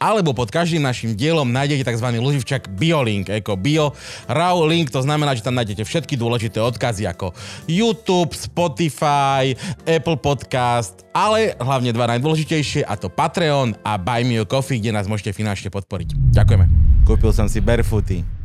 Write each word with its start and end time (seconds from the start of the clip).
alebo 0.00 0.32
pod 0.32 0.48
každým 0.48 0.80
našim 0.80 1.12
dielom 1.12 1.52
nájdete 1.52 1.84
tzv. 1.84 2.08
loživčak 2.16 2.72
BioLink, 2.72 3.28
ako 3.28 3.60
Bio 3.60 3.92
Raw 4.26 4.56
Link, 4.64 4.88
to 4.88 5.04
znamená, 5.04 5.36
že 5.36 5.44
tam 5.44 5.54
nájdete 5.60 5.84
všetky 5.84 6.16
dôležité 6.16 6.56
odkazy 6.58 7.04
ako 7.04 7.36
YouTube, 7.68 8.32
Spotify, 8.32 9.52
Apple 9.84 10.16
Podcast, 10.16 11.04
ale 11.12 11.52
hlavne 11.60 11.92
dva 11.92 12.08
najdôležitejšie 12.16 12.88
a 12.88 12.96
to 12.96 13.12
Patreon 13.12 13.76
a 13.84 14.00
Buy 14.00 14.24
Me 14.24 14.40
a 14.40 14.48
Coffee, 14.48 14.80
kde 14.80 14.96
nás 14.96 15.04
môžete 15.04 15.36
finančne 15.36 15.68
podporiť. 15.68 16.16
Ďakujeme. 16.32 16.64
Kúpil 17.04 17.36
som 17.36 17.44
si 17.46 17.60
barefooty. 17.60 18.39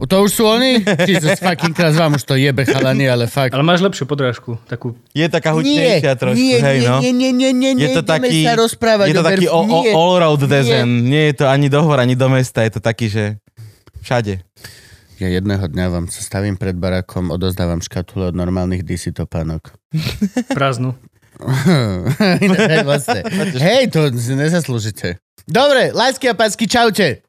To 0.00 0.24
už 0.24 0.30
sú 0.32 0.48
oni? 0.48 0.80
Jesus 1.04 1.36
fucking 1.44 1.76
Christ, 1.76 2.00
vám 2.00 2.16
už 2.16 2.24
to 2.24 2.32
jebe 2.40 2.64
chalani, 2.64 3.04
ale 3.04 3.28
fakt. 3.28 3.52
Ale 3.52 3.60
máš 3.60 3.84
lepšiu 3.84 4.08
podrážku, 4.08 4.56
takú... 4.64 4.96
Je 5.12 5.28
taká 5.28 5.52
hutnejšia 5.52 6.16
trošku, 6.16 6.40
nie, 6.40 6.56
hej 6.56 6.78
no. 6.88 7.04
Nie, 7.04 7.12
nie, 7.12 7.36
nie, 7.36 7.52
nie, 7.52 7.76
je 7.76 8.00
to 8.00 8.02
taký, 8.08 8.48
sa 8.48 8.56
rozprávať 8.56 9.12
je 9.12 9.16
to 9.20 9.24
taký 9.24 9.46
o, 9.52 9.60
o, 9.60 9.80
all-road 9.92 10.40
design. 10.48 11.04
Nie. 11.04 11.04
nie 11.04 11.22
je 11.32 11.44
to 11.44 11.52
ani 11.52 11.68
do 11.68 11.84
hor, 11.84 12.00
ani 12.00 12.16
do 12.16 12.32
mesta, 12.32 12.64
je 12.64 12.72
to 12.76 12.80
taký, 12.80 13.12
že 13.12 13.24
všade. 14.00 14.40
Ja 15.20 15.28
jedného 15.28 15.68
dňa 15.68 15.86
vám 15.92 16.06
sa 16.08 16.24
stavím 16.24 16.56
pred 16.56 16.80
barakom, 16.80 17.28
odozdávam 17.28 17.84
škatule 17.84 18.32
od 18.32 18.36
normálnych 18.36 18.80
DC 18.80 19.12
topánok. 19.12 19.76
Prázdnu. 20.48 20.96
vlastne. 22.88 23.20
Hej, 23.68 23.92
to 23.92 24.08
nezaslúžite. 24.12 25.20
Dobre, 25.44 25.92
lásky 25.92 26.30
a 26.30 26.34
pásky, 26.36 26.64
čaute. 26.64 27.24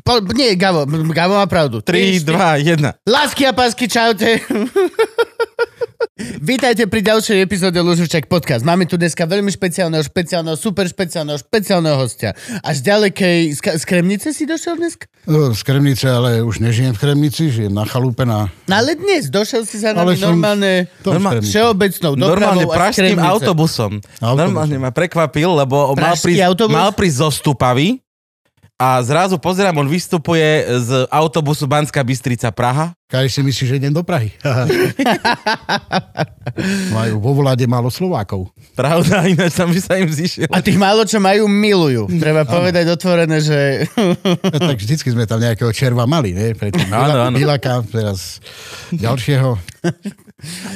Po, 0.00 0.24
nie, 0.32 0.56
Gabo, 0.56 0.88
Gabo 0.88 1.36
má 1.36 1.44
pravdu. 1.44 1.84
3, 1.84 2.24
2, 2.24 2.64
1. 2.64 3.04
Lásky 3.04 3.44
a 3.44 3.52
pásky, 3.52 3.84
čaute. 3.84 4.40
Vítajte 6.40 6.88
pri 6.88 7.04
ďalšej 7.04 7.44
epizóde 7.44 7.76
Luživčak 7.76 8.24
podcast. 8.24 8.64
Máme 8.64 8.88
tu 8.88 8.96
dneska 8.96 9.28
veľmi 9.28 9.52
špeciálneho, 9.52 10.00
špeciálneho, 10.00 10.56
super 10.56 10.88
špeciálneho, 10.88 11.36
špeciálneho 11.36 11.96
hostia. 11.98 12.32
Až 12.64 12.80
ďalekej... 12.80 13.52
Z, 13.52 13.60
z 13.82 13.84
Kremnice 13.84 14.32
si 14.32 14.48
došiel 14.48 14.80
dneska? 14.80 15.04
No, 15.28 15.52
z 15.52 15.60
Kremnice, 15.60 16.08
ale 16.08 16.40
už 16.40 16.64
nežijem 16.64 16.96
v 16.96 17.00
Kremnici, 17.02 17.52
žijem 17.52 17.74
na 17.74 17.84
chalupe 17.84 18.24
na... 18.24 18.48
No 18.70 18.80
ale 18.80 18.96
dnes 18.96 19.28
došiel 19.28 19.68
si 19.68 19.82
za 19.82 19.92
nami 19.92 20.16
normálne... 20.16 20.88
Normálne, 21.04 21.44
všeobecnou 21.44 22.16
dopravou 22.16 22.32
Normálne 22.32 22.64
pražským 22.70 23.18
autobusom. 23.18 23.92
autobusom. 24.00 24.40
Normálne 24.40 24.76
ma 24.78 24.94
prekvapil, 24.94 25.52
lebo 25.52 25.92
mal 25.98 26.16
prísť, 26.16 26.64
mal 26.70 26.96
prísť 26.96 27.16
zo 27.18 27.28
Stupavy, 27.28 28.00
a 28.82 28.98
zrazu 28.98 29.38
pozerám, 29.38 29.78
on 29.78 29.86
vystupuje 29.86 30.66
z 30.82 31.06
autobusu 31.06 31.70
Banská 31.70 32.02
Bystrica 32.02 32.50
Praha. 32.50 32.90
Kaj 33.06 33.30
si 33.30 33.40
myslíš, 33.46 33.68
že 33.70 33.78
idem 33.78 33.94
do 33.94 34.02
Prahy? 34.02 34.34
majú 36.96 37.22
vo 37.22 37.32
vláde 37.38 37.62
málo 37.70 37.94
Slovákov. 37.94 38.50
Pravda, 38.74 39.30
ináč 39.30 39.54
tam 39.54 39.70
by 39.70 39.78
sa 39.78 40.02
im 40.02 40.10
zišiel. 40.10 40.50
A 40.50 40.58
tých 40.58 40.82
málo, 40.82 41.06
čo 41.06 41.22
majú, 41.22 41.46
milujú. 41.46 42.10
Treba 42.18 42.42
povedať 42.42 42.90
otvorené, 42.90 43.38
že... 43.38 43.86
ja, 44.50 44.58
tak 44.58 44.78
vždycky 44.82 45.14
sme 45.14 45.30
tam 45.30 45.38
nejakého 45.38 45.70
červa 45.70 46.10
mali, 46.10 46.34
ne? 46.34 46.50
Predtým 46.56 46.90
Bilaka, 47.38 47.86
teraz 47.86 48.42
ďalšieho. 48.90 49.62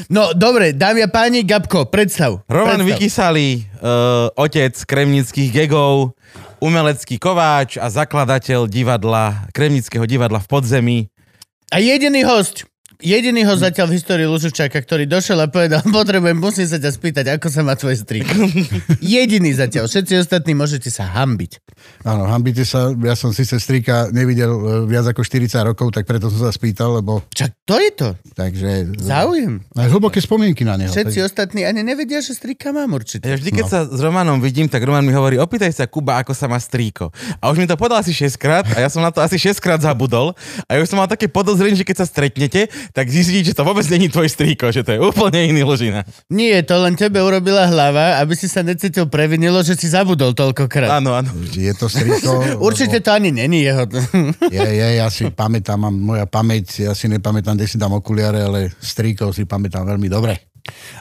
No, 0.06 0.30
dobre, 0.30 0.70
dámy 0.70 1.02
a 1.02 1.10
páni, 1.10 1.42
Gabko, 1.42 1.90
predstav. 1.90 2.46
Roman 2.46 2.78
predstav. 2.78 2.86
Vykysali, 2.86 3.66
uh, 3.82 4.30
otec 4.38 4.78
kremnických 4.86 5.50
gegov, 5.50 6.14
umelecký 6.66 7.22
kováč 7.22 7.78
a 7.78 7.86
zakladateľ 7.86 8.66
divadla, 8.66 9.46
Kremnického 9.54 10.02
divadla 10.02 10.42
v 10.42 10.50
podzemí. 10.50 10.98
A 11.70 11.78
jediný 11.78 12.26
host, 12.26 12.66
jediný 13.00 13.44
ho 13.44 13.54
zatiaľ 13.56 13.92
v 13.92 13.96
histórii 14.00 14.26
Luživčáka, 14.28 14.78
ktorý 14.80 15.04
došiel 15.08 15.38
a 15.42 15.48
povedal, 15.50 15.82
potrebujem, 15.88 16.38
musím 16.38 16.66
sa 16.68 16.80
ťa 16.80 16.90
spýtať, 16.92 17.24
ako 17.36 17.46
sa 17.52 17.60
má 17.64 17.76
tvoj 17.76 17.96
strik. 17.96 18.26
jediný 19.02 19.50
zatiaľ, 19.52 19.88
všetci 19.88 20.12
ostatní 20.20 20.56
môžete 20.56 20.88
sa 20.88 21.08
hambiť. 21.08 21.60
Áno, 22.06 22.26
hambite 22.30 22.62
sa, 22.62 22.94
ja 22.94 23.14
som 23.18 23.34
síce 23.34 23.58
strika 23.58 24.08
nevidel 24.14 24.50
e, 24.50 24.62
viac 24.86 25.10
ako 25.10 25.22
40 25.22 25.74
rokov, 25.74 25.90
tak 25.92 26.06
preto 26.06 26.30
som 26.30 26.48
sa 26.48 26.52
spýtal, 26.54 27.02
lebo... 27.02 27.22
Čak 27.34 27.66
to 27.66 27.76
je 27.82 27.90
to. 27.92 28.08
Takže... 28.32 28.98
Záujem. 29.02 29.60
Aj 29.74 29.90
hlboké 29.90 30.22
spomienky 30.22 30.62
na 30.62 30.78
neho. 30.78 30.90
Všetci 30.90 31.18
tak... 31.20 31.26
ostatní 31.26 31.62
ani 31.66 31.82
nevedia, 31.82 32.22
že 32.22 32.32
strika 32.32 32.70
mám 32.70 32.94
určite. 32.94 33.26
Ja 33.26 33.36
vždy, 33.36 33.50
keď 33.50 33.66
no. 33.66 33.70
sa 33.70 33.80
s 33.90 33.98
Romanom 33.98 34.38
vidím, 34.38 34.70
tak 34.70 34.86
Roman 34.86 35.02
mi 35.02 35.12
hovorí, 35.12 35.36
opýtaj 35.36 35.74
sa 35.74 35.84
Kuba, 35.90 36.22
ako 36.22 36.32
sa 36.32 36.46
má 36.46 36.56
strýko. 36.62 37.10
A 37.42 37.50
už 37.50 37.58
mi 37.58 37.66
to 37.66 37.74
podal 37.74 37.98
asi 37.98 38.14
6 38.14 38.38
krát 38.38 38.64
a 38.70 38.78
ja 38.78 38.88
som 38.88 39.02
na 39.02 39.10
to 39.10 39.18
asi 39.18 39.34
6 39.34 39.58
krát 39.58 39.82
zabudol. 39.82 40.32
A 40.70 40.78
ja 40.78 40.82
už 40.82 40.88
som 40.90 40.98
mal 41.02 41.10
také 41.10 41.26
podozrenie, 41.26 41.74
že 41.74 41.86
keď 41.86 42.02
sa 42.02 42.06
stretnete, 42.06 42.70
tak 42.92 43.06
zistíte, 43.08 43.50
že 43.52 43.56
to 43.56 43.66
vôbec 43.66 43.86
není 43.88 44.10
tvoj 44.10 44.28
strýko, 44.30 44.70
že 44.74 44.82
to 44.82 44.90
je 44.94 45.00
úplne 45.00 45.48
iný 45.48 45.62
ložina. 45.62 46.02
Nie, 46.28 46.62
to 46.66 46.78
len 46.82 46.98
tebe 46.98 47.22
urobila 47.22 47.66
hlava, 47.66 48.18
aby 48.22 48.34
si 48.34 48.46
sa 48.50 48.60
necítil 48.66 49.08
previnilo, 49.08 49.62
že 49.62 49.78
si 49.78 49.90
zabudol 49.90 50.34
toľkokrát. 50.36 50.90
Áno, 50.90 51.14
áno. 51.14 51.30
Je 51.54 51.72
to 51.74 51.90
strýko. 51.90 52.44
Určite 52.66 53.00
to 53.00 53.10
ani 53.14 53.30
není 53.32 53.64
jeho. 53.64 53.86
je, 54.56 54.66
je, 54.66 54.88
ja 54.98 55.06
si 55.08 55.30
pamätám, 55.30 55.88
mám 55.88 55.94
moja 55.94 56.26
pamäť, 56.26 56.90
ja 56.90 56.92
si 56.92 57.06
nepamätám, 57.08 57.56
kde 57.56 57.66
si 57.70 57.76
dám 57.78 57.96
okuliare, 57.96 58.42
ale 58.44 58.74
strýkov 58.82 59.32
si 59.32 59.46
pamätám 59.46 59.86
veľmi 59.86 60.08
dobre. 60.10 60.55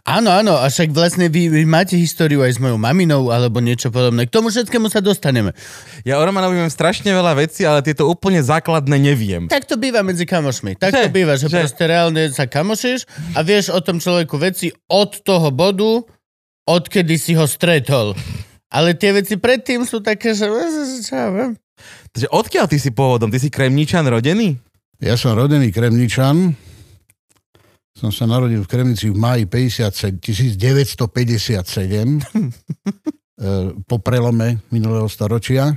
Áno, 0.06 0.30
áno, 0.30 0.54
a 0.58 0.70
však 0.70 0.94
vlastne 0.94 1.30
vy, 1.34 1.50
vy 1.50 1.66
máte 1.66 1.98
históriu 1.98 2.46
aj 2.46 2.56
s 2.56 2.60
mojou 2.62 2.78
maminou 2.78 3.34
alebo 3.34 3.58
niečo 3.58 3.90
podobné. 3.90 4.30
K 4.30 4.36
tomu 4.38 4.54
všetkému 4.54 4.86
sa 4.90 5.02
dostaneme. 5.02 5.58
Ja 6.06 6.22
o 6.22 6.24
Romanovi 6.24 6.62
viem 6.62 6.70
strašne 6.70 7.10
veľa 7.10 7.34
vecí, 7.34 7.66
ale 7.66 7.82
tieto 7.82 8.06
úplne 8.06 8.42
základné 8.46 9.02
neviem. 9.02 9.50
Tak 9.50 9.66
to 9.66 9.82
býva 9.82 10.06
medzi 10.06 10.30
kamošmi. 10.30 10.78
Tak 10.78 10.94
to 10.94 11.10
býva, 11.10 11.36
že, 11.36 11.50
že 11.50 11.66
proste 11.66 11.84
reálne 11.90 12.30
sa 12.30 12.46
kamošíš 12.46 13.10
a 13.34 13.42
vieš 13.42 13.74
o 13.74 13.82
tom 13.82 13.98
človeku 13.98 14.38
veci 14.38 14.70
od 14.86 15.26
toho 15.26 15.50
bodu, 15.50 16.06
odkedy 16.70 17.18
si 17.18 17.34
ho 17.34 17.50
stretol. 17.50 18.14
Ale 18.70 18.94
tie 18.94 19.16
veci 19.16 19.40
predtým 19.40 19.88
sú 19.88 20.02
také, 20.06 20.36
že... 20.38 20.46
Takže 22.14 22.28
odkiaľ 22.30 22.66
ty 22.70 22.78
si 22.78 22.92
pôvodom? 22.92 23.34
Ty 23.34 23.40
si 23.40 23.50
kremničan 23.50 24.06
rodený? 24.08 24.60
Ja 25.04 25.20
som 25.20 25.36
rodený 25.36 25.76
kremničan 25.76 26.56
som 27.96 28.12
sa 28.12 28.28
narodil 28.28 28.60
v 28.60 28.68
Kremnici 28.68 29.08
v 29.08 29.16
máji 29.16 29.48
57, 29.48 30.20
1957, 30.20 31.08
e, 31.08 32.44
po 33.88 33.98
prelome 34.04 34.60
minulého 34.68 35.08
storočia. 35.08 35.72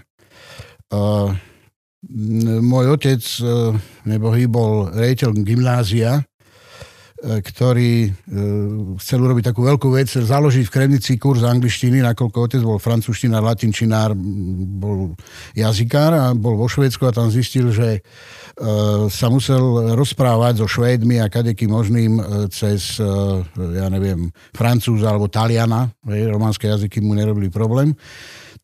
Môj 2.59 2.87
otec, 2.91 3.23
e, 3.23 3.43
nebohý, 4.11 4.51
bol 4.51 4.91
rejiteľ 4.91 5.31
gymnázia, 5.47 6.27
ktorý 7.19 8.15
chcel 9.03 9.19
urobiť 9.19 9.51
takú 9.51 9.67
veľkú 9.67 9.91
vec, 9.91 10.07
založiť 10.07 10.65
v 10.71 10.75
Kremnici 10.75 11.19
kurz 11.19 11.43
angličtiny, 11.43 11.99
nakoľko 12.03 12.39
otec 12.47 12.63
bol 12.63 12.79
francúzštinár, 12.79 13.43
latinčinár, 13.43 14.15
bol 14.79 15.19
jazykár 15.59 16.13
a 16.15 16.25
bol 16.31 16.55
vo 16.55 16.71
Švédsku 16.71 17.03
a 17.07 17.15
tam 17.15 17.27
zistil, 17.27 17.75
že 17.75 18.07
Eh, 18.59 19.07
sa 19.07 19.31
musel 19.31 19.95
rozprávať 19.95 20.59
so 20.59 20.67
Švédmi 20.67 21.23
a 21.23 21.31
kadekým 21.31 21.71
možným 21.71 22.19
cez, 22.51 22.99
ja 23.55 23.87
neviem, 23.87 24.35
Francúza 24.51 25.15
alebo 25.15 25.31
Taliana, 25.31 25.95
románske 26.03 26.67
jazyky 26.67 26.99
mu 26.99 27.15
nerobili 27.15 27.55
problém 27.55 27.95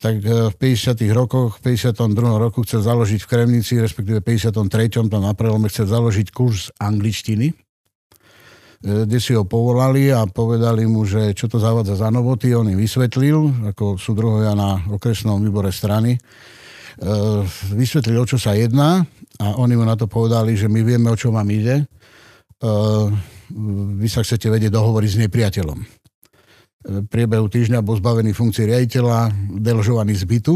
tak 0.03 0.21
v 0.21 0.53
50. 0.59 1.00
rokoch, 1.15 1.62
v 1.62 1.78
52. 1.78 2.19
roku 2.36 2.66
chcel 2.66 2.82
založiť 2.82 3.25
v 3.25 3.31
Kremnici, 3.31 3.78
respektíve 3.78 4.21
v 4.21 4.36
53. 4.36 5.06
tam 5.09 5.22
na 5.22 5.32
prelome 5.32 5.71
chcel 5.71 5.86
založiť 5.86 6.34
kurz 6.34 6.75
angličtiny, 6.76 7.63
kde 8.84 9.17
si 9.17 9.33
ho 9.33 9.49
povolali 9.49 10.12
a 10.12 10.28
povedali 10.28 10.84
mu, 10.84 11.09
že 11.09 11.33
čo 11.33 11.49
to 11.49 11.56
zavádza 11.56 11.97
za 11.97 12.12
novoty, 12.12 12.53
on 12.53 12.69
im 12.69 12.77
vysvetlil, 12.77 13.72
ako 13.72 13.97
sú 13.97 14.12
druhovia 14.12 14.53
na 14.53 14.77
okresnom 14.93 15.41
výbore 15.41 15.72
strany. 15.72 16.21
Vysvetlil, 17.72 18.21
o 18.21 18.28
čo 18.28 18.36
sa 18.36 18.53
jedná 18.53 19.01
a 19.41 19.47
oni 19.57 19.81
mu 19.81 19.89
na 19.89 19.97
to 19.97 20.04
povedali, 20.04 20.53
že 20.53 20.69
my 20.69 20.84
vieme, 20.84 21.09
o 21.09 21.16
čo 21.16 21.33
vám 21.33 21.48
ide. 21.48 21.89
Uh, 22.60 23.09
vy 23.98 24.09
sa 24.09 24.21
chcete 24.21 24.48
vedieť 24.48 24.72
dohovoriť 24.72 25.10
s 25.10 25.21
nepriateľom. 25.27 25.78
V 26.84 27.07
priebehu 27.09 27.48
týždňa 27.48 27.80
bol 27.80 27.97
zbavený 27.97 28.37
funkcie 28.37 28.69
riaditeľa, 28.69 29.33
deložovaný 29.65 30.13
z 30.13 30.25
bytu 30.28 30.54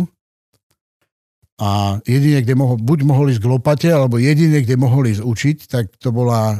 a 1.59 1.99
jedine, 2.07 2.39
kde 2.47 2.55
mohol, 2.55 2.79
buď 2.79 2.99
mohol 3.03 3.35
ísť 3.35 3.43
k 3.43 3.51
lopate, 3.51 3.89
alebo 3.91 4.15
jedine, 4.23 4.63
kde 4.63 4.79
mohol 4.79 5.11
ísť 5.11 5.27
učiť, 5.27 5.57
tak 5.67 5.91
to 5.99 6.15
bola 6.15 6.55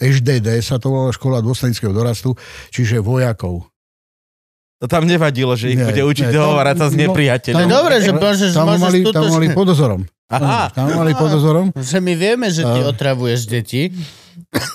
HDD, 0.00 0.58
e, 0.58 0.64
sa 0.64 0.80
to 0.80 0.88
volala 0.88 1.12
škola 1.12 1.44
dôslednického 1.44 1.92
dorastu, 1.92 2.32
čiže 2.72 3.04
vojakov. 3.04 3.68
To 4.80 4.88
tam 4.88 5.04
nevadilo, 5.04 5.52
že 5.60 5.76
ich 5.76 5.76
nie, 5.76 5.84
bude 5.84 6.00
učiť 6.08 6.32
dohovárať 6.32 6.76
sa 6.80 6.86
s 6.88 6.96
nepriateľom. 6.96 7.68
No, 7.68 7.84
dobre, 7.84 8.00
že 8.00 8.16
môžeš... 8.16 8.50
Tam, 8.56 8.64
môžeš 8.64 8.80
mali, 8.80 8.98
tam 9.12 9.24
mali 9.28 9.46
pod 9.52 9.66
dozorom. 9.68 10.00
Aha, 10.30 10.72
Tam 10.72 10.88
mali 10.94 11.12
pod 11.12 11.28
dozorom. 11.36 11.66
Že 11.76 11.98
my 12.00 12.12
vieme, 12.16 12.46
že 12.48 12.62
ty 12.64 12.80
otravuješ 12.86 13.50
deti. 13.50 13.92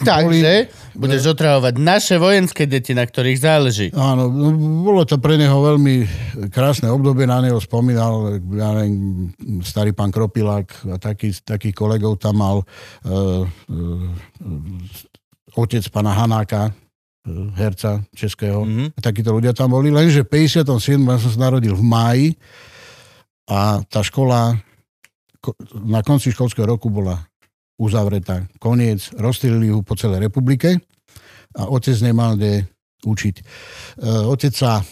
Takže 0.07 0.71
budeš 0.95 1.35
otravovať 1.35 1.73
naše 1.79 2.15
vojenské 2.15 2.65
deti, 2.65 2.95
na 2.95 3.03
ktorých 3.03 3.39
záleží. 3.39 3.87
Áno, 3.91 4.31
no, 4.31 4.47
bolo 4.83 5.03
to 5.03 5.19
pre 5.19 5.35
neho 5.35 5.59
veľmi 5.59 6.07
krásne 6.49 6.87
obdobie, 6.87 7.27
na 7.27 7.43
neho 7.43 7.59
spomínal, 7.59 8.39
ja 8.55 8.69
neviem, 8.75 8.95
starý 9.61 9.91
pán 9.91 10.09
Kropilák 10.09 10.67
a 10.91 10.95
taký, 10.97 11.35
takých 11.43 11.75
kolegov 11.75 12.21
tam 12.21 12.39
mal 12.39 12.57
uh, 12.63 13.43
uh, 13.43 13.45
otec 15.55 15.83
pana 15.91 16.15
Hanáka, 16.15 16.71
uh, 16.71 16.73
herca 17.59 18.03
českého. 18.15 18.63
Mm-hmm. 18.63 18.87
Takíto 18.99 19.35
ľudia 19.35 19.51
tam 19.51 19.75
boli, 19.75 19.91
lenže 19.91 20.23
v 20.23 20.47
57. 20.47 20.95
ja 20.95 21.17
som 21.19 21.31
sa 21.31 21.39
narodil 21.51 21.75
v 21.75 21.83
máji 21.83 22.27
a 23.45 23.83
tá 23.85 24.01
škola 24.01 24.57
ko- 25.43 25.57
na 25.85 26.01
konci 26.01 26.33
školského 26.33 26.65
roku 26.65 26.89
bola 26.89 27.21
uzavretá. 27.75 28.47
Koniec, 28.59 29.11
rozstrelili 29.19 29.71
ju 29.71 29.83
po 29.83 29.99
celej 29.99 30.31
republike 30.31 30.79
a 31.55 31.67
otec 31.67 31.95
nemal 32.03 32.35
kde 32.35 32.67
učiť. 33.05 33.35
E, 33.39 33.43
Otec 34.25 34.53
sa 34.55 34.81
e, 34.81 34.83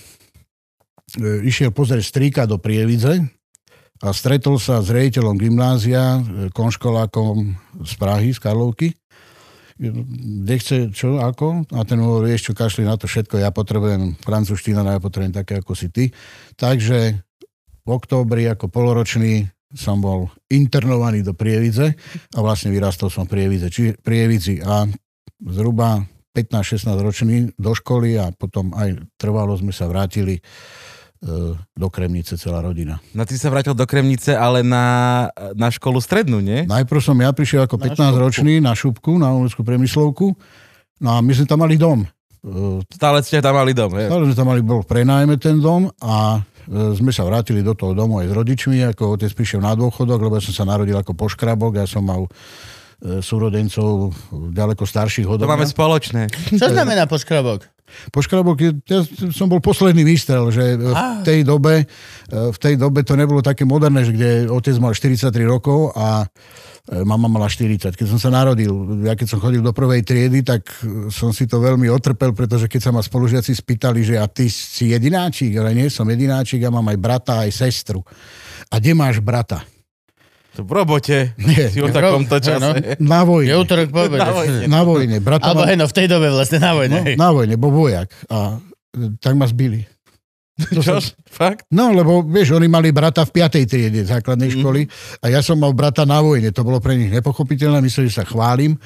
išiel 1.44 1.74
pozrieť 1.74 2.06
strýka 2.06 2.42
do 2.46 2.62
Prievidze 2.62 3.26
a 4.04 4.08
stretol 4.14 4.62
sa 4.62 4.80
s 4.84 4.94
rejiteľom 4.94 5.36
gymnázia, 5.36 6.20
e, 6.20 6.22
konškolákom 6.54 7.58
z 7.84 7.94
Prahy, 7.98 8.32
z 8.32 8.40
Karlovky. 8.40 8.90
Kde 9.74 10.56
chce, 10.62 10.78
čo, 10.94 11.18
ako? 11.18 11.66
A 11.74 11.82
ten 11.82 11.98
hovorí, 11.98 12.38
vieš 12.38 12.54
kašli 12.54 12.86
na 12.86 12.94
to 12.94 13.10
všetko, 13.10 13.42
ja 13.42 13.50
potrebujem 13.50 14.14
francúzština, 14.22 14.86
ja 14.86 15.02
potrebujem 15.02 15.34
také, 15.34 15.60
ako 15.60 15.74
si 15.74 15.90
ty. 15.90 16.14
Takže 16.56 17.18
v 17.84 17.90
októbri 17.90 18.46
ako 18.54 18.70
poloročný 18.70 19.50
som 19.74 20.00
bol 20.00 20.30
internovaný 20.50 21.26
do 21.26 21.34
Prievidze 21.34 21.98
a 22.34 22.40
vlastne 22.40 22.70
vyrastol 22.70 23.10
som 23.10 23.26
v 23.26 23.38
Prievidze, 23.38 23.68
či 23.74 23.94
Prievidzi 23.98 24.62
a 24.62 24.86
zhruba 25.44 26.06
15-16 26.34 27.06
ročný 27.06 27.38
do 27.58 27.72
školy 27.78 28.18
a 28.18 28.34
potom 28.34 28.74
aj 28.74 28.98
trvalo 29.22 29.54
sme 29.54 29.70
sa 29.70 29.86
vrátili 29.86 30.42
e, 30.42 30.42
do 31.58 31.88
Kremnice 31.94 32.38
celá 32.42 32.66
rodina. 32.66 32.98
no 33.14 33.22
ty 33.26 33.38
sa 33.38 33.54
vrátil 33.54 33.78
do 33.78 33.86
Kremnice, 33.86 34.34
ale 34.34 34.66
na, 34.66 35.30
na 35.54 35.70
školu 35.70 36.02
strednú, 36.02 36.42
nie? 36.42 36.66
Najprv 36.66 37.00
som 37.02 37.18
ja 37.22 37.30
prišiel 37.30 37.70
ako 37.70 37.78
15-ročný 37.78 38.58
na 38.62 38.74
šupku, 38.74 39.22
na 39.22 39.30
umeleckú 39.30 39.62
premyslovku, 39.62 40.34
no 41.02 41.10
a 41.14 41.22
my 41.22 41.32
sme 41.38 41.46
tam 41.46 41.62
mali 41.62 41.78
dom. 41.78 42.02
E, 42.42 42.82
Stále 42.98 43.22
ste 43.22 43.38
tam 43.38 43.54
mali 43.54 43.78
dom, 43.78 43.94
hej? 43.94 44.10
Stále 44.10 44.26
sme 44.26 44.36
tam 44.38 44.48
mali, 44.50 44.62
bol 44.66 44.82
v 44.82 44.90
prenájme 44.90 45.38
ten 45.38 45.62
dom 45.62 45.94
a 46.02 46.42
sme 46.70 47.12
sa 47.12 47.24
vrátili 47.24 47.60
do 47.60 47.76
toho 47.76 47.92
domu 47.92 48.20
aj 48.20 48.32
s 48.32 48.34
rodičmi, 48.34 48.78
ako 48.90 49.20
otec 49.20 49.32
prišiel 49.32 49.60
na 49.60 49.76
dôchodok, 49.76 50.20
lebo 50.20 50.36
ja 50.38 50.44
som 50.44 50.56
sa 50.56 50.66
narodil 50.66 50.96
ako 50.96 51.14
poškrabok, 51.14 51.80
ja 51.80 51.88
som 51.88 52.04
mal 52.04 52.26
e, 52.26 53.20
súrodencov 53.20 54.16
ďaleko 54.32 54.84
starších 54.84 55.28
od 55.28 55.44
To 55.44 55.50
máme 55.50 55.68
spoločné. 55.68 56.32
Čo 56.60 56.72
znamená 56.72 57.04
poškrabok? 57.06 57.68
Poškrabok, 58.10 58.58
je- 58.58 58.80
ja 58.90 59.06
som 59.30 59.46
bol 59.46 59.62
posledný 59.62 60.02
výstrel, 60.02 60.50
že 60.50 60.82
v 60.82 61.22
tej 61.22 61.46
dobe, 61.46 61.86
v 62.32 62.58
tej 62.58 62.74
dobe 62.74 63.06
to 63.06 63.14
nebolo 63.14 63.46
také 63.46 63.70
moderné, 63.70 64.02
že 64.02 64.18
kde 64.18 64.32
otec 64.50 64.76
mal 64.82 64.98
43 64.98 65.30
rokov 65.46 65.94
a 65.94 66.26
e, 66.26 66.28
mama 66.84 67.32
mala 67.32 67.48
40. 67.48 67.96
Keď 67.96 68.08
som 68.12 68.20
sa 68.20 68.28
narodil, 68.28 68.68
ja 69.08 69.16
keď 69.16 69.28
som 69.32 69.40
chodil 69.40 69.64
do 69.64 69.72
prvej 69.72 70.04
triedy, 70.04 70.44
tak 70.44 70.68
e, 70.84 71.08
som 71.08 71.32
si 71.32 71.48
to 71.48 71.64
veľmi 71.64 71.88
otrpel, 71.88 72.36
pretože 72.36 72.68
keď 72.68 72.82
sa 72.84 72.92
ma 72.92 73.00
spolužiaci 73.00 73.56
spýtali, 73.56 74.04
že 74.04 74.20
a 74.20 74.28
ty 74.28 74.52
si 74.52 74.92
jedináčik, 74.92 75.56
ale 75.56 75.72
nie 75.72 75.88
som 75.88 76.04
jedináčik, 76.04 76.60
ja 76.60 76.68
mám 76.68 76.84
aj 76.92 77.00
brata, 77.00 77.34
aj 77.48 77.56
sestru. 77.56 78.04
A 78.68 78.84
kde 78.84 79.00
máš 79.00 79.24
brata? 79.24 79.64
To 80.60 80.68
v 80.68 80.72
robote. 80.76 81.34
Nie. 81.40 81.72
Si 81.72 81.80
o 81.80 81.88
takomto 81.88 82.38
čase. 82.38 82.60
No. 82.62 82.76
Na 83.00 83.24
Je 83.24 83.26
vojne. 83.26 83.52
útorok 83.58 83.88
po 83.90 84.06
obede. 84.06 84.22
Na 84.22 84.32
vojne. 84.36 84.60
Na 84.68 84.82
vojne. 84.84 85.18
Brata 85.24 85.50
Alebo 85.50 85.64
mám- 85.64 85.70
hej, 85.72 85.78
no 85.80 85.86
v 85.88 85.96
tej 85.96 86.08
dobe 86.12 86.28
vlastne 86.30 86.60
na 86.62 86.72
vojne. 86.76 87.00
No, 87.00 87.18
na 87.18 87.30
vojne, 87.32 87.56
bol 87.58 87.72
vojak. 87.72 88.12
A 88.28 88.60
e, 88.92 89.18
tak 89.18 89.34
ma 89.34 89.48
zbili. 89.48 89.88
Čož? 90.54 91.18
Fakt? 91.26 91.66
No, 91.74 91.90
lebo 91.90 92.22
vieš, 92.22 92.54
oni 92.54 92.70
mali 92.70 92.94
brata 92.94 93.26
v 93.26 93.42
5. 93.42 93.66
triede 93.66 94.06
základnej 94.06 94.54
školy 94.54 94.86
a 95.20 95.34
ja 95.34 95.42
som 95.42 95.58
mal 95.58 95.74
brata 95.74 96.06
na 96.06 96.22
vojne. 96.22 96.54
To 96.54 96.62
bolo 96.62 96.78
pre 96.78 96.94
nich 96.94 97.10
nepochopiteľné, 97.10 97.82
mysleli, 97.82 98.14
že 98.14 98.22
sa 98.22 98.26
chválim. 98.30 98.78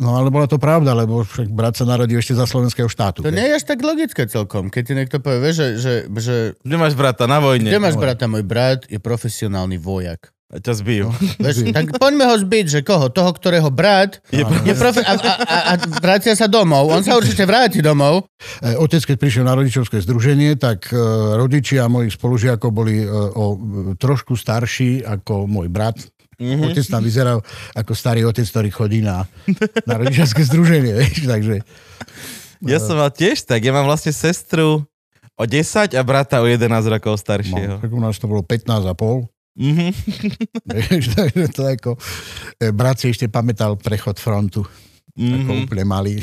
No 0.00 0.16
ale 0.16 0.32
bola 0.32 0.48
to 0.48 0.56
pravda, 0.56 0.96
lebo 0.96 1.20
však 1.20 1.52
brat 1.52 1.76
sa 1.76 1.84
narodil 1.84 2.16
ešte 2.16 2.32
za 2.32 2.48
slovenského 2.48 2.88
štátu. 2.88 3.20
To 3.20 3.28
nie 3.28 3.44
je 3.44 3.60
až 3.60 3.64
tak 3.68 3.84
logické 3.84 4.24
celkom, 4.24 4.72
keď 4.72 4.82
ti 4.88 4.92
niekto 4.96 5.16
povie, 5.20 5.52
že, 5.52 5.76
že, 5.76 5.92
že 6.08 6.56
Kde 6.64 6.76
máš 6.80 6.96
brata 6.96 7.28
na 7.28 7.44
vojne? 7.44 7.68
kde 7.68 7.76
máš 7.76 8.00
brata? 8.00 8.24
Môj 8.24 8.40
brat 8.40 8.88
je 8.88 8.96
profesionálny 8.96 9.76
vojak. 9.76 10.31
A 10.52 10.60
ťa 10.60 10.84
zbijú. 10.84 11.08
Vieš, 11.40 11.72
tak 11.72 11.96
poďme 11.96 12.28
ho 12.28 12.36
zbiť, 12.36 12.66
že 12.68 12.80
koho? 12.84 13.08
Toho, 13.08 13.32
ktorého 13.32 13.72
brat 13.72 14.20
je, 14.28 14.44
je 14.44 14.74
profe- 14.76 15.00
a, 15.00 15.16
a, 15.16 15.32
a, 15.40 15.58
a 15.64 15.72
vrácia 15.96 16.36
sa 16.36 16.44
domov. 16.44 16.92
On 16.92 17.00
sa 17.00 17.16
určite 17.16 17.48
vráti 17.48 17.80
domov. 17.80 18.28
E, 18.60 18.76
Otec, 18.76 19.00
keď 19.00 19.16
prišiel 19.16 19.44
na 19.48 19.56
rodičovské 19.56 20.04
združenie, 20.04 20.60
tak 20.60 20.92
e, 20.92 20.96
rodičia 21.40 21.88
mojich 21.88 22.12
spolužiakov 22.20 22.68
boli 22.68 23.00
e, 23.00 23.08
o 23.08 23.56
trošku 23.96 24.36
starší 24.36 25.00
ako 25.08 25.48
môj 25.48 25.72
brat. 25.72 25.96
Mm-hmm. 26.36 26.68
Otec 26.68 26.84
tam 26.84 27.00
vyzeral 27.00 27.40
ako 27.72 27.92
starý 27.96 28.28
otec, 28.28 28.44
ktorý 28.44 28.68
chodí 28.68 29.00
na, 29.00 29.24
na 29.88 29.94
rodičovské 29.96 30.44
združenie. 30.44 30.92
Vieš, 31.00 31.32
takže 31.32 31.64
Ja 32.60 32.76
som 32.76 33.00
mal 33.00 33.08
tiež 33.08 33.42
tak. 33.48 33.64
Ja 33.64 33.72
mám 33.72 33.88
vlastne 33.88 34.12
sestru 34.12 34.84
o 35.40 35.44
10 35.48 35.96
a 35.96 36.02
brata 36.04 36.44
o 36.44 36.46
11 36.46 36.68
rokov 36.92 37.16
no, 37.16 37.20
staršieho. 37.20 37.74
tak 37.80 37.90
u 37.90 38.00
nás 38.04 38.20
to 38.20 38.28
bolo 38.28 38.44
15 38.44 38.84
a 38.84 38.94
pol. 38.94 39.31
Mhm. 39.52 39.88
Vieš, 40.72 41.04
takže 41.12 41.46
to 41.48 41.62
ako... 41.66 41.90
e, 42.56 42.70
Brat 42.70 42.96
si 42.96 43.08
ešte 43.08 43.26
pamätal 43.26 43.76
prechod 43.76 44.16
frontu. 44.16 44.64
Ako 45.12 45.50
Mhm. 45.52 45.62
úplne 45.62 45.84
malý. 45.84 46.16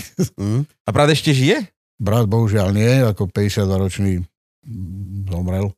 A 0.82 0.90
brat 0.90 1.10
ešte 1.10 1.30
žije? 1.30 1.62
Brat 1.96 2.26
bohužiaľ 2.26 2.72
nie, 2.72 2.90
ako 3.04 3.28
52-ročný 3.28 4.18
mm, 4.66 5.30
zomrel. 5.30 5.70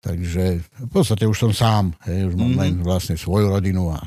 Takže 0.00 0.58
v 0.60 0.88
podstate 0.90 1.24
už 1.24 1.38
som 1.38 1.52
sám. 1.52 1.84
Hej, 2.02 2.28
už 2.28 2.34
mám 2.34 2.50
Mhm. 2.50 2.58
len 2.58 2.74
vlastne 2.80 3.14
svoju 3.14 3.48
rodinu 3.48 3.88
a 3.88 4.02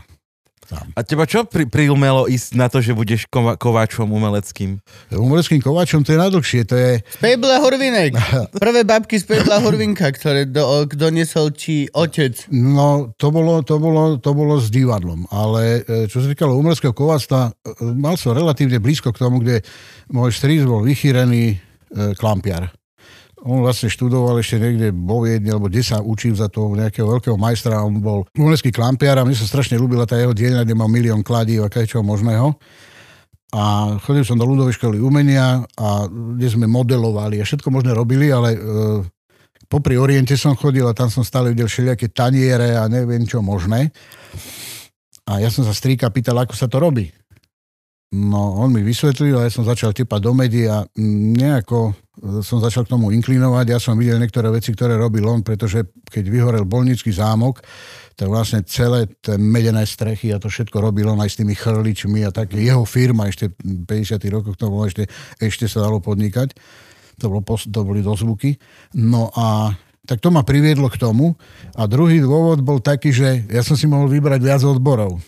A 0.67 0.99
teba 0.99 1.23
čo 1.23 1.47
pri, 1.47 1.63
priumelo 1.63 2.27
ísť 2.27 2.49
na 2.59 2.67
to, 2.67 2.83
že 2.83 2.91
budeš 2.91 3.23
kova, 3.31 3.55
kováčom 3.55 4.11
umeleckým? 4.11 4.83
Umeleckým 5.15 5.63
kovačom 5.63 6.03
to 6.03 6.11
je 6.11 6.19
najdlhšie. 6.19 6.61
To 6.67 6.75
je, 6.75 6.91
Z 6.99 7.17
Pejbla 7.23 7.63
Hurvinek. 7.63 8.11
Prvé 8.51 8.83
babky 8.83 9.15
z 9.15 9.25
Pejbla 9.31 9.63
Hurvinka, 9.63 10.11
ktoré 10.11 10.43
do, 10.43 10.83
doniesol 10.91 11.55
ti 11.55 11.87
otec. 11.95 12.35
no, 12.51 13.15
to 13.15 13.31
bolo, 13.31 13.63
to, 13.63 13.79
bolo, 13.79 14.19
to 14.19 14.31
bolo 14.35 14.59
s 14.59 14.67
divadlom. 14.67 15.23
Ale 15.31 15.87
e, 15.87 16.11
čo 16.11 16.19
sa 16.19 16.27
týkalo 16.27 16.59
umeleckého 16.59 16.91
kováctva, 16.91 17.55
e, 17.55 17.87
mal 17.95 18.19
som 18.19 18.35
relatívne 18.35 18.83
blízko 18.83 19.15
k 19.15 19.21
tomu, 19.23 19.39
kde 19.39 19.63
môj 20.11 20.35
strýc 20.35 20.67
bol 20.67 20.83
vychýrený 20.83 21.55
e, 21.55 21.57
klampiar. 22.19 22.75
On 23.45 23.61
vlastne 23.61 23.85
študoval 23.85 24.41
ešte 24.41 24.57
niekde 24.57 24.89
vo 24.89 25.21
Viedni, 25.21 25.53
alebo 25.53 25.69
kde 25.69 25.85
sa 25.85 26.01
učil 26.01 26.33
za 26.33 26.49
toho 26.49 26.73
nejakého 26.73 27.05
veľkého 27.05 27.37
majstra. 27.37 27.85
On 27.85 27.93
bol 28.01 28.25
umelecký 28.33 28.73
klampiar 28.73 29.21
a 29.21 29.25
mne 29.25 29.37
sa 29.37 29.45
strašne 29.45 29.77
ľúbila 29.77 30.09
tá 30.09 30.17
jeho 30.17 30.33
dielňa, 30.33 30.65
kde 30.65 30.73
mal 30.73 30.89
milión 30.89 31.21
kladí 31.21 31.61
a 31.61 31.69
čoho 31.69 32.01
možného. 32.01 32.57
A 33.53 33.95
chodil 34.03 34.25
som 34.27 34.35
do 34.35 34.43
ľudovej 34.43 34.75
školy 34.75 34.99
umenia 34.99 35.63
a 35.79 36.09
kde 36.09 36.47
sme 36.49 36.67
modelovali 36.67 37.39
a 37.39 37.47
všetko 37.47 37.71
možné 37.71 37.95
robili, 37.95 38.27
ale 38.27 38.57
e, 38.57 38.59
popri 39.71 39.95
Oriente 39.95 40.35
som 40.35 40.57
chodil 40.57 40.83
a 40.83 40.97
tam 40.97 41.07
som 41.07 41.23
stále 41.23 41.55
videl 41.55 41.71
všelijaké 41.71 42.11
taniere 42.11 42.75
a 42.75 42.91
neviem 42.91 43.23
čo 43.23 43.39
možné. 43.39 43.95
A 45.27 45.39
ja 45.39 45.47
som 45.47 45.63
sa 45.63 45.71
strýka 45.71 46.11
pýtal, 46.11 46.35
ako 46.43 46.55
sa 46.59 46.67
to 46.67 46.75
robí. 46.79 47.07
No, 48.07 48.63
on 48.63 48.71
mi 48.71 48.87
vysvetlil 48.87 49.35
a 49.35 49.43
ja 49.43 49.51
som 49.51 49.67
začal 49.67 49.91
tepať 49.91 50.19
do 50.23 50.31
médií 50.31 50.63
a 50.63 50.87
nejako 51.35 51.91
e, 51.91 52.39
som 52.39 52.63
začal 52.63 52.87
k 52.87 52.95
tomu 52.95 53.11
inklinovať. 53.11 53.65
Ja 53.67 53.79
som 53.83 53.99
videl 53.99 54.15
niektoré 54.15 54.47
veci, 54.47 54.71
ktoré 54.71 54.95
robil 54.95 55.27
on, 55.27 55.43
pretože 55.43 55.83
keď 56.07 56.23
vyhorel 56.31 56.63
bolnický 56.63 57.11
zámok, 57.11 57.59
tak 58.15 58.31
vlastne 58.31 58.63
celé 58.63 59.11
tie 59.19 59.35
medené 59.35 59.83
strechy 59.83 60.31
a 60.31 60.39
to 60.39 60.47
všetko 60.47 60.79
robil 60.79 61.11
on 61.11 61.19
aj 61.19 61.35
s 61.35 61.39
tými 61.43 61.51
chrličmi 61.51 62.23
a 62.23 62.31
tak. 62.31 62.55
Jeho 62.55 62.87
firma 62.87 63.27
ešte 63.27 63.51
v 63.59 63.83
50 63.83 64.23
rokoch 64.31 64.55
to 64.55 64.71
bolo 64.71 64.87
ešte, 64.87 65.03
ešte 65.43 65.67
sa 65.67 65.83
dalo 65.83 65.99
podnikať. 65.99 66.55
To, 67.19 67.27
bolo, 67.27 67.43
to 67.43 67.79
boli 67.83 67.99
dozvuky. 67.99 68.55
No 68.95 69.35
a 69.35 69.75
tak 70.07 70.23
to 70.23 70.31
ma 70.31 70.47
priviedlo 70.47 70.87
k 70.87 70.95
tomu. 70.95 71.35
A 71.75 71.91
druhý 71.91 72.23
dôvod 72.23 72.63
bol 72.63 72.79
taký, 72.79 73.11
že 73.11 73.43
ja 73.51 73.59
som 73.67 73.75
si 73.75 73.83
mohol 73.83 74.07
vybrať 74.07 74.39
viac 74.39 74.63
odborov. 74.63 75.19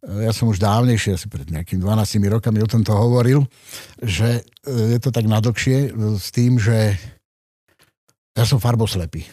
Ja 0.00 0.32
som 0.32 0.48
už 0.48 0.56
dávnejšie, 0.56 1.12
asi 1.12 1.28
pred 1.28 1.44
nejakými 1.52 1.84
12 1.84 2.24
rokami 2.32 2.64
o 2.64 2.68
tomto 2.68 2.96
hovoril, 2.96 3.44
že 4.00 4.40
e, 4.64 4.96
je 4.96 4.98
to 4.98 5.12
tak 5.12 5.28
nadlhšie 5.28 5.92
e, 5.92 6.16
s 6.16 6.32
tým, 6.32 6.56
že 6.56 6.96
ja 8.32 8.44
som 8.48 8.56
farboslepý. 8.56 9.28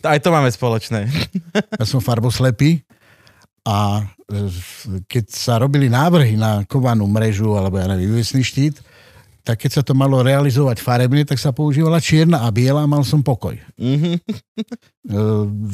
Aj 0.00 0.16
to 0.16 0.32
máme 0.32 0.48
spoločné. 0.48 1.04
Ja 1.80 1.84
som 1.84 2.00
farboslepý 2.00 2.80
a 3.68 4.08
e, 4.24 4.48
keď 5.04 5.24
sa 5.28 5.60
robili 5.60 5.92
návrhy 5.92 6.40
na 6.40 6.64
kovanú 6.64 7.04
mrežu 7.04 7.52
alebo 7.60 7.76
ja 7.76 7.84
neviem, 7.84 8.08
vývesný 8.08 8.40
štít, 8.40 8.80
tak 9.40 9.64
keď 9.66 9.70
sa 9.80 9.82
to 9.82 9.96
malo 9.96 10.20
realizovať 10.20 10.84
farebne, 10.84 11.24
tak 11.24 11.40
sa 11.40 11.50
používala 11.50 12.00
čierna 12.00 12.44
a 12.44 12.48
biela 12.52 12.84
a 12.84 12.90
mal 12.90 13.04
som 13.04 13.24
pokoj. 13.24 13.56
Mhm. 13.80 14.20
E, 15.00 15.16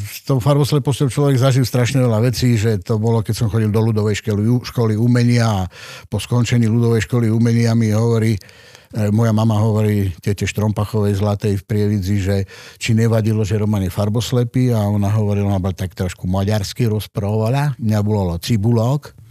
S 0.06 0.22
tou 0.22 0.38
farbosleposťou 0.38 1.10
človek 1.10 1.34
zažil 1.42 1.66
strašne 1.66 1.98
veľa 1.98 2.30
vecí, 2.30 2.54
že 2.54 2.78
to 2.78 2.94
bolo, 2.94 3.26
keď 3.26 3.34
som 3.34 3.50
chodil 3.50 3.74
do 3.74 3.82
ľudovej 3.82 4.22
školy, 4.22 4.46
školy 4.62 4.94
umenia 4.94 5.50
a 5.50 5.60
po 6.06 6.22
skončení 6.22 6.70
ľudovej 6.70 7.10
školy 7.10 7.26
umenia 7.26 7.74
mi 7.74 7.90
hovorí, 7.90 8.38
e, 8.38 9.10
moja 9.10 9.34
mama 9.34 9.58
hovorí 9.58 10.14
tete 10.22 10.46
Štrompachovej 10.46 11.18
zlatej 11.18 11.58
v 11.58 11.66
Prievidzi, 11.66 12.16
že 12.22 12.36
či 12.78 12.94
nevadilo, 12.94 13.42
že 13.42 13.58
Roman 13.58 13.82
je 13.82 13.90
farboslepý 13.90 14.70
a 14.70 14.86
ona 14.86 15.10
hovorila, 15.10 15.50
ona 15.50 15.58
bola 15.58 15.74
tak 15.74 15.98
trošku 15.98 16.30
maďarsky 16.30 16.86
rozprávala, 16.86 17.74
mňa 17.82 17.98
volalo 18.06 18.38
Cibulok 18.38 19.25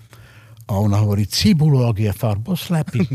a 0.66 0.82
ona 0.82 0.98
hovorí, 0.98 1.30
Cibulok 1.30 2.02
je 2.02 2.10
farboslepý. 2.10 3.06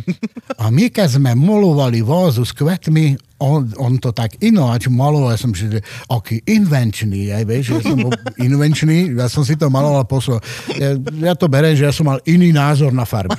A 0.62 0.70
my, 0.70 0.86
keď 0.86 1.18
sme 1.18 1.34
molovali 1.34 1.98
vázu 1.98 2.46
s 2.46 2.54
kvetmi, 2.54 3.18
on, 3.42 3.66
on 3.74 3.98
to 3.98 4.14
tak 4.14 4.38
ináč 4.38 4.86
maloval, 4.86 5.34
ja 5.34 5.40
som 5.40 5.50
si, 5.50 5.66
aký 6.06 6.44
invenčný, 6.46 7.34
aj 7.34 7.44
vieš, 7.48 7.66
ja 7.74 7.80
som 7.82 7.98
bol 7.98 8.14
invenčný, 8.38 9.18
ja 9.18 9.26
som 9.26 9.42
si 9.42 9.58
to 9.58 9.66
maloval 9.66 10.06
po 10.06 10.22
svojom. 10.22 10.38
Ja, 10.78 10.94
ja 11.30 11.34
to 11.34 11.50
berem, 11.50 11.74
že 11.74 11.90
ja 11.90 11.94
som 11.94 12.06
mal 12.06 12.22
iný 12.22 12.54
názor 12.54 12.94
na 12.94 13.02
farby. 13.02 13.34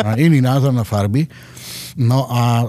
A 0.00 0.18
iný 0.18 0.42
názor 0.42 0.74
na 0.74 0.82
farby. 0.82 1.30
No 1.94 2.24
a 2.24 2.62
e, 2.62 2.66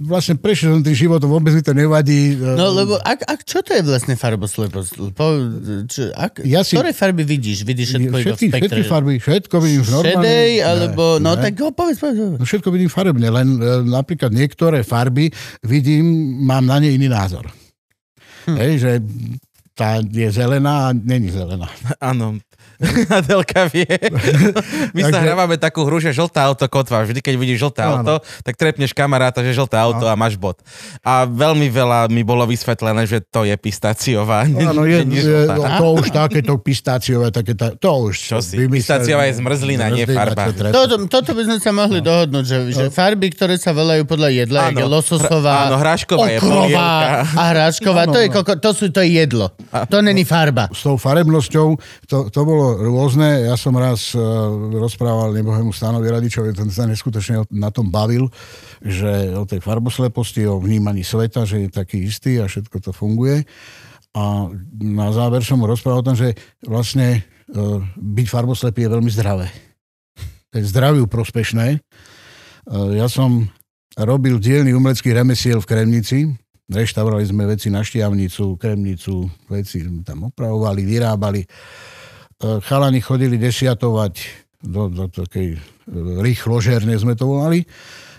vlastne 0.00 0.34
prešiel 0.34 0.72
som 0.72 0.80
tým 0.80 0.96
životom, 0.96 1.28
vôbec 1.28 1.50
mi 1.50 1.60
to 1.60 1.70
nevadí. 1.70 2.32
E, 2.32 2.54
No 2.54 2.70
lebo 2.70 2.96
ak, 2.96 3.20
ak, 3.22 3.40
čo 3.42 3.60
to 3.60 3.70
je 3.70 3.82
vlastne 3.82 4.14
farbosleposť? 4.14 4.92
Po, 5.12 5.26
čo, 5.84 6.08
ak, 6.10 6.40
Ja 6.42 6.60
si- 6.60 6.72
Ktoré 6.72 6.90
farby 6.90 7.22
vidíš? 7.22 7.62
Vidíš 7.62 7.88
všetko 7.92 8.06
iba 8.06 8.16
v 8.16 8.24
všetky, 8.24 8.46
spektre? 8.46 8.60
všetky 8.70 8.82
farby, 8.84 9.14
všetko 9.18 9.56
vidím 9.58 9.82
v 9.82 9.90
normálne. 9.90 10.16
Šedej, 10.18 10.50
Ne, 10.54 10.64
alebo... 10.64 11.04
No 11.18 11.30
ne. 11.30 11.42
tak 11.42 11.52
ho 11.56 11.70
povedz, 11.70 11.98
povedz. 11.98 12.16
povedz. 12.16 12.38
No 12.38 12.46
všetko 12.46 12.68
vidím 12.70 12.88
farebne, 12.88 13.28
len 13.28 13.48
e, 13.54 13.60
napríklad 13.84 14.30
niektoré 14.30 14.80
farby 14.80 15.28
vidím, 15.60 16.04
mám 16.40 16.64
na 16.64 16.78
ne 16.78 16.88
iný 16.88 17.06
názor. 17.06 17.44
Hm. 18.44 18.56
Hej, 18.56 18.72
že 18.78 18.90
tá 19.72 19.98
je 19.98 20.28
zelená 20.30 20.88
a 20.88 20.92
není 20.92 21.28
zelená. 21.28 21.68
Áno. 22.00 22.40
Adelka 23.18 23.70
vie. 23.70 23.86
My 24.92 25.06
sa 25.06 25.14
Takže- 25.14 25.24
hrávame 25.24 25.56
takú 25.56 25.86
hru, 25.86 26.02
že 26.02 26.10
žltá 26.10 26.46
auto 26.46 26.66
kotva. 26.66 27.04
Vždy, 27.04 27.20
keď 27.22 27.34
vidíš 27.38 27.58
žlté 27.68 27.80
Áno. 27.84 28.02
auto, 28.02 28.14
tak 28.42 28.54
trepneš 28.56 28.90
kamaráta, 28.90 29.44
že 29.44 29.54
žlté 29.54 29.78
auto 29.78 30.06
a 30.06 30.14
máš 30.18 30.34
bod. 30.34 30.58
A 31.02 31.28
veľmi 31.28 31.70
veľa 31.70 32.10
mi 32.10 32.26
bolo 32.26 32.44
vysvetlené, 32.44 33.06
že 33.06 33.22
to 33.22 33.46
je 33.46 33.54
pistáciová. 33.54 34.46
Áno, 34.48 34.82
je, 34.88 35.06
je, 35.06 35.22
žltá. 35.22 35.78
to 35.78 35.86
už 35.94 36.06
takéto 36.10 36.54
pistáciové, 36.58 37.30
také, 37.30 37.52
tá- 37.54 37.74
to 37.76 38.10
už... 38.10 38.14
Čo 38.16 38.38
si? 38.40 38.56
Pistáciová 38.66 39.28
je 39.30 39.38
zmrzlina, 39.38 39.92
nie 39.92 40.06
farba. 40.08 40.50
Toto, 40.50 41.06
toto 41.06 41.30
by 41.36 41.42
sme 41.46 41.58
sa 41.60 41.70
mohli 41.70 42.00
dohodnúť, 42.00 42.44
že, 42.44 42.58
že 42.72 42.84
farby, 42.90 43.30
ktoré 43.30 43.54
sa 43.60 43.70
volajú 43.70 44.02
podľa 44.08 44.30
jedla, 44.34 44.60
Áno. 44.72 44.78
je 44.80 44.84
lososová, 44.88 45.68
áno, 45.68 45.76
hrášková 45.78 46.26
je 46.32 46.38
polievka. 46.40 47.08
a 47.36 47.42
hrášková, 47.52 48.02
to, 48.08 48.18
je, 48.18 48.28
to, 48.58 48.70
sú, 48.72 48.84
to 48.90 49.00
je 49.04 49.20
jedlo. 49.20 49.52
To 49.90 49.98
není 50.00 50.24
farba. 50.24 50.66
s 50.72 50.82
tou 50.82 50.96
farebnosťou, 50.96 51.66
to, 52.08 52.16
to 52.32 52.40
bolo 52.42 52.63
rôzne. 52.72 53.44
Ja 53.44 53.60
som 53.60 53.76
raz 53.76 54.16
uh, 54.16 54.22
rozprával 54.80 55.36
nebohému 55.36 55.68
Stanovi 55.76 56.08
Radičovi, 56.08 56.56
ten 56.56 56.72
sa 56.72 56.88
neskutočne 56.88 57.44
na 57.52 57.68
tom 57.68 57.92
bavil, 57.92 58.32
že 58.80 59.36
o 59.36 59.44
tej 59.44 59.60
farbosleposti, 59.60 60.48
o 60.48 60.56
vnímaní 60.56 61.04
sveta, 61.04 61.44
že 61.44 61.66
je 61.66 61.68
taký 61.68 62.08
istý 62.08 62.40
a 62.40 62.48
všetko 62.48 62.80
to 62.80 62.90
funguje. 62.96 63.44
A 64.16 64.48
na 64.80 65.08
záver 65.12 65.44
som 65.44 65.60
rozprával 65.60 66.00
o 66.00 66.08
tom, 66.08 66.16
že 66.16 66.32
vlastne 66.64 67.20
uh, 67.52 67.84
byť 68.00 68.26
farboslepý 68.32 68.88
je 68.88 68.92
veľmi 68.96 69.10
zdravé. 69.12 69.52
To 70.54 70.62
je 70.62 70.64
zdraviu 70.64 71.04
prospešné. 71.04 71.84
Uh, 72.64 72.96
ja 72.96 73.10
som 73.12 73.52
robil 74.00 74.40
dielný 74.40 74.72
umelecký 74.72 75.12
remesiel 75.12 75.60
v 75.60 75.68
Kremnici, 75.68 76.18
reštaurovali 76.64 77.24
sme 77.28 77.44
veci 77.44 77.68
na 77.68 77.84
Štiavnicu, 77.84 78.56
Kremnicu, 78.56 79.28
veci 79.52 79.84
tam 80.00 80.32
opravovali, 80.32 80.80
vyrábali. 80.82 81.44
E, 82.44 82.60
Chalani 82.60 83.00
chodili 83.00 83.40
desiatovať 83.40 84.14
do, 84.60 84.92
do 84.92 85.08
takej 85.08 85.56
e, 85.56 85.58
rýchložerne 86.20 86.92
sme 87.00 87.16
to 87.16 87.24
volali. 87.24 87.64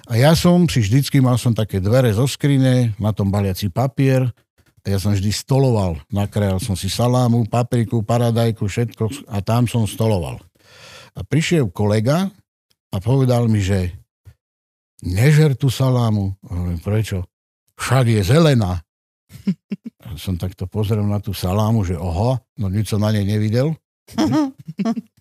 A 0.10 0.18
ja 0.18 0.34
som 0.34 0.66
si 0.66 0.82
vždycky, 0.82 1.22
mal 1.22 1.38
som 1.38 1.54
také 1.54 1.78
dvere 1.82 2.14
zo 2.14 2.26
skrine, 2.26 2.94
na 2.98 3.14
tom 3.14 3.30
baliaci 3.30 3.70
papier, 3.70 4.30
a 4.86 4.94
ja 4.94 5.02
som 5.02 5.18
vždy 5.18 5.34
stoloval. 5.34 5.98
Nakrájal 6.14 6.62
som 6.62 6.78
si 6.78 6.94
salámu, 6.94 7.50
papriku, 7.50 8.06
paradajku, 8.06 8.70
všetko 8.70 9.34
a 9.34 9.42
tam 9.42 9.66
som 9.66 9.90
stoloval. 9.90 10.38
A 11.18 11.26
prišiel 11.26 11.74
kolega 11.74 12.30
a 12.94 12.98
povedal 13.02 13.50
mi, 13.50 13.66
že 13.66 13.98
nežer 15.02 15.58
tú 15.58 15.74
salámu. 15.74 16.38
A 16.46 16.54
hovorím, 16.54 16.82
prečo? 16.86 17.26
Však 17.82 18.14
je 18.14 18.22
zelená. 18.22 18.78
A 20.06 20.14
som 20.22 20.38
takto 20.38 20.70
pozrel 20.70 21.02
na 21.02 21.18
tú 21.18 21.34
salámu, 21.34 21.82
že 21.82 21.98
oho, 21.98 22.38
no 22.62 22.70
nič 22.70 22.94
som 22.94 23.02
na 23.02 23.10
nej 23.10 23.26
nevidel. 23.26 23.74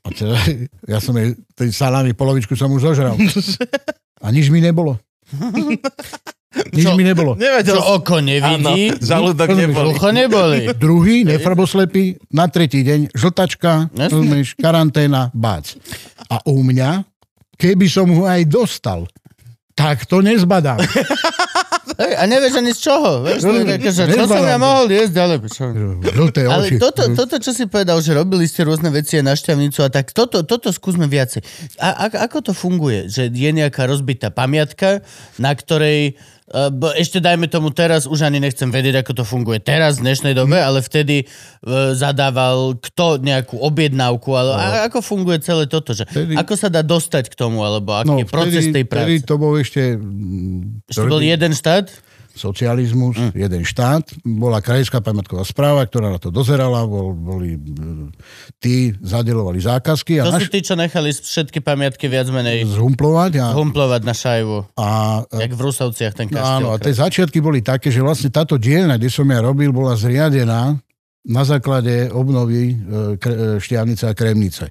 A 0.05 0.09
teda, 0.13 0.37
ja 0.85 0.99
som 1.01 1.17
jej, 1.17 1.33
tej 1.57 1.73
salámy 1.73 2.13
polovičku 2.13 2.53
som 2.53 2.69
už 2.69 2.93
zožral. 2.93 3.17
A 4.21 4.29
nič 4.29 4.53
mi 4.53 4.61
nebolo. 4.61 5.01
Nič 6.71 6.87
Čo? 6.87 6.95
mi 6.95 7.03
nebolo. 7.03 7.35
Nevedel 7.35 7.75
Čo 7.75 7.99
oko 7.99 8.23
Áno, 8.23 8.31
nevidí, 8.31 8.95
žalúdok 9.03 9.51
Rozumieš, 9.51 9.75
neboli. 9.75 9.89
ucho 9.91 10.09
neboli. 10.15 10.59
Druhý, 10.79 11.17
nefarboslepý, 11.27 12.15
na 12.31 12.47
tretí 12.47 12.87
deň, 12.87 13.11
žltačka, 13.11 13.91
rozumieš, 13.91 14.55
karanténa, 14.55 15.35
bác. 15.35 15.75
A 16.31 16.39
u 16.47 16.63
mňa, 16.63 17.03
keby 17.59 17.91
som 17.91 18.07
ho 18.15 18.23
aj 18.31 18.47
dostal, 18.47 19.11
tak 19.75 20.07
to 20.07 20.23
nezbadám. 20.23 20.79
A 21.95 22.27
nevieš 22.27 22.59
ani 22.59 22.75
z 22.75 22.91
čoho. 22.91 23.23
Vieš, 23.23 23.41
to 23.47 23.55
je 23.55 23.67
také, 23.71 23.91
že 23.95 24.03
čo 24.11 24.27
som 24.27 24.43
ja 24.43 24.59
mohol 24.59 24.91
jesť, 24.91 25.15
ale 25.15 25.35
čo? 25.47 25.71
Žlté 26.03 26.41
Ale 26.51 26.67
oči. 26.67 26.77
toto, 26.83 27.07
toto, 27.15 27.39
čo 27.39 27.55
si 27.55 27.71
povedal, 27.71 28.03
že 28.03 28.19
robili 28.19 28.51
ste 28.51 28.67
rôzne 28.67 28.91
veci 28.91 29.23
na 29.23 29.39
šťavnicu 29.39 29.79
a 29.79 29.89
tak, 29.95 30.11
toto, 30.11 30.43
toto 30.43 30.75
skúsme 30.75 31.07
viacej. 31.07 31.47
A, 31.79 32.11
a, 32.11 32.27
ako 32.27 32.51
to 32.51 32.53
funguje? 32.57 33.07
Že 33.07 33.31
je 33.31 33.51
nejaká 33.55 33.87
rozbitá 33.87 34.35
pamiatka, 34.35 35.07
na 35.39 35.55
ktorej 35.55 36.19
ešte 36.95 37.19
dajme 37.19 37.51
tomu 37.51 37.75
teraz, 37.75 38.07
už 38.07 38.23
ani 38.23 38.39
nechcem 38.39 38.71
vedieť, 38.71 39.03
ako 39.03 39.13
to 39.23 39.25
funguje 39.27 39.59
teraz, 39.59 39.99
v 39.99 40.07
dnešnej 40.07 40.35
dobe, 40.39 40.55
ale 40.63 40.79
vtedy 40.79 41.27
uh, 41.27 41.93
zadával 41.99 42.79
kto 42.79 43.19
nejakú 43.19 43.59
objednávku, 43.59 44.31
ale 44.39 44.55
a, 44.55 44.87
ako 44.87 45.03
funguje 45.03 45.43
celé 45.43 45.67
toto? 45.67 45.91
Že, 45.91 46.07
Vtedy- 46.07 46.39
Ako 46.39 46.55
sa 46.55 46.71
dá 46.71 46.87
dostať 46.87 47.27
k 47.27 47.35
tomu, 47.35 47.67
alebo 47.67 47.99
aký 47.99 48.23
je 48.23 48.27
proces 48.31 48.65
tej 48.71 48.87
vtedy 48.87 49.19
práce? 49.19 49.27
to 49.27 49.35
bol 49.35 49.53
ešte 49.59 49.99
mm, 49.99 50.87
Ešte 50.87 51.07
bol 51.11 51.19
jeden 51.19 51.53
štát? 51.53 51.91
Socializmus, 52.35 53.15
Hm. 53.15 53.31
jeden 53.33 53.63
štát. 53.63 54.03
Bola 54.21 54.59
krajská 54.59 54.99
pamiatková 54.99 55.43
správa, 55.43 55.87
ktorá 55.87 56.11
na 56.11 56.19
to 56.19 56.29
dozerala, 56.29 56.83
bol, 56.85 57.15
boli 57.15 57.55
mm, 57.55 58.11
tí 58.59 58.91
zadelovali 58.99 59.59
zákazky 59.59 60.19
a 60.19 60.27
To 60.27 60.35
sú 60.35 60.43
naš, 60.43 60.51
tí, 60.51 60.61
čo 60.61 60.75
nechali 60.75 61.15
všetky 61.15 61.63
pamiatky 61.63 62.11
viac 62.11 62.27
menej 62.29 62.67
zhumplovať 62.67 63.33
a, 63.39 63.47
humplovať 63.55 64.03
na 64.03 64.15
šajvu. 64.15 64.59
a 64.75 64.87
Jak 65.31 65.53
v 65.55 65.61
Rusovciach 65.63 66.13
ten 66.13 66.27
kaštiel. 66.27 66.59
áno, 66.59 66.75
a 66.75 66.79
tie 66.79 66.93
začiatky 66.93 67.39
boli 67.39 67.63
také, 67.63 67.95
že 67.95 68.03
vlastne 68.03 68.29
táto 68.29 68.59
dielňa, 68.59 68.99
kde 68.99 69.09
som 69.09 69.25
ja 69.25 69.39
robil, 69.39 69.71
bola 69.71 69.95
zriadená 69.95 70.75
na 71.25 71.43
základe 71.43 72.13
obnovy 72.13 72.75
e, 72.75 72.75
e, 73.17 73.31
Štiavnice 73.57 74.11
a 74.11 74.13
Kremnice. 74.13 74.69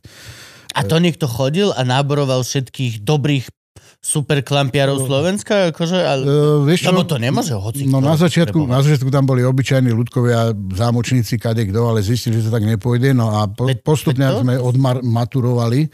A 0.74 0.82
to 0.84 0.98
niekto 0.98 1.25
chodil 1.25 1.70
a 1.70 1.82
náboroval 1.82 2.41
všetkých 2.41 3.01
dobrých 3.01 3.46
super 4.04 4.44
klampiarov 4.44 5.08
Slovenska? 5.08 5.72
Akože, 5.72 5.96
ale... 5.96 6.28
E, 6.28 6.68
vieš 6.68 6.86
čo? 6.86 6.92
Lebo 6.92 7.08
to 7.08 7.16
nemôže 7.16 7.56
hoci 7.56 7.88
No 7.88 8.04
na 8.04 8.20
začiatku, 8.20 8.68
na 8.68 8.84
začiatku 8.84 9.08
tam 9.08 9.24
boli 9.24 9.48
obyčajní 9.48 9.96
ľudkovia, 9.96 10.52
zámočníci, 10.76 11.40
kade 11.40 11.64
kto, 11.72 11.88
ale 11.88 12.04
zistili, 12.04 12.44
že 12.44 12.52
to 12.52 12.56
tak 12.60 12.68
nepôjde. 12.68 13.16
No 13.16 13.32
a 13.32 13.48
po, 13.48 13.72
postupne, 13.80 14.28
sme 14.44 14.60
odmaturovali, 14.60 15.88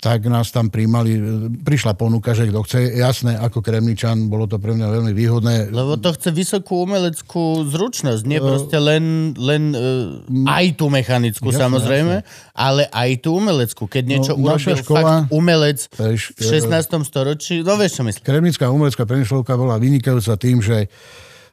tak 0.00 0.24
nás 0.24 0.48
tam 0.48 0.66
príjmali, 0.66 1.12
e, 1.12 1.20
prišla 1.60 1.92
ponuka, 1.92 2.32
že 2.32 2.48
kto 2.48 2.64
chce, 2.64 2.78
jasné, 2.96 3.36
ako 3.36 3.60
kremničan, 3.60 4.26
bolo 4.26 4.44
to 4.44 4.56
pre 4.56 4.72
mňa 4.72 4.88
veľmi 4.88 5.12
výhodné. 5.12 5.68
Lebo 5.68 5.94
to 5.94 6.10
chce 6.10 6.32
vysokú 6.32 6.82
umeleckú 6.82 7.62
zručnosť, 7.62 8.24
nie 8.24 8.36
No. 8.36 8.48
proste 8.48 8.76
len, 8.76 9.04
len 9.34 9.62
uh, 9.70 10.24
aj 10.48 10.74
tú 10.74 10.88
mechanickú 10.88 11.48
Jasné, 11.48 11.60
samozrejme, 11.60 12.16
ale 12.50 12.88
aj 12.88 13.10
tú 13.20 13.36
umeleckú. 13.36 13.84
Keď 13.84 14.02
niečo 14.02 14.32
No, 14.34 14.48
urobil 14.48 14.74
škola- 14.74 15.00
fakt 15.20 15.30
umelec 15.30 15.78
Vieš, 15.92 16.32
v 16.32 16.42
16. 16.42 17.04
storočí, 17.04 17.60
no 17.60 17.76
vieš 17.76 18.00
čo 18.00 18.02
myslím. 18.02 18.24
Kremnická 18.24 18.66
umelecká 18.66 19.04
premyslovka 19.04 19.52
bola 19.54 19.76
vynikajúca 19.76 20.32
tým, 20.34 20.58
že 20.58 20.88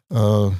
uh, 0.09 0.55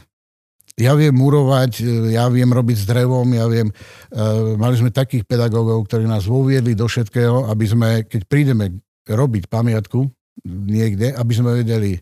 ja 0.77 0.93
viem 0.93 1.13
murovať, 1.13 1.81
e, 1.81 2.13
ja 2.13 2.29
viem 2.29 2.48
robiť 2.48 2.77
s 2.77 2.86
drevom, 2.86 3.25
ja 3.34 3.50
viem, 3.50 3.74
uh, 3.74 4.53
mali 4.62 4.77
sme 4.77 4.93
takých 4.93 5.25
pedagógov, 5.25 5.89
ktorí 5.89 6.05
nás 6.05 6.29
voviedli 6.29 6.77
do 6.77 6.86
všetkého, 6.86 7.50
aby 7.50 7.65
sme, 7.65 7.89
keď 8.05 8.22
prídeme 8.29 8.86
robiť 9.10 9.50
pamiatku 9.50 10.05
niekde, 10.46 11.17
aby 11.17 11.34
sme 11.34 11.57
vedeli 11.57 11.98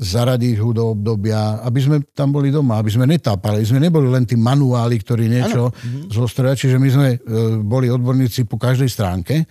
zaradiť 0.00 0.54
ho 0.64 0.70
do 0.72 0.84
obdobia, 0.96 1.60
aby 1.60 1.80
sme 1.84 1.96
tam 2.16 2.32
boli 2.32 2.48
doma, 2.48 2.80
aby 2.80 2.88
sme 2.88 3.04
netápali, 3.04 3.60
aby 3.60 3.68
sme 3.68 3.84
neboli 3.84 4.08
len 4.08 4.24
tí 4.24 4.32
manuáli, 4.32 4.96
ktorí 4.96 5.28
niečo 5.28 5.68
zo 6.08 6.24
stroja, 6.24 6.56
čiže 6.56 6.80
my 6.80 6.88
sme 6.88 7.08
e, 7.12 7.18
boli 7.60 7.92
odborníci 7.92 8.48
po 8.48 8.56
každej 8.56 8.88
stránke. 8.88 9.44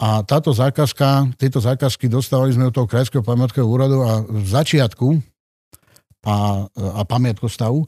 A 0.00 0.20
táto 0.20 0.52
zákazka, 0.52 1.32
tieto 1.40 1.64
zákazky 1.64 2.12
dostávali 2.12 2.52
sme 2.52 2.68
od 2.68 2.76
toho 2.76 2.84
Krajského 2.84 3.24
pamiatkového 3.24 3.68
úradu 3.68 3.98
a 4.04 4.20
v 4.20 4.44
začiatku 4.48 5.16
a, 6.20 6.68
a 6.68 7.02
pamiatkostavu. 7.08 7.80
E, 7.80 7.86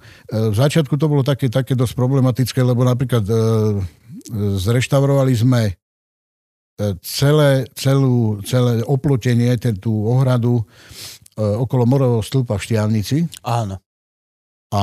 V 0.52 0.56
začiatku 0.56 0.96
to 0.96 1.06
bolo 1.08 1.20
také, 1.20 1.52
také 1.52 1.76
dosť 1.76 1.92
problematické, 1.96 2.60
lebo 2.64 2.80
napríklad 2.84 3.24
e, 3.28 3.34
zreštaurovali 4.56 5.32
sme 5.36 5.62
e, 5.68 5.72
celé, 7.04 7.68
celú, 7.76 8.40
celé 8.46 8.80
oplotenie, 8.88 9.52
ten, 9.60 9.76
tú 9.76 10.08
ohradu 10.08 10.60
e, 10.60 10.64
okolo 11.40 11.84
morového 11.84 12.24
stĺpa 12.24 12.56
v 12.56 12.64
Štiavnici 12.64 13.18
Áno. 13.44 13.76
a 14.72 14.82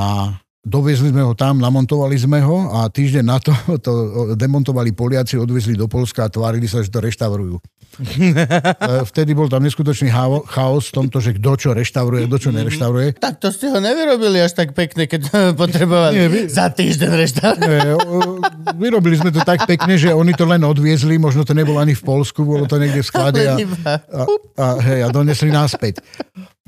dovezli 0.62 1.10
sme 1.10 1.26
ho 1.26 1.34
tam, 1.34 1.58
namontovali 1.58 2.20
sme 2.20 2.46
ho 2.46 2.70
a 2.70 2.86
týždeň 2.86 3.26
na 3.26 3.38
to, 3.42 3.54
to 3.86 3.92
demontovali 4.38 4.94
Poliaci, 4.94 5.42
odvezli 5.42 5.74
do 5.74 5.90
Polska 5.90 6.30
a 6.30 6.34
tvárili 6.34 6.70
sa, 6.70 6.86
že 6.86 6.94
to 6.94 7.02
reštaurujú. 7.02 7.58
Vtedy 9.12 9.32
bol 9.36 9.52
tam 9.52 9.66
neskutočný 9.66 10.08
chao- 10.08 10.46
chaos 10.48 10.88
v 10.90 10.94
tomto, 11.04 11.20
že 11.20 11.36
kto 11.36 11.52
čo 11.60 11.70
reštauruje, 11.76 12.30
kto 12.30 12.38
čo 12.38 12.50
nereštauruje. 12.56 13.20
Tak 13.20 13.44
to 13.44 13.52
ste 13.52 13.68
ho 13.70 13.80
nevyrobili 13.82 14.40
až 14.40 14.56
tak 14.56 14.72
pekne, 14.72 15.10
keď 15.10 15.22
potrebovali 15.62 16.16
Nie, 16.16 16.28
vy- 16.32 16.48
za 16.48 16.72
týždeň 16.72 17.12
reštauráciu. 17.12 17.96
O- 18.00 18.40
Vyrobili 18.80 19.20
sme 19.20 19.34
to 19.34 19.44
tak 19.44 19.68
pekne, 19.68 20.00
že 20.00 20.16
oni 20.16 20.32
to 20.32 20.48
len 20.48 20.64
odviezli, 20.64 21.20
možno 21.20 21.44
to 21.44 21.52
nebolo 21.52 21.82
ani 21.82 21.98
v 21.98 22.04
Polsku, 22.04 22.48
bolo 22.48 22.64
to 22.70 22.80
niekde 22.80 23.04
v 23.04 23.08
sklade 23.08 23.42
a, 23.44 23.56
a, 23.90 24.24
a, 24.56 24.66
hej, 24.80 25.00
a 25.04 25.08
donesli 25.12 25.52
naspäť. 25.52 26.00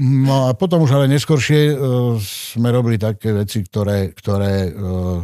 No 0.01 0.49
a 0.49 0.57
potom 0.57 0.81
už 0.81 0.97
ale 0.97 1.05
neskôršie 1.13 1.77
uh, 1.77 2.17
sme 2.17 2.73
robili 2.73 2.97
také 2.97 3.37
veci, 3.37 3.61
ktoré, 3.61 4.09
ktoré 4.17 4.73
uh, 4.73 5.21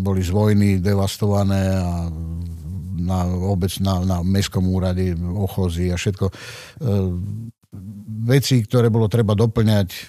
boli 0.00 0.24
z 0.24 0.32
vojny 0.32 0.80
devastované 0.80 1.76
a 1.76 2.08
na, 2.98 3.24
vôbec 3.24 3.70
na, 3.78 4.02
na 4.02 4.18
mestskom 4.26 4.66
úrade, 4.66 5.14
ochozy 5.16 5.94
a 5.94 5.96
všetko. 5.96 6.26
Uh, 6.82 7.14
veci, 8.24 8.64
ktoré 8.64 8.88
bolo 8.88 9.06
treba 9.06 9.36
doplňať 9.36 9.88
e, 9.88 10.00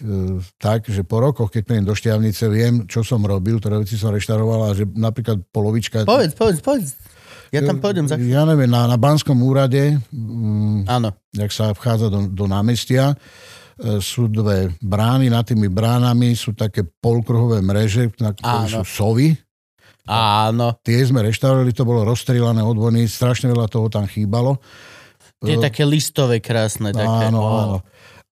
tak, 0.56 0.88
že 0.88 1.04
po 1.04 1.20
rokoch, 1.20 1.52
keď 1.52 1.62
prídem 1.64 1.88
do 1.88 1.96
Šťavnice, 1.96 2.48
viem, 2.48 2.88
čo 2.88 3.04
som 3.04 3.20
robil, 3.24 3.60
ktoré 3.60 3.84
veci 3.84 4.00
som 4.00 4.16
reštauroval 4.16 4.72
a 4.72 4.76
že 4.76 4.88
napríklad 4.88 5.44
polovička... 5.52 6.08
Povedz, 6.08 6.34
povedz, 6.36 6.60
povedz. 6.64 6.90
Ja 7.50 7.66
tam 7.66 7.82
pôjdem 7.82 8.06
za 8.06 8.16
Ja 8.22 8.46
neviem, 8.46 8.70
na, 8.70 8.86
na 8.86 8.96
Banskom 8.96 9.42
úrade, 9.42 9.98
mm, 10.14 10.86
Áno. 10.86 11.10
jak 11.34 11.50
sa 11.50 11.74
vchádza 11.74 12.08
do, 12.14 12.30
do 12.30 12.46
námestia, 12.46 13.12
e, 13.12 14.00
sú 14.00 14.30
dve 14.32 14.72
brány, 14.80 15.28
nad 15.28 15.44
tými 15.44 15.68
bránami 15.68 16.38
sú 16.38 16.54
také 16.56 16.86
polkruhové 16.86 17.60
mreže, 17.60 18.14
na 18.22 18.32
ktorých 18.32 18.84
sú 18.84 18.86
sovy. 18.86 19.36
Áno. 20.10 20.74
Tie 20.82 21.06
sme 21.06 21.22
reštaurovali, 21.22 21.70
to 21.70 21.86
bolo 21.86 22.02
rozstrelané 22.02 22.66
od 22.66 22.74
vojny, 22.74 23.06
strašne 23.06 23.48
veľa 23.48 23.70
toho 23.70 23.88
tam 23.88 24.10
chýbalo. 24.10 24.58
Tie 25.40 25.56
také 25.56 25.86
listové 25.86 26.42
krásne. 26.42 26.92
Také. 26.92 27.30
Áno, 27.30 27.40
áno. 27.40 27.78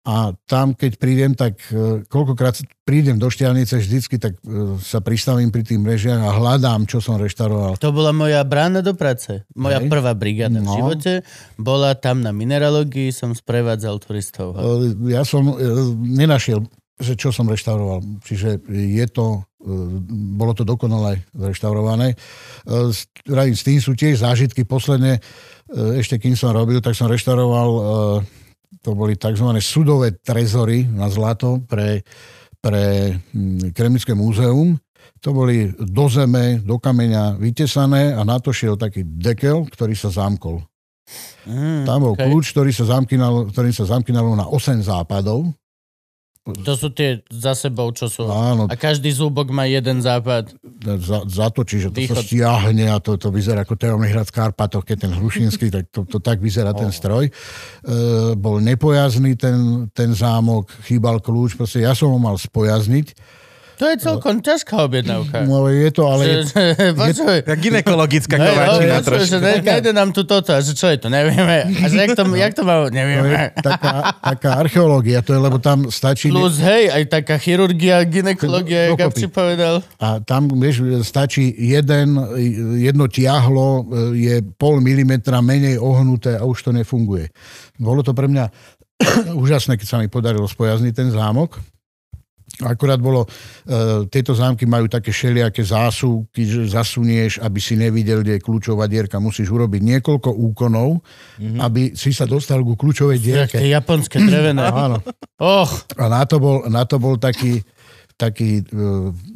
A 0.08 0.32
tam, 0.48 0.72
keď 0.72 0.96
prídem, 0.96 1.36
tak 1.36 1.60
e, 1.68 2.00
koľkokrát 2.08 2.56
prídem 2.80 3.20
do 3.20 3.28
Šťavnice, 3.28 3.76
vždycky 3.76 4.16
tak 4.16 4.40
e, 4.40 4.80
sa 4.80 5.04
pristavím 5.04 5.52
pri 5.52 5.60
tých 5.60 5.76
mrežiach 5.76 6.24
a 6.24 6.32
hľadám, 6.32 6.88
čo 6.88 6.96
som 6.96 7.20
reštauroval. 7.20 7.76
To 7.76 7.92
bola 7.92 8.08
moja 8.08 8.40
brána 8.40 8.80
do 8.80 8.96
práce. 8.96 9.44
Moja 9.52 9.84
Hej. 9.84 9.92
prvá 9.92 10.16
brigáda 10.16 10.58
v 10.58 10.64
No. 10.64 10.72
živote. 10.72 11.12
Bola 11.60 11.92
tam 11.92 12.24
na 12.24 12.32
mineralógii, 12.32 13.12
som 13.12 13.36
sprevádzal 13.36 14.00
turistov. 14.00 14.56
E, 14.56 15.12
Ja 15.12 15.28
som 15.28 15.44
nenašiel, 16.00 16.64
že 16.96 17.12
čo 17.12 17.28
som 17.28 17.44
reštauroval. 17.44 18.00
Čiže 18.24 18.64
je 18.68 19.06
to, 19.12 19.44
bolo 20.34 20.52
to 20.52 20.64
dokonale 20.64 21.28
reštaurované. 21.32 22.12
E, 22.12 22.16
s- 22.90 23.06
tým 23.62 23.78
sú 23.78 23.92
tiež 23.92 24.20
zážitky. 24.20 24.64
Posledne, 24.64 25.20
e, 25.68 26.00
ešte 26.00 26.16
kým 26.16 26.34
som 26.34 26.50
robil, 26.50 26.80
tak 26.80 26.96
som 26.96 27.06
reštauroval, 27.06 27.70
e, 27.70 27.82
to 28.80 28.92
boli 28.92 29.14
tzv. 29.14 29.44
sudové 29.58 30.16
trezory 30.16 30.84
na 30.84 31.08
zlato 31.08 31.60
pre, 31.64 32.04
pre 32.60 33.16
mm, 33.32 33.72
Kremlické 33.72 34.12
múzeum. 34.12 34.76
To 35.20 35.32
boli 35.32 35.72
do 35.74 36.06
zeme, 36.06 36.62
do 36.62 36.78
kameňa 36.78 37.36
vytesané 37.36 38.14
a 38.14 38.22
na 38.22 38.38
to 38.38 38.54
šiel 38.54 38.76
taký 38.76 39.02
dekel, 39.02 39.66
ktorý 39.66 39.94
sa 39.96 40.12
zamkol. 40.12 40.62
Mm, 41.48 41.88
Tam 41.88 42.04
bol 42.04 42.12
okej. 42.12 42.28
kľúč, 42.28 42.46
ktorý 42.52 42.70
sa 42.70 42.84
zamkynal, 42.84 43.48
ktorým 43.48 43.72
sa 43.72 43.88
zamkynalo 43.88 44.36
na 44.36 44.44
8 44.44 44.84
západov. 44.84 45.48
To 46.54 46.74
sú 46.78 46.88
tie 46.94 47.20
za 47.28 47.52
sebou, 47.52 47.92
čo 47.92 48.08
sú. 48.08 48.24
Áno, 48.24 48.64
A 48.68 48.74
každý 48.78 49.12
zúbok 49.12 49.52
má 49.52 49.68
jeden 49.68 50.00
západ. 50.00 50.48
za, 51.00 51.24
že 51.76 51.88
to 51.92 52.00
sa 52.08 52.16
Východ. 52.16 52.24
stiahne 52.24 52.88
a 52.88 52.96
to, 53.00 53.20
to 53.20 53.28
vyzerá 53.28 53.68
ako 53.68 53.76
Teomný 53.76 54.08
hrad 54.08 54.28
v 54.28 54.34
Karpatoch, 54.34 54.84
keď 54.84 55.08
ten 55.08 55.12
Hrušinský, 55.12 55.68
tak 55.68 55.92
to, 55.92 56.08
to 56.08 56.18
tak 56.18 56.40
vyzerá 56.40 56.72
ten 56.72 56.88
stroj. 56.88 57.28
E, 57.28 57.32
bol 58.32 58.64
nepojazný 58.64 59.36
ten, 59.36 59.90
ten 59.92 60.10
zámok, 60.16 60.72
chýbal 60.88 61.20
kľúč, 61.20 61.60
proste 61.60 61.84
ja 61.84 61.92
som 61.92 62.08
ho 62.08 62.18
mal 62.20 62.40
spojazniť. 62.40 63.37
To 63.78 63.84
je 63.86 63.96
celkom 64.02 64.42
ťažká 64.42 64.74
objednávka. 64.90 65.46
No 65.46 65.70
je 65.70 65.90
to, 65.94 66.02
ale... 66.10 66.42
Počuj. 66.98 67.46
Ginekologická 67.62 68.34
no, 68.34 68.98
trošku. 69.06 69.30
že 69.30 69.38
ne- 69.38 69.62
Najde 69.62 69.94
nám 69.94 70.10
tu 70.10 70.26
toto, 70.26 70.50
a 70.50 70.58
že 70.58 70.74
čo 70.74 70.90
je 70.90 70.98
to, 70.98 71.06
nevieme. 71.06 71.70
A 71.70 71.86
že 71.86 71.96
jak 72.02 72.18
to, 72.18 72.26
jak 72.42 72.52
to 72.58 72.66
má, 72.66 72.90
to 72.90 72.90
je 72.90 72.98
nevieme. 72.98 73.54
taká, 73.62 74.18
taká 74.18 74.50
archeológia, 74.58 75.22
to 75.22 75.30
je, 75.30 75.38
lebo 75.38 75.62
tam 75.62 75.86
stačí... 75.94 76.26
Plus, 76.26 76.58
hej, 76.58 76.90
aj 76.90 77.02
taká 77.06 77.38
chirurgia, 77.38 78.02
ginekológia, 78.02 78.90
jak 78.90 78.98
Dokopy. 78.98 79.22
Gabči 79.22 79.26
povedal. 79.30 79.74
A 80.02 80.18
tam, 80.26 80.50
vieš, 80.58 80.82
stačí 81.06 81.54
jeden, 81.54 82.18
jedno 82.82 83.06
tiahlo, 83.06 83.86
e, 83.86 84.18
je 84.18 84.36
pol 84.58 84.82
milimetra 84.82 85.38
menej 85.38 85.78
ohnuté 85.78 86.34
a 86.34 86.42
už 86.42 86.66
to 86.66 86.70
nefunguje. 86.74 87.30
Bolo 87.78 88.02
to 88.02 88.10
pre 88.10 88.26
mňa 88.26 88.50
úžasné, 89.42 89.78
keď 89.78 89.86
sa 89.86 90.02
mi 90.02 90.10
podarilo 90.10 90.50
spojazniť 90.50 90.92
ten 90.94 91.08
zámok. 91.14 91.77
Akurát 92.58 92.98
bolo, 92.98 93.22
e, 93.22 93.28
tieto 94.10 94.34
zámky 94.34 94.66
majú 94.66 94.90
také 94.90 95.14
šeliaké 95.14 95.62
zásuvky, 95.62 96.42
že 96.42 96.60
zasunieš, 96.74 97.38
aby 97.38 97.58
si 97.62 97.78
nevidel, 97.78 98.26
kde 98.26 98.38
je 98.38 98.42
kľúčová 98.42 98.90
dierka. 98.90 99.22
Musíš 99.22 99.54
urobiť 99.54 99.78
niekoľko 99.78 100.34
úkonov, 100.34 100.98
mm-hmm. 101.38 101.58
aby 101.62 101.94
si 101.94 102.10
sa 102.10 102.26
dostal 102.26 102.66
ku 102.66 102.74
kľúčovej 102.74 103.18
dierke. 103.22 103.62
tie 103.62 103.70
japonské 103.70 104.18
drevené. 104.18 104.66
Áno. 104.66 104.98
Och, 105.38 105.70
A 105.94 106.10
na 106.10 106.26
to 106.26 106.42
bol, 106.42 106.66
na 106.66 106.82
to 106.82 106.98
bol 106.98 107.14
taký, 107.14 107.62
taký 108.18 108.66
e, 108.66 108.74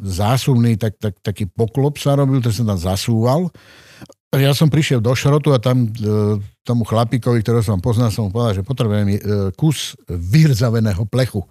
zásuvný, 0.03 0.75
tak, 0.75 0.99
tak, 0.99 1.15
taký 1.23 1.47
poklop 1.47 1.95
sa 1.95 2.19
robil, 2.19 2.43
ktorý 2.43 2.51
sa 2.51 2.67
tam 2.67 2.79
zasúval. 2.79 3.41
Ja 4.33 4.49
som 4.57 4.65
prišiel 4.65 4.97
do 4.97 5.13
šrotu 5.13 5.53
a 5.53 5.61
tam 5.61 5.85
e, 5.85 6.41
tomu 6.65 6.83
chlapíkovi, 6.89 7.45
ktorého 7.45 7.61
som 7.61 7.77
poznal, 7.77 8.09
som 8.09 8.27
mu 8.27 8.31
povedal, 8.33 8.59
že 8.59 8.63
potrebujem 8.65 9.07
e, 9.13 9.19
kus 9.53 9.93
vyrzaveného 10.09 11.05
plechu. 11.05 11.45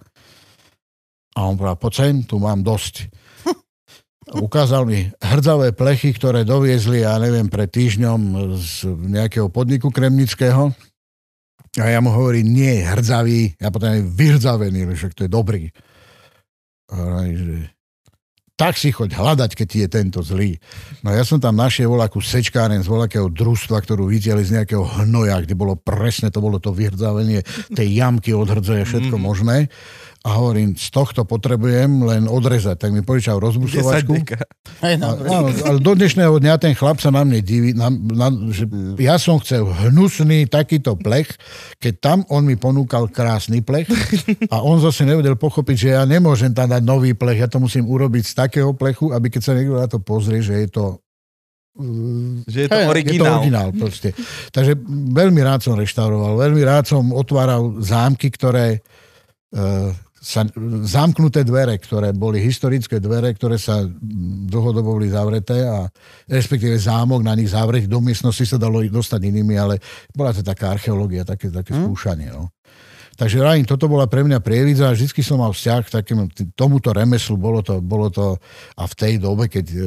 A 1.33 1.49
on 1.49 1.57
povedal, 1.57 1.77
poď 1.81 1.95
tu 2.29 2.37
mám 2.37 2.61
dosť. 2.61 3.09
A 4.33 4.39
ukázal 4.39 4.87
mi 4.87 5.11
hrdzavé 5.19 5.75
plechy, 5.75 6.15
ktoré 6.15 6.47
doviezli, 6.47 7.03
ja 7.03 7.19
neviem, 7.19 7.51
pred 7.51 7.67
týždňom 7.67 8.55
z 8.55 8.87
nejakého 9.11 9.51
podniku 9.51 9.91
kremnického. 9.91 10.71
A 11.75 11.85
ja 11.89 11.99
mu 11.99 12.13
hovorím, 12.13 12.53
nie, 12.53 12.85
hrdzavý, 12.85 13.57
ja 13.59 13.67
potom 13.73 13.91
aj 13.91 14.05
vyhrdzavený, 14.15 14.79
že 14.95 15.11
to 15.11 15.25
je 15.27 15.31
dobrý. 15.31 15.73
A 16.93 17.25
že 17.27 17.73
tak 18.53 18.77
si 18.77 18.93
choď 18.93 19.17
hľadať, 19.17 19.57
keď 19.57 19.67
ti 19.67 19.79
je 19.81 19.89
tento 19.89 20.21
zlý. 20.21 20.55
No 21.01 21.09
ja 21.09 21.25
som 21.25 21.41
tam 21.41 21.57
našiel 21.57 21.89
voľakú 21.89 22.21
sečkáren 22.21 22.85
z 22.85 22.87
voľakého 22.87 23.27
družstva, 23.33 23.81
ktorú 23.81 24.05
videli 24.07 24.45
z 24.45 24.61
nejakého 24.61 25.03
hnoja, 25.03 25.41
kde 25.41 25.57
bolo 25.57 25.73
presne, 25.73 26.29
to 26.29 26.37
bolo 26.39 26.61
to 26.61 26.69
vyhrdzavenie, 26.69 27.41
tej 27.73 27.87
jamky 27.97 28.29
od 28.31 28.47
hrdzeje, 28.53 28.85
všetko 28.85 29.17
Mhm. 29.17 29.23
možné. 29.25 29.57
A 30.23 30.39
hovorím, 30.39 30.71
z 30.79 30.87
tohto 30.87 31.27
potrebujem 31.27 32.07
len 32.07 32.31
odrezať. 32.31 32.79
Tak 32.79 32.95
mi 32.95 33.03
požičal 33.03 33.43
10 33.43 33.43
rozbusovačku. 33.43 34.23
hej, 34.87 34.95
no. 34.95 35.19
Áno, 35.19 35.51
ale 35.51 35.83
do 35.83 35.91
dnešného 35.99 36.39
dňa 36.39 36.55
ten 36.63 36.71
chlap 36.71 37.03
sa 37.03 37.11
na 37.11 37.27
mne 37.27 37.43
diví, 37.43 37.75
na, 37.75 37.91
na, 37.91 38.31
že 38.47 38.63
ja 39.03 39.19
som 39.19 39.35
chcel 39.43 39.67
hnusný 39.67 40.47
takýto 40.47 40.95
plech, 40.95 41.27
keď 41.75 41.93
tam 41.99 42.17
on 42.31 42.47
mi 42.47 42.55
ponúkal 42.55 43.11
krásny 43.11 43.59
plech 43.59 43.91
a 44.47 44.63
on 44.63 44.79
zase 44.79 45.03
nevedel 45.03 45.35
pochopiť, 45.35 45.75
že 45.75 45.89
ja 45.91 46.07
nemôžem 46.07 46.55
tam 46.55 46.71
dať 46.71 46.87
nový 46.87 47.11
plech, 47.11 47.43
ja 47.43 47.51
to 47.51 47.59
musím 47.59 47.83
urobiť 47.83 48.23
z 48.23 48.33
takého 48.47 48.71
plechu, 48.71 49.11
aby 49.11 49.27
keď 49.27 49.41
sa 49.43 49.51
niekto 49.59 49.75
na 49.75 49.91
to 49.91 49.99
pozrie, 49.99 50.39
že 50.39 50.55
je 50.55 50.69
to 50.71 51.03
mm, 51.75 52.47
Že 52.47 52.57
je 52.63 52.67
to 52.71 52.75
Hej, 52.79 52.79
je 52.79 52.87
to 52.87 52.93
originál. 52.95 53.35
originál 53.43 53.69
proste. 53.75 54.15
Takže 54.55 54.79
veľmi 55.11 55.41
rád 55.43 55.67
som 55.67 55.75
reštauroval, 55.75 56.39
veľmi 56.39 56.63
rád 56.63 56.87
som 56.87 57.11
otváral 57.11 57.83
zámky, 57.83 58.31
ktoré 58.31 58.79
e, 59.51 59.59
sa, 60.23 60.47
zamknuté 60.87 61.43
dvere, 61.43 61.75
ktoré 61.75 62.15
boli 62.15 62.39
historické 62.39 63.03
dvere, 63.03 63.35
ktoré 63.35 63.59
sa 63.59 63.83
dlhodobo 64.47 64.95
boli 64.95 65.11
zavreté 65.11 65.67
a 65.67 65.83
respektíve 66.31 66.79
zámok 66.79 67.19
na 67.27 67.35
nich 67.35 67.51
zavrieť. 67.51 67.91
Do 67.91 67.99
miestnosti 67.99 68.47
sa 68.47 68.55
dalo 68.55 68.79
dostať 68.79 69.19
inými, 69.19 69.59
ale 69.59 69.83
bola 70.15 70.31
to 70.31 70.39
taká 70.39 70.71
archeológia, 70.71 71.27
také, 71.27 71.51
také 71.51 71.75
skúšanie. 71.75 72.31
No. 72.31 72.55
Takže 73.13 73.45
rájim, 73.45 73.61
toto 73.61 73.85
bola 73.85 74.09
pre 74.09 74.25
mňa 74.25 74.41
prievidza 74.41 74.89
a 74.89 74.97
vždy 74.97 75.21
som 75.21 75.37
mal 75.37 75.53
vzťah 75.53 75.81
k 75.85 75.93
takému, 76.01 76.23
t- 76.33 76.49
tomuto 76.57 76.89
remeslu. 76.89 77.37
Bolo 77.37 77.61
to, 77.61 77.77
bolo 77.77 78.09
to 78.09 78.41
a 78.73 78.83
v 78.89 78.93
tej 78.97 79.13
dobe, 79.21 79.45
keď 79.53 79.65
e, 79.69 79.77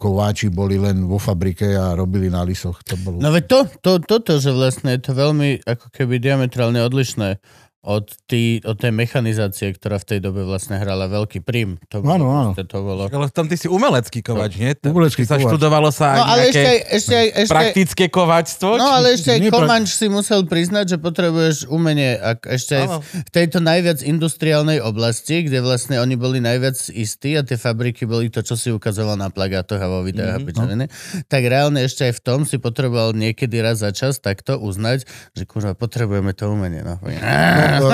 kováči 0.00 0.48
boli 0.48 0.80
len 0.80 1.04
vo 1.04 1.20
fabrike 1.20 1.68
a 1.76 1.92
robili 1.92 2.32
na 2.32 2.40
lisoch, 2.40 2.80
to 2.80 2.96
bolo... 2.96 3.20
No 3.20 3.28
veď 3.28 3.44
to, 3.44 3.58
to, 3.84 3.92
toto, 4.00 4.40
že 4.40 4.56
vlastne 4.56 4.96
je 4.96 5.04
to 5.04 5.12
veľmi 5.12 5.68
ako 5.68 5.92
keby 5.92 6.16
diametrálne 6.16 6.80
odlišné 6.80 7.44
od, 7.82 8.06
tý, 8.30 8.62
od 8.62 8.78
tej 8.78 8.94
mechanizácie, 8.94 9.74
ktorá 9.74 9.98
v 9.98 10.06
tej 10.06 10.18
dobe 10.22 10.46
vlastne 10.46 10.78
hrala 10.78 11.10
veľký 11.10 11.42
prím. 11.42 11.82
To 11.90 11.98
bolo, 11.98 12.14
Áno, 12.14 12.26
áno. 12.30 12.50
To 12.54 12.78
bolo. 12.78 13.10
Ale 13.10 13.26
tam 13.28 13.50
ty 13.50 13.58
si 13.58 13.66
umelecký 13.66 14.22
kovač, 14.22 14.54
nie? 14.54 14.70
Tam 14.78 14.94
Umelecký 14.94 15.26
sa 15.26 15.34
kovač. 15.34 15.50
študovalo 15.50 15.90
sa 15.90 16.14
No 16.14 16.22
aj 16.22 16.30
ale 16.30 16.42
ešte 16.46 16.62
aj, 16.62 16.78
ešte 16.94 17.14
aj, 17.14 17.28
ešte 17.42 17.50
praktické 17.50 18.04
kovačstvo? 18.06 18.70
No 18.78 18.86
ale 18.86 19.18
ešte 19.18 19.34
aj 19.34 19.40
Komanč 19.50 19.88
si 19.92 20.06
musel 20.06 20.46
priznať, 20.46 20.94
že 20.94 20.96
potrebuješ 20.96 21.66
umenie 21.66 22.14
ak 22.14 22.46
ešte 22.46 22.72
aj 22.78 22.86
v, 22.86 22.94
tejto 23.28 23.58
najviac 23.58 23.98
industriálnej 24.00 24.78
oblasti, 24.78 25.42
kde 25.42 25.58
vlastne 25.58 25.98
oni 25.98 26.14
boli 26.14 26.38
najviac 26.38 26.78
istí 26.88 27.34
a 27.34 27.42
tie 27.42 27.58
fabriky 27.58 28.06
boli 28.06 28.30
to, 28.30 28.46
čo 28.46 28.54
si 28.54 28.70
ukazoval 28.70 29.18
na 29.18 29.28
plagátoch 29.28 29.82
a 29.82 29.90
vo 29.90 30.06
videách 30.06 30.38
Mhm, 30.38 30.46
mm-hmm. 30.46 30.46
pičoviny, 30.48 30.84
tak 31.26 31.42
reálne 31.44 31.82
ešte 31.82 32.06
aj 32.06 32.14
v 32.14 32.22
tom 32.22 32.40
si 32.46 32.56
potreboval 32.56 33.10
niekedy 33.12 33.58
raz 33.58 33.82
za 33.82 33.90
čas 33.90 34.22
takto 34.22 34.54
uznať, 34.56 35.02
že 35.34 35.42
kurva, 35.44 35.74
potrebujeme 35.74 36.30
to 36.30 36.46
umenie. 36.46 36.86
No. 36.86 36.96
to, 37.80 37.88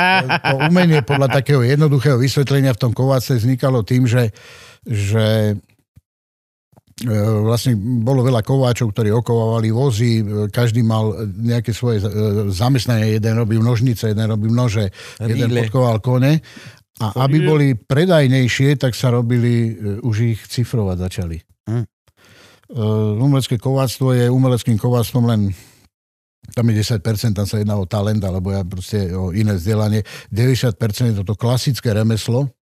to 0.50 0.54
umenie 0.70 1.00
podľa 1.02 1.28
takého 1.40 1.62
jednoduchého 1.64 2.18
vysvetlenia 2.20 2.74
v 2.74 2.82
tom 2.82 2.92
kováce 2.92 3.38
vznikalo 3.38 3.82
tým, 3.82 4.06
že, 4.06 4.30
že 4.86 5.56
e, 7.02 7.16
vlastne 7.42 7.74
bolo 7.78 8.22
veľa 8.22 8.42
kováčov, 8.46 8.94
ktorí 8.94 9.10
okovávali 9.10 9.68
vozy, 9.74 10.22
každý 10.50 10.86
mal 10.86 11.14
nejaké 11.26 11.74
svoje 11.74 12.02
e, 12.02 12.08
zamestnanie, 12.54 13.18
jeden 13.18 13.34
robil 13.34 13.62
nožnice, 13.62 14.12
jeden 14.12 14.26
robil 14.30 14.52
nože, 14.52 14.92
jeden 15.18 15.50
Rýle. 15.50 15.66
podkoval 15.66 15.98
kone. 15.98 16.44
A 17.02 17.26
aby 17.26 17.42
boli 17.42 17.74
predajnejšie, 17.74 18.78
tak 18.78 18.94
sa 18.94 19.10
robili, 19.10 19.74
e, 19.74 19.98
už 19.98 20.16
ich 20.36 20.40
cifrovať 20.46 20.96
začali. 21.10 21.36
Hm. 21.66 21.86
Umelecké 23.20 23.60
kováctvo 23.60 24.16
je 24.16 24.26
umeleckým 24.26 24.80
kováctvom 24.80 25.24
len 25.30 25.40
tam 26.54 26.70
je 26.70 26.80
10%, 26.80 27.34
tam 27.34 27.46
sa 27.50 27.58
jedná 27.58 27.74
o 27.74 27.84
talent, 27.84 28.22
alebo 28.22 28.54
ja 28.54 28.62
proste 28.62 29.10
o 29.10 29.34
iné 29.34 29.58
vzdelanie. 29.58 30.06
90% 30.30 30.78
je 31.10 31.16
toto 31.20 31.34
klasické 31.34 31.90
remeslo 31.90 32.54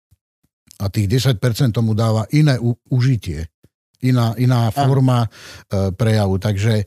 a 0.79 0.87
tých 0.87 1.11
10% 1.21 1.75
tomu 1.75 1.93
dáva 1.93 2.25
iné 2.31 2.57
u- 2.57 2.79
užitie. 2.89 3.51
Iná, 4.01 4.33
iná 4.41 4.73
forma 4.73 5.29
e, 5.29 5.29
prejavu. 5.93 6.41
Takže 6.41 6.73
e, 6.81 6.85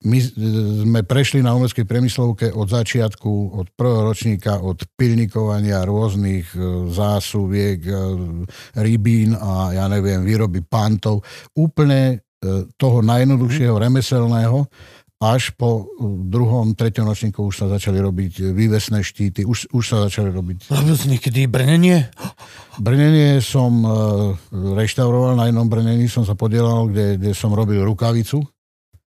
my 0.00 0.18
sme 0.88 1.00
prešli 1.04 1.44
na 1.44 1.52
umeleckej 1.52 1.84
premyslovke 1.84 2.48
od 2.56 2.72
začiatku, 2.72 3.60
od 3.60 3.68
prvého 3.76 4.08
ročníka, 4.08 4.64
od 4.64 4.80
pilnikovania 4.96 5.84
rôznych 5.84 6.56
e, 6.56 6.88
zásuviek, 6.88 7.84
e, 7.84 7.92
rybín 8.80 9.36
a 9.36 9.76
ja 9.76 9.84
neviem, 9.92 10.24
výroby 10.24 10.64
pantov. 10.64 11.20
Úplne 11.52 12.16
e, 12.16 12.16
toho 12.80 13.04
najjednoduchšieho 13.04 13.76
remeselného 13.76 14.64
až 15.20 15.52
po 15.52 15.84
uh, 15.84 15.86
druhom, 16.26 16.72
treťom 16.72 17.04
ročníku 17.04 17.44
už 17.44 17.54
sa 17.60 17.66
začali 17.68 18.00
robiť 18.00 18.32
uh, 18.40 18.44
vývesné 18.56 19.04
štíty, 19.04 19.44
už, 19.44 19.68
už 19.70 19.84
sa 19.84 20.08
začali 20.08 20.32
robiť. 20.32 20.72
Robil 20.72 20.96
si 20.96 21.06
niekedy 21.12 21.44
brnenie? 21.44 22.08
Brnenie 22.80 23.44
som 23.44 23.84
uh, 23.84 23.92
reštauroval, 24.50 25.36
na 25.36 25.52
jednom 25.52 25.68
brnení 25.68 26.08
som 26.08 26.24
sa 26.24 26.32
podielal, 26.32 26.88
kde, 26.88 27.20
kde 27.20 27.32
som 27.36 27.52
robil 27.52 27.84
rukavicu 27.84 28.40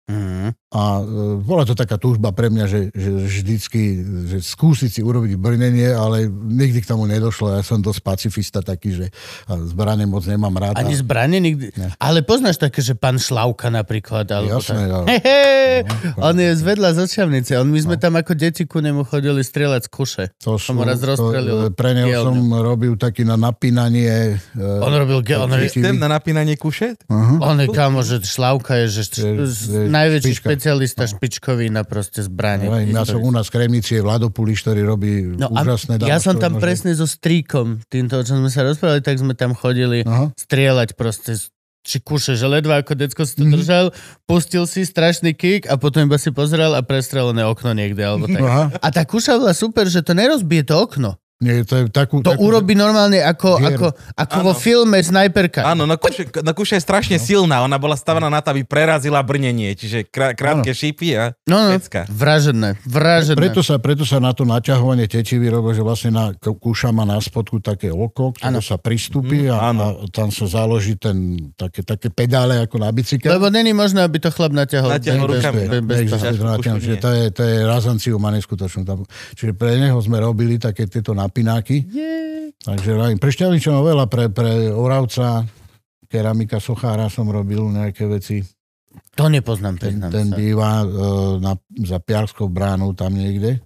Mm. 0.03 0.51
A 0.73 0.99
uh, 0.99 1.37
bola 1.37 1.63
to 1.63 1.77
taká 1.77 2.01
túžba 2.01 2.33
pre 2.33 2.49
mňa, 2.49 2.65
že, 2.65 2.79
že 2.89 3.09
vždycky, 3.13 3.81
že 4.25 4.37
skúsiť 4.41 4.89
si 4.89 5.01
urobiť 5.05 5.37
brnenie, 5.37 5.93
ale 5.93 6.25
nikdy 6.29 6.81
k 6.81 6.89
tomu 6.89 7.05
nedošlo. 7.05 7.53
Ja 7.53 7.61
som 7.61 7.77
dosť 7.77 8.01
pacifista 8.01 8.65
taký, 8.65 8.89
že 8.97 9.05
zbrane 9.47 10.09
moc 10.09 10.25
nemám 10.25 10.49
rád. 10.57 10.73
Ani 10.81 10.97
zbranie 10.97 11.37
nikdy? 11.37 11.77
Ne. 11.77 11.93
Ale 12.01 12.25
poznáš 12.25 12.57
také, 12.57 12.81
že 12.81 12.97
pán 12.97 13.21
Šlavka 13.21 13.69
napríklad? 13.69 14.25
Alebo 14.33 14.57
tak. 14.57 14.73
Jasné, 14.73 14.81
ja. 14.89 14.99
Hehe, 15.05 15.85
on 16.17 16.35
je 16.41 16.49
z 16.57 16.61
vedľa 16.65 16.89
z 16.97 16.97
Očavnice. 17.05 17.51
On, 17.61 17.69
my 17.69 17.77
sme 17.77 17.95
tam 18.01 18.17
ako 18.17 18.33
deti 18.33 18.65
ku 18.65 18.81
nemu 18.81 19.05
chodili 19.05 19.45
strieľať 19.45 19.81
z 19.85 19.89
kuše. 19.93 20.23
To 20.41 20.57
Som 20.57 20.81
raz 20.81 21.05
rozstrelil. 21.05 21.69
pre 21.77 21.93
neho 21.93 22.09
som 22.25 22.33
robil 22.49 22.97
taký 22.97 23.21
na 23.21 23.37
napínanie. 23.37 24.41
uh, 24.57 24.81
On 24.81 24.89
robil, 24.89 25.21
ge- 25.21 25.37
on, 25.37 25.53
na 26.01 26.09
napínanie 26.09 26.57
kušet? 26.57 27.05
uh-huh. 27.05 27.37
on 27.45 27.61
je 27.61 27.67
kamo, 27.69 28.01
že 28.01 28.25
Šlavka 28.25 28.81
je, 28.81 28.85
že 28.89 29.03
Je- 29.21 29.37
je 29.45 29.79
najväčší 29.91 30.33
špička. 30.41 30.62
Špecialista 30.63 31.03
špičkový 31.05 31.67
na 31.67 31.83
proste 31.83 32.21
zbranie. 32.21 32.71
Ja 32.87 33.03
som 33.03 33.19
u 33.19 33.27
nás 33.29 33.51
v 33.51 33.59
Kremnici, 33.59 33.93
je 33.93 34.01
Vlado 34.01 34.29
Puliš, 34.29 34.63
ktorý 34.63 34.81
robí 34.81 35.35
No 35.35 35.51
úžasné 35.51 35.99
ja 36.01 36.17
som 36.17 36.39
tam 36.39 36.55
nože. 36.55 36.63
presne 36.63 36.91
so 36.93 37.03
stríkom, 37.03 37.83
týmto, 37.85 38.15
o 38.15 38.23
čom 38.23 38.39
sme 38.39 38.47
sa 38.47 38.63
rozprávali, 38.63 38.99
tak 38.99 39.19
sme 39.19 39.33
tam 39.33 39.51
chodili 39.51 40.01
Aha. 40.01 40.31
strieľať 40.33 40.95
proste 40.95 41.35
či 41.83 41.99
kuše, 41.99 42.33
že 42.33 42.47
ledva 42.47 42.79
ako 42.79 42.95
decko 42.95 43.27
si 43.27 43.35
to 43.35 43.43
Mhm. 43.43 43.51
držal, 43.53 43.85
pustil 44.23 44.63
si 44.63 44.81
strašný 44.81 45.35
kick 45.35 45.67
a 45.67 45.75
potom 45.75 46.07
iba 46.07 46.15
si 46.15 46.31
pozrel 46.31 46.71
a 46.71 46.79
prestrelené 46.79 47.43
okno 47.43 47.75
niekde, 47.75 47.99
alebo 47.99 48.23
tak. 48.25 48.39
Aha. 48.39 48.63
A 48.73 48.87
tá 48.87 49.03
kuša 49.03 49.35
bola 49.35 49.51
super, 49.51 49.83
že 49.85 49.99
to 49.99 50.15
nerozbije 50.15 50.63
to 50.63 50.79
okno. 50.79 51.19
Nie, 51.41 51.65
to 51.65 51.75
je 51.75 51.83
takú, 51.89 52.21
To 52.21 52.37
takú, 52.37 52.45
urobí 52.45 52.71
normálne 52.71 53.19
ako, 53.19 53.59
Dieru. 53.59 53.75
ako, 53.75 53.87
ako 54.15 54.37
vo 54.39 54.53
filme 54.55 55.01
Snajperka. 55.01 55.65
Áno, 55.65 55.83
no 55.83 55.99
kuša, 55.99 56.29
no 56.39 56.51
kuša 56.53 56.79
je 56.79 56.83
strašne 56.83 57.17
silná. 57.19 57.59
Ona 57.61 57.75
bola 57.75 57.97
stavaná 57.97 58.31
na 58.31 58.39
to, 58.39 58.55
aby 58.55 58.63
prerazila 58.63 59.19
brnenie. 59.19 59.75
Čiže 59.75 60.07
krá, 60.07 60.31
krátke 60.31 60.71
šípy 60.71 61.19
a 61.19 61.35
No, 61.43 61.67
no, 61.67 61.75
pecka. 61.75 62.07
vražené, 62.07 62.79
vražené. 62.87 63.35
preto, 63.35 63.59
sa, 63.59 63.75
preto 63.75 64.07
sa 64.07 64.23
na 64.23 64.31
to 64.31 64.47
naťahovanie 64.47 65.03
tečivy 65.03 65.51
robí, 65.51 65.75
že 65.75 65.83
vlastne 65.83 66.11
na 66.15 66.25
kúša 66.37 66.95
má 66.95 67.03
na 67.03 67.19
spodku 67.19 67.59
také 67.59 67.91
oko, 67.91 68.31
ktoré 68.31 68.47
Áno. 68.47 68.63
sa 68.63 68.79
pristúpi 68.79 69.49
a, 69.51 69.67
áno. 69.67 69.99
a 69.99 70.07
tam 70.07 70.31
sa 70.31 70.47
založí 70.47 70.95
ten, 70.95 71.51
také, 71.59 71.83
také 71.83 72.07
pedále 72.07 72.63
ako 72.63 72.79
na 72.79 72.87
bicykel. 72.87 73.35
Lebo 73.35 73.51
není 73.51 73.75
možné, 73.75 73.99
aby 73.99 74.21
to 74.21 74.31
chlap. 74.31 74.53
Natiahol 74.53 74.95
bez- 74.95 75.41
rukami, 75.43 75.59
bez- 75.65 75.81
no. 75.81 75.87
bez 75.89 75.99
to 77.01 77.09
je, 77.09 77.23
to 77.33 77.41
je 77.41 77.55
razanciu 77.65 78.15
má 78.21 78.29
neskutočnú. 78.31 78.85
Tam- 78.85 79.03
Čiže 79.33 79.57
pre 79.57 79.75
neho 79.75 79.97
sme 79.97 80.21
robili 80.21 80.55
také 80.55 80.85
tieto 80.85 81.11
napináky. 81.23 81.87
Takže 82.59 82.89
vravím, 82.91 83.17
pre 83.17 83.31
Šťavničanov 83.31 83.83
veľa, 83.83 84.05
pre, 84.07 84.27
pre 84.27 84.67
Oravca, 84.69 85.43
keramika 86.05 86.59
Sochára 86.59 87.07
som 87.07 87.25
robil 87.25 87.59
nejaké 87.65 88.05
veci. 88.05 88.43
To 89.15 89.25
nepoznám, 89.25 89.77
Ten, 89.77 89.97
priznám 89.97 90.11
ten 90.11 90.27
sa. 90.29 90.35
býva 90.35 90.71
e, 90.79 90.87
na, 91.39 91.53
za 91.81 91.97
Piarskou 91.97 92.45
bránou 92.45 92.93
tam 92.93 93.13
niekde 93.13 93.57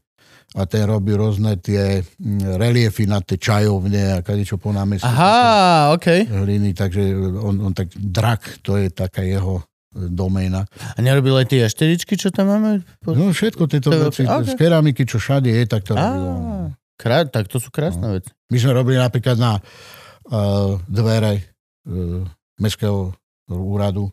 a 0.55 0.63
ten 0.63 0.87
robí 0.87 1.11
rôzne 1.11 1.59
tie 1.59 1.99
mm, 1.99 2.55
reliefy 2.55 3.03
na 3.03 3.19
tie 3.19 3.35
čajovne 3.35 4.15
a 4.15 4.23
kadečo 4.23 4.55
po 4.55 4.71
námestí. 4.71 5.03
Aha, 5.03 5.91
OK. 5.91 6.31
Hliny, 6.31 6.71
takže 6.71 7.03
on, 7.37 7.59
on 7.59 7.73
tak 7.75 7.91
drak, 7.91 8.63
to 8.63 8.79
je 8.79 8.87
taká 8.87 9.21
jeho 9.21 9.59
e, 9.59 9.63
doména. 10.07 10.63
A 10.95 11.03
nerobil 11.03 11.35
aj 11.35 11.51
tie 11.51 11.59
jašteričky, 11.61 12.15
čo 12.15 12.31
tam 12.31 12.47
máme? 12.49 12.87
No 13.03 13.29
všetko 13.29 13.67
tieto 13.67 13.91
To 13.91 14.07
veci, 14.07 14.23
ok. 14.23 14.47
z 14.47 14.55
keramiky, 14.55 15.03
čo 15.03 15.19
všade 15.19 15.51
je, 15.51 15.63
tak 15.65 15.83
to 15.83 15.93
on. 15.93 16.71
Krá- 16.97 17.23
tak 17.23 17.47
to 17.47 17.57
sú 17.57 17.69
krásne 17.69 18.09
veci. 18.11 18.33
My 18.49 18.57
sme 18.57 18.73
robili 18.73 18.97
napríklad 18.97 19.37
na 19.37 19.57
uh, 19.57 20.75
dvere 20.83 21.39
uh, 21.85 22.25
mestského 22.57 23.13
úradu, 23.47 24.09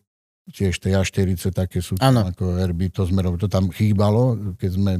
tiež 0.47 0.77
tie 0.77 0.93
A40 0.93 1.49
také 1.51 1.81
sú 1.81 1.97
tam 1.97 2.13
Áno. 2.13 2.29
ako 2.29 2.55
erby, 2.55 2.87
to 2.87 3.03
sme 3.03 3.19
robili, 3.19 3.41
to 3.41 3.49
tam 3.49 3.67
chýbalo, 3.67 4.37
keď 4.55 4.71
sme, 4.71 4.93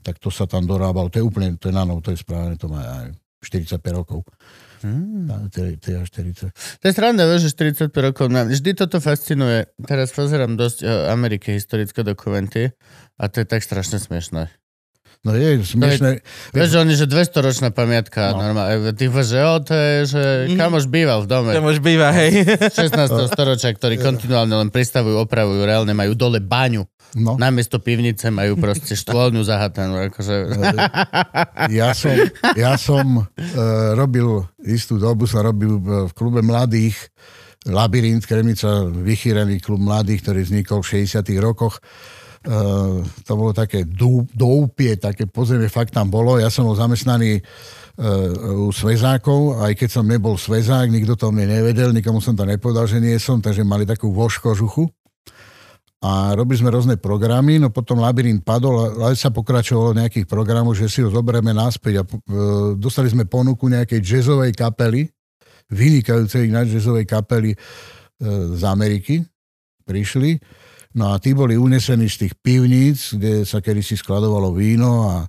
tak 0.00 0.20
to 0.20 0.28
sa 0.28 0.44
tam 0.44 0.62
dorábalo, 0.62 1.08
to 1.08 1.18
je 1.18 1.24
úplne, 1.24 1.56
to 1.56 1.68
je 1.68 1.74
na 1.74 1.82
novo, 1.82 1.98
to 1.98 2.12
je 2.12 2.20
správne, 2.20 2.54
to 2.54 2.68
má 2.68 2.84
aj 3.02 3.16
45 3.40 3.80
rokov, 3.90 4.20
Hmm. 4.84 5.24
tá- 5.24 5.48
tie, 5.48 5.80
tie 5.80 5.96
A40. 5.96 6.52
To 6.52 6.84
je 6.84 6.92
sranda, 6.92 7.24
vieš, 7.24 7.48
že 7.48 7.56
45 7.56 8.04
rokov. 8.04 8.28
Na... 8.28 8.44
Vždy 8.44 8.76
toto 8.76 9.00
fascinuje. 9.00 9.64
Teraz 9.80 10.12
pozerám 10.12 10.60
dosť 10.60 10.84
o 10.84 11.08
Amerike 11.08 11.56
historické 11.56 12.04
dokumenty 12.04 12.68
a 13.16 13.24
to 13.26 13.40
je 13.40 13.48
tak 13.48 13.64
strašne 13.64 13.96
smiešné. 13.96 14.52
No 15.24 15.32
je 15.32 15.64
smiešné, 15.64 16.20
Vieš, 16.52 16.68
že 16.68 16.76
oni, 16.76 16.92
že 16.94 17.08
200 17.08 17.40
ročná 17.40 17.68
pamiatka, 17.72 18.36
no. 18.36 18.44
No. 18.44 18.52
normálne. 18.52 18.92
Ty 18.92 19.08
že 19.24 19.40
o, 19.40 19.56
to 19.58 19.72
je, 19.72 19.92
že 20.04 20.22
Mhm. 20.52 20.56
kamoš 20.60 20.84
býval 20.84 21.24
v 21.24 21.28
dome. 21.32 21.50
Už 21.56 21.80
býva, 21.80 22.12
hej. 22.12 22.44
16. 22.76 23.32
storočia, 23.32 23.72
ktorí 23.72 23.96
kontinuálne 23.96 24.52
len 24.52 24.68
pristavujú, 24.68 25.16
opravujú, 25.24 25.64
reálne 25.64 25.96
majú 25.96 26.12
dole 26.12 26.44
baňu. 26.44 26.84
no. 27.16 27.40
Namiesto 27.40 27.80
pivnice 27.80 28.28
majú 28.28 28.60
proste 28.60 28.92
štôlňu 28.92 29.40
zahatanú. 29.40 30.12
Akože... 30.12 30.34
Ja 31.72 31.96
som, 31.96 32.12
ja 32.54 32.76
som 32.76 33.24
uh, 33.24 33.24
robil 33.96 34.44
istú 34.60 35.00
dobu, 35.00 35.24
som 35.24 35.40
robil 35.40 35.80
v, 35.80 36.10
v 36.10 36.12
klube 36.12 36.44
mladých 36.44 37.08
Labyrint, 37.64 38.28
Kremnica, 38.28 38.84
vychýrený 38.92 39.56
klub 39.64 39.80
mladých, 39.80 40.20
ktorý 40.20 40.44
vznikol 40.44 40.84
v 40.84 41.08
60 41.08 41.24
rokoch. 41.40 41.80
Uh, 42.44 43.00
to 43.24 43.40
bolo 43.40 43.56
také 43.56 43.88
doupie, 44.36 45.00
také 45.00 45.24
podzemie 45.24 45.72
fakt 45.72 45.96
tam 45.96 46.12
bolo. 46.12 46.36
Ja 46.36 46.52
som 46.52 46.68
bol 46.68 46.76
zamestnaný 46.76 47.40
uh, 47.40 48.68
u 48.68 48.68
svezákov, 48.68 49.64
aj 49.64 49.72
keď 49.72 49.88
som 49.88 50.04
nebol 50.04 50.36
svezák, 50.36 50.92
nikto 50.92 51.16
to 51.16 51.32
mne 51.32 51.48
nevedel, 51.48 51.96
nikomu 51.96 52.20
som 52.20 52.36
to 52.36 52.44
nepovedal, 52.44 52.84
že 52.84 53.00
nie 53.00 53.16
som, 53.16 53.40
takže 53.40 53.64
mali 53.64 53.88
takú 53.88 54.12
voškožuchu. 54.12 54.84
a 56.04 56.36
robili 56.36 56.60
sme 56.60 56.68
rôzne 56.68 57.00
programy, 57.00 57.56
no 57.56 57.72
potom 57.72 58.04
labyrint 58.04 58.44
padol, 58.44 58.92
ale 58.92 59.16
sa 59.16 59.32
pokračovalo 59.32 59.96
nejakých 59.96 60.28
programov, 60.28 60.76
že 60.76 60.92
si 60.92 61.00
ho 61.00 61.08
zoberieme 61.08 61.56
naspäť 61.56 61.94
a 61.96 62.04
e, 62.04 62.12
dostali 62.76 63.08
sme 63.08 63.24
ponuku 63.24 63.72
nejakej 63.72 64.04
jazzovej 64.04 64.52
kapely, 64.52 65.08
vynikajúcej 65.72 66.52
ináč 66.52 66.76
jazzovej 66.76 67.08
kapely 67.08 67.56
z 68.52 68.62
Ameriky, 68.68 69.24
prišli, 69.88 70.36
no 70.94 71.04
a 71.12 71.18
tí 71.18 71.34
boli 71.34 71.58
unesení 71.58 72.06
z 72.10 72.26
tých 72.26 72.34
pivníc, 72.38 73.18
kde 73.18 73.42
sa 73.46 73.58
kedysi 73.58 73.98
skladovalo 73.98 74.54
víno 74.54 75.10
a 75.10 75.16
e, 75.22 75.26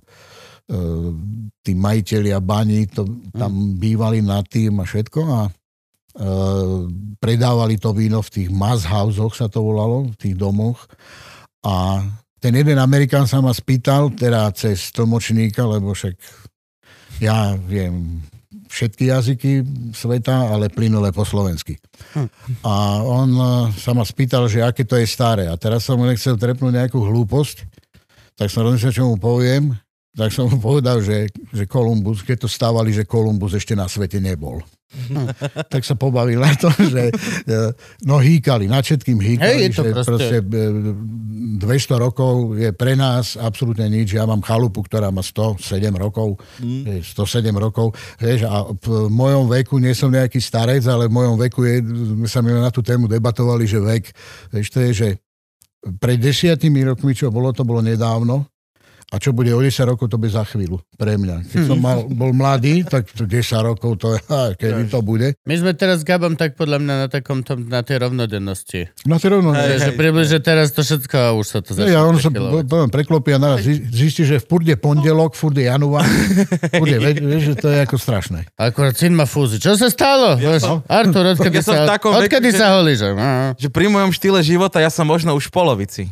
tí 1.62 1.74
majiteľi 1.74 2.30
a 2.34 2.40
bani 2.40 2.86
to, 2.86 3.06
tam 3.34 3.74
bývali 3.76 4.22
nad 4.22 4.46
tým 4.46 4.80
a 4.80 4.84
všetko 4.84 5.22
a 5.26 5.40
Uh, 6.16 6.88
predávali 7.20 7.76
to 7.76 7.92
víno 7.92 8.24
v 8.24 8.32
tých 8.32 8.48
mass 8.48 8.88
houseoch, 8.88 9.36
sa 9.36 9.52
to 9.52 9.60
volalo, 9.60 10.08
v 10.08 10.16
tých 10.16 10.32
domoch. 10.32 10.88
A 11.60 12.00
ten 12.40 12.56
jeden 12.56 12.80
Amerikán 12.80 13.28
sa 13.28 13.44
ma 13.44 13.52
spýtal, 13.52 14.16
teda 14.16 14.48
cez 14.56 14.96
tlmočníka, 14.96 15.68
lebo 15.68 15.92
však 15.92 16.16
ja 17.20 17.52
viem 17.60 18.24
všetky 18.76 19.08
jazyky 19.08 19.52
sveta, 19.96 20.52
ale 20.52 20.68
plynule 20.68 21.08
po 21.16 21.24
slovensky. 21.24 21.80
A 22.60 23.00
on 23.00 23.30
uh, 23.32 23.48
sa 23.72 23.96
ma 23.96 24.04
spýtal, 24.04 24.52
že 24.52 24.60
aké 24.60 24.84
to 24.84 25.00
je 25.00 25.08
staré. 25.08 25.48
A 25.48 25.56
teraz 25.56 25.88
som 25.88 25.96
mu 25.96 26.04
nechcel 26.04 26.36
trepnúť 26.36 26.84
nejakú 26.84 27.00
hlúposť, 27.00 27.64
tak 28.36 28.52
som 28.52 28.68
rozmyslel, 28.68 28.92
čo 28.92 29.08
mu 29.08 29.16
poviem. 29.16 29.72
Tak 30.16 30.32
som 30.32 30.48
mu 30.48 30.56
povedal, 30.56 31.04
že, 31.04 31.28
že 31.52 31.68
Kolumbus, 31.68 32.24
keď 32.24 32.44
to 32.44 32.48
stávali, 32.48 32.88
že 32.88 33.04
Kolumbus 33.04 33.52
ešte 33.52 33.76
na 33.76 33.84
svete 33.84 34.16
nebol. 34.16 34.64
tak 35.72 35.84
sa 35.84 35.92
pobavili 35.92 36.40
na 36.40 36.56
to, 36.56 36.72
že 36.72 37.12
e, 37.44 37.54
no 38.08 38.16
hýkali, 38.16 38.64
nad 38.64 38.80
všetkým 38.80 39.18
hýkali, 39.20 39.68
to 39.74 39.84
že 39.84 39.90
proste- 39.92 40.08
proste 40.08 40.36
200 41.60 42.00
rokov 42.00 42.56
je 42.56 42.70
pre 42.72 42.96
nás 42.96 43.36
absolútne 43.36 43.84
nič. 43.92 44.16
Ja 44.16 44.24
mám 44.24 44.40
chalupu, 44.40 44.80
ktorá 44.80 45.12
má 45.12 45.20
107 45.20 45.92
rokov, 45.92 46.40
mm. 46.64 47.02
107 47.02 47.52
rokov. 47.60 47.92
Vieš, 48.16 48.48
a 48.48 48.72
v 48.72 49.12
mojom 49.12 49.52
veku, 49.52 49.76
nie 49.76 49.92
som 49.92 50.08
nejaký 50.08 50.40
starec, 50.40 50.86
ale 50.88 51.12
v 51.12 51.16
mojom 51.16 51.36
veku 51.44 51.66
je, 51.68 51.84
sme 51.84 52.28
sa 52.30 52.40
mi 52.40 52.56
na 52.56 52.72
tú 52.72 52.80
tému 52.80 53.04
debatovali, 53.04 53.68
že 53.68 53.82
vek, 53.82 54.04
vieš, 54.54 54.68
to 54.72 54.78
je, 54.80 54.90
že 54.96 55.08
pred 56.00 56.18
desiatimi 56.18 56.82
rokmi, 56.88 57.12
čo 57.12 57.28
bolo, 57.28 57.52
to 57.52 57.62
bolo 57.62 57.84
nedávno, 57.84 58.48
a 59.06 59.22
čo 59.22 59.30
bude 59.30 59.54
o 59.54 59.62
10 59.62 59.70
rokov, 59.86 60.10
to 60.10 60.18
bude 60.18 60.34
za 60.34 60.42
chvíľu 60.42 60.82
pre 60.98 61.14
mňa. 61.14 61.46
Keď 61.46 61.62
som 61.62 61.78
mal, 61.86 62.10
bol 62.10 62.34
mladý, 62.34 62.82
tak 62.82 63.06
to 63.14 63.22
10 63.22 63.38
rokov, 63.62 64.02
to 64.02 64.18
je, 64.18 64.20
kedy 64.58 64.90
to 64.90 64.98
bude. 64.98 65.38
My 65.46 65.54
sme 65.54 65.78
teraz 65.78 66.02
s 66.02 66.04
Gabom 66.04 66.34
tak 66.34 66.58
podľa 66.58 66.82
mňa 66.82 66.94
na 67.06 67.08
takom 67.08 67.46
tom, 67.46 67.70
na 67.70 67.86
tej 67.86 68.02
rovnodennosti. 68.02 68.90
No 69.06 69.22
to 69.22 69.30
rovno, 69.30 69.54
Že, 69.54 69.78
že 69.78 69.92
približne 69.94 70.38
teraz 70.42 70.74
to 70.74 70.82
všetko 70.82 71.14
a 71.14 71.28
už 71.38 71.46
sa 71.46 71.58
to 71.62 71.78
No, 71.78 71.86
začne 71.86 71.94
ja 71.94 72.02
on 72.02 72.18
sa 72.18 72.30
poviem, 72.66 72.90
preklopí 72.90 73.30
a 73.30 73.38
naraz 73.38 73.62
zi- 73.62 73.78
zistí, 73.86 74.26
že 74.26 74.42
v 74.42 74.44
furt 74.44 74.66
je 74.66 74.74
pondelok, 74.74 75.38
furt 75.38 75.54
je 75.54 75.70
január, 75.70 76.02
furt 76.74 76.90
je, 76.90 76.98
vieš, 76.98 77.42
že 77.52 77.54
to 77.62 77.68
je 77.70 77.78
ako 77.86 77.96
strašné. 78.02 78.40
Akurát 78.58 78.98
syn 78.98 79.14
má 79.14 79.28
fúzi. 79.28 79.62
Čo 79.62 79.78
sa 79.78 79.86
stalo? 79.86 80.34
Ja 80.42 80.58
Artur, 80.90 81.36
odkedy 81.36 81.60
Ja 81.60 81.62
sa, 81.62 81.86
odkedy 81.94 82.50
veku, 82.50 82.58
sa 82.58 82.66
holíš? 82.74 83.00
Že 83.60 83.68
pri 83.70 83.86
mojom 83.86 84.10
štýle 84.10 84.40
života 84.42 84.82
ja 84.82 84.90
som 84.90 85.06
možno 85.06 85.36
už 85.38 85.48
v 85.48 85.52
polovici. 85.54 86.02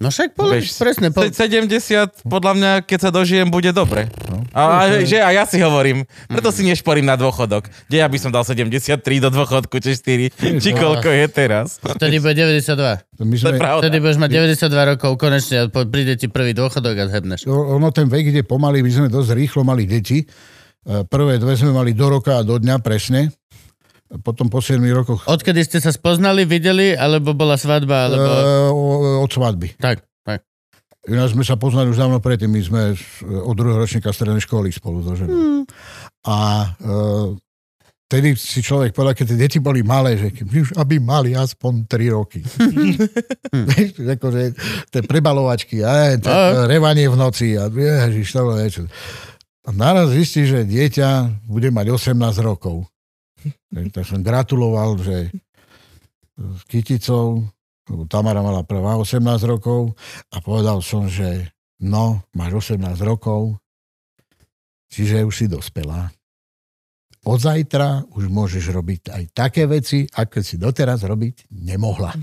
No 0.00 0.08
však 0.08 0.32
pol, 0.32 0.48
Vieš, 0.50 0.80
presne. 0.80 1.12
Se- 1.12 1.44
70, 1.44 2.24
podľa 2.24 2.52
mňa, 2.56 2.70
keď 2.82 2.98
sa 2.98 3.10
dožijem, 3.12 3.44
bude 3.46 3.68
dobre. 3.70 4.08
A, 4.50 4.80
a, 4.80 5.04
že, 5.04 5.20
a 5.20 5.28
ja 5.30 5.44
si 5.44 5.60
hovorím, 5.60 6.02
preto 6.24 6.48
si 6.48 6.64
nešporím 6.64 7.04
na 7.04 7.14
dôchodok. 7.14 7.68
Kde 7.84 7.96
ja 7.98 8.08
by 8.08 8.16
som 8.16 8.32
dal 8.32 8.40
73 8.40 8.96
do 8.96 9.28
dôchodku, 9.28 9.76
či 9.76 9.92
4, 9.92 10.32
či 10.56 10.70
koľko 10.72 11.04
je 11.06 11.26
teraz. 11.28 11.76
vtedy 11.76 12.16
bude 12.16 12.32
92. 12.32 12.64
To 13.12 13.22
My 13.22 13.36
To 13.36 13.40
sme, 13.42 13.48
je 13.50 13.60
pravda. 13.60 13.80
Vtedy 13.84 13.96
budeš 14.00 14.18
mať 14.18 14.30
92 14.32 14.90
rokov, 14.90 15.10
konečne 15.14 15.56
a 15.58 15.64
po- 15.68 15.84
príde 15.84 16.16
ti 16.16 16.26
prvý 16.26 16.56
dôchodok 16.56 16.96
a 16.96 17.04
zhebneš. 17.06 17.44
o- 17.44 17.76
ono 17.76 17.92
ten 17.92 18.08
vek 18.08 18.24
ide 18.26 18.42
pomaly, 18.42 18.80
my 18.80 18.90
sme 18.90 19.06
dosť 19.06 19.36
rýchlo 19.36 19.62
mali 19.62 19.84
deti. 19.84 20.24
E, 20.80 21.04
Prvé 21.04 21.36
dve 21.36 21.52
sme 21.54 21.70
mali 21.70 21.92
do 21.92 22.08
roka 22.08 22.34
a 22.34 22.42
do 22.42 22.56
dňa 22.56 22.80
presne. 22.80 23.28
Potom 24.10 24.50
po 24.50 24.58
7 24.58 24.82
rokoch 24.90 25.22
Odkedy 25.30 25.62
ste 25.62 25.78
sa 25.78 25.94
spoznali, 25.94 26.42
videli, 26.42 26.98
alebo 26.98 27.30
bola 27.30 27.54
svadba, 27.54 28.10
alebo... 28.10 28.30
e, 29.06 29.22
od 29.22 29.30
svadby. 29.30 29.78
Tak, 29.78 30.02
tak. 30.26 30.42
Ináč 31.06 31.38
sme 31.38 31.46
sa 31.46 31.54
poznali 31.54 31.94
už 31.94 31.98
dávno 32.02 32.18
predtým, 32.18 32.50
my 32.50 32.58
sme 32.58 32.82
od 33.22 33.54
druhého 33.54 33.78
ročníka 33.78 34.10
strednej 34.10 34.42
školy 34.42 34.74
spolu 34.74 35.06
so 35.06 35.14
ženou. 35.14 35.62
A 36.26 36.36
e, 36.82 36.98
vtedy 38.10 38.34
si 38.34 38.66
človek 38.66 38.90
povedal, 38.90 39.14
keď 39.14 39.26
tie 39.30 39.38
deti 39.46 39.58
boli 39.62 39.86
malé, 39.86 40.18
že 40.18 40.34
už 40.42 40.74
aby 40.74 40.98
mali 40.98 41.38
aspoň 41.38 41.86
3 41.86 42.10
roky. 42.10 42.42
Vieš, 43.70 43.94
akože 44.10 44.42
tie 44.90 45.00
prebalovačky, 45.06 45.86
a 45.86 46.18
to, 46.18 46.30
revanie 46.66 47.06
v 47.06 47.14
noci 47.14 47.54
a 47.54 47.70
ježiš, 47.70 48.34
to. 48.34 48.42
A 49.64 49.70
naraz 49.70 50.10
zistí, 50.10 50.50
že 50.50 50.66
dieťa 50.66 51.46
bude 51.46 51.70
mať 51.70 51.94
18 51.94 52.18
rokov. 52.42 52.90
Tak 53.94 54.04
som 54.04 54.20
gratuloval, 54.20 54.98
že 55.00 55.30
s 56.40 56.62
Kyticou, 56.68 57.44
lebo 57.90 58.06
Tamara 58.08 58.40
mala 58.40 58.64
prvá 58.64 58.96
18 58.96 59.20
rokov 59.44 59.92
a 60.32 60.40
povedal 60.40 60.80
som, 60.80 61.10
že 61.10 61.50
no, 61.82 62.24
máš 62.32 62.72
18 62.72 62.80
rokov, 63.04 63.60
čiže 64.88 65.26
už 65.26 65.34
si 65.34 65.46
dospelá. 65.48 66.08
Od 67.20 67.36
zajtra 67.36 68.08
už 68.16 68.32
môžeš 68.32 68.72
robiť 68.72 69.12
aj 69.12 69.24
také 69.36 69.68
veci, 69.68 70.08
aké 70.08 70.40
si 70.40 70.56
doteraz 70.56 71.04
robiť 71.04 71.52
nemohla. 71.52 72.16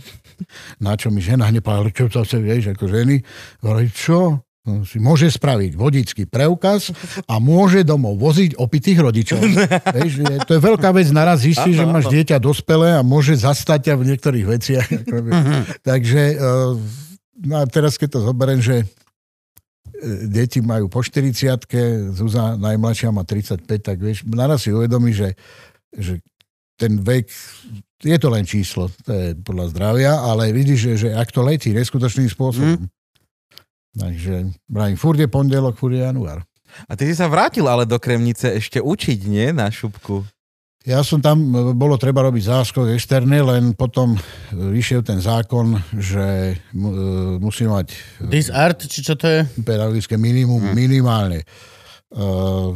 Na 0.85 0.97
čo 0.97 1.13
mi 1.13 1.21
žena 1.21 1.45
hneď 1.53 1.61
čo 2.09 2.25
chce, 2.25 2.41
vieš, 2.41 2.73
ako 2.73 2.89
ženy. 2.89 3.21
Hovorí, 3.61 3.93
čo? 3.93 4.46
Si 4.83 4.99
môže 4.99 5.31
spraviť 5.31 5.79
vodický 5.79 6.23
preukaz 6.27 6.91
a 7.23 7.39
môže 7.39 7.87
domov 7.87 8.19
voziť 8.19 8.59
opitých 8.59 8.99
rodičov. 8.99 9.39
Vieš, 9.95 10.13
je, 10.27 10.35
to 10.43 10.51
je 10.59 10.61
veľká 10.61 10.91
vec, 10.91 11.07
naraz 11.15 11.47
zistí, 11.47 11.71
že 11.71 11.87
máš 11.87 12.11
dieťa 12.11 12.35
dospelé 12.43 12.99
a 12.99 13.01
môže 13.01 13.39
zastať 13.39 13.91
ťa 13.91 13.95
v 13.95 14.03
niektorých 14.11 14.45
veciach. 14.45 14.87
Takže 15.87 16.21
eh, 16.35 16.71
no 17.47 17.55
a 17.55 17.63
teraz 17.63 17.95
keď 17.95 18.19
to 18.19 18.19
zoberiem, 18.27 18.59
že 18.59 18.83
eh, 18.83 18.87
deti 20.27 20.59
majú 20.59 20.91
po 20.91 20.99
40 20.99 21.63
Zúza 22.11 22.59
najmladšia 22.59 23.15
má 23.15 23.23
35, 23.23 23.63
tak 23.79 23.97
vieš, 24.03 24.27
naraz 24.27 24.67
si 24.67 24.75
uvedomí, 24.75 25.15
že, 25.15 25.39
že 25.95 26.19
ten 26.75 26.99
vek, 26.99 27.31
je 28.03 28.17
to 28.19 28.27
len 28.29 28.43
číslo, 28.43 28.91
to 29.07 29.11
je 29.15 29.27
podľa 29.41 29.73
zdravia, 29.73 30.11
ale 30.21 30.53
vidíš, 30.53 30.79
že, 30.79 30.93
že 31.07 31.09
ak 31.15 31.33
to 31.33 31.41
letí 31.41 31.73
neskutočným 31.73 32.29
spôsobom. 32.29 32.83
Mm. 32.83 32.96
Takže, 33.97 34.53
brajím, 34.69 34.97
furt 34.97 35.17
je 35.17 35.27
pondelok, 35.27 35.75
furt 35.75 35.97
je 35.97 36.05
január. 36.05 36.45
A 36.85 36.93
ty 36.93 37.09
si 37.09 37.17
sa 37.17 37.25
vrátil 37.25 37.65
ale 37.65 37.89
do 37.89 37.97
Kremnice 37.97 38.53
ešte 38.53 38.77
učiť, 38.77 39.19
nie? 39.25 39.49
Na 39.55 39.73
šupku. 39.73 40.21
Ja 40.87 41.03
som 41.03 41.19
tam, 41.19 41.51
bolo 41.75 41.99
treba 41.99 42.23
robiť 42.23 42.47
záskok 42.47 42.95
externý, 42.95 43.43
len 43.43 43.75
potom 43.75 44.15
vyšiel 44.55 45.03
ten 45.03 45.19
zákon, 45.19 45.75
že 45.91 46.55
e, 46.55 46.85
musí 47.43 47.67
mať 47.67 47.91
e, 47.91 48.31
This 48.31 48.47
art, 48.47 48.87
či 48.87 49.03
čo 49.03 49.19
to 49.19 49.27
je? 49.27 49.43
pedagogické 49.67 50.15
minimum 50.15 50.63
hmm. 50.63 50.75
minimálne. 50.77 51.43
Uh, 52.07 52.71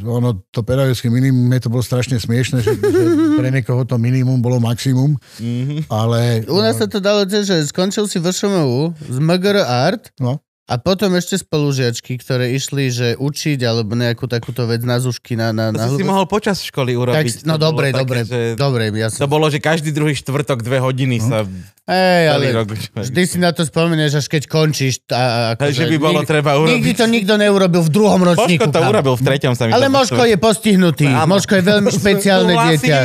ono, 0.00 0.48
to 0.48 0.64
pedagogické 0.64 1.12
minimum, 1.12 1.44
mne 1.44 1.60
to 1.60 1.68
bolo 1.68 1.84
strašne 1.84 2.16
smiešne, 2.16 2.64
že, 2.64 2.72
že 2.72 3.04
pre 3.36 3.52
niekoho 3.52 3.84
to 3.84 4.00
minimum 4.00 4.40
bolo 4.40 4.56
maximum, 4.56 5.20
Mm-hmm. 5.36 5.92
ale... 5.92 6.48
U 6.48 6.56
nás 6.56 6.80
sa 6.80 6.88
to 6.88 6.96
dalo 6.96 7.28
tiež, 7.28 7.52
že 7.52 7.68
skončil 7.68 8.08
si 8.08 8.16
VŠMU 8.16 8.96
z 8.96 9.16
MGR 9.20 9.60
Art 9.60 10.08
No. 10.16 10.40
A 10.72 10.80
potom 10.80 11.12
ešte 11.12 11.36
spolužiačky, 11.36 12.16
ktoré 12.16 12.56
išli, 12.56 12.88
že 12.88 13.08
učiť 13.20 13.60
alebo 13.60 13.92
nejakú 13.92 14.24
takúto 14.24 14.64
vec 14.64 14.80
na 14.88 14.96
zušky 14.96 15.36
na, 15.36 15.52
na, 15.52 15.68
na 15.68 15.84
To 15.84 16.00
si 16.00 16.00
si 16.00 16.00
hlubok- 16.00 16.08
mohol 16.08 16.24
počas 16.24 16.64
školy 16.64 16.96
tak, 16.96 17.02
urobiť. 17.04 17.34
No 17.44 17.60
To 17.60 17.60
bolo 17.60 17.64
dobre, 17.68 17.86
dobre, 17.92 18.20
že... 18.24 18.56
dobre, 18.56 18.88
ja 18.96 19.12
To 19.12 19.28
som... 19.28 19.28
bolo, 19.28 19.52
že 19.52 19.60
každý 19.60 19.92
druhý 19.92 20.16
štvrtok 20.16 20.64
dve 20.64 20.80
hodiny 20.80 21.20
sa 21.20 21.44
Hej, 21.82 22.24
ale 22.30 22.44
celý 22.46 22.54
rok 22.62 22.68
vždy 22.94 23.22
si 23.26 23.36
na 23.42 23.50
to 23.50 23.66
spomenieš, 23.66 24.22
až 24.22 24.26
keď 24.30 24.46
končíš. 24.46 25.02
A, 25.10 25.58
a, 25.58 25.58
Hej, 25.66 25.82
že 25.82 25.90
by 25.90 25.96
bolo 25.98 26.22
nikdy, 26.22 26.30
treba 26.30 26.54
urobiť. 26.54 26.70
Nikdy 26.78 26.92
to 26.94 27.06
nikto 27.10 27.34
neurobil 27.34 27.82
v 27.82 27.90
druhom 27.90 28.22
ročníku. 28.22 28.70
Božko 28.70 28.70
to 28.70 28.80
kam. 28.86 28.90
urobil 28.94 29.14
v 29.18 29.22
treťom 29.26 29.52
sa 29.58 29.66
mi 29.66 29.74
Ale 29.74 29.90
to 29.90 29.98
Moško 29.98 30.22
je 30.30 30.38
postihnutý. 30.38 31.10
Áno. 31.10 31.34
Moško 31.34 31.58
je 31.58 31.64
veľmi 31.66 31.90
špeciálne 31.98 32.54
dieťa. 32.54 32.98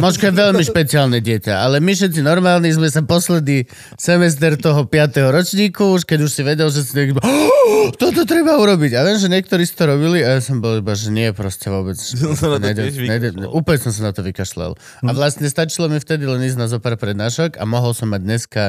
Moško 0.00 0.24
je 0.32 0.34
veľmi 0.34 0.62
špeciálne 0.64 1.18
dieťa. 1.20 1.54
Ale 1.60 1.76
my 1.84 1.92
všetci 1.92 2.20
normálni 2.24 2.72
sme 2.72 2.88
sa 2.88 3.04
posledný 3.04 3.68
semester 4.00 4.56
toho 4.56 4.88
5. 4.88 5.36
ročníku, 5.36 6.00
už 6.00 6.08
keď 6.08 6.18
už 6.24 6.30
si 6.32 6.40
vedel, 6.40 6.72
že 6.72 6.88
si 6.88 6.95
niekto... 6.96 7.20
Oh, 7.20 7.92
toto 8.02 8.24
treba 8.24 8.56
urobiť. 8.56 8.96
A 8.96 9.04
viem, 9.04 9.20
že 9.20 9.28
niektorí 9.28 9.62
si 9.62 9.76
to 9.76 9.84
robili 9.84 10.24
a 10.24 10.36
ja 10.36 10.40
som 10.40 10.58
bol 10.58 10.80
iba, 10.80 10.96
že 10.96 11.12
nie, 11.12 11.28
proste 11.36 11.68
vôbec. 11.68 12.00
Som 12.00 12.32
sa 12.32 12.56
na 12.56 12.58
to 12.58 12.72
Nejde- 12.72 12.82
tiež 12.88 12.94
nejde- 13.04 13.30
vykašľal. 13.36 13.52
Úplne 13.52 13.78
som 13.78 13.92
sa 13.92 14.02
na 14.02 14.12
to 14.16 14.22
vykašľal. 14.24 14.72
A 15.04 15.10
vlastne 15.12 15.46
stačilo 15.46 15.86
mi 15.86 16.00
vtedy 16.00 16.24
len 16.24 16.40
ísť 16.40 16.56
na 16.56 16.66
zopár 16.66 16.96
prednášok 16.96 17.60
a 17.60 17.64
mohol 17.68 17.92
som 17.92 18.08
mať 18.08 18.22
dneska 18.24 18.62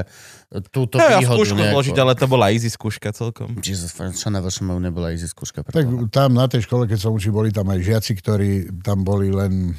túto 0.71 0.95
Ja, 0.95 1.19
výhodu. 1.19 1.39
skúšku 1.43 1.59
nejakú. 1.59 1.73
zložiť, 1.75 1.97
ale 1.99 2.13
to 2.15 2.25
bola 2.27 2.51
easy 2.51 2.71
skúška 2.71 3.11
celkom. 3.11 3.59
Jesus, 3.59 3.91
čo 3.91 4.27
na 4.27 4.39
vašom 4.39 4.79
nebola 4.79 5.11
easy 5.11 5.27
skúška. 5.27 5.63
pre 5.63 5.75
Tak 5.75 5.85
tam 6.11 6.35
na 6.35 6.47
tej 6.47 6.63
škole, 6.63 6.87
keď 6.87 6.99
som 6.99 7.11
učil, 7.11 7.35
boli 7.35 7.51
tam 7.51 7.67
aj 7.67 7.79
žiaci, 7.83 8.11
ktorí 8.15 8.49
tam 8.79 9.03
boli 9.03 9.27
len 9.31 9.75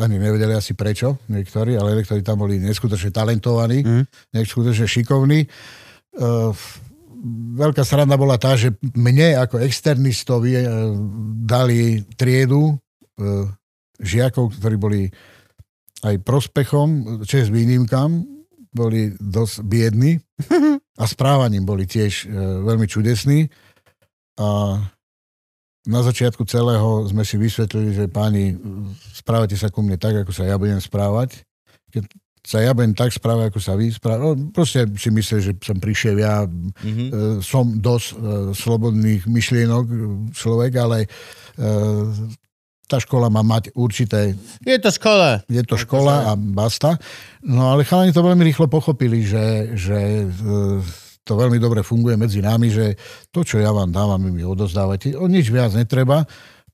ani 0.00 0.16
nevedeli 0.16 0.56
asi 0.56 0.72
prečo 0.72 1.20
niektorí, 1.28 1.76
ale 1.76 2.00
niektorí 2.00 2.24
tam 2.24 2.40
boli 2.40 2.56
neskutočne 2.56 3.12
talentovaní, 3.12 3.84
mm. 3.84 4.04
neskutočne 4.32 4.88
šikovní. 4.88 5.44
Uh, 6.16 6.56
veľká 7.56 7.82
sranda 7.82 8.20
bola 8.20 8.36
tá, 8.36 8.52
že 8.54 8.76
mne 8.94 9.40
ako 9.40 9.64
externistovi 9.64 10.60
uh, 10.60 10.92
dali 11.44 12.04
triedu 12.14 12.76
uh, 12.76 13.48
žiakov, 13.98 14.60
ktorí 14.60 14.76
boli 14.76 15.02
aj 16.04 16.20
prospechom, 16.20 17.20
čest 17.24 17.48
výnimkám, 17.48 18.20
boli 18.74 19.16
dosť 19.16 19.64
biední 19.64 20.20
a 21.00 21.04
správaním 21.08 21.64
boli 21.64 21.88
tiež 21.88 22.28
uh, 22.28 22.60
veľmi 22.62 22.84
čudesní. 22.84 23.48
A 24.36 24.78
na 25.84 26.00
začiatku 26.00 26.48
celého 26.48 27.04
sme 27.08 27.28
si 27.28 27.36
vysvetlili, 27.36 27.92
že 27.92 28.04
páni, 28.08 28.56
správate 29.12 29.56
sa 29.56 29.68
ku 29.68 29.84
mne 29.84 30.00
tak, 30.00 30.24
ako 30.24 30.32
sa 30.32 30.48
ja 30.48 30.56
budem 30.56 30.80
správať. 30.80 31.44
Keď 31.92 32.08
sa 32.44 32.60
ja 32.60 32.76
budem 32.76 32.92
tak 32.92 33.08
správať, 33.08 33.48
ako 33.48 33.60
sa 33.60 33.72
vy 33.72 33.88
správate. 33.88 34.20
No, 34.20 34.36
proste 34.52 34.84
si 35.00 35.08
myslel, 35.08 35.40
že 35.40 35.52
som 35.64 35.80
prišiel 35.80 36.20
ja, 36.20 36.44
mm-hmm. 36.44 37.40
som 37.40 37.80
dosť 37.80 38.08
e, 38.12 38.16
slobodných 38.52 39.24
myšlienok 39.24 39.84
e, 39.88 39.96
človek, 40.36 40.72
ale 40.76 40.98
e, 41.04 41.08
tá 42.84 43.00
škola 43.00 43.32
má 43.32 43.40
mať 43.40 43.72
určité... 43.72 44.36
Je 44.60 44.76
to 44.76 44.92
škola. 44.92 45.40
Je 45.48 45.64
to 45.64 45.80
škola 45.80 46.28
a 46.28 46.32
basta. 46.36 47.00
No 47.40 47.72
ale 47.72 47.88
chalani 47.88 48.12
to 48.12 48.20
veľmi 48.20 48.44
rýchlo 48.44 48.68
pochopili, 48.68 49.24
že, 49.24 49.72
že 49.72 50.28
to 51.24 51.32
veľmi 51.32 51.56
dobre 51.56 51.80
funguje 51.80 52.20
medzi 52.20 52.44
nami, 52.44 52.68
že 52.68 52.92
to, 53.32 53.40
čo 53.40 53.56
ja 53.56 53.72
vám 53.72 53.88
dávam, 53.88 54.20
mi 54.20 54.44
odozdávate. 54.44 55.16
O 55.16 55.24
nič 55.24 55.48
viac 55.48 55.72
netreba. 55.72 56.28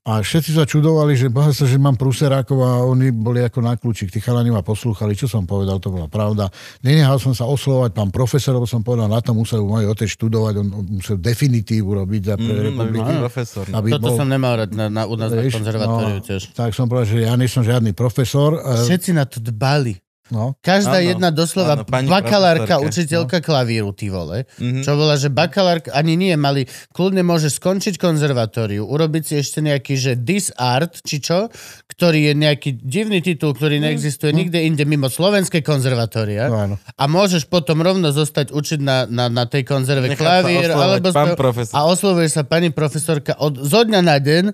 A 0.08 0.24
všetci 0.24 0.56
sa 0.56 0.64
čudovali, 0.64 1.12
že 1.12 1.28
boha 1.28 1.52
sa, 1.52 1.68
že 1.68 1.76
mám 1.76 1.92
prúserákov 1.92 2.56
a 2.64 2.80
oni 2.88 3.12
boli 3.12 3.44
ako 3.44 3.60
na 3.60 3.76
kľúčik. 3.76 4.08
Tí 4.08 4.16
chalani 4.16 4.48
ma 4.48 4.64
poslúchali, 4.64 5.12
čo 5.12 5.28
som 5.28 5.44
povedal, 5.44 5.76
to 5.76 5.92
bola 5.92 6.08
pravda. 6.08 6.48
Nenehal 6.80 7.20
som 7.20 7.36
sa 7.36 7.44
oslovať 7.44 7.92
pán 7.92 8.08
profesor, 8.08 8.56
lebo 8.56 8.64
som 8.64 8.80
povedal, 8.80 9.12
na 9.12 9.20
to 9.20 9.36
musel 9.36 9.60
môj 9.60 9.92
otec 9.92 10.08
študovať, 10.08 10.54
on 10.56 10.68
musel 10.96 11.20
definitívu 11.20 12.00
robiť 12.00 12.22
za 12.32 12.34
pre 12.40 12.48
mm, 12.48 12.64
republiky. 12.72 13.12
profesor. 13.20 13.64
Aby 13.76 13.88
Toto 14.00 14.08
bol, 14.08 14.16
som 14.16 14.24
nemal 14.24 14.64
rád 14.64 14.72
na, 14.72 14.88
na, 14.88 15.04
u 15.04 15.20
nás 15.20 15.28
na 15.28 15.44
konzervatóriu 15.44 16.16
no, 16.16 16.24
tiež. 16.24 16.42
Tak 16.56 16.72
som 16.72 16.88
povedal, 16.88 17.04
že 17.04 17.18
ja 17.28 17.36
nie 17.36 17.44
som 17.44 17.60
žiadny 17.60 17.92
profesor. 17.92 18.56
Všetci 18.56 19.12
na 19.12 19.28
to 19.28 19.36
dbali. 19.36 20.00
No. 20.30 20.54
Každá 20.62 21.02
áno, 21.02 21.10
jedna 21.10 21.28
doslova 21.34 21.82
áno, 21.82 22.06
bakalárka, 22.06 22.78
učiteľka 22.78 23.42
no. 23.42 23.44
klavíru, 23.44 23.90
ty 23.90 24.08
vole. 24.08 24.46
Mm-hmm. 24.56 24.82
Čo 24.86 24.94
bola, 24.94 25.18
že 25.18 25.26
bakalárka, 25.26 25.90
ani 25.90 26.14
nie, 26.14 26.34
mali, 26.38 26.70
kľudne 26.94 27.26
môže 27.26 27.50
skončiť 27.50 27.98
konzervatóriu, 27.98 28.86
urobiť 28.86 29.22
si 29.26 29.34
ešte 29.42 29.58
nejaký, 29.58 29.94
že 29.98 30.12
dis 30.14 30.54
art, 30.54 31.02
či 31.02 31.18
čo, 31.18 31.50
ktorý 31.90 32.30
je 32.30 32.34
nejaký 32.38 32.70
divný 32.78 33.20
titul, 33.20 33.52
ktorý 33.52 33.82
mhm. 33.82 33.84
neexistuje 33.90 34.30
mm-hmm. 34.30 34.40
nikde 34.40 34.58
inde 34.62 34.84
mimo 34.86 35.10
slovenské 35.10 35.60
konzervatória. 35.66 36.46
No, 36.46 36.78
a 36.78 37.04
môžeš 37.10 37.50
potom 37.50 37.82
rovno 37.82 38.14
zostať 38.14 38.54
učiť 38.54 38.80
na, 38.80 39.04
na, 39.10 39.26
na 39.26 39.44
tej 39.50 39.66
konzerve 39.66 40.14
Nechám 40.14 40.46
klavír, 40.46 40.70
alebo 40.70 41.10
pán 41.10 41.34
profesor. 41.34 41.74
a 41.74 41.84
oslovuješ 41.90 42.40
sa 42.40 42.42
pani 42.46 42.70
profesorka 42.70 43.34
od, 43.36 43.58
zo 43.60 43.82
dňa 43.82 44.00
na 44.00 44.16
deň, 44.16 44.44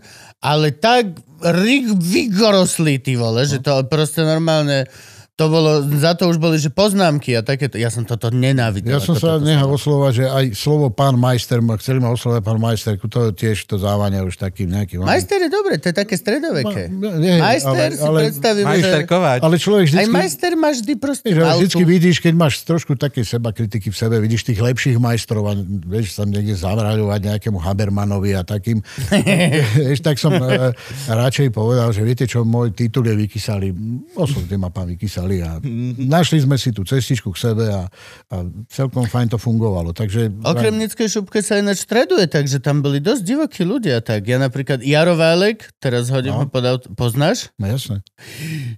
ale 0.41 0.73
tak 0.73 1.21
vigoroslý, 2.01 2.99
ty 2.99 3.15
vole, 3.15 3.45
no. 3.45 3.51
že 3.51 3.61
to 3.61 3.85
proste 3.87 4.25
normálne 4.25 4.89
to 5.37 5.53
bolo, 5.53 5.85
za 6.01 6.16
to 6.16 6.33
už 6.33 6.40
boli, 6.40 6.57
že 6.57 6.72
poznámky 6.72 7.37
a 7.37 7.44
takéto. 7.44 7.77
Ja 7.77 7.92
som 7.92 8.09
toto 8.09 8.33
nenávidel. 8.33 8.96
Ja 8.96 9.05
som 9.05 9.20
sa 9.20 9.37
nechal 9.37 9.68
oslovať, 9.68 10.12
že 10.16 10.25
aj 10.33 10.44
slovo 10.57 10.88
pán 10.88 11.20
majster, 11.20 11.61
chceli 11.77 12.01
ma 12.01 12.09
oslovať 12.16 12.40
pán 12.40 12.57
majster, 12.57 12.96
to 12.96 13.37
tiež 13.37 13.68
to 13.68 13.77
závania 13.77 14.25
už 14.25 14.40
takým 14.40 14.72
nejakým... 14.72 15.05
Majster 15.05 15.44
je 15.44 15.53
dobre, 15.53 15.77
to 15.77 15.92
je 15.92 15.96
také 16.01 16.16
stredoveké. 16.16 16.88
Ma, 16.88 17.20
nie, 17.20 17.37
majster 17.37 17.68
ale, 17.68 17.92
si 17.92 18.01
ale, 18.01 18.18
predstavím, 18.25 18.64
majster 18.64 19.01
že... 19.05 19.09
Kováč. 19.12 19.40
Ale 19.44 19.55
človek 19.61 19.85
vždycky... 19.85 20.01
Aj 20.01 20.09
majster 20.09 20.53
máš 20.57 20.77
vždy 20.81 20.94
proste 20.96 21.29
že, 21.29 21.40
Vždycky 21.44 21.85
vidíš, 21.85 22.16
keď 22.25 22.33
máš 22.33 22.55
trošku 22.64 22.96
také 22.96 23.20
seba 23.20 23.53
kritiky 23.53 23.92
v 23.92 23.96
sebe, 24.01 24.16
vidíš 24.25 24.49
tých 24.49 24.61
lepších 24.64 24.96
majstrov 24.96 25.53
a 25.53 25.55
vieš 25.85 26.16
sa 26.16 26.25
niekde 26.25 26.57
zavraľovať 26.57 27.20
nejakému 27.37 27.61
Habermanovi 27.61 28.33
a 28.33 28.40
takým. 28.40 28.81
vieš, 29.85 30.01
tak 30.01 30.16
som 30.16 30.33
uh, 30.33 30.72
radšej 31.12 31.53
povedal, 31.53 31.92
že 31.92 32.01
viete 32.09 32.25
čo, 32.25 32.40
môj 32.40 32.72
titul 32.72 33.05
je 33.05 33.12
vykysali. 33.12 33.68
Osobne 34.16 34.57
ma 34.57 34.72
pán 34.72 34.88
vykysali 34.88 35.26
písali 35.27 35.43
a 35.43 35.59
našli 36.07 36.39
sme 36.43 36.55
si 36.57 36.71
tú 36.71 36.87
cestičku 36.87 37.35
k 37.35 37.39
sebe 37.39 37.67
a, 37.67 37.91
a 38.31 38.37
celkom 38.71 39.05
fajn 39.07 39.35
to 39.35 39.39
fungovalo. 39.39 39.91
Takže, 39.91 40.31
Okrem 40.47 40.79
Nickej 40.79 41.11
šupke 41.11 41.43
sa 41.43 41.59
ináč 41.59 41.85
traduje, 41.85 42.31
takže 42.31 42.62
tam 42.62 42.81
boli 42.81 43.03
dosť 43.03 43.23
divokí 43.27 43.62
ľudia. 43.67 44.01
Tak 44.01 44.23
ja 44.27 44.39
napríklad 44.39 44.81
Jaro 44.87 45.19
Válek, 45.19 45.71
teraz 45.83 46.09
hodím 46.09 46.39
no. 46.39 46.41
ho 46.43 46.49
pod 46.49 46.87
poznáš? 46.95 47.51
No 47.59 47.67
jasne. 47.67 48.07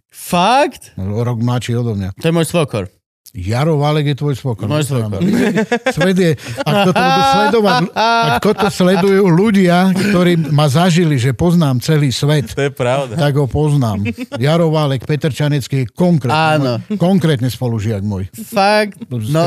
Fakt? 0.09 0.97
No, 0.97 1.21
rok 1.23 1.39
mladší 1.45 1.77
odo 1.77 1.95
mňa. 1.95 2.17
To 2.19 2.25
je 2.25 2.35
môj 2.35 2.49
svokor. 2.49 2.89
Jaro 3.37 3.77
Válek 3.77 4.13
je 4.13 4.17
tvoj 4.17 4.35
svokor. 4.35 4.67
Môj 4.69 4.89
svokor. 4.89 5.21
Svet 5.97 6.17
je, 6.17 6.31
ak 6.65 6.75
toto 6.89 6.97
budú 6.97 7.23
sledovať, 7.29 7.83
ak 7.93 8.35
toto 8.41 8.67
sledujú 8.73 9.25
ľudia, 9.29 9.93
ktorí 9.93 10.49
ma 10.49 10.67
zažili, 10.67 11.21
že 11.21 11.37
poznám 11.37 11.85
celý 11.85 12.09
svet, 12.09 12.53
to 12.57 12.69
je 12.69 12.73
pravda. 12.73 13.21
tak 13.21 13.37
ho 13.37 13.45
poznám. 13.45 14.09
Jaro 14.41 14.73
Válek, 14.73 15.05
Peter 15.05 15.29
Čanecký, 15.29 15.89
konkrétne, 15.93 16.81
Áno. 16.89 16.97
konkrétne 16.97 17.53
spolužiak 17.53 18.01
môj. 18.01 18.33
Fakt? 18.49 18.97
No, 19.13 19.45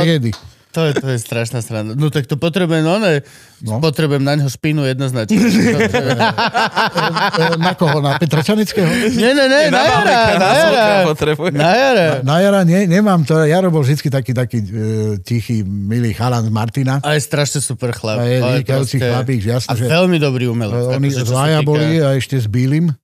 to 0.72 0.88
je, 0.88 0.92
to 0.96 1.08
je 1.12 1.20
strašná 1.20 1.60
strana. 1.60 1.92
No 1.94 2.08
tak 2.08 2.26
to 2.26 2.40
potrebujem, 2.40 2.82
no 2.82 2.96
ne, 2.98 3.20
no. 3.60 3.84
potrebujem 3.84 4.24
na 4.24 4.40
neho 4.40 4.48
špinu 4.48 4.88
jednoznačne. 4.88 5.36
na 7.68 7.72
koho? 7.76 8.00
Na 8.00 8.16
Petra 8.16 8.40
Čanického? 8.40 8.88
Nie, 8.88 9.36
nie, 9.36 9.46
nie, 9.52 9.68
na, 9.68 9.72
na 9.72 9.82
Jara. 9.84 10.20
Na 10.40 10.50
Jara. 10.56 10.88
Na 11.52 11.72
Jara. 11.76 12.08
Na 12.24 12.36
Jara 12.40 12.62
nie, 12.64 12.88
nemám 12.88 13.28
to. 13.28 13.36
Jaro 13.44 13.68
bol 13.68 13.84
vždy 13.84 14.08
taký, 14.08 14.32
taký 14.32 14.64
uh, 14.64 15.20
tichý, 15.20 15.68
milý 15.68 16.16
chalan 16.16 16.48
z 16.48 16.52
Martina. 16.56 17.04
A 17.04 17.20
je 17.20 17.22
strašne 17.22 17.60
super 17.60 17.92
chlap. 17.92 18.22
A 18.22 18.26
je 18.26 18.40
vynikajúci 18.40 18.98
chlapík, 19.04 19.44
jasne. 19.44 19.68
A 19.68 19.74
že... 19.76 19.92
veľmi 19.92 20.18
dobrý 20.18 20.48
umelec. 20.48 20.96
Oni 20.96 21.12
z 21.12 21.28
Laja 21.28 21.60
boli 21.62 22.00
a 22.00 22.16
ešte 22.16 22.40
s 22.40 22.48
Bílim. 22.48 22.96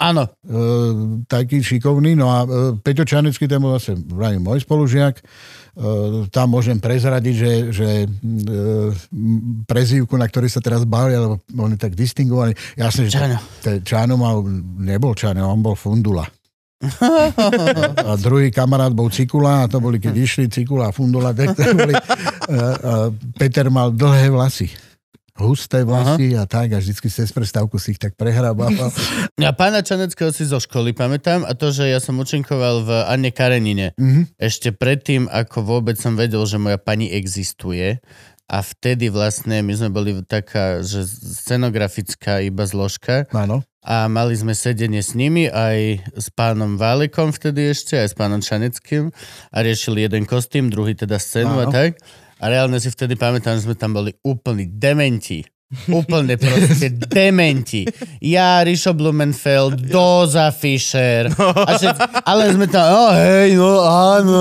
Áno. 0.00 0.24
Uh, 0.46 1.20
taký 1.28 1.60
šikovný. 1.60 2.16
No 2.16 2.32
a 2.32 2.38
uh, 2.44 2.50
Peťo 2.80 3.04
Čanecký, 3.04 3.44
ten 3.44 3.60
bol 3.60 3.76
zase 3.76 3.96
môj 4.40 4.64
spolužiak. 4.64 5.20
Eh, 5.76 6.32
tam 6.32 6.56
môžem 6.56 6.80
prezradiť, 6.80 7.34
že, 7.36 7.52
že 7.68 7.88
eh, 8.08 8.88
prezývku, 9.68 10.16
na 10.16 10.24
ktorý 10.24 10.48
sa 10.48 10.64
teraz 10.64 10.88
bavia, 10.88 11.20
lebo 11.20 11.36
on 11.52 11.76
je 11.76 11.80
tak 11.80 11.92
distingovaný. 11.92 12.56
Jasne, 12.80 13.12
že 13.12 13.20
Čano. 13.20 13.36
Čano 13.84 14.14
mal, 14.16 14.40
nebol 14.80 15.12
Čano, 15.12 15.52
on 15.52 15.60
bol 15.60 15.76
Fundula. 15.76 16.24
a 18.08 18.12
druhý 18.16 18.48
kamarát 18.48 18.92
bol 18.92 19.12
Cikula 19.12 19.64
a 19.64 19.68
to 19.68 19.76
boli, 19.80 20.00
keď 20.00 20.16
išli 20.16 20.48
Cikula 20.48 20.88
a 20.88 20.96
Fundula, 20.96 21.36
tak 21.36 21.52
to 21.52 21.76
boli, 21.76 21.92
a, 21.92 22.00
a 22.48 22.92
Peter 23.36 23.68
mal 23.68 23.92
dlhé 23.92 24.32
vlasy 24.32 24.85
husté 25.40 25.84
vlasy 25.84 26.32
Aha. 26.32 26.42
a 26.42 26.50
tak 26.50 26.72
a 26.72 26.80
vždycky 26.80 27.12
cez 27.12 27.28
prestávku 27.32 27.76
si 27.76 27.96
ich 27.96 28.00
tak 28.00 28.16
prehrabal. 28.16 28.72
Ja 29.36 29.52
pána 29.58 29.84
Čaneckého 29.84 30.32
si 30.32 30.48
zo 30.48 30.56
školy 30.56 30.96
pamätám 30.96 31.44
a 31.44 31.52
to, 31.52 31.70
že 31.70 31.92
ja 31.92 32.00
som 32.00 32.16
účinkoval 32.16 32.84
v 32.84 32.90
Anne 33.04 33.30
Karenine. 33.30 33.92
Mm-hmm. 34.00 34.40
Ešte 34.40 34.72
predtým, 34.72 35.28
ako 35.28 35.64
vôbec 35.64 36.00
som 36.00 36.16
vedel, 36.16 36.40
že 36.48 36.56
moja 36.56 36.80
pani 36.80 37.12
existuje 37.12 38.00
a 38.46 38.62
vtedy 38.62 39.10
vlastne 39.10 39.58
my 39.60 39.72
sme 39.74 39.90
boli 39.90 40.14
taká, 40.22 40.78
že 40.78 41.02
scenografická 41.06 42.38
iba 42.46 42.62
zložka. 42.62 43.26
Áno. 43.34 43.66
A 43.86 44.10
mali 44.10 44.34
sme 44.34 44.54
sedenie 44.54 45.02
s 45.02 45.14
nimi 45.14 45.46
aj 45.46 46.10
s 46.14 46.26
pánom 46.34 46.74
Válikom 46.74 47.30
vtedy 47.30 47.70
ešte, 47.70 47.94
aj 47.98 48.08
s 48.10 48.14
pánom 48.18 48.42
Čaneckým 48.42 49.14
a 49.54 49.56
riešili 49.62 50.06
jeden 50.06 50.26
kostým, 50.26 50.70
druhý 50.70 50.98
teda 50.98 51.22
scénu 51.22 51.54
Áno. 51.54 51.70
a 51.70 51.74
tak. 51.74 52.02
A 52.36 52.52
reálne 52.52 52.76
si 52.76 52.92
vtedy 52.92 53.16
pamätám, 53.16 53.56
že 53.56 53.64
sme 53.64 53.76
tam 53.76 53.96
boli 53.96 54.12
úplní 54.20 54.68
dementi. 54.76 55.40
Úplne 55.86 56.34
proste 56.40 56.90
dementi. 56.90 57.86
Ja, 58.18 58.64
Rišo 58.64 58.96
Blumenfeld, 58.96 59.86
Doza 59.86 60.50
Fischer. 60.50 61.30
A 61.36 61.70
všetci, 61.78 62.00
ale 62.24 62.42
sme 62.52 62.66
tam, 62.66 62.86
oh, 62.90 63.12
hej, 63.14 63.54
no 63.54 63.84
áno, 63.84 64.38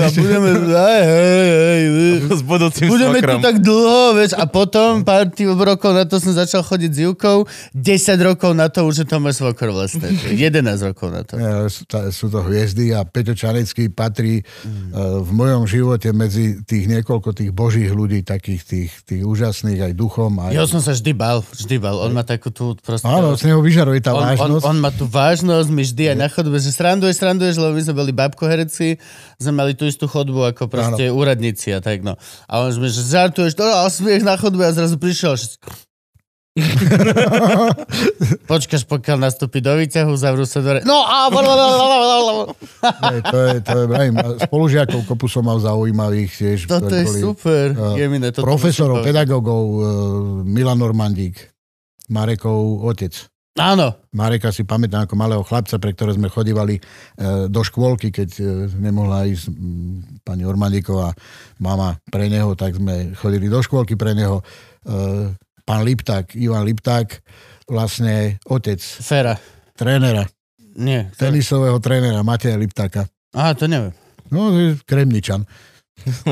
a 0.00 0.08
budeme, 0.12 0.48
hej, 0.70 1.02
hej, 1.04 1.38
hej. 1.42 2.16
S 2.30 2.42
budúcim 2.44 2.88
budeme 2.88 3.18
tu 3.20 3.36
tak 3.42 3.56
dlho, 3.60 4.16
vieš. 4.16 4.32
A 4.38 4.44
potom 4.48 5.02
pár 5.04 5.28
rokov 5.64 5.90
na 5.92 6.04
to 6.04 6.16
som 6.22 6.32
začal 6.32 6.64
chodiť 6.64 6.90
s 6.94 6.98
Júkou. 7.04 7.44
10 7.74 8.28
rokov 8.28 8.52
na 8.56 8.72
to 8.72 8.86
už 8.86 9.04
je 9.04 9.06
to 9.06 9.16
môj 9.20 9.34
svokor 9.36 9.72
vlastne. 9.72 10.08
11 10.32 10.64
rokov 10.88 11.08
na 11.12 11.22
to. 11.24 11.36
Ja, 11.36 11.68
sú, 11.68 12.28
to 12.28 12.40
hviezdy 12.44 12.92
a 12.92 13.04
Peťo 13.04 13.34
Čanecký 13.36 13.90
patrí 13.92 14.40
mm. 14.40 14.92
uh, 14.92 15.20
v 15.24 15.30
mojom 15.32 15.64
živote 15.68 16.12
medzi 16.12 16.60
tých 16.64 16.88
niekoľko 16.88 17.34
tých 17.34 17.50
božích 17.52 17.90
ľudí, 17.90 18.24
takých 18.24 18.62
tých, 18.64 18.92
tých 19.04 19.22
úžasných 19.24 19.90
aj 19.90 19.92
duchom, 19.96 20.40
aj 20.40 20.52
ja 20.54 20.67
som 20.68 20.84
sa 20.84 20.92
vždy 20.92 21.16
bal, 21.16 21.40
vždy 21.40 21.80
bal. 21.80 21.96
On 22.04 22.12
má 22.12 22.20
takú 22.20 22.52
tú 22.52 22.76
proste... 22.78 23.08
Áno, 23.08 23.32
z 23.32 23.48
neho 23.48 23.64
vyžaruje 23.64 24.04
tá 24.04 24.12
on, 24.12 24.20
vážnosť. 24.20 24.64
On, 24.68 24.76
on, 24.76 24.78
má 24.78 24.92
tú 24.92 25.08
vážnosť, 25.08 25.68
my 25.72 25.82
vždy 25.82 26.04
aj 26.12 26.16
na 26.20 26.28
chodbe, 26.28 26.56
že 26.60 26.70
sranduješ, 26.70 27.16
sranduješ, 27.16 27.56
lebo 27.56 27.72
my 27.72 27.82
sme 27.82 27.94
boli 27.96 28.12
babkoherci, 28.12 29.00
sme 29.40 29.52
mali 29.56 29.72
tú 29.72 29.88
istú 29.88 30.04
chodbu 30.04 30.52
ako 30.52 30.68
proste 30.68 31.08
Áno. 31.08 31.16
úradníci 31.16 31.72
a 31.72 31.80
tak 31.80 32.04
no. 32.04 32.20
A 32.44 32.54
on 32.60 32.70
sme, 32.70 32.92
že 32.92 33.00
žartuješ, 33.00 33.56
to 33.56 33.64
a 33.64 33.88
smiech 33.88 34.22
na 34.22 34.36
chodbe 34.36 34.62
a 34.62 34.70
zrazu 34.76 35.00
prišiel, 35.00 35.40
že 35.40 35.56
Počkaš, 38.50 38.84
pokiaľ 38.84 39.18
nastúpi 39.30 39.62
do 39.62 39.74
výťahu, 39.76 40.12
zavrú 40.18 40.44
sa 40.44 40.60
dore. 40.60 40.82
No 40.82 41.02
a... 41.06 41.30
To 43.30 43.38
je, 43.38 43.54
to 43.62 43.76
je, 43.82 43.84
vrajím, 43.86 44.14
spolužiakov 44.48 45.00
kopu 45.06 45.26
som 45.30 45.46
mal 45.46 45.58
zaujímavých 45.62 46.30
tiež. 46.30 46.58
Toto 46.66 46.90
je 46.90 47.04
boli, 47.06 47.20
super. 47.20 47.66
eh, 47.74 48.00
Jemine, 48.04 48.30
toto 48.34 48.46
profesorov, 48.46 49.02
pedagógov, 49.04 49.64
eh, 49.64 49.86
Milan 50.46 50.78
Normandík, 50.78 51.38
Marekov 52.10 52.86
otec. 52.86 53.14
Áno. 53.58 53.90
Mareka 54.14 54.54
si 54.54 54.62
pamätám 54.62 55.04
ako 55.04 55.14
malého 55.18 55.42
chlapca, 55.42 55.76
pre 55.82 55.90
ktoré 55.92 56.14
sme 56.14 56.30
chodívali 56.30 56.78
e, 56.78 56.82
do 57.50 57.60
škôlky, 57.66 58.14
keď 58.14 58.30
e, 58.38 58.42
nemohla 58.78 59.26
ísť 59.26 59.50
mm, 59.50 60.22
pani 60.22 60.46
Ormandíková 60.46 61.12
mama 61.58 61.98
pre 62.06 62.30
neho, 62.30 62.54
tak 62.54 62.78
sme 62.78 63.18
chodili 63.18 63.50
do 63.50 63.58
škôlky 63.58 63.98
pre 63.98 64.14
neho. 64.14 64.40
E, 64.86 65.34
pán 65.68 65.84
Lipták, 65.84 66.32
Ivan 66.32 66.64
Lipták, 66.64 67.20
vlastne 67.68 68.40
otec 68.48 68.80
Fera. 68.80 69.36
trénera, 69.76 70.24
Nie. 70.72 71.12
tenisového 71.14 71.76
trénera 71.76 72.24
Mateja 72.24 72.56
Liptáka. 72.56 73.04
Aha, 73.36 73.52
to 73.52 73.68
neviem. 73.68 73.92
No, 74.32 74.48
to 74.48 74.56
je 74.56 74.70
Kremničan. 74.88 75.44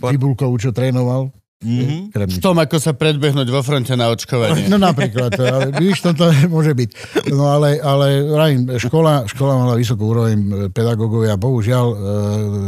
Tibulkou, 0.00 0.56
čo 0.56 0.72
trénoval, 0.72 1.28
Mhm. 1.58 2.14
V 2.14 2.38
tom, 2.38 2.54
ako 2.54 2.78
sa 2.78 2.94
predbehnúť 2.94 3.50
vo 3.50 3.66
fronte 3.66 3.90
na 3.98 4.14
očkovanie. 4.14 4.70
No 4.70 4.78
napríklad, 4.78 5.34
ale 5.42 5.74
vidíš, 5.74 6.06
toto 6.06 6.30
môže 6.54 6.70
byť. 6.70 6.90
No 7.34 7.50
ale, 7.50 7.82
ale 7.82 8.22
vrajím, 8.22 8.78
škola, 8.78 9.26
škola 9.26 9.66
mala 9.66 9.74
vysokú 9.74 10.06
úroveň, 10.06 10.38
e, 10.38 10.50
pedagógovia, 10.70 11.34
bohužiaľ 11.34 11.86
e, 11.90 11.96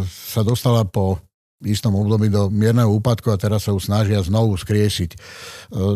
sa 0.02 0.42
dostala 0.42 0.82
po 0.82 1.22
istom 1.64 1.92
období 1.96 2.32
do 2.32 2.48
mierneho 2.48 2.88
úpadku 2.88 3.28
a 3.28 3.40
teraz 3.40 3.68
sa 3.68 3.76
už 3.76 3.92
snažia 3.92 4.20
znovu 4.24 4.56
skriesiť. 4.56 5.11
E, 5.12 5.18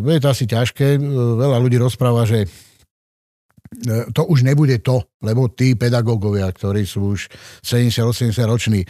je 0.04 0.20
to 0.20 0.28
asi 0.28 0.44
ťažké, 0.44 0.96
e, 0.96 1.00
veľa 1.40 1.56
ľudí 1.60 1.80
rozpráva, 1.80 2.28
že 2.28 2.44
e, 2.44 2.48
to 4.12 4.28
už 4.28 4.44
nebude 4.44 4.76
to, 4.84 5.00
lebo 5.24 5.48
tí 5.48 5.72
pedagógovia, 5.72 6.44
ktorí 6.52 6.84
sú 6.84 7.16
už 7.16 7.32
70-80 7.64 8.44
roční, 8.44 8.84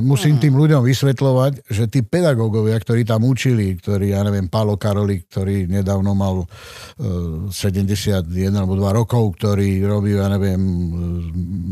musím 0.00 0.40
tým 0.40 0.56
ľuďom 0.56 0.80
vysvetľovať, 0.80 1.68
že 1.68 1.84
tí 1.92 2.00
pedagógovia, 2.00 2.80
ktorí 2.80 3.04
tam 3.04 3.28
učili, 3.28 3.76
ktorí, 3.76 4.16
ja 4.16 4.24
neviem, 4.24 4.48
Pálo 4.48 4.80
Karoli, 4.80 5.28
ktorý 5.28 5.68
nedávno 5.68 6.16
mal 6.16 6.48
e, 6.48 7.52
71 7.52 8.24
alebo 8.56 8.80
2 8.80 8.98
rokov, 9.04 9.36
ktorý 9.36 9.84
robí, 9.84 10.16
ja 10.16 10.32
neviem, 10.32 10.60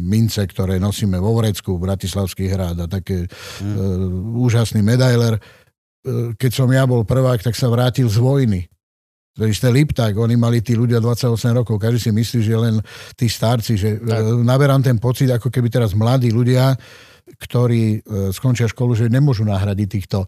mince, 0.09 0.41
ktoré 0.49 0.81
nosíme 0.81 1.21
vo 1.21 1.37
Vrecku, 1.37 1.77
Bratislavský 1.77 2.49
hrad 2.49 2.81
a 2.81 2.87
také 2.89 3.25
e, 3.25 3.29
úžasný 4.33 4.81
medailer. 4.81 5.37
E, 5.37 5.41
keď 6.35 6.51
som 6.51 6.69
ja 6.73 6.89
bol 6.89 7.05
prvák, 7.05 7.45
tak 7.45 7.53
sa 7.53 7.69
vrátil 7.69 8.09
z 8.09 8.17
vojny. 8.17 8.65
To 9.39 9.47
isté 9.47 9.71
Lipták, 9.71 10.19
oni 10.19 10.35
mali 10.35 10.59
tí 10.59 10.75
ľudia 10.75 10.99
28 10.99 11.63
rokov, 11.63 11.79
každý 11.79 12.01
si 12.03 12.11
myslí, 12.11 12.39
že 12.43 12.55
len 12.59 12.75
tí 13.15 13.31
starci, 13.31 13.79
že 13.79 14.03
Tak. 14.03 14.25
e, 14.25 14.43
naberám 14.43 14.83
ten 14.83 14.99
pocit, 14.99 15.31
ako 15.31 15.47
keby 15.47 15.71
teraz 15.71 15.95
mladí 15.95 16.35
ľudia, 16.35 16.75
ktorí 17.39 18.03
e, 18.03 18.33
skončia 18.35 18.67
školu, 18.67 18.99
že 18.99 19.07
nemôžu 19.07 19.47
nahradiť 19.47 19.89
týchto 19.95 20.27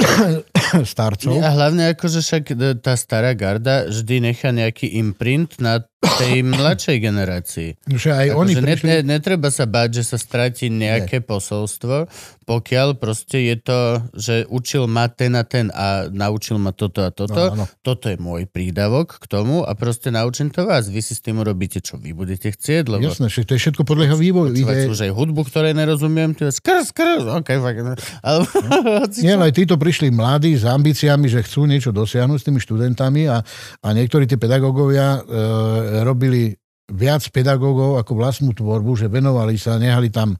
starcov. 0.94 1.42
A 1.42 1.50
hlavne 1.50 1.90
akože 1.90 2.22
však 2.22 2.44
e, 2.54 2.78
tá 2.78 2.94
stará 2.94 3.34
garda 3.34 3.90
vždy 3.90 4.30
nechá 4.30 4.54
nejaký 4.54 4.94
imprint 5.00 5.58
na 5.58 5.82
tej 6.00 6.40
mladšej 6.40 6.96
generácii. 6.96 7.70
Že 7.84 8.10
aj 8.16 8.26
oni 8.32 8.52
Akože 8.56 8.64
ne, 8.64 8.72
prišli... 8.72 8.88
ne, 8.88 8.96
netreba 9.04 9.48
sa 9.52 9.68
báť, 9.68 10.00
že 10.00 10.16
sa 10.16 10.16
stratí 10.16 10.72
nejaké 10.72 11.20
posolstvo, 11.20 12.08
pokiaľ 12.48 12.96
proste 12.96 13.46
je 13.46 13.56
to, 13.60 13.80
že 14.16 14.34
učil 14.48 14.88
ma 14.88 15.12
ten 15.12 15.36
a 15.36 15.44
ten 15.44 15.68
a 15.70 16.08
naučil 16.08 16.56
ma 16.56 16.72
toto 16.72 17.04
a 17.04 17.12
toto. 17.12 17.52
No. 17.54 17.68
Toto 17.84 18.08
je 18.08 18.16
môj 18.16 18.48
prídavok 18.48 19.20
k 19.20 19.24
tomu 19.28 19.62
a 19.62 19.76
proste 19.76 20.08
naučím 20.08 20.48
to 20.48 20.64
vás. 20.64 20.88
Vy 20.88 21.04
si 21.04 21.12
s 21.12 21.20
tým 21.20 21.38
urobíte, 21.44 21.84
čo 21.84 22.00
vy 22.00 22.16
budete 22.16 22.48
chcieť, 22.50 22.90
lebo 22.90 23.06
Jasné, 23.06 23.28
že 23.28 23.44
to 23.44 23.54
je 23.54 23.60
všetko 23.60 23.84
podľa 23.84 24.16
vývoju. 24.16 24.56
počúvať 24.56 24.76
Ide, 24.82 24.90
už 24.90 25.00
aj 25.04 25.12
hudbu, 25.12 25.40
ktorej 25.46 25.72
nerozumiem, 25.76 26.32
ty 26.32 26.48
skr, 26.48 26.80
skr, 26.82 27.22
ok, 27.44 27.48
fakt. 27.60 27.80
no. 27.84 27.92
Ale, 28.24 28.42
hoci 29.04 29.20
Nie, 29.20 29.36
ale 29.36 29.52
aj 29.52 29.54
títo 29.54 29.76
prišli 29.76 30.08
mladí 30.08 30.56
s 30.56 30.64
ambíciami, 30.64 31.28
že 31.28 31.44
chcú 31.44 31.68
niečo 31.68 31.92
dosiahnuť 31.92 32.38
s 32.40 32.46
tými 32.48 32.58
študentami 32.58 33.28
a, 33.30 33.44
a 33.84 33.88
niektorí 33.94 34.26
tí 34.26 34.40
pedagógovia 34.40 35.20
e, 35.22 35.89
robili 36.06 36.54
viac 36.90 37.22
pedagógov 37.30 38.02
ako 38.02 38.12
vlastnú 38.18 38.50
tvorbu, 38.50 38.98
že 38.98 39.06
venovali 39.06 39.54
sa, 39.54 39.78
nehali 39.78 40.10
tam 40.10 40.34
e, 40.34 40.38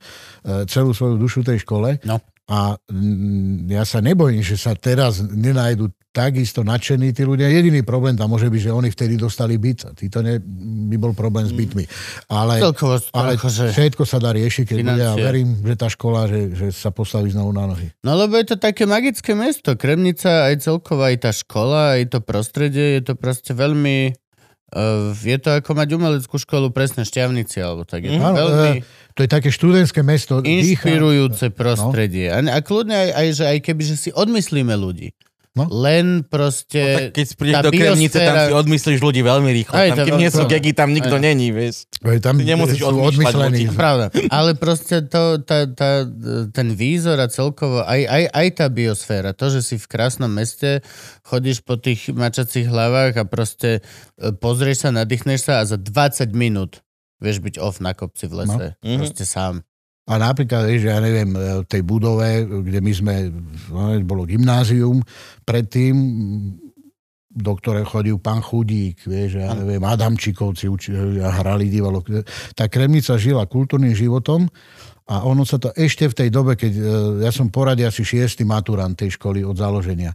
celú 0.66 0.90
svoju 0.90 1.14
dušu 1.16 1.46
tej 1.46 1.62
škole. 1.62 2.02
No. 2.02 2.18
A 2.50 2.74
mm, 2.90 3.70
ja 3.70 3.86
sa 3.86 4.02
nebojím, 4.02 4.42
že 4.42 4.58
sa 4.58 4.74
teraz 4.74 5.22
nenájdu 5.22 5.94
takisto 6.10 6.66
nadšení 6.66 7.14
tí 7.14 7.22
ľudia. 7.22 7.46
Jediný 7.46 7.86
problém 7.86 8.18
tam 8.18 8.34
môže 8.34 8.50
byť, 8.50 8.62
že 8.66 8.74
oni 8.74 8.90
vtedy 8.90 9.14
dostali 9.14 9.54
byt. 9.54 9.94
Títo 9.94 10.18
ne, 10.26 10.42
by 10.90 10.96
bol 10.98 11.14
problém 11.14 11.46
s 11.46 11.54
bytmi. 11.54 11.86
Ale, 12.26 12.58
Celkovo, 12.58 12.98
ale 13.14 13.38
akože... 13.38 13.70
všetko 13.70 14.02
sa 14.02 14.18
dá 14.18 14.34
riešiť, 14.34 14.64
keď 14.66 14.76
Financie. 14.82 15.22
verím, 15.22 15.62
že 15.62 15.74
tá 15.78 15.86
škola, 15.86 16.26
že, 16.26 16.50
že 16.50 16.66
sa 16.74 16.90
postaví 16.90 17.30
znovu 17.30 17.54
na 17.54 17.70
nohy. 17.70 17.94
No 18.02 18.18
lebo 18.18 18.34
je 18.42 18.50
to 18.50 18.56
také 18.58 18.90
magické 18.90 19.38
mesto. 19.38 19.78
Kremnica, 19.78 20.50
aj 20.50 20.66
celkovo, 20.66 21.06
aj 21.06 21.16
tá 21.22 21.30
škola, 21.30 22.02
aj 22.02 22.10
to 22.10 22.18
prostredie, 22.18 22.98
je 22.98 23.02
to 23.06 23.14
proste 23.14 23.54
veľmi... 23.54 24.10
Uh, 24.70 25.10
je 25.18 25.34
to 25.34 25.50
ako 25.58 25.74
mať 25.74 25.88
umeleckú 25.98 26.38
školu 26.38 26.70
presne 26.70 27.02
šťavnici, 27.02 27.58
alebo 27.58 27.82
tak. 27.82 28.06
Je 28.06 28.14
to 28.14 28.22
Áno, 28.22 28.38
veľmi 28.38 28.78
e, 28.78 28.86
To 29.18 29.26
je 29.26 29.30
také 29.30 29.50
študentské 29.50 30.06
mesto. 30.06 30.38
dýcha- 30.38 30.86
inšpirujúce 30.86 31.50
prostredie. 31.50 32.30
A, 32.30 32.38
a 32.38 32.58
kľudne 32.62 32.94
aj, 32.94 33.10
aj, 33.10 33.26
že 33.34 33.44
aj 33.50 33.58
keby, 33.66 33.82
že 33.82 33.96
si 33.98 34.10
odmyslíme 34.14 34.70
ľudí. 34.72 35.10
No. 35.50 35.66
Len 35.66 36.22
No, 36.22 36.26
proste... 36.30 36.78
tak 36.78 37.04
keď 37.10 37.26
prídeš 37.34 37.58
do 37.66 37.72
Kremnice, 37.74 38.18
tam 38.22 38.22
biosféra- 38.22 38.46
si 38.46 38.54
odmyslíš 38.54 39.00
ľudí 39.02 39.20
veľmi 39.20 39.50
rýchlo. 39.50 39.74
Aj 39.74 39.88
tam, 39.90 40.06
keď 40.06 40.14
nie 40.14 40.30
sú 40.30 40.46
pravda. 40.46 40.52
gegy, 40.54 40.70
tam 40.70 40.88
nikto 40.94 41.16
Aj. 41.18 41.22
není, 41.22 41.46
vieš. 41.50 41.90
Veď 41.98 42.18
Tam 42.22 42.34
Ty 42.38 42.44
nemusíš 42.46 42.80
odmýšľať 42.86 43.34
ľudí. 43.50 43.64
Pravda. 43.74 44.06
Ale 44.30 44.54
proste 44.54 45.02
to, 45.02 45.42
tá, 45.42 45.66
tá, 45.66 46.06
ten 46.54 46.68
výzor 46.70 47.18
a 47.18 47.26
celkovo, 47.26 47.82
aj, 47.82 47.98
aj, 48.00 48.24
aj 48.30 48.46
tá 48.54 48.66
biosféra, 48.70 49.34
to, 49.34 49.50
že 49.50 49.60
si 49.64 49.74
v 49.74 49.90
krásnom 49.90 50.30
meste, 50.30 50.86
chodíš 51.26 51.66
po 51.66 51.74
tých 51.74 52.14
mačacích 52.14 52.70
hlavách 52.70 53.18
a 53.18 53.24
proste 53.26 53.82
e, 54.14 54.30
pozrieš 54.30 54.86
sa, 54.86 54.94
nadýchneš 54.94 55.50
sa 55.50 55.54
a 55.60 55.66
za 55.66 55.74
20 55.74 56.30
minút 56.30 56.78
vieš 57.18 57.42
byť 57.42 57.58
off 57.58 57.82
na 57.82 57.90
kopci 57.92 58.30
v 58.30 58.46
lese. 58.46 58.66
No. 58.78 58.86
Mhm. 58.86 58.98
Proste 59.02 59.26
sám. 59.26 59.66
A 60.10 60.18
napríklad, 60.18 60.66
vieš, 60.66 60.90
ja 60.90 60.98
neviem, 60.98 61.30
v 61.30 61.66
tej 61.70 61.86
budove, 61.86 62.42
kde 62.42 62.82
my 62.82 62.92
sme, 62.92 63.14
no, 63.70 63.94
bolo 64.02 64.26
gymnázium, 64.26 64.98
predtým, 65.46 65.94
do 67.30 67.52
ktorého 67.54 67.86
chodil 67.86 68.18
pán 68.18 68.42
Chudík, 68.42 69.06
vieš, 69.06 69.38
ja 69.38 69.54
neviem, 69.54 69.86
Adamčikovci 69.86 70.66
učili 70.66 71.22
a 71.22 71.30
hrali 71.30 71.70
divalo. 71.70 72.02
Tá 72.58 72.66
Kremnica 72.66 73.14
žila 73.14 73.46
kultúrnym 73.46 73.94
životom 73.94 74.50
a 75.06 75.22
ono 75.22 75.46
sa 75.46 75.62
to 75.62 75.70
ešte 75.78 76.10
v 76.10 76.18
tej 76.26 76.28
dobe, 76.34 76.58
keď 76.58 76.72
e, 76.74 76.82
ja 77.22 77.30
som 77.30 77.46
poradil 77.46 77.86
asi 77.86 78.02
šiestý 78.02 78.42
maturant 78.42 78.98
tej 78.98 79.14
školy 79.14 79.46
od 79.46 79.54
založenia. 79.54 80.10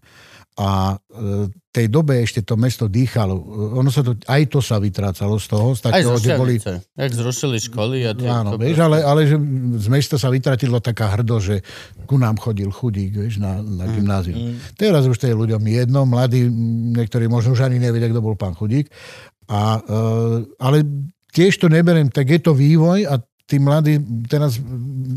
A 0.55 0.95
e, 0.95 1.51
v 1.51 1.69
tej 1.75 1.91
dobe 1.91 2.23
ešte 2.23 2.39
to 2.39 2.55
mesto 2.55 2.87
dýchalo. 2.87 3.35
Ono 3.75 3.91
sa 3.91 3.99
to, 3.99 4.15
aj 4.15 4.47
to 4.47 4.63
sa 4.63 4.79
vytrácalo 4.79 5.35
z 5.35 5.47
toho, 5.51 5.67
z 5.75 5.81
Aj 5.83 5.99
takého, 5.99 6.15
zo 6.15 6.23
že 6.23 6.39
boli. 6.39 6.55
Jak 6.95 7.11
zrušili 7.11 7.57
školy 7.59 7.97
a 8.07 8.15
tie... 8.15 8.31
Áno, 8.31 8.55
to 8.55 8.63
vieš, 8.63 8.79
ale, 8.79 9.03
ale 9.03 9.27
že 9.27 9.35
z 9.75 9.87
mesta 9.91 10.15
sa 10.15 10.31
vytratila 10.31 10.79
taká 10.79 11.11
hrdosť, 11.11 11.43
že 11.43 11.57
ku 12.07 12.15
nám 12.15 12.39
chodil 12.39 12.71
chudík, 12.71 13.19
vieš, 13.19 13.43
na, 13.43 13.59
na 13.59 13.83
gymnázium. 13.91 14.55
Teraz 14.79 15.03
už 15.03 15.19
to 15.19 15.27
je 15.27 15.35
ľuďom 15.35 15.59
jedno, 15.67 16.07
mladí, 16.07 16.47
niektorí 16.95 17.27
možno 17.27 17.51
už 17.51 17.67
ani 17.67 17.75
nevedia, 17.75 18.07
kto 18.07 18.23
bol 18.23 18.39
pán 18.39 18.55
chudík. 18.55 18.87
A, 19.51 19.83
e, 19.83 19.99
ale 20.55 20.87
tiež 21.35 21.59
to 21.59 21.67
neberiem, 21.67 22.07
tak 22.07 22.31
je 22.31 22.39
to 22.39 22.55
vývoj 22.55 23.03
a 23.11 23.19
tí 23.45 23.57
mladí 23.57 23.97
teraz 24.25 24.57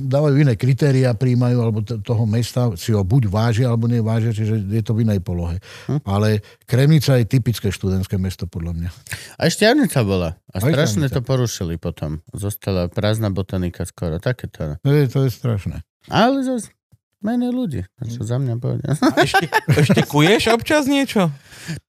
dávajú 0.04 0.36
iné 0.38 0.54
kritéria, 0.54 1.16
príjmajú, 1.16 1.56
alebo 1.58 1.80
t- 1.80 1.96
toho 1.98 2.24
mesta 2.24 2.68
si 2.76 2.92
ho 2.92 3.00
buď 3.00 3.26
vážia, 3.26 3.66
alebo 3.68 3.88
nevážia, 3.88 4.30
čiže 4.30 4.68
je 4.68 4.82
to 4.84 4.92
v 4.92 5.08
inej 5.08 5.20
polohe. 5.20 5.56
Hm. 5.88 6.04
Ale 6.04 6.40
Kremnica 6.62 7.16
je 7.16 7.24
typické 7.24 7.68
študentské 7.68 8.16
mesto, 8.16 8.44
podľa 8.44 8.72
mňa. 8.76 8.90
Aj 9.34 9.48
Šťavnica 9.48 10.00
bola. 10.04 10.36
A 10.48 10.56
Aj 10.56 10.62
strašne 10.62 11.04
Šťavnica. 11.04 11.16
to 11.16 11.20
porušili 11.24 11.74
potom. 11.76 12.20
Zostala 12.30 12.86
prázdna 12.86 13.28
botanika 13.28 13.82
skoro. 13.82 14.20
Takéto. 14.20 14.76
To 14.78 14.90
je, 14.90 15.08
to 15.08 15.24
je 15.24 15.30
strašné. 15.32 15.80
Ale 16.08 16.40
zase 16.40 16.72
menej 17.18 17.50
ľudí. 17.50 17.80
Čo 18.06 18.22
za 18.22 18.38
mňa 18.38 18.54
povedia. 18.62 18.94
Ešte, 19.18 19.46
ešte 19.74 20.00
kuješ 20.06 20.54
občas 20.54 20.86
niečo? 20.86 21.34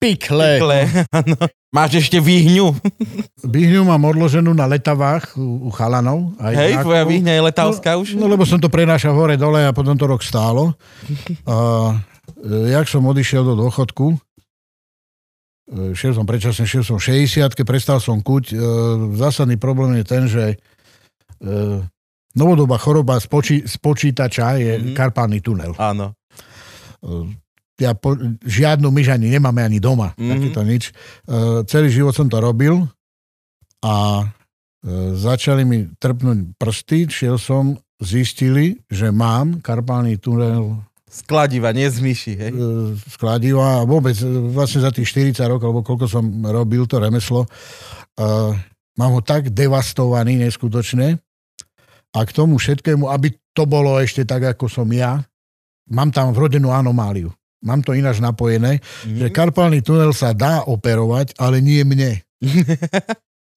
Pikle. 0.02 0.58
Kle, 0.60 0.82
áno. 1.14 1.38
Máš 1.70 2.02
ešte 2.02 2.18
výhňu. 2.18 2.74
Vyhňu 3.46 3.86
mám 3.86 4.02
odloženú 4.10 4.58
na 4.58 4.66
letavách 4.66 5.38
u, 5.38 5.70
u 5.70 5.70
chalanov. 5.70 6.34
Aj 6.42 6.58
Hej, 6.58 6.82
tvoja 6.82 7.06
výhňa 7.06 7.38
je 7.38 7.42
letavská 7.46 7.94
už? 8.02 8.18
No 8.18 8.26
lebo 8.26 8.42
som 8.42 8.58
to 8.58 8.74
prenášal 8.74 9.14
hore 9.14 9.38
dole 9.38 9.62
a 9.62 9.70
potom 9.70 9.94
to 9.94 10.10
rok 10.10 10.26
stálo. 10.26 10.74
A 11.46 11.56
e, 12.42 12.74
jak 12.74 12.90
som 12.90 13.06
odišiel 13.06 13.46
do 13.46 13.54
dôchodku, 13.54 14.18
e, 15.70 15.94
šiel 15.94 16.18
som 16.18 16.26
predčasne, 16.26 16.66
šiel 16.66 16.82
som 16.82 16.98
60 16.98 17.54
prestal 17.70 18.02
som 18.02 18.18
kuť. 18.18 18.46
E, 18.50 18.56
Zásadný 19.14 19.62
problém 19.62 20.02
je 20.02 20.06
ten, 20.10 20.26
že 20.26 20.58
e, 20.58 21.86
novodobá 22.40 22.80
choroba 22.80 23.20
z, 23.20 23.28
poči, 23.28 23.56
z 23.68 23.76
počítača 23.76 24.56
je 24.56 24.72
Mhm. 24.80 24.96
karpálny 24.96 25.44
tunel. 25.44 25.76
Áno. 25.76 26.16
E, 27.04 27.36
ja 27.80 27.96
po, 27.96 28.16
žiadnu 28.44 28.88
myš 28.92 29.16
ani 29.16 29.32
nemáme 29.32 29.64
ani 29.64 29.80
doma, 29.80 30.12
mm-hmm. 30.16 30.32
takéto 30.36 30.62
nič. 30.68 30.84
Uh, 31.24 31.64
celý 31.64 31.88
život 31.88 32.12
som 32.12 32.28
to 32.28 32.36
robil 32.44 32.84
a 33.80 34.28
uh, 34.28 35.10
začali 35.16 35.64
mi 35.64 35.88
trpnúť 35.96 36.60
prsty, 36.60 37.08
šiel 37.08 37.40
som, 37.40 37.80
zistili, 38.04 38.80
že 38.92 39.12
mám 39.12 39.64
karpálny 39.64 40.20
tunel 40.20 40.84
Skladiva, 41.10 41.74
nie 41.74 41.90
z 41.90 42.06
myši, 42.06 42.34
hej? 42.38 42.52
e, 42.54 42.94
skladiva 43.10 43.82
a 43.82 43.88
vôbec 43.88 44.14
e, 44.22 44.30
vlastne 44.54 44.86
za 44.86 44.94
tých 44.94 45.10
40 45.10 45.42
rokov, 45.50 45.74
alebo 45.74 45.82
koľko 45.82 46.06
som 46.06 46.22
robil 46.46 46.86
to 46.86 47.02
remeslo, 47.02 47.50
uh, 47.50 48.54
mám 48.94 49.12
ho 49.18 49.22
tak 49.26 49.50
devastovaný 49.50 50.38
neskutočne 50.38 51.18
a 52.16 52.20
k 52.26 52.32
tomu 52.34 52.58
všetkému, 52.58 53.06
aby 53.10 53.34
to 53.54 53.70
bolo 53.70 53.98
ešte 54.02 54.26
tak, 54.26 54.56
ako 54.58 54.66
som 54.66 54.88
ja, 54.90 55.22
mám 55.90 56.10
tam 56.10 56.34
vrodenú 56.34 56.74
anomáliu. 56.74 57.30
Mám 57.60 57.84
to 57.84 57.92
ináč 57.92 58.24
napojené, 58.24 58.80
mm-hmm. 58.80 59.20
že 59.20 59.28
karpálny 59.36 59.84
tunel 59.84 60.16
sa 60.16 60.32
dá 60.32 60.64
operovať, 60.64 61.36
ale 61.36 61.60
nie 61.60 61.84
mne. 61.84 62.24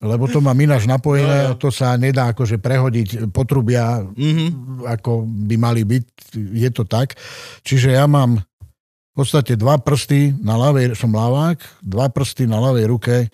Lebo 0.03 0.27
to 0.27 0.43
mám 0.43 0.59
ináč 0.59 0.91
napojené, 0.91 1.55
No, 1.55 1.55
to 1.55 1.71
sa 1.71 1.95
nedá 1.95 2.35
akože 2.35 2.59
prehodiť 2.59 3.31
potrubia, 3.31 4.03
Mhm. 4.03 4.83
ako 4.83 5.23
by 5.47 5.55
mali 5.55 5.87
byť, 5.87 6.05
je 6.35 6.71
to 6.75 6.83
tak. 6.83 7.15
Čiže 7.63 7.95
ja 7.95 8.11
mám 8.11 8.43
v 8.43 9.15
podstate 9.15 9.55
dva 9.55 9.79
prsty 9.79 10.35
na 10.43 10.59
ľavej, 10.59 10.99
som 10.99 11.15
ľavák, 11.15 11.87
dva 11.87 12.11
prsty 12.11 12.51
na 12.51 12.59
ľavej 12.59 12.85
ruke, 12.91 13.31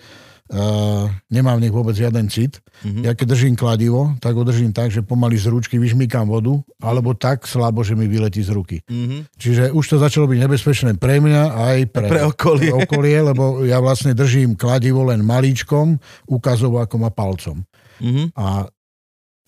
uh, 0.49 1.05
nemám 1.29 1.57
v 1.57 1.63
nich 1.67 1.73
vôbec 1.73 1.93
žiaden 1.93 2.29
cit. 2.29 2.57
Mhm. 2.81 3.05
Ja 3.05 3.11
keď 3.13 3.37
držím 3.37 3.55
kladivo, 3.55 4.17
tak 4.17 4.33
ho 4.33 4.43
držím 4.43 4.73
tak, 4.73 4.89
že 4.89 5.05
pomaly 5.05 5.37
z 5.37 5.49
ručky 5.53 5.77
vyžmýkam 5.77 6.25
vodu, 6.25 6.59
alebo 6.81 7.13
tak 7.13 7.45
slabo, 7.45 7.85
že 7.85 7.93
mi 7.93 8.09
vyletí 8.09 8.41
z 8.41 8.51
ruky. 8.53 8.77
Mhm. 8.89 9.29
Čiže 9.37 9.63
už 9.71 9.85
to 9.85 9.95
začalo 10.01 10.25
byť 10.27 10.39
nebezpečné 10.41 10.91
pre 10.97 11.21
mňa 11.21 11.43
aj 11.53 11.77
pre, 11.93 12.07
Pre 12.09 12.21
okolie. 12.33 12.71
pre 12.73 12.77
okolie, 12.85 13.17
lebo 13.21 13.63
ja 13.65 13.77
vlastne 13.79 14.17
držím 14.17 14.57
kladivo 14.57 15.05
len 15.07 15.21
malíčkom, 15.21 15.97
ukazovo 16.29 16.81
ako 16.81 16.95
ma 16.97 17.09
palcom. 17.13 17.61
Mhm. 18.01 18.33
A 18.35 18.65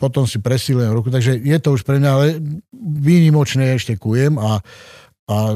potom 0.01 0.25
si 0.25 0.41
presílujem 0.41 0.89
ruku, 0.97 1.13
takže 1.13 1.37
je 1.37 1.57
to 1.61 1.77
už 1.77 1.85
pre 1.85 2.01
mňa, 2.01 2.09
ale 2.09 2.41
výnimočne 2.81 3.77
ešte 3.77 4.01
kujem 4.01 4.33
a, 4.41 4.57
a 5.29 5.55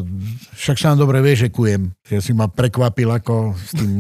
však 0.55 0.77
sám 0.77 0.95
dobre 1.01 1.19
vie, 1.19 1.35
že 1.35 1.53
kujem. 1.53 1.91
Že 2.05 2.17
si 2.21 2.31
ma 2.31 2.47
prekvapil 2.47 3.09
ako 3.11 3.57
s 3.57 3.71
tým 3.75 3.91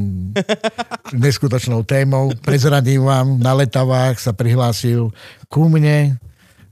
neskutočnou 1.25 1.83
témou. 1.83 2.31
Prezradím 2.39 3.03
vám, 3.03 3.41
na 3.41 3.51
letavách 3.57 4.21
sa 4.21 4.31
prihlásil 4.31 5.11
ku 5.51 5.67
mne 5.67 6.21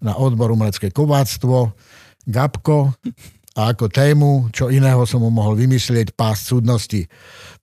na 0.03 0.13
odbor 0.19 0.51
umelecké 0.51 0.91
kováctvo, 0.91 1.71
Gabko 2.23 2.95
a 3.53 3.75
ako 3.75 3.85
tému, 3.91 4.31
čo 4.49 4.71
iného 4.71 5.03
som 5.05 5.21
mu 5.21 5.29
mohol 5.29 5.59
vymyslieť, 5.59 6.15
pás 6.15 6.47
súdnosti. 6.47 7.05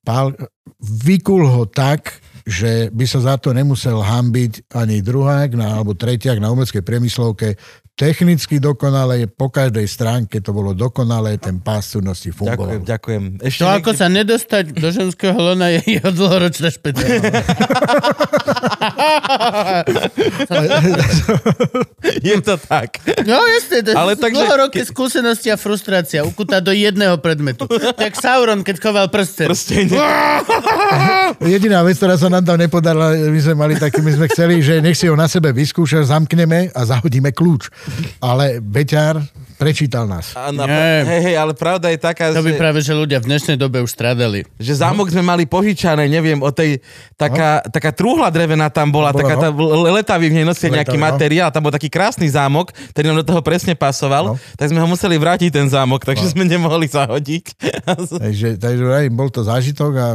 Pál, 0.04 0.36
vykul 0.80 1.44
ho 1.48 1.64
tak, 1.66 2.20
že 2.46 2.88
by 2.94 3.04
sa 3.04 3.20
za 3.20 3.34
to 3.36 3.52
nemusel 3.52 4.00
hambiť 4.00 4.72
ani 4.72 5.04
druhák 5.04 5.54
na, 5.54 5.76
alebo 5.76 5.92
tretiak 5.92 6.40
na 6.40 6.48
umeleckej 6.50 6.82
priemyslovke. 6.82 7.58
Technicky 8.00 8.56
dokonale, 8.56 9.28
po 9.28 9.52
každej 9.52 9.84
stránke 9.84 10.40
to 10.40 10.56
bolo 10.56 10.72
dokonalé, 10.72 11.36
ten 11.36 11.60
pás 11.60 11.92
súdnosti 11.92 12.32
Ďakujem, 12.32 12.40
fungoval. 12.56 12.80
ďakujem. 12.80 13.22
Ešte 13.44 13.60
To, 13.60 13.68
ako 13.68 13.90
niekde- 13.92 14.00
sa 14.00 14.06
nedostať 14.08 14.64
do 14.72 14.88
ženského 14.88 15.36
lona, 15.36 15.68
je 15.76 16.00
jeho 16.00 16.08
dlhoročná 16.08 16.72
špeciálna. 16.72 17.28
Je 22.20 22.40
to 22.40 22.56
tak. 22.56 23.00
No 23.22 23.44
jasne, 23.46 23.84
to 23.84 23.90
Ale 23.92 24.00
Ale 24.10 24.12
takže- 24.16 24.34
dlhoroké 24.34 24.80
skúsenosti 24.82 25.52
a 25.52 25.56
frustrácia 25.56 26.24
ukutá 26.24 26.58
do 26.58 26.72
jedného 26.72 27.20
predmetu. 27.20 27.68
Tak 27.68 28.16
Sauron, 28.16 28.64
keď 28.64 28.76
choval 28.80 29.06
prsten. 29.08 29.46
Prstenie. 29.46 29.94
Jediná 31.54 31.84
vec, 31.84 31.96
ktorá 31.96 32.16
sa 32.16 32.26
nám 32.26 32.42
tam 32.42 32.56
nepodarila, 32.56 33.14
my 33.14 33.40
sme 33.40 33.54
mali 33.54 33.74
taký, 33.76 34.00
my 34.00 34.12
sme 34.12 34.26
chceli, 34.26 34.58
že 34.60 34.80
nech 34.80 34.96
si 34.96 35.06
ho 35.06 35.14
na 35.14 35.28
sebe 35.28 35.52
vyskúša, 35.52 36.02
zamkneme 36.02 36.72
a 36.72 36.80
zahodíme 36.82 37.30
kľúč. 37.30 37.70
Ale 38.18 38.58
Beťar 38.58 39.20
prečítal 39.56 40.08
nás. 40.08 40.32
Nie. 40.32 41.04
hej, 41.04 41.20
hej, 41.20 41.36
ale 41.36 41.52
pravda 41.52 41.92
je 41.92 42.00
taká, 42.00 42.32
To 42.32 42.40
by 42.40 42.56
že, 42.56 42.56
práve, 42.56 42.78
že 42.80 42.96
ľudia 42.96 43.20
v 43.20 43.28
dnešnej 43.28 43.60
dobe 43.60 43.84
už 43.84 43.92
stradali. 43.92 44.48
že 44.56 44.72
zámok 44.72 45.12
sme 45.12 45.20
mali 45.20 45.44
požičané, 45.44 46.08
neviem, 46.08 46.40
o 46.40 46.48
tej, 46.48 46.80
taká, 47.20 47.60
taká 47.68 47.92
trúhla 47.92 48.32
drevená 48.32 48.72
tam 48.72 48.88
bola, 48.88 49.12
Bola, 49.12 49.20
taká 49.20 49.34
no. 49.36 49.42
tá 49.44 49.48
letavý 49.92 50.32
v 50.32 50.40
nej 50.40 50.46
nosil 50.48 50.72
nejaký 50.72 50.96
no. 50.96 51.04
materiál, 51.04 51.52
tam 51.52 51.68
bol 51.68 51.74
taký 51.76 51.92
krásny 51.92 52.24
zámok, 52.24 52.72
ktorý 52.96 53.12
nám 53.12 53.20
do 53.20 53.28
toho 53.28 53.44
presne 53.44 53.76
pasoval, 53.76 54.32
No. 54.32 54.40
tak 54.56 54.72
sme 54.72 54.80
ho 54.80 54.88
museli 54.88 55.20
vrátiť 55.20 55.52
ten 55.52 55.68
zámok, 55.68 56.08
takže 56.08 56.32
sme 56.32 56.48
nemohli 56.48 56.88
zahodiť. 56.88 57.44
Takže, 58.20 58.56
takže 58.56 59.12
bol 59.12 59.28
to 59.28 59.44
zážitok 59.44 59.92
a 59.96 60.08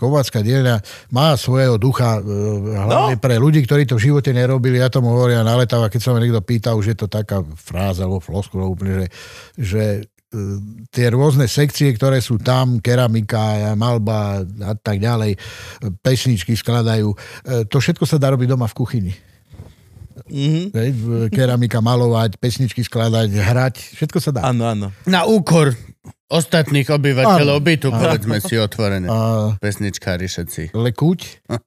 Kovácka 0.00 0.40
dielňa 0.40 0.80
má 1.12 1.36
svojho 1.36 1.76
ducha, 1.76 2.16
e, 2.16 2.24
hlavne 2.72 3.14
No. 3.14 3.20
pre 3.20 3.36
ľudí, 3.36 3.60
ktorí 3.60 3.84
to 3.84 4.00
v 4.00 4.08
živote 4.08 4.32
nerobili. 4.32 4.80
Ja 4.80 4.88
tomu 4.88 5.12
hovorím 5.12 5.44
na 5.44 5.52
letáva, 5.54 5.86
keď 5.86 6.00
sa 6.00 6.10
ma 6.10 6.18
niekto 6.18 6.40
pýta, 6.40 6.72
už 6.72 6.86
je 6.86 6.96
to 6.96 7.04
taká 7.04 7.44
fráza 7.52 8.02
alebo 8.02 8.16
floskula 8.18 8.64
úplne, 8.64 9.04
že, 9.04 9.06
že 9.60 9.82
e, 10.00 10.40
tie 10.88 11.12
rôzne 11.12 11.44
sekcie, 11.44 11.92
ktoré 11.92 12.18
sú 12.18 12.40
tam, 12.40 12.80
keramika, 12.80 13.76
malba 13.76 14.40
a 14.62 14.72
tak 14.72 14.96
ďalej, 14.98 15.36
pesničky 16.00 16.56
skladajú, 16.56 17.12
e, 17.12 17.16
to 17.68 17.76
všetko 17.76 18.08
sa 18.08 18.16
dá 18.16 18.32
robiť 18.32 18.48
doma 18.48 18.64
v 18.64 18.74
kuchyni. 18.74 19.12
Mhm. 20.30 20.62
V- 20.72 21.28
keramika 21.28 21.80
malovať, 21.80 22.36
pesničky 22.36 22.80
skladať, 22.80 23.28
hrať, 23.32 23.74
všetko 23.96 24.18
sa 24.18 24.30
dá. 24.30 24.40
Áno, 24.44 24.64
áno. 24.64 24.92
Na 25.04 25.24
úkor 25.24 25.72
ostatných 26.30 26.86
obyvateľov 26.88 27.56
Áno. 27.56 27.66
bytu, 27.66 27.88
povedzme 27.90 28.38
si 28.38 28.54
otvorené. 28.54 29.06
A 29.06 29.54
Pesničkári 29.56 30.24
všetci. 30.24 30.70
lekuť 30.70 31.18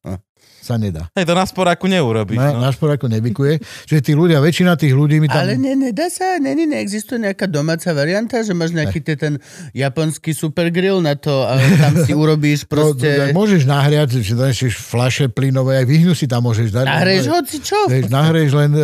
sa 0.64 0.80
nedá. 0.80 1.11
Hej, 1.11 1.28
to 1.28 1.36
na 1.36 1.43
sporáku 1.43 1.86
neurobíš. 1.86 2.39
Na, 2.39 2.55
No. 2.55 2.64
náš 2.64 2.80
poráko 2.80 3.05
nevykuje. 3.05 3.59
Že 3.84 3.97
tí 3.99 4.11
ľudia, 4.14 4.39
väčšina 4.39 4.80
tých 4.80 4.95
ľudí 4.95 5.20
mi 5.20 5.28
tam... 5.28 5.43
Ale 5.43 5.59
ne, 5.59 5.76
nedá 5.76 6.07
sa, 6.07 6.39
ne, 6.39 6.55
ne, 6.55 6.64
neexistuje 6.66 7.20
nejaká 7.20 7.43
domáca 7.45 7.91
varianta, 7.91 8.39
že 8.39 8.55
máš 8.55 8.72
nejaký 8.72 9.03
te- 9.03 9.20
ten 9.20 9.43
japonský 9.74 10.32
super 10.32 10.72
grill 10.72 11.03
na 11.03 11.14
to 11.14 11.43
a 11.43 11.59
tam 11.59 11.99
si 11.99 12.16
urobíš 12.24 12.64
No, 12.64 12.70
proste... 12.72 13.36
môžeš 13.36 13.68
nahriať, 13.68 14.24
že 14.24 14.34
donesieš 14.34 14.80
flaše 14.80 15.28
plynové, 15.28 15.84
aj 15.84 15.86
vyhnu 15.86 16.14
si 16.14 16.26
tam 16.26 16.47
môžeš 16.47 16.72
dať. 16.72 16.86
Nahreješ 16.88 17.26
hoci 17.28 17.57
čo? 17.59 17.80
Vieš, 17.84 18.07
nahreješ 18.07 18.51
len, 18.55 18.72
e, 18.72 18.84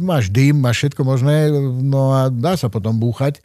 máš 0.00 0.26
dým, 0.28 0.58
máš 0.58 0.82
všetko 0.82 1.06
možné, 1.06 1.46
no 1.78 2.10
a 2.10 2.26
dá 2.26 2.58
sa 2.58 2.66
potom 2.66 2.90
búchať, 2.92 3.38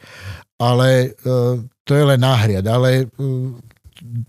ale 0.60 0.88
e, 0.90 1.36
to 1.84 1.92
je 1.92 2.04
len 2.04 2.20
nahriať, 2.20 2.64
ale 2.70 2.88
e, 3.02 3.04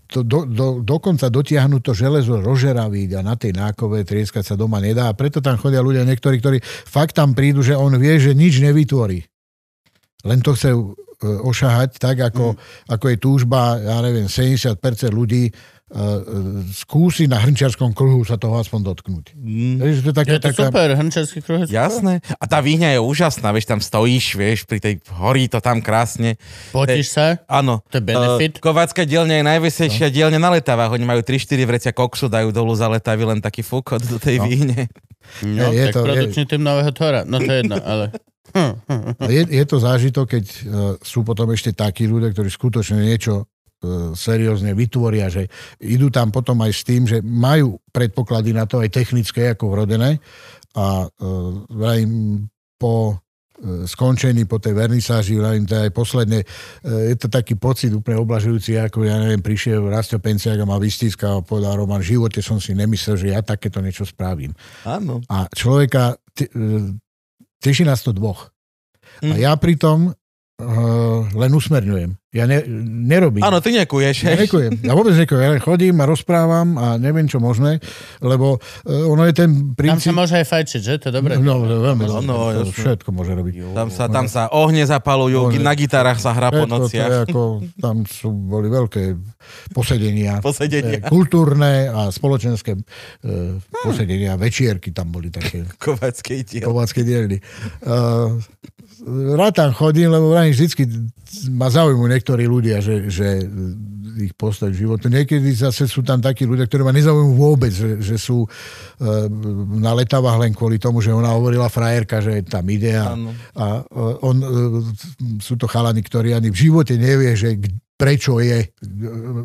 to, 0.08 0.22
do, 0.22 0.46
do, 0.46 0.66
dokonca 0.80 1.28
dotiahnuť 1.28 1.82
to 1.82 1.92
železo 1.92 2.40
rožeraviť 2.40 3.10
a 3.18 3.20
na 3.20 3.34
tej 3.36 3.52
nákove 3.54 4.02
trieskať 4.06 4.42
sa 4.42 4.54
doma 4.54 4.80
nedá 4.80 5.10
a 5.10 5.16
preto 5.18 5.42
tam 5.44 5.60
chodia 5.60 5.84
ľudia 5.84 6.06
niektorí, 6.06 6.40
ktorí 6.40 6.58
fakt 6.64 7.18
tam 7.18 7.36
prídu, 7.36 7.60
že 7.60 7.76
on 7.76 7.92
vie, 7.98 8.16
že 8.16 8.32
nič 8.32 8.62
nevytvorí. 8.62 9.20
Len 10.26 10.40
to 10.42 10.56
chce 10.56 10.74
ošahať 11.22 11.96
tak, 11.96 12.20
ako, 12.20 12.54
mm. 12.54 12.92
ako 12.92 13.04
je 13.08 13.16
túžba, 13.16 13.80
ja 13.80 13.98
neviem, 14.04 14.28
70% 14.28 14.76
ľudí 15.12 15.48
skúsi 16.74 17.30
na 17.30 17.38
hrnčiarskom 17.38 17.94
kruhu 17.94 18.26
sa 18.26 18.34
toho 18.34 18.58
aspoň 18.58 18.90
dotknúť. 18.90 19.38
Mm. 19.38 19.78
Mm. 19.78 20.02
To 20.02 20.10
je 20.10 20.16
taká, 20.18 20.32
Je 20.34 20.42
to 20.42 20.50
taká, 20.50 20.62
super, 20.66 20.88
hrnčarský 20.98 21.38
kruh. 21.46 21.62
je 21.62 21.66
super. 21.70 21.78
Jasné. 21.78 22.14
A 22.26 22.44
tá 22.50 22.58
výhňa 22.58 22.98
je 22.98 23.00
úžasná, 23.06 23.54
vieš, 23.54 23.70
tam 23.70 23.78
stojíš, 23.78 24.34
vieš, 24.34 24.58
pri 24.66 24.82
tej 24.82 24.94
horí 25.14 25.46
to 25.46 25.62
tam 25.62 25.78
krásne. 25.78 26.42
Potíš 26.74 27.14
sa? 27.14 27.38
Áno. 27.46 27.86
To 27.94 28.02
je 28.02 28.04
benefit. 28.04 28.58
Uh, 28.58 28.62
Kovácka 28.66 29.06
dielňa 29.06 29.38
je 29.38 29.44
najvesejšia 29.46 30.08
no. 30.10 30.14
dielňa 30.18 30.40
na 30.42 30.50
letavách. 30.58 30.90
Oni 30.98 31.06
majú 31.06 31.22
3-4 31.22 31.70
vrecia 31.70 31.92
koksu, 31.94 32.26
dajú 32.26 32.50
dolu 32.50 32.74
za 32.74 32.90
letavy 32.90 33.22
len 33.22 33.38
taký 33.38 33.62
fúkot 33.62 34.02
do 34.02 34.18
tej 34.18 34.42
no. 34.42 34.50
výhne. 34.50 34.90
No, 35.46 35.70
je 35.70 35.86
tak 35.86 35.94
to- 35.94 36.02
je- 36.02 36.06
produkčný 36.10 36.44
tým 36.50 36.62
nového 36.66 36.90
Tora. 36.90 37.22
No 37.22 37.38
to 37.38 37.46
je 37.46 37.62
jedno, 37.62 37.78
ale... 37.78 38.10
je, 39.36 39.42
je 39.54 39.64
to 39.66 39.76
zážitok, 39.78 40.26
keď 40.38 40.44
uh, 40.50 40.58
sú 40.98 41.22
potom 41.22 41.46
ešte 41.54 41.70
takí 41.74 42.10
ľudia, 42.10 42.34
ktorí 42.34 42.50
skutočne 42.50 43.06
niečo 43.06 43.46
seriózne 44.16 44.72
vytvoria, 44.72 45.28
že 45.28 45.46
idú 45.84 46.08
tam 46.08 46.32
potom 46.32 46.58
aj 46.64 46.72
s 46.72 46.82
tým, 46.82 47.04
že 47.04 47.20
majú 47.20 47.76
predpoklady 47.92 48.56
na 48.56 48.64
to 48.64 48.80
aj 48.80 48.88
technické 48.88 49.52
ako 49.52 49.72
vrodené 49.76 50.18
a 50.76 51.04
uh, 51.04 51.10
vrajím 51.68 52.44
po 52.80 53.16
uh, 53.16 53.84
skončení 53.84 54.44
po 54.44 54.60
tej 54.60 54.76
vernisáži, 54.76 55.36
vravím, 55.36 55.64
je 55.68 55.88
aj 55.88 55.92
posledne, 55.92 56.40
je 56.84 57.16
to 57.16 57.28
taký 57.32 57.56
pocit 57.56 57.88
úplne 57.92 58.20
oblažujúci, 58.20 58.76
ako 58.76 59.08
ja 59.08 59.16
neviem, 59.16 59.40
prišiel 59.40 59.88
Rastio 59.88 60.20
Penciak 60.20 60.60
a 60.60 60.68
ma 60.68 60.76
vystíska 60.76 61.40
a 61.40 61.44
povedal 61.44 61.80
Roman, 61.80 62.04
v 62.04 62.16
živote 62.16 62.44
som 62.44 62.60
si 62.60 62.76
nemyslel, 62.76 63.16
že 63.16 63.32
ja 63.32 63.40
takéto 63.40 63.80
niečo 63.80 64.04
spravím. 64.04 64.52
Áno. 64.84 65.24
A 65.32 65.48
človeka, 65.52 66.20
te, 66.36 66.52
e, 66.52 66.92
teší 67.56 67.88
nás 67.88 68.04
to 68.04 68.12
dvoch. 68.12 68.52
A 69.24 69.32
Mm. 69.32 69.40
ja 69.40 69.56
pritom 69.56 70.12
uh, 70.58 71.28
len 71.32 71.50
usmerňujem. 71.52 72.16
Ja 72.36 72.44
ne, 72.44 72.60
nerobím. 73.08 73.40
Áno, 73.40 73.64
ty 73.64 73.72
nekuješ. 73.72 74.28
Ja 74.28 74.36
nekujem. 74.36 74.84
Ja 74.84 74.92
vôbec 74.92 75.16
nekujem. 75.16 75.40
Ja 75.40 75.56
chodím 75.56 75.96
a 76.00 76.04
rozprávam 76.04 76.76
a 76.76 77.00
neviem, 77.00 77.24
čo 77.24 77.40
možné, 77.40 77.80
lebo 78.20 78.60
uh, 78.60 79.08
ono 79.08 79.24
je 79.24 79.32
ten 79.32 79.48
Tam 79.72 79.72
sa 79.72 79.76
princíp... 79.80 80.12
môže 80.12 80.34
aj 80.36 80.44
fajčiť, 80.44 80.80
že? 80.84 80.94
To 81.00 81.04
je 81.08 81.14
dobré. 81.16 81.40
No, 81.40 81.64
no, 81.64 81.80
veľmi 81.80 82.04
No, 82.04 82.20
no, 82.20 82.36
jasné. 82.52 82.76
všetko 82.76 83.08
môže 83.08 83.32
robiť. 83.32 83.54
Tam 83.72 83.88
sa, 83.88 84.04
tam 84.12 84.28
sa 84.28 84.52
ohne 84.52 84.84
zapalujú, 84.84 85.48
Ohne. 85.48 85.64
na 85.64 85.72
gitarách 85.72 86.20
sa 86.20 86.36
hrá 86.36 86.52
po 86.52 86.68
nociach. 86.68 87.24
ako, 87.24 87.64
tam 87.80 88.04
sú, 88.04 88.28
boli 88.36 88.68
veľké 88.68 89.16
posedenia. 89.72 90.40
Posedenia. 90.44 91.00
eh, 91.00 91.08
Kultúrne 91.08 91.88
a 91.88 92.12
spoločenské 92.12 92.76
uh, 92.76 93.56
posedenia, 93.80 94.36
večierky 94.36 94.92
tam 94.92 95.08
boli 95.08 95.32
také. 95.32 95.64
Kovackej 95.80 96.40
diel. 96.44 96.68
Kovácké 96.68 97.00
dielny. 97.00 97.40
Uh, 97.80 98.36
rád 99.36 99.52
tam 99.52 99.70
chodím, 99.76 100.08
lebo 100.08 100.32
vrajím, 100.32 100.54
vždycky 100.56 100.82
ma 101.52 101.68
zaujímujú 101.68 102.08
niektorí 102.08 102.44
ľudia, 102.48 102.80
že, 102.80 103.12
že 103.12 103.44
ich 104.16 104.32
postať 104.32 104.72
v 104.72 104.80
životu. 104.88 105.12
Niekedy 105.12 105.52
zase 105.52 105.84
sú 105.84 106.00
tam 106.00 106.24
takí 106.24 106.48
ľudia, 106.48 106.64
ktorí 106.64 106.80
ma 106.80 106.96
nezaujímujú 106.96 107.36
vôbec, 107.36 107.68
že, 107.68 108.00
že 108.00 108.16
sú 108.16 108.48
uh, 108.48 108.48
na 109.76 109.92
letavách 109.92 110.40
len 110.40 110.56
kvôli 110.56 110.80
tomu, 110.80 111.04
že 111.04 111.12
ona 111.12 111.36
hovorila 111.36 111.68
frajerka, 111.68 112.24
že 112.24 112.40
tam 112.48 112.64
ide 112.72 112.96
a, 112.96 113.12
a 113.60 113.64
uh, 113.84 114.24
on, 114.24 114.36
uh, 114.40 114.80
sú 115.36 115.60
to 115.60 115.68
chalani, 115.68 116.00
ktorí 116.00 116.32
ani 116.32 116.48
v 116.48 116.60
živote 116.68 116.96
nevie, 116.96 117.36
že 117.36 117.60
prečo 117.96 118.40
je, 118.40 118.72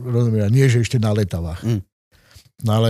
rozumiem, 0.07 0.47
nie 0.51 0.67
že 0.71 0.83
ešte 0.83 0.99
na 0.99 1.11
letavách. 1.11 1.63
Mm. 1.67 1.81
No 2.63 2.71
ale 2.71 2.89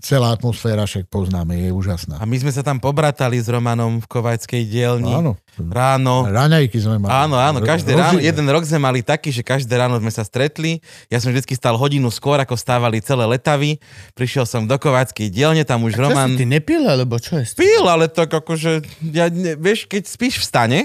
celá 0.00 0.32
atmosféra 0.36 0.84
však 0.84 1.08
poznáme, 1.08 1.56
je 1.56 1.70
úžasná. 1.72 2.20
A 2.20 2.24
my 2.28 2.36
sme 2.36 2.52
sa 2.52 2.60
tam 2.60 2.76
pobratali 2.76 3.40
s 3.40 3.48
Romanom 3.48 4.04
v 4.04 4.06
Kovackej 4.06 4.62
dielni. 4.68 5.08
Áno. 5.08 5.40
Ráno. 5.56 6.28
Raňajky 6.28 6.76
sme 6.76 7.00
mali. 7.00 7.10
Áno, 7.10 7.36
áno, 7.40 7.64
každé 7.64 7.96
ráno, 7.96 8.20
jeden 8.20 8.44
rok 8.52 8.68
sme 8.68 8.76
mali 8.76 9.00
taký, 9.00 9.32
že 9.32 9.40
každé 9.40 9.72
ráno 9.72 9.96
sme 9.96 10.12
sa 10.12 10.20
stretli. 10.20 10.84
Ja 11.08 11.16
som 11.16 11.32
vždy 11.32 11.48
stal 11.56 11.80
hodinu 11.80 12.12
skôr, 12.12 12.36
ako 12.36 12.60
stávali 12.60 13.00
celé 13.00 13.24
letavy. 13.24 13.80
Prišiel 14.12 14.44
som 14.44 14.68
do 14.68 14.76
Kováckej 14.76 15.32
dielne, 15.32 15.64
tam 15.64 15.88
už 15.88 15.96
Čo 15.96 16.12
Roman... 16.12 16.36
si 16.36 16.44
ty 16.44 16.44
nepil, 16.44 16.84
alebo 16.84 17.16
čo 17.16 17.40
je? 17.40 17.48
Pil, 17.56 17.84
ale 17.88 18.12
tak 18.12 18.28
akože, 18.28 18.84
ja 19.16 19.32
ne, 19.32 19.56
vieš, 19.56 19.88
keď 19.88 20.04
spíš 20.04 20.44
v 20.44 20.44
stane, 20.44 20.78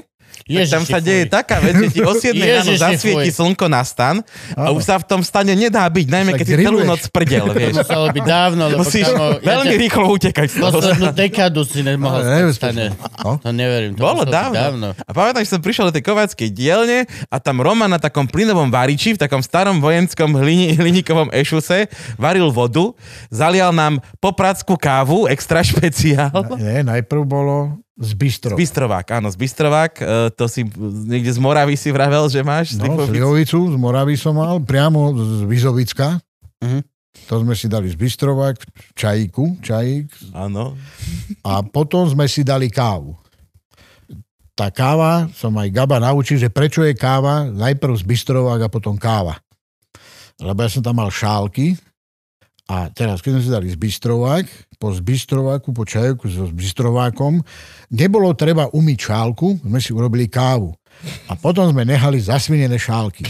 tak 0.44 0.68
tam 0.68 0.82
Ježiši, 0.82 0.90
sa 0.90 1.00
deje 1.00 1.24
fuj. 1.24 1.32
taká 1.32 1.56
vec, 1.58 1.74
že 1.76 1.88
ti 1.90 2.00
o 2.00 2.12
7 2.12 2.32
ráno 2.42 2.46
Ježiši, 2.68 2.78
zasvieti 2.78 3.30
fuj. 3.30 3.38
slnko 3.38 3.66
na 3.68 3.82
stan 3.82 4.16
a 4.52 4.62
Áno. 4.64 4.76
už 4.76 4.84
sa 4.84 4.96
v 4.96 5.06
tom 5.06 5.22
stane 5.22 5.54
nedá 5.54 5.84
byť, 5.84 6.08
najmä 6.08 6.32
Sa 6.32 6.38
keď 6.38 6.46
si 6.46 6.56
celú 6.60 6.80
noc 6.82 7.02
prdel, 7.08 7.46
To 7.48 7.54
vieš. 7.54 7.74
muselo 7.78 8.06
byť 8.10 8.24
dávno, 8.24 8.64
lebo 8.68 8.82
Musíš 8.82 9.08
kamo, 9.08 9.26
ja 9.34 9.46
veľmi 9.48 9.70
ťa- 9.70 9.82
rýchlo 9.82 10.06
utekať 10.12 10.48
z 10.48 10.56
toho. 10.58 10.72
Poslednú 10.74 11.08
dekádu 11.12 11.62
si 11.62 11.80
nemohol 11.82 12.20
Ale 12.20 12.52
stane. 12.52 12.86
No. 13.18 13.38
To 13.38 13.50
neverím, 13.50 13.94
to 13.94 14.00
Bolo 14.00 14.22
muselo 14.22 14.26
byť 14.26 14.34
dávno. 14.34 14.56
dávno. 14.58 14.88
A 14.98 15.12
pamätám, 15.12 15.42
že 15.42 15.50
som 15.50 15.60
prišiel 15.60 15.86
do 15.86 15.94
tej 15.94 16.04
kováckej 16.04 16.50
dielne 16.50 17.00
a 17.26 17.36
tam 17.38 17.58
Roman 17.58 17.88
na 17.88 17.98
takom 17.98 18.26
plynovom 18.26 18.68
variči, 18.68 19.14
v 19.14 19.20
takom 19.20 19.40
starom 19.40 19.78
vojenskom 19.78 20.34
hlini, 20.34 20.74
hliníkovom 20.74 21.30
ešuse 21.32 21.86
varil 22.16 22.50
vodu, 22.50 22.92
zalial 23.28 23.70
nám 23.70 23.94
poprackú 24.18 24.74
kávu, 24.74 25.26
extra 25.26 25.62
špeciál. 25.62 26.32
Nie, 26.56 26.82
najprv 26.82 27.22
bolo 27.22 27.56
z 28.02 28.12
Bystro. 28.18 28.58
Bystrovák, 28.58 29.22
áno, 29.22 29.30
z 29.30 29.38
Bystrovák. 29.38 29.94
E, 30.02 30.06
to 30.34 30.50
si 30.50 30.66
niekde 31.06 31.30
z 31.30 31.38
Moravy 31.38 31.78
si 31.78 31.94
vravel, 31.94 32.26
že 32.28 32.42
máš? 32.42 32.74
No? 32.74 32.98
Slivovicu 33.06 33.70
z 33.70 33.78
Moravy 33.78 34.18
som 34.18 34.34
mal, 34.34 34.58
priamo 34.58 35.14
z 35.14 35.46
Vizovicka. 35.46 36.18
Mhm. 36.66 36.82
To 37.30 37.44
sme 37.44 37.54
si 37.54 37.68
dali 37.70 37.92
z 37.92 37.96
Bystrovák, 38.00 38.58
čajíku, 38.98 39.62
čajík. 39.62 40.34
Áno. 40.34 40.80
A 41.46 41.62
potom 41.62 42.08
sme 42.08 42.26
si 42.26 42.42
dali 42.42 42.72
kávu. 42.72 43.14
Tá 44.56 44.72
káva, 44.72 45.28
som 45.36 45.54
aj 45.56 45.70
Gaba 45.72 46.00
naučil, 46.00 46.40
že 46.40 46.52
prečo 46.52 46.84
je 46.84 46.96
káva 46.96 47.48
najprv 47.52 47.94
z 48.00 48.04
Bystrovák 48.04 48.68
a 48.68 48.74
potom 48.74 48.96
káva. 48.96 49.40
Lebo 50.42 50.66
ja 50.66 50.70
som 50.72 50.82
tam 50.82 50.98
mal 50.98 51.12
šálky 51.14 51.78
a 52.66 52.90
teraz, 52.90 53.20
keď 53.20 53.32
sme 53.34 53.42
si 53.42 53.52
dali 53.52 53.68
z 53.68 53.76
Bystrovák, 53.76 54.46
po 54.76 54.90
Zbystrováku, 54.90 55.72
po 55.72 55.84
čajovku 55.84 56.26
so 56.26 56.46
Zbystrovákom, 56.48 57.42
nebolo 57.90 58.34
treba 58.34 58.66
umyť 58.68 59.00
šálku, 59.04 59.62
sme 59.62 59.78
si 59.78 59.92
urobili 59.92 60.26
kávu. 60.26 60.74
A 61.28 61.34
potom 61.34 61.66
sme 61.68 61.84
nehali 61.84 62.18
zasvinené 62.18 62.76
šálky. 62.76 63.26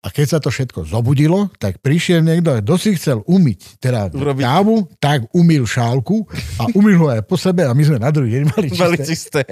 A 0.00 0.12
keď 0.12 0.26
sa 0.26 0.38
to 0.38 0.52
všetko 0.52 0.84
zobudilo, 0.84 1.48
tak 1.56 1.80
prišiel 1.80 2.20
niekto, 2.20 2.52
kto 2.60 2.74
si 2.76 2.92
chcel 2.92 3.24
umyť 3.24 3.80
teda 3.80 4.12
Urobiť- 4.12 4.44
kávu, 4.44 4.74
tak 4.98 5.24
umýl 5.32 5.64
šálku 5.64 6.28
a 6.60 6.68
umýl 6.74 7.00
ho 7.00 7.08
aj 7.08 7.24
po 7.24 7.40
sebe 7.40 7.64
a 7.64 7.72
my 7.72 7.82
sme 7.82 7.96
na 7.96 8.12
druhý 8.12 8.36
deň 8.36 8.42
mali 8.46 8.68
Mali 8.70 8.98
čisté. 9.00 9.40
čisté. 9.40 9.42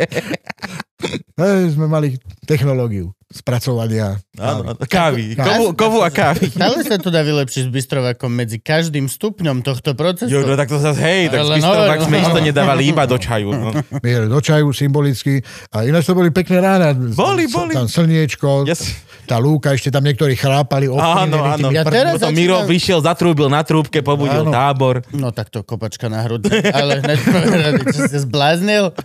Hej, 1.41 1.75
sme 1.75 1.89
mali 1.89 2.15
technológiu 2.45 3.17
spracovania. 3.33 4.21
Áno, 4.37 4.77
kávy. 4.77 5.33
Káva. 5.35 5.49
Kovu, 5.49 5.67
kovu 5.73 5.99
a 6.05 6.09
kávy. 6.09 6.53
Stále 6.53 6.85
sa 6.85 6.97
to 6.97 7.09
dá 7.09 7.21
vylepšiť 7.21 7.69
s 7.69 7.71
Bystrovakom 7.73 8.29
medzi 8.29 8.61
každým 8.61 9.09
stupňom 9.09 9.61
tohto 9.61 9.97
procesu. 9.97 10.29
Jo, 10.29 10.45
no 10.45 10.55
tak 10.55 10.69
to 10.69 10.77
zase, 10.81 11.01
hej, 11.01 11.23
tak 11.33 11.45
Ale 11.45 11.61
no, 11.61 11.69
no, 11.73 12.05
sme 12.05 12.19
no. 12.21 12.25
isto 12.29 12.41
nedávali 12.41 12.83
iba 12.89 13.05
do 13.09 13.17
čaju. 13.17 13.49
No. 13.53 13.69
My 14.05 14.09
do 14.29 14.41
čaju 14.41 14.71
symbolicky. 14.73 15.41
A 15.73 15.85
ináč 15.85 16.09
to 16.09 16.15
boli 16.15 16.29
pekné 16.29 16.61
rána. 16.61 16.93
Boli, 16.93 17.49
boli. 17.49 17.73
Tam 17.73 17.89
slniečko, 17.89 18.69
Yes. 18.69 18.93
tá 19.25 19.41
lúka, 19.41 19.73
ešte 19.73 19.89
tam 19.89 20.05
niektorí 20.05 20.37
chrápali. 20.37 20.93
Áno, 20.93 21.41
áno. 21.41 21.69
Ja 21.73 21.83
teraz 21.89 22.21
Potom 22.21 22.33
začínam- 22.33 22.37
Miro 22.37 22.59
vyšiel, 22.69 22.99
zatrúbil 23.01 23.49
na 23.49 23.65
trúbke, 23.65 24.05
pobudil 24.05 24.45
Áno. 24.45 24.53
tábor. 24.53 25.01
No 25.13 25.33
tak 25.33 25.49
to 25.49 25.65
kopačka 25.65 26.13
na 26.13 26.21
hrud. 26.27 26.45
Ale 26.53 27.01
hneď 27.01 27.19
povedali, 27.25 27.81
čo 27.89 28.01
si 28.09 28.19
zbláznil. 28.21 28.93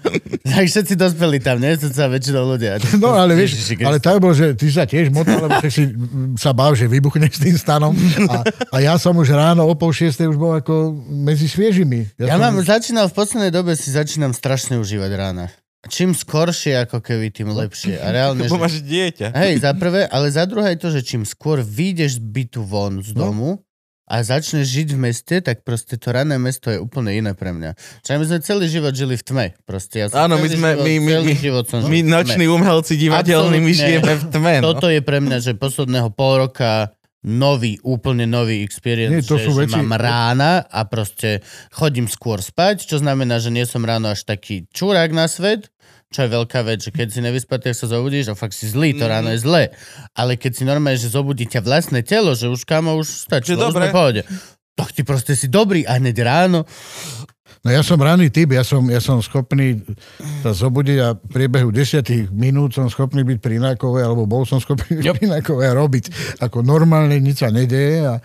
Tak 0.48 0.64
všetci 0.64 0.96
dospeli 0.96 1.44
tam, 1.44 1.60
nie? 1.60 1.76
To 1.76 1.92
sa 1.92 2.08
väčšinou 2.08 2.56
ľudia. 2.56 2.80
No 2.98 3.14
ale 3.14 3.36
vieš, 3.36 3.68
ale 3.84 4.00
tak 4.00 4.17
bol, 4.18 4.34
že 4.36 4.54
ty 4.58 4.68
sa 4.70 4.84
tiež 4.84 5.10
motal, 5.10 5.44
lebo 5.46 5.58
si 5.68 5.90
sa 6.38 6.52
bál, 6.54 6.74
že 6.74 6.90
vybuchneš 6.90 7.38
s 7.38 7.42
tým 7.42 7.58
stanom. 7.58 7.94
A, 8.28 8.44
a 8.74 8.78
ja 8.84 8.94
som 8.98 9.16
už 9.16 9.34
ráno 9.34 9.66
o 9.66 9.74
pol 9.78 9.94
šiestej 9.94 10.28
už 10.30 10.38
bol 10.38 10.58
ako 10.58 10.94
medzi 11.08 11.48
sviežimi. 11.50 12.10
Ja 12.20 12.36
som, 12.36 12.44
mám, 12.44 12.60
začínal 12.62 13.08
v 13.10 13.16
poslednej 13.16 13.52
dobe 13.54 13.78
si 13.78 13.94
začínam 13.94 14.34
strašne 14.34 14.82
užívať 14.82 15.12
rána. 15.16 15.48
Čím 15.88 16.12
skoršie, 16.18 16.84
ako 16.84 17.00
keby, 17.00 17.32
tým 17.32 17.54
lepšie. 17.54 18.02
A 18.02 18.12
reálne, 18.12 18.44
Lebo 18.44 18.60
že... 18.60 18.62
máš 18.62 18.76
dieťa. 18.84 19.32
Hej, 19.32 19.64
za 19.64 19.72
prvé, 19.78 20.10
ale 20.10 20.28
za 20.34 20.44
druhé 20.44 20.76
je 20.76 20.80
to, 20.84 20.90
že 20.92 21.02
čím 21.06 21.24
skôr 21.24 21.64
vyjdeš 21.64 22.20
z 22.20 22.22
bytu 22.22 22.62
von 22.66 23.00
z 23.00 23.16
No. 23.16 23.62
A 24.08 24.24
začneš 24.24 24.64
žiť 24.66 24.88
v 24.96 25.00
meste, 25.04 25.36
tak 25.40 25.62
proste 25.62 26.00
to 26.00 26.10
rané 26.10 26.40
mesto 26.40 26.72
je 26.72 26.80
úplne 26.80 27.12
iné 27.12 27.36
pre 27.36 27.52
mňa. 27.52 27.76
Čiže 28.02 28.16
my 28.16 28.26
sme 28.26 28.40
celý 28.40 28.66
život 28.66 28.96
žili 28.96 29.14
v 29.14 29.24
tme. 29.24 29.46
Proste 29.64 29.96
ja 30.00 30.08
som 30.08 30.26
Áno, 30.26 30.40
my 30.40 30.48
sme- 30.48 30.74
život, 30.74 30.86
my- 30.88 30.98
my- 30.98 31.12
celý 31.12 31.28
my- 31.28 31.36
život 31.38 31.66
som 31.68 31.80
My 31.84 32.00
noční 32.02 32.46
umelci 32.48 32.96
divadelní, 32.96 33.60
my 33.60 33.74
žijeme 33.74 34.14
v 34.16 34.24
tme. 34.32 34.54
No. 34.60 34.72
Toto 34.72 34.88
je 34.88 35.04
pre 35.04 35.20
mňa, 35.20 35.38
že 35.38 35.52
posledného 35.54 36.08
pol 36.10 36.48
roka 36.48 36.96
nový, 37.22 37.76
úplne 37.84 38.24
nový 38.24 38.64
experience, 38.64 39.12
Nie, 39.12 39.26
to 39.28 39.36
že, 39.36 39.44
sú 39.44 39.52
že 39.52 39.68
veci- 39.68 39.76
mám 39.76 40.00
rána 40.00 40.64
a 40.64 40.88
proste 40.88 41.44
chodím 41.76 42.08
skôr 42.08 42.40
spať, 42.40 42.88
čo 42.88 43.04
znamená, 43.04 43.44
že 43.44 43.52
nie 43.52 43.68
som 43.68 43.84
ráno 43.84 44.08
až 44.08 44.24
taký 44.24 44.64
čurák 44.72 45.12
na 45.12 45.28
svet, 45.28 45.68
čo 46.08 46.24
je 46.24 46.30
veľká 46.32 46.64
vec, 46.64 46.80
že 46.80 46.92
keď 46.96 47.08
si 47.12 47.20
nevyspatý, 47.20 47.76
sa 47.76 47.92
zobudíš 47.92 48.32
a 48.32 48.40
fakt 48.40 48.56
si 48.56 48.72
zlý, 48.72 48.96
to 48.96 49.12
ráno 49.12 49.36
je 49.36 49.44
zlé. 49.44 49.76
Ale 50.16 50.40
keď 50.40 50.52
si 50.56 50.64
normálne, 50.64 50.96
že 50.96 51.12
zobudí 51.12 51.44
ťa 51.44 51.60
vlastné 51.68 52.00
telo, 52.08 52.32
že 52.32 52.48
už 52.48 52.64
kamo, 52.64 52.96
už 52.96 53.28
stačí, 53.28 53.60
Že 53.60 53.76
už 53.76 53.76
v 53.76 53.92
pohode. 53.92 54.22
Tak 54.78 54.94
ty 54.96 55.02
proste 55.04 55.36
si 55.36 55.52
dobrý 55.52 55.84
a 55.84 56.00
hneď 56.00 56.18
ráno. 56.24 56.64
No 57.66 57.74
ja 57.74 57.84
som 57.84 58.00
ranný 58.00 58.32
typ, 58.32 58.56
ja 58.56 58.64
som, 58.64 58.86
ja 58.88 59.04
som 59.04 59.20
schopný 59.20 59.82
sa 60.40 60.56
zobudiť 60.56 60.98
a 61.04 61.18
v 61.18 61.28
priebehu 61.28 61.68
desiatých 61.74 62.32
minút 62.32 62.72
som 62.72 62.88
schopný 62.88 63.28
byť 63.28 63.38
pri 63.44 63.60
Nákove, 63.60 64.00
alebo 64.00 64.24
bol 64.24 64.48
som 64.48 64.62
schopný 64.62 65.02
byť 65.02 65.04
Yep. 65.04 65.16
pri 65.20 65.28
Nákove 65.28 65.64
a 65.68 65.74
robiť. 65.76 66.06
Ako 66.48 66.64
normálne 66.64 67.20
nič 67.20 67.44
sa 67.44 67.52
nedeje 67.52 68.08
a 68.08 68.22
uh, 68.22 68.24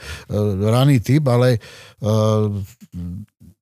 ranný 0.71 1.03
typ, 1.03 1.27
ale 1.27 1.59
uh, 2.05 2.55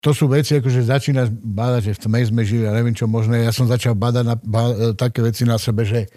to 0.00 0.10
sú 0.10 0.26
veci, 0.26 0.56
akože 0.56 0.80
začínaš 0.82 1.28
badať, 1.30 1.82
že 1.82 1.92
v 1.92 2.00
tme 2.00 2.20
sme 2.24 2.42
žili 2.42 2.64
a 2.64 2.72
neviem 2.72 2.92
čo 2.92 3.04
možné. 3.04 3.44
Ja 3.44 3.52
som 3.52 3.64
začal 3.64 3.92
badať 3.92 4.24
na, 4.24 4.34
ba, 4.34 4.62
e, 4.68 4.96
také 4.96 5.20
veci 5.20 5.44
na 5.44 5.56
sebe, 5.56 5.84
že 5.84 6.08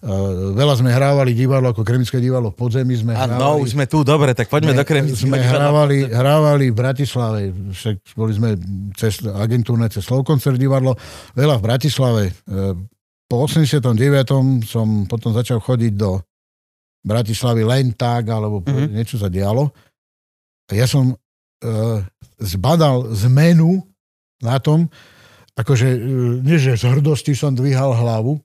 uh, 0.00 0.52
veľa 0.52 0.74
sme 0.76 0.88
hrávali 0.88 1.32
divadlo, 1.32 1.68
ako 1.70 1.84
Kremické 1.84 2.16
divadlo 2.16 2.48
v 2.48 2.56
podzemí 2.56 2.96
sme 2.96 3.12
A 3.12 3.24
hrávali. 3.24 3.36
no, 3.36 3.60
už 3.60 3.76
sme 3.76 3.84
tu, 3.84 4.00
dobre, 4.00 4.32
tak 4.32 4.48
poďme 4.48 4.72
do 4.72 4.84
Kremnického 4.84 5.28
Sme 5.28 5.36
hrávali, 5.36 6.08
hrávali 6.08 6.72
v 6.72 6.76
Bratislave, 6.76 7.40
však 7.72 7.96
boli 8.12 8.32
sme 8.32 8.48
cez 8.96 9.20
agentúrne, 9.20 9.88
cez 9.88 10.00
Slovkoncert 10.02 10.56
divadlo, 10.56 10.96
veľa 11.32 11.60
v 11.60 11.64
Bratislave. 11.64 12.22
E, 12.48 12.72
Po 13.26 13.42
89. 13.42 13.90
som 14.62 14.86
potom 15.04 15.34
začal 15.34 15.58
chodiť 15.58 15.92
do 15.92 16.22
Bratislavy 17.02 17.62
len 17.62 17.90
tak, 17.92 18.26
alebo 18.26 18.62
Mhm. 18.62 18.66
mm-hmm. 18.66 18.90
niečo 18.94 19.16
sa 19.18 19.26
dialo. 19.26 19.70
Ja 20.70 20.86
som 20.86 21.10
e, 21.10 21.66
zbadal 22.40 23.12
zmenu 23.26 23.82
na 24.44 24.60
tom, 24.60 24.92
akože, 25.56 25.88
e, 25.88 25.98
nie 26.44 26.58
že 26.60 26.76
z 26.76 26.84
hrdosti 26.92 27.32
som 27.32 27.56
dvíhal 27.56 27.96
hlavu, 27.96 28.40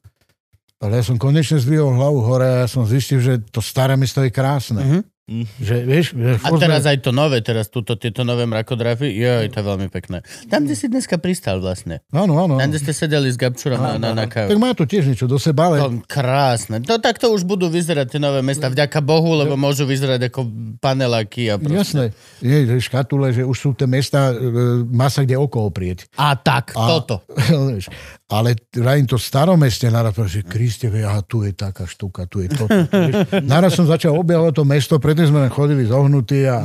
ale 0.82 0.98
ja 0.98 1.04
som 1.06 1.20
konečne 1.20 1.62
zdvihol 1.62 1.94
hlavu 1.94 2.20
hore 2.26 2.48
a 2.48 2.60
ja 2.66 2.68
som 2.68 2.88
zistil, 2.88 3.22
že 3.22 3.44
to 3.52 3.62
staré 3.62 3.94
mesto 4.00 4.24
je 4.24 4.34
krásne. 4.34 4.82
Mhm. 5.30 5.46
Že, 5.62 5.76
vieš, 5.86 6.06
že 6.18 6.32
A 6.44 6.50
teraz 6.58 6.84
aj 6.90 6.98
to 7.06 7.14
nové, 7.14 7.40
teraz 7.46 7.70
túto, 7.70 7.94
tieto 7.96 8.26
nové 8.26 8.44
mrakodrafy, 8.50 9.06
joj, 9.16 9.48
to 9.54 9.58
je 9.62 9.66
veľmi 9.66 9.88
pekné. 9.88 10.26
Tam, 10.50 10.66
kde 10.66 10.76
si 10.76 10.90
dneska 10.90 11.22
pristal 11.22 11.62
vlastne. 11.62 12.02
Áno, 12.12 12.36
áno. 12.36 12.58
Tam, 12.58 12.68
kde 12.68 12.80
ste 12.82 12.92
sedeli 12.92 13.30
s 13.32 13.38
Gabčurom 13.38 13.80
na, 13.80 13.96
na, 13.96 14.12
na 14.12 14.26
káve. 14.28 14.52
Tak 14.52 14.60
má 14.60 14.74
to 14.74 14.84
tiež 14.84 15.08
niečo 15.08 15.30
do 15.30 15.38
seba, 15.38 15.72
ale 15.72 15.78
To, 15.80 15.90
krásne. 16.04 16.84
To 16.84 17.00
takto 17.00 17.32
už 17.32 17.48
budú 17.48 17.70
vyzerať 17.72 18.18
tie 18.18 18.20
nové 18.20 18.44
mesta, 18.44 18.68
vďaka 18.68 19.00
Bohu, 19.00 19.38
lebo 19.38 19.56
môžu 19.56 19.88
vyzerať 19.88 20.28
ako 20.28 20.42
paneláky 20.82 21.48
a 21.48 21.62
proste. 21.62 21.78
jasné. 21.80 22.06
Že 22.42 22.82
škatule, 22.82 23.32
že 23.32 23.46
už 23.46 23.56
sú 23.56 23.70
tie 23.78 23.86
mesta, 23.88 24.34
e, 24.34 24.84
má 24.90 25.08
sa 25.08 25.24
kde 25.24 25.38
oko 25.38 25.70
oprieť. 25.70 26.12
A 26.18 26.36
tak, 26.36 26.76
A, 26.76 26.98
toto. 26.98 27.24
ale 28.32 28.56
vrajím 28.72 29.12
to 29.12 29.20
staromeste 29.20 29.92
naraz, 29.92 30.16
že 30.32 30.48
Kriste, 30.48 30.88
aha, 30.88 31.20
tu 31.20 31.44
je 31.44 31.52
taká 31.52 31.84
štuka, 31.84 32.24
tu 32.32 32.40
je 32.40 32.48
vieš. 32.48 32.72
Naraz 33.44 33.76
som 33.76 33.84
začal 33.84 34.16
objavovať 34.16 34.54
to 34.56 34.64
mesto, 34.64 34.96
predtým 35.04 35.36
sme 35.36 35.52
chodili 35.52 35.84
zohnutí 35.84 36.48
a 36.48 36.64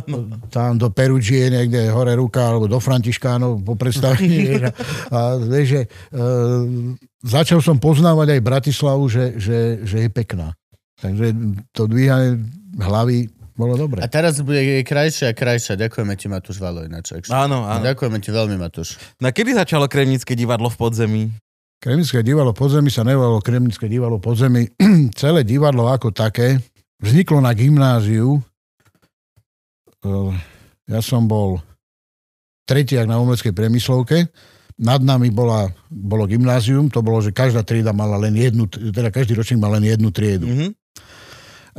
tam 0.54 0.78
do 0.78 0.94
Perugie 0.94 1.50
niekde 1.50 1.90
hore 1.90 2.14
ruka, 2.14 2.54
alebo 2.54 2.70
do 2.70 2.78
Františkánov 2.78 3.66
po 3.66 3.74
predstavení. 3.74 4.62
a, 4.62 4.70
a 5.10 5.20
vieš, 5.42 5.66
že 5.74 5.80
e, 5.82 5.88
začal 7.26 7.58
som 7.58 7.82
poznávať 7.82 8.38
aj 8.38 8.46
Bratislavu, 8.46 9.10
že, 9.10 9.34
že, 9.42 9.82
že 9.82 10.06
je 10.06 10.08
pekná. 10.14 10.54
Takže 11.02 11.34
to 11.74 11.90
dvíhanie 11.90 12.46
hlavy 12.78 13.26
bolo 13.58 13.74
dobre. 13.74 13.98
A 14.00 14.06
teraz 14.06 14.38
bude 14.38 14.62
krajšia 14.86 15.30
a 15.30 15.36
krajšia. 15.36 15.74
Ďakujeme 15.74 16.14
ti, 16.14 16.30
Matúš 16.30 16.62
Valo, 16.62 16.86
ináč. 16.86 17.10
Áno, 17.28 17.66
áno. 17.66 17.82
Ďakujeme 17.82 18.22
ti 18.22 18.30
veľmi, 18.30 18.54
Matúš. 18.54 18.94
Na 19.18 19.34
kedy 19.34 19.58
začalo 19.58 19.90
Kremnické 19.90 20.38
divadlo 20.38 20.70
v 20.70 20.78
podzemí? 20.78 21.22
Kremnické 21.82 22.22
divadlo 22.22 22.54
podzemí 22.54 22.88
sa 22.94 23.02
nevolalo 23.02 23.42
Kremnické 23.42 23.90
divadlo 23.90 24.22
podzemí. 24.22 24.70
Celé 25.20 25.42
divadlo 25.42 25.90
ako 25.90 26.14
také 26.14 26.62
vzniklo 27.02 27.42
na 27.42 27.50
gymnáziu. 27.50 28.38
Eh, 30.06 30.32
Ja 30.88 31.04
som 31.04 31.28
bol 31.28 31.60
tretiak 32.64 33.04
na 33.04 33.20
umeleckej 33.20 33.52
premyslovke. 33.52 34.32
Nad 34.78 35.02
nami 35.02 35.28
bola, 35.34 35.68
bolo 35.90 36.24
gymnázium, 36.24 36.86
to 36.86 37.02
bolo, 37.02 37.18
že 37.18 37.34
každá 37.34 37.66
trieda 37.66 37.90
mala 37.90 38.14
len 38.14 38.30
jednu, 38.38 38.70
teda 38.70 39.10
každý 39.10 39.34
ročník 39.34 39.58
mal 39.58 39.74
len 39.74 39.82
jednu 39.84 40.08
triedu. 40.14 40.46
Mhm. 40.46 40.77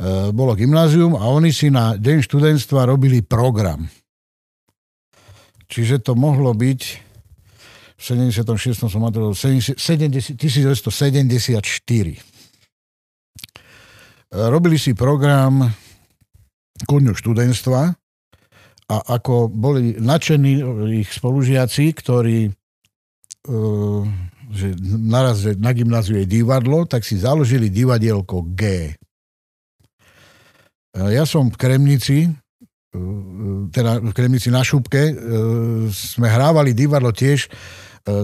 Eh, 0.00 0.32
Bolo 0.32 0.56
gymnázium 0.56 1.12
a 1.12 1.28
oni 1.28 1.52
si 1.52 1.68
na 1.68 1.92
deň 1.92 2.24
študentstva 2.24 2.88
robili 2.88 3.20
program. 3.20 3.84
Čiže 5.68 6.00
to 6.00 6.16
mohlo 6.16 6.56
byť 6.56 6.80
v 8.00 8.02
76. 8.32 8.88
som 8.88 9.04
maturoval, 9.04 9.36
70 9.36 9.76
1974. 9.76 12.16
Robili 14.32 14.80
si 14.80 14.96
program 14.96 15.68
ku 16.88 16.96
dňu 16.96 17.12
študentstva 17.12 17.92
a 18.88 18.96
ako 19.04 19.52
boli 19.52 20.00
nadšení 20.00 20.64
ich 21.04 21.12
spolužiaci, 21.12 21.92
ktorí 21.92 22.48
e, 22.48 22.50
že 24.48 24.72
naraz, 24.96 25.44
že 25.44 25.60
na 25.60 25.76
gymnáziu 25.76 26.24
je 26.24 26.26
divadlo, 26.26 26.88
tak 26.88 27.04
si 27.04 27.20
založili 27.20 27.68
divadielko 27.68 28.48
G. 28.56 28.96
E, 30.94 31.14
Ja 31.14 31.24
som 31.26 31.50
v 31.50 31.56
Kremnici, 31.56 32.26
e, 32.26 32.30
teda 33.70 34.02
v 34.02 34.12
Kremnici 34.14 34.50
na 34.50 34.66
Šupke, 34.66 35.10
e, 35.10 35.14
sme 35.90 36.26
hrávali 36.26 36.74
divadlo 36.74 37.14
tiež 37.14 37.46
e, 37.46 37.50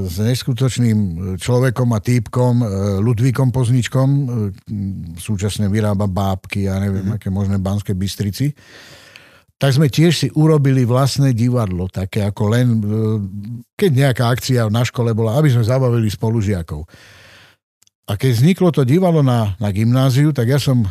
s 0.06 0.18
neskutočným 0.18 0.98
človekom 1.38 1.88
a 1.94 2.00
týpkom 2.02 2.54
e, 2.60 2.66
Ludvíkom 3.02 3.54
Pozničkom, 3.54 4.08
e, 4.08 4.24
súčasne 5.18 5.70
vyrába 5.70 6.10
bábky 6.10 6.66
a 6.66 6.82
neviem, 6.82 7.06
mm-hmm. 7.06 7.18
aké 7.22 7.28
možné 7.30 7.62
Banské 7.62 7.94
Bystrici. 7.94 8.50
Tak 9.56 9.72
sme 9.72 9.88
tiež 9.88 10.12
si 10.12 10.28
urobili 10.36 10.84
vlastné 10.84 11.32
divadlo, 11.32 11.88
také 11.88 12.20
ako 12.28 12.44
len, 12.52 12.66
e, 12.76 12.80
keď 13.72 13.90
nejaká 13.94 14.24
akcia 14.28 14.68
na 14.68 14.84
škole 14.84 15.16
bola, 15.16 15.38
aby 15.40 15.48
sme 15.48 15.64
zabavili 15.64 16.12
spolužiakov. 16.12 16.84
A 18.06 18.14
keď 18.14 18.30
vzniklo 18.38 18.68
to 18.70 18.86
divadlo 18.86 19.24
na, 19.24 19.58
na 19.58 19.72
gymnáziu, 19.74 20.30
tak 20.30 20.46
ja 20.46 20.60
som 20.62 20.86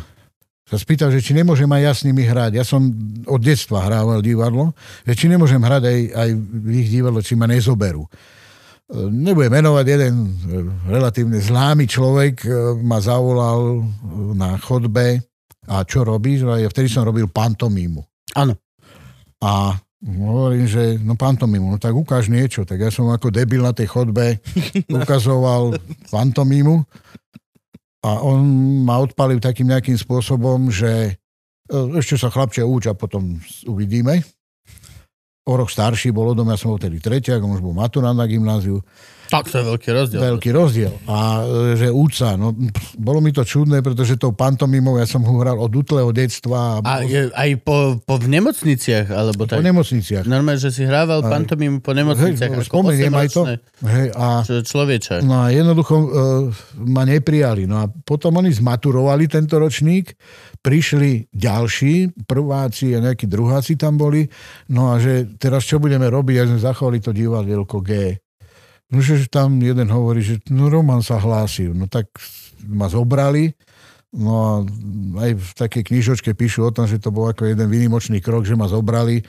sa 0.66 0.76
spýtal, 0.82 1.14
že 1.14 1.22
či 1.22 1.30
nemôžem 1.30 1.70
aj 1.70 1.82
ja 1.82 1.92
s 1.94 2.02
nimi 2.02 2.26
hrať. 2.26 2.58
Ja 2.58 2.66
som 2.66 2.90
od 3.30 3.38
detstva 3.38 3.86
hrával 3.86 4.18
divadlo, 4.18 4.74
že 5.06 5.14
či 5.14 5.30
nemôžem 5.30 5.62
hrať 5.62 5.82
aj, 5.86 5.98
aj 6.10 6.28
v 6.34 6.68
ich 6.82 6.88
divadlo, 6.90 7.22
či 7.22 7.38
ma 7.38 7.46
nezoberú. 7.46 8.02
E, 8.02 8.10
Nebudem 9.06 9.62
menovať, 9.62 9.86
jeden 9.86 10.14
e, 10.18 10.28
relatívne 10.90 11.38
známy 11.38 11.86
človek 11.86 12.34
e, 12.42 12.48
ma 12.82 12.98
zavolal 12.98 13.86
na 14.34 14.58
chodbe 14.58 15.22
a 15.70 15.86
čo 15.86 16.02
robíš? 16.02 16.42
A 16.50 16.58
ja 16.58 16.66
vtedy 16.66 16.90
som 16.90 17.06
robil 17.06 17.30
pantomímu. 17.30 18.02
Áno. 18.34 18.58
A 19.38 19.70
hovorím, 20.02 20.66
že 20.66 20.98
no 20.98 21.14
pantomímu, 21.14 21.66
no 21.70 21.78
tak 21.78 21.94
ukáž 21.94 22.26
niečo. 22.26 22.66
Tak 22.66 22.78
ja 22.78 22.90
som 22.90 23.06
ako 23.10 23.30
debil 23.30 23.62
na 23.62 23.70
tej 23.70 23.86
chodbe 23.86 24.42
ukazoval 24.98 25.78
pantomímu 26.10 26.82
a 28.04 28.10
on 28.20 28.44
ma 28.84 29.00
odpalil 29.00 29.40
takým 29.40 29.72
nejakým 29.72 29.96
spôsobom, 29.96 30.68
že 30.68 31.16
e, 31.70 31.76
ešte 31.96 32.20
sa 32.20 32.28
chlapče 32.28 32.62
uč 32.62 32.90
potom 32.98 33.40
uvidíme. 33.64 34.20
O 35.46 35.54
rok 35.54 35.70
starší 35.70 36.10
bol 36.10 36.34
odo 36.34 36.42
mňa, 36.42 36.58
som 36.58 36.74
bol 36.74 36.80
vtedy 36.82 36.98
tretiak, 36.98 37.38
on 37.38 37.54
už 37.54 37.62
bol 37.62 37.74
maturant 37.74 38.18
na 38.18 38.26
gymnáziu. 38.26 38.82
Tak 39.30 39.50
to 39.50 39.58
je 39.60 39.64
veľký 39.66 39.90
rozdiel. 39.90 40.20
Veľký 40.22 40.50
rozdiel. 40.54 40.94
A 41.10 41.42
e, 41.42 41.78
že 41.78 41.88
úca, 41.90 42.34
no 42.38 42.54
pff, 42.54 42.94
bolo 42.98 43.18
mi 43.18 43.30
to 43.30 43.42
čudné, 43.42 43.82
pretože 43.82 44.18
tou 44.18 44.32
pantomimou 44.32 44.96
ja 44.96 45.06
som 45.06 45.22
ho 45.24 45.34
hral 45.42 45.58
od 45.58 45.72
útleho 45.72 46.10
detstva. 46.14 46.80
A 46.82 47.02
je, 47.02 47.30
aj 47.30 47.50
po, 47.62 47.98
po 48.02 48.14
v 48.16 48.26
nemocniciach, 48.30 49.10
alebo 49.10 49.46
po 49.46 49.56
tak. 49.56 49.62
nemocniciach. 49.62 50.24
Normálne, 50.26 50.60
že 50.62 50.70
si 50.70 50.86
hrával 50.86 51.22
pantomimu 51.26 51.82
po 51.82 51.92
nemocniciach. 51.92 52.50
Hej, 52.50 52.66
ako 52.66 52.78
aj 53.16 53.28
to. 53.32 53.42
8-ročné 53.46 53.54
Hej, 53.86 54.08
a, 54.16 54.26
čo- 54.42 54.64
Človeče. 54.64 55.16
no 55.22 55.34
a 55.44 55.46
jednoducho 55.52 55.94
uh, 55.94 56.08
ma 56.80 57.04
neprijali. 57.04 57.68
No 57.68 57.84
a 57.84 57.84
potom 57.88 58.40
oni 58.40 58.50
zmaturovali 58.50 59.28
tento 59.28 59.60
ročník, 59.60 60.16
prišli 60.64 61.30
ďalší, 61.30 62.26
prváci 62.26 62.96
a 62.96 63.04
nejakí 63.04 63.28
druháci 63.28 63.76
tam 63.76 64.00
boli. 64.00 64.26
No 64.72 64.96
a 64.96 64.98
že 64.98 65.28
teraz 65.36 65.68
čo 65.68 65.78
budeme 65.78 66.08
robiť, 66.08 66.34
ja 66.34 66.44
sme 66.48 66.60
zachovali 66.60 66.98
to 66.98 67.12
divadielko 67.12 67.84
G. 67.84 68.16
No 68.86 69.02
že 69.02 69.26
tam 69.26 69.58
jeden 69.58 69.90
hovorí, 69.90 70.22
že 70.22 70.38
no 70.50 70.70
Roman 70.70 71.02
sa 71.02 71.18
hlásil. 71.18 71.74
No 71.74 71.90
tak 71.90 72.10
ma 72.66 72.86
zobrali, 72.86 73.50
No 74.16 74.32
a 74.32 74.52
aj 75.28 75.30
v 75.36 75.50
takej 75.52 75.82
knižočke 75.92 76.32
píšu 76.32 76.64
o 76.64 76.72
tom, 76.72 76.88
že 76.88 76.96
to 76.96 77.12
bol 77.12 77.28
ako 77.28 77.44
jeden 77.44 77.68
výnimočný 77.68 78.24
krok, 78.24 78.48
že 78.48 78.56
ma 78.56 78.64
zobrali. 78.64 79.20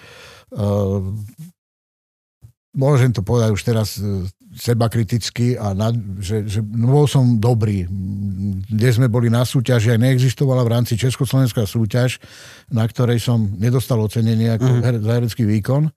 Uh, 0.56 1.12
môžem 2.72 3.12
to 3.12 3.20
povedať 3.20 3.52
už 3.52 3.62
teraz 3.66 3.98
e, 3.98 4.30
seba 4.54 4.86
kriticky, 4.88 5.58
a 5.58 5.74
na, 5.74 5.90
že, 6.22 6.46
že 6.46 6.62
no 6.62 6.94
bol 6.94 7.10
som 7.10 7.42
dobrý. 7.42 7.90
Kde 8.70 8.90
sme 8.94 9.10
boli 9.10 9.34
na 9.34 9.42
súťaži, 9.44 9.98
aj 9.98 10.00
neexistovala 10.00 10.62
v 10.62 10.72
rámci 10.78 10.94
Československá 10.94 11.66
súťaž, 11.66 12.22
na 12.70 12.86
ktorej 12.86 13.18
som 13.18 13.50
nedostal 13.58 13.98
ocenenie 13.98 14.54
ako 14.54 14.78
mm. 14.78 15.04
za 15.04 15.12
herecký 15.18 15.44
výkon. 15.50 15.90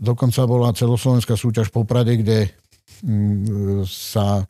Dokonca 0.00 0.48
bola 0.48 0.72
celoslovenská 0.72 1.36
súťaž 1.36 1.68
v 1.68 1.76
Poprade, 1.84 2.16
kde 2.16 2.48
mm, 3.04 3.84
sa 3.84 4.40
e, 4.40 4.44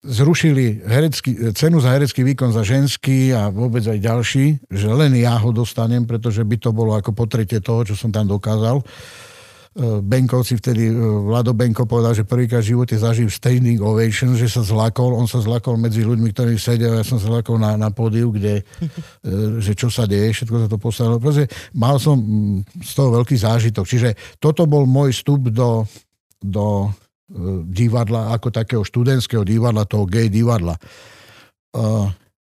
zrušili 0.00 0.80
herecký, 0.80 1.52
cenu 1.52 1.84
za 1.84 1.92
herecký 1.92 2.24
výkon 2.24 2.56
za 2.56 2.64
ženský 2.64 3.36
a 3.36 3.52
vôbec 3.52 3.84
aj 3.84 4.00
ďalší, 4.00 4.64
že 4.72 4.88
len 4.88 5.12
ja 5.20 5.36
ho 5.36 5.52
dostanem, 5.52 6.08
pretože 6.08 6.40
by 6.40 6.56
to 6.56 6.72
bolo 6.72 6.96
ako 6.96 7.12
po 7.12 7.28
tretie 7.28 7.60
toho, 7.60 7.84
čo 7.84 7.92
som 7.92 8.08
tam 8.08 8.24
dokázal. 8.32 8.80
E, 8.80 8.84
Benkovci 9.74 10.54
vtedy, 10.54 10.86
e, 10.86 10.94
Vlado 11.26 11.50
Benko 11.50 11.82
povedal, 11.82 12.14
že 12.14 12.22
prvýkrát 12.22 12.62
v 12.62 12.78
živote 12.78 12.94
zažil 12.94 13.26
standing 13.26 13.82
ovation, 13.82 14.38
že 14.38 14.46
sa 14.46 14.62
zlakol, 14.62 15.18
on 15.18 15.26
sa 15.26 15.42
zlakol 15.42 15.74
medzi 15.74 16.06
ľuďmi, 16.06 16.30
ktorí 16.30 16.54
sedia, 16.62 16.94
ja 16.94 17.02
som 17.02 17.18
sa 17.18 17.26
zlakol 17.26 17.58
na, 17.58 17.74
na 17.74 17.90
pódiu, 17.90 18.30
kde, 18.30 18.62
e, 18.62 19.58
že 19.58 19.74
čo 19.74 19.90
sa 19.90 20.06
deje, 20.06 20.30
všetko 20.30 20.56
sa 20.62 20.68
to 20.70 20.78
postavilo. 20.78 21.18
Proste 21.18 21.50
mal 21.74 21.98
som 21.98 22.14
mm, 22.14 22.86
z 22.86 22.92
toho 22.94 23.18
veľký 23.18 23.34
zážitok. 23.34 23.82
Čiže 23.82 24.08
toto 24.38 24.62
bol 24.70 24.86
môj 24.86 25.10
vstup 25.10 25.50
do, 25.50 25.82
do 26.38 26.86
e, 26.86 27.66
divadla, 27.66 28.30
ako 28.30 28.54
takého 28.54 28.86
študentského 28.86 29.42
divadla, 29.42 29.90
toho 29.90 30.06
gay 30.06 30.30
divadla. 30.30 30.78
Uh, 31.74 32.06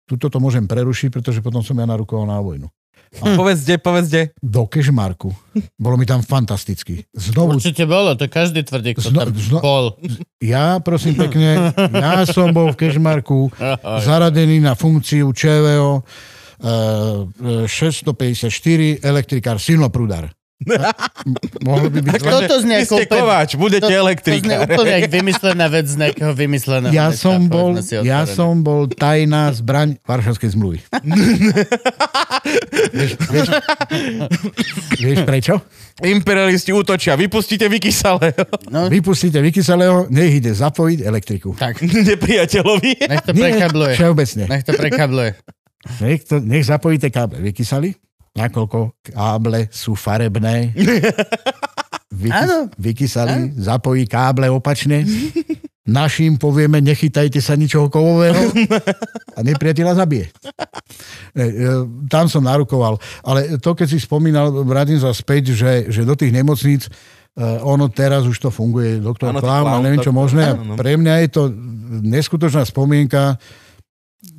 tuto 0.03 0.27
to 0.27 0.43
môžem 0.43 0.67
prerušiť, 0.67 1.07
pretože 1.07 1.39
potom 1.39 1.63
som 1.63 1.79
ja 1.79 1.87
narukoval 1.87 2.27
na 2.27 2.43
vojnu. 2.43 2.67
Hm. 3.15 3.35
Povedzte, 3.39 3.77
povedzte. 3.79 4.35
Do 4.43 4.67
Kešmarku. 4.67 5.31
Bolo 5.79 5.95
mi 5.95 6.05
tam 6.05 6.19
fantasticky. 6.19 7.05
Znovu, 7.15 7.55
Určite 7.57 7.87
bolo, 7.87 8.11
to 8.19 8.27
každý 8.27 8.63
tvrdí, 8.63 8.95
kto 8.95 9.07
Zno- 9.13 9.19
tam 9.23 9.31
zno- 9.35 9.61
bol. 9.63 9.85
ja 10.43 10.79
prosím 10.83 11.15
pekne, 11.15 11.71
ja 11.95 12.27
som 12.27 12.51
bol 12.51 12.75
v 12.75 12.79
Kešmarku 12.85 13.49
zaradený 14.03 14.59
na 14.59 14.75
funkciu 14.75 15.31
ČVO 15.31 16.03
uh, 16.03 17.63
654 17.67 18.99
elektrikár 18.99 19.57
silnoprúdar. 19.59 20.31
Mohlo 21.67 21.91
by 21.91 21.99
byť 21.99 22.15
znie 22.63 22.77
Vy 22.79 22.81
ako 22.81 22.95
ste 22.95 23.05
kováč, 23.05 23.49
budete 23.55 23.81
To, 23.81 23.85
to 23.85 23.91
znie 23.91 23.99
elektrikár. 23.99 24.59
úplne 24.65 24.93
jak 24.95 25.09
vymyslená 25.11 25.65
vec 25.67 25.85
z 25.85 25.95
nejakého 25.99 26.31
vymysleného. 26.31 26.93
Ja 26.95 27.05
mesta, 27.11 27.21
som 27.21 27.39
bol, 27.45 27.69
ja 28.01 28.19
som 28.23 28.53
bol 28.61 28.87
tajná 28.87 29.51
zbraň 29.51 29.99
Varšavskej 30.01 30.49
zmluvy. 30.55 30.79
vieš, 32.95 33.11
vieš, 33.27 33.47
vieš 34.95 35.19
prečo? 35.23 35.53
Imperialisti 35.97 36.71
útočia, 36.71 37.15
vypustíte 37.15 37.67
vykysalého. 37.67 38.43
No, 38.67 38.87
Vypustíte 38.87 39.39
vykyselého, 39.39 40.07
nech 40.07 40.39
ide 40.39 40.51
zapojiť 40.51 40.99
elektriku. 41.03 41.55
tak, 41.55 41.79
Nepriateľovi. 42.09 42.91
nech 43.01 43.23
to 43.23 43.31
Nie, 43.31 43.51
prekabluje. 43.51 43.93
všeobecne. 43.95 44.43
Nech 44.47 44.63
to 44.63 44.71
prekabluje. 44.71 45.29
Nech, 46.01 46.21
to, 46.25 46.41
nech 46.41 46.65
zapojíte 46.65 47.11
káble. 47.11 47.37
Vykysali? 47.39 47.93
Nakoľko 48.35 48.99
káble 49.15 49.71
sú 49.71 49.95
farebné. 49.95 50.75
Vyky, 52.15 52.31
Áno. 52.31 52.57
Vykysali, 52.79 53.55
zapojí 53.59 54.07
káble 54.07 54.47
opačne. 54.47 55.03
Našim 55.85 56.39
povieme, 56.41 56.81
nechytajte 56.81 57.37
sa 57.43 57.53
ničoho 57.53 57.91
kovového 57.93 58.49
a 59.37 59.39
nepriateľa 59.45 60.01
zabije. 60.01 60.33
Ne, 61.37 61.45
e, 61.45 61.67
Tam 62.09 62.25
som 62.25 62.41
narukoval. 62.41 62.97
Ale 63.21 63.61
to, 63.61 63.77
keď 63.77 63.87
si 63.93 63.99
spomínal, 64.01 64.49
vrátim 64.65 64.97
sa 64.97 65.13
späť, 65.13 65.53
že, 65.53 65.91
že 65.91 66.01
do 66.07 66.15
tých 66.17 66.33
nemocníc 66.33 66.89
Uh, 67.35 67.59
ono 67.67 67.91
teraz 67.91 68.23
už 68.23 68.39
to 68.39 68.47
funguje, 68.47 69.03
doktor 69.03 69.35
Áno, 69.35 69.43
Klám, 69.43 69.67
Klám, 69.67 69.75
a 69.75 69.83
neviem 69.83 69.99
čo 69.99 70.15
možné. 70.15 70.47
A 70.47 70.51
áno, 70.55 70.71
no. 70.71 70.79
Pre 70.79 70.95
mňa 70.95 71.13
je 71.19 71.29
to 71.35 71.43
neskutočná 72.07 72.63
spomienka, 72.63 73.35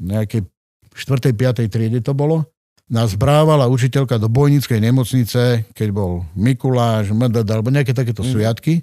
nejaké 0.00 0.48
4. 0.96 1.28
5. 1.36 1.68
triede 1.68 2.00
to 2.00 2.16
bolo, 2.16 2.55
nás 2.86 3.18
brávala 3.18 3.66
učiteľka 3.66 4.16
do 4.16 4.30
bojnickej 4.30 4.78
nemocnice, 4.78 5.42
keď 5.74 5.88
bol 5.90 6.22
Mikuláš, 6.38 7.10
MDD, 7.10 7.48
alebo 7.50 7.74
nejaké 7.74 7.90
takéto 7.90 8.22
Mm. 8.22 8.30
sviatky. 8.30 8.74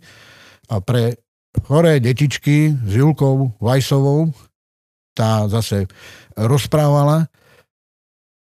A 0.68 0.84
pre 0.84 1.16
choré 1.64 2.04
detičky 2.04 2.74
s 2.74 2.92
Julkou 2.92 3.56
Vajsovou, 3.64 4.34
tá 5.16 5.48
zase 5.48 5.88
rozprávala, 6.36 7.30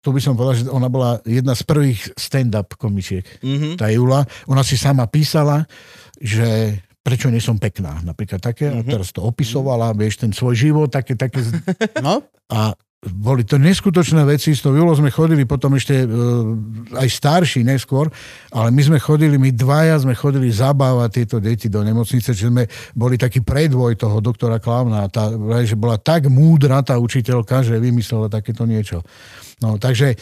to 0.04 0.12
by 0.12 0.20
som 0.20 0.36
povedal, 0.36 0.56
že 0.58 0.68
ona 0.68 0.90
bola 0.90 1.22
jedna 1.24 1.54
z 1.54 1.64
prvých 1.64 2.12
stand-up 2.18 2.76
komičiek, 2.76 3.24
Mhm. 3.44 3.78
tá 3.78 3.88
Jula. 3.88 4.26
Ona 4.50 4.64
si 4.64 4.76
sama 4.76 5.08
písala, 5.08 5.64
že 6.20 6.80
prečo 7.04 7.28
nie 7.28 7.44
som 7.44 7.60
pekná, 7.60 8.00
napríklad 8.02 8.40
také, 8.40 8.72
a 8.72 8.80
Mhm. 8.80 8.90
teraz 8.90 9.12
to 9.12 9.22
opisovala, 9.22 9.92
vieš, 9.94 10.24
ten 10.24 10.32
svoj 10.32 10.56
život, 10.56 10.88
také, 10.90 11.14
také 11.16 11.40
No, 12.04 12.24
a 12.50 12.74
boli 13.12 13.44
to 13.44 13.60
neskutočné 13.60 14.24
veci, 14.24 14.56
s 14.56 14.64
tou 14.64 14.72
Julou 14.72 14.96
sme 14.96 15.12
chodili 15.12 15.44
potom 15.44 15.76
ešte 15.76 16.04
e, 16.04 16.08
aj 16.96 17.08
starší 17.12 17.68
neskôr, 17.68 18.08
ale 18.56 18.72
my 18.72 18.82
sme 18.82 18.98
chodili, 19.00 19.36
my 19.36 19.52
dvaja 19.52 20.00
sme 20.00 20.16
chodili 20.16 20.48
zabávať 20.48 21.10
tieto 21.12 21.38
deti 21.44 21.68
do 21.68 21.84
nemocnice, 21.84 22.32
že 22.32 22.48
sme 22.48 22.64
boli 22.96 23.20
taký 23.20 23.44
predvoj 23.44 24.00
toho 24.00 24.24
doktora 24.24 24.64
Klavna. 24.64 25.12
Tá, 25.12 25.28
že 25.68 25.76
bola 25.76 26.00
tak 26.00 26.32
múdra 26.32 26.80
tá 26.80 26.96
učiteľka, 26.96 27.68
že 27.68 27.76
vymyslela 27.76 28.32
takéto 28.32 28.64
niečo. 28.64 29.04
No, 29.60 29.76
takže 29.76 30.16
e, 30.16 30.18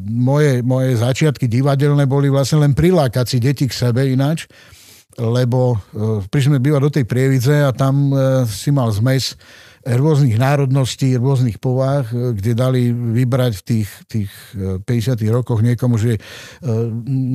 moje, 0.00 0.64
moje 0.64 0.96
začiatky 0.96 1.44
divadelné 1.44 2.08
boli 2.08 2.32
vlastne 2.32 2.64
len 2.64 2.72
prilákať 2.72 3.26
si 3.26 3.38
deti 3.40 3.68
k 3.68 3.76
sebe 3.76 4.08
ináč, 4.08 4.48
lebo 5.20 5.76
e, 5.76 6.24
prišli 6.24 6.56
sme 6.56 6.64
bývať 6.64 6.80
do 6.80 6.90
tej 6.92 7.04
prievidze 7.04 7.56
a 7.64 7.70
tam 7.76 8.12
e, 8.12 8.48
si 8.48 8.72
mal 8.72 8.88
zmes 8.88 9.36
rôznych 9.84 10.36
národností, 10.36 11.16
rôznych 11.16 11.56
povách, 11.56 12.12
e, 12.12 12.36
kde 12.36 12.52
dali 12.52 12.82
vybrať 12.92 13.52
v 13.60 13.62
tých, 13.64 13.88
tých 14.04 14.30
e, 14.52 14.76
50 14.84 15.24
rokoch 15.32 15.64
niekomu, 15.64 15.96
že 15.96 16.16
e, 16.16 16.20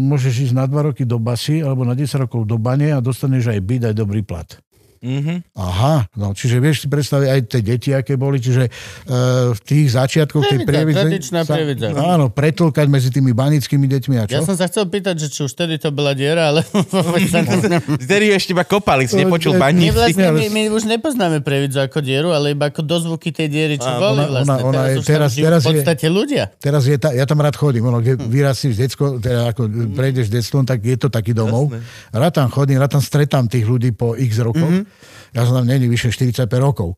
môžeš 0.09 0.49
ísť 0.49 0.53
na 0.53 0.69
2 0.69 0.93
roky 0.93 1.03
do 1.09 1.17
basy 1.17 1.65
alebo 1.65 1.81
na 1.81 1.97
10 1.97 2.29
rokov 2.29 2.45
do 2.45 2.61
bane 2.61 2.93
a 2.93 3.01
dostaneš 3.01 3.49
aj 3.49 3.59
byt, 3.65 3.81
aj 3.89 3.95
dobrý 3.97 4.21
plat. 4.21 4.64
Mhm. 5.05 5.35
Aha, 5.53 6.09
no 6.11 6.33
čiže 6.33 6.57
vieš 6.57 6.81
si 6.81 6.87
predstaviť 6.87 7.27
aj 7.27 7.39
tie 7.45 7.61
deti, 7.61 7.89
aké 7.91 8.13
boli, 8.15 8.37
čiže 8.37 8.65
e, 8.65 8.71
v 9.47 9.59
tých 9.61 9.93
začiatkoch 9.93 10.41
tej 10.43 10.59
prievidze... 10.63 10.97
tradičná 10.99 11.45
prievidza. 11.45 11.93
Áno, 11.93 12.27
pretlkať 12.27 12.87
medzi 12.87 13.09
tými 13.09 13.29
banickými 13.31 13.85
deťmi 13.85 14.15
a 14.17 14.23
čo? 14.25 14.33
ja 14.33 14.41
som 14.41 14.53
sa 14.53 14.65
chcel 14.65 14.85
pýtať, 14.85 15.15
že 15.15 15.27
či 15.29 15.39
už 15.41 15.51
vtedy 15.51 15.77
to 15.77 15.89
bola 15.89 16.11
diera, 16.11 16.49
ale... 16.49 16.65
Vtedy 17.97 18.31
ešte 18.31 18.51
iba 18.51 18.63
kopali, 18.63 19.05
si 19.05 19.15
nepočul 19.15 19.53
to- 19.53 19.61
My, 19.61 19.89
vlastne, 19.89 20.25
my, 20.31 20.45
my 20.49 20.61
už 20.69 20.83
nepoznáme 20.87 21.39
previdzu 21.39 21.79
ako 21.79 21.99
dieru, 21.99 22.29
ale 22.31 22.51
iba 22.51 22.67
ako 22.67 22.81
dozvuky 22.81 23.29
tej 23.29 23.47
diery, 23.47 23.75
čo 23.75 23.87
boli 23.93 24.23
ona- 24.23 24.31
vlastne. 24.31 24.55
ona- 24.55 24.63
ona 24.65 24.81
je- 24.87 24.95
už 24.95 25.03
tam 25.03 25.11
teraz- 25.11 25.33
teraz 25.35 25.61
v 25.61 25.65
je- 25.65 25.71
podstate 25.75 26.05
ľudia. 26.07 26.43
Teraz 26.57 26.83
je 26.83 26.95
ta, 26.95 27.09
ja 27.11 27.23
tam 27.23 27.39
rád 27.39 27.53
chodím, 27.53 27.83
ono, 27.85 27.99
kde 27.99 28.17
vyrastíš 28.17 28.73
decko, 28.75 29.17
teda 29.17 29.51
ako 29.51 29.61
prejdeš 29.91 30.27
detstvom, 30.27 30.63
tak 30.63 30.81
je 30.81 30.97
to 30.97 31.07
taký 31.07 31.31
domov. 31.31 31.69
Rád 32.09 32.33
tam 32.35 32.47
chodím, 32.49 32.77
rád 32.77 32.91
tam 32.91 33.03
stretám 33.03 33.45
tých 33.45 33.63
ľudí 33.63 33.91
po 33.91 34.15
x 34.15 34.39
rokoch. 34.39 34.87
Ja 35.35 35.43
som 35.43 35.57
tam 35.57 35.67
není 35.67 35.87
vyše 35.87 36.11
45 36.11 36.47
rokov. 36.59 36.95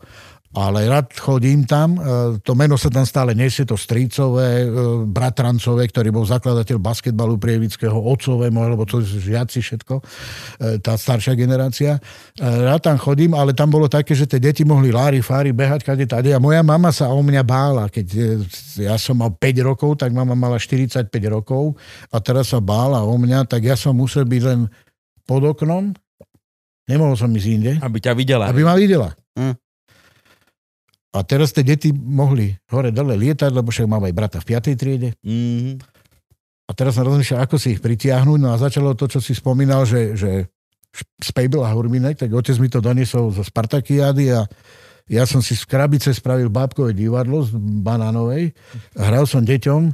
Ale 0.56 0.90
rád 0.90 1.14
chodím 1.14 1.68
tam, 1.70 2.00
e, 2.00 2.02
to 2.40 2.56
meno 2.56 2.80
sa 2.80 2.90
tam 2.90 3.06
stále 3.06 3.36
nesie, 3.36 3.68
to 3.68 3.78
Strícové, 3.78 4.64
e, 4.64 4.68
Bratrancové, 5.06 5.86
ktorý 5.92 6.10
bol 6.10 6.26
zakladateľ 6.26 6.82
basketbalu 6.82 7.36
prievického, 7.38 7.94
otcové 7.94 8.48
moje, 8.50 8.68
lebo 8.74 8.88
to 8.88 9.04
žiaci 9.04 9.60
všetko, 9.60 10.00
e, 10.00 10.04
tá 10.82 10.96
staršia 10.96 11.36
generácia. 11.38 12.02
Rád 12.40 12.82
tam 12.90 12.98
chodím, 12.98 13.36
ale 13.36 13.52
tam 13.52 13.70
bolo 13.70 13.86
také, 13.92 14.16
že 14.16 14.26
tie 14.26 14.40
deti 14.40 14.64
mohli 14.64 14.90
lári, 14.90 15.20
fári, 15.20 15.52
behať 15.52 15.84
kade 15.84 16.10
tade 16.10 16.32
a 16.32 16.40
moja 16.40 16.64
mama 16.64 16.96
sa 16.96 17.12
o 17.12 17.20
mňa 17.20 17.44
bála. 17.44 17.92
Keď 17.92 18.08
ja 18.82 18.96
som 18.96 19.20
mal 19.20 19.36
5 19.36 19.62
rokov, 19.62 20.00
tak 20.00 20.16
mama 20.16 20.34
mala 20.34 20.58
45 20.58 21.12
rokov 21.28 21.76
a 22.10 22.18
teraz 22.18 22.56
sa 22.56 22.64
bála 22.64 23.04
o 23.04 23.14
mňa, 23.14 23.46
tak 23.46 23.68
ja 23.68 23.76
som 23.76 23.94
musel 23.94 24.26
byť 24.26 24.42
len 24.48 24.72
pod 25.28 25.44
oknom, 25.44 25.92
nemohol 26.88 27.20
som 27.20 27.30
ísť 27.30 27.48
inde 27.48 27.74
Aby 27.84 27.98
ťa 28.00 28.14
videla. 28.16 28.48
aby 28.50 28.62
ma 28.64 28.74
videla. 28.74 29.12
Hm. 29.38 29.56
A 31.16 31.24
teraz 31.26 31.50
tie 31.56 31.66
deti 31.66 31.90
mohli 31.96 32.54
hore 32.70 32.94
dole 32.94 33.18
lietať, 33.18 33.50
lebo 33.50 33.74
však 33.74 33.88
mám 33.90 34.06
aj 34.06 34.14
brata 34.14 34.38
v 34.44 34.54
5. 34.54 34.78
triede. 34.78 35.10
Mhm. 35.24 35.82
A 36.68 36.72
teraz 36.76 37.00
som 37.00 37.08
rozmýšľal, 37.08 37.48
ako 37.48 37.56
si 37.56 37.80
ich 37.80 37.82
pritiahnuť. 37.82 38.40
No 38.44 38.52
a 38.52 38.60
začalo 38.60 38.92
to, 38.92 39.08
čo 39.08 39.24
si 39.24 39.32
spomínal, 39.32 39.88
že, 39.88 40.20
že 40.20 40.52
z 41.00 41.30
Pejbela 41.32 41.72
Hurminek, 41.72 42.20
tak 42.20 42.28
otec 42.36 42.60
mi 42.60 42.68
to 42.68 42.84
doniesol 42.84 43.32
zo 43.32 43.40
Spartakiády 43.40 44.36
a 44.36 44.44
ja 45.08 45.24
som 45.24 45.40
si 45.40 45.56
z 45.56 45.64
krabice 45.64 46.12
spravil 46.12 46.52
bábkové 46.52 46.92
divadlo 46.92 47.40
z 47.48 47.56
banánovej. 47.56 48.52
Hral 49.00 49.24
som 49.24 49.48
deťom, 49.48 49.82
e, 49.88 49.92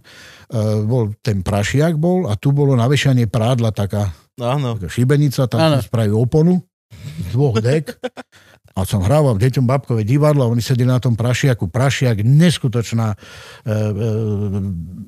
bol 0.90 1.14
ten 1.22 1.46
prašiak 1.46 2.02
bol 2.02 2.26
a 2.26 2.34
tu 2.34 2.50
bolo 2.50 2.74
navešanie 2.74 3.30
prádla 3.30 3.70
taká 3.70 4.10
Áno. 4.42 4.74
taká 4.74 4.90
šibenica, 4.90 5.46
tam 5.46 5.78
som 5.78 5.86
spravil 5.86 6.18
oponu 6.18 6.58
dvoch 7.32 7.60
dek 7.60 7.98
a 8.74 8.80
som 8.90 9.06
hrával 9.06 9.38
deťom 9.38 9.70
babkové 9.70 10.02
divadlo 10.02 10.50
oni 10.50 10.62
sedeli 10.62 10.90
na 10.90 10.98
tom 10.98 11.14
prašiaku. 11.14 11.70
Prašiak, 11.70 12.26
neskutočná 12.26 13.14
e, 13.14 13.18
e, 13.18 13.74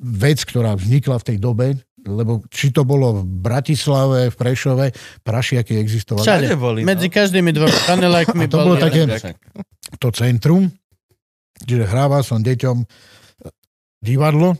vec, 0.06 0.38
ktorá 0.46 0.78
vznikla 0.78 1.18
v 1.18 1.26
tej 1.26 1.38
dobe, 1.42 1.66
lebo 2.06 2.46
či 2.46 2.70
to 2.70 2.86
bolo 2.86 3.18
v 3.18 3.22
Bratislave, 3.26 4.30
v 4.30 4.36
Prešove, 4.38 4.86
prašiaky 5.26 5.82
existovali. 5.82 6.22
Všade. 6.22 6.54
Boli, 6.54 6.86
no. 6.86 6.94
Medzi 6.94 7.10
každými 7.10 7.50
dvoma 7.50 7.74
panelákmi 7.90 8.46
A 8.46 8.50
to 8.50 8.56
bolo 8.62 8.78
také- 8.78 9.34
To 9.98 10.08
centrum, 10.14 10.70
čiže 11.66 11.90
hrával 11.90 12.22
som 12.22 12.38
deťom 12.38 12.86
divadlo, 13.98 14.54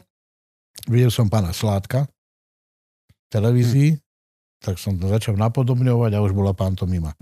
videl 0.91 1.15
som 1.15 1.31
pána 1.31 1.55
Sládka 1.55 2.11
v 2.11 3.27
televízii, 3.31 3.91
tak 4.67 4.83
som 4.83 4.99
to 4.99 5.07
začal 5.07 5.39
napodobňovať 5.39 6.11
a 6.11 6.25
už 6.27 6.35
bola 6.35 6.51
pantomima. 6.51 7.15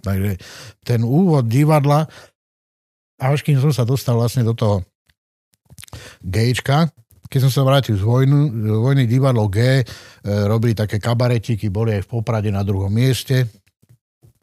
Takže 0.00 0.40
ten 0.80 1.04
úvod 1.04 1.44
divadla, 1.44 2.08
až 3.20 3.44
kým 3.44 3.60
som 3.60 3.68
sa 3.68 3.84
dostal 3.84 4.16
vlastne 4.16 4.40
do 4.40 4.56
toho 4.56 4.80
Gčka, 6.24 6.88
keď 7.30 7.40
som 7.46 7.52
sa 7.52 7.62
vrátil 7.62 7.94
z 7.94 8.02
vojnu, 8.02 8.50
vojny 8.82 9.06
divadlo 9.06 9.46
G, 9.46 9.80
e, 9.80 9.84
robili 10.50 10.74
také 10.74 10.98
kabaretiky, 10.98 11.70
boli 11.70 11.94
aj 11.94 12.08
v 12.08 12.10
Poprade 12.10 12.50
na 12.50 12.66
druhom 12.66 12.90
mieste. 12.90 13.46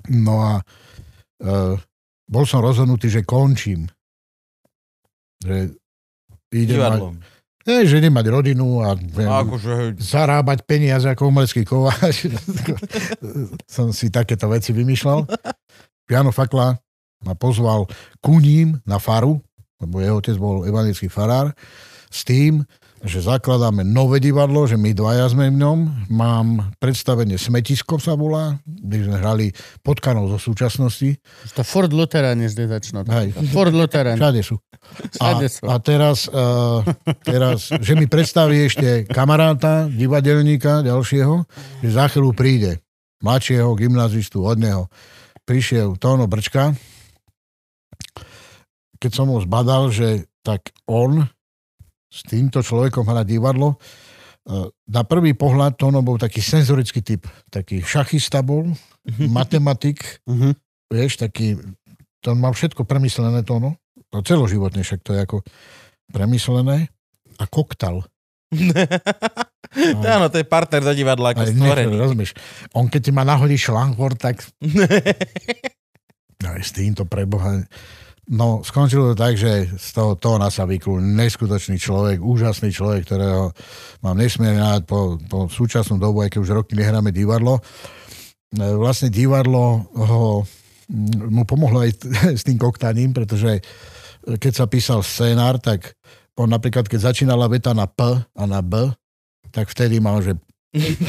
No 0.08 0.40
a 0.40 0.54
e, 0.56 1.76
bol 2.24 2.46
som 2.48 2.64
rozhodnutý, 2.64 3.12
že 3.12 3.28
končím. 3.28 3.92
Že 5.44 5.76
idem 6.56 6.80
mať, 6.80 7.00
Ne, 7.68 7.84
že 7.84 8.00
idem 8.00 8.16
mať 8.16 8.32
rodinu 8.32 8.80
a 8.80 8.96
viem, 8.96 9.28
Akože, 9.28 10.00
zarábať 10.00 10.64
peniaze 10.64 11.04
ako 11.04 11.36
umelecký 11.36 11.68
kováč. 11.68 12.32
som 13.76 13.92
si 13.92 14.08
takéto 14.08 14.48
veci 14.48 14.72
vymýšľal. 14.72 15.28
Piano 16.08 16.32
Fakla 16.32 16.80
ma 17.28 17.34
pozval 17.36 17.84
ku 18.24 18.40
ním 18.40 18.80
na 18.88 19.04
faru, 19.04 19.44
lebo 19.84 20.00
jeho 20.00 20.16
otec 20.24 20.40
bol 20.40 20.64
evangelický 20.64 21.12
farár, 21.12 21.52
s 22.08 22.24
tým, 22.24 22.64
že 23.06 23.22
zakladáme 23.22 23.86
nové 23.86 24.18
divadlo, 24.18 24.66
že 24.66 24.74
my 24.74 24.90
dvaja 24.94 25.30
sme 25.30 25.54
v 25.54 25.62
ňom. 25.62 25.78
Mám 26.10 26.74
predstavenie 26.82 27.38
Smetisko 27.38 28.02
sa 28.02 28.18
volá, 28.18 28.58
kde 28.66 29.06
sme 29.06 29.18
hrali 29.22 29.46
potkanov 29.86 30.34
zo 30.34 30.40
súčasnosti. 30.42 31.22
To 31.54 31.62
Ford 31.62 31.94
Lutheran 31.94 32.42
je 32.42 32.50
zde 32.50 32.66
začno. 32.68 33.06
Hej. 33.06 33.38
Ford 33.54 33.74
Lutheran. 33.74 34.18
Všade 34.18 34.42
sú. 34.42 34.58
A, 35.22 35.38
a 35.46 35.76
teraz, 35.78 36.26
uh, 36.32 36.82
teraz, 37.22 37.70
že 37.70 37.94
mi 37.94 38.10
predstaví 38.10 38.66
ešte 38.66 39.06
kamaráta, 39.06 39.86
divadelníka 39.92 40.82
ďalšieho, 40.82 41.46
že 41.86 41.90
za 41.94 42.10
chvíľu 42.10 42.34
príde 42.34 42.82
mladšieho 43.22 43.74
gymnazistu 43.78 44.42
od 44.46 44.58
neho. 44.58 44.84
Prišiel 45.46 45.96
Tóno 46.02 46.26
Brčka. 46.26 46.74
Keď 48.98 49.12
som 49.14 49.30
ho 49.30 49.38
zbadal, 49.38 49.94
že 49.94 50.26
tak 50.42 50.74
on 50.90 51.30
s 52.18 52.26
týmto 52.26 52.66
človekom 52.66 53.06
hrá 53.06 53.22
divadlo, 53.22 53.78
uh, 53.78 54.66
na 54.90 55.06
prvý 55.06 55.38
pohľad 55.38 55.78
Tóno 55.78 56.02
bol 56.02 56.18
taký 56.18 56.42
senzorický 56.42 57.06
typ. 57.06 57.30
Taký 57.54 57.86
šachista 57.86 58.42
bol, 58.42 58.74
matematik, 59.22 60.02
Mhm. 60.26 60.58
vieš, 60.90 61.22
taký, 61.22 61.62
to 62.26 62.34
mal 62.34 62.58
všetko 62.58 62.82
premyslené 62.84 63.46
to, 63.46 63.62
no. 63.62 63.78
To 64.10 64.24
celoživotne 64.26 64.82
však 64.82 65.04
to 65.04 65.14
je 65.14 65.22
ako 65.22 65.38
premyslené 66.10 66.90
a 67.38 67.44
koktal. 67.46 68.02
Áno, 70.08 70.32
to 70.32 70.40
je 70.40 70.48
partner 70.48 70.80
do 70.80 70.96
divadla 70.96 71.36
ako 71.36 71.44
stvorený. 71.44 72.00
rozumieš, 72.00 72.32
on 72.72 72.88
keď 72.88 73.02
ti 73.04 73.12
má 73.12 73.28
nahodí 73.28 73.60
šlanghor, 73.60 74.16
tak 74.16 74.40
no, 76.44 76.50
s 76.56 76.72
týmto 76.72 77.04
preboha. 77.04 77.68
No, 78.28 78.60
skončilo 78.60 79.16
to 79.16 79.16
tak, 79.16 79.40
že 79.40 79.72
z 79.80 79.90
toho 79.96 80.20
tóna 80.20 80.52
sa 80.52 80.68
vyklul 80.68 81.00
neskutočný 81.00 81.80
človek, 81.80 82.20
úžasný 82.20 82.76
človek, 82.76 83.08
ktorého 83.08 83.56
mám 84.04 84.20
nesmierne 84.20 84.60
rád 84.60 84.84
po, 84.84 85.16
po 85.32 85.48
súčasnú 85.48 85.96
dobu, 85.96 86.28
aj 86.28 86.36
keď 86.36 86.40
už 86.44 86.52
roky 86.52 86.76
nehráme 86.76 87.16
divadlo. 87.16 87.64
E, 88.52 88.68
Vlastne 88.76 89.08
divadlo 89.08 89.88
ho, 89.96 90.44
mu 91.24 91.48
pomohlo 91.48 91.88
aj 91.88 91.92
t- 91.96 92.12
s 92.40 92.44
tým 92.44 92.60
koktaním, 92.60 93.16
pretože 93.16 93.64
keď 94.28 94.52
sa 94.52 94.66
písal 94.68 95.00
scénár, 95.08 95.64
tak 95.64 95.96
on 96.36 96.52
napríklad, 96.52 96.84
keď 96.92 97.16
začínala 97.16 97.48
veta 97.48 97.72
na 97.72 97.88
P 97.88 98.04
a 98.12 98.44
na 98.44 98.60
B, 98.60 98.92
tak 99.56 99.72
vtedy 99.72 100.04
mal, 100.04 100.20
že 100.20 100.36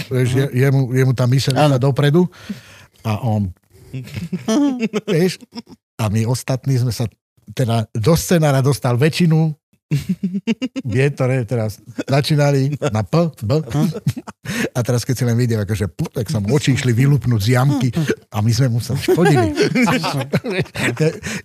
vieš, 0.07 0.29
je, 0.39 0.47
je, 0.55 0.69
mu, 0.71 0.95
je 0.95 1.03
mu 1.03 1.13
tá 1.19 1.27
myseľ 1.27 1.83
dopredu 1.83 2.31
a 3.03 3.19
on 3.27 3.51
vieš, 5.15 5.41
a 5.99 6.09
my 6.13 6.29
ostatní 6.29 6.79
sme 6.79 6.93
sa 6.95 7.09
teda 7.57 7.89
do 7.97 8.15
scenára 8.15 8.61
dostal 8.61 9.01
väčšinu 9.01 9.57
vie, 10.85 11.07
ktoré 11.09 11.49
teraz 11.49 11.81
začínali 12.05 12.77
na 12.93 13.01
P, 13.01 13.33
B. 13.41 13.65
A 14.77 14.79
teraz 14.85 15.01
keď 15.05 15.15
si 15.17 15.25
len 15.25 15.37
videl, 15.37 15.65
akože 15.65 15.89
p, 15.89 16.05
tak 16.13 16.29
sa 16.29 16.45
mu 16.45 16.53
oči 16.53 16.77
išli 16.77 16.93
vylúpnúť 16.93 17.41
z 17.41 17.49
jamky 17.57 17.89
a 18.29 18.45
my 18.45 18.53
sme 18.53 18.69
mu 18.69 18.85
sa 18.85 18.93
škodili. 18.97 19.57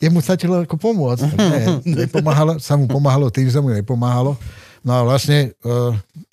Jemu 0.04 0.20
stačilo 0.20 0.68
ako 0.68 0.76
pomôcť. 0.76 1.24
Ne, 1.40 1.64
nepomáhalo, 2.04 2.60
sa 2.60 2.76
mu 2.76 2.88
pomáhalo 2.92 3.32
tým, 3.32 3.48
že 3.48 3.64
mu 3.64 3.72
nepomáhalo. 3.72 4.36
No 4.84 4.92
a 4.92 5.02
vlastne 5.08 5.56
e, 5.64 5.80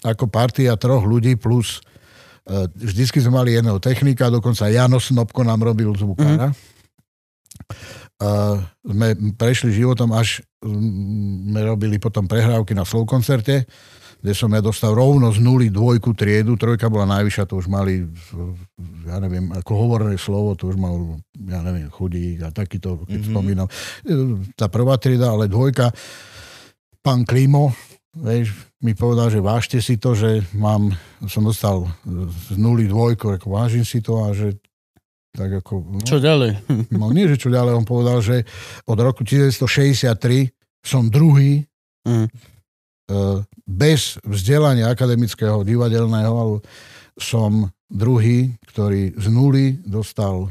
ako 0.03 0.27
partia 0.27 0.75
troch 0.75 1.07
ľudí 1.07 1.39
plus 1.39 1.79
vždycky 2.75 3.23
sme 3.23 3.39
mali 3.43 3.55
jedného 3.55 3.79
technika, 3.79 4.33
dokonca 4.33 4.67
Jano 4.67 4.99
Snopko 4.99 5.47
nám 5.47 5.63
robil 5.63 5.95
zvukára. 5.95 6.51
Uh, 8.21 8.61
sme 8.85 9.17
prešli 9.33 9.73
životom, 9.73 10.13
až 10.13 10.45
mm, 10.61 11.57
sme 11.57 11.61
robili 11.65 11.97
potom 11.97 12.29
prehrávky 12.29 12.77
na 12.77 12.85
slow 12.85 13.09
koncerte, 13.09 13.65
kde 14.21 14.33
som 14.37 14.53
ja 14.53 14.61
dostal 14.61 14.93
rovno 14.93 15.33
z 15.33 15.41
nuly 15.41 15.73
dvojku 15.73 16.13
triedu, 16.13 16.53
trojka 16.61 16.93
bola 16.93 17.09
najvyššia, 17.17 17.49
to 17.49 17.57
už 17.57 17.73
mali, 17.73 18.05
ja 19.09 19.17
neviem, 19.25 19.49
ako 19.57 19.73
hovorné 19.73 20.21
slovo, 20.21 20.53
to 20.53 20.69
už 20.69 20.77
mal, 20.77 21.17
ja 21.49 21.65
neviem, 21.65 21.89
chudík 21.89 22.45
a 22.45 22.53
takýto, 22.53 23.09
keď 23.09 23.25
mm-hmm. 23.25 23.33
spomínam. 23.33 23.67
E, 24.05 24.13
Tá 24.53 24.69
prvá 24.69 25.01
trieda, 25.01 25.33
ale 25.33 25.49
dvojka, 25.49 25.89
pán 27.01 27.25
Klimo, 27.25 27.73
vieš, 28.17 28.55
mi 28.83 28.93
povedal, 28.95 29.31
že 29.31 29.39
vážte 29.43 29.79
si 29.79 29.97
to, 29.97 30.15
že 30.19 30.43
mám, 30.57 30.91
som 31.31 31.47
dostal 31.47 31.87
z 32.51 32.59
nuly 32.59 32.91
dvojku, 32.91 33.39
ako 33.39 33.47
vážim 33.55 33.87
si 33.87 34.03
to 34.03 34.19
a 34.25 34.35
že 34.35 34.59
tak 35.31 35.63
ako... 35.63 35.73
No, 35.87 36.03
Čo 36.03 36.19
ďalej? 36.19 36.59
No 36.99 37.15
nie, 37.15 37.31
že 37.31 37.39
čo 37.39 37.55
ďalej, 37.55 37.79
on 37.79 37.87
povedal, 37.87 38.19
že 38.19 38.43
od 38.91 38.99
roku 38.99 39.23
1963 39.23 40.51
som 40.83 41.07
druhý 41.07 41.67
Mm. 42.01 42.33
eh, 43.13 43.45
bez 43.69 44.17
vzdelania 44.25 44.89
akademického, 44.89 45.61
divadelného, 45.69 46.33
ale 46.33 46.57
som 47.21 47.69
druhý, 47.93 48.57
ktorý 48.65 49.13
z 49.21 49.27
nuly 49.29 49.77
dostal 49.85 50.49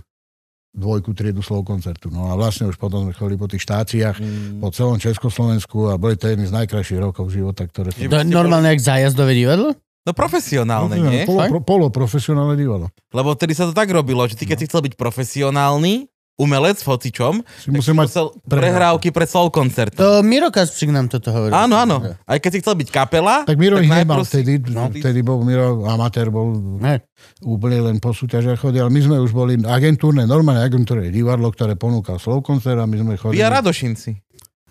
dvojku 0.70 1.18
triedu 1.18 1.42
slov 1.42 1.66
koncertu. 1.66 2.14
No 2.14 2.30
a 2.30 2.38
vlastne 2.38 2.70
už 2.70 2.78
potom 2.78 3.10
sme 3.10 3.14
chodili 3.18 3.42
po 3.42 3.50
tých 3.50 3.66
štáciách 3.66 4.18
Mm. 4.22 4.62
po 4.62 4.70
celom 4.70 5.02
Československu 5.02 5.90
a 5.90 5.98
boli 5.98 6.14
to 6.14 6.30
jedny 6.30 6.46
z 6.46 6.54
najkrajších 6.54 7.02
rokov 7.02 7.34
života, 7.34 7.66
ktoré 7.66 7.90
To 7.90 8.06
je 8.06 8.30
normálne 8.30 8.70
jak 8.70 8.82
zájazdové 8.82 9.34
divadlo? 9.34 9.74
No 10.06 10.12
profesionálne, 10.16 10.96
nie? 10.96 11.28
Polo, 11.28 11.46
pro, 11.50 11.62
poloprofesionálne 11.62 12.56
divadlo. 12.56 12.88
Lebo 13.12 13.36
vtedy 13.36 13.54
sa 13.54 13.68
to 13.70 13.74
tak 13.76 13.90
robilo, 13.92 14.24
že 14.26 14.38
ty 14.38 14.46
keď 14.48 14.58
si 14.62 14.68
chcel 14.70 14.82
byť 14.86 14.94
profesionálny, 14.96 16.08
umelec 16.40 16.80
hocičom, 16.80 17.44
Si 17.60 17.68
mať... 17.68 18.08
musel 18.08 18.32
prehrávky. 18.42 19.12
pred 19.12 19.28
slow 19.28 19.48
koncertom. 19.50 20.00
To 20.00 20.08
Miro 20.22 20.48
Kaspřík 20.48 20.88
nám 20.88 21.06
toto 21.06 21.30
hovorí. 21.30 21.52
Áno, 21.52 21.76
áno. 21.76 22.00
Aj 22.24 22.38
keď 22.38 22.50
si 22.50 22.60
chcel 22.60 22.76
byť 22.76 22.90
kapela, 22.90 23.44
Tak 23.44 23.56
Miro 23.56 23.76
ich 23.78 23.86
nemal 23.86 24.24
si- 24.24 24.40
vtedy, 24.40 24.64
no, 24.66 24.88
vtedy 24.88 25.20
bol 25.20 25.42
Miro 25.42 25.84
amatér, 25.84 26.28
bol 26.28 26.56
Ne. 26.80 27.04
úplne 27.42 27.84
len 27.84 27.98
po 27.98 28.10
súťažiach 28.10 28.56
chodil, 28.58 28.80
ale 28.80 28.90
my 28.90 29.02
sme 29.02 29.18
už 29.18 29.30
boli 29.30 29.60
agentúrne, 29.60 30.24
normálne 30.24 30.64
agentúrne 30.64 31.08
divadlo, 31.10 31.50
ktoré 31.50 31.76
ponúkal 31.76 32.16
slow 32.16 32.40
koncert 32.40 32.76
a 32.76 32.84
my 32.84 32.98
sme 32.98 33.14
chodili. 33.14 33.36
vy 33.36 33.44
a 33.44 33.52
Radošinci. 33.52 34.12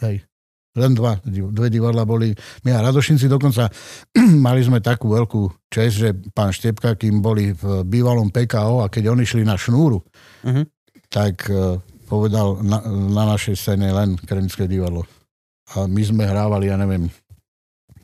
Hej. 0.00 0.24
Len 0.70 0.94
dva, 0.94 1.18
dve 1.24 1.68
divadla 1.68 2.02
boli. 2.02 2.30
My 2.62 2.70
a 2.72 2.84
Radošinci 2.84 3.26
dokonca 3.26 3.66
mali 4.46 4.62
sme 4.62 4.78
takú 4.78 5.10
veľkú 5.10 5.66
čest, 5.66 5.98
že 5.98 6.08
pán 6.30 6.48
Štepka, 6.48 6.94
kým 6.94 7.18
boli 7.18 7.50
v 7.50 7.82
bývalom 7.82 8.30
PKO 8.30 8.80
a 8.80 8.88
keď 8.88 9.10
oni 9.10 9.22
šli 9.22 9.42
na 9.42 9.54
šnúru, 9.54 9.98
Mhm. 10.40 10.77
Tak 11.08 11.48
eh, 11.48 11.80
povedal 12.08 12.60
na, 12.64 12.80
na 12.88 13.24
našej 13.36 13.56
scéne 13.56 13.92
len 13.92 14.16
Kremické 14.16 14.64
divadlo. 14.64 15.04
A 15.76 15.84
my 15.84 16.00
sme 16.00 16.24
hrávali, 16.24 16.72
ja 16.72 16.80
neviem, 16.80 17.12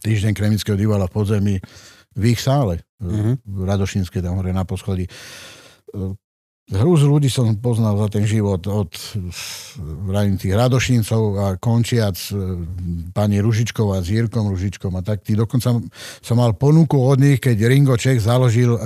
týždeň 0.05 0.37
Kremického 0.37 0.77
divadla 0.77 1.09
v 1.09 1.17
podzemí 1.17 1.55
v 2.15 2.23
ich 2.29 2.41
sále, 2.41 2.81
Mhm. 3.05 3.45
v 3.45 3.61
Radošinskej 3.69 4.25
tam 4.25 4.41
hore 4.41 4.57
na 4.57 4.65
poschodí. 4.65 5.05
Hrúzu 6.65 7.13
ľudí 7.13 7.29
som 7.29 7.53
poznal 7.61 8.01
za 8.01 8.09
ten 8.09 8.25
život 8.25 8.65
od 8.65 8.89
vrajím 10.09 10.41
tých 10.41 10.57
Radošincov 10.57 11.23
a 11.37 11.47
končiac 11.61 12.17
eh, 12.33 12.37
pani 13.13 13.45
Ružičková 13.45 14.01
s 14.01 14.09
Jirkom 14.09 14.49
Ružičkom 14.49 14.93
a 14.97 15.05
tak. 15.05 15.21
Tí 15.21 15.37
dokonca 15.37 15.77
som 16.25 16.37
mal 16.41 16.57
ponuku 16.57 16.97
od 16.97 17.21
nich, 17.21 17.45
keď 17.45 17.69
Ringo 17.69 17.97
Čech 18.01 18.25
založil 18.25 18.81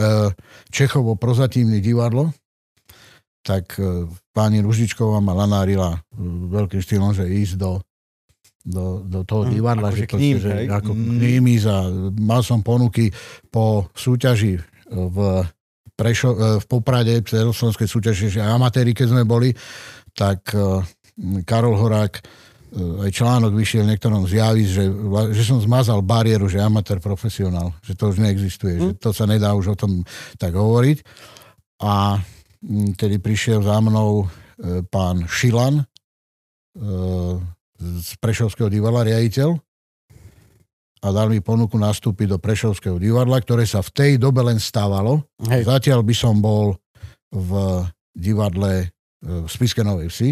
Čechovo 0.75 1.15
prozatímne 1.15 1.79
divadlo, 1.79 2.35
tak 3.49 3.81
eh, 3.81 4.05
pani 4.37 4.61
Ružičková 4.61 5.25
ma 5.25 5.33
lanárila 5.33 5.97
eh, 5.97 6.01
veľkým 6.53 6.85
štýlom, 6.85 7.17
že 7.17 7.25
ísť 7.25 7.57
do, 7.57 7.81
do, 8.61 9.01
do 9.09 9.21
toho 9.25 9.49
Hm, 9.49 9.53
divadla, 9.57 9.89
akože 9.89 10.05
že, 10.05 10.19
ním, 10.21 10.37
že 10.37 10.53
ako 10.69 10.93
Mm. 10.93 11.17
k 11.17 11.25
ním 11.25 11.45
ísť 11.57 11.67
a 11.73 11.79
mal 12.21 12.45
som 12.45 12.61
ponuky 12.61 13.09
po 13.49 13.89
súťaži 13.97 14.61
v 14.93 15.19
Prešo, 15.99 16.63
v 16.63 16.67
Poprade, 16.71 17.11
v 17.19 17.27
celoslovenskej 17.27 17.89
súťaži, 17.91 18.27
že 18.31 18.41
amatéri, 18.41 18.95
keď 18.95 19.19
sme 19.19 19.27
boli, 19.27 19.51
tak 20.15 20.47
Karol 21.43 21.75
Horák 21.75 22.23
aj 22.79 23.11
článok 23.11 23.51
vyšiel 23.51 23.83
v 23.83 23.91
niektorom 23.91 24.23
zjaví, 24.31 24.63
že, 24.63 24.87
že 25.35 25.43
som 25.43 25.59
zmazal 25.59 25.99
bariéru, 26.05 26.47
že 26.47 26.63
amatér 26.63 27.03
profesionál, 27.03 27.75
že 27.83 27.99
to 27.99 28.15
už 28.15 28.23
neexistuje, 28.23 28.79
že 28.79 28.91
to 28.95 29.11
sa 29.11 29.27
nedá 29.27 29.59
už 29.59 29.75
o 29.75 29.77
tom 29.77 30.07
tak 30.39 30.55
hovoriť. 30.55 31.03
A 31.83 32.23
mm, 32.23 32.38
tedy 32.99 33.23
prišiel 33.23 33.63
za 33.63 33.79
mnou 33.79 34.27
eh, 34.27 34.83
pán 34.87 35.27
Šilan 35.27 35.83
eh, 35.83 37.37
z 37.79 38.11
Prešovského 38.19 38.67
divadla, 38.67 39.07
riaditeľ, 39.07 39.55
a 40.99 41.07
dal 41.15 41.31
mi 41.31 41.39
ponuku 41.39 41.79
nastúpiť 41.79 42.35
do 42.35 42.39
Prešovského 42.43 42.99
divadla, 42.99 43.39
ktoré 43.39 43.63
sa 43.63 43.79
v 43.87 43.91
tej 43.95 44.13
dobe 44.19 44.43
len 44.43 44.59
stávalo. 44.59 45.23
Hej. 45.47 45.71
Zatiaľ 45.71 46.03
by 46.03 46.15
som 46.15 46.43
bol 46.43 46.75
v 47.31 47.51
divadle 48.11 48.73
e, 48.83 48.87
v 49.23 49.47
Spiske 49.47 49.87
Novej 49.87 50.11
Vsi. 50.11 50.31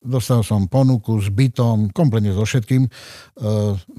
Dostal 0.00 0.40
som 0.40 0.64
ponuku 0.64 1.20
s 1.20 1.28
bytom, 1.28 1.92
kompletne 1.92 2.32
so 2.32 2.48
všetkým. 2.48 2.88
E, 2.88 2.90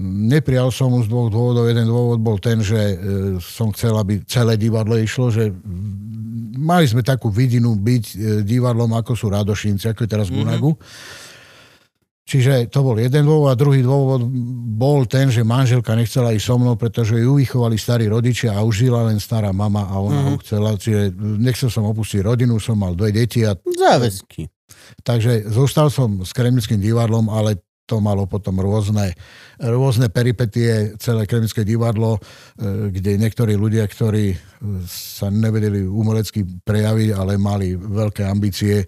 Neprijal 0.02 0.74
som 0.74 0.90
mu 0.90 1.06
z 1.06 1.08
dvoch 1.08 1.30
dôvodov. 1.30 1.70
Jeden 1.70 1.86
dôvod 1.86 2.18
bol 2.18 2.42
ten, 2.42 2.58
že 2.58 2.74
e, 2.74 2.96
som 3.38 3.70
chcel, 3.70 3.94
aby 4.02 4.26
celé 4.26 4.58
divadlo 4.58 4.98
išlo, 4.98 5.30
že 5.30 5.54
mm, 5.54 6.58
mali 6.58 6.90
sme 6.90 7.06
takú 7.06 7.30
vidinu 7.30 7.78
byť 7.78 8.06
e, 8.12 8.16
divadlom, 8.42 8.98
ako 8.98 9.14
sú 9.14 9.30
Radošinci, 9.30 9.94
ako 9.94 10.02
je 10.02 10.10
teraz 10.10 10.34
Mhm. 10.34 10.38
Gunagu. 10.42 10.74
Čiže 12.32 12.72
to 12.72 12.80
bol 12.80 12.96
jeden 12.96 13.28
dôvod 13.28 13.52
a 13.52 13.60
druhý 13.60 13.84
dôvod 13.84 14.24
bol 14.80 15.04
ten, 15.04 15.28
že 15.28 15.44
manželka 15.44 15.92
nechcela 16.00 16.32
ísť 16.32 16.46
so 16.48 16.56
mnou, 16.56 16.80
pretože 16.80 17.20
ju 17.20 17.36
vychovali 17.36 17.76
starí 17.76 18.08
rodičia 18.08 18.56
a 18.56 18.64
už 18.64 18.88
žila 18.88 19.12
len 19.12 19.20
stará 19.20 19.52
mama 19.52 19.84
a 19.86 20.00
ona 20.00 20.22
mm. 20.24 20.28
ho 20.32 20.36
chcela. 20.40 20.80
Čiže 20.80 21.12
nechcel 21.20 21.68
som 21.68 21.84
opustiť 21.92 22.24
rodinu, 22.24 22.56
som 22.56 22.80
mal 22.80 22.96
dve 22.96 23.12
deti 23.12 23.44
a 23.44 23.52
Záväzky. 23.60 24.48
Takže 25.02 25.50
zostal 25.50 25.90
som 25.90 26.22
s 26.22 26.32
Kremlickým 26.36 26.82
divadlom, 26.82 27.28
ale 27.32 27.60
to 27.92 28.00
malo 28.00 28.24
potom 28.24 28.56
rôzne, 28.64 29.12
rôzne 29.60 30.08
peripetie, 30.08 30.96
celé 30.96 31.28
Kremlické 31.28 31.68
divadlo, 31.68 32.16
e, 32.16 32.88
kde 32.88 33.20
niektorí 33.20 33.60
ľudia, 33.60 33.84
ktorí 33.84 34.32
e, 34.32 34.38
sa 34.88 35.28
nevedeli 35.28 35.84
umelecky 35.84 36.48
prejaviť, 36.64 37.10
ale 37.12 37.36
mali 37.36 37.76
veľké 37.76 38.24
ambície, 38.24 38.80
e, 38.80 38.86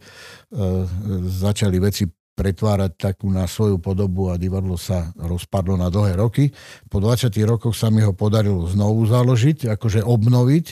začali 1.27 1.83
veci 1.83 2.07
pretvárať 2.33 2.91
takú 2.97 3.29
na 3.29 3.45
svoju 3.45 3.77
podobu 3.77 4.33
a 4.33 4.41
divadlo 4.41 4.73
sa 4.73 5.13
rozpadlo 5.19 5.77
na 5.77 5.93
dlhé 5.93 6.17
roky. 6.17 6.49
Po 6.89 6.97
20 6.97 7.29
rokoch 7.45 7.77
sa 7.77 7.93
mi 7.93 8.01
ho 8.01 8.15
podarilo 8.15 8.65
znovu 8.65 9.05
založiť, 9.05 9.69
akože 9.77 10.01
obnoviť. 10.01 10.65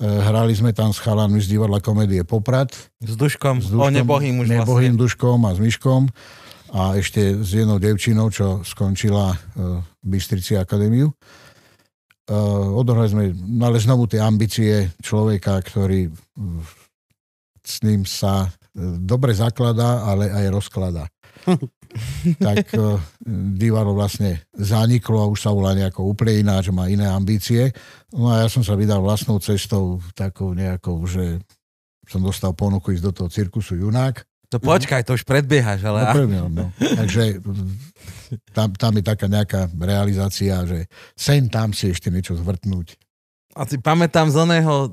Hrali 0.00 0.54
sme 0.58 0.74
tam 0.74 0.90
s 0.90 0.98
chalanmi 0.98 1.38
z 1.38 1.54
divadla 1.54 1.78
komédie 1.78 2.26
Poprad. 2.26 2.74
S 2.98 3.14
Duškom, 3.14 3.62
S 3.62 3.70
o 3.70 3.86
nebohým 3.86 4.42
už 4.42 4.50
nebohým 4.50 4.98
vlastne. 4.98 5.02
Duškom 5.06 5.38
a 5.46 5.50
s 5.54 5.60
Myškom 5.62 6.02
a 6.74 6.98
ešte 6.98 7.38
s 7.38 7.54
jednou 7.54 7.78
devčinou, 7.78 8.26
čo 8.34 8.66
skončila 8.66 9.38
v 9.54 9.78
Bystrici 10.02 10.58
akadémiu. 10.58 11.14
Uh, 12.24 12.74
odohrali 12.74 13.06
sme 13.12 13.24
ale 13.62 13.78
znovu 13.78 14.10
tie 14.10 14.18
ambície 14.18 14.90
človeka, 14.98 15.60
ktorý 15.60 16.08
s 17.62 17.84
ním 17.84 18.02
sa 18.08 18.48
dobre 18.98 19.32
zakladá, 19.32 20.02
ale 20.02 20.28
aj 20.28 20.44
rozkladá. 20.50 21.06
tak 22.46 22.72
divadlo 23.54 23.94
vlastne 23.94 24.42
zaniklo 24.50 25.22
a 25.22 25.30
už 25.30 25.38
sa 25.38 25.54
volá 25.54 25.76
nejako 25.78 26.10
úplne 26.10 26.42
ináč, 26.42 26.74
má 26.74 26.90
iné 26.90 27.06
ambície. 27.06 27.70
No 28.14 28.30
a 28.30 28.46
ja 28.46 28.48
som 28.48 28.62
sa 28.62 28.78
vydal 28.78 29.02
vlastnou 29.02 29.42
cestou, 29.42 29.98
takou 30.14 30.54
nejakou, 30.54 31.02
že 31.02 31.42
som 32.06 32.22
dostal 32.22 32.54
ponuku 32.54 32.94
ísť 32.94 33.04
do 33.10 33.12
toho 33.12 33.28
cirkusu 33.28 33.74
Junák. 33.74 34.22
To 34.54 34.62
počkaj, 34.62 35.02
to 35.02 35.18
už 35.18 35.26
predbiehaš, 35.26 35.82
ale... 35.82 36.06
No, 36.06 36.14
premiér, 36.14 36.46
no. 36.46 36.70
Takže 36.78 37.42
tam, 38.54 38.70
tam 38.70 38.92
je 38.94 39.02
taká 39.02 39.26
nejaká 39.26 39.66
realizácia, 39.74 40.62
že 40.62 40.86
sem 41.18 41.50
tam 41.50 41.74
si 41.74 41.90
ešte 41.90 42.06
niečo 42.06 42.38
zvrtnúť. 42.38 42.94
A 43.54 43.66
si 43.70 43.78
pamätám 43.78 44.30
z 44.30 44.36
oného, 44.46 44.90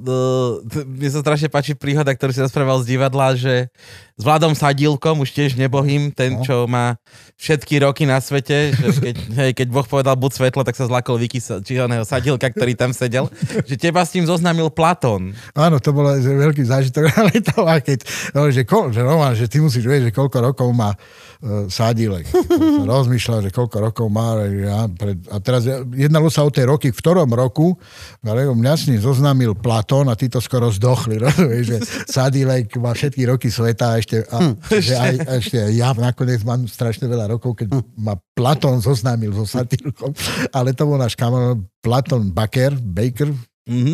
mne 0.85 1.09
sa 1.09 1.25
strašne 1.25 1.49
páči 1.49 1.73
príhoda, 1.73 2.13
ktorú 2.13 2.29
si 2.29 2.45
rozprával 2.45 2.85
z 2.85 2.93
divadla, 2.93 3.33
že 3.33 3.73
s 4.21 4.23
Vladom 4.23 4.53
Sadílkom, 4.53 5.17
už 5.17 5.33
tiež 5.33 5.57
nebohým, 5.57 6.13
ten, 6.13 6.37
No. 6.37 6.45
čo 6.45 6.55
má 6.63 7.01
všetky 7.35 7.81
roky 7.81 8.05
na 8.05 8.21
svete, 8.21 8.69
že 8.69 8.89
keď, 9.09 9.15
hej, 9.33 9.51
keď 9.57 9.67
Boh 9.67 9.83
povedal 9.83 10.13
buď 10.13 10.31
svetlo, 10.31 10.61
tak 10.61 10.77
sa 10.77 10.85
zlakol 10.85 11.17
Vicky, 11.17 11.41
Sa- 11.41 11.57
či 11.57 11.75
oného 11.75 12.05
Sadílka, 12.05 12.45
ktorý 12.47 12.77
tam 12.77 12.93
sedel, 12.93 13.25
že 13.69 13.75
teba 13.75 14.05
s 14.05 14.13
tým 14.13 14.23
zoznámil 14.23 14.69
Platón. 14.69 15.33
Áno, 15.51 15.81
to 15.81 15.89
bol 15.89 16.05
veľký 16.13 16.61
zážitok, 16.61 17.09
ale 17.17 17.33
to 17.41 17.65
a 17.65 17.81
keď, 17.81 18.05
no, 18.31 18.45
že, 18.47 18.61
ko, 18.61 18.93
že, 18.93 19.01
Roman, 19.01 19.33
že 19.33 19.49
ty 19.49 19.57
musíš 19.57 19.81
vedieť, 19.81 20.13
že 20.13 20.13
koľko 20.13 20.37
rokov 20.43 20.69
má 20.69 20.93
uh, 20.93 21.65
Sádilek. 21.65 22.29
Som 22.29 22.85
Rozmýšľal, 22.85 23.39
že 23.41 23.51
koľko 23.51 23.77
rokov 23.81 24.05
má. 24.07 24.37
Ja, 24.45 24.85
pred, 24.85 25.17
a 25.25 25.39
teraz 25.39 25.65
jednalo 25.89 26.27
sa 26.27 26.43
o 26.43 26.51
tie 26.51 26.63
roky, 26.63 26.91
v 26.91 26.97
ktorom 26.97 27.31
roku, 27.31 27.79
ale 28.21 28.45
mňa 28.45 28.73
s 28.75 28.83
ním 28.85 28.99
zoznámil 28.99 29.55
Platón 29.55 30.05
a 30.07 30.15
títo 30.15 30.37
skoro 30.37 30.67
zdochli. 30.67 31.15
Rozumieš, 31.17 31.63
že 31.65 31.77
Sádilek 32.05 32.75
má 32.75 32.91
všetky 32.91 33.23
roky 33.23 33.47
sveta 33.47 33.95
a 33.95 33.97
ešte, 33.97 34.10
a, 34.19 34.37
že 34.87 34.93
aj, 34.93 35.15
ešte 35.39 35.57
aj 35.57 35.71
ja 35.71 35.89
nakoniec 35.95 36.43
mám 36.43 36.67
strašne 36.67 37.07
veľa 37.07 37.31
rokov, 37.31 37.63
keď 37.63 37.71
ma 37.95 38.19
Platón 38.35 38.83
zoznámil 38.83 39.31
so 39.31 39.47
Sadilkom, 39.47 40.11
ale 40.51 40.75
to 40.75 40.83
bol 40.83 40.99
náš 40.99 41.15
kamarát 41.15 41.55
Platón 41.79 42.31
Baker, 42.31 42.75
Baker, 42.75 43.31
Mhm. 43.61 43.93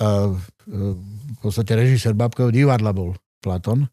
uh, 0.00 0.32
v 0.68 1.36
podstate 1.38 1.76
režisér 1.76 2.16
Babkového 2.16 2.50
divadla 2.50 2.90
bol 2.90 3.12
Platon, 3.38 3.84
E, 3.84 3.88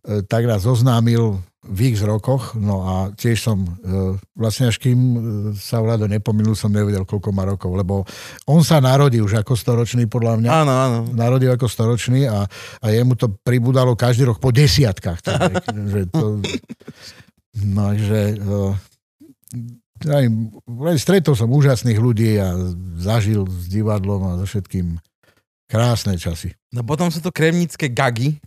tak 0.00 0.48
nás 0.48 0.64
zoznámil 0.64 1.40
v 1.60 1.92
x 1.92 2.00
rokoch, 2.08 2.56
no 2.56 2.80
a 2.88 2.94
tiež 3.12 3.36
som, 3.36 3.60
e, 3.60 4.16
vlastne 4.32 4.72
až 4.72 4.80
kým 4.80 4.96
e, 4.96 5.18
sa 5.52 5.84
Vlado 5.84 6.08
nepominul, 6.08 6.56
som 6.56 6.72
nevedel, 6.72 7.04
koľko 7.04 7.36
má 7.36 7.44
rokov, 7.44 7.76
lebo 7.76 8.08
on 8.48 8.64
sa 8.64 8.80
narodil 8.80 9.28
už 9.28 9.44
ako 9.44 9.60
storočný, 9.60 10.08
podľa 10.08 10.40
mňa. 10.40 10.48
Áno, 10.48 10.72
áno. 10.72 10.98
Narodil 11.12 11.52
ako 11.52 11.68
storočný 11.68 12.24
a, 12.24 12.48
a 12.80 12.86
jemu 12.88 13.12
to 13.12 13.28
pribudalo 13.44 13.92
každý 13.92 14.24
rok 14.24 14.40
po 14.40 14.48
desiatkách. 14.48 15.20
vek, 15.20 15.64
že 15.92 16.02
to, 16.08 16.40
no, 17.60 17.84
že 17.92 18.20
aj, 20.08 20.24
stretol 20.96 21.36
som 21.36 21.52
úžasných 21.52 22.00
ľudí 22.00 22.40
a 22.40 22.56
zažil 22.96 23.44
s 23.44 23.68
divadlom 23.68 24.32
a 24.32 24.40
so 24.40 24.48
všetkým 24.48 24.96
krásne 25.70 26.18
časy. 26.18 26.50
No 26.74 26.82
potom 26.82 27.14
sú 27.14 27.22
to 27.22 27.30
kremnické 27.30 27.86
gagy. 27.86 28.42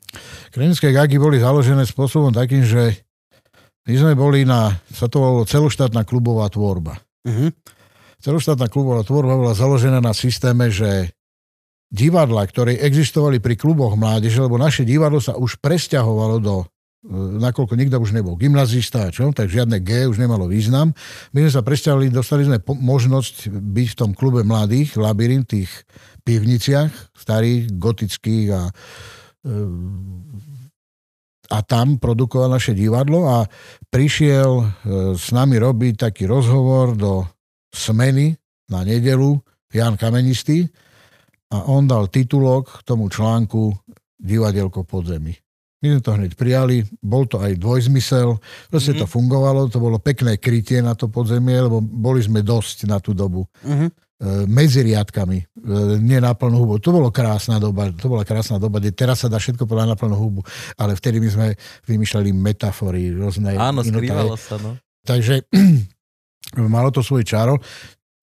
Kremnické 0.51 0.91
gagy 0.91 1.15
boli 1.15 1.39
založené 1.39 1.87
spôsobom 1.87 2.35
takým, 2.35 2.67
že 2.67 2.99
my 3.87 3.93
sme 3.95 4.13
boli 4.19 4.43
na, 4.43 4.75
sa 4.91 5.07
to 5.07 5.23
volalo 5.23 5.47
celoštátna 5.47 6.03
klubová 6.03 6.51
tvorba. 6.51 6.99
Mhm. 7.23 7.55
Celoštátna 8.19 8.67
klubová 8.67 9.03
tvorba 9.07 9.39
bola 9.39 9.55
založená 9.55 10.03
na 10.03 10.15
systéme, 10.15 10.71
že 10.71 11.11
divadla, 11.91 12.47
ktoré 12.47 12.79
existovali 12.79 13.37
pri 13.37 13.59
kluboch 13.59 13.93
mládeže, 13.99 14.39
lebo 14.39 14.55
naše 14.55 14.87
divadlo 14.87 15.19
sa 15.19 15.35
už 15.35 15.59
presťahovalo 15.59 16.39
do 16.39 16.65
nakoľko 17.11 17.75
nikto 17.75 17.99
už 17.99 18.15
nebol 18.15 18.39
gymnazista, 18.39 19.11
čo, 19.11 19.27
tak 19.35 19.51
žiadne 19.51 19.83
G 19.83 20.07
už 20.07 20.15
nemalo 20.23 20.47
význam. 20.47 20.95
My 21.35 21.43
sme 21.43 21.51
sa 21.51 21.61
presťahovali, 21.61 22.07
dostali 22.07 22.47
sme 22.47 22.63
možnosť 22.63 23.51
byť 23.51 23.87
v 23.91 23.99
tom 23.99 24.11
klube 24.15 24.47
mladých, 24.47 24.95
Labyrint, 24.95 25.51
tých 25.51 25.71
pivniciach, 26.23 27.11
starých, 27.11 27.75
gotických 27.75 28.47
a 28.55 28.61
e, 29.43 29.51
a 31.51 31.61
tam 31.61 32.01
produkoval 32.01 32.55
naše 32.55 32.73
divadlo 32.73 33.29
a 33.29 33.45
prišiel 33.91 34.51
e, 34.57 34.65
s 35.13 35.29
nami 35.29 35.61
robiť 35.61 36.09
taký 36.09 36.25
rozhovor 36.25 36.97
do 36.97 37.27
smeny 37.69 38.33
na 38.71 38.81
nedelu 38.81 39.37
Jan 39.69 39.99
Kamenistý 39.99 40.65
a 41.53 41.69
on 41.69 41.85
dal 41.85 42.09
titulok 42.09 42.81
k 42.81 42.85
tomu 42.87 43.11
článku 43.11 43.75
Divadielko 44.17 44.87
podzemí. 44.87 45.35
My 45.83 45.91
sme 45.91 45.99
to 45.99 46.15
hneď 46.15 46.31
prijali, 46.39 46.87
bol 47.03 47.27
to 47.27 47.43
aj 47.43 47.59
dvojzmysel, 47.59 48.39
proste 48.71 48.95
mm-hmm. 48.95 49.03
to 49.03 49.11
fungovalo, 49.11 49.67
to 49.67 49.83
bolo 49.83 49.99
pekné 49.99 50.39
krytie 50.39 50.79
na 50.79 50.95
to 50.95 51.11
podzemie, 51.11 51.59
lebo 51.59 51.83
boli 51.83 52.23
sme 52.23 52.39
dosť 52.39 52.87
na 52.87 53.03
tú 53.03 53.11
dobu 53.11 53.43
Mhm. 53.67 53.87
e, 54.23 54.47
medzi 54.47 54.79
riadkami, 54.79 55.37
e, 55.43 55.45
nie 55.99 56.23
na 56.23 56.31
plnú 56.31 56.63
hubu. 56.63 56.79
To 56.79 56.95
bolo 56.95 57.11
krásna 57.11 57.59
doba, 57.59 57.91
to 57.91 58.07
bola 58.07 58.23
krásna 58.23 58.55
doba, 58.55 58.79
kde 58.79 58.95
teraz 58.95 59.19
sa 59.19 59.27
dá 59.27 59.35
všetko 59.35 59.67
povedať 59.67 59.91
na 59.91 59.99
plnú 59.99 60.15
hubu, 60.15 60.41
ale 60.79 60.95
vtedy 60.95 61.19
my 61.19 61.27
sme 61.27 61.47
vymýšľali 61.83 62.31
metafory, 62.31 63.11
rôzne 63.19 63.59
Áno, 63.59 63.83
skrývalo 63.83 64.39
sa, 64.39 64.55
no. 64.63 64.79
Takže 65.03 65.43
malo 66.71 66.95
to 66.95 67.03
svoj 67.03 67.27
čaro. 67.27 67.59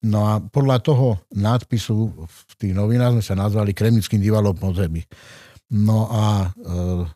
No 0.01 0.25
a 0.25 0.41
podľa 0.41 0.81
toho 0.81 1.29
nadpisu 1.37 2.25
v 2.25 2.51
tých 2.57 2.73
novinách 2.73 3.21
sme 3.21 3.23
sa 3.23 3.37
nazvali 3.37 3.69
Kremnickým 3.69 4.17
divadlom 4.17 4.57
podzemí. 4.57 5.05
No 5.71 6.11
a 6.11 6.25
e, 6.43 6.67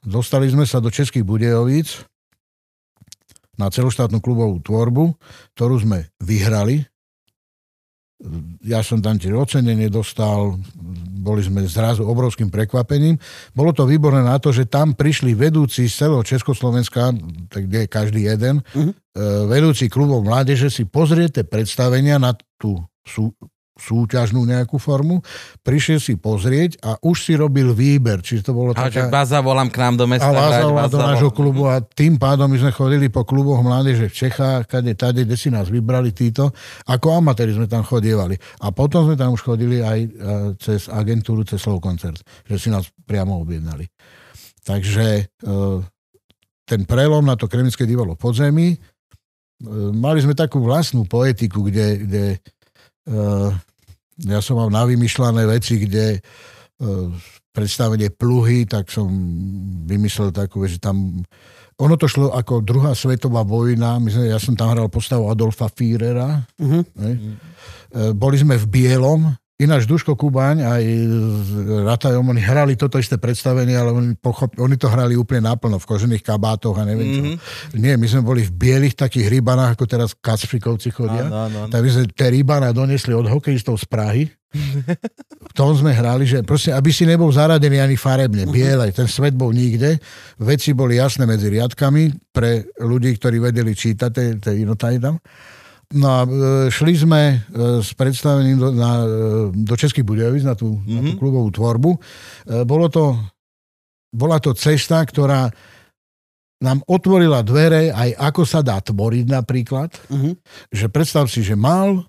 dostali 0.07 0.47
sme 0.47 0.63
sa 0.63 0.79
do 0.79 0.87
Českých 0.87 1.27
Budejovíc 1.27 2.07
na 3.59 3.67
celoštátnu 3.67 4.23
klubovú 4.23 4.63
tvorbu, 4.63 5.15
ktorú 5.55 5.75
sme 5.83 6.11
vyhrali. 6.23 6.87
Ja 8.63 8.79
som 8.79 9.03
tam 9.03 9.19
tiež 9.19 9.35
ocenenie 9.35 9.91
dostal, 9.91 10.55
boli 11.19 11.43
sme 11.43 11.67
zrazu 11.67 12.07
obrovským 12.07 12.47
prekvapením. 12.47 13.19
Bolo 13.51 13.75
to 13.75 13.83
výborné 13.83 14.23
na 14.23 14.39
to, 14.39 14.55
že 14.55 14.71
tam 14.71 14.95
prišli 14.95 15.35
vedúci 15.35 15.91
z 15.91 16.07
celého 16.07 16.23
Československa, 16.23 17.11
tak 17.51 17.67
kde 17.67 17.85
je 17.85 17.87
každý 17.91 18.21
jeden, 18.23 18.63
Mhm. 18.71 18.91
e, 18.91 18.93
vedúci 19.51 19.91
klubov 19.91 20.23
mládeže 20.23 20.71
si 20.71 20.87
pozriete 20.87 21.43
predstavenia 21.43 22.15
na 22.15 22.31
tú 22.55 22.79
sú, 23.03 23.35
súťažnú 23.75 24.47
nejakú 24.47 24.79
formu, 24.79 25.19
prišiel 25.59 25.99
si 25.99 26.15
pozrieť 26.15 26.79
a 26.79 26.95
už 27.03 27.17
si 27.27 27.33
robil 27.35 27.75
výber, 27.75 28.23
čiže 28.23 28.47
to 28.47 28.53
bolo 28.55 28.71
A 28.71 28.87
taká... 28.87 29.11
vás 29.11 29.35
zavolám 29.35 29.67
k 29.67 29.77
nám 29.83 29.95
do 29.99 30.05
mesta. 30.07 30.31
A 30.31 30.31
vás 30.31 30.63
vás 30.63 30.87
do 30.87 30.95
zavolám. 30.95 31.11
nášho 31.11 31.31
klubu 31.35 31.67
a 31.67 31.83
tým 31.83 32.15
pádom 32.15 32.47
my 32.47 32.55
sme 32.55 32.71
chodili 32.71 33.11
po 33.11 33.27
kluboch 33.27 33.59
mládeže 33.59 34.07
v 34.07 34.15
Čechách, 34.15 34.71
kade, 34.71 34.95
tade, 34.95 35.27
kde 35.27 35.35
si 35.35 35.51
nás 35.51 35.67
vybrali 35.67 36.15
títo. 36.15 36.55
Ako 36.87 37.19
amatéri 37.19 37.51
sme 37.51 37.67
tam 37.67 37.83
chodievali. 37.83 38.39
A 38.63 38.71
potom 38.71 39.11
sme 39.11 39.19
tam 39.19 39.35
už 39.35 39.43
chodili 39.43 39.83
aj 39.83 39.99
e, 39.99 40.09
cez 40.55 40.87
agentúru, 40.87 41.43
cez 41.43 41.59
Slow 41.59 41.83
Koncert, 41.83 42.23
že 42.47 42.55
si 42.55 42.71
nás 42.71 42.87
priamo 43.03 43.43
objednali. 43.43 43.91
Takže 44.63 45.07
e, 45.19 45.23
ten 46.63 46.81
prelom 46.87 47.27
na 47.27 47.35
to 47.35 47.51
kremické 47.51 47.83
divadlo 47.83 48.15
podzemí, 48.15 48.71
e, 48.71 48.77
mali 49.91 50.23
sme 50.23 50.31
takú 50.31 50.63
vlastnú 50.63 51.03
poetiku, 51.03 51.67
kde, 51.67 51.87
kde 52.07 52.23
ja 54.25 54.39
som 54.41 54.57
mal 54.57 54.69
navymyšľané 54.73 55.45
veci, 55.45 55.77
kde 55.77 56.17
e, 56.17 56.19
predstavenie 57.55 58.09
pluhy, 58.11 58.65
tak 58.65 58.89
som 58.89 59.07
vymyslel 59.85 60.33
takú, 60.33 60.65
že 60.65 60.81
tam 60.81 61.23
ono 61.75 61.99
to 61.99 62.07
šlo 62.07 62.31
ako 62.31 62.63
druhá 62.63 62.95
svetová 62.95 63.43
vojna. 63.43 63.99
My 63.99 64.07
sme, 64.07 64.31
ja 64.31 64.39
som 64.39 64.55
tam 64.55 64.71
hral 64.71 64.87
postavu 64.87 65.27
Adolfa 65.27 65.67
Führera. 65.67 66.47
Uh-huh. 66.55 66.83
Boli 68.15 68.39
sme 68.39 68.55
v 68.55 68.65
bielom. 68.71 69.27
Ináč 69.55 69.87
Duško 69.87 70.19
Kubaň 70.19 70.67
aj 70.67 70.83
s 70.83 71.49
Ratajom, 71.87 72.27
oni 72.27 72.43
hrali 72.43 72.75
toto 72.75 72.99
isté 72.99 73.15
predstavenie, 73.15 73.71
ale 73.79 73.95
oni, 73.95 74.11
pochop, 74.19 74.51
oni 74.59 74.75
to 74.75 74.91
hrali 74.91 75.15
úplne 75.15 75.47
naplno, 75.47 75.79
v 75.79 75.87
kožených 75.87 76.19
kabátoch 76.19 76.75
a 76.75 76.83
neviem 76.83 77.07
čo. 77.07 77.21
Mm-hmm. 77.23 77.79
Nie, 77.79 77.95
my 77.95 78.03
sme 78.03 78.21
boli 78.27 78.43
v 78.43 78.51
bielých 78.51 78.99
takých 78.99 79.31
rybanách, 79.31 79.79
ako 79.79 79.87
teraz 79.87 80.11
Kacfrikovci 80.11 80.91
chodia. 80.91 81.31
Áno, 81.31 81.47
áno, 81.47 81.57
áno. 81.65 81.71
Tak 81.71 81.79
my 81.79 81.87
sme 81.87 82.03
tie 82.11 82.27
rybana 82.35 82.75
donesli 82.75 83.15
od 83.15 83.31
hokejistov 83.31 83.79
z 83.79 83.87
Prahy. 83.87 84.23
V 85.47 85.53
tom 85.55 85.71
sme 85.71 85.95
hrali, 85.95 86.27
že 86.27 86.43
proste, 86.43 86.75
aby 86.75 86.91
si 86.91 87.07
nebol 87.07 87.31
zaradený 87.31 87.79
ani 87.79 87.95
farebne, 87.95 88.51
biele, 88.51 88.91
ten 88.91 89.07
svet 89.07 89.39
bol 89.39 89.55
nikde, 89.55 90.03
veci 90.43 90.75
boli 90.75 90.99
jasné 90.99 91.23
medzi 91.23 91.47
riadkami 91.47 92.31
pre 92.35 92.67
ľudí, 92.83 93.15
ktorí 93.15 93.39
vedeli 93.39 93.71
čítať 93.71 94.11
tie, 94.11 94.27
tie 94.35 94.53
inotaj 94.67 94.99
tam. 94.99 95.15
No 95.93 96.07
a 96.09 96.19
e, 96.25 96.29
šli 96.73 96.93
sme 96.97 97.21
e, 97.29 97.35
s 97.85 97.93
predstavením 97.93 98.57
do, 98.57 98.69
na, 98.73 99.05
e, 99.05 99.07
do 99.53 99.75
Českých 99.77 100.01
Budejovic 100.01 100.41
na 100.41 100.57
tú, 100.57 100.81
mm-hmm. 100.81 100.89
na 100.89 101.01
tú 101.05 101.11
klubovú 101.21 101.49
tvorbu. 101.53 101.91
Bolo 102.65 102.87
to, 102.89 103.13
bola 104.09 104.41
to 104.41 104.57
cesta, 104.57 105.05
ktorá 105.05 105.45
nám 106.65 106.81
otvorila 106.89 107.45
dvere 107.45 107.93
aj 107.93 108.15
ako 108.17 108.41
sa 108.47 108.65
dá 108.65 108.81
tvoriť 108.81 109.25
napríklad. 109.29 109.93
Mhm. 110.09 110.31
Že 110.73 110.85
predstav 110.89 111.29
si, 111.29 111.45
že 111.45 111.53
mal, 111.53 112.01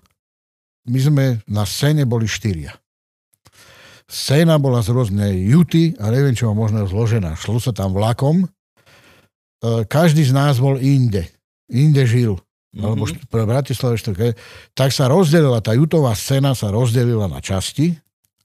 my 0.87 0.99
sme 1.03 1.25
na 1.45 1.67
scéne 1.67 2.07
boli 2.07 2.25
štyria. 2.25 2.73
Scéna 4.07 4.55
bola 4.55 4.79
z 4.79 4.95
rôznej 4.95 5.35
juty 5.51 5.91
a 5.99 6.07
neviem 6.07 6.31
čo 6.31 6.55
možno 6.55 6.87
zložená. 6.87 7.35
Šlo 7.35 7.59
sa 7.59 7.75
tam 7.75 7.91
vlakom. 7.91 8.47
Každý 9.91 10.23
z 10.23 10.31
nás 10.31 10.63
bol 10.63 10.79
inde. 10.79 11.27
Inde 11.67 12.07
žil. 12.07 12.39
Alebo 12.73 13.07
št- 13.07 13.23
pre 13.27 13.43
Bratislave. 13.43 13.95
Tak 14.73 14.89
sa 14.91 15.07
rozdelila, 15.07 15.61
tá 15.61 15.71
jutová 15.71 16.11
scéna 16.11 16.51
sa 16.51 16.67
rozdelila 16.67 17.25
na 17.25 17.39
časti. 17.39 17.95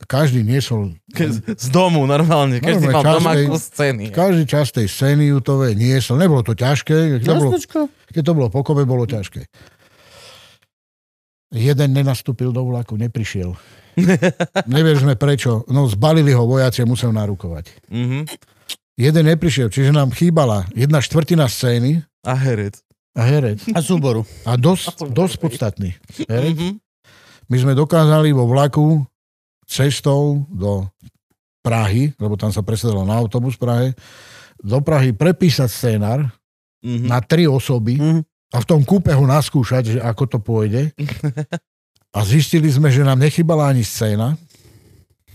Každý 0.03 0.43
niesol 0.43 0.99
Ke- 1.15 1.31
Z 1.31 1.71
domu 1.71 2.03
normálne, 2.05 2.59
každý 2.59 2.91
Normálne, 2.91 3.07
mal 3.07 3.17
doma 3.23 3.31
každej- 3.39 3.49
kus 3.49 3.63
scény. 3.71 4.05
každý 4.11 4.43
časť 4.45 4.71
tej 4.83 4.87
scény 4.89 5.25
jutové 5.31 5.75
niesol. 5.75 6.19
Nebolo 6.19 6.43
to 6.43 6.55
ťažké. 6.55 7.19
Keď 7.19 7.23
to 7.23 7.35
bolo, 7.39 7.51
keď 8.11 8.23
to 8.27 8.33
bolo 8.35 8.49
po 8.51 8.61
kobe, 8.63 8.83
bolo 8.83 9.07
ťažké. 9.07 9.47
Jeden 11.53 11.93
nenastúpil 11.93 12.49
do 12.49 12.65
vlaku, 12.65 12.97
neprišiel. 12.97 13.53
Nevieme 14.73 14.97
sme 14.97 15.15
prečo. 15.15 15.69
No 15.69 15.85
zbalili 15.85 16.33
ho 16.33 16.49
vojaci 16.49 16.81
a 16.81 16.89
musel 16.89 17.13
narukovať. 17.13 17.93
Mhm. 17.93 18.21
Jeden 18.93 19.25
neprišiel, 19.25 19.69
čiže 19.69 19.89
nám 19.89 20.11
chýbala 20.11 20.69
jedna 20.73 20.99
štvrtina 20.99 21.47
scény 21.47 22.05
A 22.23 22.35
herec. 22.35 22.83
A 23.13 23.23
herec. 23.23 23.61
A 23.71 23.81
súboru. 23.81 24.25
A 24.43 24.57
dosť, 24.57 25.09
dosť 25.09 25.37
podstatný. 25.39 25.91
Herec. 26.25 26.57
Mhm. 26.57 26.73
My 27.47 27.57
sme 27.59 27.73
dokázali 27.73 28.33
vo 28.33 28.47
vlaku 28.47 29.05
cestou 29.65 30.49
do 30.49 30.89
Prahy, 31.61 32.11
lebo 32.17 32.35
tam 32.35 32.49
sa 32.49 32.61
presedalo 32.61 33.05
na 33.05 33.15
autobus 33.15 33.55
v 33.55 33.63
Prahe, 33.63 33.89
do 34.59 34.81
Prahy 34.81 35.13
prepísať 35.13 35.69
scénar 35.69 36.33
Mhm. 36.81 37.07
na 37.07 37.21
tri 37.21 37.47
osoby 37.47 37.95
Mhm. 37.95 38.21
a 38.51 38.57
v 38.59 38.67
tom 38.67 38.83
kúpe 38.83 39.11
ho 39.11 39.23
naskúšať, 39.23 39.83
že 39.87 39.99
ako 39.99 40.25
to 40.27 40.39
pôjde. 40.39 40.91
A 42.13 42.21
zistili 42.23 42.69
sme, 42.69 42.93
že 42.93 43.01
nám 43.01 43.17
nechybala 43.17 43.73
ani 43.73 43.81
scéna. 43.81 44.37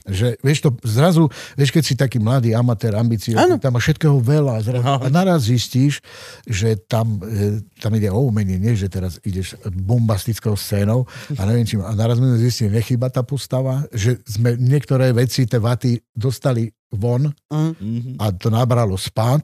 Že, 0.07 0.39
vieš 0.39 0.59
to, 0.63 0.69
zrazu, 0.81 1.27
vieš, 1.53 1.69
keď 1.69 1.83
si 1.83 1.93
taký 1.93 2.17
mladý 2.17 2.51
amatér, 2.51 2.95
Áno. 2.95 3.03
ambiciozný, 3.03 3.59
tam 3.59 3.75
má 3.75 3.79
všetkého 3.79 4.17
veľa. 4.17 4.55
Zrazu, 4.63 4.83
No. 4.83 5.03
a 5.03 5.07
naraz 5.07 5.45
zistíš, 5.45 5.99
že 6.43 6.79
tam, 6.79 7.19
e, 7.19 7.59
tam 7.77 7.91
ide 7.91 8.07
o 8.07 8.23
umenie, 8.23 8.55
nie, 8.55 8.71
že 8.71 8.87
teraz 8.87 9.19
ideš 9.21 9.59
bombastickou 9.67 10.55
scénou 10.55 11.03
a 11.35 11.43
neviem 11.43 11.67
čím. 11.67 11.83
A 11.83 11.91
naraz 11.91 12.17
sme 12.17 12.39
zistili, 12.39 12.71
nechýba 12.71 13.07
tá 13.07 13.21
postava, 13.21 13.83
že 13.91 14.17
sme 14.23 14.55
niektoré 14.55 15.11
veci, 15.11 15.43
tie 15.43 15.59
vaty 15.59 15.99
dostali 16.11 16.67
von. 16.87 17.27
Mhm. 17.51 18.15
a 18.15 18.31
to 18.31 18.47
nabralo 18.47 18.95
spát. 18.95 19.43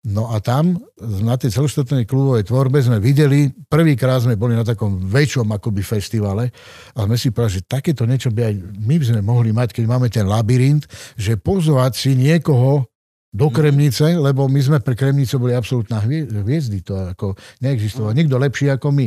No 0.00 0.32
a 0.32 0.40
tam 0.40 0.80
na 1.20 1.36
tej 1.36 1.52
celoštátnej 1.52 2.08
klubovej 2.08 2.48
tvorbe 2.48 2.80
sme 2.80 2.96
videli, 2.96 3.52
prvýkrát 3.68 4.24
sme 4.24 4.32
boli 4.32 4.56
na 4.56 4.64
takom 4.64 4.96
väčšom 4.96 5.44
akoby 5.52 5.84
festivale 5.84 6.48
a 6.96 7.04
sme 7.04 7.20
si 7.20 7.28
povedali, 7.28 7.60
že 7.60 7.68
takéto 7.68 8.08
niečo 8.08 8.32
by 8.32 8.48
aj 8.48 8.54
my 8.80 8.94
by 8.96 9.04
sme 9.04 9.20
mohli 9.20 9.52
mať, 9.52 9.76
keď 9.76 9.84
máme 9.84 10.08
ten 10.08 10.24
labyrint, 10.24 10.88
že 11.20 11.36
pozvať 11.36 11.92
si 12.00 12.10
niekoho 12.16 12.88
do 13.30 13.46
Kremnice, 13.52 14.16
lebo 14.16 14.48
my 14.48 14.60
sme 14.64 14.78
pre 14.80 14.96
Kremnicu 14.96 15.36
boli 15.36 15.52
absolútna 15.52 16.00
hvie- 16.00 16.26
hviezdy, 16.26 16.80
to 16.80 16.96
ako 16.96 17.36
neexistoval. 17.60 18.16
Nikto 18.16 18.40
lepší 18.40 18.72
ako 18.72 18.90
my. 18.90 19.06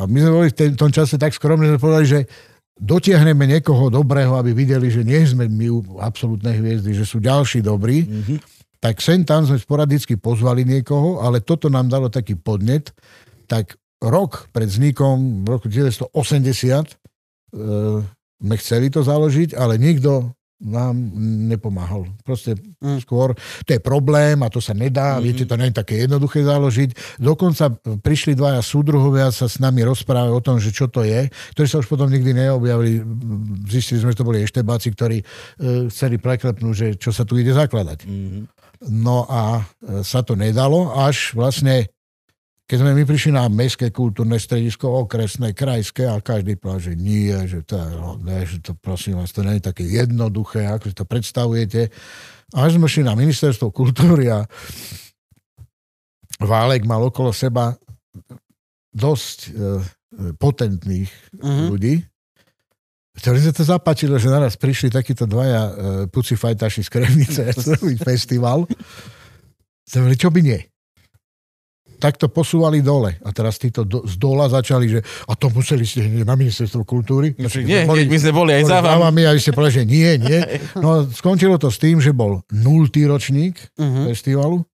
A 0.00 0.08
my 0.08 0.18
sme 0.18 0.32
boli 0.32 0.48
v 0.50 0.80
tom 0.80 0.90
čase 0.90 1.20
tak 1.20 1.36
skromní, 1.36 1.68
že 1.68 1.76
sme 1.76 1.84
povedali, 1.84 2.06
že 2.08 2.20
dotiahneme 2.80 3.44
niekoho 3.46 3.92
dobrého, 3.92 4.34
aby 4.34 4.50
videli, 4.56 4.90
že 4.90 5.06
nie 5.06 5.22
sme 5.22 5.46
my 5.46 6.00
absolútne 6.02 6.56
hviezdy, 6.56 6.96
že 6.96 7.06
sú 7.06 7.22
ďalší 7.22 7.62
dobrí. 7.62 8.02
Tak 8.82 8.98
sem 8.98 9.22
tam 9.22 9.46
sme 9.46 9.62
sporadicky 9.62 10.18
pozvali 10.18 10.66
niekoho, 10.66 11.22
ale 11.22 11.38
toto 11.38 11.70
nám 11.70 11.86
dalo 11.86 12.10
taký 12.10 12.34
podnet. 12.34 12.90
Tak 13.46 13.78
rok 14.02 14.50
pred 14.50 14.66
vznikom, 14.66 15.46
v 15.46 15.48
roku 15.48 15.70
1980, 15.70 16.10
e, 16.90 16.94
sme 18.42 18.54
chceli 18.58 18.90
to 18.90 19.06
založiť, 19.06 19.54
ale 19.54 19.78
nikto 19.78 20.34
nám 20.62 20.94
nepomáhal. 21.50 22.06
Proste 22.22 22.54
Mm. 22.82 23.02
skôr 23.02 23.34
to 23.66 23.70
je 23.74 23.82
problém 23.82 24.38
a 24.42 24.50
to 24.50 24.62
sa 24.62 24.74
nedá, 24.74 25.18
mm-hmm. 25.18 25.26
viete, 25.26 25.44
to 25.46 25.58
nie 25.58 25.70
je 25.70 25.78
také 25.82 25.94
jednoduché 26.06 26.46
založiť. 26.46 27.18
Dokonca 27.18 27.74
prišli 28.02 28.38
dvaja 28.38 28.62
súdruhovia 28.62 29.30
sa 29.34 29.50
s 29.50 29.58
nami 29.58 29.82
rozprávať 29.82 30.30
o 30.30 30.42
tom, 30.42 30.62
že 30.62 30.70
čo 30.70 30.86
to 30.86 31.02
je, 31.02 31.26
ktorí 31.54 31.66
sa 31.66 31.82
už 31.82 31.90
potom 31.90 32.06
nikdy 32.10 32.34
neobjavili. 32.34 33.02
Zistili 33.66 34.02
sme, 34.02 34.14
že 34.14 34.18
to 34.22 34.28
boli 34.28 34.42
eštebáci, 34.42 34.94
ktorí 34.94 35.18
e, 35.22 35.24
chceli 35.90 36.22
preklepnúť, 36.22 36.74
že 36.74 36.88
čo 36.94 37.10
sa 37.10 37.26
tu 37.26 37.38
ide 37.38 37.54
zakladať. 37.54 38.06
Mhm. 38.06 38.61
No 38.90 39.26
a 39.30 39.62
e, 39.62 40.02
sa 40.02 40.26
to 40.26 40.34
nedalo, 40.34 40.90
až 40.90 41.38
vlastne 41.38 41.86
keď 42.66 42.78
sme 42.88 42.96
my 42.96 43.04
prišli 43.04 43.36
na 43.36 43.52
mestské 43.52 43.92
kultúrne 43.92 44.40
stredisko, 44.40 45.04
okresné, 45.04 45.52
krajské 45.52 46.08
a 46.08 46.24
každý 46.24 46.56
povedal, 46.56 46.80
že 46.80 46.94
nie, 46.96 47.28
že 47.44 47.68
to, 47.68 47.76
no, 47.76 48.16
ne, 48.16 48.48
že 48.48 48.64
to 48.64 48.72
prosím 48.72 49.20
vás, 49.20 49.28
to 49.28 49.44
nie 49.44 49.60
je 49.60 49.68
také 49.68 49.84
jednoduché, 49.84 50.64
ako 50.72 50.88
si 50.88 50.94
to 50.96 51.04
predstavujete. 51.04 51.92
Až 52.56 52.80
sme 52.80 52.88
šli 52.88 53.04
na 53.04 53.12
ministerstvo 53.12 53.68
kultúry 53.76 54.32
a 54.32 54.48
Válek 56.40 56.88
mal 56.88 57.04
okolo 57.04 57.30
seba 57.30 57.76
dosť 58.90 59.38
e, 59.46 59.50
potentných 60.36 61.10
Mhm. 61.40 61.64
ľudí, 61.72 61.94
ktorí 63.14 63.38
sa 63.38 63.52
to 63.52 63.62
zapáčilo, 63.62 64.16
že 64.16 64.26
naraz 64.26 64.54
prišli 64.54 64.88
takíto 64.88 65.24
dvaja 65.24 65.62
uh, 65.62 65.72
puci 66.06 66.32
fajtaši 66.32 66.80
z 66.80 66.88
Kremnice 66.88 67.42
robiť 67.74 67.98
festival. 68.00 68.64
Zavili, 69.84 70.14
čo 70.14 70.28
by 70.28 70.40
nie? 70.40 70.60
Tak 71.94 72.16
to 72.16 72.26
posúvali 72.26 72.80
dole. 72.80 73.14
A 73.20 73.30
teraz 73.30 73.56
títo 73.56 73.84
do, 73.84 74.02
z 74.02 74.16
dola 74.16 74.48
začali, 74.48 74.88
že 74.88 74.98
a 75.22 75.32
to 75.32 75.46
museli 75.48 75.82
ste 75.82 76.02
na 76.24 76.34
ministerstvo 76.34 76.82
kultúry. 76.82 77.30
Však 77.32 77.62
Nie, 77.62 77.84
nie, 77.84 78.06
my 78.06 78.18
sme 78.18 78.32
boli 78.32 78.50
aj 78.52 78.64
za 78.64 78.80
boli 78.80 78.90
vami. 78.90 79.02
vami 79.04 79.22
a 79.22 79.30
vy 79.30 79.38
ste 79.38 79.52
povedali, 79.52 79.76
že 79.76 79.84
nie, 79.84 80.10
nie. 80.18 80.40
No 80.82 81.06
skončilo 81.06 81.54
to 81.56 81.68
s 81.68 81.78
tým, 81.78 81.98
že 81.98 82.10
bol 82.10 82.42
nultý 82.48 83.04
ročník 83.04 83.54
Mhm. 83.78 84.08
festivalu. 84.08 84.66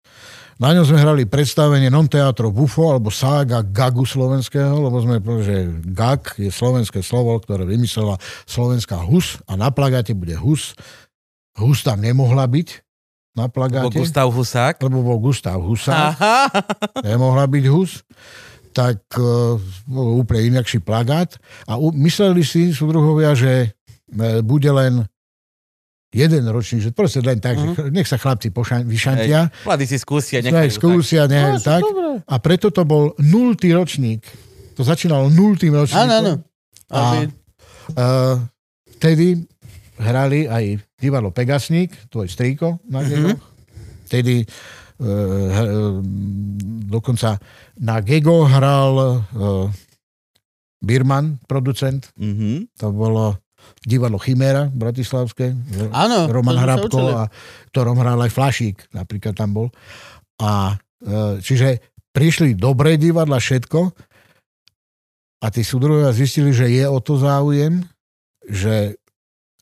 Na 0.56 0.72
ňom 0.72 0.88
sme 0.88 0.96
hrali 0.96 1.28
predstavenie 1.28 1.92
non 1.92 2.08
teatro 2.08 2.48
Bufo 2.48 2.88
alebo 2.88 3.12
sága 3.12 3.60
Gagu 3.60 4.08
slovenského, 4.08 4.88
lebo 4.88 4.96
sme 5.04 5.20
povedali, 5.20 5.44
že 5.44 5.56
Gag 5.92 6.32
je 6.40 6.48
slovenské 6.48 7.04
slovo, 7.04 7.36
ktoré 7.36 7.68
vymyslela 7.68 8.16
slovenská 8.48 9.04
Hus 9.04 9.36
a 9.44 9.52
na 9.60 9.68
plagáte 9.68 10.16
bude 10.16 10.32
Hus. 10.32 10.72
Hus 11.60 11.84
tam 11.84 12.00
nemohla 12.00 12.48
byť 12.48 12.68
na 13.36 13.52
plagáte, 13.52 14.00
Gustav 14.00 14.32
Husák. 14.32 14.80
lebo 14.80 15.04
bol 15.04 15.20
Gustav 15.20 15.60
Husák, 15.60 16.16
Aha. 16.16 16.48
nemohla 17.12 17.44
byť 17.44 17.64
Hus 17.68 18.00
tak 18.76 19.00
uh, 19.16 19.56
bol 19.88 20.20
úplne 20.20 20.52
inakší 20.52 20.84
plagát. 20.84 21.40
A 21.64 21.80
u, 21.80 21.96
mysleli 21.96 22.44
si 22.44 22.76
súdruhovia, 22.76 23.32
že 23.32 23.72
e, 23.72 24.44
bude 24.44 24.68
len 24.68 25.08
jeden 26.10 26.44
ročník, 26.46 26.80
že 26.80 26.90
proste 26.90 27.18
len 27.18 27.38
tak, 27.38 27.56
že 27.56 27.66
nech 27.88 28.04
sa 28.04 28.16
chlapci 28.16 28.48
pošan, 28.48 28.84
vyšantia. 28.84 29.50
Mladí 29.62 29.84
si 29.84 29.96
skúsia. 29.96 30.40
Nech 30.40 30.50
nechajú 30.50 30.70
skúsia, 30.72 31.26
nech, 31.26 31.60
tak. 31.60 31.82
A 32.22 32.34
preto 32.38 32.70
to 32.70 32.82
bol 32.82 33.12
nultý 33.18 33.70
ročník. 33.70 34.22
To 34.74 34.82
začínalo 34.82 35.28
nultým 35.28 35.72
ročníkom. 35.72 36.04
Áno, 36.04 36.14
áno. 36.16 36.32
A 36.92 37.00
uh, 37.92 38.34
vtedy 38.96 39.44
hrali 39.96 40.44
aj 40.44 40.64
divadlo 40.94 41.32
Pegasník, 41.32 41.92
tvoj 42.08 42.28
strýko 42.28 42.80
na 42.86 43.00
Mhm. 43.00 43.08
Gegoch. 43.08 43.42
Vtedy 44.06 44.34
uh, 44.40 45.04
hr, 45.50 45.66
dokonca 46.86 47.40
na 47.76 47.98
Gego 48.00 48.44
hral 48.44 48.92
uh, 48.94 49.68
Birman, 50.78 51.40
producent. 51.44 52.08
Mhm. 52.16 52.68
To 52.78 52.92
bolo 52.92 53.36
divadlo 53.84 54.18
Chimera, 54.18 54.68
bratislavské. 54.72 55.54
Áno, 55.94 56.26
Roman 56.28 56.58
Hrabko 56.58 57.00
a 57.12 57.22
ktorom 57.70 58.00
hral 58.02 58.18
aj 58.24 58.32
Flašík, 58.32 58.76
napríklad 58.96 59.36
tam 59.36 59.54
bol. 59.54 59.68
A 60.42 60.76
E, 61.06 61.38
čiže 61.44 61.84
prišli 62.10 62.56
dobré 62.56 62.96
divadla, 62.96 63.36
všetko 63.36 63.92
a 65.44 65.46
tí 65.52 65.60
súdruhovia 65.60 66.16
zistili, 66.16 66.56
že 66.56 66.72
je 66.72 66.88
o 66.88 66.98
to 67.04 67.20
záujem, 67.20 67.84
že 68.48 68.96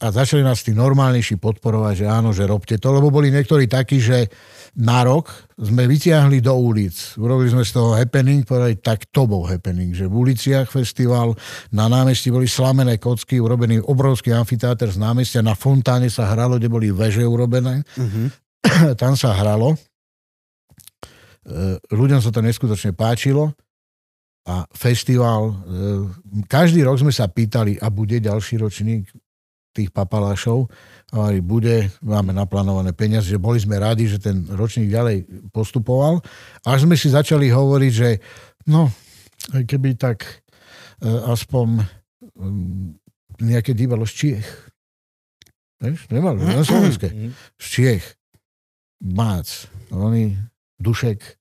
a 0.04 0.12
začali 0.12 0.44
nás 0.44 0.60
tí 0.60 0.76
normálnejší 0.76 1.40
podporovať, 1.40 2.04
že 2.04 2.06
áno, 2.06 2.36
že 2.36 2.44
robte 2.44 2.76
to, 2.76 2.92
lebo 2.92 3.08
boli 3.08 3.32
niektorí 3.32 3.64
takí, 3.64 4.04
že 4.04 4.28
na 4.76 5.00
rok 5.00 5.32
sme 5.56 5.88
vytiahli 5.88 6.44
do 6.44 6.52
ulic. 6.52 7.16
Urobili 7.16 7.48
sme 7.48 7.64
z 7.64 7.72
toho 7.72 7.96
happening, 7.96 8.44
povedali, 8.44 8.76
tak 8.84 9.08
to 9.08 9.24
bol 9.24 9.48
happening, 9.48 9.96
že 9.96 10.04
v 10.04 10.28
uliciach 10.28 10.68
festival, 10.68 11.32
na 11.72 11.88
námestí 11.88 12.28
boli 12.28 12.44
slamené 12.44 13.00
kocky, 13.00 13.40
urobený 13.40 13.80
obrovský 13.80 14.36
amfiteáter 14.36 14.92
z 14.92 15.00
námestia, 15.00 15.40
na 15.40 15.56
fontáne 15.56 16.12
sa 16.12 16.28
hralo, 16.28 16.60
kde 16.60 16.68
boli 16.68 16.92
veže 16.92 17.24
urobené. 17.24 17.80
Uh-huh. 17.96 18.28
Tam 19.00 19.16
sa 19.16 19.32
hralo. 19.40 19.72
E, 21.48 21.80
ľuďom 21.96 22.20
sa 22.20 22.28
to 22.28 22.44
neskutočne 22.44 22.92
páčilo 22.92 23.56
a 24.44 24.68
festival, 24.68 25.48
e, 25.48 25.54
každý 26.44 26.84
rok 26.84 27.00
sme 27.00 27.12
sa 27.14 27.24
pýtali, 27.24 27.80
a 27.80 27.88
bude 27.88 28.20
ďalší 28.20 28.60
ročník 28.60 29.08
tých 29.74 29.90
papalášov, 29.90 30.70
hovorí, 31.10 31.42
bude, 31.42 31.90
máme 31.98 32.30
naplánované 32.30 32.94
peniaze, 32.94 33.26
že 33.26 33.42
boli 33.42 33.58
sme 33.58 33.82
radi, 33.82 34.06
že 34.06 34.22
ten 34.22 34.46
ročník 34.46 34.86
ďalej 34.86 35.50
postupoval. 35.50 36.22
Až 36.62 36.86
sme 36.86 36.94
si 36.94 37.10
začali 37.10 37.50
hovoriť, 37.50 37.92
že 37.92 38.22
no, 38.70 38.90
keby 39.50 39.98
tak 39.98 40.22
e, 41.02 41.06
aspoň 41.06 41.82
um, 42.38 42.94
nejaké 43.42 43.74
divalo 43.74 44.06
z 44.06 44.14
Čiech. 44.14 44.48
Vieš, 45.82 46.08
nemali, 46.08 46.38
na 46.40 46.62
Slovenské. 46.62 47.10
Z 47.58 47.66
Čiech. 47.66 48.04
Mác. 49.04 49.68
Oni, 49.92 50.32
Dušek, 50.80 51.18
e, 51.20 51.32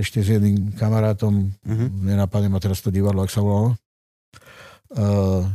ešte 0.00 0.24
s 0.24 0.28
jedným 0.34 0.74
kamarátom, 0.74 1.52
uh-huh. 1.52 1.88
nenapadne 2.02 2.50
ma 2.50 2.58
teraz 2.58 2.80
to 2.82 2.90
divadlo, 2.90 3.22
ak 3.22 3.32
sa 3.32 3.44
volalo. 3.44 3.76
Uh, 4.90 5.46